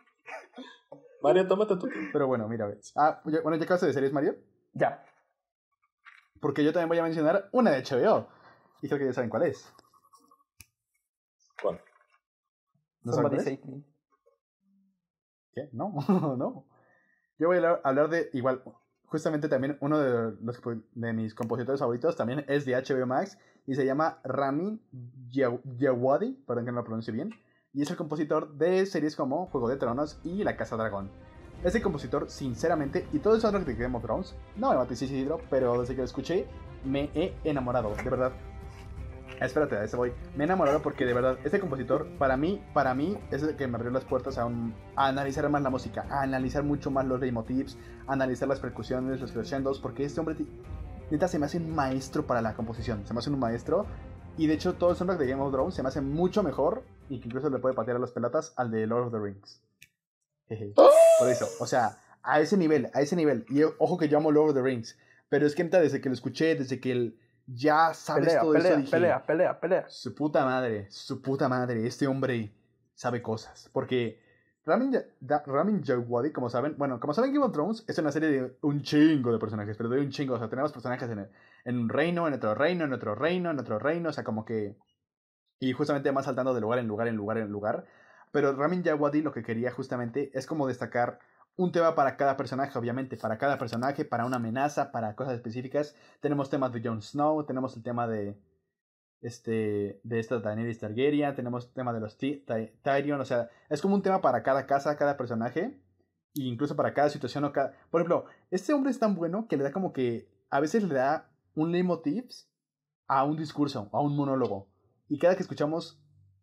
Mario, 1.23 1.47
tómate 1.49 1.77
tu 1.77 1.89
tiempo. 1.89 2.11
Pero 2.13 2.27
bueno, 2.27 2.49
mira, 2.49 2.67
ve. 2.67 2.79
Ah, 2.97 3.21
ya- 3.27 3.41
bueno, 3.41 3.57
ya 3.57 3.65
acabaste 3.65 3.87
de 3.87 3.93
series, 3.93 4.13
Mario. 4.13 4.37
Ya. 4.73 5.05
Porque 6.41 6.63
yo 6.65 6.73
también 6.73 6.89
voy 6.89 6.99
a 6.99 7.03
mencionar 7.03 7.49
una 7.53 7.71
de 7.73 7.83
HBO. 7.83 8.29
Y 8.83 8.89
creo 8.89 8.99
que 9.01 9.07
ya 9.07 9.13
saben 9.13 9.31
cuál 9.31 9.43
es. 9.45 9.73
¿Cuál? 11.61 11.81
¿No 13.03 13.13
saben 13.13 13.31
Somebody 13.31 13.59
cuál 13.59 13.75
es? 13.81 13.85
¿Qué? 15.53 15.69
No, 15.73 15.93
no. 16.39 16.67
Yo 17.39 17.49
voy 17.49 17.59
a 17.59 17.81
hablar 17.83 18.09
de, 18.09 18.31
igual, 18.33 18.63
justamente 19.09 19.49
también 19.49 19.77
uno 19.81 19.99
de, 19.99 20.35
los, 20.43 20.61
de 20.95 21.13
mis 21.13 21.35
compositores 21.35 21.81
favoritos 21.81 22.17
también 22.17 22.45
es 22.49 22.65
de 22.65 22.75
HBO 22.75 23.07
Max 23.07 23.39
y 23.67 23.75
se 23.75 23.85
llama 23.85 24.19
Ramin 24.25 24.81
Djaw- 25.31 25.61
Djawadi, 25.65 26.33
perdón 26.47 26.65
que 26.65 26.73
no 26.73 26.79
lo 26.79 26.85
pronuncie 26.85 27.13
bien, 27.13 27.35
y 27.75 27.83
es 27.83 27.91
el 27.91 27.97
compositor 27.97 28.55
de 28.55 28.87
series 28.87 29.15
como 29.17 29.47
Juego 29.47 29.69
de 29.69 29.77
Tronos 29.77 30.19
y 30.25 30.43
La 30.45 30.57
Casa 30.57 30.77
Dragón. 30.77 31.11
Este 31.65 31.83
compositor, 31.83 32.31
sinceramente, 32.31 33.07
y 33.13 33.19
todo 33.19 33.35
el 33.35 33.41
soundtrack 33.41 33.67
de 33.67 33.75
Game 33.75 33.97
of 33.97 34.05
no 34.57 34.71
me 34.71 34.77
maté 34.77 34.95
Isidro, 34.95 35.41
pero 35.51 35.81
desde 35.81 35.95
que 35.95 35.99
lo 36.03 36.05
escuché 36.05 36.47
me 36.85 37.11
he 37.15 37.35
enamorado, 37.45 37.95
de 37.97 38.09
verdad. 38.11 38.33
Espérate, 39.41 39.77
a 39.77 39.85
eso 39.85 39.97
voy. 39.97 40.13
Me 40.37 40.45
he 40.45 40.47
enamorado 40.47 40.83
porque 40.83 41.05
de 41.07 41.15
verdad, 41.15 41.39
este 41.45 41.61
compositor, 41.61 42.09
para 42.19 42.37
mí, 42.37 42.61
para 42.75 42.95
mí, 42.95 43.17
es 43.31 43.43
el 43.43 43.55
que 43.57 43.69
me 43.69 43.77
abrió 43.77 43.91
las 43.93 44.05
puertas 44.05 44.37
a, 44.39 44.45
un- 44.47 44.75
a 44.97 45.07
analizar 45.09 45.49
más 45.49 45.63
la 45.63 45.71
música, 45.71 46.07
a 46.11 46.23
analizar 46.23 46.65
mucho 46.65 46.91
más 46.91 47.07
los 47.07 47.21
leitmotivs, 47.21 47.77
a 48.07 48.15
analizar 48.15 48.49
las 48.49 48.59
percusiones, 48.61 49.21
los 49.21 49.31
crescendos, 49.33 49.79
porque 49.81 50.05
este 50.05 50.19
hombre, 50.21 50.37
neta, 51.11 51.29
se 51.29 51.39
me 51.39 51.47
hace 51.47 51.59
un 51.59 51.75
maestro 51.75 52.27
para 52.27 52.43
la 52.43 52.55
composición, 52.55 53.07
se 53.07 53.13
me 53.15 53.21
hace 53.21 53.31
un 53.31 53.39
maestro. 53.39 53.87
Y 54.37 54.47
de 54.47 54.55
hecho, 54.55 54.75
todo 54.75 54.91
el 54.91 54.97
soundtrack 54.97 55.19
de 55.21 55.27
Game 55.29 55.43
of 55.43 55.53
Thrones 55.53 55.75
se 55.75 55.83
me 55.83 55.89
hace 55.89 56.01
mucho 56.01 56.43
mejor 56.43 56.83
y 57.09 57.21
que 57.21 57.27
incluso 57.29 57.51
le 57.51 57.59
puede 57.59 57.75
patear 57.75 57.97
a 57.97 58.01
las 58.01 58.13
pelotas 58.13 58.53
al 58.57 58.71
de 58.71 58.87
Lord 58.87 59.07
of 59.07 59.13
the 59.13 59.19
Rings. 59.19 59.61
Jeje. 60.49 60.73
Por 60.75 61.29
eso, 61.29 61.47
o 61.61 61.67
sea, 61.67 61.99
a 62.23 62.41
ese 62.41 62.57
nivel, 62.57 62.89
a 62.95 63.01
ese 63.03 63.17
nivel. 63.17 63.45
Y 63.49 63.63
ojo 63.65 63.99
que 63.99 64.09
yo 64.09 64.19
amo 64.19 64.31
Lord 64.33 64.51
of 64.51 64.55
the 64.57 64.63
Rings, 64.63 64.97
pero 65.29 65.47
es 65.47 65.55
que 65.55 65.65
neta, 65.65 65.81
desde 65.81 66.01
que 66.01 66.09
lo 66.09 66.15
escuché, 66.15 66.55
desde 66.55 66.81
que 66.81 66.93
él 66.93 67.19
ya 67.55 67.95
sabes 67.95 68.27
Pelea, 68.27 68.41
todo 68.43 68.53
pelea, 68.53 68.71
eso, 68.73 68.81
dije, 68.81 68.91
pelea, 68.91 69.23
pelea, 69.27 69.61
pelea. 69.61 69.85
su 69.89 70.15
puta 70.15 70.45
madre, 70.45 70.87
su 70.91 71.23
puta 71.23 71.49
madre, 71.49 71.87
este 71.87 72.07
hombre 72.07 72.53
sabe 72.95 73.23
cosas. 73.23 73.71
Porque 73.73 74.21
Ramin, 74.67 74.93
Ja- 75.27 75.43
Ramin 75.47 75.81
Djawadi, 75.81 76.31
como 76.31 76.51
saben, 76.51 76.75
bueno, 76.77 77.01
como 77.01 77.15
saben, 77.15 77.33
Game 77.33 77.45
of 77.47 77.53
Thrones 77.53 77.85
es 77.89 77.99
una 77.99 78.13
serie 78.13 78.29
de 78.29 78.57
un 78.61 78.83
chingo 78.83 79.33
de 79.33 79.39
personajes, 79.39 79.77
pero 79.79 79.89
de 79.89 80.01
un 80.01 80.11
chingo. 80.11 80.35
O 80.35 80.39
sea, 80.39 80.49
tenemos 80.51 80.73
personajes 80.73 81.09
en, 81.09 81.21
el- 81.21 81.31
en 81.65 81.79
un 81.79 81.89
reino, 81.89 82.29
en 82.29 82.35
otro 82.35 82.55
reino, 82.55 82.85
en 82.85 82.93
otro 82.93 83.15
reino, 83.15 83.51
en 83.51 83.59
otro 83.59 83.79
reino, 83.79 84.11
o 84.11 84.13
sea, 84.13 84.25
como 84.25 84.45
que. 84.45 84.77
Y 85.61 85.73
justamente 85.73 86.13
más 86.13 86.27
saltando 86.27 86.55
de 86.55 86.61
lugar 86.61 86.79
en 86.79 86.87
lugar, 86.87 87.09
en 87.09 87.17
lugar, 87.17 87.39
en 87.39 87.51
lugar. 87.51 87.87
Pero 88.31 88.53
Ramin 88.55 88.83
Djawadi 88.83 89.23
lo 89.23 89.33
que 89.33 89.43
quería 89.43 89.73
justamente 89.73 90.31
es 90.35 90.47
como 90.47 90.67
destacar 90.69 91.19
un 91.59 91.73
tema 91.73 91.97
para 91.97 92.17
cada 92.17 92.37
personaje, 92.37 92.79
obviamente, 92.79 93.17
para 93.17 93.37
cada 93.37 93.59
personaje, 93.59 94.05
para 94.05 94.25
una 94.25 94.37
amenaza, 94.37 94.93
para 94.93 95.17
cosas 95.17 95.35
específicas. 95.35 95.97
Tenemos 96.21 96.49
temas 96.49 96.73
de 96.73 96.81
Jon 96.81 97.03
Snow, 97.03 97.45
tenemos 97.47 97.77
el 97.77 97.83
tema 97.83 98.07
de 98.07 98.41
este 99.21 100.01
de 100.05 100.21
esta 100.21 100.39
Daenerys 100.39 100.79
Targaryen, 100.79 101.35
tenemos 101.35 101.67
el 101.67 101.73
tema 101.73 101.93
de 101.93 101.99
los 101.99 102.17
Ty- 102.17 102.45
Ty- 102.47 102.79
Tyrion, 102.83 103.21
o 103.21 103.25
sea, 103.25 103.51
es 103.69 103.83
como 103.83 103.97
un 103.97 104.03
tema 104.03 104.21
para 104.21 104.45
cada 104.45 104.67
casa, 104.67 104.97
cada 104.97 105.17
personaje, 105.17 105.83
e 106.37 106.43
incluso 106.45 106.77
para 106.77 106.95
cada 106.95 107.11
situación 107.11 107.43
o 107.43 107.53
cada... 107.53 107.75
Por 107.91 108.01
ejemplo, 108.03 108.27
este 108.53 108.73
hombre 108.73 108.93
es 108.93 109.01
tan 109.01 109.17
bueno 109.17 109.49
que 109.49 109.57
le 109.57 109.65
da 109.65 109.73
como 109.73 109.93
que 109.93 110.31
a 110.51 110.61
veces 110.61 110.85
le 110.85 110.95
da 110.95 111.29
un 111.57 111.73
leitmotiv 111.73 112.29
a 113.09 113.25
un 113.25 113.37
discurso, 113.37 113.91
a 113.93 114.01
un 114.01 114.15
monólogo. 114.15 114.69
Y 115.09 115.19
cada 115.19 115.35
que 115.35 115.43
escuchamos 115.43 116.01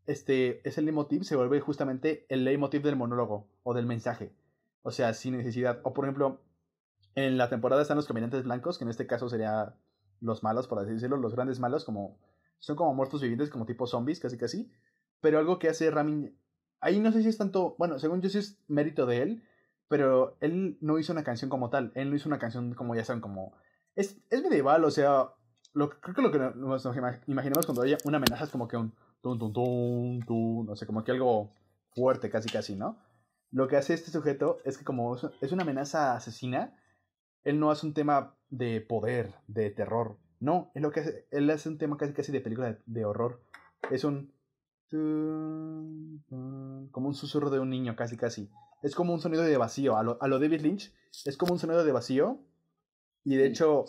este, 0.08 0.68
ese 0.68 0.82
leitmotiv 0.82 1.24
se 1.24 1.38
vuelve 1.38 1.62
justamente 1.62 2.26
el 2.28 2.44
leitmotiv 2.44 2.82
del 2.84 2.98
monólogo 2.98 3.48
o 3.64 3.74
del 3.74 3.86
mensaje. 3.86 4.34
O 4.86 4.92
sea, 4.92 5.16
sin 5.16 5.36
necesidad. 5.36 5.80
O 5.82 5.94
por 5.94 6.06
ejemplo, 6.06 6.44
en 7.16 7.40
la 7.40 7.50
temporada 7.50 7.82
están 7.82 7.98
los 7.98 8.06
caminantes 8.06 8.44
blancos, 8.44 8.78
que 8.78 8.84
en 8.84 8.92
este 8.92 9.08
caso 9.08 9.28
sería 9.30 9.74
los 10.22 10.44
malos, 10.44 10.68
por 10.68 10.78
así 10.78 10.92
decirlo, 10.92 11.18
los 11.18 11.34
grandes 11.34 11.60
malos, 11.60 11.84
como 11.84 12.20
son 12.60 12.76
como 12.76 12.94
muertos 12.94 13.20
vivientes, 13.20 13.50
como 13.50 13.66
tipo 13.66 13.88
zombies, 13.88 14.20
casi 14.20 14.38
casi. 14.38 14.72
Pero 15.22 15.40
algo 15.40 15.58
que 15.58 15.70
hace 15.70 15.90
Ramin, 15.90 16.38
ahí 16.82 17.00
no 17.00 17.12
sé 17.12 17.24
si 17.24 17.30
es 17.30 17.38
tanto, 17.40 17.76
bueno, 17.80 17.98
según 17.98 18.22
yo 18.22 18.30
sí 18.30 18.38
es 18.38 18.60
mérito 18.68 19.08
de 19.08 19.24
él, 19.24 19.44
pero 19.88 20.38
él 20.40 20.78
no 20.82 21.00
hizo 21.00 21.14
una 21.14 21.24
canción 21.24 21.50
como 21.50 21.72
tal, 21.72 21.92
él 21.96 22.12
no 22.12 22.16
hizo 22.16 22.30
una 22.30 22.38
canción 22.38 22.76
como 22.76 22.94
ya 22.94 23.04
saben, 23.04 23.22
como... 23.22 23.54
Es, 23.96 24.22
medieval, 24.30 24.86
o 24.86 24.92
sea, 24.92 25.32
lo, 25.74 25.90
creo 26.00 26.14
que 26.14 26.22
lo 26.22 26.32
que 26.32 26.38
nos 26.38 26.86
imaginamos 27.26 27.66
cuando 27.66 27.82
hay 27.82 27.98
una 28.04 28.18
amenaza 28.18 28.44
es 28.44 28.52
como 28.52 28.68
que 28.68 28.78
un... 28.78 28.94
Tun, 29.24 29.40
tun, 29.40 29.52
tun, 29.52 30.20
tun, 30.28 30.66
no 30.68 30.76
sé, 30.76 30.86
como 30.86 31.04
que 31.04 31.12
algo 31.12 31.56
fuerte, 31.96 32.30
casi 32.30 32.50
casi, 32.50 32.76
¿no? 32.76 33.00
Lo 33.56 33.70
que 33.70 33.78
hace 33.78 33.94
este 33.94 34.12
sujeto 34.12 34.58
es 34.66 34.78
que 34.78 34.84
como 34.84 35.16
es 35.16 35.52
una 35.54 35.64
amenaza 35.64 36.14
asesina, 36.14 36.78
él 37.46 37.58
no 37.58 37.72
hace 37.72 37.86
un 37.86 37.94
tema 37.94 38.36
de 38.50 38.82
poder, 38.82 39.34
de 39.48 39.70
terror. 39.70 40.18
No, 40.42 40.72
es 40.76 40.82
lo 40.82 40.92
que 40.92 41.00
hace, 41.00 41.26
él 41.32 41.50
hace 41.50 41.70
un 41.70 41.78
tema 41.78 41.96
casi 41.96 42.12
casi 42.12 42.34
de 42.34 42.42
película 42.42 42.78
de, 42.86 43.06
horror. 43.06 43.42
Es 43.92 44.04
un 44.04 44.34
como 46.92 47.08
un 47.08 47.14
susurro 47.14 47.50
de 47.50 47.60
un 47.60 47.70
niño, 47.70 47.96
casi 47.96 48.18
casi. 48.18 48.52
Es 48.84 48.94
como 48.94 49.14
un 49.14 49.22
sonido 49.22 49.44
de 49.44 49.56
vacío. 49.56 49.96
A 49.96 50.04
lo, 50.04 50.18
a 50.22 50.28
lo 50.28 50.38
David 50.38 50.60
Lynch, 50.60 50.94
es 51.24 51.38
como 51.38 51.54
un 51.54 51.60
sonido 51.60 51.86
de 51.86 51.94
vacío. 51.94 52.42
Y 53.24 53.38
de 53.38 53.48
hecho. 53.48 53.86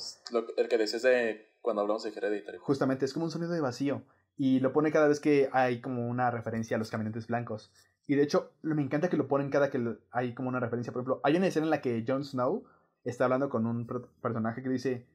el 0.59 0.68
que 0.68 0.78
decías 0.78 1.02
de 1.02 1.56
cuando 1.60 1.82
hablamos 1.82 2.05
de 2.05 2.10
Hereditary. 2.10 2.59
Justamente, 2.59 3.05
es 3.05 3.12
como 3.12 3.24
un 3.24 3.32
sonido 3.32 3.51
de 3.51 3.60
vacío. 3.60 4.05
Y 4.36 4.60
lo 4.60 4.72
pone 4.72 4.93
cada 4.93 5.09
vez 5.09 5.18
que 5.18 5.48
hay 5.52 5.80
como 5.80 6.06
una 6.06 6.30
referencia 6.30 6.76
a 6.76 6.78
los 6.78 6.88
caminantes 6.88 7.26
blancos. 7.26 7.72
Y 8.07 8.15
de 8.15 8.23
hecho, 8.23 8.53
me 8.62 8.83
encanta 8.83 9.09
que 9.09 9.16
lo 9.16 9.28
ponen 9.28 9.51
cada 9.51 9.70
que 9.70 9.97
hay 10.11 10.35
como 10.35 10.49
una 10.49 10.61
referencia. 10.61 10.93
Por 10.93 11.01
ejemplo, 11.01 11.20
hay 11.24 11.37
una 11.37 11.49
escena 11.49 11.66
en 11.66 11.70
la 11.70 11.81
que 11.81 12.05
Jon 12.07 12.24
Snow 12.24 12.65
está 13.05 13.24
hablando 13.24 13.49
con 13.49 13.66
un 13.66 13.87
personaje 14.20 14.62
que 14.62 14.69
dice, 14.69 15.07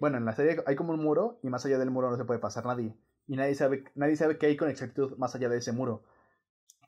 bueno, 0.00 0.18
en 0.18 0.24
la 0.24 0.34
serie 0.34 0.62
hay 0.66 0.76
como 0.76 0.92
un 0.92 1.02
muro 1.02 1.38
y 1.42 1.48
más 1.48 1.64
allá 1.64 1.78
del 1.78 1.90
muro 1.90 2.10
no 2.10 2.16
se 2.16 2.24
puede 2.24 2.40
pasar 2.40 2.66
nadie. 2.66 2.94
Y 3.26 3.36
nadie 3.36 3.54
sabe, 3.54 3.84
nadie 3.94 4.16
sabe 4.16 4.38
qué 4.38 4.46
hay 4.46 4.56
con 4.56 4.68
exactitud 4.68 5.16
más 5.18 5.34
allá 5.34 5.48
de 5.48 5.58
ese 5.58 5.72
muro. 5.72 6.02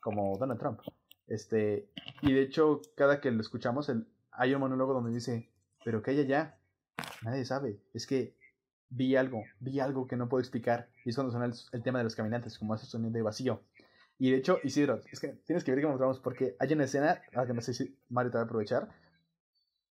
Como 0.01 0.37
Donald 0.37 0.59
Trump. 0.59 0.79
Este, 1.27 1.89
y 2.21 2.33
de 2.33 2.41
hecho, 2.41 2.81
cada 2.95 3.21
que 3.21 3.31
lo 3.31 3.41
escuchamos, 3.41 3.91
hay 4.31 4.53
un 4.53 4.59
monólogo 4.59 4.93
donde 4.93 5.11
dice, 5.11 5.49
pero 5.85 6.01
¿qué 6.01 6.11
hay 6.11 6.19
allá? 6.21 6.57
Nadie 7.23 7.45
sabe. 7.45 7.79
Es 7.93 8.07
que 8.07 8.35
vi 8.89 9.15
algo, 9.15 9.43
vi 9.59 9.79
algo 9.79 10.07
que 10.07 10.17
no 10.17 10.29
puedo 10.29 10.41
explicar. 10.41 10.89
Y 11.05 11.09
es 11.09 11.15
cuando 11.15 11.31
suena 11.31 11.53
el, 11.71 11.83
tema 11.83 11.99
de 11.99 12.03
los 12.03 12.15
caminantes, 12.15 12.59
como 12.59 12.75
ese 12.75 12.85
sonido 12.85 13.11
de 13.11 13.21
vacío. 13.21 13.61
Y 14.21 14.29
de 14.29 14.37
hecho, 14.37 14.59
Isidro, 14.63 15.01
es 15.11 15.19
que 15.19 15.29
tienes 15.29 15.63
que 15.63 15.71
ver 15.71 15.81
que 15.81 15.87
mostramos 15.87 16.19
porque 16.19 16.55
hay 16.59 16.71
una 16.73 16.83
escena, 16.83 17.23
a 17.33 17.37
la 17.41 17.47
que 17.47 17.55
no 17.55 17.61
sé 17.61 17.73
si 17.73 17.97
Mario 18.09 18.29
te 18.29 18.37
va 18.37 18.43
a 18.43 18.45
aprovechar, 18.45 18.87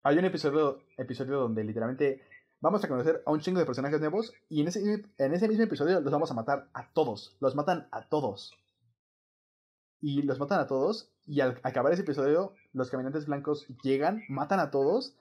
hay 0.03 0.15
un 0.15 0.25
episodio, 0.25 0.83
episodio 0.95 1.39
donde 1.39 1.63
literalmente 1.63 2.21
vamos 2.59 2.83
a 2.83 2.87
conocer 2.87 3.23
a 3.25 3.31
un 3.31 3.39
chingo 3.39 3.59
de 3.59 3.65
personajes 3.65 3.99
nuevos 3.99 4.31
y 4.47 4.61
en 4.61 4.67
ese, 4.67 5.05
en 5.17 5.33
ese 5.33 5.47
mismo 5.47 5.63
episodio 5.63 6.01
los 6.01 6.13
vamos 6.13 6.29
a 6.29 6.35
matar 6.35 6.69
a 6.75 6.93
todos. 6.93 7.35
Los 7.39 7.55
matan 7.55 7.87
a 7.91 8.09
todos. 8.09 8.53
Y 10.01 10.21
los 10.21 10.37
matan 10.37 10.59
a 10.59 10.67
todos 10.67 11.11
y 11.25 11.39
al 11.39 11.59
acabar 11.63 11.91
ese 11.91 12.03
episodio 12.03 12.53
los 12.73 12.91
caminantes 12.91 13.25
blancos 13.25 13.65
llegan, 13.81 14.21
matan 14.29 14.59
a 14.59 14.69
todos 14.69 15.15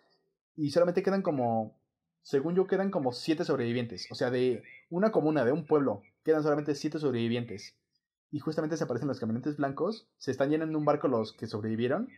y 0.56 0.72
solamente 0.72 1.02
quedan 1.02 1.22
como, 1.22 1.80
según 2.20 2.54
yo, 2.54 2.66
quedan 2.66 2.90
como 2.90 3.12
siete 3.12 3.46
sobrevivientes. 3.46 4.08
O 4.10 4.14
sea, 4.14 4.30
de 4.30 4.62
una 4.90 5.10
comuna, 5.10 5.46
de 5.46 5.52
un 5.52 5.66
pueblo, 5.66 6.02
quedan 6.22 6.42
solamente 6.42 6.74
siete 6.74 6.98
sobrevivientes. 6.98 7.79
Y 8.30 8.38
justamente 8.38 8.76
se 8.76 8.84
aparecen 8.84 9.08
los 9.08 9.18
caminantes 9.18 9.56
blancos, 9.56 10.08
se 10.18 10.30
están 10.30 10.50
llenando 10.50 10.78
un 10.78 10.84
barco 10.84 11.08
los 11.08 11.32
que 11.32 11.46
sobrevivieron 11.46 12.08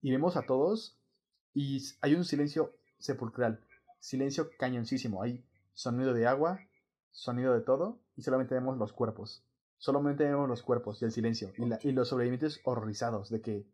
y 0.00 0.10
vemos 0.10 0.36
a 0.36 0.42
todos 0.42 0.98
y 1.52 1.82
hay 2.00 2.14
un 2.14 2.24
silencio 2.24 2.74
sepulcral, 2.98 3.60
silencio 3.98 4.50
cañoncísimo. 4.58 5.22
Hay 5.22 5.44
sonido 5.72 6.12
de 6.14 6.26
agua, 6.26 6.60
sonido 7.10 7.54
de 7.54 7.60
todo, 7.60 8.00
y 8.16 8.22
solamente 8.22 8.54
vemos 8.54 8.78
los 8.78 8.92
cuerpos. 8.92 9.44
Solamente 9.78 10.24
vemos 10.24 10.48
los 10.48 10.62
cuerpos 10.62 11.00
y 11.00 11.04
el 11.04 11.12
silencio. 11.12 11.52
Y, 11.82 11.92
los 11.92 12.08
sobrevivientes 12.08 12.60
horrorizados 12.64 13.30
de 13.30 13.40
que, 13.40 13.66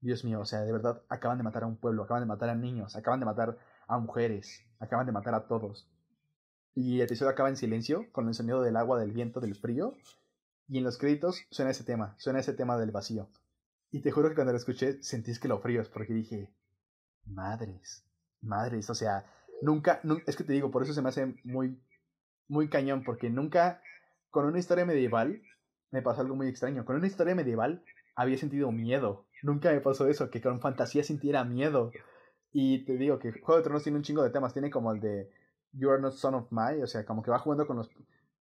Dios 0.00 0.24
mío, 0.24 0.40
o 0.40 0.44
sea, 0.44 0.62
de 0.62 0.72
verdad, 0.72 1.02
acaban 1.08 1.38
de 1.38 1.44
matar 1.44 1.64
a 1.64 1.66
un 1.66 1.76
pueblo, 1.76 2.04
acaban 2.04 2.22
de 2.22 2.26
matar 2.26 2.48
a 2.50 2.54
niños, 2.54 2.96
acaban 2.96 3.20
de 3.20 3.26
matar 3.26 3.58
a 3.86 3.98
mujeres, 3.98 4.64
acaban 4.78 5.06
de 5.06 5.12
matar 5.12 5.34
a 5.34 5.46
todos. 5.46 5.88
Y 6.74 6.96
el 6.96 7.02
episodio 7.02 7.30
acaba 7.30 7.48
en 7.48 7.56
silencio, 7.56 8.10
con 8.12 8.28
el 8.28 8.34
sonido 8.34 8.62
del 8.62 8.76
agua, 8.76 8.98
del 8.98 9.12
viento, 9.12 9.40
del 9.40 9.54
frío. 9.54 9.94
Y 10.68 10.78
en 10.78 10.84
los 10.84 10.98
créditos 10.98 11.42
suena 11.50 11.70
ese 11.70 11.84
tema, 11.84 12.14
suena 12.18 12.40
ese 12.40 12.52
tema 12.52 12.78
del 12.78 12.90
vacío. 12.90 13.28
Y 13.90 14.00
te 14.00 14.10
juro 14.10 14.28
que 14.28 14.34
cuando 14.34 14.52
lo 14.52 14.58
escuché 14.58 15.02
sentí 15.02 15.38
que 15.38 15.48
lo 15.48 15.58
fríos, 15.58 15.88
porque 15.88 16.14
dije, 16.14 16.50
Madres, 17.26 18.04
madres, 18.40 18.90
o 18.90 18.94
sea, 18.94 19.24
nunca, 19.60 20.00
es 20.26 20.36
que 20.36 20.44
te 20.44 20.52
digo, 20.52 20.70
por 20.70 20.82
eso 20.82 20.92
se 20.92 21.02
me 21.02 21.08
hace 21.08 21.36
muy, 21.44 21.80
muy 22.48 22.68
cañón, 22.68 23.04
porque 23.04 23.30
nunca, 23.30 23.80
con 24.30 24.46
una 24.46 24.58
historia 24.58 24.84
medieval, 24.84 25.42
me 25.90 26.02
pasó 26.02 26.22
algo 26.22 26.34
muy 26.34 26.48
extraño. 26.48 26.84
Con 26.84 26.96
una 26.96 27.06
historia 27.06 27.34
medieval 27.34 27.84
había 28.14 28.38
sentido 28.38 28.72
miedo. 28.72 29.26
Nunca 29.42 29.70
me 29.72 29.80
pasó 29.80 30.08
eso, 30.08 30.30
que 30.30 30.40
con 30.40 30.60
fantasía 30.60 31.04
sintiera 31.04 31.44
miedo. 31.44 31.92
Y 32.52 32.84
te 32.84 32.96
digo 32.96 33.18
que 33.18 33.32
Juego 33.32 33.56
de 33.56 33.62
Tronos 33.62 33.82
tiene 33.82 33.98
un 33.98 34.04
chingo 34.04 34.22
de 34.22 34.30
temas. 34.30 34.52
Tiene 34.52 34.70
como 34.70 34.92
el 34.92 35.00
de 35.00 35.30
You 35.72 35.90
Are 35.90 36.00
Not 36.00 36.14
Son 36.14 36.34
of 36.34 36.50
My, 36.50 36.82
o 36.82 36.86
sea, 36.86 37.04
como 37.04 37.22
que 37.22 37.30
va 37.30 37.38
jugando 37.38 37.66
con 37.66 37.76
los 37.76 37.90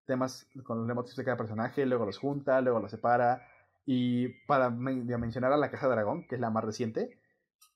temas, 0.06 0.48
con 0.64 0.80
los 0.80 0.90
emotivos 0.90 1.18
de 1.18 1.26
cada 1.26 1.38
personaje, 1.38 1.86
luego 1.86 2.06
los 2.06 2.18
junta, 2.18 2.62
luego 2.62 2.80
los 2.80 2.92
separa. 2.92 3.48
Y 3.86 4.30
para 4.46 4.70
mencionar 4.70 5.54
a 5.54 5.58
la 5.58 5.72
Caja 5.72 5.88
de 5.88 5.94
Dragón, 5.94 6.28
que 6.28 6.36
es 6.36 6.42
la 6.42 6.50
más 6.50 6.64
reciente, 6.64 7.20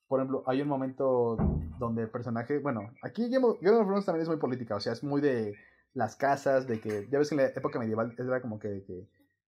por 0.07 0.19
ejemplo, 0.19 0.43
hay 0.45 0.61
un 0.61 0.67
momento 0.67 1.35
donde 1.79 2.03
el 2.03 2.09
personaje, 2.09 2.59
bueno, 2.59 2.91
aquí 3.01 3.29
Game 3.29 3.45
of, 3.45 3.59
Thrones 3.59 4.05
también 4.05 4.21
es 4.21 4.27
muy 4.27 4.37
política, 4.37 4.75
o 4.75 4.79
sea, 4.79 4.93
es 4.93 5.03
muy 5.03 5.19
de 5.19 5.55
las 5.93 6.15
casas, 6.15 6.67
de 6.67 6.79
que, 6.79 7.07
ya 7.09 7.17
ves 7.17 7.29
que 7.29 7.35
en 7.35 7.41
la 7.41 7.47
época 7.47 7.79
medieval 7.79 8.13
era 8.17 8.41
como 8.41 8.59
que, 8.59 8.83
que 8.85 9.07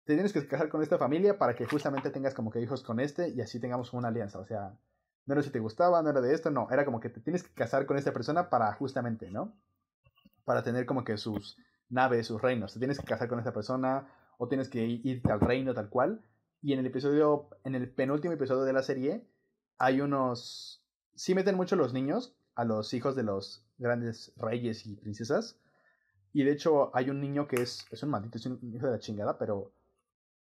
te 0.04 0.14
tienes 0.14 0.32
que 0.32 0.46
casar 0.46 0.68
con 0.68 0.82
esta 0.82 0.98
familia 0.98 1.38
para 1.38 1.54
que 1.54 1.64
justamente 1.64 2.10
tengas 2.10 2.34
como 2.34 2.50
que 2.50 2.60
hijos 2.60 2.82
con 2.82 3.00
este 3.00 3.30
y 3.30 3.40
así 3.40 3.60
tengamos 3.60 3.92
una 3.92 4.08
alianza, 4.08 4.40
o 4.40 4.44
sea, 4.44 4.76
no 5.24 5.34
era 5.34 5.42
si 5.42 5.50
te 5.50 5.60
gustaba, 5.60 6.02
no 6.02 6.10
era 6.10 6.20
de 6.20 6.34
esto, 6.34 6.50
no, 6.50 6.68
era 6.70 6.84
como 6.84 7.00
que 7.00 7.08
te 7.08 7.20
tienes 7.20 7.42
que 7.44 7.54
casar 7.54 7.86
con 7.86 7.96
esta 7.96 8.12
persona 8.12 8.50
para 8.50 8.72
justamente, 8.74 9.30
¿no? 9.30 9.56
Para 10.44 10.62
tener 10.62 10.84
como 10.84 11.04
que 11.04 11.16
sus 11.16 11.56
naves, 11.92 12.26
sus 12.26 12.40
reinos, 12.40 12.72
te 12.72 12.78
tienes 12.78 12.98
que 12.98 13.06
casar 13.06 13.28
con 13.28 13.38
esta 13.38 13.52
persona 13.52 14.08
o 14.38 14.48
tienes 14.48 14.68
que 14.68 14.84
ir 14.84 15.22
al 15.30 15.40
reino 15.40 15.74
tal 15.74 15.88
cual. 15.88 16.24
Y 16.60 16.72
en 16.72 16.80
el 16.80 16.86
episodio, 16.86 17.50
en 17.64 17.74
el 17.74 17.90
penúltimo 17.90 18.34
episodio 18.34 18.62
de 18.62 18.72
la 18.72 18.82
serie, 18.82 19.26
hay 19.78 20.00
unos... 20.00 20.84
Sí 21.14 21.34
meten 21.34 21.56
mucho 21.56 21.76
los 21.76 21.92
niños, 21.92 22.36
a 22.54 22.64
los 22.64 22.94
hijos 22.94 23.16
de 23.16 23.22
los 23.22 23.64
grandes 23.78 24.32
reyes 24.36 24.86
y 24.86 24.96
princesas. 24.96 25.60
Y 26.32 26.44
de 26.44 26.52
hecho 26.52 26.94
hay 26.96 27.10
un 27.10 27.20
niño 27.20 27.46
que 27.46 27.62
es, 27.62 27.86
es 27.90 28.02
un 28.02 28.10
maldito, 28.10 28.38
es 28.38 28.46
un 28.46 28.58
hijo 28.74 28.86
de 28.86 28.92
la 28.92 28.98
chingada, 28.98 29.38
pero 29.38 29.72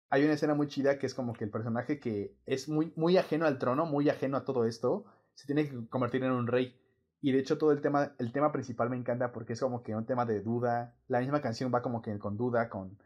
hay 0.09 0.25
una 0.25 0.35
escena 0.35 0.55
muy 0.55 0.69
chida 0.69 0.99
que 0.99 1.07
es 1.07 1.15
como 1.15 1.33
que 1.33 1.45
el 1.45 1.51
personaje 1.51 1.99
que 1.99 2.37
es 2.47 2.69
muy, 2.69 2.93
muy 2.97 3.17
ajeno 3.17 3.47
al 3.47 3.59
trono, 3.59 3.87
muy 3.87 4.09
ajeno 4.09 4.37
a 4.37 4.45
todo 4.45 4.65
esto, 4.65 5.05
se 5.35 5.47
tiene 5.47 5.69
que 5.69 5.89
convertir 5.89 6.23
en 6.25 6.33
un 6.33 6.47
rey. 6.47 6.80
Y 7.21 7.33
de 7.33 7.39
hecho 7.39 7.59
todo 7.59 7.73
el 7.73 7.81
tema, 7.81 8.13
el 8.19 8.33
tema 8.33 8.51
principal 8.53 8.89
me 8.89 8.97
encanta 8.97 9.33
porque 9.33 9.53
es 9.53 9.61
como 9.61 9.83
que 9.83 9.95
un 9.95 10.07
tema 10.07 10.25
de 10.25 10.41
duda. 10.41 10.95
La 11.07 11.21
misma 11.21 11.43
canción 11.43 11.73
va 11.73 11.83
como 11.83 12.03
que 12.03 12.19
con 12.19 12.37
duda, 12.37 12.69
con... 12.69 12.99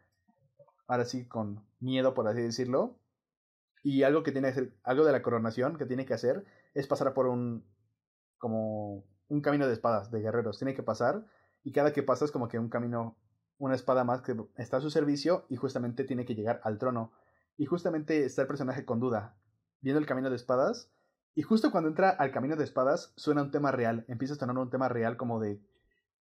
Ahora 0.87 1.05
sí, 1.05 1.27
con 1.27 1.65
miedo, 1.81 2.15
por 2.15 2.29
así 2.29 2.43
decirlo. 2.43 2.99
Y 3.83 4.03
algo 4.03 4.23
que 4.23 4.33
tiene 4.33 4.49
que 4.49 4.53
hacer, 4.53 4.73
algo 4.83 5.05
de 5.05 5.13
la 5.13 5.23
coronación 5.23 5.77
que 5.77 5.87
tiene 5.87 6.07
que 6.07 6.15
hacer 6.15 6.45
es 6.75 6.87
pasar 6.87 7.13
por 7.13 7.27
un, 7.27 7.65
como 8.39 9.05
un 9.29 9.41
camino 9.41 9.67
de 9.67 9.73
espadas, 9.73 10.11
de 10.11 10.21
guerreros. 10.21 10.59
Tiene 10.59 10.75
que 10.75 10.83
pasar 10.83 11.25
y 11.65 11.73
cada 11.73 11.93
que 11.93 12.03
pasa 12.03 12.25
es 12.25 12.31
como 12.31 12.49
que 12.49 12.59
un 12.59 12.69
camino, 12.69 13.17
una 13.59 13.75
espada 13.75 14.05
más 14.05 14.23
que 14.23 14.37
está 14.57 14.77
a 14.77 14.81
su 14.81 14.91
servicio 14.91 15.47
y 15.49 15.57
justamente 15.57 16.05
tiene 16.05 16.25
que 16.25 16.35
llegar 16.35 16.61
al 16.63 16.79
trono. 16.79 17.13
Y 17.57 17.67
justamente 17.67 18.25
está 18.25 18.43
el 18.43 18.49
personaje 18.49 18.85
con 18.85 19.01
duda, 19.01 19.37
viendo 19.81 19.99
el 19.99 20.07
camino 20.07 20.31
de 20.31 20.37
espadas. 20.37 20.91
Y 21.35 21.43
justo 21.43 21.71
cuando 21.71 21.89
entra 21.89 22.11
al 22.11 22.31
camino 22.31 22.57
de 22.57 22.65
espadas 22.65 23.13
suena 23.17 23.43
un 23.43 23.51
tema 23.51 23.73
real, 23.73 24.05
empieza 24.09 24.35
a 24.35 24.37
sonar 24.37 24.59
un 24.59 24.71
tema 24.71 24.89
real 24.89 25.17
como 25.17 25.41
de... 25.41 25.61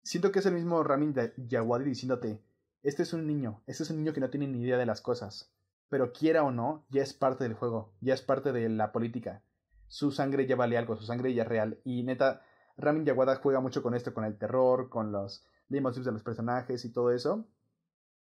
Siento 0.03 0.31
que 0.31 0.39
es 0.39 0.45
el 0.45 0.53
mismo 0.53 0.83
Ramin 0.83 1.15
Yawadi 1.37 1.83
diciéndote, 1.83 2.41
este 2.83 3.03
es 3.03 3.13
un 3.13 3.27
niño, 3.27 3.61
este 3.67 3.83
es 3.83 3.89
un 3.89 3.97
niño 3.97 4.13
que 4.13 4.21
no 4.21 4.29
tiene 4.29 4.47
ni 4.47 4.61
idea 4.61 4.77
de 4.77 4.85
las 4.85 5.01
cosas 5.01 5.51
pero 5.89 6.13
quiera 6.13 6.43
o 6.43 6.51
no, 6.51 6.85
ya 6.89 7.01
es 7.01 7.13
parte 7.13 7.43
del 7.43 7.55
juego, 7.55 7.91
ya 7.99 8.13
es 8.13 8.21
parte 8.21 8.53
de 8.53 8.69
la 8.69 8.91
política. 8.91 9.41
Su 9.87 10.11
sangre 10.11 10.45
ya 10.45 10.55
vale 10.55 10.77
algo, 10.77 10.95
su 10.95 11.03
sangre 11.03 11.33
ya 11.33 11.43
es 11.43 11.49
real. 11.49 11.79
Y 11.83 12.03
neta, 12.03 12.41
Ramin 12.77 13.05
Yaguada 13.05 13.37
juega 13.37 13.59
mucho 13.59 13.81
con 13.81 13.95
esto, 13.95 14.13
con 14.13 14.23
el 14.23 14.37
terror, 14.37 14.89
con 14.89 15.11
los 15.11 15.43
emotions 15.69 16.05
de 16.05 16.11
los 16.11 16.23
personajes 16.23 16.85
y 16.85 16.93
todo 16.93 17.11
eso. 17.11 17.47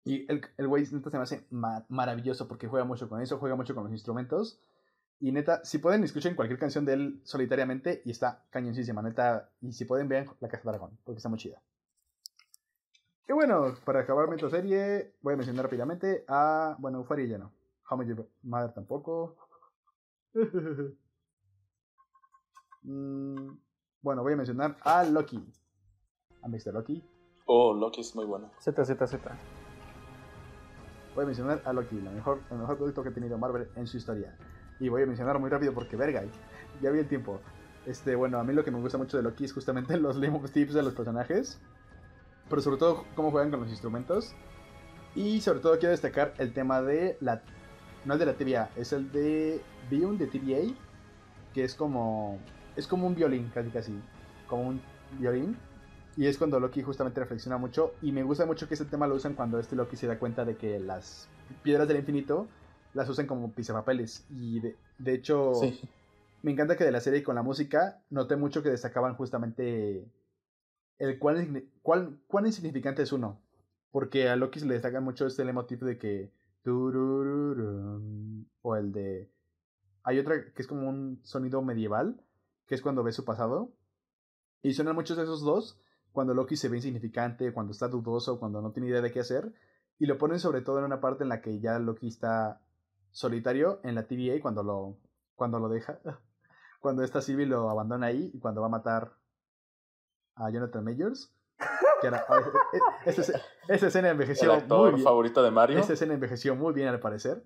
Y 0.03 0.29
el, 0.31 0.41
el 0.57 0.67
güey 0.67 0.85
neta 0.91 1.11
se 1.11 1.17
me 1.17 1.23
hace 1.23 1.45
maravilloso 1.89 2.47
porque 2.47 2.67
juega 2.67 2.85
mucho 2.85 3.07
con 3.07 3.21
eso, 3.21 3.37
juega 3.37 3.55
mucho 3.55 3.75
con 3.75 3.83
los 3.83 3.93
instrumentos. 3.93 4.59
Y 5.21 5.31
neta, 5.31 5.63
si 5.65 5.79
pueden, 5.79 6.03
escuchen 6.03 6.35
cualquier 6.35 6.59
canción 6.59 6.85
de 6.85 6.93
él 6.93 7.21
solitariamente 7.23 8.01
y 8.05 8.11
está 8.11 8.45
cañoncísima, 8.49 9.01
neta. 9.01 9.49
Y 9.61 9.73
si 9.73 9.85
pueden, 9.85 10.07
vean 10.07 10.27
La 10.39 10.47
Caja 10.47 10.63
de 10.63 10.69
Dragón, 10.69 10.97
porque 11.03 11.17
está 11.17 11.27
muy 11.27 11.37
chida. 11.37 11.61
Y 13.27 13.33
bueno, 13.33 13.75
para 13.85 13.99
acabar 13.99 14.27
mi 14.27 14.35
otra 14.35 14.49
serie, 14.49 15.13
voy 15.21 15.33
a 15.33 15.37
mencionar 15.37 15.65
rápidamente 15.65 16.23
a. 16.27 16.75
Bueno, 16.79 16.99
Euphoria 16.99 17.25
ya 17.25 17.37
no. 17.37 17.51
How 17.89 17.97
Much 17.97 18.17
Mother 18.43 18.73
tampoco. 18.73 19.35
Mm, 22.81 23.57
bueno, 24.01 24.23
voy 24.23 24.31
a 24.31 24.37
mencionar 24.37 24.77
a 24.85 25.03
Loki. 25.03 25.45
¿Han 26.41 26.51
visto 26.51 26.71
Loki? 26.71 27.03
Oh, 27.45 27.73
Loki 27.73 27.99
es 27.99 28.15
muy 28.15 28.25
bueno. 28.25 28.49
Z, 28.57 28.85
Z, 28.85 29.05
Z. 29.05 29.37
Voy 31.13 31.23
a 31.23 31.27
mencionar 31.27 31.61
a 31.65 31.73
Loki, 31.73 31.99
la 31.99 32.11
mejor, 32.11 32.39
el 32.49 32.57
mejor 32.57 32.77
producto 32.77 33.03
que 33.03 33.09
ha 33.09 33.13
tenido 33.13 33.37
Marvel 33.37 33.69
en 33.75 33.85
su 33.85 33.97
historia. 33.97 34.37
Y 34.79 34.89
voy 34.89 35.03
a 35.03 35.05
mencionar 35.05 35.39
muy 35.39 35.49
rápido 35.49 35.73
porque, 35.73 35.95
verga, 35.95 36.23
ya 36.81 36.89
vi 36.91 36.99
el 36.99 37.07
tiempo. 37.07 37.39
Este, 37.85 38.15
bueno, 38.15 38.39
a 38.39 38.43
mí 38.43 38.53
lo 38.53 38.63
que 38.63 38.71
me 38.71 38.79
gusta 38.79 38.97
mucho 38.97 39.17
de 39.17 39.23
Loki 39.23 39.45
es 39.45 39.53
justamente 39.53 39.97
los 39.99 40.19
tips 40.51 40.73
de 40.73 40.83
los 40.83 40.93
personajes. 40.93 41.59
Pero 42.49 42.61
sobre 42.61 42.77
todo 42.77 43.05
cómo 43.15 43.31
juegan 43.31 43.51
con 43.51 43.61
los 43.61 43.69
instrumentos. 43.69 44.33
Y 45.15 45.41
sobre 45.41 45.59
todo 45.59 45.77
quiero 45.79 45.91
destacar 45.91 46.33
el 46.37 46.53
tema 46.53 46.81
de 46.81 47.17
la... 47.19 47.41
No 48.05 48.13
el 48.13 48.19
de 48.19 48.25
la 48.25 48.33
TVA, 48.33 48.69
es 48.77 48.93
el 48.93 49.11
de 49.11 49.61
Bion 49.89 50.17
de 50.17 50.27
TVA. 50.27 50.73
Que 51.53 51.63
es 51.63 51.75
como... 51.75 52.39
Es 52.75 52.87
como 52.87 53.07
un 53.07 53.15
violín, 53.15 53.51
casi 53.53 53.69
casi. 53.69 53.99
Como 54.47 54.69
un 54.69 54.81
violín. 55.19 55.57
Y 56.15 56.27
es 56.27 56.37
cuando 56.37 56.59
Loki 56.59 56.81
justamente 56.81 57.19
reflexiona 57.19 57.57
mucho. 57.57 57.93
Y 58.01 58.11
me 58.11 58.23
gusta 58.23 58.45
mucho 58.45 58.67
que 58.67 58.75
ese 58.75 58.85
tema 58.85 59.07
lo 59.07 59.15
usan 59.15 59.33
cuando 59.33 59.59
este 59.59 59.75
Loki 59.75 59.97
se 59.97 60.07
da 60.07 60.17
cuenta 60.17 60.45
de 60.45 60.55
que 60.55 60.79
las 60.79 61.27
piedras 61.63 61.87
del 61.87 61.97
infinito 61.97 62.47
las 62.93 63.09
usan 63.09 63.27
como 63.27 63.51
pisapapeles. 63.53 64.25
Y 64.29 64.59
de, 64.59 64.75
de 64.97 65.13
hecho, 65.13 65.53
Sí. 65.55 65.79
me 66.43 66.51
encanta 66.51 66.75
que 66.77 66.83
de 66.85 66.91
la 66.91 67.01
serie 67.01 67.23
con 67.23 67.35
la 67.35 67.43
música 67.43 68.01
noté 68.09 68.35
mucho 68.35 68.63
que 68.63 68.69
destacaban 68.69 69.15
justamente 69.15 70.07
el 70.97 71.19
cuán, 71.19 71.69
cuán, 71.81 72.21
cuán 72.27 72.45
insignificante 72.45 73.03
es 73.03 73.11
uno. 73.11 73.39
Porque 73.91 74.29
a 74.29 74.35
Loki 74.35 74.59
se 74.59 74.65
le 74.67 74.75
destaca 74.75 75.01
mucho 75.01 75.25
este 75.25 75.43
lemotivo 75.45 75.85
de 75.87 75.97
que. 75.97 76.31
O 78.61 78.75
el 78.75 78.91
de. 78.91 79.31
Hay 80.03 80.19
otra 80.19 80.51
que 80.53 80.61
es 80.61 80.67
como 80.67 80.87
un 80.89 81.19
sonido 81.23 81.61
medieval, 81.61 82.21
que 82.67 82.75
es 82.75 82.81
cuando 82.81 83.03
ve 83.03 83.11
su 83.11 83.25
pasado. 83.25 83.71
Y 84.61 84.73
suenan 84.73 84.95
muchos 84.95 85.17
de 85.17 85.23
esos 85.23 85.41
dos 85.41 85.79
cuando 86.11 86.33
Loki 86.33 86.55
se 86.55 86.69
ve 86.69 86.77
insignificante, 86.77 87.53
cuando 87.53 87.71
está 87.71 87.87
dudoso, 87.87 88.39
cuando 88.39 88.61
no 88.61 88.71
tiene 88.71 88.89
idea 88.89 89.01
de 89.01 89.11
qué 89.11 89.19
hacer. 89.21 89.53
Y 89.99 90.05
lo 90.05 90.17
ponen 90.17 90.39
sobre 90.39 90.61
todo 90.61 90.79
en 90.79 90.85
una 90.85 91.01
parte 91.01 91.23
en 91.23 91.29
la 91.29 91.41
que 91.41 91.59
ya 91.59 91.79
Loki 91.79 92.07
está 92.07 92.61
solitario 93.11 93.79
en 93.83 93.95
la 93.95 94.03
TVA 94.07 94.41
cuando 94.41 94.63
lo, 94.63 94.97
cuando 95.35 95.59
lo 95.59 95.69
deja. 95.69 95.99
Cuando 96.81 97.03
esta 97.03 97.21
Sylvie 97.21 97.45
lo 97.45 97.69
abandona 97.69 98.05
ahí 98.07 98.31
y 98.33 98.39
cuando 98.39 98.61
va 98.61 98.67
a 98.67 98.69
matar 98.69 99.11
a 100.35 100.49
Jonathan 100.49 100.81
Majors. 100.83 101.29
Que 102.01 102.07
era- 102.07 102.25
esa, 103.05 103.21
esa- 103.21 103.41
esa 103.67 103.87
escena 103.87 104.07
El 104.07 104.13
envejeció 104.13 104.61
muy 104.61 104.91
bien. 104.91 105.03
favorito 105.03 105.43
de 105.43 105.51
Mario. 105.51 105.77
Esa 105.79 105.91
escena 105.93 106.13
envejeció 106.13 106.55
muy 106.55 106.73
bien 106.73 106.87
al 106.87 107.01
parecer. 107.01 107.43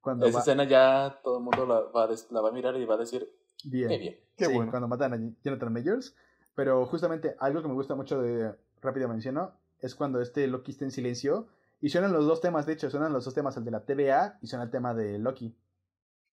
Cuando 0.00 0.24
Esa 0.26 0.36
va, 0.36 0.40
escena 0.42 0.64
ya 0.64 1.18
todo 1.24 1.38
el 1.38 1.42
mundo 1.42 1.66
la 1.66 1.80
va, 1.80 2.04
a 2.04 2.06
des- 2.06 2.30
la 2.30 2.40
va 2.40 2.50
a 2.50 2.52
mirar 2.52 2.76
y 2.76 2.84
va 2.84 2.94
a 2.94 2.98
decir, 2.98 3.28
bien. 3.64 3.88
qué 3.88 3.98
bien. 3.98 4.20
Qué 4.36 4.44
sí, 4.46 4.54
bueno. 4.54 4.70
cuando 4.70 4.86
matan 4.86 5.12
a 5.14 5.18
Jonathan 5.42 5.72
Majors. 5.72 6.14
Pero 6.54 6.86
justamente 6.86 7.34
algo 7.40 7.60
que 7.62 7.68
me 7.68 7.74
gusta 7.74 7.96
mucho 7.96 8.22
de 8.22 8.54
rápido 8.80 9.08
menciono 9.08 9.50
es 9.80 9.96
cuando 9.96 10.20
este 10.20 10.46
Loki 10.46 10.70
está 10.70 10.84
en 10.84 10.92
silencio 10.92 11.48
y 11.80 11.90
suenan 11.90 12.12
los 12.12 12.26
dos 12.26 12.40
temas, 12.40 12.66
de 12.66 12.72
hecho, 12.72 12.90
suenan 12.90 13.12
los 13.12 13.24
dos 13.24 13.34
temas, 13.34 13.56
el 13.56 13.64
de 13.64 13.70
la 13.70 13.84
TVA 13.84 14.38
y 14.40 14.46
suena 14.46 14.64
el 14.64 14.70
tema 14.70 14.94
de 14.94 15.18
Loki. 15.18 15.56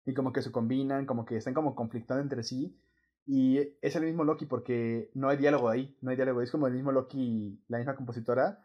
Y 0.05 0.13
como 0.13 0.33
que 0.33 0.41
se 0.41 0.51
combinan, 0.51 1.05
como 1.05 1.25
que 1.25 1.37
están 1.37 1.53
como 1.53 1.75
conflictando 1.75 2.21
entre 2.21 2.43
sí. 2.43 2.77
Y 3.25 3.59
es 3.81 3.95
el 3.95 4.03
mismo 4.03 4.23
Loki 4.23 4.45
porque 4.45 5.11
no 5.13 5.29
hay 5.29 5.37
diálogo 5.37 5.69
ahí, 5.69 5.95
no 6.01 6.09
hay 6.11 6.15
diálogo. 6.15 6.41
Es 6.41 6.51
como 6.51 6.67
el 6.67 6.73
mismo 6.73 6.91
Loki, 6.91 7.63
la 7.67 7.77
misma 7.77 7.95
compositora, 7.95 8.59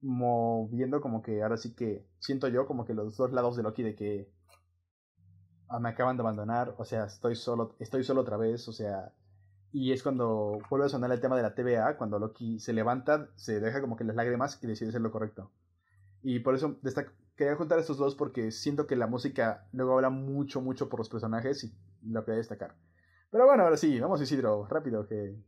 moviendo 0.00 1.00
como 1.00 1.22
que 1.22 1.42
ahora 1.42 1.56
sí 1.56 1.74
que 1.74 2.06
siento 2.20 2.48
yo 2.48 2.66
como 2.66 2.84
que 2.84 2.94
los 2.94 3.16
dos 3.16 3.32
lados 3.32 3.56
de 3.56 3.62
Loki 3.64 3.82
de 3.82 3.94
que 3.96 4.30
ah, 5.68 5.80
me 5.80 5.90
acaban 5.90 6.16
de 6.16 6.22
abandonar, 6.22 6.74
o 6.78 6.84
sea, 6.84 7.04
estoy 7.04 7.34
solo, 7.36 7.74
estoy 7.80 8.04
solo 8.04 8.20
otra 8.22 8.36
vez, 8.36 8.68
o 8.68 8.72
sea, 8.72 9.12
y 9.72 9.92
es 9.92 10.02
cuando 10.02 10.58
vuelve 10.70 10.86
a 10.86 10.88
sonar 10.88 11.10
el 11.12 11.20
tema 11.20 11.36
de 11.36 11.42
la 11.42 11.54
TVA, 11.54 11.96
cuando 11.98 12.18
Loki 12.18 12.58
se 12.60 12.72
levanta, 12.72 13.28
se 13.36 13.60
deja 13.60 13.80
como 13.80 13.96
que 13.96 14.04
las 14.04 14.16
lágrimas 14.16 14.58
y 14.62 14.66
decide 14.66 14.90
hacer 14.90 15.00
lo 15.00 15.10
correcto. 15.10 15.50
Y 16.30 16.40
por 16.40 16.54
eso 16.54 16.78
destac- 16.82 17.10
quería 17.36 17.56
juntar 17.56 17.78
estos 17.78 17.96
dos 17.96 18.14
porque 18.14 18.50
siento 18.50 18.86
que 18.86 18.96
la 18.96 19.06
música 19.06 19.66
luego 19.72 19.94
habla 19.94 20.10
mucho, 20.10 20.60
mucho 20.60 20.90
por 20.90 21.00
los 21.00 21.08
personajes 21.08 21.64
y 21.64 21.72
lo 22.02 22.22
quería 22.22 22.36
destacar. 22.36 22.74
Pero 23.30 23.46
bueno, 23.46 23.62
ahora 23.62 23.78
sí, 23.78 23.98
vamos 23.98 24.20
Isidro, 24.20 24.66
rápido, 24.66 25.06
que 25.06 25.42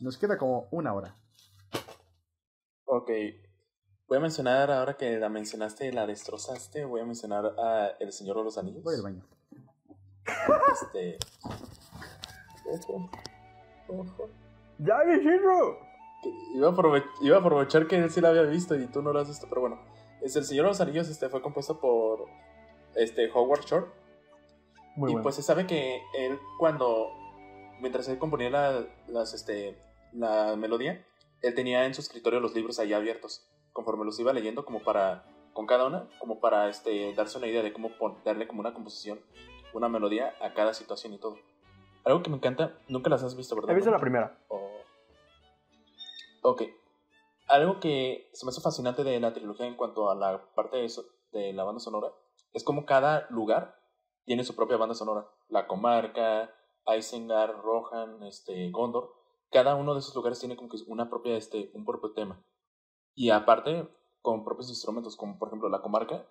nos 0.00 0.16
queda 0.16 0.38
como 0.38 0.68
una 0.70 0.94
hora. 0.94 1.18
Ok. 2.86 3.10
Voy 4.08 4.16
a 4.16 4.20
mencionar, 4.20 4.70
ahora 4.70 4.96
que 4.96 5.18
la 5.18 5.28
mencionaste 5.28 5.86
y 5.86 5.92
la 5.92 6.06
destrozaste, 6.06 6.86
voy 6.86 7.02
a 7.02 7.04
mencionar 7.04 7.44
a 7.58 7.88
El 8.00 8.10
Señor 8.10 8.38
de 8.38 8.44
los 8.44 8.56
Anillos. 8.56 8.82
Voy 8.84 8.94
al 8.94 9.02
baño. 9.02 9.22
Este. 10.72 11.18
Ojo. 12.70 13.10
Ojo. 13.88 14.30
¡Ya, 14.78 14.96
Isidro! 15.14 15.78
Iba 16.54 16.70
a, 16.70 17.04
iba 17.20 17.36
a 17.36 17.40
aprovechar 17.40 17.86
que 17.86 17.96
él 17.98 18.10
sí 18.10 18.22
la 18.22 18.30
había 18.30 18.44
visto 18.44 18.74
y 18.76 18.86
tú 18.86 19.02
no 19.02 19.12
lo 19.12 19.20
has 19.20 19.28
visto, 19.28 19.46
pero 19.50 19.60
bueno. 19.60 19.95
Es 20.22 20.34
El 20.36 20.44
Señor 20.44 20.64
de 20.64 20.70
los 20.70 20.80
Anillos 20.80 21.08
este, 21.08 21.28
fue 21.28 21.40
compuesto 21.42 21.78
por 21.80 22.26
este, 22.94 23.30
Howard 23.30 23.62
Shore. 23.64 23.86
Muy 24.96 25.10
y 25.10 25.12
bueno. 25.14 25.22
pues 25.22 25.34
se 25.36 25.42
sabe 25.42 25.66
que 25.66 26.02
él 26.18 26.38
cuando, 26.58 27.12
mientras 27.80 28.08
él 28.08 28.18
componía 28.18 28.50
la, 28.50 28.86
las, 29.08 29.34
este, 29.34 29.78
la 30.12 30.56
melodía, 30.56 31.04
él 31.42 31.54
tenía 31.54 31.84
en 31.84 31.94
su 31.94 32.00
escritorio 32.00 32.40
los 32.40 32.54
libros 32.54 32.78
ahí 32.78 32.92
abiertos, 32.94 33.46
conforme 33.72 34.04
los 34.06 34.18
iba 34.18 34.32
leyendo 34.32 34.64
como 34.64 34.80
para, 34.82 35.24
con 35.52 35.66
cada 35.66 35.86
una, 35.86 36.08
como 36.18 36.40
para 36.40 36.68
este, 36.70 37.12
darse 37.14 37.36
una 37.38 37.46
idea 37.46 37.62
de 37.62 37.72
cómo 37.74 37.90
pon- 37.98 38.16
darle 38.24 38.48
como 38.48 38.60
una 38.60 38.72
composición, 38.72 39.20
una 39.74 39.88
melodía 39.90 40.34
a 40.40 40.54
cada 40.54 40.72
situación 40.72 41.12
y 41.12 41.18
todo. 41.18 41.36
Algo 42.04 42.22
que 42.22 42.30
me 42.30 42.36
encanta, 42.36 42.78
nunca 42.88 43.10
las 43.10 43.22
has 43.22 43.36
visto, 43.36 43.54
¿verdad? 43.54 43.72
He 43.72 43.74
visto 43.74 43.90
la 43.90 43.98
primera. 43.98 44.38
O- 44.48 44.80
Ok. 46.42 46.62
Algo 47.48 47.80
que 47.80 48.28
se 48.32 48.44
me 48.44 48.50
hace 48.50 48.60
fascinante 48.60 49.04
de 49.04 49.20
la 49.20 49.32
trilogía 49.32 49.66
en 49.66 49.76
cuanto 49.76 50.10
a 50.10 50.14
la 50.14 50.52
parte 50.54 50.78
de, 50.78 50.88
so- 50.88 51.06
de 51.32 51.52
la 51.52 51.64
banda 51.64 51.80
sonora 51.80 52.12
es 52.52 52.64
como 52.64 52.86
cada 52.86 53.26
lugar 53.28 53.78
tiene 54.24 54.42
su 54.44 54.56
propia 54.56 54.78
banda 54.78 54.94
sonora. 54.94 55.28
La 55.48 55.66
comarca, 55.66 56.50
Isengard, 56.86 57.60
Rohan, 57.60 58.22
este, 58.24 58.70
Gondor. 58.70 59.12
Cada 59.50 59.76
uno 59.76 59.92
de 59.92 60.00
esos 60.00 60.14
lugares 60.14 60.40
tiene 60.40 60.56
como 60.56 60.70
que 60.70 60.78
una 60.86 61.08
propia, 61.10 61.36
este, 61.36 61.70
un 61.74 61.84
propio 61.84 62.12
tema. 62.12 62.42
Y 63.14 63.28
aparte, 63.30 63.86
con 64.22 64.42
propios 64.42 64.70
instrumentos, 64.70 65.16
como 65.16 65.38
por 65.38 65.48
ejemplo 65.48 65.68
la 65.68 65.82
comarca, 65.82 66.26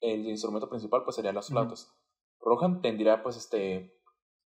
el 0.00 0.26
instrumento 0.28 0.68
principal 0.70 1.02
pues 1.04 1.16
serían 1.16 1.34
las 1.34 1.48
flautas. 1.48 1.92
Rohan 2.40 2.80
tendría 2.80 3.22
pues 3.22 3.36
este... 3.36 4.00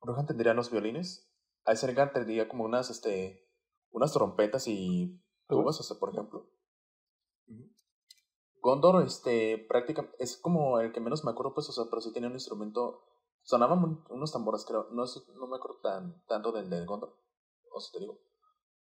Rohan 0.03 0.27
tendría 0.27 0.53
los 0.55 0.71
violines. 0.71 1.33
Isengard 1.67 2.13
tendría 2.13 2.47
como 2.47 2.65
unas, 2.65 2.91
este, 2.91 3.49
unas 3.91 4.13
trompetas 4.13 4.69
y 4.69 5.19
tubas, 5.49 5.81
o 5.81 5.83
sea, 5.83 5.99
por 5.99 6.11
ejemplo. 6.11 6.47
Gondor, 8.61 9.05
este, 9.05 9.59
prácticamente, 9.69 10.17
es 10.23 10.37
como 10.37 10.81
el 10.81 10.93
que 10.93 11.01
menos 11.01 11.25
me 11.25 11.31
acuerdo, 11.31 11.55
pues, 11.55 11.69
o 11.69 11.73
sea, 11.73 11.85
pero 11.89 12.01
sí 12.03 12.13
tenía 12.13 12.29
un 12.29 12.35
instrumento, 12.35 13.03
sonaban 13.43 13.83
un- 13.85 14.05
unos 14.11 14.33
tambores, 14.33 14.65
creo, 14.67 14.89
no, 14.91 15.05
es- 15.05 15.23
no 15.37 15.47
me 15.47 15.57
acuerdo 15.57 15.79
tan, 15.81 16.23
tanto 16.27 16.53
del 16.53 16.69
de 16.69 16.85
Gondor, 16.85 17.15
o 17.73 17.81
sea, 17.81 17.93
te 17.93 18.01
digo. 18.01 18.19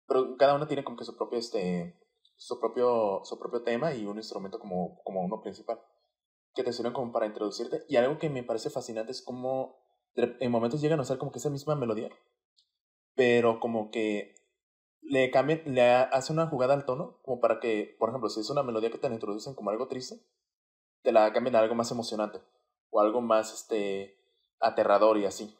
Pero 0.07 0.37
cada 0.37 0.55
uno 0.55 0.67
tiene 0.67 0.83
como 0.83 0.97
que 0.97 1.05
su 1.05 1.15
propio, 1.17 1.39
este, 1.39 1.99
su 2.37 2.59
propio, 2.59 3.21
su 3.25 3.39
propio 3.39 3.63
tema 3.63 3.93
y 3.95 4.05
un 4.05 4.17
instrumento 4.17 4.59
como, 4.59 5.01
como 5.03 5.21
uno 5.23 5.41
principal, 5.41 5.81
que 6.55 6.63
te 6.63 6.73
sirven 6.73 6.93
como 6.93 7.11
para 7.13 7.27
introducirte. 7.27 7.85
Y 7.89 7.97
algo 7.97 8.19
que 8.19 8.29
me 8.29 8.43
parece 8.43 8.69
fascinante 8.71 9.11
es 9.13 9.21
como, 9.23 9.77
en 10.15 10.51
momentos 10.51 10.81
llegan 10.81 10.99
a 10.99 11.03
usar 11.03 11.17
como 11.19 11.31
que 11.31 11.39
esa 11.39 11.49
misma 11.51 11.75
melodía, 11.75 12.09
pero 13.15 13.59
como 13.59 13.91
que 13.91 14.35
le 15.03 15.31
cambian, 15.31 15.61
le 15.65 15.81
ha- 15.91 16.03
hace 16.03 16.33
una 16.33 16.47
jugada 16.47 16.73
al 16.73 16.85
tono, 16.85 17.19
como 17.23 17.39
para 17.41 17.59
que, 17.59 17.95
por 17.99 18.09
ejemplo, 18.09 18.29
si 18.29 18.39
es 18.39 18.49
una 18.49 18.63
melodía 18.63 18.91
que 18.91 18.97
te 18.97 19.07
la 19.09 19.15
introducen 19.15 19.55
como 19.55 19.69
algo 19.69 19.87
triste, 19.87 20.19
te 21.01 21.11
la 21.11 21.31
cambian 21.33 21.55
a 21.55 21.59
algo 21.59 21.75
más 21.75 21.91
emocionante, 21.91 22.41
o 22.89 23.01
algo 23.01 23.21
más, 23.21 23.53
este, 23.53 24.17
aterrador 24.59 25.17
y 25.17 25.25
así. 25.25 25.55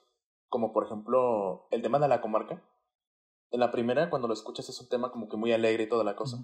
Como 0.50 0.72
por 0.74 0.86
ejemplo, 0.86 1.68
el 1.72 1.82
tema 1.82 2.00
de 2.00 2.08
la 2.08 2.22
comarca. 2.22 2.62
En 3.52 3.60
la 3.60 3.72
primera, 3.72 4.10
cuando 4.10 4.28
lo 4.28 4.34
escuchas, 4.34 4.70
es 4.70 4.80
un 4.82 4.90
tema 4.90 5.12
como 5.12 5.30
que 5.30 5.38
muy 5.38 5.52
alegre 5.52 5.84
y 5.84 5.90
toda 5.90 6.04
la 6.04 6.16
cosa. 6.16 6.38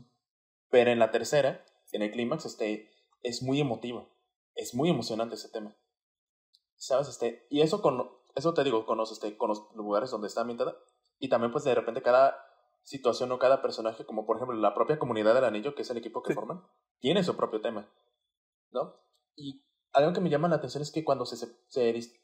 Pero 0.70 0.92
en 0.92 1.00
la 1.00 1.12
tercera, 1.12 1.66
en 1.92 2.02
el 2.02 2.12
clímax, 2.12 2.46
este, 2.46 2.92
es 3.24 3.42
muy 3.42 3.60
emotivo. 3.62 4.10
Es 4.56 4.76
muy 4.76 4.90
emocionante 4.90 5.36
ese 5.36 5.50
tema. 5.50 5.76
¿Sabes? 6.76 7.08
Este, 7.10 7.46
y 7.50 7.62
eso 7.62 7.82
con, 7.82 8.10
eso 8.36 8.54
te 8.54 8.64
digo, 8.64 8.86
con 8.86 8.98
los, 8.98 9.12
este, 9.12 9.38
con 9.38 9.50
los 9.50 9.74
lugares 9.76 10.12
donde 10.12 10.28
está 10.28 10.42
ambientada. 10.42 10.76
Y 11.20 11.30
también, 11.30 11.52
pues, 11.52 11.64
de 11.64 11.76
repente, 11.76 12.02
cada 12.02 12.38
situación 12.90 13.32
o 13.32 13.38
cada 13.38 13.62
personaje, 13.62 14.04
como 14.04 14.26
por 14.26 14.38
ejemplo 14.38 14.56
la 14.58 14.74
propia 14.74 14.98
comunidad 14.98 15.36
del 15.36 15.46
anillo, 15.46 15.76
que 15.76 15.84
es 15.84 15.90
el 15.92 15.98
equipo 15.98 16.24
que 16.24 16.34
Sí. 16.34 16.36
forman, 16.36 16.64
tiene 17.00 17.24
su 17.24 17.36
propio 17.38 17.62
tema. 17.62 17.88
¿No? 18.72 18.96
Y 19.36 19.64
algo 19.94 20.12
que 20.14 20.22
me 20.22 20.30
llama 20.30 20.48
la 20.48 20.56
atención 20.56 20.82
es 20.82 20.92
que 20.92 21.04
cuando 21.04 21.26
se, 21.26 21.38
se, 21.38 21.48
se, 21.68 21.94
dis- 21.94 22.20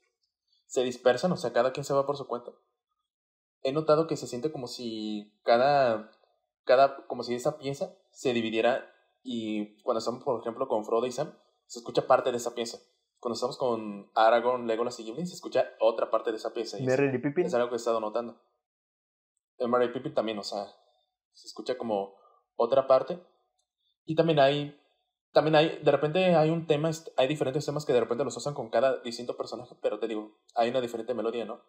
se 0.65 0.83
dispersan, 0.83 1.31
o 1.31 1.37
sea, 1.37 1.53
cada 1.53 1.71
quien 1.71 1.83
se 1.83 1.93
va 1.93 2.05
por 2.07 2.17
su 2.17 2.25
cuenta, 2.27 2.51
he 3.61 3.71
notado 3.71 4.07
que 4.07 4.17
se 4.17 4.25
siente 4.27 4.51
como 4.51 4.67
si 4.67 5.39
cada, 5.43 6.11
cada 6.63 7.05
como 7.07 7.23
si 7.23 7.35
esa 7.35 7.57
pieza 7.59 7.95
se 8.11 8.33
dividiera 8.33 8.91
y 9.23 9.81
cuando 9.83 9.99
estamos, 9.99 10.23
por 10.23 10.39
ejemplo, 10.41 10.67
con 10.67 10.83
Frodo 10.85 11.05
y 11.05 11.11
Sam, 11.11 11.31
se 11.67 11.79
escucha 11.79 12.07
parte 12.07 12.31
de 12.31 12.37
esa 12.37 12.53
pieza. 12.55 12.79
Cuando 13.19 13.35
estamos 13.35 13.57
con 13.57 14.11
Aragorn, 14.15 14.65
Legolas 14.67 14.99
y 14.99 15.03
Gimli, 15.03 15.25
se 15.25 15.33
escucha 15.35 15.65
otra 15.79 16.09
parte 16.11 16.31
de 16.31 16.37
esa 16.37 16.53
pieza. 16.53 16.77
Y 16.79 16.85
es, 16.87 16.99
y 16.99 17.17
Pippin. 17.19 17.45
es 17.45 17.53
algo 17.55 17.69
que 17.69 17.75
he 17.75 17.77
estado 17.77 17.99
notando. 17.99 18.39
En 19.57 19.69
Merry 19.69 19.91
Pippin 19.91 20.13
también, 20.13 20.37
o 20.39 20.43
sea, 20.43 20.65
se 21.33 21.47
escucha 21.47 21.77
como 21.77 22.15
otra 22.55 22.87
parte. 22.87 23.19
Y 24.05 24.15
también 24.15 24.39
hay, 24.39 24.79
también 25.31 25.55
hay, 25.55 25.79
de 25.83 25.91
repente 25.91 26.35
hay 26.35 26.49
un 26.49 26.67
tema, 26.67 26.91
hay 27.17 27.27
diferentes 27.27 27.65
temas 27.65 27.85
que 27.85 27.93
de 27.93 27.99
repente 27.99 28.23
los 28.23 28.37
usan 28.37 28.53
con 28.53 28.69
cada 28.69 29.01
distinto 29.01 29.35
personaje, 29.37 29.75
pero 29.81 29.99
te 29.99 30.07
digo, 30.07 30.37
hay 30.53 30.69
una 30.69 30.81
diferente 30.81 31.13
melodía, 31.13 31.45
¿no? 31.45 31.61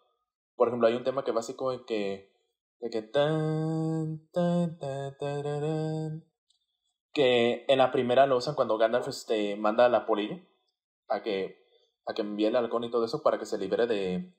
Por 0.55 0.67
ejemplo, 0.67 0.87
hay 0.87 0.95
un 0.95 1.03
tema 1.03 1.23
que 1.23 1.31
básico 1.31 1.71
de 1.71 1.85
que, 1.85 2.31
de 2.79 2.89
que 2.89 3.01
tan, 3.01 4.27
tan, 4.31 4.77
tan, 4.79 5.17
tararán, 5.17 6.25
que 7.13 7.65
en 7.67 7.77
la 7.79 7.91
primera 7.91 8.27
lo 8.27 8.37
usan 8.37 8.55
cuando 8.55 8.77
Gandalf 8.77 9.07
este, 9.07 9.55
manda 9.55 9.85
a 9.85 9.89
la 9.89 10.05
polilla 10.05 10.39
a 11.07 11.21
que, 11.23 11.65
a 12.05 12.13
que 12.13 12.21
envíe 12.21 12.45
el 12.45 12.55
halcón 12.55 12.83
y 12.83 12.91
todo 12.91 13.05
eso 13.05 13.23
para 13.23 13.39
que 13.39 13.45
se 13.45 13.57
libere 13.57 13.87
de, 13.87 14.33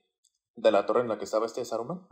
de 0.57 0.71
la 0.71 0.87
torre 0.87 1.01
en 1.01 1.09
la 1.09 1.19
que 1.19 1.25
estaba 1.25 1.47
este 1.47 1.65
Saruman. 1.65 2.07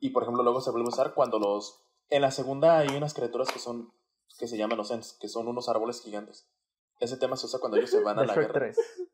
Y 0.00 0.10
por 0.10 0.22
ejemplo, 0.22 0.42
luego 0.42 0.60
se 0.60 0.70
vuelve 0.70 0.86
a 0.86 0.94
usar 0.94 1.14
cuando 1.14 1.38
los. 1.38 1.82
En 2.08 2.22
la 2.22 2.30
segunda 2.30 2.78
hay 2.78 2.88
unas 2.96 3.14
criaturas 3.14 3.48
que 3.52 3.58
son. 3.58 3.92
que 4.38 4.48
se 4.48 4.56
llaman 4.56 4.78
los 4.78 4.90
Ents, 4.90 5.16
que 5.20 5.28
son 5.28 5.46
unos 5.46 5.68
árboles 5.68 6.00
gigantes. 6.02 6.48
Ese 6.98 7.16
tema 7.16 7.36
se 7.36 7.46
usa 7.46 7.60
cuando 7.60 7.76
ellos 7.78 7.90
se 7.90 8.02
van 8.02 8.18
a 8.18 8.24
la 8.24 8.34
Shrek 8.34 8.52
guerra. 8.52 8.72
3. 8.72 8.76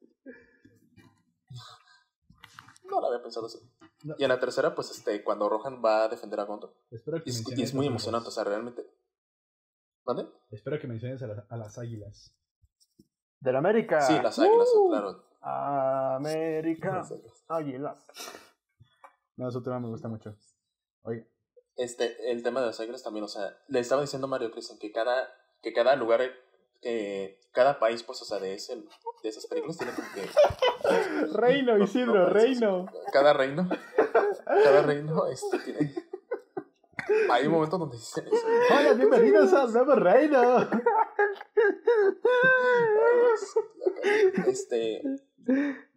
No 2.88 3.00
lo 3.00 3.08
había 3.08 3.20
pensado 3.20 3.46
así. 3.46 3.58
No. 4.04 4.14
Y 4.16 4.22
en 4.22 4.28
la 4.28 4.38
tercera, 4.38 4.74
pues 4.74 4.92
este, 4.92 5.24
cuando 5.24 5.48
Rohan 5.48 5.82
va 5.84 6.04
a 6.04 6.08
defender 6.08 6.38
a 6.38 6.44
Gondor. 6.44 6.72
Espero 6.90 7.16
Y 7.18 7.22
que 7.22 7.30
es, 7.30 7.58
y 7.58 7.62
es 7.62 7.74
muy 7.74 7.86
emocionante, 7.86 8.28
o 8.28 8.30
sea, 8.30 8.44
realmente. 8.44 8.86
¿Mande? 10.04 10.28
Espero 10.50 10.78
que 10.78 10.86
menciones 10.86 11.20
a 11.22 11.26
las, 11.26 11.50
a 11.50 11.56
las 11.56 11.78
águilas. 11.78 12.32
De 13.40 13.52
la 13.52 13.58
América. 13.58 14.00
Sí, 14.02 14.14
las 14.22 14.38
águilas, 14.38 14.68
¡Uh! 14.76 14.88
claro. 14.88 15.24
América. 15.40 16.94
Las 16.94 17.10
águilas. 17.10 17.44
Águilas. 17.48 18.06
No, 19.36 19.50
su 19.50 19.62
tema 19.62 19.80
me 19.80 19.88
gusta 19.88 20.08
mucho. 20.08 20.34
Oye, 21.06 21.24
Este, 21.76 22.30
el 22.32 22.42
tema 22.42 22.60
de 22.60 22.66
las 22.66 22.80
águilas 22.80 23.02
también, 23.02 23.24
o 23.24 23.28
sea, 23.28 23.56
le 23.68 23.78
estaba 23.80 24.00
diciendo 24.02 24.26
Mario 24.28 24.50
Cristian 24.50 24.78
que 24.78 24.90
cada, 24.92 25.28
que 25.62 25.72
cada 25.72 25.94
lugar, 25.94 26.20
que 26.82 27.38
cada 27.52 27.78
país, 27.78 28.02
pues, 28.02 28.20
o 28.22 28.24
sea, 28.24 28.38
de, 28.38 28.54
ese, 28.54 28.76
de 29.22 29.28
esas 29.28 29.46
películas 29.46 29.78
tiene 29.78 29.92
como 29.92 30.08
que 30.14 30.26
Reino, 31.32 31.76
No, 31.78 31.84
Isidro, 31.84 32.14
no, 32.14 32.26
reino. 32.30 32.86
cada 33.12 33.32
reino, 33.32 33.68
cada 34.46 34.82
reino, 34.82 35.26
este, 35.26 35.58
tiene... 35.60 35.94
Hay 37.30 37.46
un 37.46 37.52
momento 37.52 37.78
donde 37.78 37.96
dicen 37.96 38.26
eso. 38.26 38.46
Hola, 38.76 38.94
bienvenidos 38.94 39.52
al 39.52 39.72
nuevo 39.72 39.94
reino. 39.94 40.68
Este, 44.48 45.02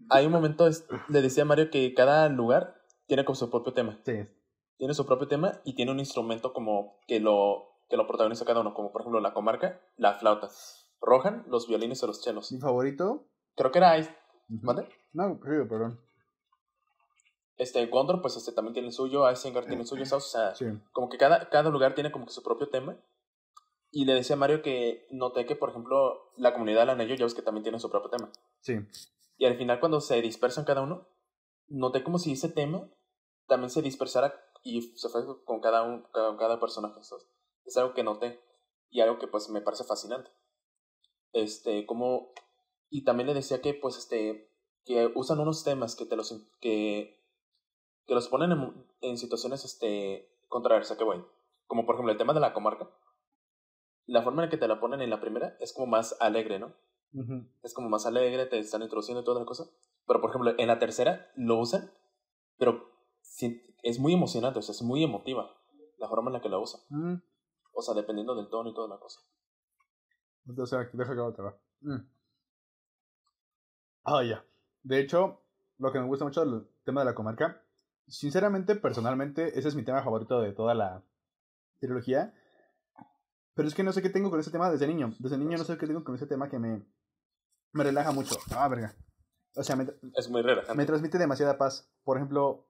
hay 0.10 0.26
un 0.28 0.32
momento, 0.32 0.70
le 1.08 1.22
decía 1.22 1.44
a 1.44 1.46
Mario 1.48 1.72
que 1.72 1.94
cada 1.96 2.30
lugar 2.30 2.82
tiene 3.08 3.26
como 3.26 3.36
su 3.36 3.50
propio 3.50 3.74
tema. 3.74 4.00
Sí, 4.06 4.28
Tiene 4.80 4.96
su 4.96 5.06
propio 5.06 5.28
tema 5.28 5.62
y 5.64 5.76
tiene 5.76 5.92
un 5.92 6.00
instrumento 6.00 6.54
como 6.54 6.98
que 7.06 7.20
lo, 7.20 7.68
que 7.90 7.98
lo 7.98 8.08
protagoniza 8.08 8.46
cada 8.46 8.62
uno, 8.62 8.74
como 8.74 8.92
por 8.92 9.02
ejemplo 9.02 9.20
la 9.20 9.34
comarca, 9.36 9.80
la 9.98 10.16
flauta. 10.16 10.50
Rohan, 11.02 11.44
los 11.48 11.68
violines 11.68 12.02
o 12.04 12.08
los 12.08 12.22
chelos. 12.24 12.52
mi 12.52 12.60
favorito. 12.60 13.28
Creo 13.56 13.72
que 13.72 13.78
era 13.78 13.96
Ice- 14.00 14.16
¿Mande? 14.48 14.90
No, 15.14 15.36
sí, 15.36 15.50
perdón. 15.70 16.00
Este, 17.58 17.86
Gondor, 17.88 18.22
pues 18.22 18.38
este 18.38 18.54
también 18.54 18.74
tiene 18.74 18.88
el 18.88 18.94
suyo, 18.94 19.30
Isengard 19.30 19.66
tiene 19.68 19.82
el 19.82 19.88
suyo, 19.88 20.06
¿sabes? 20.06 20.26
O 20.26 20.30
sea, 20.30 20.56
Sí. 20.56 20.66
como 20.94 21.10
que 21.10 21.18
cada, 21.18 21.50
cada 21.50 21.70
lugar 21.70 21.94
tiene 21.94 22.12
como 22.12 22.26
que 22.26 22.32
su 22.32 22.42
propio 22.42 22.70
tema. 22.70 22.98
Y 23.92 24.06
le 24.06 24.14
decía 24.14 24.36
a 24.36 24.40
Mario 24.40 24.62
que 24.62 25.06
noté 25.12 25.46
que, 25.46 25.56
por 25.56 25.70
ejemplo, 25.72 26.32
la 26.38 26.54
comunidad 26.54 26.82
del 26.82 26.92
anillo, 26.92 27.16
ya 27.16 27.26
ves 27.26 27.34
que 27.34 27.42
también 27.42 27.64
tiene 27.64 27.80
su 27.80 27.90
propio 27.90 28.10
tema. 28.10 28.32
Sí. 28.62 28.76
Y 29.38 29.46
al 29.46 29.58
final, 29.58 29.80
cuando 29.80 30.00
se 30.00 30.22
dispersan 30.22 30.64
cada 30.64 30.82
uno, 30.82 31.08
noté 31.68 32.04
como 32.04 32.18
si 32.20 32.32
ese 32.34 32.50
tema 32.50 32.88
también 33.48 33.70
se 33.72 33.82
dispersara 33.82 34.34
y 34.62 34.82
se 34.82 35.10
fue 35.10 35.24
con 35.46 35.62
cada, 35.62 35.84
un, 35.84 36.04
cada, 36.14 36.36
cada 36.38 36.60
personaje. 36.60 37.04
¿sabes? 37.04 37.26
Es 37.66 37.78
algo 37.78 37.94
que 37.94 38.04
noté 38.04 38.42
y 38.90 39.02
algo 39.02 39.20
que 39.20 39.28
pues 39.28 39.50
me 39.50 39.62
parece 39.62 39.84
fascinante. 39.84 40.32
Este, 41.34 41.86
como... 41.86 42.34
Y 42.90 43.04
también 43.04 43.28
le 43.28 43.36
decía 43.36 43.62
que 43.62 43.76
pues 43.76 43.98
este, 43.98 44.52
que 44.84 45.12
usan 45.16 45.40
unos 45.40 45.64
temas 45.64 45.96
que 45.96 46.06
te 46.06 46.16
los... 46.16 46.34
que, 46.60 47.24
que 48.08 48.16
los 48.16 48.28
ponen 48.30 48.52
en, 48.52 48.88
en 49.02 49.18
situaciones 49.18 49.64
este, 49.64 50.36
¿a 50.52 50.98
qué 50.98 51.04
voy? 51.04 51.24
Como 51.68 51.86
por 51.86 51.96
ejemplo 51.96 52.12
el 52.12 52.18
tema 52.18 52.34
de 52.34 52.40
la 52.40 52.54
comarca. 52.54 52.90
La 54.08 54.24
forma 54.24 54.42
en 54.42 54.48
la 54.48 54.50
que 54.50 54.58
te 54.58 54.68
la 54.68 54.80
ponen 54.80 55.02
en 55.02 55.12
la 55.12 55.22
primera 55.22 55.56
es 55.60 55.72
como 55.72 55.86
más 55.86 56.18
alegre, 56.20 56.58
¿no? 56.58 56.74
Ujú. 57.12 57.48
es 57.64 57.74
como 57.74 57.90
más 57.90 58.06
alegre, 58.06 58.46
te 58.46 58.60
están 58.60 58.84
introduciendo 58.84 59.22
y 59.22 59.24
toda 59.24 59.40
la 59.40 59.46
cosa. 59.46 59.70
Pero, 60.06 60.22
por 60.22 60.30
ejemplo, 60.30 60.54
en 60.58 60.68
la 60.68 60.80
tercera 60.80 61.32
lo 61.36 61.60
usan, 61.60 61.92
pero 62.58 62.89
es 63.84 64.00
muy 64.00 64.14
emocionante, 64.14 64.60
o 64.60 64.62
sea, 64.62 64.74
es 64.74 64.82
muy 64.82 65.04
emotiva 65.04 65.50
la 65.98 66.08
forma 66.08 66.30
en 66.30 66.34
la 66.34 66.42
que 66.42 66.50
la 66.50 66.60
usan. 66.60 66.82
Mm. 66.90 67.22
O 67.74 67.82
sea, 67.82 67.94
dependiendo 67.94 68.36
del 68.36 68.50
tono 68.50 68.70
y 68.70 68.74
toda 68.74 68.88
la 68.88 69.00
cosa. 69.00 69.22
O 70.58 70.66
sea, 70.66 70.90
deja 70.92 71.14
que 71.14 71.20
otra. 71.20 71.58
Mm. 71.82 72.00
Ah, 74.04 74.24
ya. 74.24 74.44
De 74.84 75.00
hecho, 75.00 75.42
lo 75.78 75.92
que 75.92 76.00
me 76.00 76.08
gusta 76.08 76.26
mucho 76.26 76.46
del 76.46 76.68
tema 76.84 77.02
de 77.02 77.06
la 77.06 77.16
comarca, 77.16 77.62
sinceramente, 78.08 78.76
personalmente, 78.76 79.58
ese 79.60 79.68
es 79.68 79.76
mi 79.76 79.84
tema 79.84 80.04
favorito 80.04 80.42
de 80.42 80.54
toda 80.54 80.74
la 80.74 81.04
trilogía. 81.80 82.34
Pero 83.54 83.68
es 83.68 83.76
que 83.76 83.84
no 83.84 83.92
sé 83.92 84.02
qué 84.02 84.10
tengo 84.10 84.30
con 84.30 84.40
ese 84.40 84.52
tema 84.52 84.72
desde 84.72 84.88
niño. 84.88 85.14
Desde 85.20 85.38
niño 85.38 85.58
no 85.58 85.64
sé 85.64 85.78
qué 85.78 85.86
tengo 85.86 86.04
con 86.04 86.16
ese 86.16 86.28
tema 86.28 86.50
que 86.50 86.60
me, 86.60 86.86
me 87.74 87.84
relaja 87.84 88.12
mucho. 88.12 88.36
Ah, 88.56 88.68
verga. 88.68 88.96
O 89.56 89.64
sea, 89.64 89.76
me, 89.76 89.86
Es 90.16 90.30
muy 90.30 90.42
relajante. 90.42 90.76
me 90.76 90.86
transmite 90.86 91.18
demasiada 91.18 91.58
paz. 91.58 91.92
Por 92.04 92.18
ejemplo, 92.18 92.69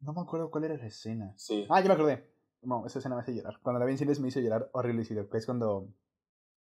no 0.00 0.12
me 0.12 0.20
acuerdo 0.20 0.50
cuál 0.50 0.64
era 0.64 0.76
la 0.76 0.86
escena. 0.86 1.32
Sí. 1.36 1.66
Ah, 1.68 1.80
ya 1.80 1.88
me 1.88 1.94
acordé. 1.94 2.30
No, 2.62 2.84
esa 2.86 2.98
escena 2.98 3.14
me 3.14 3.22
hace 3.22 3.34
llorar. 3.34 3.58
Cuando 3.62 3.78
la 3.78 3.86
vi 3.86 3.92
en 3.92 3.98
cines 3.98 4.18
me 4.20 4.28
hizo 4.28 4.40
llorar 4.40 4.68
horrible, 4.72 5.04
que 5.06 5.36
es 5.38 5.46
cuando, 5.46 5.88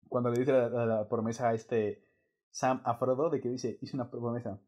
cuando 0.10 0.30
le 0.31 0.39
dice 0.39 0.51
la, 0.51 0.69
la- 0.69 0.85
la 0.85 1.07
promesa 1.10 1.49
a 1.49 1.53
este 1.53 2.03
Sam 2.51 2.81
a 2.84 2.95
Frodo 2.95 3.30
de 3.30 3.39
que 3.41 3.49
dice, 3.49 3.77
hice 3.81 3.95
una 3.95 4.10
promesa. 4.10 4.60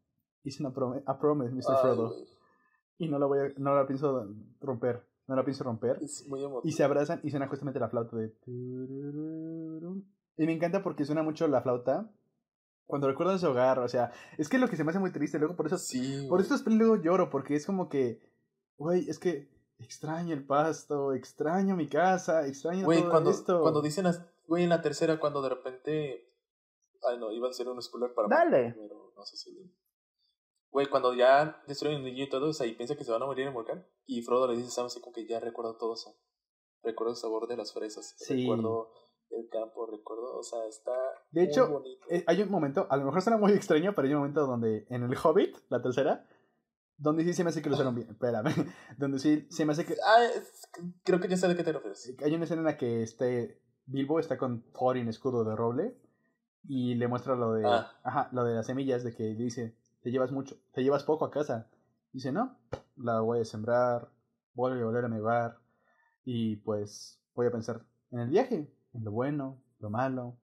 Hice 0.44 0.62
una 0.62 0.72
promesa, 0.72 1.02
a 1.10 1.18
promise, 1.18 1.52
Mr. 1.54 1.64
Ay, 1.68 1.76
Frodo. 1.82 2.14
Y 2.98 3.08
no 3.08 3.18
la 3.18 3.26
voy 3.26 3.38
a, 3.40 3.52
no 3.58 3.74
la 3.74 3.86
pienso 3.86 4.28
romper. 4.60 5.06
No 5.26 5.34
la 5.36 5.44
pienso 5.44 5.64
romper. 5.64 5.98
Es 6.02 6.26
muy 6.28 6.40
emotivo. 6.42 6.62
Y 6.68 6.72
se 6.72 6.84
abrazan 6.84 7.20
y 7.24 7.30
suena 7.30 7.48
justamente 7.48 7.80
la 7.80 7.88
flauta 7.88 8.16
de... 8.16 8.32
Y 10.38 10.46
me 10.46 10.52
encanta 10.52 10.82
porque 10.82 11.04
suena 11.04 11.22
mucho 11.22 11.48
la 11.48 11.62
flauta 11.62 12.10
cuando 12.86 13.08
recuerdan 13.08 13.38
su 13.38 13.48
hogar. 13.48 13.78
O 13.80 13.88
sea, 13.88 14.12
es 14.38 14.48
que 14.48 14.58
lo 14.58 14.68
que 14.68 14.76
se 14.76 14.84
me 14.84 14.90
hace 14.90 14.98
muy 15.00 15.10
triste. 15.12 15.38
Luego 15.38 15.56
por 15.56 15.66
eso 15.66 15.78
Sí. 15.78 16.26
por 16.28 16.40
estos 16.40 16.64
luego 16.66 16.96
lloro, 16.96 17.28
porque 17.30 17.54
es 17.56 17.66
como 17.66 17.88
que, 17.88 18.20
güey, 18.76 19.08
es 19.08 19.18
que 19.18 19.48
extraño 19.78 20.34
el 20.34 20.46
pasto, 20.46 21.12
extraño 21.12 21.76
mi 21.76 21.88
casa, 21.88 22.46
extraño 22.46 22.84
Güey, 22.84 23.00
todo 23.00 23.10
cuando, 23.10 23.30
esto. 23.30 23.60
cuando 23.60 23.82
dicen, 23.82 24.06
güey, 24.46 24.64
en 24.64 24.70
la 24.70 24.82
tercera, 24.82 25.18
cuando 25.18 25.42
de 25.42 25.50
repente. 25.50 26.32
Ay, 27.08 27.18
no, 27.18 27.30
iba 27.30 27.48
a 27.48 27.52
ser 27.52 27.68
un 27.68 27.80
spoiler 27.82 28.14
para. 28.14 28.28
Dale. 28.28 28.74
Pero 28.76 29.12
no 29.14 29.24
sé 29.24 29.36
si. 29.36 29.72
Güey, 30.70 30.86
cuando 30.86 31.14
ya 31.14 31.62
destruyen 31.66 31.98
el 31.98 32.04
niño 32.04 32.24
y 32.24 32.28
todo 32.28 32.50
eso, 32.50 32.64
y 32.64 32.74
piensa 32.74 32.96
que 32.96 33.04
se 33.04 33.12
van 33.12 33.22
a 33.22 33.26
morir 33.26 33.42
en 33.42 33.48
el 33.48 33.54
volcán. 33.54 33.86
Y 34.06 34.22
Frodo 34.22 34.48
le 34.48 34.56
dice 34.56 34.68
a 34.68 34.70
Sam 34.70 34.86
así 34.86 35.00
como 35.00 35.14
que 35.14 35.26
ya 35.26 35.40
recuerdo 35.40 35.76
todo 35.76 35.94
eso. 35.94 36.16
Recuerdo 36.82 37.12
el 37.12 37.16
sabor 37.16 37.48
de 37.48 37.56
las 37.56 37.72
fresas. 37.72 38.14
Sí. 38.18 38.42
Recuerdo 38.42 38.92
el 39.30 39.48
campo, 39.48 39.86
recuerdo. 39.86 40.38
O 40.38 40.42
sea, 40.42 40.66
está. 40.66 40.92
De 41.30 41.42
muy 41.42 41.50
hecho, 41.50 41.68
bonito. 41.68 42.06
Eh, 42.10 42.24
hay 42.26 42.42
un 42.42 42.50
momento, 42.50 42.86
a 42.90 42.96
lo 42.96 43.06
mejor 43.06 43.22
suena 43.22 43.38
muy 43.38 43.52
extraño, 43.52 43.94
pero 43.94 44.06
hay 44.06 44.14
un 44.14 44.20
momento 44.20 44.46
donde, 44.46 44.86
en 44.90 45.02
el 45.02 45.16
Hobbit, 45.16 45.56
la 45.68 45.80
tercera, 45.80 46.28
donde 46.98 47.24
sí 47.24 47.32
se 47.34 47.44
me 47.44 47.50
hace 47.50 47.62
que 47.62 47.68
lo 47.68 47.74
usaron 47.74 47.94
bien. 47.94 48.08
Espérame. 48.10 48.48
Donde 48.98 49.18
sí 49.18 49.46
se 49.50 49.64
me 49.64 49.72
hace 49.72 49.84
que. 49.84 49.94
Ah, 50.06 50.24
es- 50.34 50.68
creo 51.04 51.20
que 51.20 51.28
ya 51.28 51.36
sé 51.36 51.48
de 51.48 51.56
qué 51.56 51.62
te 51.64 51.72
refieres. 51.72 52.14
Hay 52.24 52.34
una 52.34 52.44
escena 52.44 52.60
en 52.60 52.66
la 52.66 52.76
que 52.76 53.02
este 53.02 53.60
Bilbo 53.86 54.18
está 54.18 54.36
con 54.38 54.62
Thorin 54.72 55.08
escudo 55.08 55.44
de 55.44 55.54
roble 55.54 55.96
y 56.68 56.94
le 56.94 57.08
muestra 57.08 57.34
lo 57.36 57.52
de. 57.54 57.66
Ah. 57.66 57.92
Ajá, 58.02 58.28
lo 58.32 58.44
de 58.44 58.54
las 58.54 58.66
semillas, 58.66 59.04
de 59.04 59.14
que 59.14 59.34
dice, 59.34 59.76
te 60.02 60.10
llevas 60.10 60.32
mucho, 60.32 60.56
te 60.72 60.82
llevas 60.82 61.04
poco 61.04 61.24
a 61.24 61.30
casa. 61.30 61.68
Dice, 62.12 62.32
no, 62.32 62.56
la 62.96 63.20
voy 63.20 63.40
a 63.40 63.44
sembrar, 63.44 64.08
voy 64.54 64.72
a 64.72 64.84
volver 64.84 65.04
a 65.04 65.08
mi 65.08 65.18
hogar 65.18 65.58
y 66.24 66.56
pues 66.56 67.20
voy 67.34 67.46
a 67.46 67.50
pensar 67.50 67.84
en 68.10 68.20
el 68.20 68.30
viaje, 68.30 68.72
en 68.94 69.04
lo 69.04 69.10
bueno, 69.12 69.60
lo 69.80 69.90
malo, 69.90 70.38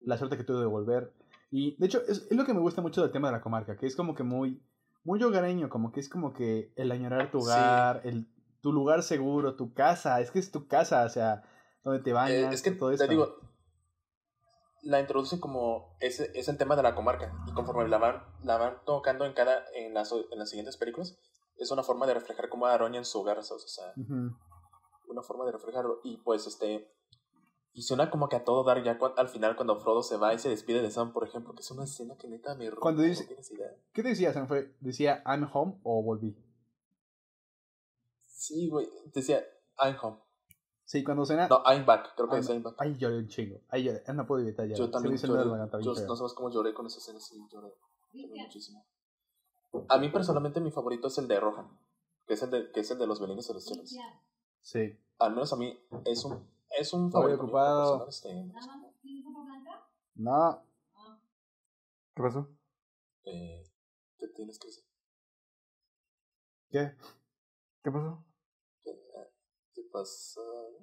la 0.00 0.16
suerte 0.16 0.36
que 0.38 0.44
tuve 0.44 0.60
de 0.60 0.66
volver. 0.66 1.12
Y 1.50 1.76
de 1.76 1.86
hecho, 1.86 2.00
es, 2.08 2.26
es 2.30 2.36
lo 2.36 2.44
que 2.46 2.54
me 2.54 2.60
gusta 2.60 2.80
mucho 2.80 3.02
del 3.02 3.10
tema 3.12 3.28
de 3.28 3.32
la 3.32 3.40
comarca, 3.42 3.76
que 3.76 3.86
es 3.86 3.94
como 3.94 4.14
que 4.14 4.22
muy, 4.22 4.62
muy 5.08 5.22
hogareño, 5.22 5.70
como 5.70 5.90
que 5.90 6.00
es 6.00 6.08
como 6.08 6.34
que 6.34 6.70
el 6.76 6.92
añorar 6.92 7.30
tu 7.30 7.40
Sí. 7.40 7.44
hogar, 7.46 8.02
el, 8.04 8.28
tu 8.60 8.72
lugar 8.72 9.02
seguro, 9.02 9.56
tu 9.56 9.72
casa, 9.72 10.20
es 10.20 10.30
que 10.30 10.38
es 10.38 10.50
tu 10.52 10.68
casa, 10.68 11.04
o 11.04 11.08
sea, 11.08 11.42
donde 11.82 12.00
te 12.02 12.10
Eh, 12.10 12.12
bañas, 12.12 12.52
es 12.54 12.62
que 12.62 12.72
todo 12.72 12.90
te 12.90 12.96
esto. 12.96 13.08
digo, 13.08 13.36
la 14.82 15.00
introduce 15.00 15.40
como 15.40 15.96
ese 16.00 16.30
es 16.34 16.48
el 16.48 16.58
tema 16.58 16.76
de 16.76 16.82
la 16.82 16.94
comarca 16.94 17.32
y 17.46 17.52
conforme 17.52 17.88
la 17.88 17.96
van, 17.98 18.22
la 18.42 18.58
van 18.58 18.84
tocando 18.84 19.24
en 19.24 19.32
cada 19.32 19.64
en 19.74 19.94
las, 19.94 20.12
en 20.12 20.38
las 20.38 20.50
siguientes 20.50 20.76
películas 20.76 21.18
es 21.56 21.70
una 21.70 21.82
forma 21.82 22.06
de 22.06 22.14
reflejar 22.14 22.48
cómo 22.48 22.66
Aroña 22.66 22.98
en 22.98 23.04
su 23.04 23.18
hogar, 23.20 23.38
o 23.38 23.42
sea, 23.42 23.92
una 25.08 25.22
forma 25.22 25.44
de 25.46 25.52
reflejarlo 25.52 26.00
y 26.04 26.18
pues 26.18 26.46
este 26.46 26.88
Y 27.74 27.82
suena 27.82 28.10
como 28.10 28.28
que 28.28 28.36
a 28.36 28.44
todo 28.44 28.64
dar 28.64 28.82
ya 28.82 28.98
al 29.16 29.28
final 29.28 29.54
cuando 29.54 29.78
Frodo 29.78 30.02
se 30.02 30.16
va 30.16 30.34
y 30.34 30.38
se 30.38 30.48
despide 30.48 30.82
de 30.82 30.90
Sam, 30.90 31.12
por 31.12 31.22
ejemplo, 31.26 31.54
que 31.54 31.60
es 31.60 31.70
una 31.70 31.84
escena 31.84 32.16
que 32.16 32.26
neta 32.28 32.54
me 32.56 32.66
rompe, 32.70 32.80
Cuando 32.80 33.02
dice- 33.02 33.24
no 33.26 33.56
idea. 33.56 33.76
¿Qué 33.92 34.02
decía? 34.02 34.32
Se 34.32 34.40
me 34.40 34.46
fue. 34.48 34.74
¿Decía 34.80 35.22
I'm 35.26 35.48
home 35.52 35.78
o 35.84 36.02
volví? 36.02 36.36
Sí, 38.26 38.68
güey, 38.68 38.88
decía 39.12 39.44
I'm 39.78 39.96
home. 40.00 40.18
Sí, 40.84 41.04
cuando 41.04 41.24
suena. 41.26 41.48
No, 41.48 41.62
I'm 41.66 41.84
back, 41.84 42.14
creo 42.16 42.28
que 42.28 42.36
I'm- 42.36 42.40
decía 42.40 42.54
I'm 42.54 42.62
back. 42.64 42.74
Ahí 42.78 42.96
lloré 42.96 43.18
un 43.18 43.28
chingo. 43.28 43.60
Ahí 43.68 43.84
lloré. 43.84 44.02
No 44.14 44.26
puedo 44.26 44.42
evitar 44.42 44.66
ya. 44.66 44.74
Yo 44.74 44.90
también 44.90 45.16
lloré, 45.16 45.44
yo 45.82 45.94
no 46.06 46.16
sabes 46.16 46.32
cómo 46.32 46.50
lloré 46.50 46.72
con 46.74 46.86
esa 46.86 46.98
escena, 46.98 47.20
sí, 47.20 47.36
lloré, 47.50 47.68
lloré 48.12 48.42
muchísimo. 48.42 48.86
A 49.88 49.98
mí 49.98 50.08
personalmente 50.08 50.60
mi 50.60 50.70
favorito 50.70 51.08
es 51.08 51.18
el 51.18 51.28
de 51.28 51.38
Rohan, 51.38 51.78
que 52.26 52.34
es 52.34 52.42
el 52.42 52.50
de, 52.50 52.72
que 52.72 52.80
es 52.80 52.90
el 52.90 52.98
de 52.98 53.06
los 53.06 53.18
violines 53.20 53.46
celestiales. 53.46 53.94
Sí. 54.62 54.98
Al 55.18 55.32
menos 55.34 55.52
a 55.52 55.56
mí 55.56 55.78
es 56.06 56.24
un, 56.24 56.48
es 56.70 56.92
un 56.92 57.06
Estoy 57.06 57.12
favorito 57.12 57.42
mío 57.42 57.46
ocupado. 57.46 57.98
personal, 58.06 58.08
este, 58.08 58.52
No. 60.16 60.62
¿Qué 62.14 62.22
pasó? 62.22 62.48
eh, 63.24 63.64
¿Qué 64.18 64.28
tienes 64.28 64.58
que 64.58 64.68
decir? 64.68 64.84
¿Qué? 66.70 66.92
¿Qué 67.82 67.90
pasó? 67.90 68.24
¿Qué, 68.84 68.92
qué 69.74 69.82
pasa? 69.92 70.40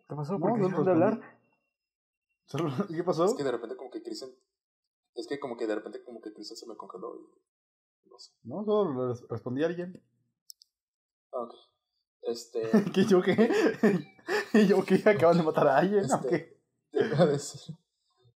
¿Qué 0.07 0.16
pasó? 0.16 0.34
No, 0.34 0.40
¿Por 0.40 0.53
qué 0.53 0.70
no 0.70 0.84
de 0.84 0.91
hablar? 0.91 1.40
¿Qué 2.95 3.03
pasó? 3.03 3.26
Es 3.26 3.34
que 3.34 3.44
de 3.44 3.52
repente 3.52 3.76
como 3.76 3.90
que 3.91 4.02
Kristen, 4.02 4.30
es 5.16 5.28
que 5.28 5.40
como 5.40 5.57
que 5.57 5.68
de 5.68 5.76
repente 5.76 6.03
como 6.03 6.22
que 6.22 6.34
Kristen 6.34 6.57
se 6.57 6.68
me 6.68 6.78
congeló 6.78 7.16
y 8.06 8.10
no 8.10 8.20
sé. 8.20 8.32
No, 8.44 8.64
solo 8.64 9.07
res- 9.10 9.28
respondí 9.28 9.64
a 9.64 9.68
alguien. 9.68 10.02
Ah, 11.34 11.41
ok. 11.41 11.53
Este, 12.26 12.61
¿Qué 12.93 13.06
yo 13.06 13.22
qué? 13.22 13.49
¿Y 14.53 14.65
yo 14.68 14.84
qué? 14.84 15.02
¿Acaban 15.10 15.38
de 15.38 15.43
matar 15.43 15.68
a 15.68 15.77
alguien? 15.77 16.03
¿O 16.11 16.15
Este- 16.15 16.27
qué? 16.30 16.56
te 16.91 17.06
iba 17.06 17.19
a 17.22 17.26
decir, 17.26 17.76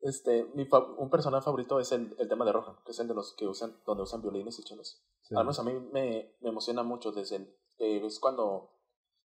este, 0.01 0.45
mi 0.55 0.67
un 0.99 1.11
personaje 1.11 1.45
favorito 1.45 1.79
es 1.81 1.91
el, 1.93 2.15
el 2.19 2.29
tema 2.29 2.45
de 2.45 2.53
Rohan, 2.53 2.77
que 2.85 2.91
es 2.93 2.99
el 2.99 3.09
de 3.09 3.15
los 3.15 3.35
que 3.37 3.47
usan, 3.47 3.77
donde 3.87 4.03
usan 4.03 4.21
violines 4.23 4.59
y 4.59 4.65
chelos. 4.65 5.03
Sí. 5.23 5.35
Al 5.37 5.45
menos 5.45 5.59
a 5.59 5.63
mí 5.65 5.73
me, 5.93 6.35
me 6.41 6.49
emociona 6.51 6.83
mucho 6.83 7.13
desde 7.13 7.37
el, 7.37 7.57
eh, 7.79 8.05
es 8.05 8.19
cuando, 8.19 8.71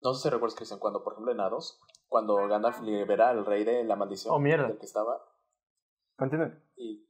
no 0.03 0.15
sé 0.15 0.23
si 0.23 0.29
recuerdas 0.31 0.55
Cristian, 0.57 0.79
cuando 0.81 1.03
por 1.03 1.15
ejemplo 1.15 1.33
en 1.33 1.39
A2, 1.39 1.79
cuando 2.09 2.37
Gandalf 2.49 2.81
libera 2.83 3.31
al 3.31 3.45
rey 3.47 3.65
de 3.65 3.83
la 3.85 3.97
maldición 3.97 4.35
Oh, 4.35 4.39
mierda. 4.39 4.69
del 4.69 4.79
que 4.79 4.87
estaba, 4.87 5.21
Continúe. 6.17 6.53
y 6.77 7.07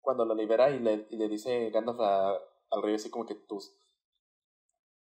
cuando 0.00 0.24
lo 0.24 0.34
libera 0.34 0.70
y 0.70 0.78
le, 0.78 1.06
y 1.10 1.16
le 1.16 1.28
dice 1.28 1.70
Gandalf 1.70 2.00
a- 2.00 2.38
al 2.70 2.82
rey 2.82 2.94
así 2.94 3.10
como 3.10 3.26
que 3.26 3.34
tus, 3.34 3.76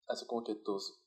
así 0.09 0.27
como 0.27 0.45
que 0.45 0.55
tus, 0.57 1.01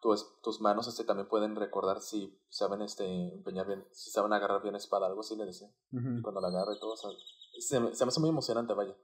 tus, 0.00 0.40
tus 0.42 0.60
manos 0.60 0.86
este 0.88 1.04
también 1.04 1.28
pueden 1.28 1.56
recordar 1.56 2.00
si 2.00 2.38
saben 2.48 2.82
este 2.82 3.04
empeñar 3.34 3.66
bien, 3.66 3.84
si 3.92 4.10
saben 4.10 4.32
agarrar 4.32 4.62
bien 4.62 4.74
espada, 4.76 5.06
algo 5.06 5.20
así 5.20 5.36
le 5.36 5.44
decía. 5.46 5.68
Ujú. 5.92 6.18
Y 6.18 6.22
cuando 6.22 6.40
la 6.40 6.48
agarra 6.48 6.74
y 6.74 6.80
todo, 6.80 6.92
o 6.92 6.96
sea, 6.96 7.10
se, 7.58 7.80
me- 7.80 7.94
se 7.94 8.04
me 8.04 8.08
hace 8.08 8.20
muy 8.20 8.28
emocionante, 8.30 8.74
vaya. 8.74 8.94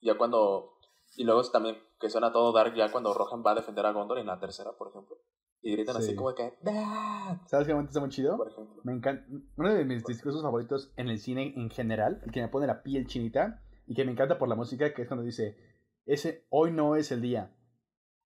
Ya 0.00 0.16
cuando, 0.16 0.72
y 1.16 1.24
luego 1.24 1.42
también 1.50 1.76
que 2.00 2.08
suena 2.10 2.32
todo 2.32 2.52
dark 2.52 2.74
ya 2.74 2.90
cuando 2.90 3.12
Rohan 3.14 3.42
va 3.46 3.52
a 3.52 3.56
defender 3.56 3.84
a 3.86 3.92
Gondor 3.92 4.18
en 4.18 4.26
la 4.26 4.38
tercera, 4.40 4.72
por 4.76 4.88
ejemplo. 4.88 5.16
Y 5.62 5.72
gritan 5.72 5.96
Sí. 5.96 6.02
así 6.02 6.14
como 6.16 6.34
que, 6.34 6.56
"Dad", 6.62 7.36
¿Sabes 7.46 7.66
qué 7.66 7.74
momento 7.74 7.90
está 7.90 8.00
muy 8.00 8.08
chido? 8.08 8.38
por 8.38 8.48
ejemplo. 8.48 8.80
Me 8.82 8.92
encanta. 8.94 9.26
Uno 9.58 9.74
de 9.74 9.84
mis 9.84 10.02
discursos 10.04 10.40
favoritos 10.42 10.90
en 10.96 11.08
el 11.08 11.18
cine 11.18 11.52
en 11.54 11.68
general, 11.68 12.22
y 12.26 12.30
que 12.30 12.40
me 12.40 12.48
pone 12.48 12.66
la 12.66 12.82
piel 12.82 13.06
chinita, 13.06 13.62
y 13.86 13.94
que 13.94 14.06
me 14.06 14.12
encanta 14.12 14.38
por 14.38 14.48
la 14.48 14.54
música, 14.54 14.94
que 14.94 15.02
es 15.02 15.08
cuando 15.08 15.22
dice: 15.22 15.58
ese 16.06 16.46
Hoy 16.48 16.72
no 16.72 16.96
es 16.96 17.12
el 17.12 17.20
día. 17.20 17.54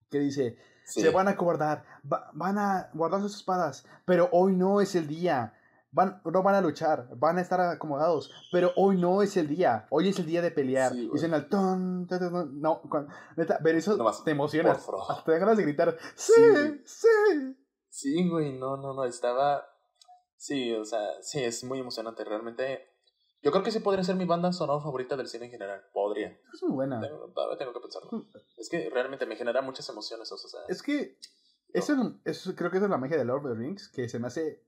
Que 0.09 0.19
dice: 0.19 0.57
Sí. 0.85 1.01
Se 1.01 1.09
van 1.09 1.27
a 1.27 1.31
acordar, 1.31 1.83
va- 2.11 2.29
van 2.33 2.57
a 2.57 2.89
guardar 2.93 3.21
sus 3.21 3.35
espadas, 3.35 3.85
pero 4.05 4.29
hoy 4.31 4.55
no 4.55 4.81
es 4.81 4.95
el 4.95 5.07
día. 5.07 5.53
Van, 5.91 6.21
no 6.25 6.43
van 6.43 6.55
a 6.55 6.61
luchar, 6.61 7.07
van 7.15 7.37
a 7.37 7.41
estar 7.41 7.61
acomodados, 7.61 8.29
pero 8.51 8.71
hoy 8.75 8.97
no 8.97 9.21
es 9.21 9.37
el 9.37 9.47
día. 9.47 9.87
Hoy 9.89 10.09
es 10.09 10.19
el 10.19 10.25
día 10.25 10.41
de 10.41 10.51
pelear. 10.51 10.91
Sí, 10.91 11.09
y 11.13 11.17
suena 11.17 11.37
el 11.37 11.47
ton, 11.47 12.05
ton, 12.05 12.19
ton. 12.19 12.61
No, 12.61 12.81
neta, 13.37 13.59
ver 13.61 13.75
eso 13.77 13.95
Nomás, 13.95 14.23
te. 14.23 14.31
Hasta 14.31 15.23
te 15.23 15.31
dan 15.31 15.39
ganas 15.39 15.57
de 15.57 15.63
gritar: 15.63 15.97
¡Sí! 16.15 16.33
Sí. 16.33 16.81
¡Sí! 16.85 17.57
Sí, 17.89 18.29
güey, 18.29 18.59
no, 18.59 18.75
no, 18.75 18.93
no, 18.93 19.05
estaba... 19.05 19.65
Sí, 20.35 20.73
o 20.73 20.83
sea, 20.83 20.99
sí, 21.21 21.41
es 21.41 21.63
muy 21.63 21.79
emocionante, 21.79 22.25
realmente... 22.25 22.89
Yo 23.45 23.51
creo 23.51 23.63
que 23.63 23.71
sí 23.71 23.79
podría 23.79 24.03
ser 24.03 24.15
mi 24.15 24.25
banda 24.25 24.51
sonora 24.51 24.81
favorita 24.81 25.15
del 25.15 25.27
cine 25.27 25.45
en 25.45 25.51
general, 25.51 25.81
podría. 25.93 26.35
Es 26.51 26.63
muy 26.63 26.71
buena. 26.71 26.99
Tengo, 26.99 27.31
tengo 27.59 27.73
que 27.73 27.79
pensarlo. 27.79 28.25
Es 28.57 28.67
que 28.69 28.89
realmente 28.89 29.27
me 29.27 29.35
genera 29.35 29.61
muchas 29.61 29.87
emociones, 29.87 30.31
o 30.31 30.37
sea... 30.37 30.61
Es 30.67 30.81
que 30.81 31.15
eso, 31.71 31.93
es- 32.25 32.39
eso 32.39 32.55
creo 32.55 32.71
que 32.71 32.77
esa 32.77 32.87
es 32.87 32.89
la 32.91 32.97
magia 32.97 33.17
de 33.17 33.23
Lord 33.23 33.45
of 33.45 33.51
the 33.53 33.57
Rings, 33.59 33.87
que 33.87 34.09
se 34.09 34.17
me 34.17 34.27
hace... 34.27 34.63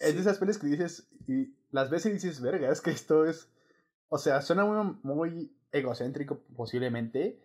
Es 0.00 0.14
de 0.16 0.22
esas 0.22 0.38
pelis 0.38 0.58
que 0.58 0.66
dices, 0.66 1.08
y 1.28 1.54
las 1.70 2.04
y 2.04 2.10
dices, 2.10 2.40
verga, 2.40 2.68
es 2.72 2.80
que 2.80 2.90
esto 2.90 3.24
es... 3.26 3.48
O 4.08 4.18
sea, 4.18 4.42
suena 4.42 4.64
muy, 4.64 4.96
muy 5.04 5.56
egocéntrico 5.70 6.40
posiblemente, 6.56 7.40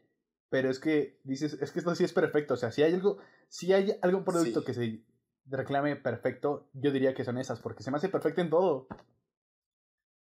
pero 0.50 0.72
es 0.72 0.80
que 0.80 1.20
dices, 1.24 1.54
es 1.62 1.72
que 1.72 1.78
esto 1.78 1.94
sí 1.94 2.04
es 2.06 2.12
perfecto. 2.14 2.56
O 2.56 2.58
sea, 2.58 2.72
si 2.72 2.82
hay 2.82 2.94
algo, 2.96 3.20
si 3.50 3.72
hay 3.72 4.00
algún 4.02 4.24
producto 4.24 4.62
Sí. 4.62 4.66
que 4.66 4.74
se 4.74 5.04
reclame 5.46 5.96
perfecto, 5.96 6.70
yo 6.74 6.92
diría 6.92 7.14
que 7.14 7.24
son 7.24 7.38
esas, 7.38 7.60
porque 7.60 7.84
se 7.84 7.92
me 7.92 7.98
hace 7.98 8.10
perfecto 8.10 8.42
en 8.42 8.50
todo. 8.50 8.88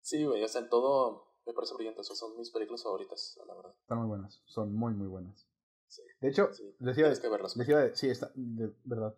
Sí, 0.04 0.24
güey, 0.26 0.44
o 0.44 0.48
sea, 0.48 0.62
en 0.62 0.70
todo 0.70 1.28
me 1.46 1.54
parece 1.54 1.74
brillante, 1.76 2.02
o 2.02 2.04
sea, 2.04 2.16
son 2.16 2.38
mis 2.38 2.52
películas 2.52 2.84
favoritas, 2.84 3.40
la 3.48 3.56
verdad. 3.56 3.74
Están 3.82 3.98
muy 4.00 4.08
buenas, 4.08 4.42
son 4.46 4.76
muy, 4.76 4.94
muy 4.94 5.08
buenas. 5.08 5.48
Sí, 5.88 6.02
De 6.20 6.28
hecho, 6.30 6.52
sí, 6.54 6.76
les 6.80 6.98
iba, 6.98 7.14
que 7.14 7.30
verlas. 7.30 7.56
les 7.56 7.70
iba 7.70 7.82
a 7.82 7.96
sí, 7.96 8.10
está, 8.10 8.32
de 8.36 8.74
verdad. 8.84 9.16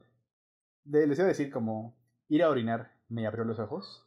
De- 0.84 1.08
les 1.08 1.18
iba 1.18 1.26
a 1.26 1.30
decir 1.30 1.52
como 1.52 1.98
ir 2.30 2.44
a 2.44 2.50
orinar 2.50 2.96
me 3.10 3.26
abrió 3.26 3.44
los 3.46 3.60
ojos. 3.60 4.06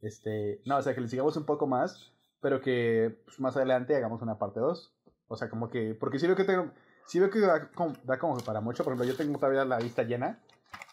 Este, 0.00 0.60
no, 0.64 0.78
o 0.78 0.82
sea, 0.82 0.94
que 0.94 1.00
le 1.00 1.08
sigamos 1.08 1.36
un 1.36 1.44
poco 1.46 1.66
más, 1.68 2.12
pero 2.40 2.60
que 2.60 3.22
pues, 3.24 3.38
más 3.38 3.56
adelante 3.56 3.94
hagamos 3.94 4.20
una 4.20 4.38
parte 4.38 4.58
2. 4.60 4.92
O 5.28 5.36
sea, 5.36 5.48
como 5.48 5.70
que, 5.70 5.94
porque 5.94 6.18
sí 6.18 6.26
veo 6.26 6.34
que 6.36 6.44
tengo, 6.44 6.72
sí 7.06 7.20
veo 7.20 7.30
que 7.30 7.38
da 7.38 7.70
como, 7.70 7.94
da 8.04 8.18
como 8.18 8.36
que 8.36 8.44
para 8.44 8.60
mucho, 8.60 8.82
por 8.84 8.92
ejemplo, 8.92 9.10
yo 9.10 9.16
tengo 9.16 9.38
todavía 9.38 9.64
la 9.64 9.78
vista 9.78 10.02
llena. 10.02 10.42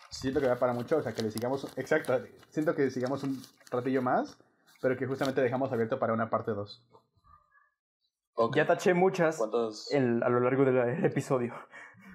Siento 0.10 0.40
que 0.40 0.48
da 0.48 0.56
para 0.57 0.73
mucho, 0.73 0.98
o 0.98 1.02
sea, 1.02 1.14
que 1.14 1.22
le 1.22 1.31
sigamos, 1.31 1.68
exacto, 1.77 2.19
siento 2.49 2.73
que 2.76 2.90
sigamos 2.90 3.23
un 3.23 3.41
ratillo 3.72 4.02
más, 4.02 4.38
pero 4.81 4.98
que 4.98 5.06
justamente 5.06 5.41
dejamos 5.41 5.72
abierto 5.72 5.99
para 5.99 6.14
una 6.14 6.30
parte 6.30 6.52
2. 6.52 6.84
Ok, 8.36 8.56
Ya 8.56 8.65
taché 8.65 8.94
muchas 8.94 9.40
el- 9.91 10.23
a 10.23 10.30
lo 10.30 10.40
largo 10.40 10.65
del 10.65 11.06
episodio. 11.06 11.53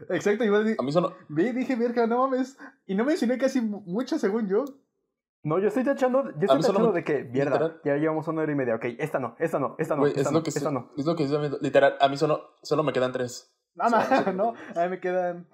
Exacto, 0.09 0.43
igual 0.45 0.75
A 0.79 0.83
mí 0.83 0.91
solo... 0.91 1.15
vi, 1.29 1.53
dije, 1.53 1.77
verga, 1.77 2.07
no 2.07 2.19
mames, 2.27 2.57
y 2.87 2.95
no 2.95 3.05
mencioné 3.05 3.39
casi 3.39 3.61
mu- 3.61 3.83
mucho 3.83 4.19
según 4.19 4.49
yo. 4.49 4.65
No, 5.45 5.59
yo 5.59 5.69
estoy 5.69 5.85
tachando, 5.85 6.25
yo 6.25 6.31
estoy 6.41 6.61
tachando 6.63 6.89
me- 6.89 6.95
de 6.95 7.05
que, 7.05 7.25
mierda, 7.25 7.51
literal- 7.53 7.81
ya 7.85 7.97
llevamos 7.97 8.27
una 8.27 8.43
hora 8.43 8.51
y 8.51 8.55
media. 8.55 8.75
Ok, 8.77 8.87
esta 8.99 9.19
no, 9.21 9.37
esta 9.39 9.59
no, 9.59 9.77
esta 9.79 9.95
no, 9.95 10.01
Güey, 10.01 10.11
esta 10.13 10.23
es 10.23 10.33
no, 10.33 10.39
lo 10.39 10.43
que 10.43 10.49
esta 10.51 10.61
estoy- 10.61 10.73
no. 10.73 10.91
es 10.97 11.05
lo 11.07 11.15
que. 11.15 11.59
Literal, 11.61 11.97
a 12.01 12.09
mí 12.09 12.17
solo, 12.17 12.55
solo 12.63 12.83
me 12.83 12.93
quedan 12.93 13.13
tres. 13.13 13.55
No, 13.77 13.89
Sí, 13.89 13.95
no, 14.11 14.25
sí. 14.25 14.31
no, 14.35 14.55
a 14.81 14.85
mí 14.85 14.89
me 14.91 15.01
quedan 15.01 15.47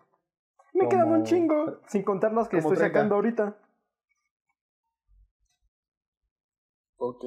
Me 0.74 0.88
quedan 0.88 1.10
un 1.10 1.24
chingo, 1.24 1.80
sin 1.88 2.02
contar 2.02 2.32
las 2.32 2.48
que 2.48 2.56
como 2.58 2.68
estoy 2.68 2.78
30. 2.78 2.98
sacando 2.98 3.14
ahorita. 3.16 3.56
Ok, 6.96 7.24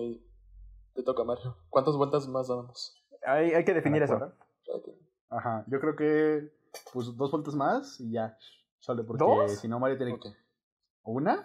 te 0.93 1.03
toca, 1.03 1.23
Mario. 1.23 1.57
¿Cuántas 1.69 1.95
vueltas 1.95 2.27
más 2.27 2.47
damos? 2.47 3.03
Hay, 3.25 3.51
hay 3.53 3.65
que 3.65 3.73
definir 3.73 3.99
¿De 3.99 4.05
eso. 4.05 4.31
Ajá, 5.29 5.63
yo 5.67 5.79
creo 5.79 5.95
que 5.95 6.51
pues 6.93 7.15
dos 7.17 7.31
vueltas 7.31 7.55
más 7.55 7.99
y 7.99 8.11
ya. 8.11 8.37
Sale 8.79 9.03
porque 9.03 9.23
si 9.55 9.67
no 9.67 9.79
Mario 9.79 9.97
tiene 9.97 10.13
Ok. 10.13 10.25
una, 11.03 11.43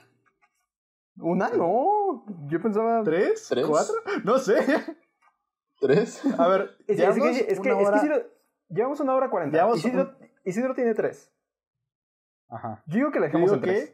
Una 1.19 1.49
no, 1.51 2.25
yo 2.49 2.61
pensaba... 2.61 3.03
tres, 3.05 3.47
¿Tres? 3.49 3.67
cuatro, 3.67 3.95
no 4.25 4.39
sé. 4.39 4.57
¿Tres? 5.81 6.21
A 6.39 6.49
ver, 6.49 6.77
Es, 6.89 6.97
que, 6.97 7.05
es 7.07 7.15
que, 7.15 7.53
es 7.53 7.61
que 7.61 7.71
Isidro- 7.71 8.27
llevamos 8.69 8.99
una 9.01 9.15
hora 9.15 9.31
cuarenta. 9.31 9.69
Isidro, 9.75 10.17
Isidro 10.45 10.75
tiene 10.75 10.95
tres. 10.95 11.33
Ajá. 12.49 12.83
Yo 12.87 12.97
digo 12.97 13.11
que 13.13 13.21
la 13.21 13.27
dejamos 13.27 13.53
en 13.53 13.61
tres. 13.61 13.91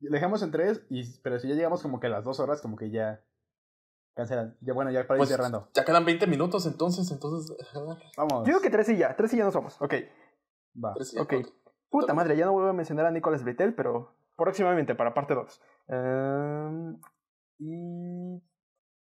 que 0.00 0.06
le 0.08 0.10
dejamos 0.10 0.42
en 0.42 0.50
tres, 0.50 0.82
y, 0.88 1.18
pero 1.20 1.38
si 1.38 1.48
ya 1.48 1.54
llegamos 1.54 1.82
como 1.82 2.00
que 2.00 2.06
a 2.06 2.10
las 2.10 2.24
dos 2.24 2.40
horas, 2.40 2.60
como 2.62 2.76
que 2.76 2.90
ya 2.90 3.22
cancelan. 4.14 4.56
Ya 4.60 4.72
bueno, 4.72 4.90
ya 4.90 5.06
para 5.06 5.18
Pues 5.18 5.30
ir 5.30 5.36
cerrando. 5.36 5.68
ya 5.74 5.84
quedan 5.84 6.04
20 6.04 6.26
minutos 6.26 6.66
entonces, 6.66 7.10
entonces... 7.10 7.56
Vamos. 8.16 8.40
Yo 8.40 8.44
digo 8.44 8.60
que 8.60 8.70
tres 8.70 8.88
y 8.88 8.96
ya, 8.96 9.14
tres 9.16 9.32
y 9.34 9.36
ya 9.38 9.44
nos 9.44 9.54
vamos. 9.54 9.80
Ok. 9.80 9.94
Va. 10.82 10.94
Tres 10.94 11.12
y 11.12 11.16
ya, 11.16 11.22
Ok. 11.22 11.34
Puta 11.90 12.14
madre, 12.14 12.36
ya 12.36 12.44
no 12.46 12.52
vuelvo 12.52 12.68
a 12.70 12.72
mencionar 12.72 13.06
a 13.06 13.10
Nicolas 13.10 13.42
Britel, 13.42 13.74
pero 13.74 14.14
próximamente 14.36 14.94
para 14.94 15.12
parte 15.12 15.34
2. 15.34 15.60
y 17.58 18.40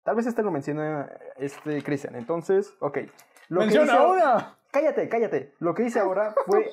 tal 0.03 0.15
vez 0.15 0.27
este 0.27 0.43
lo 0.43 0.51
menciona 0.51 1.09
este 1.37 1.81
Cristian. 1.81 2.15
Entonces, 2.15 2.75
ok. 2.81 2.97
Lo 3.49 3.59
que 3.61 3.65
¡Menciona 3.67 3.85
hice 3.93 3.95
ahora- 3.95 4.35
una! 4.35 4.57
Cállate, 4.71 5.07
cállate. 5.07 5.53
Lo 5.59 5.73
que 5.75 5.83
hice 5.83 5.99
ahora 5.99 6.33
fue. 6.45 6.69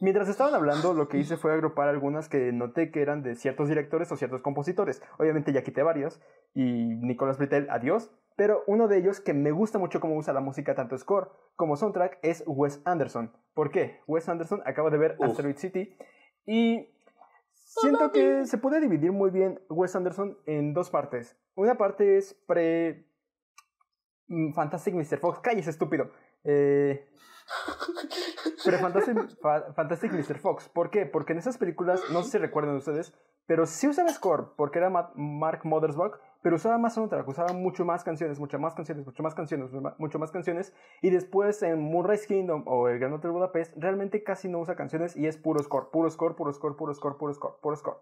Mientras 0.00 0.28
estaban 0.28 0.54
hablando, 0.54 0.94
lo 0.94 1.08
que 1.08 1.18
hice 1.18 1.36
fue 1.36 1.52
agrupar 1.52 1.88
algunas 1.88 2.28
que 2.28 2.52
noté 2.52 2.90
que 2.92 3.02
eran 3.02 3.22
de 3.22 3.34
ciertos 3.34 3.68
directores 3.68 4.10
o 4.12 4.16
ciertos 4.16 4.42
compositores. 4.42 5.02
Obviamente 5.18 5.52
ya 5.52 5.62
quité 5.62 5.82
varias. 5.82 6.20
Y 6.54 6.62
Nicolas 6.62 7.38
Britel, 7.38 7.68
adiós. 7.70 8.10
Pero 8.36 8.62
uno 8.68 8.86
de 8.86 8.98
ellos 8.98 9.20
que 9.20 9.34
me 9.34 9.50
gusta 9.50 9.78
mucho 9.78 9.98
cómo 9.98 10.16
usa 10.16 10.32
la 10.32 10.40
música, 10.40 10.76
tanto 10.76 10.96
score 10.96 11.30
como 11.56 11.76
soundtrack, 11.76 12.18
es 12.22 12.44
Wes 12.46 12.80
Anderson. 12.84 13.32
¿Por 13.54 13.72
qué? 13.72 14.00
Wes 14.06 14.28
Anderson 14.28 14.62
acaba 14.64 14.90
de 14.90 14.98
ver 14.98 15.16
Uf. 15.18 15.30
Asteroid 15.30 15.56
City. 15.56 15.96
Y 16.46 16.88
Siento 17.80 18.12
que 18.12 18.46
se 18.46 18.56
puede 18.56 18.80
dividir 18.80 19.12
muy 19.12 19.30
bien 19.30 19.60
Wes 19.68 19.94
Anderson 19.94 20.38
en 20.46 20.72
dos 20.72 20.88
partes. 20.90 21.36
Una 21.54 21.76
parte 21.76 22.16
es 22.16 22.34
pre. 22.46 23.06
mm, 24.28 24.52
Fantastic 24.54 24.94
Mr. 24.94 25.18
Fox. 25.18 25.40
Cállese, 25.40 25.70
estúpido. 25.70 26.10
Eh, 26.44 27.04
Pre 28.64 28.78
Fantastic, 28.78 29.40
Fa- 29.40 29.72
Fantastic 29.72 30.12
Mr. 30.12 30.38
Fox. 30.38 30.68
¿Por 30.68 30.90
qué? 30.90 31.06
Porque 31.06 31.32
en 31.32 31.38
esas 31.38 31.58
películas, 31.58 32.02
no 32.12 32.22
sé 32.22 32.32
si 32.32 32.38
recuerdan 32.38 32.76
ustedes, 32.76 33.14
pero 33.46 33.64
sí 33.64 33.88
usaba 33.88 34.10
score, 34.10 34.52
porque 34.56 34.78
era 34.78 34.90
Ma- 34.90 35.10
Mark 35.14 35.60
Mothersbaugh, 35.64 36.12
pero 36.42 36.56
usaba 36.56 36.76
más 36.76 36.94
soundtrack, 36.94 37.26
usaba 37.26 37.52
mucho 37.54 37.84
más 37.86 38.04
canciones, 38.04 38.38
mucho 38.38 38.58
más 38.58 38.74
canciones, 38.74 39.06
mucho 39.06 39.22
más 39.22 39.34
canciones, 39.34 39.70
mucho 39.98 40.18
más 40.18 40.30
canciones. 40.30 40.74
Y 41.00 41.10
después 41.10 41.62
en 41.62 41.80
Moonrise 41.80 42.26
Kingdom 42.26 42.64
o 42.66 42.88
el 42.88 42.98
Gran 42.98 43.14
Hotel 43.14 43.30
Budapest, 43.30 43.74
realmente 43.76 44.22
casi 44.22 44.48
no 44.48 44.58
usa 44.60 44.76
canciones 44.76 45.16
y 45.16 45.26
es 45.26 45.38
puro 45.38 45.62
score, 45.62 45.90
puro 45.90 46.10
score, 46.10 46.36
puro 46.36 46.52
score, 46.52 46.76
puro 46.76 46.92
score, 46.94 47.16
puro 47.16 47.32
score, 47.32 47.58
puro 47.62 47.76
score. 47.76 47.98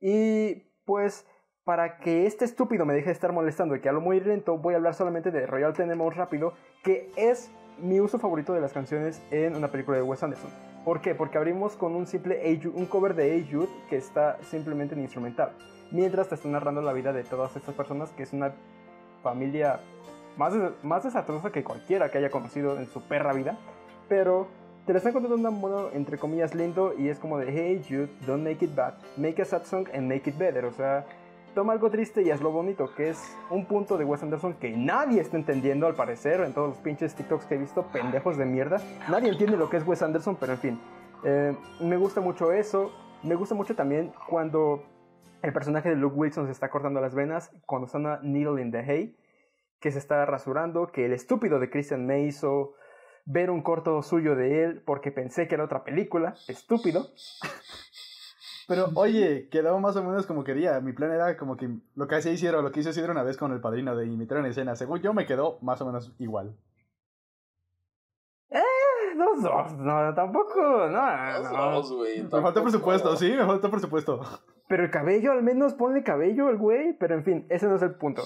Y 0.00 0.70
pues 0.84 1.26
para 1.66 1.98
que 1.98 2.26
este 2.26 2.44
estúpido 2.44 2.86
me 2.86 2.94
deje 2.94 3.06
de 3.06 3.12
estar 3.12 3.32
molestando 3.32 3.74
y 3.74 3.80
que 3.80 3.88
hablo 3.88 4.00
muy 4.00 4.20
lento, 4.20 4.56
voy 4.56 4.74
a 4.74 4.76
hablar 4.76 4.94
solamente 4.94 5.32
de 5.32 5.46
Royal 5.48 5.72
Tenenbaums 5.72 6.16
rápido, 6.16 6.52
que 6.84 7.10
es 7.16 7.50
mi 7.82 7.98
uso 7.98 8.20
favorito 8.20 8.52
de 8.52 8.60
las 8.60 8.72
canciones 8.72 9.20
en 9.32 9.56
una 9.56 9.66
película 9.66 9.96
de 9.96 10.04
Wes 10.04 10.22
Anderson. 10.22 10.48
¿Por 10.84 11.00
qué? 11.00 11.16
Porque 11.16 11.38
abrimos 11.38 11.74
con 11.74 11.96
un 11.96 12.06
simple 12.06 12.38
Hey 12.40 12.60
Jude- 12.62 12.76
un 12.78 12.86
cover 12.86 13.16
de 13.16 13.32
Hey 13.34 13.50
que 13.90 13.96
está 13.96 14.38
simplemente 14.44 14.94
en 14.94 15.00
instrumental, 15.00 15.50
mientras 15.90 16.28
te 16.28 16.36
está 16.36 16.48
narrando 16.48 16.82
la 16.82 16.92
vida 16.92 17.12
de 17.12 17.24
todas 17.24 17.56
estas 17.56 17.74
personas, 17.74 18.10
que 18.12 18.22
es 18.22 18.32
una 18.32 18.52
familia 19.24 19.80
más, 20.36 20.54
des- 20.54 20.70
más 20.84 21.02
desastrosa 21.02 21.50
que 21.50 21.64
cualquiera 21.64 22.12
que 22.12 22.18
haya 22.18 22.30
conocido 22.30 22.78
en 22.78 22.86
su 22.86 23.02
perra 23.02 23.32
vida, 23.32 23.58
pero 24.08 24.46
te 24.86 24.92
la 24.92 24.98
están 24.98 25.12
contando 25.14 25.36
de 25.36 25.48
un 25.48 25.60
modo 25.60 25.90
entre 25.94 26.16
comillas 26.16 26.54
lindo 26.54 26.94
y 26.96 27.08
es 27.08 27.18
como 27.18 27.38
de 27.38 27.50
Hey 27.50 27.84
Jude, 27.88 28.08
don't 28.24 28.44
make 28.44 28.64
it 28.64 28.72
bad, 28.72 28.94
make 29.16 29.42
a 29.42 29.44
sad 29.44 29.64
song 29.64 29.88
and 29.92 30.06
make 30.08 30.30
it 30.30 30.38
better, 30.38 30.64
o 30.64 30.72
sea, 30.72 31.04
toma 31.56 31.72
algo 31.72 31.90
triste 31.90 32.20
y 32.20 32.30
hazlo 32.30 32.50
bonito, 32.50 32.94
que 32.94 33.08
es 33.08 33.34
un 33.48 33.64
punto 33.64 33.96
de 33.96 34.04
Wes 34.04 34.22
Anderson 34.22 34.52
que 34.60 34.76
nadie 34.76 35.22
está 35.22 35.38
entendiendo 35.38 35.86
al 35.86 35.94
parecer 35.94 36.40
en 36.40 36.52
todos 36.52 36.68
los 36.68 36.76
pinches 36.76 37.14
TikToks 37.14 37.46
que 37.46 37.54
he 37.54 37.58
visto, 37.58 37.86
pendejos 37.90 38.36
de 38.36 38.44
mierda. 38.44 38.76
Nadie 39.08 39.30
entiende 39.30 39.56
lo 39.56 39.70
que 39.70 39.78
es 39.78 39.86
Wes 39.86 40.02
Anderson, 40.02 40.36
pero 40.36 40.52
en 40.52 40.58
fin. 40.58 40.80
Eh, 41.24 41.56
me 41.80 41.96
gusta 41.96 42.20
mucho 42.20 42.52
eso. 42.52 42.92
Me 43.22 43.36
gusta 43.36 43.54
mucho 43.54 43.74
también 43.74 44.12
cuando 44.28 44.84
el 45.40 45.54
personaje 45.54 45.88
de 45.88 45.96
Luke 45.96 46.14
Wilson 46.14 46.44
se 46.44 46.52
está 46.52 46.68
cortando 46.68 47.00
las 47.00 47.14
venas, 47.14 47.50
cuando 47.64 47.88
una 47.94 48.20
needle 48.22 48.60
in 48.60 48.70
the 48.70 48.80
hay, 48.80 49.16
que 49.80 49.90
se 49.90 49.98
está 49.98 50.26
rasurando, 50.26 50.88
que 50.88 51.06
el 51.06 51.14
estúpido 51.14 51.58
de 51.58 51.70
Christian 51.70 52.04
me 52.04 52.20
hizo 52.24 52.74
ver 53.24 53.50
un 53.50 53.62
corto 53.62 54.02
suyo 54.02 54.36
de 54.36 54.62
él 54.62 54.82
porque 54.84 55.10
pensé 55.10 55.48
que 55.48 55.54
era 55.54 55.64
otra 55.64 55.84
película. 55.84 56.34
Estúpido. 56.48 57.06
Pero 58.66 58.90
oye, 58.94 59.48
quedó 59.50 59.78
más 59.78 59.94
o 59.96 60.02
menos 60.02 60.26
como 60.26 60.42
quería. 60.42 60.80
Mi 60.80 60.92
plan 60.92 61.12
era 61.12 61.36
como 61.36 61.56
que 61.56 61.68
lo 61.94 62.08
que 62.08 62.16
hacía 62.16 62.32
Isidro, 62.32 62.62
lo 62.62 62.72
que 62.72 62.80
hizo 62.80 62.90
Isidro 62.90 63.12
una 63.12 63.22
vez 63.22 63.36
con 63.36 63.52
el 63.52 63.60
padrino 63.60 63.94
de 63.96 64.06
imitar 64.06 64.38
en 64.38 64.46
escena. 64.46 64.74
Según 64.74 65.00
yo 65.00 65.14
me 65.14 65.26
quedó 65.26 65.58
más 65.62 65.80
o 65.80 65.86
menos 65.86 66.14
igual. 66.18 66.56
Dos, 69.16 69.42
dos, 69.42 69.72
no, 69.78 70.14
tampoco, 70.14 70.88
no, 70.90 71.38
Dos, 71.38 71.52
no. 71.52 71.70
dos, 71.72 71.92
güey. 71.92 72.22
Me 72.22 72.28
faltó 72.28 72.42
tampoco. 72.42 72.62
presupuesto, 72.64 73.16
sí, 73.16 73.30
me 73.30 73.46
faltó 73.46 73.70
presupuesto. 73.70 74.20
Pero 74.68 74.84
el 74.84 74.90
cabello, 74.90 75.32
al 75.32 75.42
menos 75.42 75.72
ponle 75.74 76.02
cabello 76.02 76.48
al 76.48 76.58
güey. 76.58 76.92
Pero 76.98 77.14
en 77.14 77.24
fin, 77.24 77.46
ese 77.48 77.66
no 77.66 77.76
es 77.76 77.82
el 77.82 77.94
punto. 77.94 78.22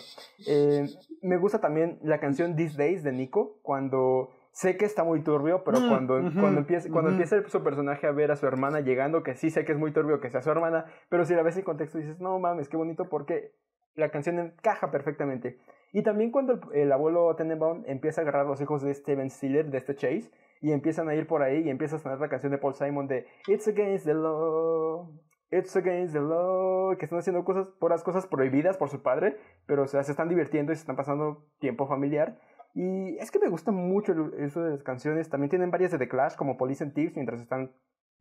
Eh, 0.48 0.86
me 1.22 1.36
gusta 1.36 1.60
también 1.60 2.00
la 2.02 2.18
canción 2.18 2.56
These 2.56 2.76
Days 2.76 3.04
de 3.04 3.12
Nico. 3.12 3.58
Cuando 3.62 4.30
sé 4.60 4.76
que 4.76 4.84
está 4.84 5.04
muy 5.04 5.22
turbio, 5.22 5.64
pero 5.64 5.80
Mm, 5.80 5.88
cuando, 5.88 6.18
ujú, 6.18 6.38
cuando, 6.38 6.60
empieza, 6.60 6.90
cuando 6.90 7.10
empieza 7.10 7.42
su 7.48 7.62
personaje 7.62 8.06
a 8.06 8.12
ver 8.12 8.30
a 8.30 8.36
su 8.36 8.46
hermana 8.46 8.80
llegando, 8.80 9.22
que 9.22 9.34
sí 9.34 9.48
sé 9.48 9.64
que 9.64 9.72
es 9.72 9.78
muy 9.78 9.90
turbio 9.90 10.20
que 10.20 10.28
sea 10.28 10.42
su 10.42 10.50
hermana, 10.50 10.84
pero 11.08 11.24
si 11.24 11.34
la 11.34 11.42
ves 11.42 11.56
en 11.56 11.64
contexto 11.64 11.96
dices, 11.96 12.20
no 12.20 12.38
mames, 12.38 12.68
qué 12.68 12.76
bonito 12.76 13.08
porque 13.08 13.52
la 13.94 14.10
canción 14.10 14.38
encaja 14.38 14.90
perfectamente. 14.90 15.58
Y 15.92 16.02
también 16.02 16.30
cuando 16.30 16.52
el, 16.52 16.60
el 16.74 16.92
abuelo 16.92 17.34
Tenenbaum 17.36 17.84
empieza 17.86 18.20
a 18.20 18.22
agarrar 18.22 18.44
a 18.44 18.48
los 18.48 18.60
hijos 18.60 18.82
de 18.82 18.92
Steven 18.92 19.30
Stiller, 19.30 19.70
de 19.70 19.78
este 19.78 19.96
Chase, 19.96 20.30
y 20.60 20.72
empiezan 20.72 21.08
a 21.08 21.14
ir 21.14 21.26
por 21.26 21.42
ahí 21.42 21.62
y 21.64 21.70
empieza 21.70 21.96
a 21.96 21.98
sonar 21.98 22.20
la 22.20 22.28
canción 22.28 22.52
de 22.52 22.58
Paul 22.58 22.74
Simon 22.74 23.06
de 23.06 23.26
It's 23.48 23.66
against 23.66 24.04
the 24.04 24.12
law, 24.12 25.10
it's 25.50 25.74
against 25.74 26.12
the 26.12 26.20
law, 26.20 26.96
que 26.98 27.06
están 27.06 27.18
haciendo 27.18 27.44
cosas, 27.44 27.66
puras 27.78 28.04
cosas 28.04 28.26
prohibidas 28.26 28.76
por 28.76 28.90
su 28.90 29.00
padre, 29.00 29.38
pero 29.66 29.84
o 29.84 29.86
sea, 29.86 30.02
se 30.02 30.12
están 30.12 30.28
divirtiendo 30.28 30.70
y 30.72 30.74
se 30.76 30.82
están 30.82 30.96
pasando 30.96 31.46
tiempo 31.60 31.88
familiar. 31.88 32.38
Y 32.74 33.16
es 33.18 33.30
que 33.30 33.38
me 33.38 33.48
gusta 33.48 33.72
mucho 33.72 34.12
el- 34.12 34.34
eso 34.44 34.62
de 34.62 34.70
las 34.70 34.82
canciones. 34.82 35.28
También 35.28 35.50
tienen 35.50 35.70
varias 35.70 35.90
de 35.90 35.98
The 35.98 36.08
Clash, 36.08 36.36
como 36.36 36.56
Police 36.56 36.84
and 36.84 36.94
Thieves, 36.94 37.16
mientras 37.16 37.40
están 37.40 37.72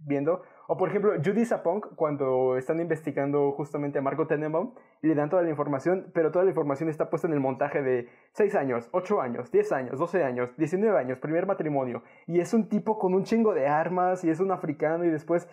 viendo. 0.02 0.42
O 0.68 0.78
por 0.78 0.88
ejemplo, 0.90 1.12
Judy 1.24 1.44
Sapong, 1.46 1.82
cuando 1.96 2.56
están 2.58 2.80
investigando 2.80 3.52
justamente 3.52 4.00
a 4.00 4.02
Margot 4.02 4.30
Tenenbaum 4.30 4.74
le 5.02 5.14
dan 5.14 5.30
toda 5.30 5.42
la 5.42 5.50
información, 5.50 6.12
pero 6.14 6.32
toda 6.32 6.46
la 6.46 6.52
información 6.52 6.90
está 6.90 7.10
puesta 7.10 7.28
en 7.28 7.34
el 7.34 7.40
montaje 7.42 7.82
de 7.82 8.08
6 8.32 8.56
años, 8.56 8.88
8 8.94 9.20
años, 9.22 9.52
10 9.52 9.72
años, 9.74 10.00
12 10.00 10.24
años, 10.24 10.56
19 10.58 10.98
años, 10.98 11.20
primer 11.20 11.46
matrimonio. 11.48 12.04
Y 12.28 12.40
es 12.40 12.54
un 12.54 12.70
tipo 12.70 12.98
con 12.98 13.14
un 13.14 13.24
chingo 13.24 13.54
de 13.54 13.68
armas 13.68 14.24
y 14.24 14.30
es 14.30 14.40
un 14.40 14.52
africano 14.52 15.04
y 15.04 15.10
después 15.10 15.50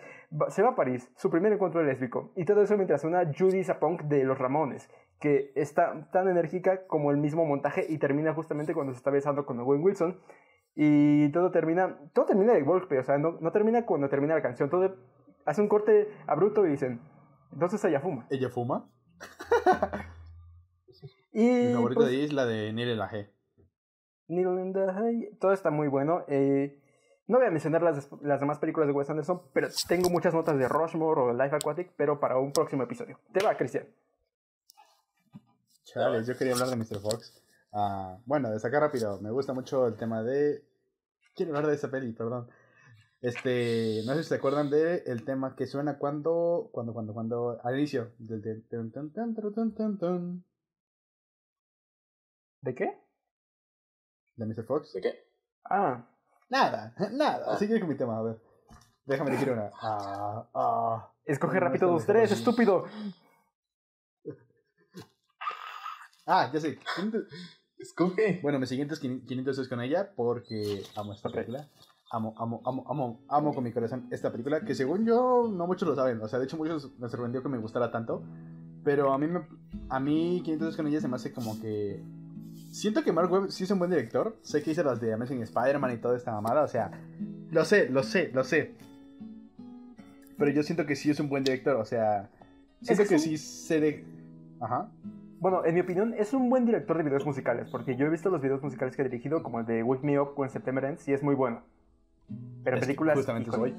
se 0.49 0.63
va 0.63 0.69
a 0.69 0.75
París, 0.75 1.11
su 1.15 1.29
primer 1.29 1.51
encuentro 1.51 1.83
lésbico. 1.83 2.31
Y 2.35 2.45
todo 2.45 2.61
eso 2.61 2.75
mientras 2.77 3.03
una 3.03 3.25
Judy 3.25 3.63
Sapong 3.63 4.07
de 4.07 4.23
Los 4.23 4.37
Ramones, 4.37 4.89
que 5.19 5.51
está 5.55 6.09
tan 6.11 6.27
enérgica 6.27 6.85
como 6.87 7.11
el 7.11 7.17
mismo 7.17 7.45
montaje 7.45 7.85
y 7.89 7.97
termina 7.97 8.33
justamente 8.33 8.73
cuando 8.73 8.93
se 8.93 8.97
está 8.97 9.11
besando 9.11 9.45
con 9.45 9.59
Owen 9.59 9.83
Wilson. 9.83 10.19
Y 10.75 11.31
todo 11.31 11.51
termina, 11.51 11.97
todo 12.13 12.25
termina 12.25 12.53
de 12.53 12.61
golpe, 12.61 12.99
o 12.99 13.03
sea, 13.03 13.17
no, 13.17 13.37
no 13.41 13.51
termina 13.51 13.85
cuando 13.85 14.09
termina 14.09 14.35
la 14.35 14.43
canción, 14.43 14.69
todo 14.69 14.95
hace 15.45 15.61
un 15.61 15.67
corte 15.67 16.07
abrupto 16.27 16.67
y 16.67 16.69
dicen, 16.69 17.01
entonces 17.51 17.83
ella 17.85 17.99
fuma. 17.99 18.27
¿Ella 18.29 18.49
fuma? 18.49 18.89
Y 21.31 21.67
Mi 21.67 21.73
favorita 21.73 21.99
pues, 21.99 22.09
de 22.09 22.15
ahí 22.15 22.25
es 22.25 22.33
la 22.33 22.45
de 22.45 22.73
Neil 22.73 22.97
la 22.97 23.09
G. 23.09 23.29
Needle 24.27 24.61
in 24.61 24.73
the 24.73 24.89
hay, 24.89 25.37
todo 25.39 25.53
está 25.53 25.71
muy 25.71 25.87
bueno. 25.87 26.23
eh, 26.27 26.81
no 27.27 27.39
voy 27.39 27.47
a 27.47 27.51
mencionar 27.51 27.83
las, 27.83 28.09
las 28.21 28.39
demás 28.39 28.57
películas 28.57 28.87
de 28.87 28.93
Wes 28.93 29.09
Anderson, 29.09 29.41
pero 29.53 29.67
tengo 29.87 30.09
muchas 30.09 30.33
notas 30.33 30.57
de 30.57 30.67
Rushmore 30.67 31.21
o 31.21 31.33
Life 31.33 31.55
Aquatic, 31.55 31.91
pero 31.97 32.19
para 32.19 32.37
un 32.37 32.53
próximo 32.53 32.83
episodio. 32.83 33.19
Te 33.33 33.43
va, 33.43 33.55
Cristian. 33.55 33.85
Chales, 35.97 36.27
yo 36.27 36.37
quería 36.37 36.53
hablar 36.53 36.69
de 36.69 36.75
Mr. 36.75 36.99
Fox. 36.99 37.41
Ah, 37.73 38.17
bueno, 38.25 38.49
de 38.51 38.59
sacar 38.59 38.81
rápido, 38.81 39.19
me 39.21 39.31
gusta 39.31 39.53
mucho 39.53 39.87
el 39.87 39.95
tema 39.95 40.23
de... 40.23 40.63
Quiero 41.35 41.51
hablar 41.51 41.67
de 41.67 41.75
esa 41.75 41.91
peli, 41.91 42.11
perdón. 42.13 42.47
Este, 43.21 44.01
no 44.05 44.13
sé 44.13 44.23
si 44.23 44.29
se 44.29 44.35
acuerdan 44.35 44.69
de 44.69 45.03
el 45.07 45.23
tema 45.25 45.55
que 45.55 45.67
suena 45.67 45.97
cuando, 45.97 46.69
cuando, 46.71 46.93
cuando, 46.93 47.13
cuando, 47.13 47.59
al 47.63 47.75
inicio. 47.77 48.11
¿De 52.61 52.75
qué? 52.75 52.99
de 54.35 54.45
Mr. 54.45 54.63
Fox. 54.63 54.93
¿De 54.93 55.01
qué? 55.01 55.27
Ah, 55.65 56.05
Nada, 56.49 56.93
nada. 57.11 57.53
Así 57.53 57.67
que 57.67 57.79
con 57.79 57.89
mi 57.89 57.95
tema, 57.95 58.17
a 58.17 58.21
ver. 58.21 58.39
Déjame 59.05 59.31
elegir 59.31 59.51
una. 59.51 59.71
Ah, 59.81 60.45
ah. 60.53 61.11
escoge 61.25 61.59
rápido 61.59 61.89
dos, 61.89 62.05
tres, 62.05 62.31
estúpido. 62.31 62.85
Ah, 66.27 66.51
ya 66.53 66.59
sé. 66.59 66.77
Escoge. 67.79 68.39
Bueno, 68.43 68.59
mi 68.59 68.65
siguiente 68.67 68.93
es 68.93 68.99
500 68.99 69.57
es 69.59 69.67
con 69.67 69.81
ella 69.81 70.11
porque 70.15 70.83
amo 70.95 71.13
esta 71.13 71.29
película. 71.29 71.67
Amo, 72.11 72.33
amo, 72.37 72.61
amo, 72.65 72.83
amo, 72.89 73.19
amo 73.29 73.53
con 73.53 73.63
mi 73.63 73.71
corazón 73.71 74.07
esta 74.11 74.31
película 74.31 74.61
que 74.61 74.75
según 74.75 75.05
yo 75.05 75.49
no 75.51 75.67
muchos 75.67 75.87
lo 75.87 75.95
saben. 75.95 76.21
O 76.21 76.27
sea, 76.27 76.39
de 76.39 76.45
hecho 76.45 76.57
muchos 76.57 76.91
me 76.99 77.09
sorprendió 77.09 77.41
que 77.41 77.49
me 77.49 77.57
gustara 77.57 77.91
tanto. 77.91 78.23
Pero 78.83 79.11
a 79.13 79.17
mí, 79.17 79.27
me, 79.27 79.41
a 79.89 79.99
mí 79.99 80.41
500 80.43 80.69
es 80.69 80.75
con 80.77 80.87
ella 80.87 81.01
se 81.01 81.07
me 81.07 81.15
hace 81.15 81.31
como 81.33 81.59
que... 81.59 82.01
Siento 82.71 83.03
que 83.03 83.11
Mark 83.11 83.31
Webb 83.31 83.49
sí 83.51 83.63
es 83.65 83.71
un 83.71 83.79
buen 83.79 83.91
director. 83.91 84.37
Sé 84.41 84.61
que 84.63 84.71
hizo 84.71 84.83
las 84.83 84.99
de 84.99 85.13
Amazing 85.13 85.41
Spider-Man 85.43 85.93
y 85.93 85.97
toda 85.97 86.15
esta 86.17 86.31
mamada. 86.31 86.63
O 86.63 86.67
sea, 86.67 86.91
lo 87.51 87.65
sé, 87.65 87.89
lo 87.89 88.03
sé, 88.03 88.31
lo 88.33 88.43
sé. 88.43 88.75
Pero 90.37 90.51
yo 90.51 90.63
siento 90.63 90.85
que 90.85 90.95
sí 90.95 91.09
es 91.09 91.19
un 91.19 91.29
buen 91.29 91.43
director. 91.43 91.75
O 91.77 91.85
sea, 91.85 92.29
siento 92.81 93.03
Es 93.03 93.09
que 93.09 93.15
un- 93.15 93.21
sí 93.21 93.37
se 93.37 93.79
de... 93.79 94.05
Ajá. 94.59 94.89
Bueno, 95.39 95.63
en 95.65 95.75
mi 95.75 95.81
opinión, 95.81 96.13
es 96.17 96.33
un 96.33 96.49
buen 96.49 96.65
director 96.65 96.97
de 96.97 97.03
videos 97.03 97.25
musicales, 97.25 97.69
porque 97.69 97.95
yo 97.95 98.05
he 98.07 98.09
visto 98.09 98.29
los 98.29 98.41
videos 98.41 98.61
musicales 98.63 98.95
que 98.95 99.01
ha 99.03 99.05
dirigido, 99.05 99.43
como 99.43 99.59
el 99.59 99.65
de 99.65 99.83
Wake 99.83 100.03
Me 100.03 100.19
Up 100.19 100.33
con 100.35 100.49
September 100.49 100.83
Ends, 100.85 101.07
y 101.07 101.13
es 101.13 101.21
muy 101.23 101.35
bueno. 101.35 101.61
Pero 102.63 102.77
Es 102.77 102.81
que 102.81 102.87
películas... 102.87 103.15
justamente 103.15 103.49
eso 103.49 103.59
voy. 103.59 103.75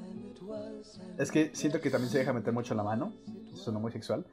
Es 1.17 1.31
que 1.31 1.51
siento 1.53 1.79
que 1.81 1.89
también 1.89 2.09
se 2.09 2.17
deja 2.19 2.33
meter 2.33 2.53
mucho 2.53 2.73
la 2.75 2.83
mano. 2.83 3.11
Suena 3.53 3.79
muy 3.79 3.91
sexual. 3.91 4.25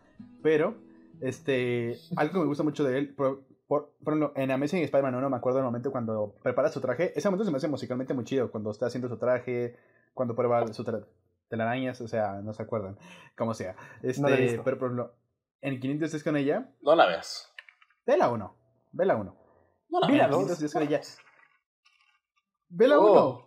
Pero, 0.43 0.75
este. 1.21 1.99
Algo 2.17 2.33
que 2.35 2.39
me 2.41 2.45
gusta 2.47 2.63
mucho 2.63 2.85
de 2.85 2.99
él. 2.99 3.09
Por, 3.15 3.43
por, 3.67 3.91
por 4.03 4.15
ejemplo, 4.15 4.33
en 4.41 4.51
Amazing 4.51 4.83
Spider-Man 4.85 5.15
1 5.17 5.31
me 5.31 5.37
acuerdo 5.37 5.59
del 5.59 5.65
momento 5.67 5.91
cuando 5.91 6.35
prepara 6.43 6.71
su 6.71 6.81
traje. 6.81 7.13
Ese 7.19 7.29
momento 7.29 7.45
se 7.45 7.51
me 7.51 7.57
hace 7.59 7.69
musicalmente 7.69 8.15
muy 8.15 8.25
chido. 8.25 8.51
Cuando 8.51 8.71
está 8.71 8.87
haciendo 8.87 9.09
su 9.09 9.17
traje. 9.19 9.77
Cuando 10.15 10.35
prueba 10.35 10.67
su 10.73 10.85
tra- 10.85 11.05
telarañas. 11.49 12.01
O 12.01 12.09
sea, 12.09 12.41
no 12.43 12.53
se 12.55 12.63
acuerdan. 12.63 12.97
Como 13.37 13.53
sea. 13.53 13.75
Este, 14.03 14.23
No 14.23 14.29
pero 14.65 14.79
por 14.79 14.89
ejemplo, 14.89 15.13
en 15.67 15.81
500 15.81 16.13
días 16.13 16.23
con 16.23 16.37
ella. 16.37 16.71
No 16.81 16.95
la 16.95 17.07
veas. 17.07 17.53
Ve 18.07 18.17
la 18.17 18.31
1. 18.31 18.57
Ve 18.93 19.05
la 19.05 19.17
1. 19.17 19.37
No 19.91 20.01
la 20.01 20.07
la 20.07 20.13
veas. 20.13 20.31
dos. 20.31 20.39
500 20.39 20.59
días 20.61 20.73
con 20.73 20.83
ella. 20.83 21.01
Ve 22.69 22.89
la 22.89 22.99
Oh. 23.01 23.39
1. 23.39 23.47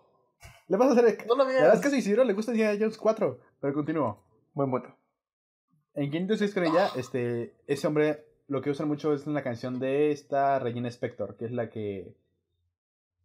Le 0.68 0.78
vas 0.78 0.90
a 0.90 0.92
hacer. 1.00 1.26
No 1.28 1.36
la 1.36 1.44
La 1.46 1.50
verdad 1.50 1.64
veas. 1.72 1.76
es 1.86 1.90
que 1.90 1.96
a 1.96 2.00
Isidro 2.00 2.24
le 2.26 2.34
gusta 2.34 2.52
Indiana 2.52 2.78
Jones 2.78 2.98
4. 2.98 3.40
Pero 3.62 3.74
continúo. 3.74 4.24
Buen 4.54 4.70
punto. 4.70 4.90
En 5.94 6.12
506 6.12 6.54
con 6.54 6.66
ella, 6.66 6.90
este, 6.96 7.56
ese 7.68 7.88
hombre 7.88 8.26
lo 8.48 8.62
que 8.62 8.70
usan 8.72 8.88
mucho 8.88 9.14
es 9.14 9.26
una 9.26 9.42
canción 9.44 9.80
de 9.80 10.12
esta 10.12 10.60
Regina 10.60 10.88
Spector, 10.90 11.36
que 11.38 11.46
es 11.46 11.52
la 11.52 11.70
que... 11.70 12.16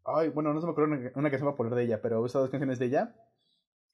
Ay, 0.05 0.29
bueno, 0.29 0.53
no 0.53 0.61
se 0.61 0.67
me 0.67 0.73
acuerdo 0.73 0.93
una, 0.95 1.11
una 1.15 1.31
canción 1.31 1.49
para 1.49 1.57
poner 1.57 1.75
de 1.75 1.83
ella, 1.85 2.01
pero 2.03 2.21
usa 2.21 2.41
dos 2.41 2.51
canciones 2.51 2.79
de 2.79 2.87
ella. 2.87 3.15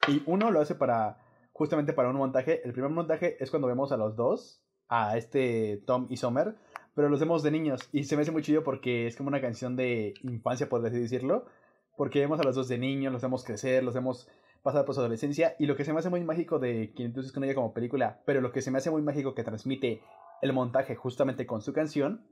Y 0.09 0.22
uno 0.27 0.51
lo 0.51 0.60
hace 0.60 0.74
para, 0.74 1.18
justamente 1.52 1.93
para 1.93 2.10
un 2.10 2.16
montaje. 2.16 2.62
El 2.64 2.72
primer 2.72 2.90
montaje 2.90 3.43
es 3.43 3.51
cuando 3.51 3.68
vemos 3.68 3.93
a 3.93 3.97
los 3.97 4.16
dos, 4.16 4.62
a 4.91 5.17
este 5.17 5.83
Tom 5.87 6.07
y 6.11 6.19
Summer, 6.19 6.57
pero 6.95 7.09
los 7.09 7.21
vemos 7.21 7.43
de 7.43 7.51
niños. 7.51 7.89
Y 7.93 8.05
se 8.05 8.17
me 8.17 8.23
hace 8.23 8.33
muy 8.33 8.43
chido 8.43 8.62
porque 8.62 9.07
es 9.07 9.17
como 9.17 9.29
una 9.29 9.41
canción 9.41 9.77
de 9.77 10.12
infancia, 10.23 10.69
por 10.69 10.83
decirlo. 10.83 11.47
Porque 11.97 12.21
vemos 12.21 12.41
a 12.41 12.43
los 12.43 12.57
dos 12.57 12.69
de 12.69 12.79
niños, 12.79 13.12
los 13.12 13.23
vemos 13.23 13.45
crecer, 13.45 13.85
los 13.85 13.95
vemos 13.95 14.29
pasar 14.62 14.85
por 14.85 14.95
su 14.95 15.01
adolescencia. 15.01 15.55
Y 15.59 15.67
lo 15.67 15.77
que 15.77 15.85
se 15.85 15.93
me 15.93 16.01
hace 16.01 16.11
muy 16.11 16.23
mágico 16.25 16.59
de 16.59 16.93
Quien 16.95 17.09
entonces 17.09 17.33
con 17.33 17.45
ella 17.45 17.55
como 17.55 17.73
película, 17.73 18.21
pero 18.27 18.41
lo 18.41 18.53
que 18.53 18.62
se 18.62 18.71
me 18.71 18.79
hace 18.79 18.91
muy 18.91 19.03
mágico 19.03 19.35
que 19.35 19.45
transmite 19.45 20.03
el 20.43 20.53
montaje 20.53 20.97
justamente 20.97 21.47
con 21.47 21.62
su 21.62 21.73
canción, 21.73 22.27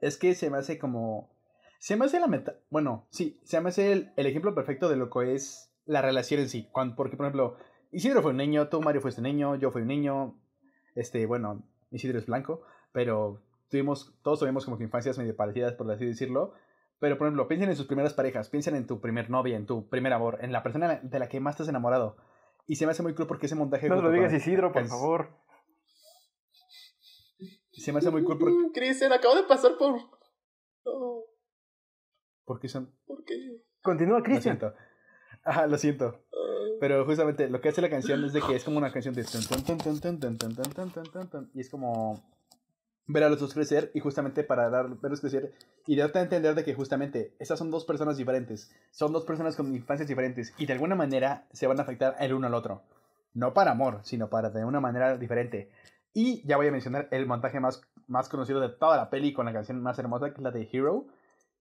es 0.00 0.16
que 0.16 0.34
se 0.34 0.50
me 0.50 0.58
hace 0.58 0.78
como... 0.78 1.30
Se 1.78 1.96
me 1.96 2.06
hace 2.06 2.20
la 2.20 2.26
meta... 2.26 2.56
Bueno, 2.70 3.06
sí, 3.10 3.40
se 3.44 3.60
me 3.60 3.68
hace 3.68 3.92
el, 3.92 4.12
el 4.16 4.26
ejemplo 4.26 4.54
perfecto 4.54 4.88
de 4.88 4.96
lo 4.96 5.10
que 5.10 5.34
es 5.34 5.72
la 5.84 6.00
relación 6.00 6.40
en 6.40 6.48
sí. 6.48 6.68
Cuando, 6.72 6.96
porque, 6.96 7.16
por 7.16 7.26
ejemplo, 7.26 7.56
Isidro 7.92 8.22
fue 8.22 8.30
un 8.30 8.38
niño, 8.38 8.68
tú, 8.68 8.80
Mario, 8.80 9.00
fuiste 9.00 9.20
un 9.20 9.26
niño, 9.26 9.56
yo 9.56 9.70
fui 9.70 9.82
un 9.82 9.88
niño. 9.88 10.40
Este, 10.96 11.24
bueno, 11.26 11.62
Isidro 11.92 12.18
es 12.18 12.26
blanco, 12.26 12.62
pero 12.90 13.42
tuvimos, 13.68 14.18
todos 14.22 14.40
tuvimos 14.40 14.64
como 14.64 14.78
que 14.78 14.84
infancias 14.84 15.18
medio 15.18 15.36
parecidas, 15.36 15.74
por 15.74 15.88
así 15.90 16.04
decirlo. 16.04 16.54
Pero, 16.98 17.18
por 17.18 17.26
ejemplo, 17.26 17.46
piensen 17.46 17.68
en 17.68 17.76
sus 17.76 17.86
primeras 17.86 18.14
parejas, 18.14 18.48
piensen 18.48 18.74
en 18.74 18.86
tu 18.86 19.00
primer 19.00 19.28
novia, 19.28 19.56
en 19.56 19.66
tu 19.66 19.88
primer 19.88 20.12
amor, 20.14 20.38
en 20.40 20.50
la 20.50 20.62
persona 20.62 21.00
de 21.02 21.18
la 21.18 21.28
que 21.28 21.38
más 21.40 21.54
estás 21.54 21.68
enamorado. 21.68 22.16
Y 22.66 22.76
se 22.76 22.86
me 22.86 22.92
hace 22.92 23.02
muy 23.02 23.14
cool 23.14 23.26
porque 23.26 23.46
ese 23.46 23.54
montaje... 23.54 23.88
No 23.88 24.00
lo 24.00 24.10
digas, 24.10 24.32
Isidro, 24.32 24.72
por 24.72 24.86
favor. 24.86 25.28
Se 27.70 27.92
me 27.92 27.98
hace 27.98 28.10
muy 28.10 28.24
cool 28.24 28.38
porque... 28.38 28.72
Cristian, 28.72 29.12
acabo 29.12 29.36
de 29.36 29.42
pasar 29.42 29.76
por. 29.78 30.00
Oh, 30.84 31.26
son... 32.64 32.92
¿Por 33.06 33.24
qué? 33.24 33.62
Continúa, 33.82 34.18
Lo 34.18 34.24
Cristian. 34.24 34.58
siento. 34.58 34.76
Ajá, 35.46 35.66
lo 35.68 35.78
siento. 35.78 36.20
Pero 36.80 37.04
justamente 37.06 37.48
lo 37.48 37.60
que 37.60 37.68
hace 37.70 37.80
la 37.80 37.88
canción 37.88 38.22
es 38.24 38.32
de 38.32 38.42
que 38.42 38.56
es 38.56 38.64
como 38.64 38.78
una 38.78 38.92
canción 38.92 39.14
de... 39.14 39.24
Y 41.54 41.60
es 41.60 41.70
como 41.70 42.22
ver 43.06 43.22
a 43.22 43.28
los 43.28 43.38
dos 43.38 43.54
crecer 43.54 43.92
y 43.94 44.00
justamente 44.00 44.42
para 44.42 44.68
dar, 44.68 44.88
verlos 45.00 45.20
crecer 45.20 45.54
y 45.86 45.94
darte 45.94 46.18
a 46.18 46.22
entender 46.22 46.56
de 46.56 46.64
que 46.64 46.74
justamente 46.74 47.34
esas 47.38 47.58
son 47.58 47.70
dos 47.70 47.84
personas 47.84 48.16
diferentes, 48.16 48.74
son 48.90 49.12
dos 49.12 49.24
personas 49.24 49.54
con 49.54 49.72
infancias 49.74 50.08
diferentes 50.08 50.52
y 50.58 50.66
de 50.66 50.72
alguna 50.72 50.96
manera 50.96 51.46
se 51.52 51.68
van 51.68 51.78
a 51.78 51.84
afectar 51.84 52.16
el 52.18 52.34
uno 52.34 52.48
al 52.48 52.54
otro. 52.54 52.82
No 53.32 53.54
para 53.54 53.70
amor, 53.70 54.00
sino 54.02 54.28
para 54.28 54.50
de 54.50 54.64
una 54.64 54.80
manera 54.80 55.16
diferente. 55.16 55.70
Y 56.12 56.44
ya 56.46 56.56
voy 56.56 56.66
a 56.66 56.72
mencionar 56.72 57.06
el 57.12 57.26
montaje 57.26 57.60
más, 57.60 57.82
más 58.08 58.28
conocido 58.28 58.60
de 58.60 58.70
toda 58.70 58.96
la 58.96 59.10
peli 59.10 59.32
con 59.32 59.46
la 59.46 59.52
canción 59.52 59.80
más 59.80 59.98
hermosa, 59.98 60.30
que 60.30 60.38
es 60.38 60.42
la 60.42 60.50
de 60.50 60.68
Hero, 60.72 61.06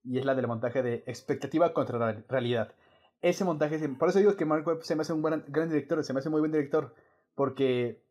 y 0.04 0.18
es 0.18 0.26
la 0.26 0.34
del 0.34 0.48
montaje 0.48 0.82
de 0.82 1.04
expectativa 1.06 1.74
contra 1.74 2.00
la 2.00 2.24
realidad 2.28 2.74
ese 3.22 3.44
montaje, 3.44 3.88
por 3.90 4.10
eso 4.10 4.20
digo 4.20 4.36
que 4.36 4.46
Mark 4.46 4.68
Webb 4.68 4.84
se 4.84 4.96
me 4.96 5.02
hace 5.02 5.14
un 5.14 5.22
gran 5.22 5.70
director, 5.70 6.04
se 6.04 6.14
me 6.14 6.20
hace 6.20 6.30
muy 6.30 6.40
buen 6.42 6.52
director, 6.52 6.94
porque 7.34 8.04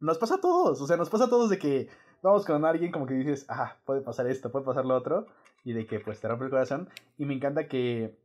nos 0.00 0.18
pasa 0.18 0.36
a 0.36 0.40
todos, 0.40 0.80
o 0.80 0.86
sea, 0.86 0.96
nos 0.96 1.10
pasa 1.10 1.24
a 1.24 1.28
todos 1.28 1.50
de 1.50 1.58
que 1.58 1.88
vamos 2.22 2.44
con 2.44 2.64
alguien 2.64 2.92
como 2.92 3.06
que 3.06 3.14
dices, 3.14 3.46
ah, 3.48 3.76
puede 3.84 4.00
pasar 4.00 4.26
esto, 4.28 4.50
puede 4.52 4.64
pasar 4.64 4.84
lo 4.84 4.94
otro, 4.96 5.26
y 5.64 5.72
de 5.72 5.86
que 5.86 5.98
pues 6.00 6.20
te 6.20 6.28
rompe 6.28 6.44
el 6.44 6.50
corazón, 6.50 6.88
y 7.16 7.24
me 7.24 7.34
encanta 7.34 7.66
que 7.66 8.16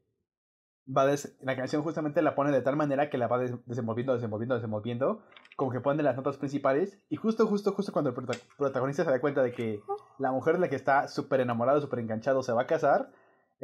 va 0.85 1.05
la 1.41 1.55
canción 1.55 1.81
justamente 1.81 2.21
la 2.21 2.35
pone 2.35 2.51
de 2.51 2.61
tal 2.61 2.75
manera 2.75 3.09
que 3.09 3.17
la 3.17 3.27
va 3.27 3.39
des- 3.39 3.65
desenvolviendo, 3.65 4.13
desenvolviendo, 4.13 4.55
desenvolviendo, 4.55 5.23
como 5.55 5.71
que 5.71 5.79
pone 5.79 6.03
las 6.03 6.15
notas 6.15 6.37
principales, 6.37 6.99
y 7.09 7.15
justo, 7.15 7.47
justo, 7.47 7.71
justo 7.71 7.91
cuando 7.91 8.09
el 8.09 8.15
prota- 8.15 8.37
protagonista 8.57 9.03
se 9.05 9.09
da 9.09 9.21
cuenta 9.21 9.41
de 9.41 9.53
que 9.53 9.81
la 10.19 10.31
mujer 10.31 10.55
de 10.55 10.59
la 10.59 10.69
que 10.69 10.75
está 10.75 11.07
súper 11.07 11.39
enamorado, 11.39 11.81
súper 11.81 11.99
enganchado, 11.99 12.43
se 12.43 12.51
va 12.51 12.63
a 12.63 12.67
casar, 12.67 13.11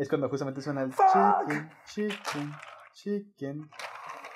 es 0.01 0.09
cuando 0.09 0.29
justamente 0.29 0.61
suena 0.61 0.81
el 0.83 0.91
chicken, 0.91 1.69
chicken, 1.85 2.51
chicken. 2.93 3.69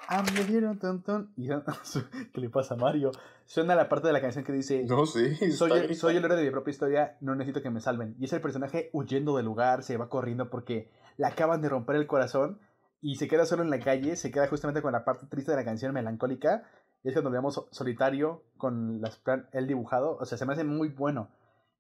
I'm 0.10 0.26
the 0.26 0.42
hero, 0.54 0.76
ton, 0.80 1.02
ton. 1.02 1.34
Y 1.38 1.48
¿qué 2.34 2.42
le 2.42 2.50
pasa 2.50 2.74
a 2.74 2.78
Mario? 2.78 3.12
Suena 3.46 3.74
la 3.74 3.88
parte 3.88 4.08
de 4.08 4.14
la 4.14 4.22
canción 4.22 4.44
que 4.44 4.52
dice 4.52 4.84
No, 4.84 5.06
sí. 5.06 5.52
soy, 5.52 5.72
el- 5.72 5.96
soy 5.96 6.18
el 6.18 6.26
héroe 6.26 6.38
de 6.38 6.44
mi 6.44 6.52
propia 6.52 6.72
historia, 6.72 7.18
no 7.22 7.36
necesito 7.36 7.62
que 7.62 7.70
me 7.70 7.80
salven. 7.80 8.16
Y 8.20 8.26
es 8.26 8.34
el 8.34 8.42
personaje 8.42 8.90
huyendo 8.94 9.38
del 9.38 9.46
lugar, 9.46 9.84
se 9.84 9.96
va 9.98 10.10
corriendo 10.10 10.50
porque 10.50 10.92
le 11.18 11.26
acaban 11.28 11.62
de 11.62 11.70
romper 11.70 11.96
el 11.96 12.06
corazón 12.08 12.60
y 13.02 13.16
se 13.16 13.28
queda 13.28 13.46
solo 13.46 13.64
en 13.64 13.70
la 13.70 13.80
calle, 13.80 14.16
se 14.18 14.32
queda 14.32 14.48
justamente 14.48 14.82
con 14.82 14.92
la 14.92 15.06
parte 15.06 15.26
triste 15.28 15.52
de 15.52 15.58
la 15.58 15.66
canción 15.66 15.94
melancólica. 15.94 16.64
Y 17.04 17.10
es 17.10 17.20
cuando 17.20 17.52
so- 17.52 17.68
solitario 17.72 18.44
con 18.58 19.02
las 19.02 19.18
plan 19.18 19.48
él 19.54 19.68
dibujado, 19.68 20.18
o 20.18 20.26
sea, 20.26 20.38
se 20.38 20.46
me 20.46 20.54
hace 20.54 20.64
muy 20.66 20.90
bueno. 20.90 21.30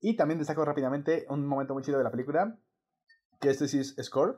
Y 0.02 0.16
también 0.16 0.38
destaco 0.40 0.64
rápidamente 0.66 1.26
un 1.30 1.46
momento 1.46 1.74
muy 1.74 1.84
chido 1.84 1.98
de 1.98 2.04
la 2.04 2.12
película, 2.12 2.58
que 3.44 3.50
este 3.50 3.68
sí 3.68 3.80
es 3.80 3.96
score, 4.02 4.38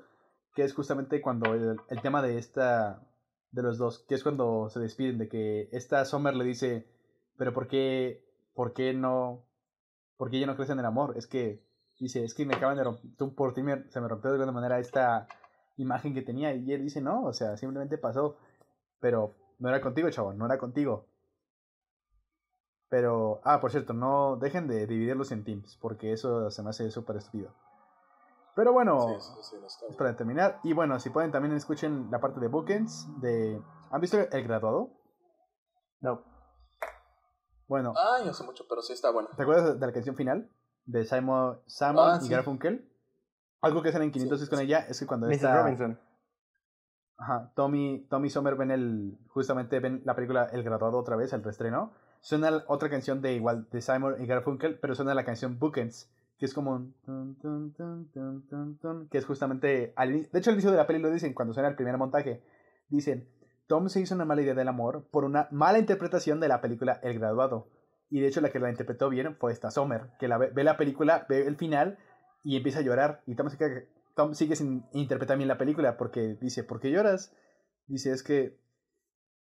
que 0.56 0.64
es 0.64 0.74
justamente 0.74 1.22
cuando 1.22 1.54
el, 1.54 1.78
tema 2.02 2.24
de 2.24 2.40
esta 2.40 3.08
de 3.52 3.62
los 3.62 3.78
dos, 3.78 4.00
que 4.00 4.16
es 4.16 4.24
cuando 4.24 4.68
se 4.70 4.80
despiden 4.80 5.20
de 5.20 5.30
que 5.30 5.70
esta 5.72 6.04
Summer 6.06 6.36
le 6.36 6.44
dice, 6.44 6.88
pero 7.38 7.54
¿por 7.54 7.68
qué, 7.68 8.26
por 8.56 8.74
qué 8.74 8.94
no, 8.94 9.46
por 10.18 10.32
qué 10.32 10.40
ya 10.40 10.48
no 10.48 10.56
crecen 10.56 10.74
en 10.74 10.80
el 10.80 10.86
amor? 10.88 11.14
Es 11.18 11.28
que, 11.28 11.64
dice, 12.00 12.24
es 12.24 12.34
que 12.34 12.48
me 12.48 12.56
acaban 12.56 12.78
de 12.78 12.84
romper, 12.84 13.36
por 13.36 13.54
ti 13.54 13.62
me- 13.62 13.88
se 13.92 14.02
me 14.02 14.08
rompió 14.08 14.32
de 14.32 14.38
alguna 14.38 14.52
manera 14.52 14.80
esta 14.80 15.28
imagen 15.78 16.16
que 16.16 16.24
tenía, 16.24 16.54
y 16.56 16.74
él 16.74 16.82
dice, 16.82 17.00
no, 17.00 17.26
o 17.26 17.34
sea, 17.34 17.58
simplemente 17.58 18.00
pasó, 18.00 18.38
pero 19.00 19.36
no 19.60 19.70
era 19.70 19.82
contigo, 19.82 20.10
chavo, 20.10 20.34
no 20.34 20.48
era 20.48 20.58
contigo. 20.58 21.06
Pero, 22.90 23.40
ah, 23.44 23.60
por 23.62 23.70
cierto, 23.72 23.94
no 23.94 24.38
dejen 24.38 24.68
de 24.68 24.88
dividirlos 24.88 25.32
en 25.32 25.44
teams, 25.44 25.78
porque 25.80 26.12
eso 26.12 26.50
se 26.50 26.64
me 26.64 26.72
hace 26.72 26.90
súper 26.90 27.18
estúpido. 27.18 27.54
Pero 28.56 28.72
bueno, 28.72 29.20
Sí, 29.20 29.32
sí, 29.44 29.58
sí, 29.68 29.86
es 29.90 29.96
para 29.98 30.16
terminar. 30.16 30.60
Y 30.64 30.74
bueno, 30.74 31.00
si 31.00 31.10
pueden 31.10 31.32
también 31.32 31.54
escuchen 31.56 32.10
la 32.10 32.20
parte 32.20 32.40
de 32.40 32.48
Bookends 32.48 33.08
de... 33.20 33.62
¿Han 33.92 34.02
visto 34.02 34.18
El 34.18 34.44
Graduado? 34.44 34.92
No. 36.00 36.24
Bueno, 37.68 37.94
Ay, 37.98 38.26
no 38.26 38.34
sé 38.34 38.44
mucho, 38.44 38.66
pero 38.70 38.82
sí 38.82 38.94
está 38.94 39.12
bueno. 39.12 39.30
¿te 39.36 39.42
acuerdas 39.42 39.80
de 39.80 39.86
la 39.86 39.92
canción 39.92 40.16
final? 40.16 40.50
De 40.86 41.04
Simon, 41.04 41.60
Simon 41.66 41.98
Ah, 42.12 42.20
y 42.22 42.26
sí. 42.26 42.30
Garfunkel. 42.32 42.90
Algo 43.62 43.82
que 43.82 43.90
hacen 43.90 44.04
en 44.04 44.12
506 44.12 44.50
con 44.50 44.60
sí. 44.60 44.66
ella 44.66 44.80
es 44.88 45.00
que 45.00 45.08
cuando 45.08 45.28
Mrs. 45.28 45.36
está... 45.36 45.62
Robinson. 45.64 46.00
Ajá, 47.18 47.52
Tommy, 47.56 48.06
Tommy 48.10 48.30
Sommer 48.30 48.56
ven 48.56 48.72
el... 48.72 49.18
Justamente 49.30 49.80
ven 49.80 50.02
la 50.06 50.16
película 50.16 50.46
El 50.52 50.64
Graduado 50.64 50.98
otra 50.98 51.16
vez, 51.16 51.34
el 51.34 51.44
reestreno. 51.44 51.92
Suena 52.22 52.64
otra 52.68 52.90
canción 52.90 53.22
de 53.22 53.34
igual, 53.34 53.68
de 53.70 53.82
Simon 53.82 54.16
y 54.22 54.26
Garfunkel, 54.28 54.80
pero 54.80 54.96
suena 54.96 55.14
la 55.14 55.26
canción 55.26 55.60
Bookends, 55.60 56.10
que 56.38 56.46
es 56.46 56.54
como 56.54 56.92
que 59.10 59.18
es 59.18 59.26
justamente... 59.26 59.94
Al, 59.96 60.30
de 60.30 60.40
hecho, 60.40 60.50
al 60.50 60.56
inicio 60.56 60.72
de 60.72 60.78
la 60.78 60.88
peli 60.88 61.00
lo 61.00 61.12
dicen, 61.12 61.34
cuando 61.34 61.54
suena 61.54 61.70
el 61.70 61.76
primer 61.76 61.98
montaje. 61.98 62.44
Dicen, 62.90 63.30
Tom 63.68 63.88
se 63.88 64.02
hizo 64.02 64.16
una 64.16 64.26
mala 64.26 64.42
idea 64.42 64.54
del 64.54 64.68
amor 64.68 65.08
por 65.12 65.24
una 65.24 65.48
mala 65.52 65.80
interpretación 65.80 66.40
de 66.40 66.50
la 66.50 66.62
película 66.62 67.00
El 67.04 67.20
Graduado. 67.20 67.70
Y 68.10 68.20
de 68.20 68.28
hecho 68.28 68.42
la 68.42 68.50
que 68.50 68.60
la 68.60 68.70
interpretó 68.70 69.10
bien 69.10 69.36
fue 69.38 69.52
esta 69.52 69.72
Sommer, 69.72 70.12
que 70.20 70.28
ve, 70.28 70.64
la 70.64 70.78
película, 70.78 71.26
ve 71.28 71.48
el 71.48 71.56
final 71.56 71.98
y 72.44 72.58
empieza 72.58 72.80
a 72.80 72.84
llorar. 72.84 73.24
Y 73.26 73.36
Tom 73.36 74.34
sigue 74.34 74.56
sin 74.56 74.86
interpretar 74.92 75.38
bien 75.38 75.48
la 75.48 75.58
película 75.58 75.98
porque 75.98 76.38
dice, 76.40 76.64
¿por 76.64 76.80
qué 76.80 76.92
lloras? 76.92 77.34
Dice, 77.88 78.12
es 78.12 78.24
que... 78.24 78.60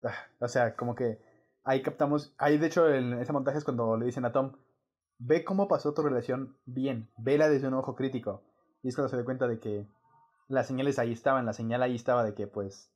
ah, 0.03 0.15
o 0.41 0.49
sea, 0.49 0.75
como 0.75 0.95
que 0.95 1.21
ahí 1.65 1.83
captamos... 1.83 2.35
Ahí 2.39 2.57
de 2.57 2.67
hecho 2.67 2.93
en 2.93 3.13
ese 3.15 3.33
montaje 3.33 3.59
es 3.59 3.65
cuando 3.65 3.97
le 3.97 4.07
dicen 4.07 4.25
a 4.25 4.33
Tom, 4.33 4.57
ve 5.19 5.45
cómo 5.45 5.69
pasó 5.69 5.95
tu 5.95 6.03
relación 6.03 6.57
bien, 6.65 7.11
vela 7.17 7.49
desde 7.49 7.69
un 7.69 7.75
ojo 7.75 7.95
crítico. 7.95 8.43
Y 8.83 8.89
es 8.89 8.95
cuando 8.95 9.09
se 9.09 9.17
da 9.17 9.25
cuenta 9.25 9.49
de 9.49 9.59
que 9.59 9.87
las 10.49 10.67
señales 10.67 10.99
ahí 10.99 11.13
estaban, 11.13 11.47
la 11.47 11.53
señal 11.53 11.83
ahí 11.83 11.95
estaba 11.95 12.25
de 12.25 12.35
que 12.35 12.47
pues 12.47 12.91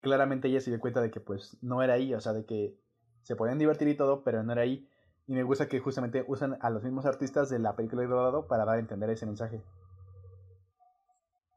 claramente 0.00 0.48
ella 0.48 0.60
se 0.60 0.70
dio 0.70 0.80
cuenta 0.80 1.00
de 1.00 1.10
que 1.10 1.20
pues 1.20 1.56
no 1.62 1.82
era 1.82 1.94
ahí, 1.94 2.14
o 2.14 2.20
sea, 2.20 2.32
de 2.32 2.44
que 2.44 2.76
se 3.22 3.36
podían 3.36 3.58
divertir 3.58 3.88
y 3.88 3.96
todo, 3.96 4.24
pero 4.24 4.42
no 4.42 4.52
era 4.52 4.62
ahí. 4.62 4.88
Y 5.26 5.34
me 5.34 5.42
gusta 5.42 5.68
que 5.68 5.80
justamente 5.80 6.24
usan 6.26 6.56
a 6.60 6.70
los 6.70 6.82
mismos 6.82 7.04
artistas 7.04 7.50
de 7.50 7.58
la 7.58 7.76
película 7.76 8.02
de 8.02 8.08
Dorado 8.08 8.46
para 8.46 8.64
dar 8.64 8.76
a 8.76 8.80
entender 8.80 9.10
ese 9.10 9.26
mensaje. 9.26 9.62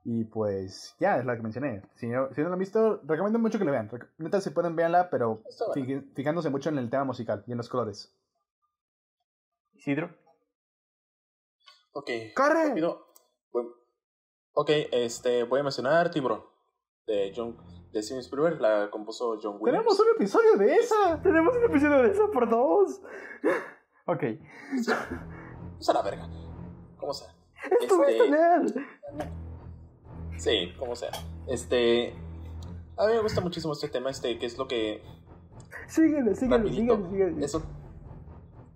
Y 0.03 0.25
pues 0.25 0.95
ya, 0.99 1.17
es 1.17 1.25
la 1.25 1.37
que 1.37 1.43
mencioné. 1.43 1.83
Si 1.95 2.07
no, 2.07 2.33
si 2.33 2.41
no 2.41 2.47
lo 2.47 2.53
han 2.53 2.59
visto, 2.59 2.99
recomiendo 3.05 3.39
mucho 3.39 3.59
que 3.59 3.65
lo 3.65 3.71
vean. 3.71 3.89
Neta, 4.17 4.41
si 4.41 4.49
pueden, 4.49 4.75
véanla, 4.75 5.09
pero 5.09 5.43
fijándose 6.15 6.49
mucho 6.49 6.69
en 6.69 6.79
el 6.79 6.89
tema 6.89 7.05
musical 7.05 7.43
y 7.47 7.51
en 7.51 7.57
los 7.57 7.69
colores. 7.69 8.13
Isidro. 9.81 10.15
Ok. 11.93 12.09
¡Corre! 12.35 12.67
Rápido. 12.67 13.07
Ok, 14.53 14.69
este, 14.91 15.43
voy 15.43 15.61
a 15.61 15.63
mencionar 15.63 16.11
Tiburón. 16.11 16.43
De 17.07 17.33
John, 17.35 17.57
de 17.91 18.03
Steven 18.03 18.21
Spielberg, 18.21 18.61
la 18.61 18.91
compuso 18.91 19.39
John 19.41 19.57
Williams. 19.59 19.83
¡Tenemos 19.83 19.99
un 19.99 20.05
episodio 20.15 20.55
de 20.55 20.75
esa! 20.75 21.19
Tenemos 21.23 21.57
un 21.57 21.63
episodio 21.63 22.03
de 22.03 22.11
eso 22.11 22.29
por 22.29 22.47
dos. 22.47 23.01
Ok. 24.05 24.23
Pues 25.77 25.89
a 25.89 25.93
la 25.93 26.01
verga. 26.03 26.29
Como 26.97 27.11
sea. 27.11 27.33
Estuviste 27.81 28.27
en 28.27 28.33
él. 28.35 28.87
Sí, 30.37 30.73
como 30.77 30.95
sea. 30.95 31.09
Este. 31.47 32.13
A 32.97 33.07
mí 33.07 33.13
me 33.13 33.21
gusta 33.21 33.41
muchísimo 33.41 33.73
este 33.73 33.89
tema, 33.89 34.11
este, 34.11 34.37
que 34.37 34.45
es 34.45 34.59
lo 34.59 34.67
que. 34.67 35.03
Síguele, 35.87 36.35
síguele, 36.35 36.69
síguele, 36.69 37.09
síguele. 37.09 37.45
Eso. 37.45 37.80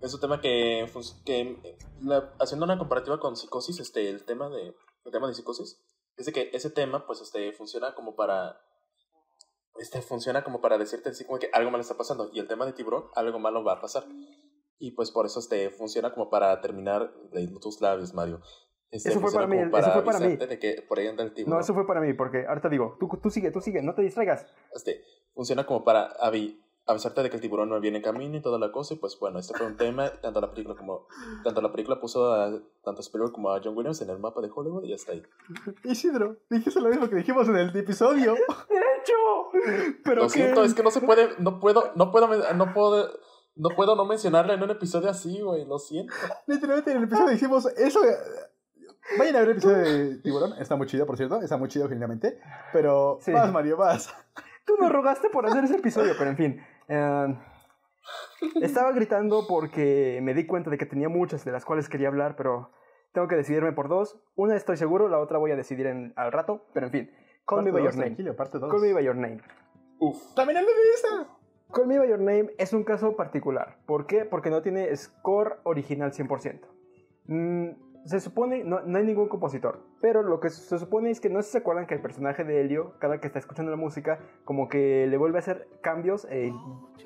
Es 0.05 0.13
un 0.13 0.21
tema 0.21 0.39
que, 0.39 0.87
fun- 0.91 1.23
que 1.25 1.75
la- 2.01 2.31
haciendo 2.39 2.65
una 2.65 2.77
comparativa 2.77 3.19
con 3.19 3.35
psicosis, 3.35 3.79
este, 3.79 4.07
el 4.09 4.23
tema 4.23 4.49
de, 4.49 4.75
el 5.05 5.11
tema 5.11 5.27
de 5.27 5.33
psicosis, 5.33 5.81
es 6.15 6.25
de 6.27 6.31
que 6.31 6.51
ese 6.53 6.69
tema, 6.69 7.05
pues, 7.07 7.21
este, 7.21 7.51
funciona 7.53 7.95
como 7.95 8.15
para, 8.15 8.61
este, 9.79 10.01
funciona 10.01 10.43
como 10.43 10.61
para 10.61 10.77
decirte 10.77 11.09
así 11.09 11.25
como 11.25 11.39
que 11.39 11.49
algo 11.53 11.71
malo 11.71 11.81
está 11.81 11.97
pasando, 11.97 12.29
y 12.31 12.39
el 12.39 12.47
tema 12.47 12.65
de 12.65 12.73
tiburón, 12.73 13.05
algo 13.15 13.39
malo 13.39 13.63
va 13.63 13.73
a 13.73 13.81
pasar. 13.81 14.05
Y 14.77 14.91
pues 14.91 15.09
por 15.09 15.25
eso, 15.25 15.39
este, 15.39 15.69
funciona 15.71 16.13
como 16.13 16.29
para 16.29 16.61
terminar 16.61 17.11
leyendo 17.31 17.59
tus 17.59 17.81
labios, 17.81 18.13
Mario. 18.13 18.41
Este, 18.91 19.09
Eso 19.09 19.19
fue 19.19 19.31
para 19.31 19.47
mí, 19.47 19.57
como 19.57 19.77
eso 19.77 19.91
fue 19.91 20.03
para 20.03 20.19
mí. 20.19 20.35
de 20.35 20.59
que 20.59 20.81
por 20.87 20.99
ahí 20.99 21.07
anda 21.07 21.23
el 21.23 21.33
tiburón. 21.33 21.57
No, 21.57 21.61
eso 21.63 21.73
fue 21.73 21.87
para 21.87 21.99
mí, 22.01 22.13
porque 22.13 22.45
ahorita 22.47 22.69
digo, 22.69 22.95
tú, 22.99 23.09
tú 23.21 23.29
sigue, 23.31 23.51
tú 23.51 23.59
sigue, 23.59 23.81
no 23.81 23.95
te 23.95 24.03
distraigas. 24.03 24.45
este, 24.73 25.01
funciona 25.33 25.65
como 25.65 25.83
para 25.83 26.13
avi- 26.19 26.61
avisarte 26.87 27.23
de 27.23 27.29
que 27.29 27.35
el 27.37 27.41
tiburón 27.41 27.69
no 27.69 27.79
viene 27.79 27.97
en 27.97 28.03
camino 28.03 28.37
y 28.37 28.41
toda 28.41 28.59
la 28.59 28.71
cosa. 28.71 28.93
Y 28.93 28.97
pues 28.97 29.17
bueno, 29.19 29.39
este 29.39 29.57
fue 29.57 29.67
un 29.67 29.77
tema. 29.77 30.09
Tanto 30.21 30.39
la 30.41 30.51
película 30.51 30.75
como. 30.75 31.07
Tanto 31.43 31.61
la 31.61 31.71
película 31.71 31.99
puso 31.99 32.31
a 32.33 32.51
tanto 32.83 32.99
a 32.99 33.01
Spielberg 33.01 33.31
como 33.33 33.51
a 33.51 33.59
John 33.63 33.75
Williams 33.75 34.01
en 34.01 34.09
el 34.09 34.19
mapa 34.19 34.41
de 34.41 34.49
Hollywood 34.53 34.83
y 34.83 34.89
ya 34.89 34.95
está 34.95 35.13
ahí. 35.13 35.23
Isidro, 35.83 36.37
dijiste 36.49 36.79
lo 36.81 36.89
mismo 36.89 37.09
que 37.09 37.15
dijimos 37.15 37.47
en 37.49 37.57
el 37.57 37.75
episodio. 37.75 38.33
¡De 38.69 38.77
hecho! 39.01 39.93
Pero 40.03 40.15
Lo 40.23 40.27
que- 40.27 40.29
siento, 40.33 40.63
es 40.63 40.73
que 40.73 40.83
no 40.83 40.91
se 40.91 41.01
puede. 41.01 41.29
No 41.39 41.59
puedo. 41.59 41.91
No 41.95 42.11
puedo. 42.11 42.27
No 42.53 42.73
puedo. 42.73 43.09
No 43.57 43.69
puedo 43.75 43.95
no 43.95 44.03
mencionarla 44.05 44.53
en 44.55 44.63
un 44.63 44.69
episodio 44.71 45.09
así, 45.09 45.39
güey. 45.41 45.65
Lo 45.65 45.79
siento. 45.79 46.13
Literalmente 46.45 46.91
en 46.91 46.97
el 46.97 47.03
episodio 47.05 47.29
dijimos 47.29 47.65
eso. 47.77 48.01
Vayan 49.17 49.35
a 49.35 49.39
ver 49.39 49.49
el 49.49 49.51
episodio 49.53 49.77
de 49.77 50.15
Tiburón. 50.17 50.53
Está 50.59 50.75
muy 50.75 50.87
chido, 50.87 51.05
por 51.05 51.15
cierto. 51.15 51.39
Está 51.41 51.57
muy 51.57 51.69
chido, 51.69 51.85
genuinamente. 51.87 52.39
Pero 52.73 53.19
Sí. 53.21 53.31
más, 53.31 53.51
Mario, 53.51 53.77
más. 53.77 54.13
Tú 54.65 54.75
nos 54.79 54.91
rogaste 54.91 55.29
por 55.29 55.45
hacer 55.45 55.63
ese 55.63 55.75
episodio, 55.75 56.13
pero 56.17 56.31
en 56.31 56.37
fin. 56.37 56.61
Eh, 56.87 57.35
estaba 58.61 58.91
gritando 58.91 59.45
porque 59.47 60.19
me 60.21 60.33
di 60.33 60.45
cuenta 60.45 60.69
de 60.69 60.77
que 60.77 60.85
tenía 60.85 61.09
muchas 61.09 61.45
de 61.45 61.51
las 61.51 61.65
cuales 61.65 61.89
quería 61.89 62.07
hablar, 62.07 62.35
pero 62.35 62.71
tengo 63.13 63.27
que 63.27 63.35
decidirme 63.35 63.71
por 63.71 63.87
dos. 63.87 64.19
Una 64.35 64.55
estoy 64.55 64.77
seguro, 64.77 65.07
la 65.07 65.19
otra 65.19 65.37
voy 65.37 65.51
a 65.51 65.55
decidir 65.55 65.87
en, 65.87 66.13
al 66.15 66.31
rato, 66.31 66.65
pero 66.73 66.87
en 66.87 66.91
fin. 66.91 67.11
Call 67.45 67.63
me 67.63 67.71
by 67.71 67.83
your 67.83 67.93
name. 67.93 68.05
Tranquilo, 68.07 68.35
parte 68.35 68.59
dos. 68.59 68.71
Call 68.71 68.81
me 68.81 68.93
by 68.93 69.03
your 69.03 69.15
name. 69.15 69.41
Uf. 69.99 70.33
También 70.35 70.57
el 70.57 70.65
de 70.65 70.71
esta. 70.93 71.35
Call 71.71 71.87
Me 71.87 71.99
By 71.99 72.07
Your 72.07 72.19
Name 72.19 72.51
es 72.57 72.73
un 72.73 72.83
caso 72.83 73.15
particular. 73.15 73.77
¿Por 73.85 74.05
qué? 74.07 74.25
Porque 74.25 74.49
no 74.49 74.61
tiene 74.61 74.95
score 74.95 75.59
original 75.63 76.11
100%. 76.11 76.61
Mm, 77.27 77.69
se 78.05 78.19
supone, 78.19 78.63
no, 78.63 78.81
no 78.81 78.97
hay 78.99 79.03
ningún 79.03 79.27
compositor, 79.27 79.79
pero 79.99 80.21
lo 80.21 80.39
que 80.39 80.49
se 80.49 80.77
supone 80.77 81.09
es 81.09 81.19
que 81.19 81.29
no 81.29 81.41
se 81.41 81.57
acuerdan 81.57 81.87
que 81.87 81.95
el 81.95 82.01
personaje 82.01 82.43
de 82.43 82.61
Helio, 82.61 82.93
cada 82.99 83.19
que 83.19 83.27
está 83.27 83.39
escuchando 83.39 83.71
la 83.71 83.77
música, 83.77 84.19
como 84.43 84.69
que 84.69 85.07
le 85.07 85.17
vuelve 85.17 85.37
a 85.37 85.39
hacer 85.39 85.67
cambios 85.81 86.25
eh, 86.29 86.53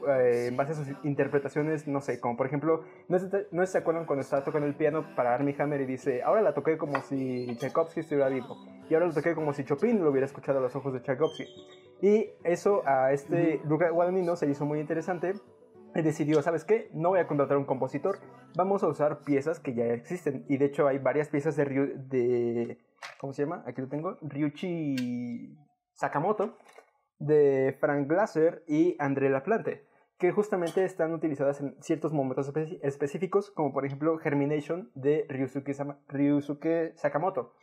eh, 0.07 0.47
en 0.49 0.57
base 0.57 0.73
a 0.73 0.75
sus 0.75 0.87
interpretaciones, 1.03 1.87
no 1.87 2.01
sé, 2.01 2.19
como 2.19 2.35
por 2.35 2.47
ejemplo, 2.47 2.83
no 3.07 3.17
sé, 3.17 3.47
no 3.51 3.65
se 3.65 3.77
acuerdan 3.77 4.05
cuando 4.05 4.21
estaba 4.21 4.43
tocando 4.43 4.67
el 4.67 4.75
piano 4.75 5.15
para 5.15 5.33
Armie 5.33 5.55
Hammer 5.57 5.81
y 5.81 5.85
dice, 5.85 6.21
ahora 6.21 6.41
la 6.41 6.53
toqué 6.53 6.77
como 6.77 6.99
si 7.01 7.55
Tchaikovsky 7.55 8.01
estuviera 8.01 8.27
vivo, 8.27 8.57
y 8.89 8.93
ahora 8.93 9.07
lo 9.07 9.13
toqué 9.13 9.33
como 9.35 9.53
si 9.53 9.63
Chopin 9.63 10.03
lo 10.03 10.11
hubiera 10.11 10.25
escuchado 10.25 10.59
a 10.59 10.61
los 10.61 10.75
ojos 10.75 10.93
de 10.93 11.01
Tchaikovsky. 11.01 11.45
Y 12.01 12.29
eso 12.43 12.81
a 12.85 13.11
este 13.11 13.61
Luca 13.65 13.89
Guadagnino 13.89 14.35
se 14.35 14.47
hizo 14.47 14.65
muy 14.65 14.79
interesante 14.79 15.33
decidió, 15.93 16.41
¿sabes 16.41 16.63
qué? 16.65 16.89
No 16.93 17.09
voy 17.09 17.19
a 17.19 17.27
contratar 17.27 17.57
un 17.57 17.65
compositor, 17.65 18.19
vamos 18.55 18.83
a 18.83 18.87
usar 18.87 19.21
piezas 19.23 19.59
que 19.59 19.73
ya 19.73 19.85
existen. 19.85 20.45
Y 20.47 20.57
de 20.57 20.65
hecho 20.65 20.87
hay 20.87 20.97
varias 20.99 21.29
piezas 21.29 21.55
de, 21.55 21.65
Ryu- 21.65 21.93
de 22.07 22.77
¿cómo 23.19 23.33
se 23.33 23.43
llama? 23.43 23.63
Aquí 23.67 23.81
lo 23.81 23.87
tengo, 23.89 24.17
Ryuichi 24.21 25.57
Sakamoto, 25.93 26.57
de 27.17 27.75
Frank 27.79 28.07
Glaser 28.07 28.63
y 28.67 28.95
André 28.99 29.29
Laplante, 29.29 29.85
que 30.17 30.31
justamente 30.31 30.85
están 30.85 31.13
utilizadas 31.13 31.59
en 31.61 31.75
ciertos 31.81 32.13
momentos 32.13 32.53
espe- 32.53 32.79
específicos, 32.81 33.51
como 33.51 33.73
por 33.73 33.85
ejemplo 33.85 34.17
Germination 34.17 34.91
de 34.95 35.25
Ryusuke, 35.27 35.75
Ryusuke 36.07 36.93
Sakamoto, 36.95 37.53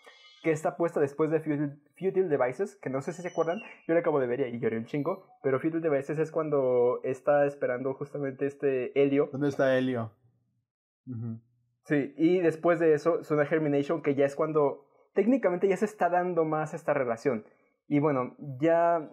que 0.43 0.51
está 0.51 0.77
puesta 0.77 1.01
después 1.01 1.31
de 1.31 1.41
Futile, 1.41 1.77
Futile 1.99 2.29
Devices, 2.29 2.77
que 2.77 2.91
no 2.91 3.01
sé 3.01 3.13
si 3.13 3.23
se 3.23 3.29
acuerdan, 3.29 3.61
yo 3.87 3.95
la 3.95 4.01
acabo 4.01 4.21
de 4.21 4.27
ver 4.27 4.41
y 4.41 4.59
lloré 4.59 4.79
un 4.79 4.85
chingo, 4.85 5.27
pero 5.43 5.59
Futile 5.59 5.81
Devices 5.81 6.19
es 6.19 6.31
cuando 6.31 7.01
está 7.03 7.47
esperando 7.47 7.95
justamente 7.95 8.47
este 8.47 8.99
Helio 9.01 9.29
¿Dónde 9.33 9.49
está 9.49 9.77
Helio? 9.77 10.13
Sí, 11.85 12.15
y 12.17 12.41
después 12.41 12.79
de 12.81 12.95
eso 12.95 13.23
suena 13.23 13.47
Germination, 13.47 14.03
que 14.03 14.15
ya 14.15 14.25
es 14.25 14.35
cuando 14.35 14.87
técnicamente 15.15 15.69
ya 15.69 15.77
se 15.77 15.85
está 15.85 16.09
dando 16.09 16.45
más 16.45 16.75
esta 16.75 16.93
relación. 16.93 17.45
Y 17.89 18.01
bueno, 18.01 18.37
ya 18.61 19.09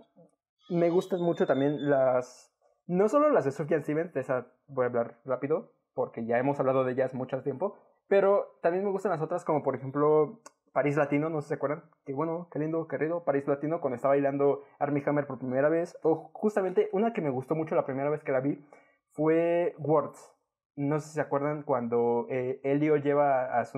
me 0.69 0.89
gustan 0.89 1.21
mucho 1.21 1.45
también 1.45 1.89
las... 1.89 2.51
No 2.87 3.07
solo 3.07 3.29
las 3.29 3.45
de 3.45 3.51
Sufjan 3.51 3.83
Stevens, 3.83 4.13
de 4.13 4.21
esa 4.21 4.47
voy 4.67 4.83
a 4.83 4.87
hablar 4.87 5.19
rápido, 5.23 5.71
porque 5.93 6.25
ya 6.25 6.37
hemos 6.37 6.59
hablado 6.59 6.83
de 6.83 6.93
ellas 6.93 7.13
mucho 7.13 7.41
tiempo, 7.43 7.77
pero 8.07 8.57
también 8.61 8.83
me 8.83 8.91
gustan 8.91 9.11
las 9.11 9.21
otras 9.21 9.45
como 9.45 9.63
por 9.63 9.75
ejemplo 9.75 10.41
París 10.73 10.97
Latino, 10.97 11.29
no 11.29 11.39
sé 11.41 11.45
si 11.45 11.49
se 11.49 11.53
acuerdan. 11.55 11.83
Qué 12.05 12.13
bueno, 12.13 12.49
qué 12.51 12.59
lindo, 12.59 12.87
qué 12.87 12.97
rico, 12.97 13.23
París 13.23 13.47
Latino, 13.47 13.79
cuando 13.79 13.95
estaba 13.95 14.13
bailando 14.15 14.63
Armie 14.79 15.03
Hammer 15.05 15.27
por 15.27 15.37
primera 15.39 15.69
vez. 15.69 15.97
O 16.03 16.31
justamente 16.33 16.89
una 16.91 17.13
que 17.13 17.21
me 17.21 17.29
gustó 17.29 17.55
mucho 17.55 17.75
la 17.75 17.85
primera 17.85 18.09
vez 18.09 18.23
que 18.23 18.31
la 18.31 18.39
vi 18.41 18.65
fue 19.11 19.75
Words. 19.77 20.31
No 20.75 20.99
sé 20.99 21.07
si 21.09 21.13
se 21.13 21.21
acuerdan 21.21 21.61
cuando 21.61 22.25
eh, 22.29 22.59
Elio 22.63 22.97
lleva 22.97 23.59
a, 23.59 23.65
su, 23.65 23.77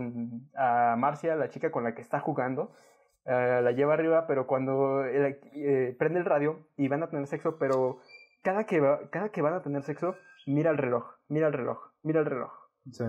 a 0.56 0.96
Marcia, 0.98 1.36
la 1.36 1.50
chica 1.50 1.70
con 1.70 1.84
la 1.84 1.94
que 1.94 2.02
está 2.02 2.22
jugando, 2.22 2.72
eh, 3.26 3.60
la 3.62 3.72
lleva 3.74 3.94
arriba, 3.96 4.28
pero 4.28 4.48
cuando 4.48 5.04
eh, 5.06 5.42
eh, 5.54 5.96
prende 6.00 6.20
el 6.20 6.26
radio 6.26 6.60
y 6.78 6.88
van 6.88 7.04
a 7.04 7.10
tener 7.10 7.28
sexo, 7.28 7.58
pero 7.60 8.00
cada 8.44 8.66
que, 8.66 8.80
va- 8.80 9.10
cada 9.10 9.28
que 9.30 9.42
van 9.42 9.56
a 9.56 9.62
tener 9.62 9.84
sexo, 9.84 10.16
mira 10.48 10.72
el 10.72 10.78
reloj, 10.78 11.04
mira 11.28 11.48
el 11.48 11.54
reloj, 11.54 11.80
mira 12.04 12.22
el 12.22 12.26
reloj. 12.28 12.52
Sí. 12.90 13.04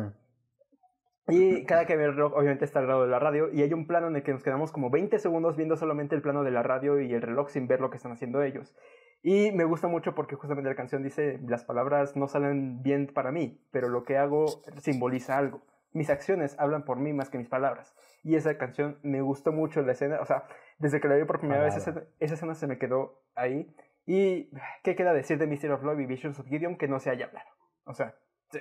Y 1.28 1.64
cada 1.64 1.86
que 1.86 1.96
ve 1.96 2.04
el 2.04 2.14
reloj, 2.14 2.34
obviamente 2.34 2.64
está 2.64 2.78
al 2.78 2.86
lado 2.86 3.02
de 3.02 3.08
la 3.08 3.18
radio, 3.18 3.52
y 3.52 3.62
hay 3.62 3.72
un 3.72 3.86
plano 3.86 4.06
en 4.06 4.16
el 4.16 4.22
que 4.22 4.32
nos 4.32 4.44
quedamos 4.44 4.70
como 4.70 4.90
20 4.90 5.18
segundos 5.18 5.56
viendo 5.56 5.76
solamente 5.76 6.14
el 6.14 6.22
plano 6.22 6.44
de 6.44 6.52
la 6.52 6.62
radio 6.62 7.00
y 7.00 7.12
el 7.12 7.22
reloj 7.22 7.48
sin 7.48 7.66
ver 7.66 7.80
lo 7.80 7.90
que 7.90 7.96
están 7.96 8.12
haciendo 8.12 8.42
ellos. 8.42 8.76
Y 9.22 9.50
me 9.50 9.64
gusta 9.64 9.88
mucho 9.88 10.14
porque 10.14 10.36
justamente 10.36 10.70
la 10.70 10.76
canción 10.76 11.02
dice, 11.02 11.40
las 11.48 11.64
palabras 11.64 12.14
no 12.16 12.28
salen 12.28 12.82
bien 12.82 13.08
para 13.12 13.32
mí, 13.32 13.60
pero 13.72 13.88
lo 13.88 14.04
que 14.04 14.18
hago 14.18 14.46
simboliza 14.76 15.36
algo. 15.36 15.62
Mis 15.92 16.10
acciones 16.10 16.54
hablan 16.60 16.84
por 16.84 16.98
mí 16.98 17.12
más 17.12 17.28
que 17.28 17.38
mis 17.38 17.48
palabras. 17.48 17.96
Y 18.22 18.36
esa 18.36 18.56
canción 18.56 18.98
me 19.02 19.22
gustó 19.22 19.50
mucho 19.50 19.82
la 19.82 19.92
escena, 19.92 20.20
o 20.20 20.26
sea, 20.26 20.46
desde 20.78 21.00
que 21.00 21.08
la 21.08 21.16
vi 21.16 21.24
por 21.24 21.40
primera 21.40 21.64
vez, 21.64 21.76
esa, 21.76 22.04
esa 22.20 22.34
escena 22.34 22.54
se 22.54 22.68
me 22.68 22.78
quedó 22.78 23.24
ahí. 23.34 23.74
Y, 24.04 24.50
¿qué 24.84 24.94
queda 24.94 25.12
decir 25.12 25.38
de 25.38 25.48
Mystery 25.48 25.72
of 25.72 25.82
Love 25.82 26.00
y 26.00 26.06
Visions 26.06 26.38
of 26.38 26.46
Gideon 26.46 26.76
que 26.76 26.86
no 26.86 27.00
se 27.00 27.10
haya 27.10 27.26
hablado? 27.26 27.50
O 27.84 27.94
sea, 27.94 28.14
sí. 28.50 28.60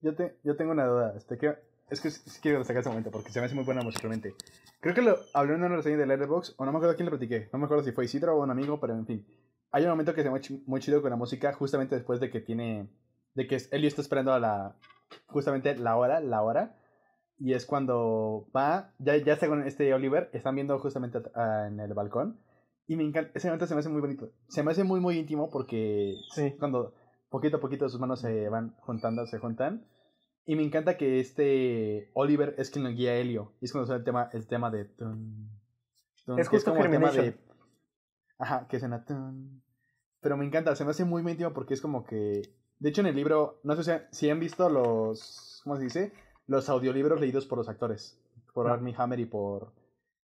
Yo, 0.00 0.16
te, 0.16 0.36
yo 0.42 0.56
tengo 0.56 0.72
una 0.72 0.86
duda. 0.86 1.14
Este, 1.16 1.38
que, 1.38 1.54
es 1.92 2.00
que 2.00 2.10
sí 2.10 2.40
quiero 2.40 2.58
destacar 2.58 2.80
ese 2.80 2.88
momento 2.88 3.10
porque 3.10 3.30
se 3.30 3.38
me 3.40 3.46
hace 3.46 3.54
muy 3.54 3.64
buena 3.64 3.82
musicalmente. 3.82 4.34
Creo 4.80 4.94
que 4.94 5.02
lo 5.02 5.16
hablé 5.34 5.54
en 5.54 5.62
una 5.62 5.76
reseña 5.76 5.96
de 5.98 6.06
Letterboxd, 6.06 6.54
o 6.56 6.64
no 6.64 6.72
me 6.72 6.78
acuerdo 6.78 6.92
a 6.94 6.96
quién 6.96 7.06
le 7.06 7.10
platiqué. 7.10 7.48
No 7.52 7.58
me 7.58 7.66
acuerdo 7.66 7.84
si 7.84 7.92
fue 7.92 8.04
Isidro 8.06 8.36
o 8.36 8.42
un 8.42 8.50
amigo, 8.50 8.80
pero 8.80 8.94
en 8.94 9.06
fin. 9.06 9.26
Hay 9.70 9.84
un 9.84 9.90
momento 9.90 10.12
que 10.14 10.22
se 10.22 10.28
hace 10.28 10.60
muy 10.66 10.80
chido 10.80 11.00
con 11.00 11.10
la 11.10 11.16
música 11.16 11.52
justamente 11.52 11.94
después 11.94 12.18
de 12.20 12.30
que 12.30 12.40
tiene. 12.40 12.88
de 13.34 13.46
que 13.46 13.56
Elio 13.70 13.88
está 13.88 14.02
esperando 14.02 14.32
a 14.32 14.40
la. 14.40 14.76
justamente 15.26 15.74
la 15.76 15.96
hora, 15.96 16.20
la 16.20 16.42
hora. 16.42 16.76
Y 17.38 17.54
es 17.54 17.64
cuando 17.66 18.46
va, 18.54 18.92
ya, 18.98 19.16
ya 19.16 19.32
está 19.34 19.48
con 19.48 19.66
este 19.66 19.92
Oliver, 19.94 20.30
están 20.32 20.54
viendo 20.54 20.78
justamente 20.78 21.18
a- 21.34 21.66
en 21.68 21.80
el 21.80 21.92
balcón. 21.94 22.38
Y 22.86 22.96
me 22.96 23.04
encanta, 23.04 23.30
ese 23.34 23.48
momento 23.48 23.66
se 23.66 23.74
me 23.74 23.80
hace 23.80 23.88
muy 23.88 24.00
bonito. 24.00 24.30
Se 24.48 24.62
me 24.62 24.70
hace 24.72 24.84
muy, 24.84 25.00
muy 25.00 25.18
íntimo 25.18 25.50
porque 25.50 26.14
Sí. 26.34 26.54
cuando 26.58 26.94
poquito 27.30 27.56
a 27.56 27.60
poquito 27.60 27.88
sus 27.88 27.98
manos 28.00 28.20
se 28.20 28.48
van 28.48 28.74
juntando, 28.80 29.26
se 29.26 29.38
juntan. 29.38 29.86
Y 30.44 30.56
me 30.56 30.62
encanta 30.64 30.96
que 30.96 31.20
este 31.20 32.10
Oliver 32.14 32.54
es 32.58 32.70
quien 32.70 32.84
lo 32.84 32.90
guía 32.90 33.12
a 33.12 33.14
Helio. 33.14 33.52
Y 33.60 33.66
es 33.66 33.72
cuando 33.72 33.86
suena 33.86 33.98
el 33.98 34.04
tema, 34.04 34.28
el 34.32 34.46
tema 34.46 34.70
de... 34.70 34.84
tun, 34.86 35.48
tun, 36.26 36.38
Es 36.38 36.48
que 36.48 36.56
justo 36.56 36.72
como 36.72 36.84
el 36.84 36.90
tema 36.90 37.10
de... 37.12 37.36
Ajá, 38.38 38.66
que 38.68 38.80
suena... 38.80 39.04
tun. 39.04 39.62
Pero 40.20 40.36
me 40.36 40.44
encanta, 40.44 40.74
se 40.76 40.84
me 40.84 40.90
hace 40.90 41.04
muy, 41.04 41.22
íntimo 41.28 41.52
porque 41.52 41.74
es 41.74 41.80
como 41.80 42.04
que... 42.04 42.42
De 42.78 42.88
hecho, 42.88 43.00
en 43.02 43.06
el 43.08 43.14
libro, 43.16 43.60
no 43.62 43.76
sé 43.76 43.84
si, 44.10 44.16
si 44.16 44.30
han 44.30 44.40
visto 44.40 44.68
los... 44.68 45.60
¿Cómo 45.62 45.76
se 45.76 45.84
dice? 45.84 46.12
Los 46.46 46.68
audiolibros 46.68 47.20
leídos 47.20 47.46
por 47.46 47.58
los 47.58 47.68
actores. 47.68 48.20
Por 48.52 48.66
No. 48.66 48.72
Armie 48.72 48.94
Hammer 48.98 49.20
y 49.20 49.26
por... 49.26 49.72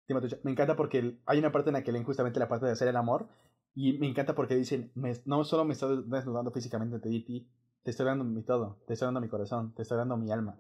Timothy 0.07 0.35
Me 0.44 0.52
encanta 0.52 0.76
porque 0.76 1.19
hay 1.26 1.39
una 1.39 1.52
parte 1.52 1.69
en 1.69 1.73
la 1.73 1.84
que 1.84 1.91
leen 1.91 2.06
justamente 2.06 2.39
la 2.39 2.48
parte 2.48 2.65
de 2.65 2.72
hacer 2.72 2.88
el 2.88 2.95
amor. 2.95 3.27
Y 3.76 3.99
me 3.99 4.07
encanta 4.07 4.34
porque 4.34 4.56
dicen, 4.56 4.91
me- 4.95 5.22
no 5.26 5.44
solo 5.44 5.64
me 5.64 5.73
estás 5.73 6.10
desnudando 6.10 6.49
físicamente 6.52 6.95
ante 6.95 7.10
ti, 7.10 7.48
te 7.88 7.92
estoy 7.92 8.06
dando 8.06 8.26
mi 8.26 8.44
todo, 8.44 8.76
te 8.86 8.92
estoy 8.96 9.06
dando 9.06 9.22
mi 9.22 9.30
corazón, 9.30 9.74
te 9.74 9.82
estoy 9.84 9.98
dando 9.98 10.18
mi 10.18 10.30
alma. 10.30 10.60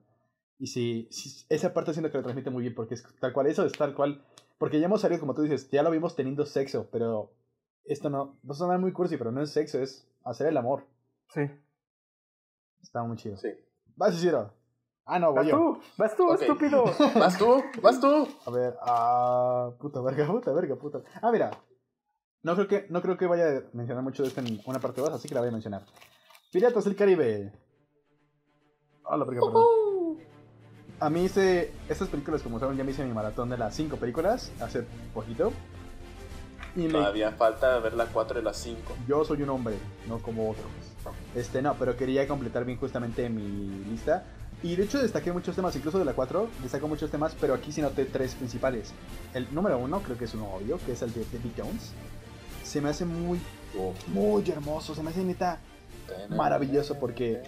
Y 0.59 0.67
si, 0.67 1.09
si- 1.11 1.45
esa 1.49 1.73
parte 1.73 1.91
siento 1.91 2.09
que 2.09 2.15
lo 2.17 2.23
transmite 2.23 2.49
muy 2.49 2.61
bien 2.61 2.73
porque 2.73 2.93
es 2.93 3.03
tal 3.19 3.33
cual, 3.33 3.47
eso 3.47 3.65
es 3.65 3.73
tal 3.73 3.93
cual. 3.93 4.23
Porque 4.57 4.79
ya 4.79 4.85
hemos 4.85 5.01
salido, 5.01 5.19
como 5.19 5.33
tú 5.33 5.41
dices, 5.41 5.69
ya 5.69 5.83
lo 5.83 5.91
vimos 5.91 6.15
teniendo 6.15 6.45
sexo, 6.45 6.87
pero 6.89 7.33
esto 7.83 8.09
no, 8.09 8.37
va 8.49 8.51
a 8.51 8.53
sonar 8.53 8.79
muy 8.79 8.93
cursi, 8.93 9.17
pero 9.17 9.33
no 9.33 9.41
es 9.41 9.51
sexo, 9.51 9.77
es 9.79 10.07
hacer 10.23 10.47
el 10.47 10.55
amor. 10.55 10.85
Sí. 11.33 11.41
Está 12.81 13.03
muy 13.03 13.17
chido. 13.17 13.35
Sí. 13.35 13.49
Vas, 13.97 14.15
Isidro. 14.15 14.53
Ah, 15.03 15.19
no, 15.19 15.33
voy 15.33 15.39
Vas 15.39 15.47
yo. 15.47 15.57
tú, 15.57 15.81
vas 15.97 16.15
tú, 16.15 16.31
Ok. 16.31 16.41
estúpido. 16.43 16.85
¿Vas 17.19 17.37
tú? 17.37 17.61
¿Vas 17.81 17.99
tú? 17.99 18.25
A 18.45 18.51
ver, 18.51 18.77
ah, 18.83 19.71
puta 19.81 19.99
verga, 19.99 20.25
puta 20.27 20.53
verga, 20.53 20.77
puta. 20.77 21.01
Ah, 21.21 21.29
mira. 21.29 21.51
No 22.43 22.55
creo 22.55 22.69
que, 22.69 22.87
no 22.89 23.01
creo 23.01 23.17
que 23.17 23.27
vaya 23.27 23.57
a 23.57 23.61
mencionar 23.73 24.01
mucho 24.01 24.23
de 24.23 24.29
esto 24.29 24.39
en 24.39 24.61
una 24.65 24.79
parte 24.79 25.01
2, 25.01 25.11
así 25.11 25.27
que 25.27 25.33
la 25.35 25.41
voy 25.41 25.49
a 25.49 25.51
mencionar. 25.51 25.83
Piratas 26.51 26.85
del 26.85 26.95
Caribe. 26.95 27.51
A 29.05 29.17
la 29.17 29.25
verga, 29.25 29.41
perdón. 29.41 29.63
A 30.99 31.09
mí 31.09 31.25
este, 31.25 31.71
estas 31.89 32.07
películas, 32.07 32.41
como 32.41 32.59
saben, 32.59 32.77
ya 32.77 32.83
me 32.83 32.91
hice 32.91 33.05
mi 33.05 33.13
maratón 33.13 33.49
de 33.49 33.57
las 33.57 33.75
cinco 33.75 33.97
películas 33.97 34.51
hace 34.59 34.83
poquito. 35.13 35.51
Y 36.75 36.81
me- 36.83 36.91
Todavía 36.93 37.31
falta 37.31 37.77
ver 37.79 37.93
la 37.93 38.05
4 38.07 38.39
y 38.39 38.43
la 38.43 38.53
5. 38.53 38.95
yo 39.07 39.23
soy 39.25 39.41
un 39.43 39.49
hombre, 39.49 39.75
no 40.07 40.19
como 40.19 40.49
otros. 40.51 40.65
Este, 41.35 41.61
no, 41.61 41.75
pero 41.75 41.95
quería 41.95 42.27
completar 42.27 42.65
bien 42.65 42.77
justamente 42.79 43.29
mi 43.29 43.83
lista. 43.85 44.25
Y 44.63 44.75
de 44.75 44.83
hecho 44.85 44.99
destaqué 44.99 45.31
muchos 45.31 45.55
temas, 45.55 45.75
incluso 45.75 45.99
de 45.99 46.05
la 46.05 46.13
4, 46.13 46.49
destaco 46.63 46.87
muchos 46.87 47.11
temas, 47.11 47.35
pero 47.39 47.53
aquí 47.53 47.71
sí 47.71 47.81
noté 47.81 48.05
tres 48.05 48.33
principales. 48.35 48.91
El 49.35 49.47
número 49.53 49.77
uno, 49.77 50.01
creo 50.01 50.17
que 50.17 50.25
es 50.25 50.33
uno 50.33 50.51
obvio, 50.51 50.79
que 50.83 50.93
es 50.93 51.01
el 51.03 51.13
de 51.13 51.21
David 51.25 51.51
Jones. 51.57 51.93
Se 52.63 52.81
me 52.81 52.89
hace 52.89 53.05
muy, 53.05 53.39
muy 54.07 54.49
hermoso, 54.49 54.95
se 54.95 55.03
me 55.03 55.11
hace 55.11 55.23
neta 55.23 55.59
maravilloso 56.29 56.95
porque 56.99 57.41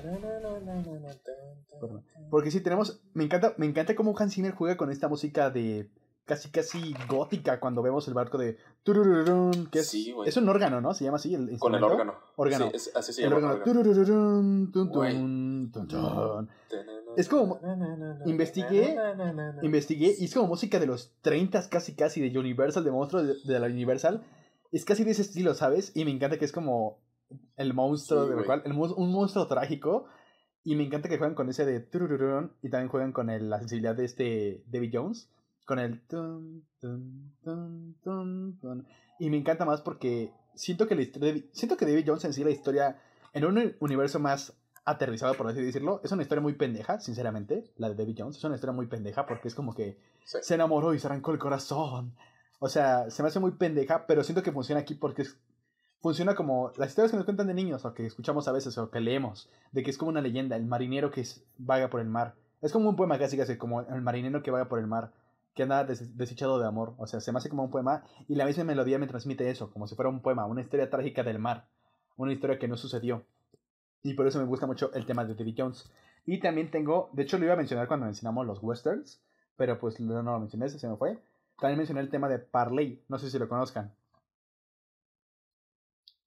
Perdón. 1.79 2.03
Porque 2.29 2.51
sí, 2.51 2.61
tenemos. 2.61 3.01
Me 3.13 3.23
encanta, 3.23 3.53
me 3.57 3.65
encanta 3.65 3.95
cómo 3.95 4.15
Hans 4.17 4.33
Zimmer 4.33 4.53
juega 4.53 4.77
con 4.77 4.91
esta 4.91 5.07
música 5.07 5.49
de. 5.49 5.89
casi 6.25 6.51
casi 6.51 6.93
gótica 7.07 7.59
cuando 7.59 7.81
vemos 7.81 8.07
el 8.07 8.13
barco 8.13 8.37
de. 8.37 8.57
que 9.71 9.79
es, 9.79 9.87
Sí, 9.89 10.13
es 10.25 10.37
un 10.37 10.49
órgano, 10.49 10.81
¿no? 10.81 10.93
Se 10.93 11.05
llama 11.05 11.17
así 11.17 11.33
el 11.33 11.57
Con 11.57 11.73
el 11.75 11.83
órgano. 11.83 12.15
Órgano. 12.35 12.65
Sí, 12.69 12.75
es- 12.75 12.91
así 12.95 13.13
se 13.13 13.23
El 13.23 13.29
llama. 13.29 13.53
órgano. 13.53 13.63
órgano. 13.63 13.83
Es 17.17 17.27
como- 17.27 17.59
investigué- 18.25 18.95
Investigué 19.63 20.15
y 20.19 20.25
es 20.25 20.33
como 20.33 20.47
música 20.47 20.79
de 20.79 20.85
los 20.85 21.13
30 21.21 21.67
casi 21.69 21.95
casi 21.95 22.21
de 22.27 22.37
Universal, 22.37 22.83
de 22.83 22.91
monstruos 22.91 23.45
de, 23.45 23.53
de 23.53 23.59
la 23.59 23.67
Universal. 23.67 24.23
Es 24.71 24.85
casi 24.85 25.03
de 25.03 25.11
ese 25.11 25.23
estilo, 25.23 25.55
¿sabes? 25.55 25.91
Y 25.95 26.05
me 26.05 26.11
encanta 26.11 26.37
que 26.37 26.45
es 26.45 26.51
como 26.51 26.99
el 27.57 27.73
monstruo, 27.73 28.23
Sí, 28.23 28.29
de 28.29 28.35
lo 28.35 28.43
güey. 28.43 28.45
cual, 28.45 28.61
el 28.65 28.71
un 28.73 29.11
monstruo 29.11 29.47
trágico. 29.47 30.05
Y 30.63 30.75
me 30.75 30.83
encanta 30.83 31.07
que 31.09 31.17
juegan 31.17 31.35
con 31.35 31.49
ese 31.49 31.65
de 31.65 31.79
turururun 31.79 32.51
y 32.61 32.69
también 32.69 32.89
juegan 32.89 33.11
con 33.13 33.29
el- 33.29 33.49
la 33.49 33.59
sensibilidad 33.59 33.95
de 33.95 34.05
este 34.05 34.63
David 34.67 34.91
Jones. 34.93 35.29
Con 35.65 35.79
el 35.79 36.01
tun. 36.07 36.63
Y 39.19 39.29
me 39.29 39.37
encanta 39.37 39.65
más 39.65 39.81
porque 39.81 40.31
siento 40.55 40.87
que 40.87 40.95
la 40.95 41.01
historia 41.01 41.43
siento 41.51 41.77
que 41.77 41.85
David 41.85 42.05
Jones 42.07 42.25
en 42.25 42.33
sí 42.33 42.43
la 42.43 42.49
historia 42.51 42.99
en 43.33 43.45
un 43.45 43.75
universo 43.79 44.19
más 44.19 44.53
aterrizado 44.85 45.35
por 45.35 45.47
así 45.47 45.61
decirlo, 45.61 46.01
es 46.03 46.11
una 46.11 46.23
historia 46.23 46.41
muy 46.41 46.53
pendeja, 46.53 46.99
sinceramente, 46.99 47.71
la 47.77 47.89
de 47.89 47.95
David 47.95 48.15
Jones, 48.17 48.37
es 48.37 48.43
una 48.43 48.55
historia 48.55 48.73
muy 48.73 48.87
pendeja 48.87 49.25
porque 49.27 49.47
es 49.47 49.55
como 49.55 49.73
que 49.75 49.97
Sí. 50.23 50.39
se 50.41 50.55
enamoró 50.55 50.93
y 50.93 50.99
se 50.99 51.07
arrancó 51.07 51.31
el 51.31 51.37
corazón. 51.39 52.13
O 52.59 52.67
sea, 52.69 53.09
se 53.09 53.21
me 53.21 53.29
hace 53.29 53.39
muy 53.39 53.51
pendeja, 53.51 54.05
pero 54.07 54.23
siento 54.23 54.41
que 54.43 54.51
funciona 54.51 54.81
aquí 54.81 54.95
porque 54.95 55.21
es- 55.23 55.37
funciona 56.01 56.35
como 56.35 56.71
las 56.77 56.89
historias 56.89 57.11
que 57.11 57.17
nos 57.17 57.25
cuentan 57.25 57.47
de 57.47 57.53
niños 57.53 57.83
o 57.85 57.93
que 57.93 58.05
escuchamos 58.05 58.47
a 58.47 58.51
veces 58.51 58.77
o 58.77 58.89
que 58.89 58.99
leemos, 58.99 59.49
de 59.71 59.83
que 59.83 59.89
es 59.91 59.97
como 59.97 60.09
una 60.09 60.21
leyenda, 60.21 60.55
el 60.55 60.65
marinero 60.65 61.11
que 61.11 61.21
es- 61.21 61.43
vaga 61.57 61.89
por 61.89 61.99
el 62.01 62.07
mar. 62.07 62.35
Es 62.61 62.71
como 62.71 62.89
un 62.89 62.95
poema 62.95 63.17
casi 63.19 63.37
casi 63.37 63.57
como 63.57 63.81
el 63.81 64.01
marinero 64.01 64.41
que 64.43 64.51
vaga 64.51 64.67
por 64.69 64.79
el 64.79 64.87
mar, 64.87 65.11
que 65.53 65.63
anda 65.63 65.83
des- 65.83 66.17
desdichado 66.17 66.59
de 66.59 66.67
amor. 66.67 66.93
O 66.97 67.07
sea, 67.07 67.19
se 67.19 67.31
me 67.31 67.37
hace 67.39 67.49
como 67.49 67.63
un 67.63 67.71
poema 67.71 68.03
y 68.27 68.35
la 68.35 68.45
misma 68.45 68.63
melodía 68.63 68.99
me 68.99 69.07
transmite 69.07 69.49
eso, 69.49 69.71
como 69.71 69.87
si 69.87 69.95
fuera 69.95 70.09
un 70.09 70.21
poema, 70.21 70.45
una 70.45 70.61
historia 70.61 70.89
trágica 70.89 71.23
del 71.23 71.39
mar, 71.39 71.67
una 72.17 72.31
historia 72.33 72.59
que 72.59 72.67
no 72.67 72.77
sucedió. 72.77 73.23
Y 74.03 74.13
por 74.13 74.27
eso 74.27 74.39
me 74.39 74.45
gusta 74.45 74.67
mucho 74.67 74.91
el 74.93 75.05
tema 75.05 75.25
de 75.25 75.35
David 75.35 75.55
Jones. 75.57 75.91
Y 76.25 76.39
también 76.39 76.69
tengo, 76.71 77.09
de 77.13 77.23
hecho 77.23 77.37
lo 77.37 77.45
iba 77.45 77.53
a 77.53 77.57
mencionar 77.57 77.87
cuando 77.87 78.05
mencionamos 78.05 78.45
los 78.45 78.61
westerns, 78.63 79.21
pero 79.57 79.79
pues 79.79 79.99
no, 79.99 80.21
no 80.23 80.31
lo 80.33 80.39
mencioné, 80.39 80.69
se 80.69 80.87
me 80.87 80.95
fue. 80.95 81.19
También 81.59 81.77
mencioné 81.77 82.01
el 82.01 82.09
tema 82.09 82.29
de 82.29 82.39
Parley, 82.39 83.01
no 83.09 83.17
sé 83.19 83.29
si 83.29 83.37
lo 83.39 83.49
conozcan. 83.49 83.91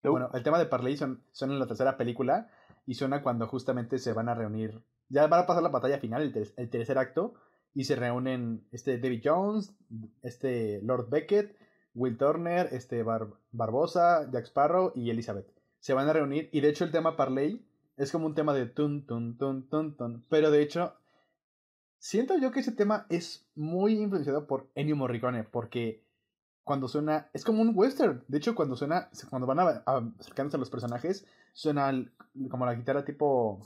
No. 0.03 0.11
Bueno, 0.11 0.31
el 0.35 0.43
tema 0.43 0.59
de 0.59 0.67
Parley 0.67 0.97
son, 0.97 1.23
son 1.33 1.51
en 1.53 1.59
la 1.59 1.67
tercera 1.67 1.97
película 1.97 2.49
y 2.87 2.95
suena 2.95 3.23
cuando 3.23 3.47
justamente 3.47 3.99
se 3.99 4.13
van 4.13 4.29
a 4.29 4.35
reunir. 4.35 4.81
Ya 5.09 5.27
van 5.27 5.41
a 5.41 5.47
pasar 5.47 5.63
la 5.63 5.69
batalla 5.69 5.99
final, 5.99 6.23
el, 6.23 6.33
ter- 6.33 6.53
el 6.57 6.71
tercer 6.71 6.99
acto, 6.99 7.35
y 7.75 7.85
se 7.85 7.97
reúnen 7.97 8.67
este 8.73 8.99
David 8.99 9.23
Jones, 9.25 9.75
este 10.23 10.81
Lord 10.83 11.09
Beckett, 11.09 11.57
Will 11.95 12.17
Turner, 12.19 12.69
este 12.73 13.03
Bar- 13.03 13.29
Barbosa, 13.53 14.31
Jack 14.31 14.45
Sparrow 14.47 14.93
y 14.95 15.11
Elizabeth. 15.11 15.47
Se 15.79 15.95
van 15.95 16.09
a 16.09 16.13
reunir 16.13 16.49
y 16.53 16.61
de 16.61 16.69
hecho 16.69 16.85
el 16.85 16.91
tema 16.93 17.17
Parley 17.17 17.65
es 17.97 18.11
como 18.13 18.27
un 18.27 18.35
tema 18.35 18.55
de 18.55 18.67
tun 18.67 19.05
tun 19.07 19.37
tun 19.37 19.69
tun 19.69 19.97
tun, 19.97 20.25
pero 20.29 20.51
de 20.51 20.63
hecho 20.63 20.95
siento 21.99 22.37
yo 22.39 22.51
que 22.51 22.61
ese 22.61 22.73
tema 22.73 23.07
es 23.09 23.47
muy 23.55 24.01
influenciado 24.01 24.47
por 24.47 24.69
Ennio 24.75 24.97
Morricone 24.97 25.45
porque 25.45 26.03
cuando 26.65 26.89
suena 26.89 27.29
es 27.33 27.45
como 27.45 27.61
un 27.63 27.73
western, 27.75 28.25
de 28.29 28.39
hecho 28.39 28.55
cuando 28.55 28.77
suena 28.77 29.09
cuando 29.31 29.47
van 29.47 29.61
a, 29.61 29.83
a- 29.87 30.13
acercándose 30.21 30.57
a 30.57 30.61
los 30.61 30.71
personajes 30.71 31.27
suena 31.53 31.89
al- 31.89 32.13
como 32.51 32.65
la 32.67 32.75
guitarra 32.75 33.05
tipo 33.05 33.61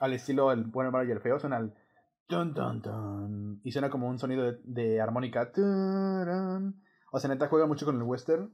al 0.00 0.12
estilo 0.12 0.50
el 0.52 0.64
bueno, 0.64 0.88
el 0.88 0.92
malo 0.92 1.08
y 1.08 1.12
el 1.12 1.20
feo, 1.20 1.38
suena 1.38 1.56
al 1.58 1.74
tun 2.26 2.52
tun 2.54 2.82
tun 2.82 3.60
y 3.62 3.72
suena 3.72 3.90
como 3.90 4.08
un 4.08 4.18
sonido 4.18 4.44
de, 4.44 4.58
de 4.64 5.00
armónica. 5.00 5.50
O 7.14 7.18
sea, 7.20 7.28
neta 7.28 7.48
juega 7.48 7.66
mucho 7.66 7.84
con 7.86 7.96
el 7.96 8.02
western. 8.02 8.50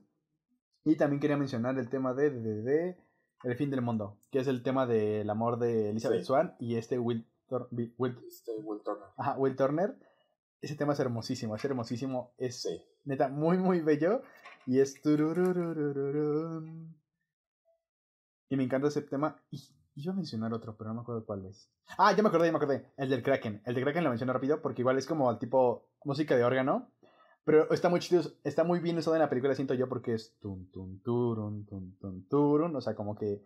Y 0.85 0.97
también 0.97 1.20
quería 1.20 1.36
mencionar 1.36 1.78
el 1.78 1.89
tema 1.89 2.15
de, 2.15 2.31
de, 2.31 2.62
de 2.62 2.97
El 3.44 3.56
fin 3.56 3.70
del 3.70 3.82
mundo, 3.82 4.19
que 4.31 4.39
es 4.40 4.47
el 4.48 4.62
tema 4.62 4.86
del 4.86 5.28
amor 5.31 5.59
de 5.59 5.90
Elizabeth 5.90 6.20
Sí. 6.20 6.27
Swan 6.27 6.55
y 6.59 6.77
este 6.77 6.98
Will, 6.98 7.27
Tor- 7.48 7.69
Will, 7.70 7.94
Will- 7.98 8.19
Este, 8.27 8.52
Will 8.62 8.81
Turner. 8.82 9.05
ajá, 9.16 9.36
Will 9.39 9.55
Turner. 9.56 9.97
Ese 10.60 10.74
tema 10.74 10.93
es 10.94 11.01
hermosísimo, 11.01 11.55
es 11.55 11.65
hermosísimo, 11.65 12.32
es 12.39 12.62
Sí. 12.62 12.82
Neta 13.09 13.28
muy 13.28 13.56
muy 13.56 13.80
bello 13.80 14.22
y 14.66 14.80
es 14.80 15.01
y 18.51 18.56
me 18.56 18.64
encanta 18.64 18.89
ese 18.89 19.02
tema 19.02 19.36
y 19.51 19.60
iba 19.97 20.12
a 20.12 20.16
mencionar 20.16 20.52
otro 20.52 20.76
pero 20.76 20.90
no 20.90 20.97
me 20.97 21.01
acuerdo 21.01 21.24
cuál 21.24 21.47
es. 21.47 21.70
Ah 21.97 22.14
ya 22.14 22.22
me 22.22 22.28
acordé 22.28 22.47
ya 22.47 22.52
me 22.52 22.59
acordé 22.59 22.93
el 22.97 23.09
del 23.09 23.22
Kraken. 23.22 23.62
El 23.64 23.74
del 23.74 23.85
Kraken 23.85 24.05
lo 24.05 24.10
menciono 24.10 24.35
rápido 24.35 24.60
porque 24.60 24.82
igual 24.82 24.98
es 24.98 25.06
como 25.06 25.30
el 25.30 25.39
tipo 25.39 25.89
música 26.05 26.36
de 26.36 26.44
órgano 26.44 26.93
pero 27.44 27.72
está 27.72 27.89
muy 27.89 28.01
chido 28.01 28.22
está 28.44 28.62
muy 28.62 28.78
bien 28.78 28.98
usado 28.98 29.16
en 29.16 29.22
la 29.22 29.30
película 29.30 29.55
siento 29.55 29.72
yo 29.72 29.89
porque 29.89 30.14
es 30.14 30.36
o 30.43 30.59
sea 32.82 32.94
como 32.94 33.16
que 33.16 33.43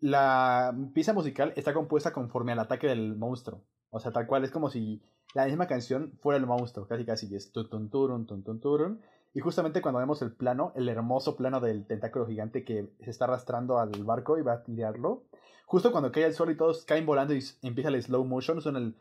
la 0.00 0.76
pieza 0.92 1.14
musical 1.14 1.54
está 1.56 1.72
compuesta 1.72 2.12
conforme 2.12 2.52
al 2.52 2.58
ataque 2.58 2.88
del 2.88 3.16
monstruo 3.16 3.64
o 3.90 4.00
sea 4.00 4.12
tal 4.12 4.26
cual 4.26 4.44
es 4.44 4.50
como 4.50 4.70
si 4.70 5.02
la 5.34 5.46
misma 5.46 5.66
canción 5.66 6.12
fuera 6.20 6.38
el 6.38 6.46
monstruo, 6.46 6.86
casi 6.86 7.04
casi, 7.04 7.28
y 7.28 7.36
es 7.36 7.52
tun 7.52 7.90
turun, 7.90 8.26
tun 8.26 8.60
turun. 8.60 9.00
Y 9.34 9.40
justamente 9.40 9.82
cuando 9.82 9.98
vemos 9.98 10.22
el 10.22 10.32
plano, 10.32 10.72
el 10.76 10.88
hermoso 10.88 11.36
plano 11.36 11.60
del 11.60 11.86
tentáculo 11.86 12.26
gigante 12.26 12.64
que 12.64 12.88
se 13.00 13.10
está 13.10 13.26
arrastrando 13.26 13.78
al 13.78 13.90
barco 14.04 14.38
y 14.38 14.42
va 14.42 14.54
a 14.54 14.62
tirarlo, 14.62 15.24
justo 15.66 15.92
cuando 15.92 16.10
cae 16.10 16.24
el 16.24 16.34
sol 16.34 16.50
y 16.50 16.56
todos 16.56 16.84
caen 16.84 17.04
volando 17.04 17.34
y 17.34 17.44
empieza 17.62 17.90
el 17.90 18.02
slow 18.02 18.24
motion, 18.24 18.62
suena 18.62 18.78
el 18.78 18.94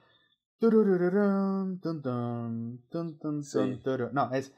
Sí. 4.10 4.12
No, 4.14 4.32
es 4.34 4.54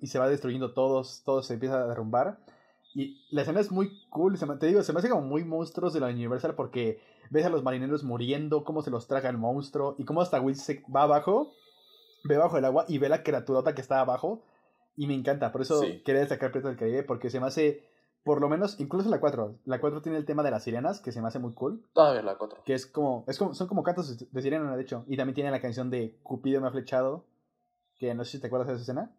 y 0.00 0.06
se 0.06 0.18
va 0.18 0.28
destruyendo 0.28 0.72
todos, 0.74 1.22
todo 1.24 1.42
se 1.42 1.54
empieza 1.54 1.82
a 1.82 1.86
derrumbar. 1.86 2.38
Y 2.94 3.26
la 3.30 3.42
escena 3.42 3.58
es 3.60 3.72
muy 3.72 4.00
cool, 4.08 4.38
se 4.38 4.46
me- 4.46 4.56
te 4.56 4.66
digo, 4.66 4.82
se 4.82 4.92
me 4.92 5.00
hace 5.00 5.08
como 5.08 5.22
muy 5.22 5.44
monstruos 5.44 5.92
de 5.92 6.00
la 6.00 6.06
Universal 6.06 6.54
porque 6.54 7.00
ves 7.30 7.44
a 7.44 7.48
los 7.50 7.64
marineros 7.64 8.04
muriendo, 8.04 8.64
cómo 8.64 8.82
se 8.82 8.90
los 8.90 9.08
traga 9.08 9.28
el 9.30 9.36
monstruo 9.38 9.96
y 9.98 10.04
cómo 10.04 10.20
hasta 10.20 10.40
Will 10.40 10.54
se 10.56 10.82
va 10.94 11.02
abajo, 11.02 11.52
ve 12.22 12.38
bajo 12.38 12.56
el 12.56 12.64
agua 12.64 12.84
y 12.88 12.98
ve 12.98 13.08
la 13.08 13.22
criaturota 13.24 13.74
que 13.74 13.80
está 13.80 14.00
abajo 14.00 14.42
y 14.96 15.08
me 15.08 15.14
encanta, 15.14 15.50
por 15.50 15.62
eso 15.62 15.80
Sí. 15.80 16.02
quería 16.04 16.20
destacar 16.20 16.52
Piratas 16.52 16.70
del 16.70 16.78
Caribe 16.78 17.02
porque 17.02 17.30
se 17.30 17.40
me 17.40 17.46
hace, 17.48 17.82
por 18.22 18.40
lo 18.40 18.48
menos, 18.48 18.78
incluso 18.78 19.10
la 19.10 19.18
4, 19.18 19.56
la 19.64 19.80
4 19.80 20.00
tiene 20.00 20.16
el 20.18 20.24
tema 20.24 20.44
de 20.44 20.52
las 20.52 20.62
sirenas 20.62 21.00
que 21.00 21.10
se 21.10 21.20
me 21.20 21.26
hace 21.26 21.40
muy 21.40 21.52
cool, 21.52 21.82
Todavía 21.94 22.22
la 22.22 22.38
4. 22.38 22.62
que 22.64 22.74
es 22.74 22.86
como, 22.86 23.24
es 23.26 23.36
como 23.38 23.54
son 23.54 23.66
como 23.66 23.82
cantos 23.82 24.16
de- 24.30 24.40
sirena 24.42 24.76
de 24.76 24.82
hecho, 24.82 25.04
y 25.08 25.16
también 25.16 25.34
tiene 25.34 25.50
la 25.50 25.60
canción 25.60 25.90
de 25.90 26.16
Cupido 26.22 26.60
me 26.60 26.68
ha 26.68 26.70
flechado, 26.70 27.24
que 27.98 28.14
no 28.14 28.24
sé 28.24 28.32
si 28.32 28.40
te 28.40 28.46
acuerdas 28.46 28.68
de 28.68 28.74
esa 28.74 28.82
escena. 28.82 29.10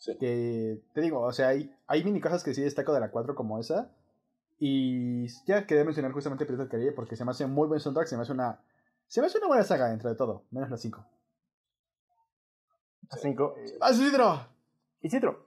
Sí. 0.00 0.16
Que 0.18 0.82
te 0.94 1.00
digo, 1.02 1.20
o 1.20 1.32
sea, 1.32 1.48
hay, 1.48 1.72
hay 1.86 2.02
mini 2.02 2.20
cosas 2.20 2.42
que 2.42 2.54
sí 2.54 2.62
destaco 2.62 2.92
de 2.92 3.00
la 3.00 3.10
4 3.10 3.34
como 3.34 3.58
esa. 3.60 3.94
Y 4.58 5.26
ya 5.46 5.66
quería 5.66 5.84
mencionar 5.84 6.12
justamente 6.12 6.44
Piratas 6.44 6.66
del 6.66 6.70
Caribe 6.72 6.92
porque 6.92 7.16
se 7.16 7.24
me 7.24 7.30
hace 7.30 7.46
muy 7.46 7.68
buen 7.68 7.80
soundtrack, 7.80 8.08
se 8.08 8.16
me 8.16 8.22
hace 8.22 8.32
una. 8.32 8.64
Se 9.06 9.20
me 9.20 9.26
hace 9.26 9.38
una 9.38 9.46
buena 9.48 9.62
saga 9.62 9.88
dentro 9.88 10.08
de 10.10 10.16
todo, 10.16 10.46
menos 10.50 10.70
las 10.70 10.80
5. 10.80 11.06
A 13.10 13.16
cinco. 13.16 13.54
¡Ah, 13.80 13.90
Isidro! 13.90 14.46
Isidro. 15.00 15.46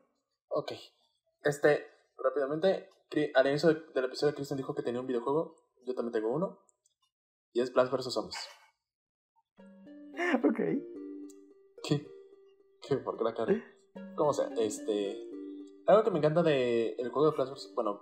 Ok. 0.49 0.73
Este, 1.43 1.85
rápidamente, 2.17 2.89
al 3.35 3.47
inicio 3.47 3.69
de- 3.73 3.81
del 3.93 4.05
episodio, 4.05 4.35
Christian 4.35 4.57
dijo 4.57 4.75
que 4.75 4.83
tenía 4.83 4.99
un 5.01 5.07
videojuego. 5.07 5.55
Yo 5.85 5.95
también 5.95 6.13
tengo 6.13 6.33
uno. 6.33 6.59
Y 7.53 7.61
es 7.61 7.71
Plants 7.71 7.91
vs. 7.91 8.13
Zombies. 8.13 8.47
Ok. 10.43 10.59
¿Qué? 11.83 12.07
¿Qué? 12.81 12.97
¿Por 12.97 13.17
qué 13.17 13.23
la 13.23 13.33
cara? 13.33 13.53
Como 14.15 14.33
sea, 14.33 14.49
este. 14.57 15.27
Algo 15.85 16.03
que 16.03 16.11
me 16.11 16.19
encanta 16.19 16.43
de 16.43 16.95
el 16.97 17.09
juego 17.09 17.29
de 17.31 17.35
Plants 17.35 17.51
vs. 17.53 17.71
Bueno, 17.75 18.01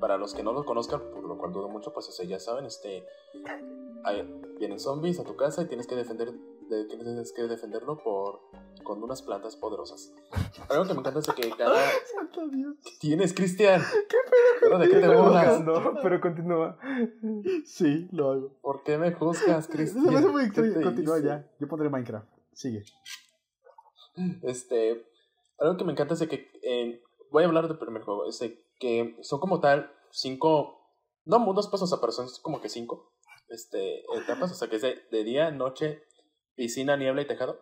para 0.00 0.16
los 0.18 0.34
que 0.34 0.42
no 0.42 0.52
lo 0.52 0.64
conozcan, 0.64 1.00
por 1.12 1.24
lo 1.24 1.38
cual 1.38 1.52
dudo 1.52 1.68
mucho, 1.68 1.92
pues 1.92 2.08
o 2.08 2.12
sea, 2.12 2.26
ya 2.26 2.38
saben, 2.40 2.66
este, 2.66 3.04
hay- 4.04 4.40
vienen 4.58 4.78
zombies 4.80 5.20
a 5.20 5.24
tu 5.24 5.36
casa 5.36 5.62
y 5.62 5.66
tienes 5.66 5.86
que 5.86 5.94
defender, 5.94 6.32
de- 6.68 6.84
tienes 6.86 7.32
que 7.32 7.42
defenderlo 7.44 7.96
por 8.02 8.40
con 8.82 9.02
unas 9.02 9.22
plantas 9.22 9.56
poderosas. 9.56 10.12
Algo 10.68 10.84
que 10.86 10.94
me 10.94 11.00
encanta 11.00 11.20
es 11.20 11.26
de 11.26 11.34
que 11.34 11.50
cada 11.50 11.76
Santo 12.14 12.48
Dios. 12.48 12.76
¿Qué 12.82 12.90
tienes, 13.00 13.32
Cristian? 13.32 13.80
¿Pero 14.60 14.78
¿De 14.78 14.88
qué 14.88 14.96
te 15.00 15.08
burlas? 15.08 15.58
jugando, 15.62 15.94
pero 16.02 16.20
continúa. 16.20 16.78
Sí, 17.64 18.08
lo 18.12 18.30
hago. 18.32 18.52
¿Por 18.60 18.82
qué 18.82 18.98
me 18.98 19.12
juzgas, 19.12 19.66
Se 19.66 19.72
Cristian? 19.72 20.04
me 20.06 20.16
hace 20.18 20.28
muy 20.28 20.50
¿Qué 20.50 20.60
extraño. 20.60 20.82
Continúa 20.86 21.18
hice? 21.18 21.26
ya. 21.28 21.50
Yo 21.60 21.68
pondré 21.68 21.88
Minecraft. 21.88 22.26
Sigue. 22.52 22.82
Este, 24.42 25.06
algo 25.60 25.76
que 25.76 25.84
me 25.84 25.92
encanta 25.92 26.14
es 26.14 26.20
de 26.20 26.28
que 26.28 26.50
eh, 26.62 27.00
voy 27.30 27.44
a 27.44 27.46
hablar 27.46 27.68
del 27.68 27.78
primer 27.78 28.02
juego, 28.02 28.26
es 28.26 28.38
de 28.40 28.64
que 28.78 29.16
son 29.22 29.40
como 29.40 29.60
tal 29.60 29.92
cinco, 30.10 30.78
no 31.24 31.38
mundos 31.38 31.68
pues, 31.68 31.82
o 31.82 31.86
sea, 31.86 31.98
pero 32.00 32.12
son 32.12 32.26
como 32.42 32.60
que 32.60 32.68
cinco 32.68 33.12
este, 33.48 34.00
etapas, 34.16 34.52
o 34.52 34.54
sea, 34.54 34.68
que 34.68 34.76
es 34.76 34.82
de, 34.82 34.96
de 35.10 35.24
día, 35.24 35.50
noche, 35.50 36.02
piscina, 36.54 36.96
niebla 36.96 37.22
y 37.22 37.26
tejado. 37.26 37.58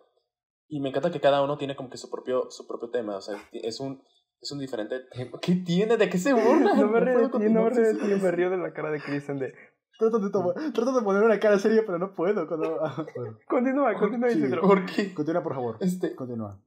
Y 0.67 0.81
me 0.81 0.89
encanta 0.89 1.11
que 1.11 1.19
cada 1.19 1.41
uno 1.43 1.57
tiene 1.57 1.75
como 1.75 1.89
que 1.89 1.97
su 1.97 2.09
propio, 2.11 2.51
su 2.51 2.67
propio 2.67 2.89
tema, 2.91 3.17
o 3.17 3.21
sea, 3.21 3.37
es 3.51 3.79
un, 3.79 4.03
es 4.39 4.51
un 4.51 4.59
diferente 4.59 4.99
tema. 5.11 5.39
¿Qué 5.41 5.55
tiene? 5.55 5.97
¿De 5.97 6.09
qué 6.09 6.17
se 6.19 6.33
burla? 6.33 6.73
No 6.75 6.87
me 6.87 6.99
río 6.99 7.19
de 7.19 7.29
ti, 7.29 7.49
no 7.51 7.63
me 7.63 7.69
río 7.71 7.93
de 7.93 7.95
ti, 7.95 8.21
me 8.21 8.31
río 8.31 8.49
de 8.51 8.57
la 8.57 8.71
cara 8.73 8.91
de 8.91 9.01
Christian 9.01 9.39
de... 9.39 9.53
Trato 9.97 10.19
de, 10.19 10.29
tomar- 10.29 10.53
trato 10.73 10.93
de 10.93 11.01
poner 11.01 11.23
una 11.23 11.39
cara 11.41 11.59
seria, 11.59 11.83
pero 11.85 11.97
no 11.97 12.13
puedo. 12.15 12.47
Cuando... 12.47 12.79
bueno, 13.15 13.37
Continúa, 13.49 13.93
continúa. 13.95 14.31
Isidro. 14.31 14.61
¿Por 14.61 14.85
qué? 14.85 15.13
continúa, 15.13 15.43
por 15.43 15.55
favor. 15.55 15.77
Este, 15.81 16.15
Continúa. 16.15 16.61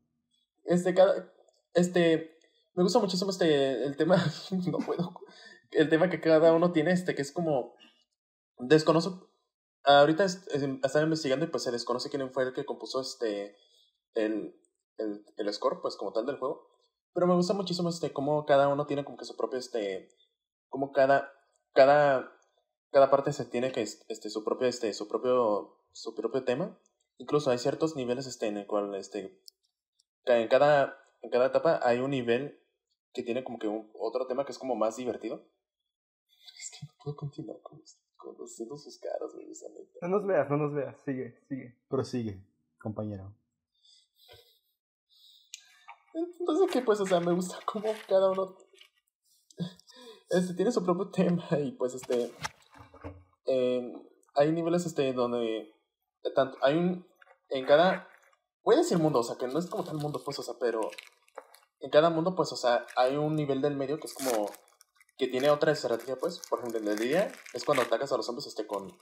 Este, 0.64 0.94
cada, 0.94 1.32
este, 1.74 2.38
me 2.74 2.82
gusta 2.82 2.98
muchísimo 2.98 3.30
este, 3.30 3.84
el 3.84 3.96
tema, 3.96 4.16
no 4.70 4.78
puedo, 4.78 5.14
el 5.72 5.88
tema 5.88 6.10
que 6.10 6.20
cada 6.20 6.52
uno 6.52 6.72
tiene, 6.72 6.92
este, 6.92 7.14
que 7.14 7.22
es 7.22 7.32
como, 7.32 7.74
desconozco, 8.58 9.30
ahorita 9.84 10.24
es- 10.24 10.46
es- 10.48 10.62
estaba 10.82 11.04
investigando 11.04 11.44
y 11.44 11.48
pues 11.48 11.62
se 11.64 11.70
desconoce 11.70 12.10
quién 12.10 12.32
fue 12.32 12.44
el 12.44 12.52
que 12.52 12.64
compuso 12.64 13.00
este, 13.00 13.56
el, 14.14 14.54
el, 14.98 15.24
el 15.36 15.52
score, 15.54 15.80
pues 15.82 15.96
como 15.96 16.12
tal 16.12 16.26
del 16.26 16.38
juego, 16.38 16.68
pero 17.14 17.26
me 17.26 17.34
gusta 17.34 17.54
muchísimo 17.54 17.88
este, 17.88 18.12
cómo 18.12 18.46
cada 18.46 18.68
uno 18.68 18.86
tiene 18.86 19.04
como 19.04 19.16
que 19.18 19.24
su 19.24 19.36
propio, 19.36 19.58
este, 19.58 20.08
como 20.68 20.92
cada, 20.92 21.32
cada, 21.74 22.32
cada 22.90 23.10
parte 23.10 23.32
se 23.32 23.44
tiene 23.44 23.72
que, 23.72 23.82
este, 23.82 24.30
su 24.30 24.44
propio, 24.44 24.68
este, 24.68 24.92
su 24.94 25.08
propio, 25.08 25.78
su 25.92 26.14
propio 26.14 26.44
tema, 26.44 26.78
incluso 27.18 27.50
hay 27.50 27.58
ciertos 27.58 27.96
niveles, 27.96 28.26
este, 28.26 28.46
en 28.46 28.56
el 28.58 28.66
cual, 28.66 28.94
este, 28.94 29.40
en 30.26 30.48
cada, 30.48 30.98
en 31.22 31.30
cada 31.30 31.46
etapa 31.46 31.80
hay 31.82 31.98
un 31.98 32.10
nivel 32.10 32.60
que 33.12 33.22
tiene 33.22 33.44
como 33.44 33.58
que 33.58 33.68
un, 33.68 33.90
otro 33.94 34.26
tema 34.26 34.44
que 34.44 34.52
es 34.52 34.58
como 34.58 34.74
más 34.74 34.96
divertido. 34.96 35.44
Es 36.58 36.70
que 36.70 36.86
no 36.86 36.92
puedo 37.02 37.16
continuar 37.16 37.60
con, 37.62 37.82
con 38.16 38.36
haciendo 38.36 38.76
sus 38.76 38.98
caras, 38.98 39.32
güey. 39.34 39.46
No 40.00 40.08
nos 40.08 40.26
veas, 40.26 40.48
no 40.50 40.56
nos 40.56 40.74
veas. 40.74 40.96
Sigue, 41.04 41.38
sigue. 41.48 41.78
Prosigue, 41.88 42.44
compañero. 42.78 43.34
Entonces, 46.14 46.70
que 46.70 46.82
pues, 46.82 47.00
o 47.00 47.06
sea, 47.06 47.20
me 47.20 47.32
gusta 47.32 47.58
cómo 47.64 47.92
cada 48.06 48.30
uno 48.30 48.56
este, 50.30 50.54
tiene 50.54 50.72
su 50.72 50.84
propio 50.84 51.10
tema 51.10 51.46
y 51.58 51.72
pues, 51.72 51.94
este, 51.94 52.32
eh, 53.46 53.92
hay 54.34 54.52
niveles, 54.52 54.86
este, 54.86 55.12
donde 55.12 55.74
tanto, 56.34 56.58
hay 56.62 56.76
un, 56.76 57.06
en 57.48 57.66
cada, 57.66 58.08
voy 58.64 58.76
a 58.76 58.78
decir 58.78 58.98
mundo, 58.98 59.20
o 59.20 59.22
sea, 59.22 59.36
que 59.36 59.46
no 59.46 59.58
es 59.58 59.66
como 59.66 59.84
tal 59.84 59.96
mundo, 59.96 60.22
pues, 60.24 60.38
o 60.38 60.42
sea, 60.42 60.54
pero 60.60 60.80
en 61.80 61.90
cada 61.90 62.10
mundo, 62.10 62.34
pues, 62.34 62.52
o 62.52 62.56
sea, 62.56 62.86
hay 62.96 63.16
un 63.16 63.34
nivel 63.36 63.60
del 63.60 63.76
medio 63.76 63.98
que 63.98 64.06
es 64.06 64.14
como, 64.14 64.50
que 65.18 65.28
tiene 65.28 65.50
otra 65.50 65.72
estrategia, 65.72 66.16
pues, 66.16 66.40
por 66.48 66.60
ejemplo, 66.60 66.78
el 66.78 66.84
del 66.86 66.98
día 66.98 67.32
es 67.52 67.64
cuando 67.64 67.82
atacas 67.82 68.12
a 68.12 68.16
los 68.16 68.26
zombies, 68.26 68.46
este, 68.46 68.66
con, 68.66 68.96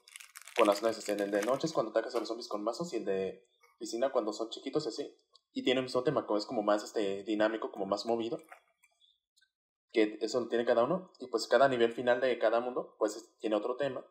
con 0.56 0.66
las 0.66 0.82
nueces, 0.82 1.08
en 1.08 1.20
el 1.20 1.30
de 1.30 1.42
noche 1.42 1.66
es 1.66 1.72
cuando 1.72 1.90
atacas 1.90 2.14
a 2.14 2.18
los 2.18 2.28
zombies 2.28 2.48
con 2.48 2.62
mazos 2.64 2.92
y 2.92 2.96
el 2.96 3.04
de 3.04 3.44
piscina 3.78 4.10
cuando 4.10 4.32
son 4.32 4.50
chiquitos, 4.50 4.86
así, 4.86 5.14
y 5.52 5.64
tiene 5.64 5.80
un 5.80 5.86
mismo 5.86 6.02
tema, 6.02 6.26
como 6.26 6.38
es 6.38 6.46
como 6.46 6.62
más 6.62 6.84
este, 6.84 7.24
dinámico, 7.24 7.70
como 7.72 7.86
más 7.86 8.06
movido. 8.06 8.38
Que 9.92 10.18
eso 10.20 10.40
lo 10.40 10.48
tiene 10.48 10.64
cada 10.64 10.84
uno. 10.84 11.10
Y 11.18 11.26
pues 11.26 11.48
cada 11.48 11.68
nivel 11.68 11.92
final 11.92 12.20
de 12.20 12.38
cada 12.38 12.60
mundo, 12.60 12.94
pues 12.98 13.16
es- 13.16 13.36
tiene 13.40 13.56
otro 13.56 13.76
tema. 13.76 14.04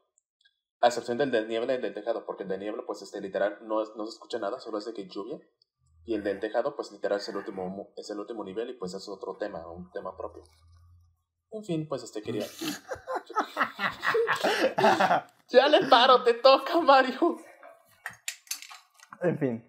A 0.82 0.88
excepción 0.88 1.18
del 1.18 1.32
del 1.32 1.48
niebla 1.48 1.76
y 1.76 1.82
del 1.82 1.94
tejado, 1.94 2.26
porque 2.26 2.44
el 2.44 2.50
del 2.50 2.60
niebla, 2.62 2.84
pues 2.86 3.02
este, 3.02 3.20
literal, 3.22 3.58
no, 3.64 3.82
es- 3.84 3.92
no 3.96 4.06
se 4.06 4.14
escucha 4.14 4.40
nada, 4.40 4.60
solo 4.60 4.78
es 4.78 4.86
de 4.86 4.94
que 4.94 5.08
lluvia. 5.08 5.40
Y 6.06 6.16
el 6.16 6.24
del 6.24 6.40
tejado, 6.40 6.76
pues 6.76 6.92
literal 6.92 7.20
es 7.20 7.28
el 7.30 7.36
último, 7.38 7.90
es 7.98 8.10
el 8.10 8.20
último 8.20 8.44
nivel 8.44 8.70
y 8.70 8.74
pues 8.74 8.94
es 8.94 9.08
otro 9.10 9.38
tema, 9.38 9.68
un 9.68 9.92
tema 9.92 10.16
propio. 10.18 10.44
En 11.52 11.64
fin, 11.64 11.88
pues 11.88 12.04
este 12.04 12.22
quería. 12.22 12.46
ya 15.50 15.68
le 15.68 15.88
paro, 15.88 16.24
te 16.24 16.34
toca, 16.36 16.80
Mario. 16.80 17.38
En 19.22 19.38
fin. 19.38 19.66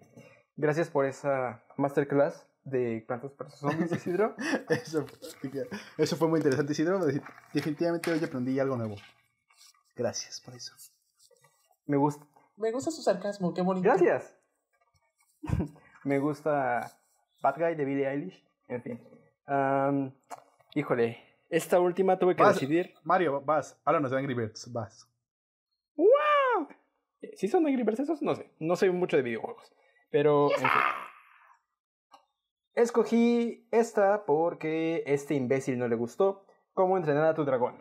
Gracias 0.55 0.89
por 0.89 1.05
esa 1.05 1.63
masterclass 1.77 2.45
de 2.63 3.03
plantas 3.07 3.31
para 3.33 3.49
zombies, 3.49 3.91
Isidro. 3.91 4.35
Eso, 4.69 5.05
eso 5.97 6.15
fue 6.15 6.27
muy 6.27 6.39
interesante, 6.39 6.73
Isidro. 6.73 6.99
Definitivamente 7.53 8.11
hoy 8.11 8.23
aprendí 8.23 8.59
algo 8.59 8.77
nuevo. 8.77 8.95
Gracias 9.95 10.39
por 10.41 10.55
eso. 10.55 10.73
Me 11.91 11.97
gusta. 11.97 12.25
Me 12.55 12.71
gusta 12.71 12.89
su 12.89 13.01
sarcasmo, 13.01 13.53
qué 13.53 13.61
bonito. 13.61 13.83
Gracias. 13.83 14.33
Me 16.05 16.19
gusta 16.19 16.89
Bad 17.41 17.55
Guy 17.57 17.75
de 17.75 17.83
Billie 17.83 18.07
Eilish. 18.09 18.41
En 18.69 18.81
fin. 18.81 19.01
Am, 19.45 20.13
híjole. 20.73 21.17
Esta 21.49 21.81
última 21.81 22.17
tuve 22.17 22.33
que 22.33 22.43
Vas. 22.43 22.53
decidir. 22.53 22.93
Mario, 23.03 23.41
vas. 23.41 23.77
Háblanos 23.83 24.11
de 24.11 24.17
Angry 24.19 24.33
Birds. 24.33 24.71
Vas. 24.71 25.05
¡Wow! 25.97 26.69
¿Sí 27.35 27.49
son 27.49 27.67
Angry 27.67 27.83
Birds 27.83 27.99
esos? 27.99 28.21
No 28.21 28.35
sé. 28.35 28.49
No 28.57 28.77
sé 28.77 28.89
mucho 28.89 29.17
de 29.17 29.23
videojuegos. 29.23 29.73
Pero, 30.11 30.49
en 30.51 30.59
fin. 30.59 30.69
Escogí 32.73 33.67
esta 33.69 34.23
porque 34.25 35.03
este 35.05 35.33
imbécil 35.33 35.77
no 35.77 35.89
le 35.89 35.97
gustó. 35.97 36.45
¿Cómo 36.73 36.95
entrenar 36.95 37.25
a 37.25 37.33
tu 37.33 37.43
dragón? 37.43 37.75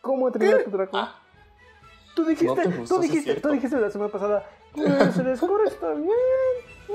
¿Cómo 0.00 0.28
entrenar 0.28 0.60
a 0.60 0.64
tu 0.64 0.70
dragón? 0.70 1.00
Ah, 1.02 1.25
Tú 2.16 2.24
dijiste, 2.24 2.46
No 2.46 2.54
te 2.54 2.68
gustó, 2.68 2.96
tú 2.96 3.02
sí 3.02 3.08
dijiste, 3.08 3.40
tú 3.40 3.50
dijiste 3.50 3.76
la 3.78 3.90
semana 3.90 4.10
pasada, 4.10 4.42
pues 4.72 5.18
el 5.18 5.36
score 5.36 5.66
está 5.68 5.92
bien. 5.92 6.08
eh, 6.08 6.92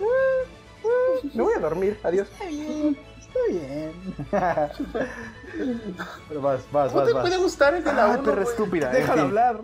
eh, 0.00 0.44
eh". 0.84 1.30
Me 1.34 1.42
voy 1.42 1.52
a 1.54 1.58
dormir, 1.58 1.98
adiós. 2.04 2.28
Está 2.30 2.46
bien. 2.46 2.96
Está 3.18 3.40
bien. 3.50 3.92
Pero 6.28 6.40
vas, 6.40 6.64
vas, 6.72 6.88
¿Cómo 6.92 7.00
vas, 7.00 7.08
te 7.08 7.12
vas. 7.14 7.22
puede 7.22 7.36
gustar 7.38 7.74
el 7.74 7.82
de 7.84 7.92
la 7.92 8.04
Ah, 8.04 8.10
uno, 8.14 8.22
perra 8.22 8.42
estúpida. 8.44 8.90
Déjalo 8.90 9.22
fin. 9.22 9.26
hablar. 9.26 9.60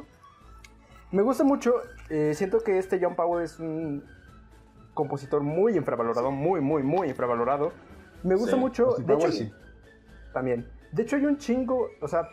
Me 1.13 1.23
gusta 1.23 1.45
mucho. 1.45 1.75
eh, 2.11 2.33
siento 2.35 2.61
que 2.63 2.79
este 2.79 2.99
John 3.01 3.15
Powell 3.15 3.45
es 3.45 3.59
un 3.61 4.05
compositor 4.95 5.43
muy 5.43 5.77
infravalorado, 5.77 6.31
muy, 6.31 6.61
muy, 6.61 6.83
muy 6.83 7.09
infravalorado. 7.09 7.73
Me 8.23 8.35
gusta 8.35 8.57
Sí, 8.57 8.61
mucho. 8.61 8.97
De 8.99 9.15
hecho, 9.15 9.31
sí. 9.33 9.53
también. 10.33 10.69
De 10.91 11.03
hecho, 11.03 11.17
hay 11.17 11.25
un 11.25 11.39
chingo. 11.39 11.89
O 12.01 12.09
sea, 12.09 12.29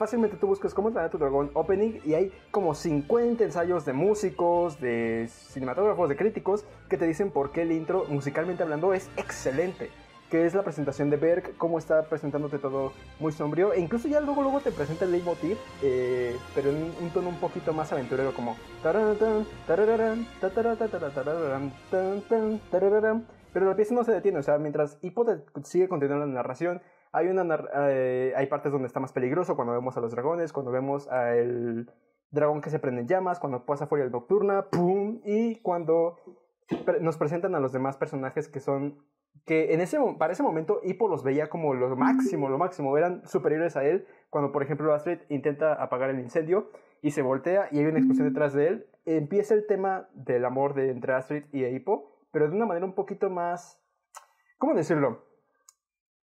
fácilmente 0.00 0.38
tú 0.38 0.46
buscas 0.46 0.72
cómo 0.72 0.88
entrenar 0.88 1.10
tu 1.10 1.18
dragón 1.18 1.50
opening 1.52 2.00
y 2.06 2.14
hay 2.14 2.32
como 2.50 2.74
50 2.74 3.44
ensayos 3.44 3.84
de 3.84 3.92
músicos, 3.92 4.80
de 4.80 5.28
cinematógrafos, 5.28 6.08
de 6.08 6.16
críticos 6.16 6.64
que 6.88 6.96
te 6.96 7.06
dicen 7.06 7.30
por 7.30 7.52
qué 7.52 7.62
el 7.62 7.72
intro, 7.72 8.06
musicalmente 8.08 8.62
hablando, 8.62 8.94
es 8.94 9.10
excelente. 9.18 9.90
Que 10.30 10.46
es 10.46 10.54
la 10.54 10.62
presentación 10.62 11.10
de 11.10 11.18
Berg, 11.18 11.54
cómo 11.58 11.78
está 11.78 12.04
presentándote 12.04 12.58
todo 12.58 12.92
muy 13.18 13.32
sombrío. 13.32 13.74
E 13.74 13.80
incluso 13.80 14.08
ya 14.08 14.20
luego, 14.20 14.40
luego 14.42 14.60
te 14.60 14.72
presenta 14.72 15.04
el 15.04 15.12
leitmotiv, 15.12 15.58
eh, 15.82 16.34
pero 16.54 16.70
en 16.70 16.76
un, 16.76 17.10
tono 17.12 17.28
un 17.28 17.38
poquito 17.38 17.74
más 17.74 17.92
aventurero, 17.92 18.32
como. 18.32 18.56
Pero 23.52 23.66
la 23.66 23.76
pieza 23.76 23.94
no 23.94 24.04
se 24.04 24.12
detiene, 24.12 24.38
o 24.38 24.42
sea, 24.42 24.56
mientras 24.56 24.96
Hippo 25.02 25.26
sigue 25.64 25.88
continuando 25.88 26.24
la 26.24 26.32
narración, 26.32 26.80
hay, 27.12 27.28
una 27.28 27.64
eh, 27.88 28.32
hay 28.36 28.46
partes 28.46 28.72
donde 28.72 28.86
está 28.86 29.00
más 29.00 29.12
peligroso, 29.12 29.56
cuando 29.56 29.72
vemos 29.72 29.96
a 29.96 30.00
los 30.00 30.12
dragones, 30.12 30.52
cuando 30.52 30.70
vemos 30.70 31.08
al 31.08 31.92
dragón 32.30 32.60
que 32.60 32.70
se 32.70 32.78
prende 32.78 33.02
en 33.02 33.08
llamas, 33.08 33.40
cuando 33.40 33.64
pasa 33.64 33.86
fuera 33.86 34.04
el 34.04 34.12
nocturna, 34.12 34.66
¡pum! 34.70 35.20
Y 35.24 35.56
cuando 35.62 36.16
nos 37.00 37.16
presentan 37.16 37.54
a 37.54 37.60
los 37.60 37.72
demás 37.72 37.96
personajes 37.96 38.48
que 38.48 38.60
son 38.60 38.98
que 39.44 39.74
en 39.74 39.80
ese 39.80 39.98
para 40.18 40.32
ese 40.32 40.42
momento 40.42 40.80
Hippo 40.84 41.08
los 41.08 41.24
veía 41.24 41.48
como 41.48 41.74
lo 41.74 41.96
máximo, 41.96 42.48
lo 42.48 42.58
máximo, 42.58 42.96
eran 42.96 43.26
superiores 43.26 43.76
a 43.76 43.84
él, 43.84 44.06
cuando 44.28 44.52
por 44.52 44.62
ejemplo 44.62 44.94
Astrid 44.94 45.18
intenta 45.28 45.72
apagar 45.74 46.10
el 46.10 46.20
incendio 46.20 46.70
y 47.02 47.12
se 47.12 47.22
voltea 47.22 47.68
y 47.72 47.78
hay 47.78 47.86
una 47.86 47.98
explosión 47.98 48.28
detrás 48.28 48.52
de 48.52 48.68
él, 48.68 48.86
empieza 49.06 49.54
el 49.54 49.66
tema 49.66 50.08
del 50.14 50.44
amor 50.44 50.78
entre 50.78 51.14
Astrid 51.14 51.44
y 51.52 51.64
Hippo, 51.64 52.20
pero 52.30 52.48
de 52.48 52.56
una 52.56 52.66
manera 52.66 52.86
un 52.86 52.94
poquito 52.94 53.30
más, 53.30 53.82
¿cómo 54.58 54.74
decirlo? 54.74 55.24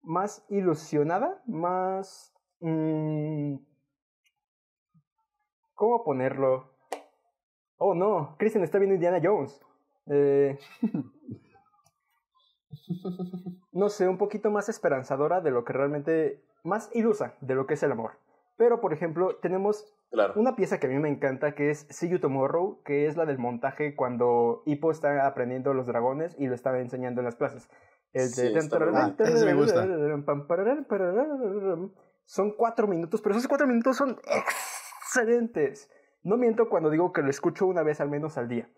Más 0.06 0.46
ilusionada, 0.50 1.42
más... 1.48 2.34
mm, 2.60 3.56
¿Cómo 5.74 6.04
ponerlo? 6.04 6.72
Oh 7.78 7.94
no, 7.94 8.36
Christian 8.38 8.64
está 8.64 8.78
viendo 8.78 8.96
Indiana 8.96 9.20
Jones. 9.22 9.60
Eh, 10.08 10.58
no 13.74 13.90
sé, 13.90 14.08
un 14.08 14.18
poquito 14.18 14.52
más 14.52 14.70
esperanzadora 14.70 15.42
de 15.42 15.52
lo 15.52 15.66
que 15.66 15.74
realmente 15.74 16.42
más 16.64 16.90
ilusa 16.96 17.36
de 17.42 17.56
lo 17.56 17.68
que 17.68 17.74
es 17.74 17.84
el 17.84 17.92
amor. 17.92 18.12
Pero, 18.58 18.80
por 18.80 18.94
ejemplo, 18.94 19.36
tenemos 19.38 19.92
Claro. 20.12 20.34
una 20.38 20.56
pieza 20.56 20.80
que 20.80 20.88
a 20.88 20.90
mí 20.90 20.98
me 20.98 21.10
encanta 21.10 21.56
que 21.56 21.72
es 21.72 21.88
See 21.90 22.08
You 22.08 22.20
Tomorrow, 22.20 22.82
que 22.84 23.08
es 23.08 23.18
la 23.18 23.26
del 23.26 23.38
montaje 23.38 23.96
cuando 23.96 24.64
Hippo 24.66 24.92
está 24.92 25.28
aprendiendo 25.28 25.74
los 25.74 25.88
dragones 25.88 26.36
y 26.40 26.48
lo 26.48 26.56
está 26.56 26.80
enseñando 26.80 27.20
en 27.20 27.26
las 27.26 27.36
plazas. 27.36 27.70
El 28.16 28.30
Sí, 28.30 28.48
está 28.56 28.80
muy 28.80 28.92
bueno. 28.92 29.16
Ah, 29.20 29.24
ese 29.24 29.46
me 29.46 29.54
gusta. 29.54 29.86
Son 32.24 32.52
cuatro 32.52 32.88
minutos, 32.88 33.22
pero 33.22 33.36
esos 33.36 33.48
cuatro 33.48 33.68
minutos 33.68 33.98
son 33.98 34.18
excelentes. 34.26 35.92
No 36.24 36.38
miento 36.38 36.70
cuando 36.70 36.90
digo 36.90 37.12
que 37.12 37.22
lo 37.22 37.30
escucho 37.30 37.68
una 37.68 37.84
vez 37.84 38.00
al 38.00 38.10
menos 38.10 38.38
al 38.38 38.48
día. 38.48 38.70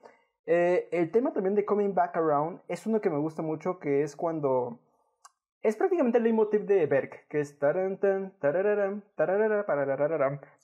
Eh, 0.48 0.90
el 0.92 1.12
tema 1.12 1.34
también 1.34 1.54
de 1.54 1.66
Coming 1.66 1.94
Back 1.94 2.18
Around 2.18 2.62
es 2.68 2.88
uno 2.88 3.00
que 3.00 3.12
me 3.12 3.20
gusta 3.20 3.44
mucho, 3.44 3.78
que 3.80 4.02
es 4.02 4.16
cuando... 4.16 4.80
Es 5.62 5.76
prácticamente 5.76 6.18
el 6.18 6.24
leitmotiv 6.24 6.66
de 6.66 6.86
Berg, 6.88 7.28
que 7.30 7.40
es... 7.40 7.60
taran, 7.60 8.00
tarararam. 8.00 9.04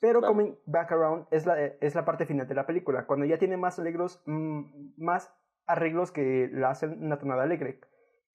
Pero 0.02 0.20
Claro. 0.20 0.34
Coming 0.34 0.58
Back 0.66 0.92
Around 0.92 1.28
es 1.30 1.46
la, 1.46 1.62
es 1.64 1.94
la 1.94 2.06
parte 2.06 2.26
final 2.26 2.48
de 2.48 2.56
la 2.56 2.66
película, 2.66 3.06
cuando 3.06 3.26
ya 3.26 3.38
tiene 3.38 3.56
más 3.56 3.78
alegros, 3.78 4.22
mm, 4.26 4.94
más 4.98 5.32
arreglos 5.68 6.12
que 6.12 6.50
la 6.52 6.72
hacen 6.72 7.04
una 7.04 7.20
tonada 7.20 7.44
alegre. 7.44 7.80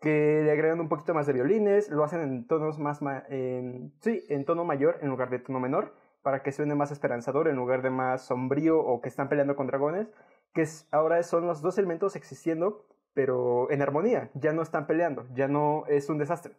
Que 0.01 0.43
le 0.45 0.53
agregan 0.53 0.81
un 0.81 0.89
poquito 0.89 1.13
más 1.15 1.27
de 1.27 1.33
violines, 1.33 1.91
lo 1.91 2.05
hacen 2.05 2.21
en 2.21 2.47
tonos 2.47 2.79
más... 2.79 3.03
ma- 3.03 3.25
en- 3.29 3.93
sí, 4.01 4.25
en 4.29 4.45
tono 4.45 4.65
mayor 4.65 4.99
en 5.03 5.09
lugar 5.09 5.29
de 5.31 5.39
tono 5.41 5.59
menor, 5.61 5.93
para 6.23 6.43
que 6.43 6.53
suene 6.53 6.75
más 6.75 6.91
esperanzador 6.93 7.49
en 7.49 7.57
lugar 7.57 7.83
de 7.83 7.91
más 7.91 8.23
sombrío 8.27 8.79
o 8.79 9.01
que 9.01 9.09
están 9.09 9.29
peleando 9.29 9.57
con 9.57 9.67
dragones 9.67 10.09
que 10.55 10.63
es- 10.63 10.87
ahora 10.93 11.23
son 11.23 11.47
los 11.47 11.63
dos 11.63 11.79
elementos 11.79 12.17
existiendo, 12.17 12.85
pero 13.15 13.71
en 13.71 13.83
armonía, 13.83 14.31
ya 14.35 14.53
no 14.53 14.63
están 14.63 14.87
peleando, 14.87 15.27
ya 15.35 15.49
no 15.49 15.85
es 15.89 16.09
un 16.09 16.19
desastre. 16.19 16.55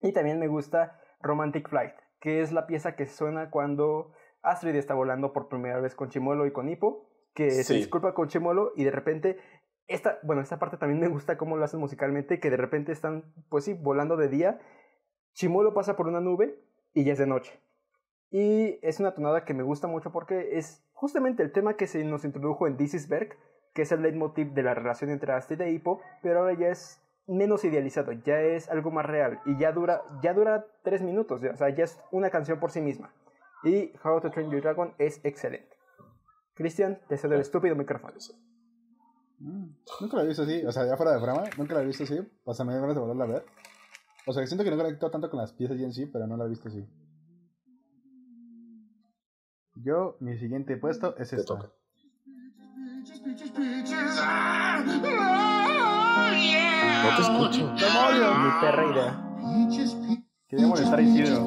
Y 0.00 0.12
también 0.12 0.38
me 0.38 0.48
gusta 0.48 0.98
Romantic 1.22 1.68
Flight, 1.68 1.94
que 2.20 2.40
es 2.40 2.52
la 2.52 2.66
pieza 2.66 2.96
que 2.96 3.06
suena 3.06 3.50
cuando 3.50 4.12
Astrid 4.42 4.74
está 4.76 4.94
volando 4.94 5.32
por 5.32 5.48
primera 5.48 5.78
vez 5.80 5.94
con 5.94 6.08
Chimuelo 6.08 6.46
y 6.46 6.52
con 6.52 6.68
Hippo, 6.68 7.08
que 7.34 7.50
se 7.50 7.74
disculpa 7.74 8.14
con 8.14 8.28
Chimuelo 8.28 8.72
y 8.76 8.84
de 8.84 8.90
repente 8.90 9.38
esta, 9.88 10.18
bueno, 10.22 10.42
esta 10.42 10.58
parte 10.58 10.76
también 10.76 11.00
me 11.00 11.08
gusta 11.08 11.38
cómo 11.38 11.56
lo 11.56 11.64
hacen 11.64 11.80
musicalmente, 11.80 12.40
que 12.40 12.50
de 12.50 12.56
repente 12.56 12.92
están, 12.92 13.32
pues 13.48 13.64
sí, 13.64 13.74
volando 13.74 14.16
de 14.16 14.28
día, 14.28 14.60
Chimuelo 15.34 15.74
pasa 15.74 15.96
por 15.96 16.08
una 16.08 16.20
nube 16.20 16.58
y 16.94 17.04
ya 17.04 17.12
es 17.12 17.18
de 17.18 17.26
noche. 17.26 17.60
Y 18.30 18.78
es 18.82 19.00
una 19.00 19.14
tonada 19.14 19.44
que 19.44 19.54
me 19.54 19.62
gusta 19.62 19.86
mucho 19.86 20.10
porque 20.10 20.58
es 20.58 20.84
justamente 20.92 21.42
el 21.42 21.52
tema 21.52 21.76
que 21.76 21.86
se 21.86 22.02
nos 22.04 22.24
introdujo 22.24 22.66
en 22.66 22.76
This 22.76 22.94
is 22.94 23.08
Berg, 23.08 23.36
que 23.74 23.82
es 23.82 23.92
el 23.92 24.02
leitmotiv 24.02 24.52
de 24.52 24.62
la 24.62 24.74
relación 24.74 25.10
entre 25.10 25.32
Astrid 25.32 25.60
e 25.60 25.70
Hippo, 25.70 26.00
pero 26.22 26.40
ahora 26.40 26.54
ya 26.54 26.68
es 26.68 27.00
menos 27.26 27.64
idealizado, 27.64 28.12
ya 28.12 28.40
es 28.40 28.68
algo 28.70 28.90
más 28.90 29.04
real 29.04 29.40
y 29.44 29.58
ya 29.58 29.72
dura, 29.72 30.02
ya 30.22 30.32
dura 30.32 30.66
tres 30.82 31.02
minutos, 31.02 31.42
ya, 31.42 31.50
o 31.50 31.56
sea, 31.56 31.68
ya 31.70 31.84
es 31.84 32.00
una 32.10 32.30
canción 32.30 32.58
por 32.58 32.70
sí 32.70 32.80
misma. 32.80 33.12
Y 33.62 33.92
How 34.02 34.20
to 34.20 34.30
Train 34.30 34.50
Your 34.50 34.62
Dragon 34.62 34.94
es 34.98 35.22
excelente. 35.24 35.76
Cristian, 36.54 37.00
te 37.08 37.18
cedo 37.18 37.34
el 37.34 37.40
estúpido 37.40 37.76
micrófono. 37.76 38.14
Mm, 39.38 39.66
Nunca 40.00 40.16
la 40.16 40.22
he 40.22 40.26
visto 40.28 40.42
así, 40.44 40.64
o 40.64 40.72
sea, 40.72 40.86
ya 40.86 40.96
fuera 40.96 41.12
de 41.12 41.20
broma, 41.20 41.44
nunca 41.58 41.74
la 41.74 41.82
he 41.82 41.86
visto 41.86 42.04
así. 42.04 42.18
O 42.44 42.54
sea, 42.54 42.64
me 42.64 42.72
da 42.74 42.80
ganas 42.80 42.94
de 42.96 43.00
volverla 43.00 43.24
a 43.24 43.28
ver. 43.28 43.46
O 44.26 44.32
sea, 44.32 44.46
siento 44.46 44.64
que 44.64 44.70
no 44.70 44.76
conecto 44.76 45.10
tanto 45.10 45.30
con 45.30 45.38
las 45.40 45.52
piezas 45.52 45.78
en 45.78 45.92
sí, 45.92 46.06
pero 46.06 46.26
no 46.26 46.36
la 46.36 46.46
he 46.46 46.48
visto 46.48 46.68
así. 46.68 46.84
Yo, 49.74 50.16
mi 50.20 50.36
siguiente 50.38 50.76
puesto 50.78 51.16
es 51.18 51.32
esta. 51.32 51.54
toca. 51.54 51.70
No 57.02 57.16
te 57.16 57.22
escucho. 57.22 57.74
¡Demonios! 57.74 58.38
Mi 58.38 58.60
perra 58.60 58.92
idea. 58.92 60.24
Quería 60.48 60.66
molestar 60.66 60.98
a 60.98 61.02
Isidro. 61.02 61.46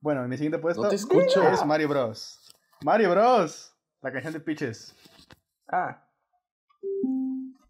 Bueno, 0.00 0.26
mi 0.28 0.36
siguiente 0.36 0.58
puesto 0.58 0.82
No 0.82 0.88
te 0.88 0.96
escucho. 0.96 1.42
es 1.48 1.64
Mario 1.64 1.88
Bros. 1.88 2.38
Mario 2.84 3.10
Bros. 3.10 3.74
La 4.02 4.12
canción 4.12 4.32
de 4.32 4.40
Peaches. 4.40 4.94
Ah. 5.68 6.04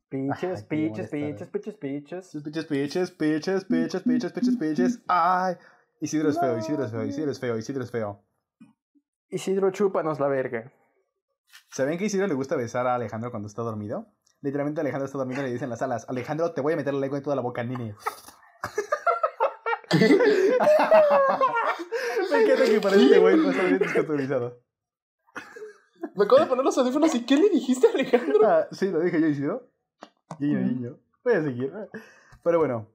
Piches, 0.09 0.67
molestar. 0.69 0.69
piches, 0.69 1.09
piches, 1.09 1.49
piches. 1.77 2.33
Peaches, 2.33 2.67
Peaches, 2.67 3.11
Peaches, 3.11 3.65
Peaches, 3.65 4.03
Peaches, 4.03 4.33
Peaches, 4.33 4.57
Peaches. 4.57 5.01
Ay, 5.09 5.57
Isidro 6.01 6.29
es 6.29 6.39
feo, 6.39 6.59
Isidro 6.59 6.85
es 6.85 6.91
feo, 6.91 7.05
Isidro 7.05 7.31
es 7.31 7.41
feo, 7.41 7.57
Isidro 7.57 7.85
es 7.85 7.91
feo. 7.91 8.25
Isidro, 9.29 9.71
chúpanos 9.71 10.21
la 10.21 10.29
verga. 10.29 10.73
¿Saben 11.71 11.97
que 11.97 12.05
a 12.05 12.07
Isidro 12.07 12.27
le 12.27 12.35
gusta 12.35 12.57
besar 12.57 12.87
a 12.87 12.95
Alejandro 12.95 13.31
cuando 13.31 13.47
está 13.47 13.63
dormido? 13.63 14.07
Literalmente 14.43 14.81
Alejandro 14.81 15.07
está 15.07 15.19
dormido 15.19 15.41
y 15.43 15.45
le 15.45 15.53
dicen 15.53 15.67
en 15.67 15.71
las 15.71 15.83
alas, 15.83 16.05
Alejandro, 16.09 16.53
te 16.53 16.61
voy 16.61 16.75
a 16.75 16.77
meter 16.77 16.93
la 16.93 17.01
lengua 17.01 17.19
en 17.19 17.25
toda 17.25 17.37
la 17.37 17.43
boca, 17.43 17.63
nene. 17.63 17.95
Me 22.31 22.43
encanta 22.43 22.65
que 22.65 22.81
parece 22.81 23.05
este 23.05 23.19
güey, 23.19 23.37
no 23.37 23.51
está 23.51 23.63
bien 23.63 23.79
descategorizado. 23.79 24.61
Me 26.15 26.25
acabo 26.25 26.41
de 26.41 26.47
poner 26.47 26.65
los 26.65 26.77
audífonos 26.79 27.15
y 27.15 27.25
¿qué 27.25 27.37
le 27.37 27.49
dijiste 27.49 27.87
a 27.87 27.91
Alejandro? 27.91 28.41
Ah, 28.45 28.67
sí, 28.71 28.91
lo 28.91 29.01
dije 29.01 29.21
yo, 29.21 29.27
Isidro. 29.27 29.69
Guiño, 30.39 30.61
guiño. 30.61 30.99
Voy 31.25 31.35
a 31.35 31.43
seguir. 31.43 31.73
Pero 32.43 32.59
bueno. 32.59 32.87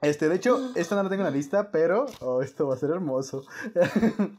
Este, 0.00 0.28
de 0.28 0.34
hecho, 0.34 0.72
esto 0.74 0.96
no 0.96 1.04
lo 1.04 1.08
tengo 1.08 1.20
en 1.20 1.30
la 1.30 1.36
lista, 1.36 1.70
pero... 1.70 2.06
Oh, 2.20 2.42
esto 2.42 2.66
va 2.66 2.74
a 2.74 2.78
ser 2.78 2.90
hermoso. 2.90 3.44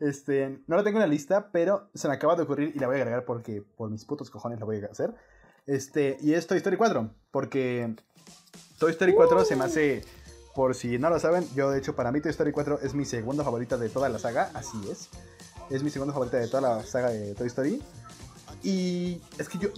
Este, 0.00 0.60
no 0.66 0.76
lo 0.76 0.82
tengo 0.82 0.98
en 0.98 1.02
la 1.02 1.06
lista, 1.06 1.50
pero 1.52 1.88
se 1.94 2.08
me 2.08 2.14
acaba 2.14 2.34
de 2.34 2.42
ocurrir 2.42 2.72
y 2.74 2.78
la 2.78 2.88
voy 2.88 2.96
a 2.96 2.98
agregar 2.98 3.24
porque 3.24 3.62
por 3.62 3.90
mis 3.90 4.04
putos 4.04 4.28
cojones 4.28 4.58
la 4.58 4.66
voy 4.66 4.82
a 4.82 4.86
hacer. 4.86 5.14
Este, 5.66 6.18
y 6.20 6.34
es 6.34 6.46
Toy 6.46 6.58
Story 6.58 6.76
4, 6.76 7.10
porque 7.30 7.94
Toy 8.78 8.90
Story 8.90 9.14
4 9.14 9.44
se 9.44 9.56
me 9.56 9.64
hace, 9.64 10.04
por 10.54 10.74
si 10.74 10.98
no 10.98 11.10
lo 11.10 11.18
saben, 11.18 11.46
yo 11.54 11.70
de 11.70 11.78
hecho 11.78 11.94
para 11.94 12.12
mí 12.12 12.20
Toy 12.20 12.32
Story 12.32 12.52
4 12.52 12.80
es 12.82 12.92
mi 12.92 13.04
segunda 13.04 13.44
favorita 13.44 13.78
de 13.78 13.88
toda 13.88 14.08
la 14.08 14.18
saga, 14.18 14.50
así 14.52 14.76
es. 14.90 15.08
Es 15.70 15.82
mi 15.82 15.90
segunda 15.90 16.12
favorita 16.12 16.38
de 16.38 16.48
toda 16.48 16.76
la 16.76 16.82
saga 16.84 17.10
de 17.10 17.34
Toy 17.34 17.46
Story. 17.46 17.82
Y 18.62 19.20
es 19.38 19.48
que 19.48 19.58
yo, 19.58 19.68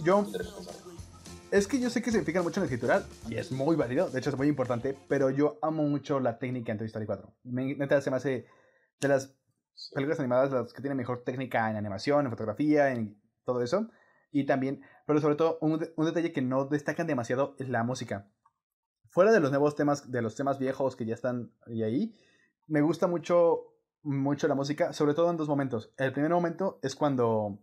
es 1.51 1.67
que 1.67 1.79
yo 1.79 1.89
sé 1.89 2.01
que 2.01 2.11
se 2.11 2.23
fijan 2.23 2.43
mucho 2.43 2.59
en 2.59 2.67
el 2.67 2.73
escritural 2.73 3.05
y 3.29 3.35
es 3.35 3.51
muy 3.51 3.75
válido, 3.75 4.09
de 4.09 4.19
hecho 4.19 4.29
es 4.29 4.37
muy 4.37 4.47
importante, 4.47 4.97
pero 5.07 5.29
yo 5.29 5.59
amo 5.61 5.83
mucho 5.83 6.19
la 6.19 6.39
técnica 6.39 6.71
en 6.71 6.77
Toy 6.77 6.87
Story 6.87 7.05
4. 7.05 7.33
Me, 7.43 7.75
neta 7.75 8.01
se 8.01 8.11
me 8.11 8.17
hace 8.17 8.47
de 8.99 9.07
las 9.07 9.35
películas 9.93 10.19
animadas 10.19 10.51
las 10.51 10.73
que 10.73 10.81
tienen 10.81 10.97
mejor 10.97 11.23
técnica 11.23 11.69
en 11.69 11.77
animación, 11.77 12.25
en 12.25 12.31
fotografía, 12.31 12.91
en 12.91 13.21
todo 13.45 13.61
eso. 13.61 13.89
Y 14.31 14.45
también, 14.45 14.81
pero 15.05 15.21
sobre 15.21 15.35
todo, 15.35 15.57
un, 15.61 15.85
un 15.95 16.05
detalle 16.05 16.33
que 16.33 16.41
no 16.41 16.65
destacan 16.65 17.07
demasiado 17.07 17.55
es 17.59 17.69
la 17.69 17.83
música. 17.83 18.29
Fuera 19.05 19.31
de 19.31 19.39
los 19.39 19.51
nuevos 19.51 19.75
temas, 19.75 20.11
de 20.11 20.21
los 20.21 20.35
temas 20.35 20.59
viejos 20.59 20.95
que 20.95 21.05
ya 21.05 21.13
están 21.13 21.53
ahí, 21.65 22.13
me 22.67 22.81
gusta 22.81 23.07
mucho, 23.07 23.76
mucho 24.07 24.47
la 24.47 24.55
música, 24.55 24.93
sobre 24.93 25.13
todo 25.13 25.29
en 25.29 25.37
dos 25.37 25.47
momentos. 25.47 25.93
El 25.97 26.13
primer 26.13 26.31
momento 26.31 26.79
es 26.81 26.95
cuando... 26.95 27.59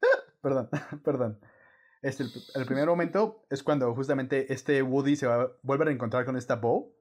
Perdón, 0.42 0.68
perdón. 1.04 1.40
Este, 2.02 2.22
el, 2.22 2.30
el 2.54 2.66
primer 2.66 2.86
momento 2.86 3.44
es 3.50 3.62
cuando 3.62 3.94
justamente 3.94 4.52
este 4.52 4.82
Woody 4.82 5.16
se 5.16 5.26
va, 5.26 5.52
vuelve 5.62 5.84
a 5.84 5.86
reencontrar 5.86 6.24
con 6.24 6.36
esta 6.36 6.56
Bo. 6.56 6.94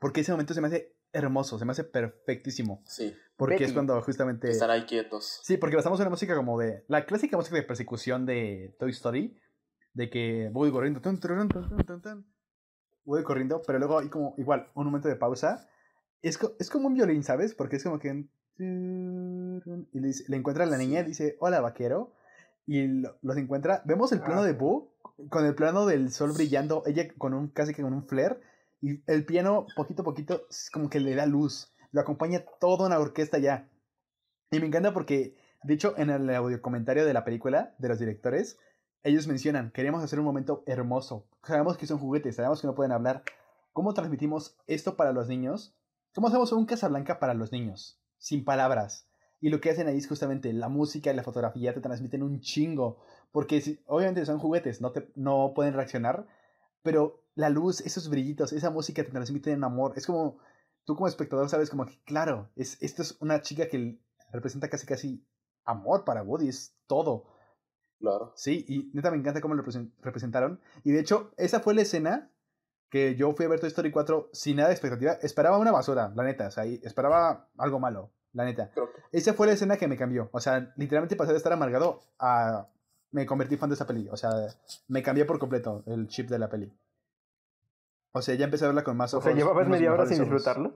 Porque 0.00 0.22
ese 0.22 0.32
momento 0.32 0.54
se 0.54 0.62
me 0.62 0.68
hace 0.68 0.96
hermoso, 1.12 1.58
se 1.58 1.64
me 1.64 1.72
hace 1.72 1.84
perfectísimo. 1.84 2.82
Sí, 2.86 3.14
Porque 3.36 3.56
es 3.56 3.60
Betty. 3.60 3.74
cuando 3.74 4.00
justamente... 4.02 4.50
estar 4.50 4.70
ahí 4.70 4.84
quietos. 4.84 5.40
Sí, 5.44 5.58
porque 5.58 5.76
basamos 5.76 6.00
en 6.00 6.04
una 6.04 6.10
música 6.10 6.34
como 6.34 6.58
de. 6.58 6.84
La 6.88 7.04
clásica 7.04 7.36
música 7.36 7.56
de 7.56 7.62
persecución 7.62 8.24
de 8.26 8.74
Toy 8.78 8.90
Story. 8.90 9.38
De 9.92 10.08
que 10.08 10.48
voy 10.52 10.70
corriendo. 10.70 11.00
Tun, 11.00 11.20
tun, 11.20 11.48
tun. 11.48 12.26
Voy 13.04 13.22
corriendo, 13.24 13.60
pero 13.66 13.78
luego 13.78 13.98
hay 13.98 14.08
como 14.08 14.34
igual 14.38 14.70
un 14.74 14.86
momento 14.86 15.08
de 15.08 15.16
pausa. 15.16 15.68
Es, 16.22 16.38
co- 16.38 16.54
es 16.58 16.68
como 16.70 16.88
un 16.88 16.94
violín, 16.94 17.22
¿sabes? 17.22 17.54
Porque 17.54 17.76
es 17.76 17.84
como 17.84 17.98
que. 17.98 18.26
Y 18.58 20.00
le, 20.00 20.06
dice- 20.08 20.24
le 20.28 20.36
encuentra 20.36 20.64
a 20.64 20.66
la 20.66 20.76
niña 20.78 21.00
y 21.00 21.04
dice: 21.04 21.36
Hola, 21.40 21.60
vaquero. 21.60 22.12
Y 22.66 22.86
lo- 22.86 23.16
los 23.22 23.36
encuentra. 23.36 23.82
Vemos 23.84 24.12
el 24.12 24.20
plano 24.20 24.42
Ah, 24.42 24.46
de. 24.46 24.52
Boo 24.52 24.92
con 25.28 25.44
el 25.44 25.54
plano 25.54 25.86
del 25.86 26.10
sol 26.12 26.32
brillando. 26.32 26.82
Ella 26.86 27.08
con 27.18 27.34
un 27.34 27.48
casi 27.48 27.74
que 27.74 27.82
con 27.82 27.92
un 27.92 28.06
flare. 28.06 28.40
Y 28.80 29.02
el 29.06 29.24
piano, 29.26 29.66
poquito 29.76 30.02
a 30.02 30.04
poquito, 30.04 30.46
es 30.48 30.70
como 30.70 30.88
que 30.88 31.00
le 31.00 31.14
da 31.14 31.26
luz. 31.26 31.74
Lo 31.92 32.00
acompaña 32.00 32.44
toda 32.60 32.86
una 32.86 32.98
orquesta 32.98 33.38
ya. 33.38 33.68
Y 34.50 34.58
me 34.60 34.66
encanta 34.66 34.94
porque, 34.94 35.36
de 35.62 35.74
hecho, 35.74 35.94
en 35.98 36.08
el 36.10 36.30
audio 36.34 36.62
comentario 36.62 37.04
de 37.04 37.12
la 37.12 37.24
película, 37.24 37.74
de 37.78 37.88
los 37.88 37.98
directores, 37.98 38.58
ellos 39.02 39.26
mencionan, 39.26 39.70
queremos 39.70 40.02
hacer 40.02 40.18
un 40.18 40.24
momento 40.24 40.62
hermoso. 40.66 41.26
Sabemos 41.44 41.76
que 41.76 41.86
son 41.86 41.98
juguetes, 41.98 42.36
sabemos 42.36 42.60
que 42.60 42.66
no 42.66 42.74
pueden 42.74 42.92
hablar. 42.92 43.22
¿Cómo 43.72 43.92
transmitimos 43.94 44.56
esto 44.66 44.96
para 44.96 45.12
los 45.12 45.28
niños? 45.28 45.76
¿Cómo 46.14 46.28
hacemos 46.28 46.52
un 46.52 46.66
Casablanca 46.66 47.18
para 47.18 47.34
los 47.34 47.52
niños? 47.52 48.00
Sin 48.18 48.44
palabras. 48.44 49.08
Y 49.40 49.48
lo 49.48 49.60
que 49.60 49.70
hacen 49.70 49.86
ahí 49.88 49.96
es 49.96 50.08
justamente 50.08 50.52
la 50.52 50.68
música 50.68 51.10
y 51.10 51.16
la 51.16 51.22
fotografía 51.22 51.72
te 51.72 51.80
transmiten 51.80 52.22
un 52.22 52.40
chingo. 52.40 52.98
Porque 53.32 53.60
si- 53.60 53.80
obviamente 53.86 54.26
son 54.26 54.38
juguetes, 54.38 54.80
no, 54.80 54.92
te, 54.92 55.10
no 55.14 55.52
pueden 55.54 55.74
reaccionar. 55.74 56.26
Pero 56.82 57.22
la 57.34 57.48
luz, 57.48 57.80
esos 57.82 58.08
brillitos, 58.08 58.52
esa 58.52 58.70
música 58.70 59.04
te 59.04 59.10
transmiten 59.10 59.62
amor. 59.64 59.92
Es 59.96 60.06
como, 60.06 60.38
tú 60.84 60.94
como 60.94 61.08
espectador 61.08 61.48
sabes 61.48 61.70
como 61.70 61.86
que, 61.86 62.00
claro, 62.04 62.50
es, 62.56 62.76
esto 62.82 63.02
es 63.02 63.16
una 63.20 63.40
chica 63.40 63.68
que 63.68 63.98
representa 64.32 64.68
casi 64.68 64.86
casi 64.86 65.26
amor 65.64 66.04
para 66.04 66.22
Woody, 66.22 66.48
es 66.48 66.74
todo. 66.86 67.24
Claro. 67.98 68.32
Sí, 68.34 68.64
y 68.68 68.90
neta 68.94 69.10
me 69.10 69.18
encanta 69.18 69.40
cómo 69.40 69.54
lo 69.54 69.62
represen- 69.62 69.92
representaron. 70.00 70.60
Y 70.84 70.90
de 70.92 71.00
hecho, 71.00 71.32
esa 71.36 71.60
fue 71.60 71.74
la 71.74 71.82
escena 71.82 72.30
que 72.90 73.14
yo 73.14 73.32
fui 73.32 73.46
a 73.46 73.48
ver 73.48 73.60
Toy 73.60 73.68
Story 73.68 73.90
4 73.90 74.30
sin 74.32 74.56
nada 74.56 74.68
de 74.68 74.74
expectativa. 74.74 75.12
Esperaba 75.22 75.58
una 75.58 75.70
basura, 75.72 76.12
la 76.14 76.24
neta. 76.24 76.48
O 76.48 76.50
sea, 76.50 76.66
y 76.66 76.80
esperaba 76.82 77.48
algo 77.56 77.78
malo, 77.78 78.10
la 78.32 78.44
neta. 78.44 78.70
Esa 79.12 79.32
fue 79.32 79.46
la 79.46 79.52
escena 79.54 79.76
que 79.76 79.88
me 79.88 79.96
cambió. 79.96 80.28
O 80.32 80.40
sea, 80.40 80.72
literalmente 80.76 81.16
pasé 81.16 81.32
de 81.32 81.38
estar 81.38 81.52
amargado 81.52 82.00
a. 82.18 82.66
Me 83.12 83.26
convertí 83.26 83.56
fan 83.56 83.70
de 83.70 83.74
esa 83.74 83.86
peli. 83.86 84.08
O 84.10 84.16
sea, 84.16 84.30
me 84.88 85.02
cambié 85.02 85.24
por 85.24 85.38
completo 85.38 85.82
el 85.86 86.06
chip 86.08 86.28
de 86.28 86.38
la 86.38 86.48
peli. 86.48 86.72
O 88.12 88.22
sea, 88.22 88.34
ya 88.34 88.44
empecé 88.44 88.64
a 88.64 88.68
verla 88.68 88.84
con 88.84 88.96
más 88.96 89.14
O 89.14 89.18
ojos. 89.18 89.28
sea, 89.28 89.36
llevabas 89.36 89.68
media 89.68 89.92
hora 89.92 90.04
sin 90.06 90.16
ojos. 90.20 90.26
disfrutarlo. 90.32 90.74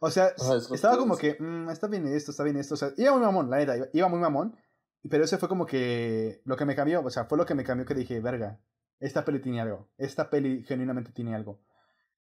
O 0.00 0.10
sea, 0.10 0.28
estaba 0.72 0.96
como 0.96 1.16
que, 1.16 1.36
mm, 1.38 1.68
está 1.70 1.86
bien 1.88 2.06
esto, 2.06 2.30
está 2.30 2.42
bien 2.44 2.56
esto. 2.56 2.74
O 2.74 2.76
sea, 2.76 2.90
iba 2.96 3.12
muy 3.12 3.20
mamón, 3.20 3.50
la 3.50 3.58
neta, 3.58 3.76
iba, 3.76 3.86
iba 3.92 4.08
muy 4.08 4.18
mamón. 4.18 4.56
Pero 5.08 5.24
ese 5.24 5.38
fue 5.38 5.48
como 5.48 5.66
que 5.66 6.40
lo 6.44 6.56
que 6.56 6.64
me 6.64 6.74
cambió. 6.76 7.02
O 7.04 7.10
sea, 7.10 7.24
fue 7.26 7.36
lo 7.38 7.46
que 7.46 7.54
me 7.54 7.64
cambió 7.64 7.84
que 7.86 7.94
dije, 7.94 8.20
verga, 8.20 8.58
esta 9.00 9.24
peli 9.24 9.40
tiene 9.40 9.60
algo. 9.60 9.88
Esta 9.96 10.30
peli 10.30 10.62
genuinamente 10.64 11.10
tiene 11.10 11.34
algo. 11.34 11.60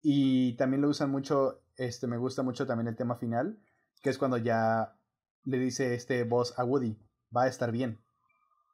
Y 0.02 0.56
también 0.56 0.82
lo 0.82 0.88
usan 0.88 1.10
mucho, 1.10 1.62
este, 1.76 2.06
me 2.06 2.18
gusta 2.18 2.42
mucho 2.42 2.66
también 2.66 2.88
el 2.88 2.96
tema 2.96 3.16
final, 3.16 3.58
que 4.02 4.10
es 4.10 4.18
cuando 4.18 4.36
ya 4.36 4.94
le 5.44 5.58
dice 5.58 5.94
este 5.94 6.24
boss 6.24 6.58
a 6.58 6.64
Woody, 6.64 6.98
va 7.34 7.44
a 7.44 7.48
estar 7.48 7.72
bien. 7.72 8.02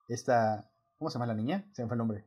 Esta, 0.09 0.72
¿cómo 0.98 1.10
se 1.10 1.14
llama 1.14 1.27
la 1.27 1.35
niña? 1.35 1.68
Se 1.72 1.82
me 1.82 1.89
fue 1.89 1.94
el 1.94 1.98
nombre. 1.98 2.27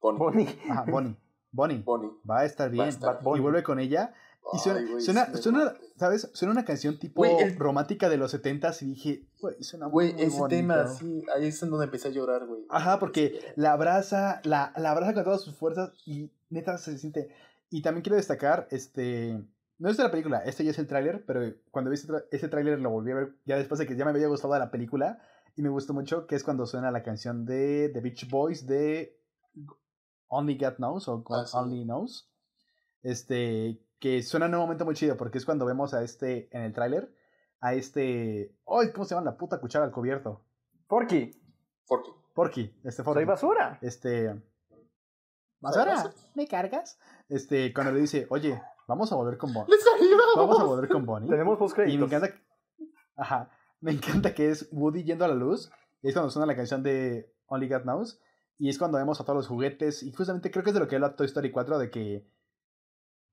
Bonnie. 0.00 0.18
Bonnie. 0.18 0.58
Ajá, 0.68 0.84
Bonnie. 0.90 1.16
Bonnie, 1.52 1.82
Bonnie. 1.84 2.10
va 2.28 2.40
a 2.40 2.44
estar 2.44 2.70
bien. 2.70 2.88
estar 2.88 3.16
Bad 3.16 3.22
Bunny. 3.22 3.38
Y 3.38 3.42
vuelve 3.42 3.62
con 3.62 3.78
ella 3.78 4.14
y 4.52 4.58
suena, 4.58 4.80
Ay, 4.80 4.86
güey, 4.86 5.00
suena, 5.02 5.26
sí. 5.34 5.86
¿sabes? 5.96 6.30
Suena 6.32 6.52
una 6.52 6.64
canción 6.64 6.98
tipo 6.98 7.20
Güey, 7.22 7.38
el- 7.38 7.56
romántica 7.58 8.08
de 8.08 8.16
los 8.16 8.30
setentas 8.32 8.82
y 8.82 8.86
dije, 8.86 9.26
güey, 9.40 9.62
suena 9.62 9.86
Güey, 9.86 10.12
muy 10.14 10.22
ese 10.22 10.38
bonito. 10.38 10.48
tema, 10.48 10.86
sí, 10.88 11.22
ahí 11.36 11.46
es 11.46 11.62
en 11.62 11.70
donde 11.70 11.84
empecé 11.86 12.08
a 12.08 12.10
llorar, 12.10 12.46
güey. 12.46 12.64
Ajá, 12.68 12.98
porque 12.98 13.40
la 13.56 13.72
abraza, 13.72 14.40
la, 14.44 14.72
la 14.76 14.90
abraza 14.90 15.14
con 15.14 15.24
todas 15.24 15.42
sus 15.42 15.54
fuerzas 15.56 15.92
y 16.04 16.32
neta 16.48 16.78
se 16.78 16.98
siente. 16.98 17.28
Y 17.70 17.82
también 17.82 18.02
quiero 18.02 18.16
destacar, 18.16 18.66
este, 18.72 19.40
no 19.78 19.88
es 19.88 19.96
de 19.96 20.02
la 20.02 20.10
película, 20.10 20.38
este 20.44 20.64
ya 20.64 20.72
es 20.72 20.78
el 20.80 20.88
tráiler, 20.88 21.24
pero 21.24 21.54
cuando 21.70 21.90
vi 21.90 21.96
ese, 22.32 22.48
tráiler 22.48 22.80
lo 22.80 22.90
volví 22.90 23.12
a 23.12 23.14
ver 23.16 23.34
ya 23.44 23.56
después 23.56 23.78
de 23.78 23.86
que 23.86 23.94
ya 23.96 24.04
me 24.04 24.10
había 24.10 24.26
gustado 24.26 24.58
la 24.58 24.70
película 24.72 25.22
y 25.54 25.62
me 25.62 25.68
gustó 25.68 25.94
mucho, 25.94 26.26
que 26.26 26.34
es 26.34 26.42
cuando 26.42 26.66
suena 26.66 26.90
la 26.90 27.02
canción 27.04 27.44
de 27.44 27.88
The 27.94 28.00
Beach 28.00 28.28
Boys 28.28 28.66
de 28.66 29.16
Only 30.28 30.56
God 30.58 30.74
Knows 30.78 31.06
o 31.08 31.18
God 31.22 31.40
Ah, 31.42 31.46
sí. 31.46 31.56
Only 31.56 31.84
Knows. 31.84 32.28
Este, 33.02 33.80
que 34.00 34.22
suena 34.22 34.46
en 34.46 34.54
un 34.54 34.60
momento 34.60 34.84
muy 34.84 34.94
chido 34.94 35.16
porque 35.16 35.38
es 35.38 35.44
cuando 35.44 35.66
vemos 35.66 35.94
a 35.94 36.02
este, 36.02 36.48
en 36.56 36.62
el 36.62 36.72
tráiler, 36.72 37.14
a 37.60 37.74
este, 37.74 38.56
¡ay! 38.66 38.90
¿Cómo 38.92 39.04
se 39.04 39.14
llama? 39.14 39.30
La 39.30 39.36
puta 39.36 39.60
cuchara 39.60 39.84
al 39.84 39.92
cubierto. 39.92 40.44
Porky, 40.88 41.30
Porque 41.86 42.10
Porky, 42.34 42.62
este 42.84 43.02
soy 43.02 43.04
Forky. 43.04 43.24
basura. 43.24 43.78
Este. 43.82 44.34
¿Basura? 45.60 46.10
¿Me 46.34 46.46
cargas? 46.48 46.98
Este, 47.28 47.72
cuando 47.74 47.92
le 47.92 48.00
dice, 48.00 48.26
oye, 48.30 48.60
vamos 48.88 49.12
a 49.12 49.16
volver 49.16 49.36
con 49.36 49.52
Bonnie. 49.52 49.70
¡Les 49.74 49.86
ayudo! 49.94 50.22
Vamos 50.36 50.58
a 50.60 50.64
volver 50.64 50.88
con 50.88 51.04
Bonnie. 51.04 51.28
Tenemos 51.28 51.58
post 51.58 51.76
Y 51.78 51.80
me 51.80 51.84
créditos. 52.08 52.12
encanta. 52.12 52.40
Ajá. 53.16 53.50
Me 53.80 53.92
encanta 53.92 54.34
que 54.34 54.48
es 54.50 54.68
Woody 54.72 55.04
yendo 55.04 55.24
a 55.24 55.28
la 55.28 55.34
luz. 55.34 55.70
Y 56.02 56.08
es 56.08 56.14
cuando 56.14 56.30
suena 56.30 56.46
la 56.46 56.56
canción 56.56 56.82
de 56.82 57.30
Only 57.46 57.68
God 57.68 57.82
Knows. 57.82 58.20
Y 58.58 58.70
es 58.70 58.78
cuando 58.78 58.96
vemos 58.98 59.20
a 59.20 59.24
todos 59.24 59.36
los 59.36 59.48
juguetes. 59.48 60.02
Y 60.02 60.12
justamente 60.12 60.50
creo 60.50 60.64
que 60.64 60.70
es 60.70 60.74
de 60.74 60.80
lo 60.80 60.88
que 60.88 60.96
habla 60.96 61.14
Toy 61.14 61.26
Story 61.26 61.50
4. 61.50 61.78
De 61.78 61.90
que. 61.90 62.26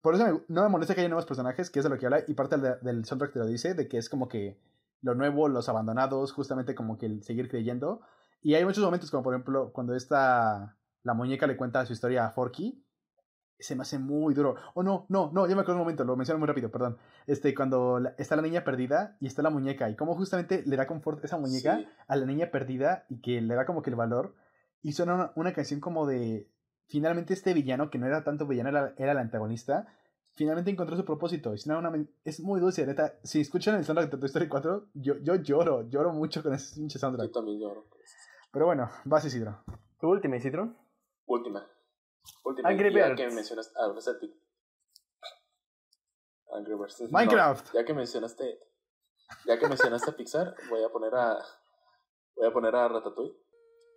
Por 0.01 0.15
eso 0.15 0.25
me- 0.25 0.41
no 0.47 0.63
me 0.63 0.69
molesta 0.69 0.93
que 0.95 1.01
haya 1.01 1.09
nuevos 1.09 1.25
personajes. 1.25 1.69
Que 1.69 1.79
es 1.79 1.83
de 1.83 1.89
lo 1.89 1.97
que 1.97 2.05
habla. 2.05 2.23
Y 2.27 2.33
parte 2.33 2.57
del, 2.57 2.75
del 2.81 3.05
soundtrack 3.05 3.33
te 3.33 3.39
lo 3.39 3.45
dice. 3.45 3.73
De 3.73 3.87
que 3.87 3.97
es 3.97 4.09
como 4.09 4.27
que 4.27 4.59
lo 5.01 5.15
nuevo, 5.15 5.47
los 5.49 5.69
abandonados. 5.69 6.31
Justamente 6.33 6.75
como 6.75 6.97
que 6.97 7.05
el 7.07 7.23
seguir 7.23 7.49
creyendo. 7.49 8.01
Y 8.41 8.53
hay 8.55 8.63
muchos 8.65 8.83
momentos, 8.83 9.09
como 9.11 9.23
por 9.23 9.33
ejemplo, 9.33 9.71
cuando 9.73 9.95
esta. 9.95 10.77
La 11.03 11.13
muñeca 11.13 11.47
le 11.47 11.55
cuenta 11.57 11.85
su 11.85 11.93
historia 11.93 12.25
a 12.25 12.31
Forky. 12.31 12.83
Se 13.59 13.75
me 13.75 13.81
hace 13.81 13.97
muy 13.97 14.33
duro. 14.35 14.55
Oh, 14.75 14.83
no, 14.83 15.05
no, 15.09 15.31
no, 15.33 15.47
ya 15.47 15.55
me 15.55 15.61
acuerdo 15.61 15.75
un 15.79 15.85
momento, 15.85 16.03
lo 16.03 16.15
menciono 16.15 16.37
muy 16.37 16.47
rápido, 16.47 16.69
perdón. 16.69 16.97
Este, 17.25 17.55
cuando 17.55 17.99
la- 17.99 18.13
está 18.19 18.35
la 18.35 18.43
niña 18.43 18.63
perdida 18.63 19.17
y 19.19 19.25
está 19.25 19.41
la 19.41 19.49
muñeca. 19.49 19.89
Y 19.89 19.95
cómo 19.95 20.15
justamente 20.15 20.61
le 20.67 20.75
da 20.75 20.85
confort 20.85 21.23
esa 21.25 21.37
muñeca 21.37 21.77
Sí. 21.77 21.87
a 22.07 22.15
la 22.17 22.25
niña 22.27 22.51
perdida 22.51 23.05
y 23.09 23.19
que 23.21 23.41
le 23.41 23.55
da 23.55 23.65
como 23.65 23.81
que 23.81 23.89
el 23.89 23.95
valor. 23.95 24.35
Y 24.83 24.91
suena 24.91 25.15
una, 25.15 25.31
una 25.35 25.53
canción 25.53 25.79
como 25.79 26.05
de. 26.05 26.47
Finalmente, 26.87 27.33
este 27.33 27.53
villano, 27.53 27.89
que 27.89 27.97
no 27.97 28.07
era 28.07 28.23
tanto 28.23 28.45
villano, 28.47 28.69
era, 28.69 28.93
era 28.97 29.11
el 29.11 29.17
antagonista. 29.17 29.87
Finalmente 30.35 30.69
encontró 30.71 30.95
su 30.95 31.03
propósito. 31.03 31.55
Suena 31.57 31.79
una 31.79 32.05
es 32.23 32.39
muy 32.39 32.59
dulce, 32.59 32.85
neta. 32.85 33.15
Si 33.23 33.41
escuchan 33.41 33.75
el 33.75 33.83
soundtrack 33.85 34.11
de 34.11 34.17
Toy 34.17 34.27
Story 34.27 34.47
4, 34.47 34.85
yo, 34.93 35.15
yo 35.17 35.35
lloro, 35.35 35.89
lloro 35.89 36.13
mucho 36.13 36.43
con 36.43 36.53
ese 36.53 36.75
pinche 36.75 36.95
Yo 36.95 36.99
soundtrack. 36.99 37.31
también 37.31 37.59
lloro. 37.59 37.85
Pero 38.51 38.65
bueno, 38.67 38.89
vas 39.05 39.25
Isidro. 39.25 39.63
Tu 39.99 40.07
última, 40.07 40.37
Isidro. 40.37 40.73
Última. 41.25 41.65
Última. 42.45 42.69
Angry 42.69 42.93
ya 42.93 43.07
Birds. 43.07 43.21
que 43.21 43.29
mencionaste. 43.35 43.73
Ah, 43.77 43.87
no 43.93 43.99
sé 43.99 44.11
a 44.11 44.19
ti. 44.19 44.33
Angry 46.53 46.75
Birds. 46.75 47.01
No, 47.01 47.07
Minecraft. 47.11 47.73
ya 47.73 47.83
que 47.83 47.93
mencionaste. 47.93 48.59
Ya 49.45 49.59
que 49.59 49.67
mencionaste 49.67 50.11
a 50.11 50.15
Pixar, 50.15 50.55
voy 50.69 50.83
a 50.83 50.89
poner 50.89 51.13
a. 51.15 51.37
Voy 52.35 52.47
a 52.47 52.51
poner 52.53 52.75
a 52.75 52.87
Ratatouille. 52.87 53.35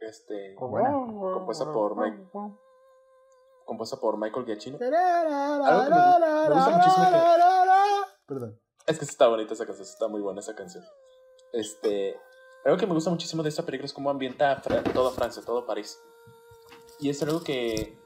Este. 0.00 0.54
Buena. 0.58 0.90
Compuesta 0.90 1.70
por 1.72 1.96
Mike. 1.96 2.28
Compuesta 3.70 3.98
por 4.00 4.18
Michael 4.18 4.46
Giacchino. 4.46 4.78
Algo 5.64 5.84
que 5.84 5.90
me- 5.90 6.48
me 6.48 6.54
gusta 6.56 6.70
muchísimo 6.76 7.06
Perdón. 8.26 8.60
Es 8.84 8.98
que 8.98 9.04
está 9.04 9.28
bonita 9.28 9.54
esa 9.54 9.64
canción, 9.64 9.86
está 9.86 10.08
muy 10.08 10.20
buena 10.20 10.40
esa 10.40 10.56
canción. 10.56 10.82
Este, 11.52 12.16
algo 12.64 12.76
que 12.78 12.88
me 12.88 12.94
gusta 12.94 13.10
muchísimo 13.10 13.44
de 13.44 13.48
esta 13.48 13.62
película 13.64 13.86
es 13.86 13.92
cómo 13.92 14.10
ambienta 14.10 14.56
Fra- 14.56 14.82
toda 14.82 15.12
Francia, 15.12 15.40
todo 15.46 15.66
París. 15.66 16.00
Y 16.98 17.10
es 17.10 17.22
algo 17.22 17.44
que, 17.44 17.96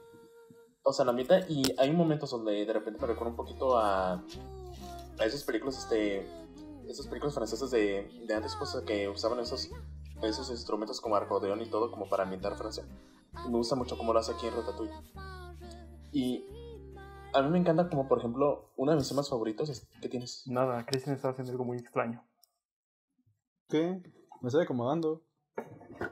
o 0.83 0.93
sea, 0.93 1.03
la 1.03 1.09
ambienta 1.09 1.39
y 1.49 1.63
hay 1.79 1.91
momentos 1.91 2.29
donde 2.29 2.63
de 2.63 2.71
repente 2.71 3.01
me 3.01 3.07
recuerda 3.07 3.31
un 3.31 3.35
poquito 3.35 3.75
a, 3.75 4.13
a 5.17 5.25
esas 5.25 5.43
películas, 5.45 5.79
este, 5.79 6.29
esas 6.87 7.07
películas 7.07 7.33
francesas 7.33 7.71
de, 7.71 8.07
de 8.27 8.33
antes, 8.35 8.55
pues, 8.55 8.77
que 8.85 9.09
usaban 9.09 9.39
esos, 9.39 9.67
esos 10.21 10.47
instrumentos 10.51 11.01
como 11.01 11.15
acordeón 11.15 11.59
y 11.63 11.69
todo 11.71 11.89
como 11.89 12.07
para 12.07 12.21
ambientar 12.21 12.55
Francia. 12.55 12.85
Y 13.43 13.49
me 13.49 13.57
gusta 13.57 13.73
mucho 13.75 13.97
cómo 13.97 14.13
lo 14.13 14.19
hace 14.19 14.31
aquí 14.33 14.45
en 14.45 14.55
Ratatouille. 14.55 14.93
Y 16.15 16.45
a 17.33 17.41
mí 17.41 17.49
me 17.49 17.59
encanta 17.59 17.89
como, 17.89 18.07
por 18.07 18.19
ejemplo, 18.19 18.71
uno 18.77 18.91
de 18.91 18.97
mis 18.97 19.09
temas 19.09 19.29
favoritos 19.29 19.67
es, 19.69 19.85
¿qué 20.01 20.07
tienes? 20.07 20.47
Nada, 20.47 20.85
Cristian 20.85 21.13
está 21.13 21.27
haciendo 21.29 21.51
algo 21.51 21.65
muy 21.65 21.77
extraño. 21.77 22.25
¿Qué? 23.67 24.01
Me 24.41 24.47
estoy 24.47 24.63
acomodando. 24.63 25.25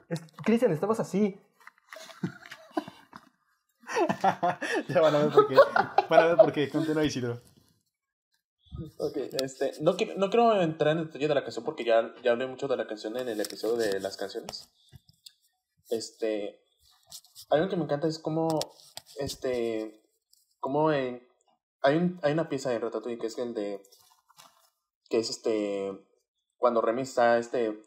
Es- 0.10 0.22
Cristian, 0.44 0.74
estabas 0.74 1.00
así. 1.00 1.40
ya 4.90 5.00
van 5.02 5.16
a 5.16 5.20
ver 5.20 5.32
por 5.32 5.48
qué. 5.48 5.56
Van 6.10 6.20
a 6.20 6.26
ver 6.26 6.36
por 6.38 6.52
qué. 6.52 6.70
Continúa 6.70 7.06
Isidro. 7.06 7.40
Ok, 8.98 9.16
este, 9.42 9.72
no, 9.82 9.92
no 10.18 10.30
quiero 10.30 10.62
entrar 10.62 10.94
en 10.94 11.00
el 11.00 11.06
detalle 11.08 11.28
de 11.30 11.36
la 11.36 11.44
canción 11.44 11.64
porque 11.64 11.86
ya, 11.86 12.14
ya 12.24 12.32
hablé 12.32 12.48
mucho 12.48 12.68
de 12.68 12.76
la 12.76 12.88
canción 12.88 13.16
en 13.18 13.30
el 13.30 13.40
episodio 13.40 13.78
de 13.78 14.02
las 14.02 14.18
canciones. 14.18 14.70
Este, 15.90 16.60
algo 17.52 17.70
que 17.70 17.78
me 17.78 17.84
encanta 17.84 18.08
es 18.08 18.18
cómo, 18.18 18.50
este, 19.18 20.02
cómo 20.60 20.92
en, 20.92 21.28
hay, 21.82 21.98
un, 21.98 22.20
hay 22.24 22.34
una 22.34 22.50
pieza 22.50 22.74
en 22.74 22.82
Ratatouille 22.82 23.20
que 23.20 23.28
es 23.28 23.38
el 23.38 23.54
de, 23.54 23.82
que 25.10 25.18
es 25.20 25.30
este, 25.30 25.92
cuando 26.58 26.82
Remy 26.82 27.02
está, 27.02 27.38
este, 27.38 27.82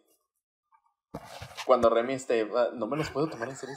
cuando 1.67 1.89
Remy, 1.91 2.13
este, 2.15 2.45
va- 2.45 2.71
no 2.73 2.87
me 2.87 2.97
los 2.99 3.11
puedo 3.11 3.29
tomar 3.29 3.49
en 3.49 3.57
serio. 3.57 3.75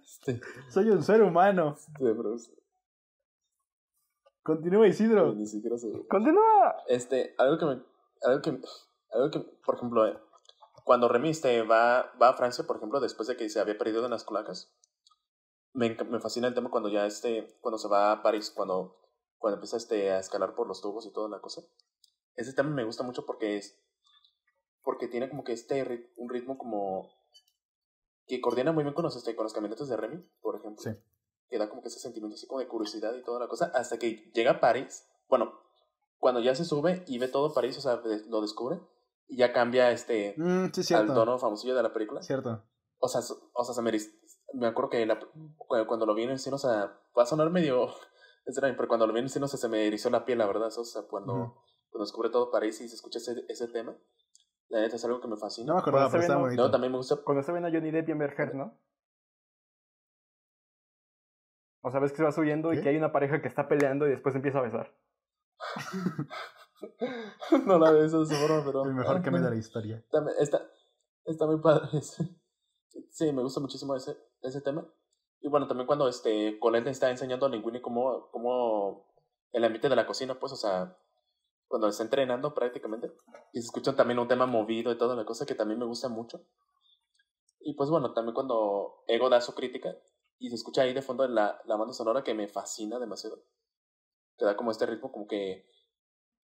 Este, 0.00 0.40
Soy 0.70 0.88
un 0.90 1.02
ser 1.02 1.22
humano. 1.22 1.76
este, 1.76 2.54
Continúa 4.42 4.86
Isidro. 4.86 5.34
ni 5.34 5.46
siquiera 5.46 5.76
se... 5.76 5.90
¡Continúa! 6.06 6.76
Este, 6.86 7.34
algo 7.38 7.58
que 7.58 7.64
me. 7.66 7.82
Algo 8.22 8.42
que, 8.42 8.60
algo 9.10 9.30
que 9.30 9.40
por 9.64 9.74
ejemplo, 9.74 10.06
eh, 10.06 10.16
cuando 10.84 11.08
Remy 11.08 11.30
este, 11.30 11.62
va, 11.62 12.12
va 12.22 12.28
a 12.28 12.34
Francia, 12.34 12.64
por 12.64 12.76
ejemplo, 12.76 13.00
después 13.00 13.26
de 13.28 13.36
que 13.36 13.48
se 13.50 13.58
había 13.60 13.76
perdido 13.76 14.04
en 14.04 14.12
las 14.12 14.22
colacas, 14.24 14.72
me, 15.76 15.94
me 15.94 16.20
fascina 16.20 16.48
el 16.48 16.54
tema 16.54 16.70
cuando 16.70 16.88
ya 16.88 17.06
este, 17.06 17.58
cuando 17.60 17.78
se 17.78 17.88
va 17.88 18.12
a 18.12 18.22
París, 18.22 18.50
cuando, 18.54 18.98
cuando 19.38 19.56
empieza 19.56 19.76
este, 19.76 20.10
a 20.10 20.18
escalar 20.18 20.54
por 20.54 20.66
los 20.66 20.80
tubos 20.80 21.06
y 21.06 21.12
toda 21.12 21.28
la 21.28 21.40
cosa. 21.40 21.62
Ese 22.34 22.52
tema 22.52 22.70
me 22.70 22.84
gusta 22.84 23.02
mucho 23.02 23.24
porque 23.24 23.56
es. 23.56 23.78
Porque 24.82 25.08
tiene 25.08 25.28
como 25.28 25.42
que 25.44 25.52
este 25.52 25.84
rit- 25.84 26.12
un 26.16 26.28
ritmo 26.28 26.58
como. 26.58 27.08
que 28.26 28.40
coordina 28.40 28.72
muy 28.72 28.82
bien 28.84 28.94
con 28.94 29.04
los, 29.04 29.16
este, 29.16 29.34
con 29.36 29.44
los 29.44 29.52
camionetes 29.52 29.88
de 29.88 29.96
Remy, 29.96 30.22
por 30.40 30.56
ejemplo. 30.56 30.82
Sí. 30.82 30.90
Que 31.48 31.58
da 31.58 31.68
como 31.68 31.80
que 31.82 31.88
ese 31.88 32.00
sentimiento 32.00 32.34
así 32.36 32.46
como 32.46 32.60
de 32.60 32.68
curiosidad 32.68 33.14
y 33.14 33.22
toda 33.22 33.38
la 33.40 33.48
cosa, 33.48 33.70
hasta 33.74 33.98
que 33.98 34.30
llega 34.34 34.52
a 34.52 34.60
París. 34.60 35.06
Bueno, 35.28 35.52
cuando 36.18 36.40
ya 36.40 36.54
se 36.54 36.64
sube 36.64 37.04
y 37.06 37.18
ve 37.18 37.28
todo 37.28 37.52
París, 37.54 37.78
o 37.78 37.80
sea, 37.80 38.00
lo 38.28 38.40
descubre, 38.40 38.80
y 39.28 39.36
ya 39.38 39.52
cambia 39.52 39.90
este 39.90 40.34
Mm, 40.36 40.72
sí, 40.72 40.94
al 40.94 41.06
tono 41.06 41.38
famosillo 41.38 41.74
de 41.74 41.82
la 41.82 41.92
película. 41.92 42.22
Cierto. 42.22 42.64
O 42.98 43.08
sea, 43.08 43.20
o 43.52 43.64
sea, 43.64 43.74
se 43.74 43.82
me, 43.82 43.90
me 44.54 44.66
acuerdo 44.68 44.90
que 44.90 45.06
la- 45.06 45.18
cu- 45.18 45.86
cuando 45.86 46.06
lo 46.06 46.14
vi 46.14 46.24
en 46.24 46.30
el 46.30 46.38
cine, 46.38 46.54
o 46.54 46.58
sea, 46.58 46.98
va 47.16 47.22
a 47.22 47.26
sonar 47.26 47.50
medio 47.50 47.88
extraño, 48.46 48.74
pero 48.76 48.88
cuando 48.88 49.06
lo 49.06 49.12
vi 49.12 49.20
en 49.20 49.24
el 49.26 49.30
cine, 49.30 49.44
o 49.44 49.48
sea, 49.48 49.58
se 49.58 49.68
me 49.68 49.86
erizó 49.86 50.10
la 50.10 50.24
piel, 50.24 50.38
la 50.38 50.46
verdad. 50.46 50.70
O 50.76 50.84
sea, 50.84 51.02
cuando, 51.02 51.32
Ujú. 51.34 51.54
cuando 51.90 52.04
descubre 52.04 52.30
todo 52.30 52.50
París 52.50 52.80
y 52.80 52.88
se 52.88 52.94
escucha 52.96 53.18
ese, 53.18 53.44
ese 53.48 53.68
tema, 53.68 53.94
la 54.68 54.80
neta 54.80 54.96
es 54.96 55.04
algo 55.04 55.20
que 55.20 55.28
me 55.28 55.36
fascina. 55.36 55.68
No 55.68 55.74
me 55.74 55.80
acordaba, 55.80 56.10
pero 56.10 56.22
ve, 56.26 56.34
bonito. 56.34 56.56
Luego 56.56 56.70
también 56.70 56.92
me 56.92 56.98
gusta 56.98 57.16
Cuando 57.24 57.42
se 57.42 57.52
ven 57.52 57.64
a 57.64 57.70
Johnny 57.70 57.90
Depp 57.90 58.08
y 58.08 58.12
Amber 58.12 58.34
Heard, 58.36 58.54
¿no? 58.54 58.78
O 61.82 61.90
sabes 61.90 62.10
que 62.10 62.16
se 62.16 62.24
va 62.24 62.32
subiendo 62.32 62.72
y 62.72 62.80
que 62.80 62.88
hay 62.88 62.96
una 62.96 63.12
pareja 63.12 63.40
que 63.40 63.46
está 63.46 63.68
peleando 63.68 64.06
y 64.06 64.10
después 64.10 64.34
empieza 64.34 64.58
a 64.58 64.62
besar. 64.62 64.92
no 67.66 67.78
la 67.78 67.90
ves 67.92 68.12
de 68.12 68.22
esa 68.22 68.36
forma, 68.36 68.64
pero. 68.64 68.84
El 68.84 68.94
mejor 68.94 69.22
cambio 69.22 69.42
de 69.42 69.50
la 69.50 69.56
historia. 69.60 69.96
Está, 69.98 70.24
está, 70.40 70.70
está 71.24 71.46
muy 71.46 71.60
padre 71.60 71.98
ese. 71.98 72.28
Sí, 73.10 73.32
me 73.32 73.42
gusta 73.42 73.60
muchísimo 73.60 73.94
ese, 73.94 74.16
ese 74.48 74.60
tema. 74.60 74.86
Y 75.40 75.48
bueno, 75.48 75.66
también 75.66 75.86
cuando 75.86 76.08
este 76.08 76.58
Colette 76.58 76.88
está 76.88 77.10
enseñando 77.10 77.46
a 77.46 77.48
Linguini 77.48 77.80
cómo, 77.80 78.30
cómo 78.30 79.06
el 79.52 79.64
ambiente 79.64 79.88
de 79.88 79.96
la 79.96 80.06
cocina, 80.06 80.38
pues, 80.38 80.52
o 80.52 80.56
sea, 80.56 80.98
cuando 81.68 81.88
está 81.88 82.02
entrenando 82.02 82.54
prácticamente. 82.54 83.12
Y 83.52 83.60
se 83.60 83.66
escucha 83.66 83.94
también 83.94 84.18
un 84.18 84.28
tema 84.28 84.46
movido 84.46 84.92
y 84.92 84.98
toda 84.98 85.14
la 85.14 85.24
cosa 85.24 85.46
que 85.46 85.54
también 85.54 85.78
me 85.78 85.86
gusta 85.86 86.08
mucho. 86.08 86.44
Y 87.60 87.74
pues 87.74 87.90
bueno, 87.90 88.12
también 88.12 88.34
cuando 88.34 89.02
Ego 89.08 89.28
da 89.28 89.40
su 89.40 89.54
crítica 89.54 89.96
y 90.38 90.50
se 90.50 90.54
escucha 90.54 90.82
ahí 90.82 90.94
de 90.94 91.02
fondo 91.02 91.26
la, 91.26 91.60
la 91.64 91.76
banda 91.76 91.94
sonora 91.94 92.22
que 92.22 92.34
me 92.34 92.48
fascina 92.48 92.98
demasiado. 92.98 93.42
Que 94.38 94.44
da 94.44 94.56
como 94.56 94.70
este 94.70 94.86
ritmo 94.86 95.10
como 95.10 95.26
que... 95.26 95.68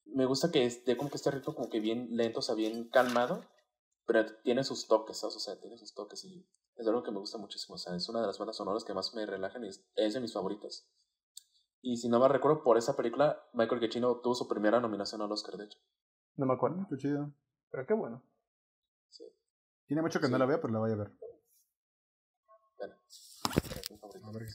Me 0.05 0.27
gusta 0.27 0.51
que 0.51 0.65
esté 0.65 0.97
como 0.97 1.11
que 1.11 1.17
este 1.17 1.31
ritmo 1.31 1.55
como 1.55 1.71
que 1.71 1.79
bien 1.79 2.09
lento, 2.17 2.41
o 2.41 2.43
sea, 2.43 2.57
bien 2.57 2.89
calmado 2.89 3.41
pero 4.07 4.27
tiene 4.43 4.65
sus 4.65 4.87
toques, 4.87 5.19
¿sabes? 5.19 5.37
o 5.37 5.41
sea, 5.41 5.61
tiene 5.61 5.79
sus 5.79 5.95
toques 5.95 6.25
y 6.25 6.47
es 6.83 6.89
algo 6.89 7.03
que 7.03 7.11
me 7.11 7.19
gusta 7.19 7.39
muchísimo, 7.39 7.75
o 7.77 7.79
sea, 7.79 7.95
es 7.97 8.09
una 8.09 8.21
de 8.21 8.27
las 8.27 8.39
bandas 8.39 8.57
sonoras 8.57 8.85
que 8.85 8.95
más 8.95 9.15
me 9.15 9.25
relajan 9.27 9.65
y 9.65 9.69
es, 9.69 9.85
es 9.97 10.15
de 10.15 10.21
mis 10.21 10.33
favoritas. 10.33 10.87
Y 11.81 11.97
si 11.97 12.09
no 12.09 12.21
me 12.21 12.29
recuerdo, 12.29 12.63
por 12.63 12.79
esa 12.79 12.95
película, 12.97 13.43
Michael 13.55 13.81
Giacchino 13.81 14.11
obtuvo 14.11 14.35
su 14.35 14.47
primera 14.47 14.81
nominación 14.81 15.21
al 15.23 15.33
Oscar, 15.33 15.57
de 15.57 15.65
hecho. 15.65 15.79
No 16.37 16.47
me 16.47 16.55
acuerdo. 16.55 16.87
Qué 16.89 16.97
chido. 16.97 17.33
Pero 17.71 17.87
qué 17.87 17.95
bueno. 17.95 18.23
Sí, 19.11 19.25
Tiene 19.87 20.01
mucho 20.03 20.21
que 20.21 20.29
no 20.29 20.39
la 20.39 20.47
veo, 20.47 20.61
pero 20.61 20.73
la 20.73 20.79
voy 20.79 20.93
a 20.93 20.97
ver. 20.97 21.11
bueno. 22.79 22.95
A 24.25 24.31
ver. 24.33 24.47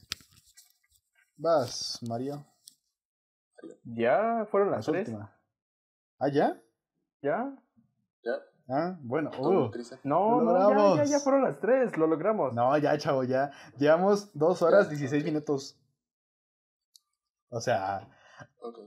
Vas, 1.36 1.98
Mario. 2.08 2.44
Ya 3.84 4.46
fueron 4.50 4.70
La 4.70 4.76
las 4.76 4.86
tres. 4.86 5.06
última. 5.08 5.38
¿Ah, 6.18 6.28
ya? 6.28 6.60
¿Ya? 7.22 7.54
¿Ya? 8.24 8.32
Ah, 8.68 8.96
bueno. 9.00 9.30
¿Cómo, 9.34 9.66
Uh. 9.66 9.70
No, 10.04 10.42
no, 10.42 10.96
ya, 10.96 11.04
ya, 11.04 11.10
ya 11.12 11.20
fueron 11.20 11.42
las 11.42 11.58
tres. 11.58 11.96
Lo 11.96 12.06
logramos. 12.06 12.52
No, 12.52 12.76
ya, 12.78 12.96
chavo, 12.98 13.24
ya. 13.24 13.50
Llevamos 13.78 14.30
dos 14.34 14.60
horas, 14.62 14.84
Ya, 14.86 14.90
16 14.90 15.22
ok. 15.22 15.26
minutos. 15.26 15.78
O 17.50 17.60
sea, 17.60 18.08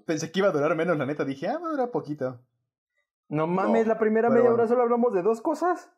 pensé 0.06 0.32
que 0.32 0.40
iba 0.40 0.50
a 0.50 0.52
durar 0.52 0.76
menos, 0.76 0.98
la 0.98 1.06
neta. 1.06 1.26
Dije, 1.26 1.48
ah, 1.48 1.58
va 1.58 1.68
a 1.68 1.72
durar 1.72 1.90
poquito. 1.92 2.40
No 3.28 3.48
mames, 3.48 3.88
No, 3.88 3.94
la 3.94 4.00
primera 4.00 4.30
media 4.30 4.42
bueno. 4.44 4.56
hora 4.56 4.68
solo 4.68 4.84
hablamos 4.84 5.14
de 5.14 5.24
dos 5.24 5.42
cosas. 5.42 5.90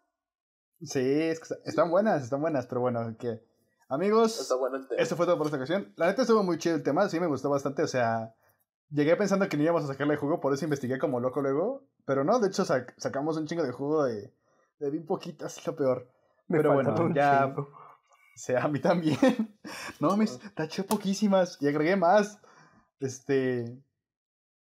Sí, 0.82 1.00
es 1.00 1.40
que 1.40 1.44
está- 1.44 1.58
están 1.66 1.90
buenas, 1.92 2.24
están 2.24 2.42
buenas, 2.42 2.68
pero 2.68 2.82
bueno, 2.82 3.16
que. 3.18 3.42
Amigos, 3.90 4.40
Está 4.40 4.56
bueno 4.56 4.78
el 4.78 4.88
tema. 4.88 5.02
esto 5.02 5.16
fue 5.16 5.26
todo 5.26 5.38
por 5.38 5.48
esta 5.48 5.58
ocasión. 5.58 5.94
La 5.98 6.08
neta 6.08 6.22
estuvo 6.24 6.42
muy 6.42 6.58
chido 6.58 6.76
el 6.76 6.84
tema, 6.84 7.08
sí 7.10 7.20
me 7.20 7.28
gustó 7.28 7.50
bastante. 7.50 7.84
O 7.84 7.88
sea, 7.88 8.34
llegué 8.90 9.16
pensando 9.18 9.48
que 9.50 9.58
no 9.58 9.64
íbamos 9.64 9.84
a 9.84 9.88
sacarle 9.88 10.16
jugo, 10.16 10.40
por 10.40 10.54
eso 10.54 10.64
investigué 10.66 10.98
como 11.00 11.20
loco 11.20 11.42
luego. 11.42 11.84
Pero 12.06 12.24
no, 12.24 12.40
de 12.40 12.48
hecho, 12.48 12.64
sac- 12.64 12.94
sacamos 12.98 13.38
un 13.38 13.46
chingo 13.48 13.64
de 13.64 13.72
jugo 13.72 14.04
de, 14.06 14.34
de 14.80 14.90
bien 14.90 15.06
poquitas, 15.06 15.58
es 15.58 15.68
lo 15.68 15.76
peor. 15.76 16.08
Me 16.48 16.58
Pero 16.58 16.74
bueno, 16.74 17.14
ya- 17.14 17.46
chingo. 17.48 17.62
O 17.64 17.70
sea, 18.36 18.64
a 18.64 18.68
mí 18.68 18.80
también. 18.80 19.18
No, 20.00 20.18
me 20.18 20.26
taché 20.56 20.84
poquísimas 20.84 21.58
y 21.62 21.68
agregué 21.68 21.96
más. 21.96 22.40
Este. 23.00 23.78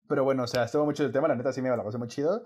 Pero 0.08 0.24
bueno, 0.24 0.44
o 0.44 0.46
sea, 0.46 0.64
estuvo 0.64 0.84
mucho 0.84 1.04
el 1.04 1.12
tema, 1.12 1.28
la 1.28 1.36
neta 1.36 1.52
sí 1.52 1.60
me 1.62 1.68
la 1.68 1.84
pasé 1.84 1.98
muy 1.98 2.08
chido. 2.08 2.44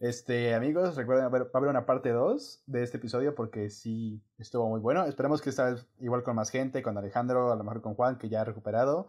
Este, 0.00 0.52
amigos, 0.54 0.96
recuerden, 0.96 1.32
va 1.32 1.38
a 1.38 1.56
haber 1.58 1.70
una 1.70 1.86
parte 1.86 2.10
2 2.10 2.64
de 2.66 2.82
este 2.82 2.96
episodio 2.98 3.34
porque 3.34 3.70
sí 3.70 4.20
estuvo 4.36 4.68
muy 4.68 4.80
bueno. 4.80 5.04
Esperemos 5.04 5.40
que 5.40 5.50
esta 5.50 5.70
vez 5.70 5.86
igual 6.00 6.22
con 6.24 6.34
más 6.36 6.50
gente, 6.50 6.82
con 6.82 6.98
Alejandro, 6.98 7.52
a 7.52 7.56
lo 7.56 7.62
mejor 7.64 7.80
con 7.80 7.94
Juan, 7.94 8.18
que 8.18 8.28
ya 8.28 8.40
ha 8.40 8.44
recuperado. 8.44 9.08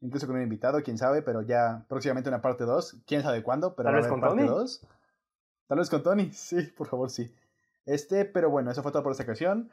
Incluso 0.00 0.26
con 0.26 0.36
un 0.36 0.42
invitado, 0.42 0.82
quién 0.82 0.96
sabe, 0.96 1.22
pero 1.22 1.42
ya 1.42 1.84
próximamente 1.88 2.30
una 2.30 2.40
parte 2.40 2.64
2. 2.64 3.02
Quién 3.06 3.22
sabe 3.22 3.42
cuándo, 3.42 3.74
pero 3.74 3.88
Tal 3.88 3.96
vez 3.96 4.06
con 4.06 4.20
parte 4.20 4.36
Tony. 4.36 4.48
2. 4.48 4.86
Tal 5.66 5.78
vez 5.78 5.90
con 5.90 6.02
Tony, 6.02 6.30
sí, 6.32 6.62
por 6.76 6.86
favor, 6.86 7.10
sí. 7.10 7.34
Este, 7.84 8.24
pero 8.24 8.50
bueno, 8.50 8.70
eso 8.70 8.82
fue 8.82 8.92
todo 8.92 9.02
por 9.02 9.12
esta 9.12 9.24
ocasión. 9.24 9.70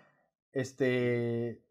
Este. 0.51 1.63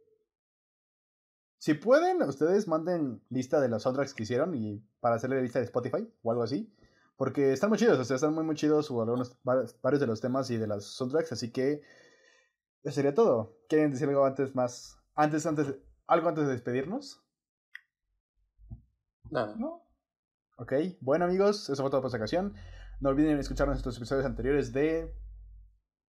Si 1.59 1.75
pueden, 1.75 2.23
ustedes 2.23 2.69
manden 2.69 3.23
lista 3.31 3.61
de 3.61 3.69
los 3.69 3.83
soundtracks 3.83 4.15
que 4.15 4.23
hicieron 4.23 4.55
y 4.55 4.83
para 5.01 5.17
hacerle 5.17 5.41
lista 5.43 5.59
de 5.59 5.65
Spotify 5.65 6.09
o 6.23 6.31
algo 6.31 6.43
así. 6.43 6.73
Porque 7.17 7.53
están 7.53 7.71
muy 7.71 7.79
chidos, 7.79 7.99
o 7.99 8.05
sea, 8.05 8.17
están 8.17 8.35
muy, 8.35 8.45
muy 8.45 8.55
chidos 8.55 8.91
o 8.91 9.01
algunos, 9.01 9.37
varios 9.43 9.81
varios 9.81 10.01
de 10.01 10.07
los 10.07 10.21
temas 10.21 10.51
y 10.51 10.59
de 10.59 10.67
los 10.67 10.85
soundtracks, 10.85 11.33
así 11.33 11.51
que 11.51 11.83
eso 12.83 12.95
sería 12.95 13.15
todo. 13.15 13.57
¿Quieren 13.69 13.91
decir 13.91 14.09
algo 14.09 14.25
antes 14.25 14.55
más? 14.55 14.99
Antes, 15.15 15.47
antes, 15.47 15.75
algo 16.07 16.29
antes 16.29 16.47
de 16.47 16.53
despedirnos? 16.53 17.26
Nada. 19.31 19.55
¿No? 19.57 19.83
Ok, 20.59 20.73
bueno 21.01 21.25
amigos, 21.27 21.69
eso 21.69 21.83
fue 21.83 21.91
todo 21.91 22.01
por 22.01 22.09
esta 22.09 22.17
ocasión. 22.19 22.55
No 23.01 23.11
olviden 23.11 23.39
escuchar 23.39 23.67
nuestros 23.69 23.97
episodios 23.99 24.25
anteriores 24.25 24.73
de 24.73 25.15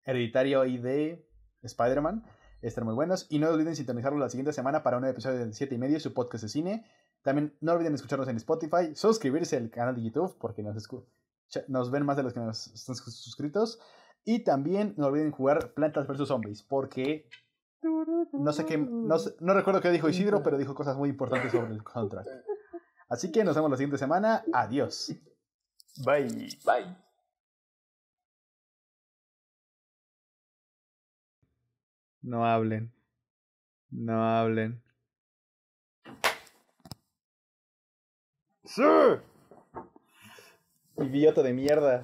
Hereditario 0.05 0.65
y 0.65 0.77
de 0.77 1.27
Spider-Man. 1.63 2.23
Están 2.61 2.85
muy 2.85 2.93
buenos. 2.93 3.27
Y 3.29 3.39
no 3.39 3.49
olviden 3.49 3.75
sintonizarlos 3.75 4.19
la 4.21 4.29
siguiente 4.29 4.53
semana 4.53 4.83
para 4.83 4.97
un 4.97 5.05
episodio 5.05 5.39
del 5.39 5.53
7 5.53 5.75
y 5.75 5.77
medio, 5.77 5.99
su 5.99 6.13
podcast 6.13 6.43
de 6.43 6.49
cine. 6.49 6.85
También 7.23 7.57
no 7.59 7.73
olviden 7.73 7.93
escucharnos 7.93 8.27
en 8.29 8.37
Spotify, 8.37 8.95
suscribirse 8.95 9.57
al 9.57 9.69
canal 9.69 9.95
de 9.95 10.03
YouTube 10.03 10.37
porque 10.39 10.63
nos, 10.63 11.91
ven 11.91 12.05
más 12.05 12.15
de 12.17 12.23
los 12.23 12.33
que 12.33 12.39
nos 12.39 12.67
están 12.67 12.95
sus- 12.95 13.19
suscritos. 13.21 13.79
Y 14.23 14.43
también 14.45 14.93
no 14.97 15.07
olviden 15.07 15.31
jugar 15.31 15.73
Plantas 15.73 16.07
vs 16.07 16.27
Zombies 16.27 16.63
porque 16.63 17.29
no 18.33 18.51
sé 18.53 18.65
qué, 18.65 18.77
no, 18.77 19.19
sé- 19.19 19.35
no 19.39 19.53
recuerdo 19.53 19.81
qué 19.81 19.91
dijo 19.91 20.07
Isidro, 20.09 20.41
pero 20.41 20.57
dijo 20.57 20.73
cosas 20.73 20.95
muy 20.97 21.09
importantes 21.09 21.51
sobre 21.51 21.73
el 21.73 21.81
soundtrack. 21.93 22.27
Así 23.09 23.31
que 23.31 23.43
nos 23.43 23.55
vemos 23.55 23.71
la 23.71 23.77
siguiente 23.77 23.97
semana. 23.97 24.43
Adiós. 24.53 25.15
Bye. 26.05 26.49
Bye. 26.65 26.95
No 32.21 32.45
hablen. 32.45 32.91
No 33.89 34.21
hablen. 34.21 34.83
¡Sí! 38.65 38.83
Idiota 40.97 41.41
de 41.41 41.53
mierda. 41.53 42.03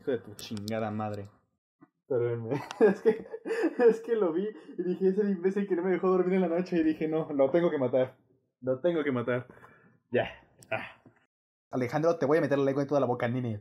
Hijo 0.00 0.10
de 0.10 0.18
tu 0.18 0.34
chingada 0.34 0.90
madre. 0.90 1.28
Espérenme. 2.02 2.62
Es 2.80 3.00
que, 3.00 3.26
es 3.88 4.00
que 4.00 4.14
lo 4.14 4.32
vi 4.32 4.48
y 4.76 4.82
dije, 4.82 5.08
es 5.08 5.18
el 5.18 5.30
imbécil 5.30 5.66
que 5.66 5.76
no 5.76 5.82
me 5.82 5.90
dejó 5.90 6.08
dormir 6.08 6.34
en 6.34 6.42
la 6.42 6.48
noche 6.48 6.76
y 6.76 6.84
dije, 6.84 7.08
no, 7.08 7.32
lo 7.32 7.50
tengo 7.50 7.70
que 7.70 7.78
matar. 7.78 8.14
Lo 8.60 8.80
tengo 8.80 9.02
que 9.02 9.12
matar. 9.12 9.46
Ya. 10.10 10.30
Ah. 10.70 10.86
Alejandro, 11.70 12.16
te 12.16 12.26
voy 12.26 12.38
a 12.38 12.40
meter 12.40 12.58
la 12.58 12.64
lengua 12.64 12.82
en 12.82 12.88
toda 12.88 13.00
la 13.00 13.06
boca, 13.06 13.28
nene. 13.28 13.60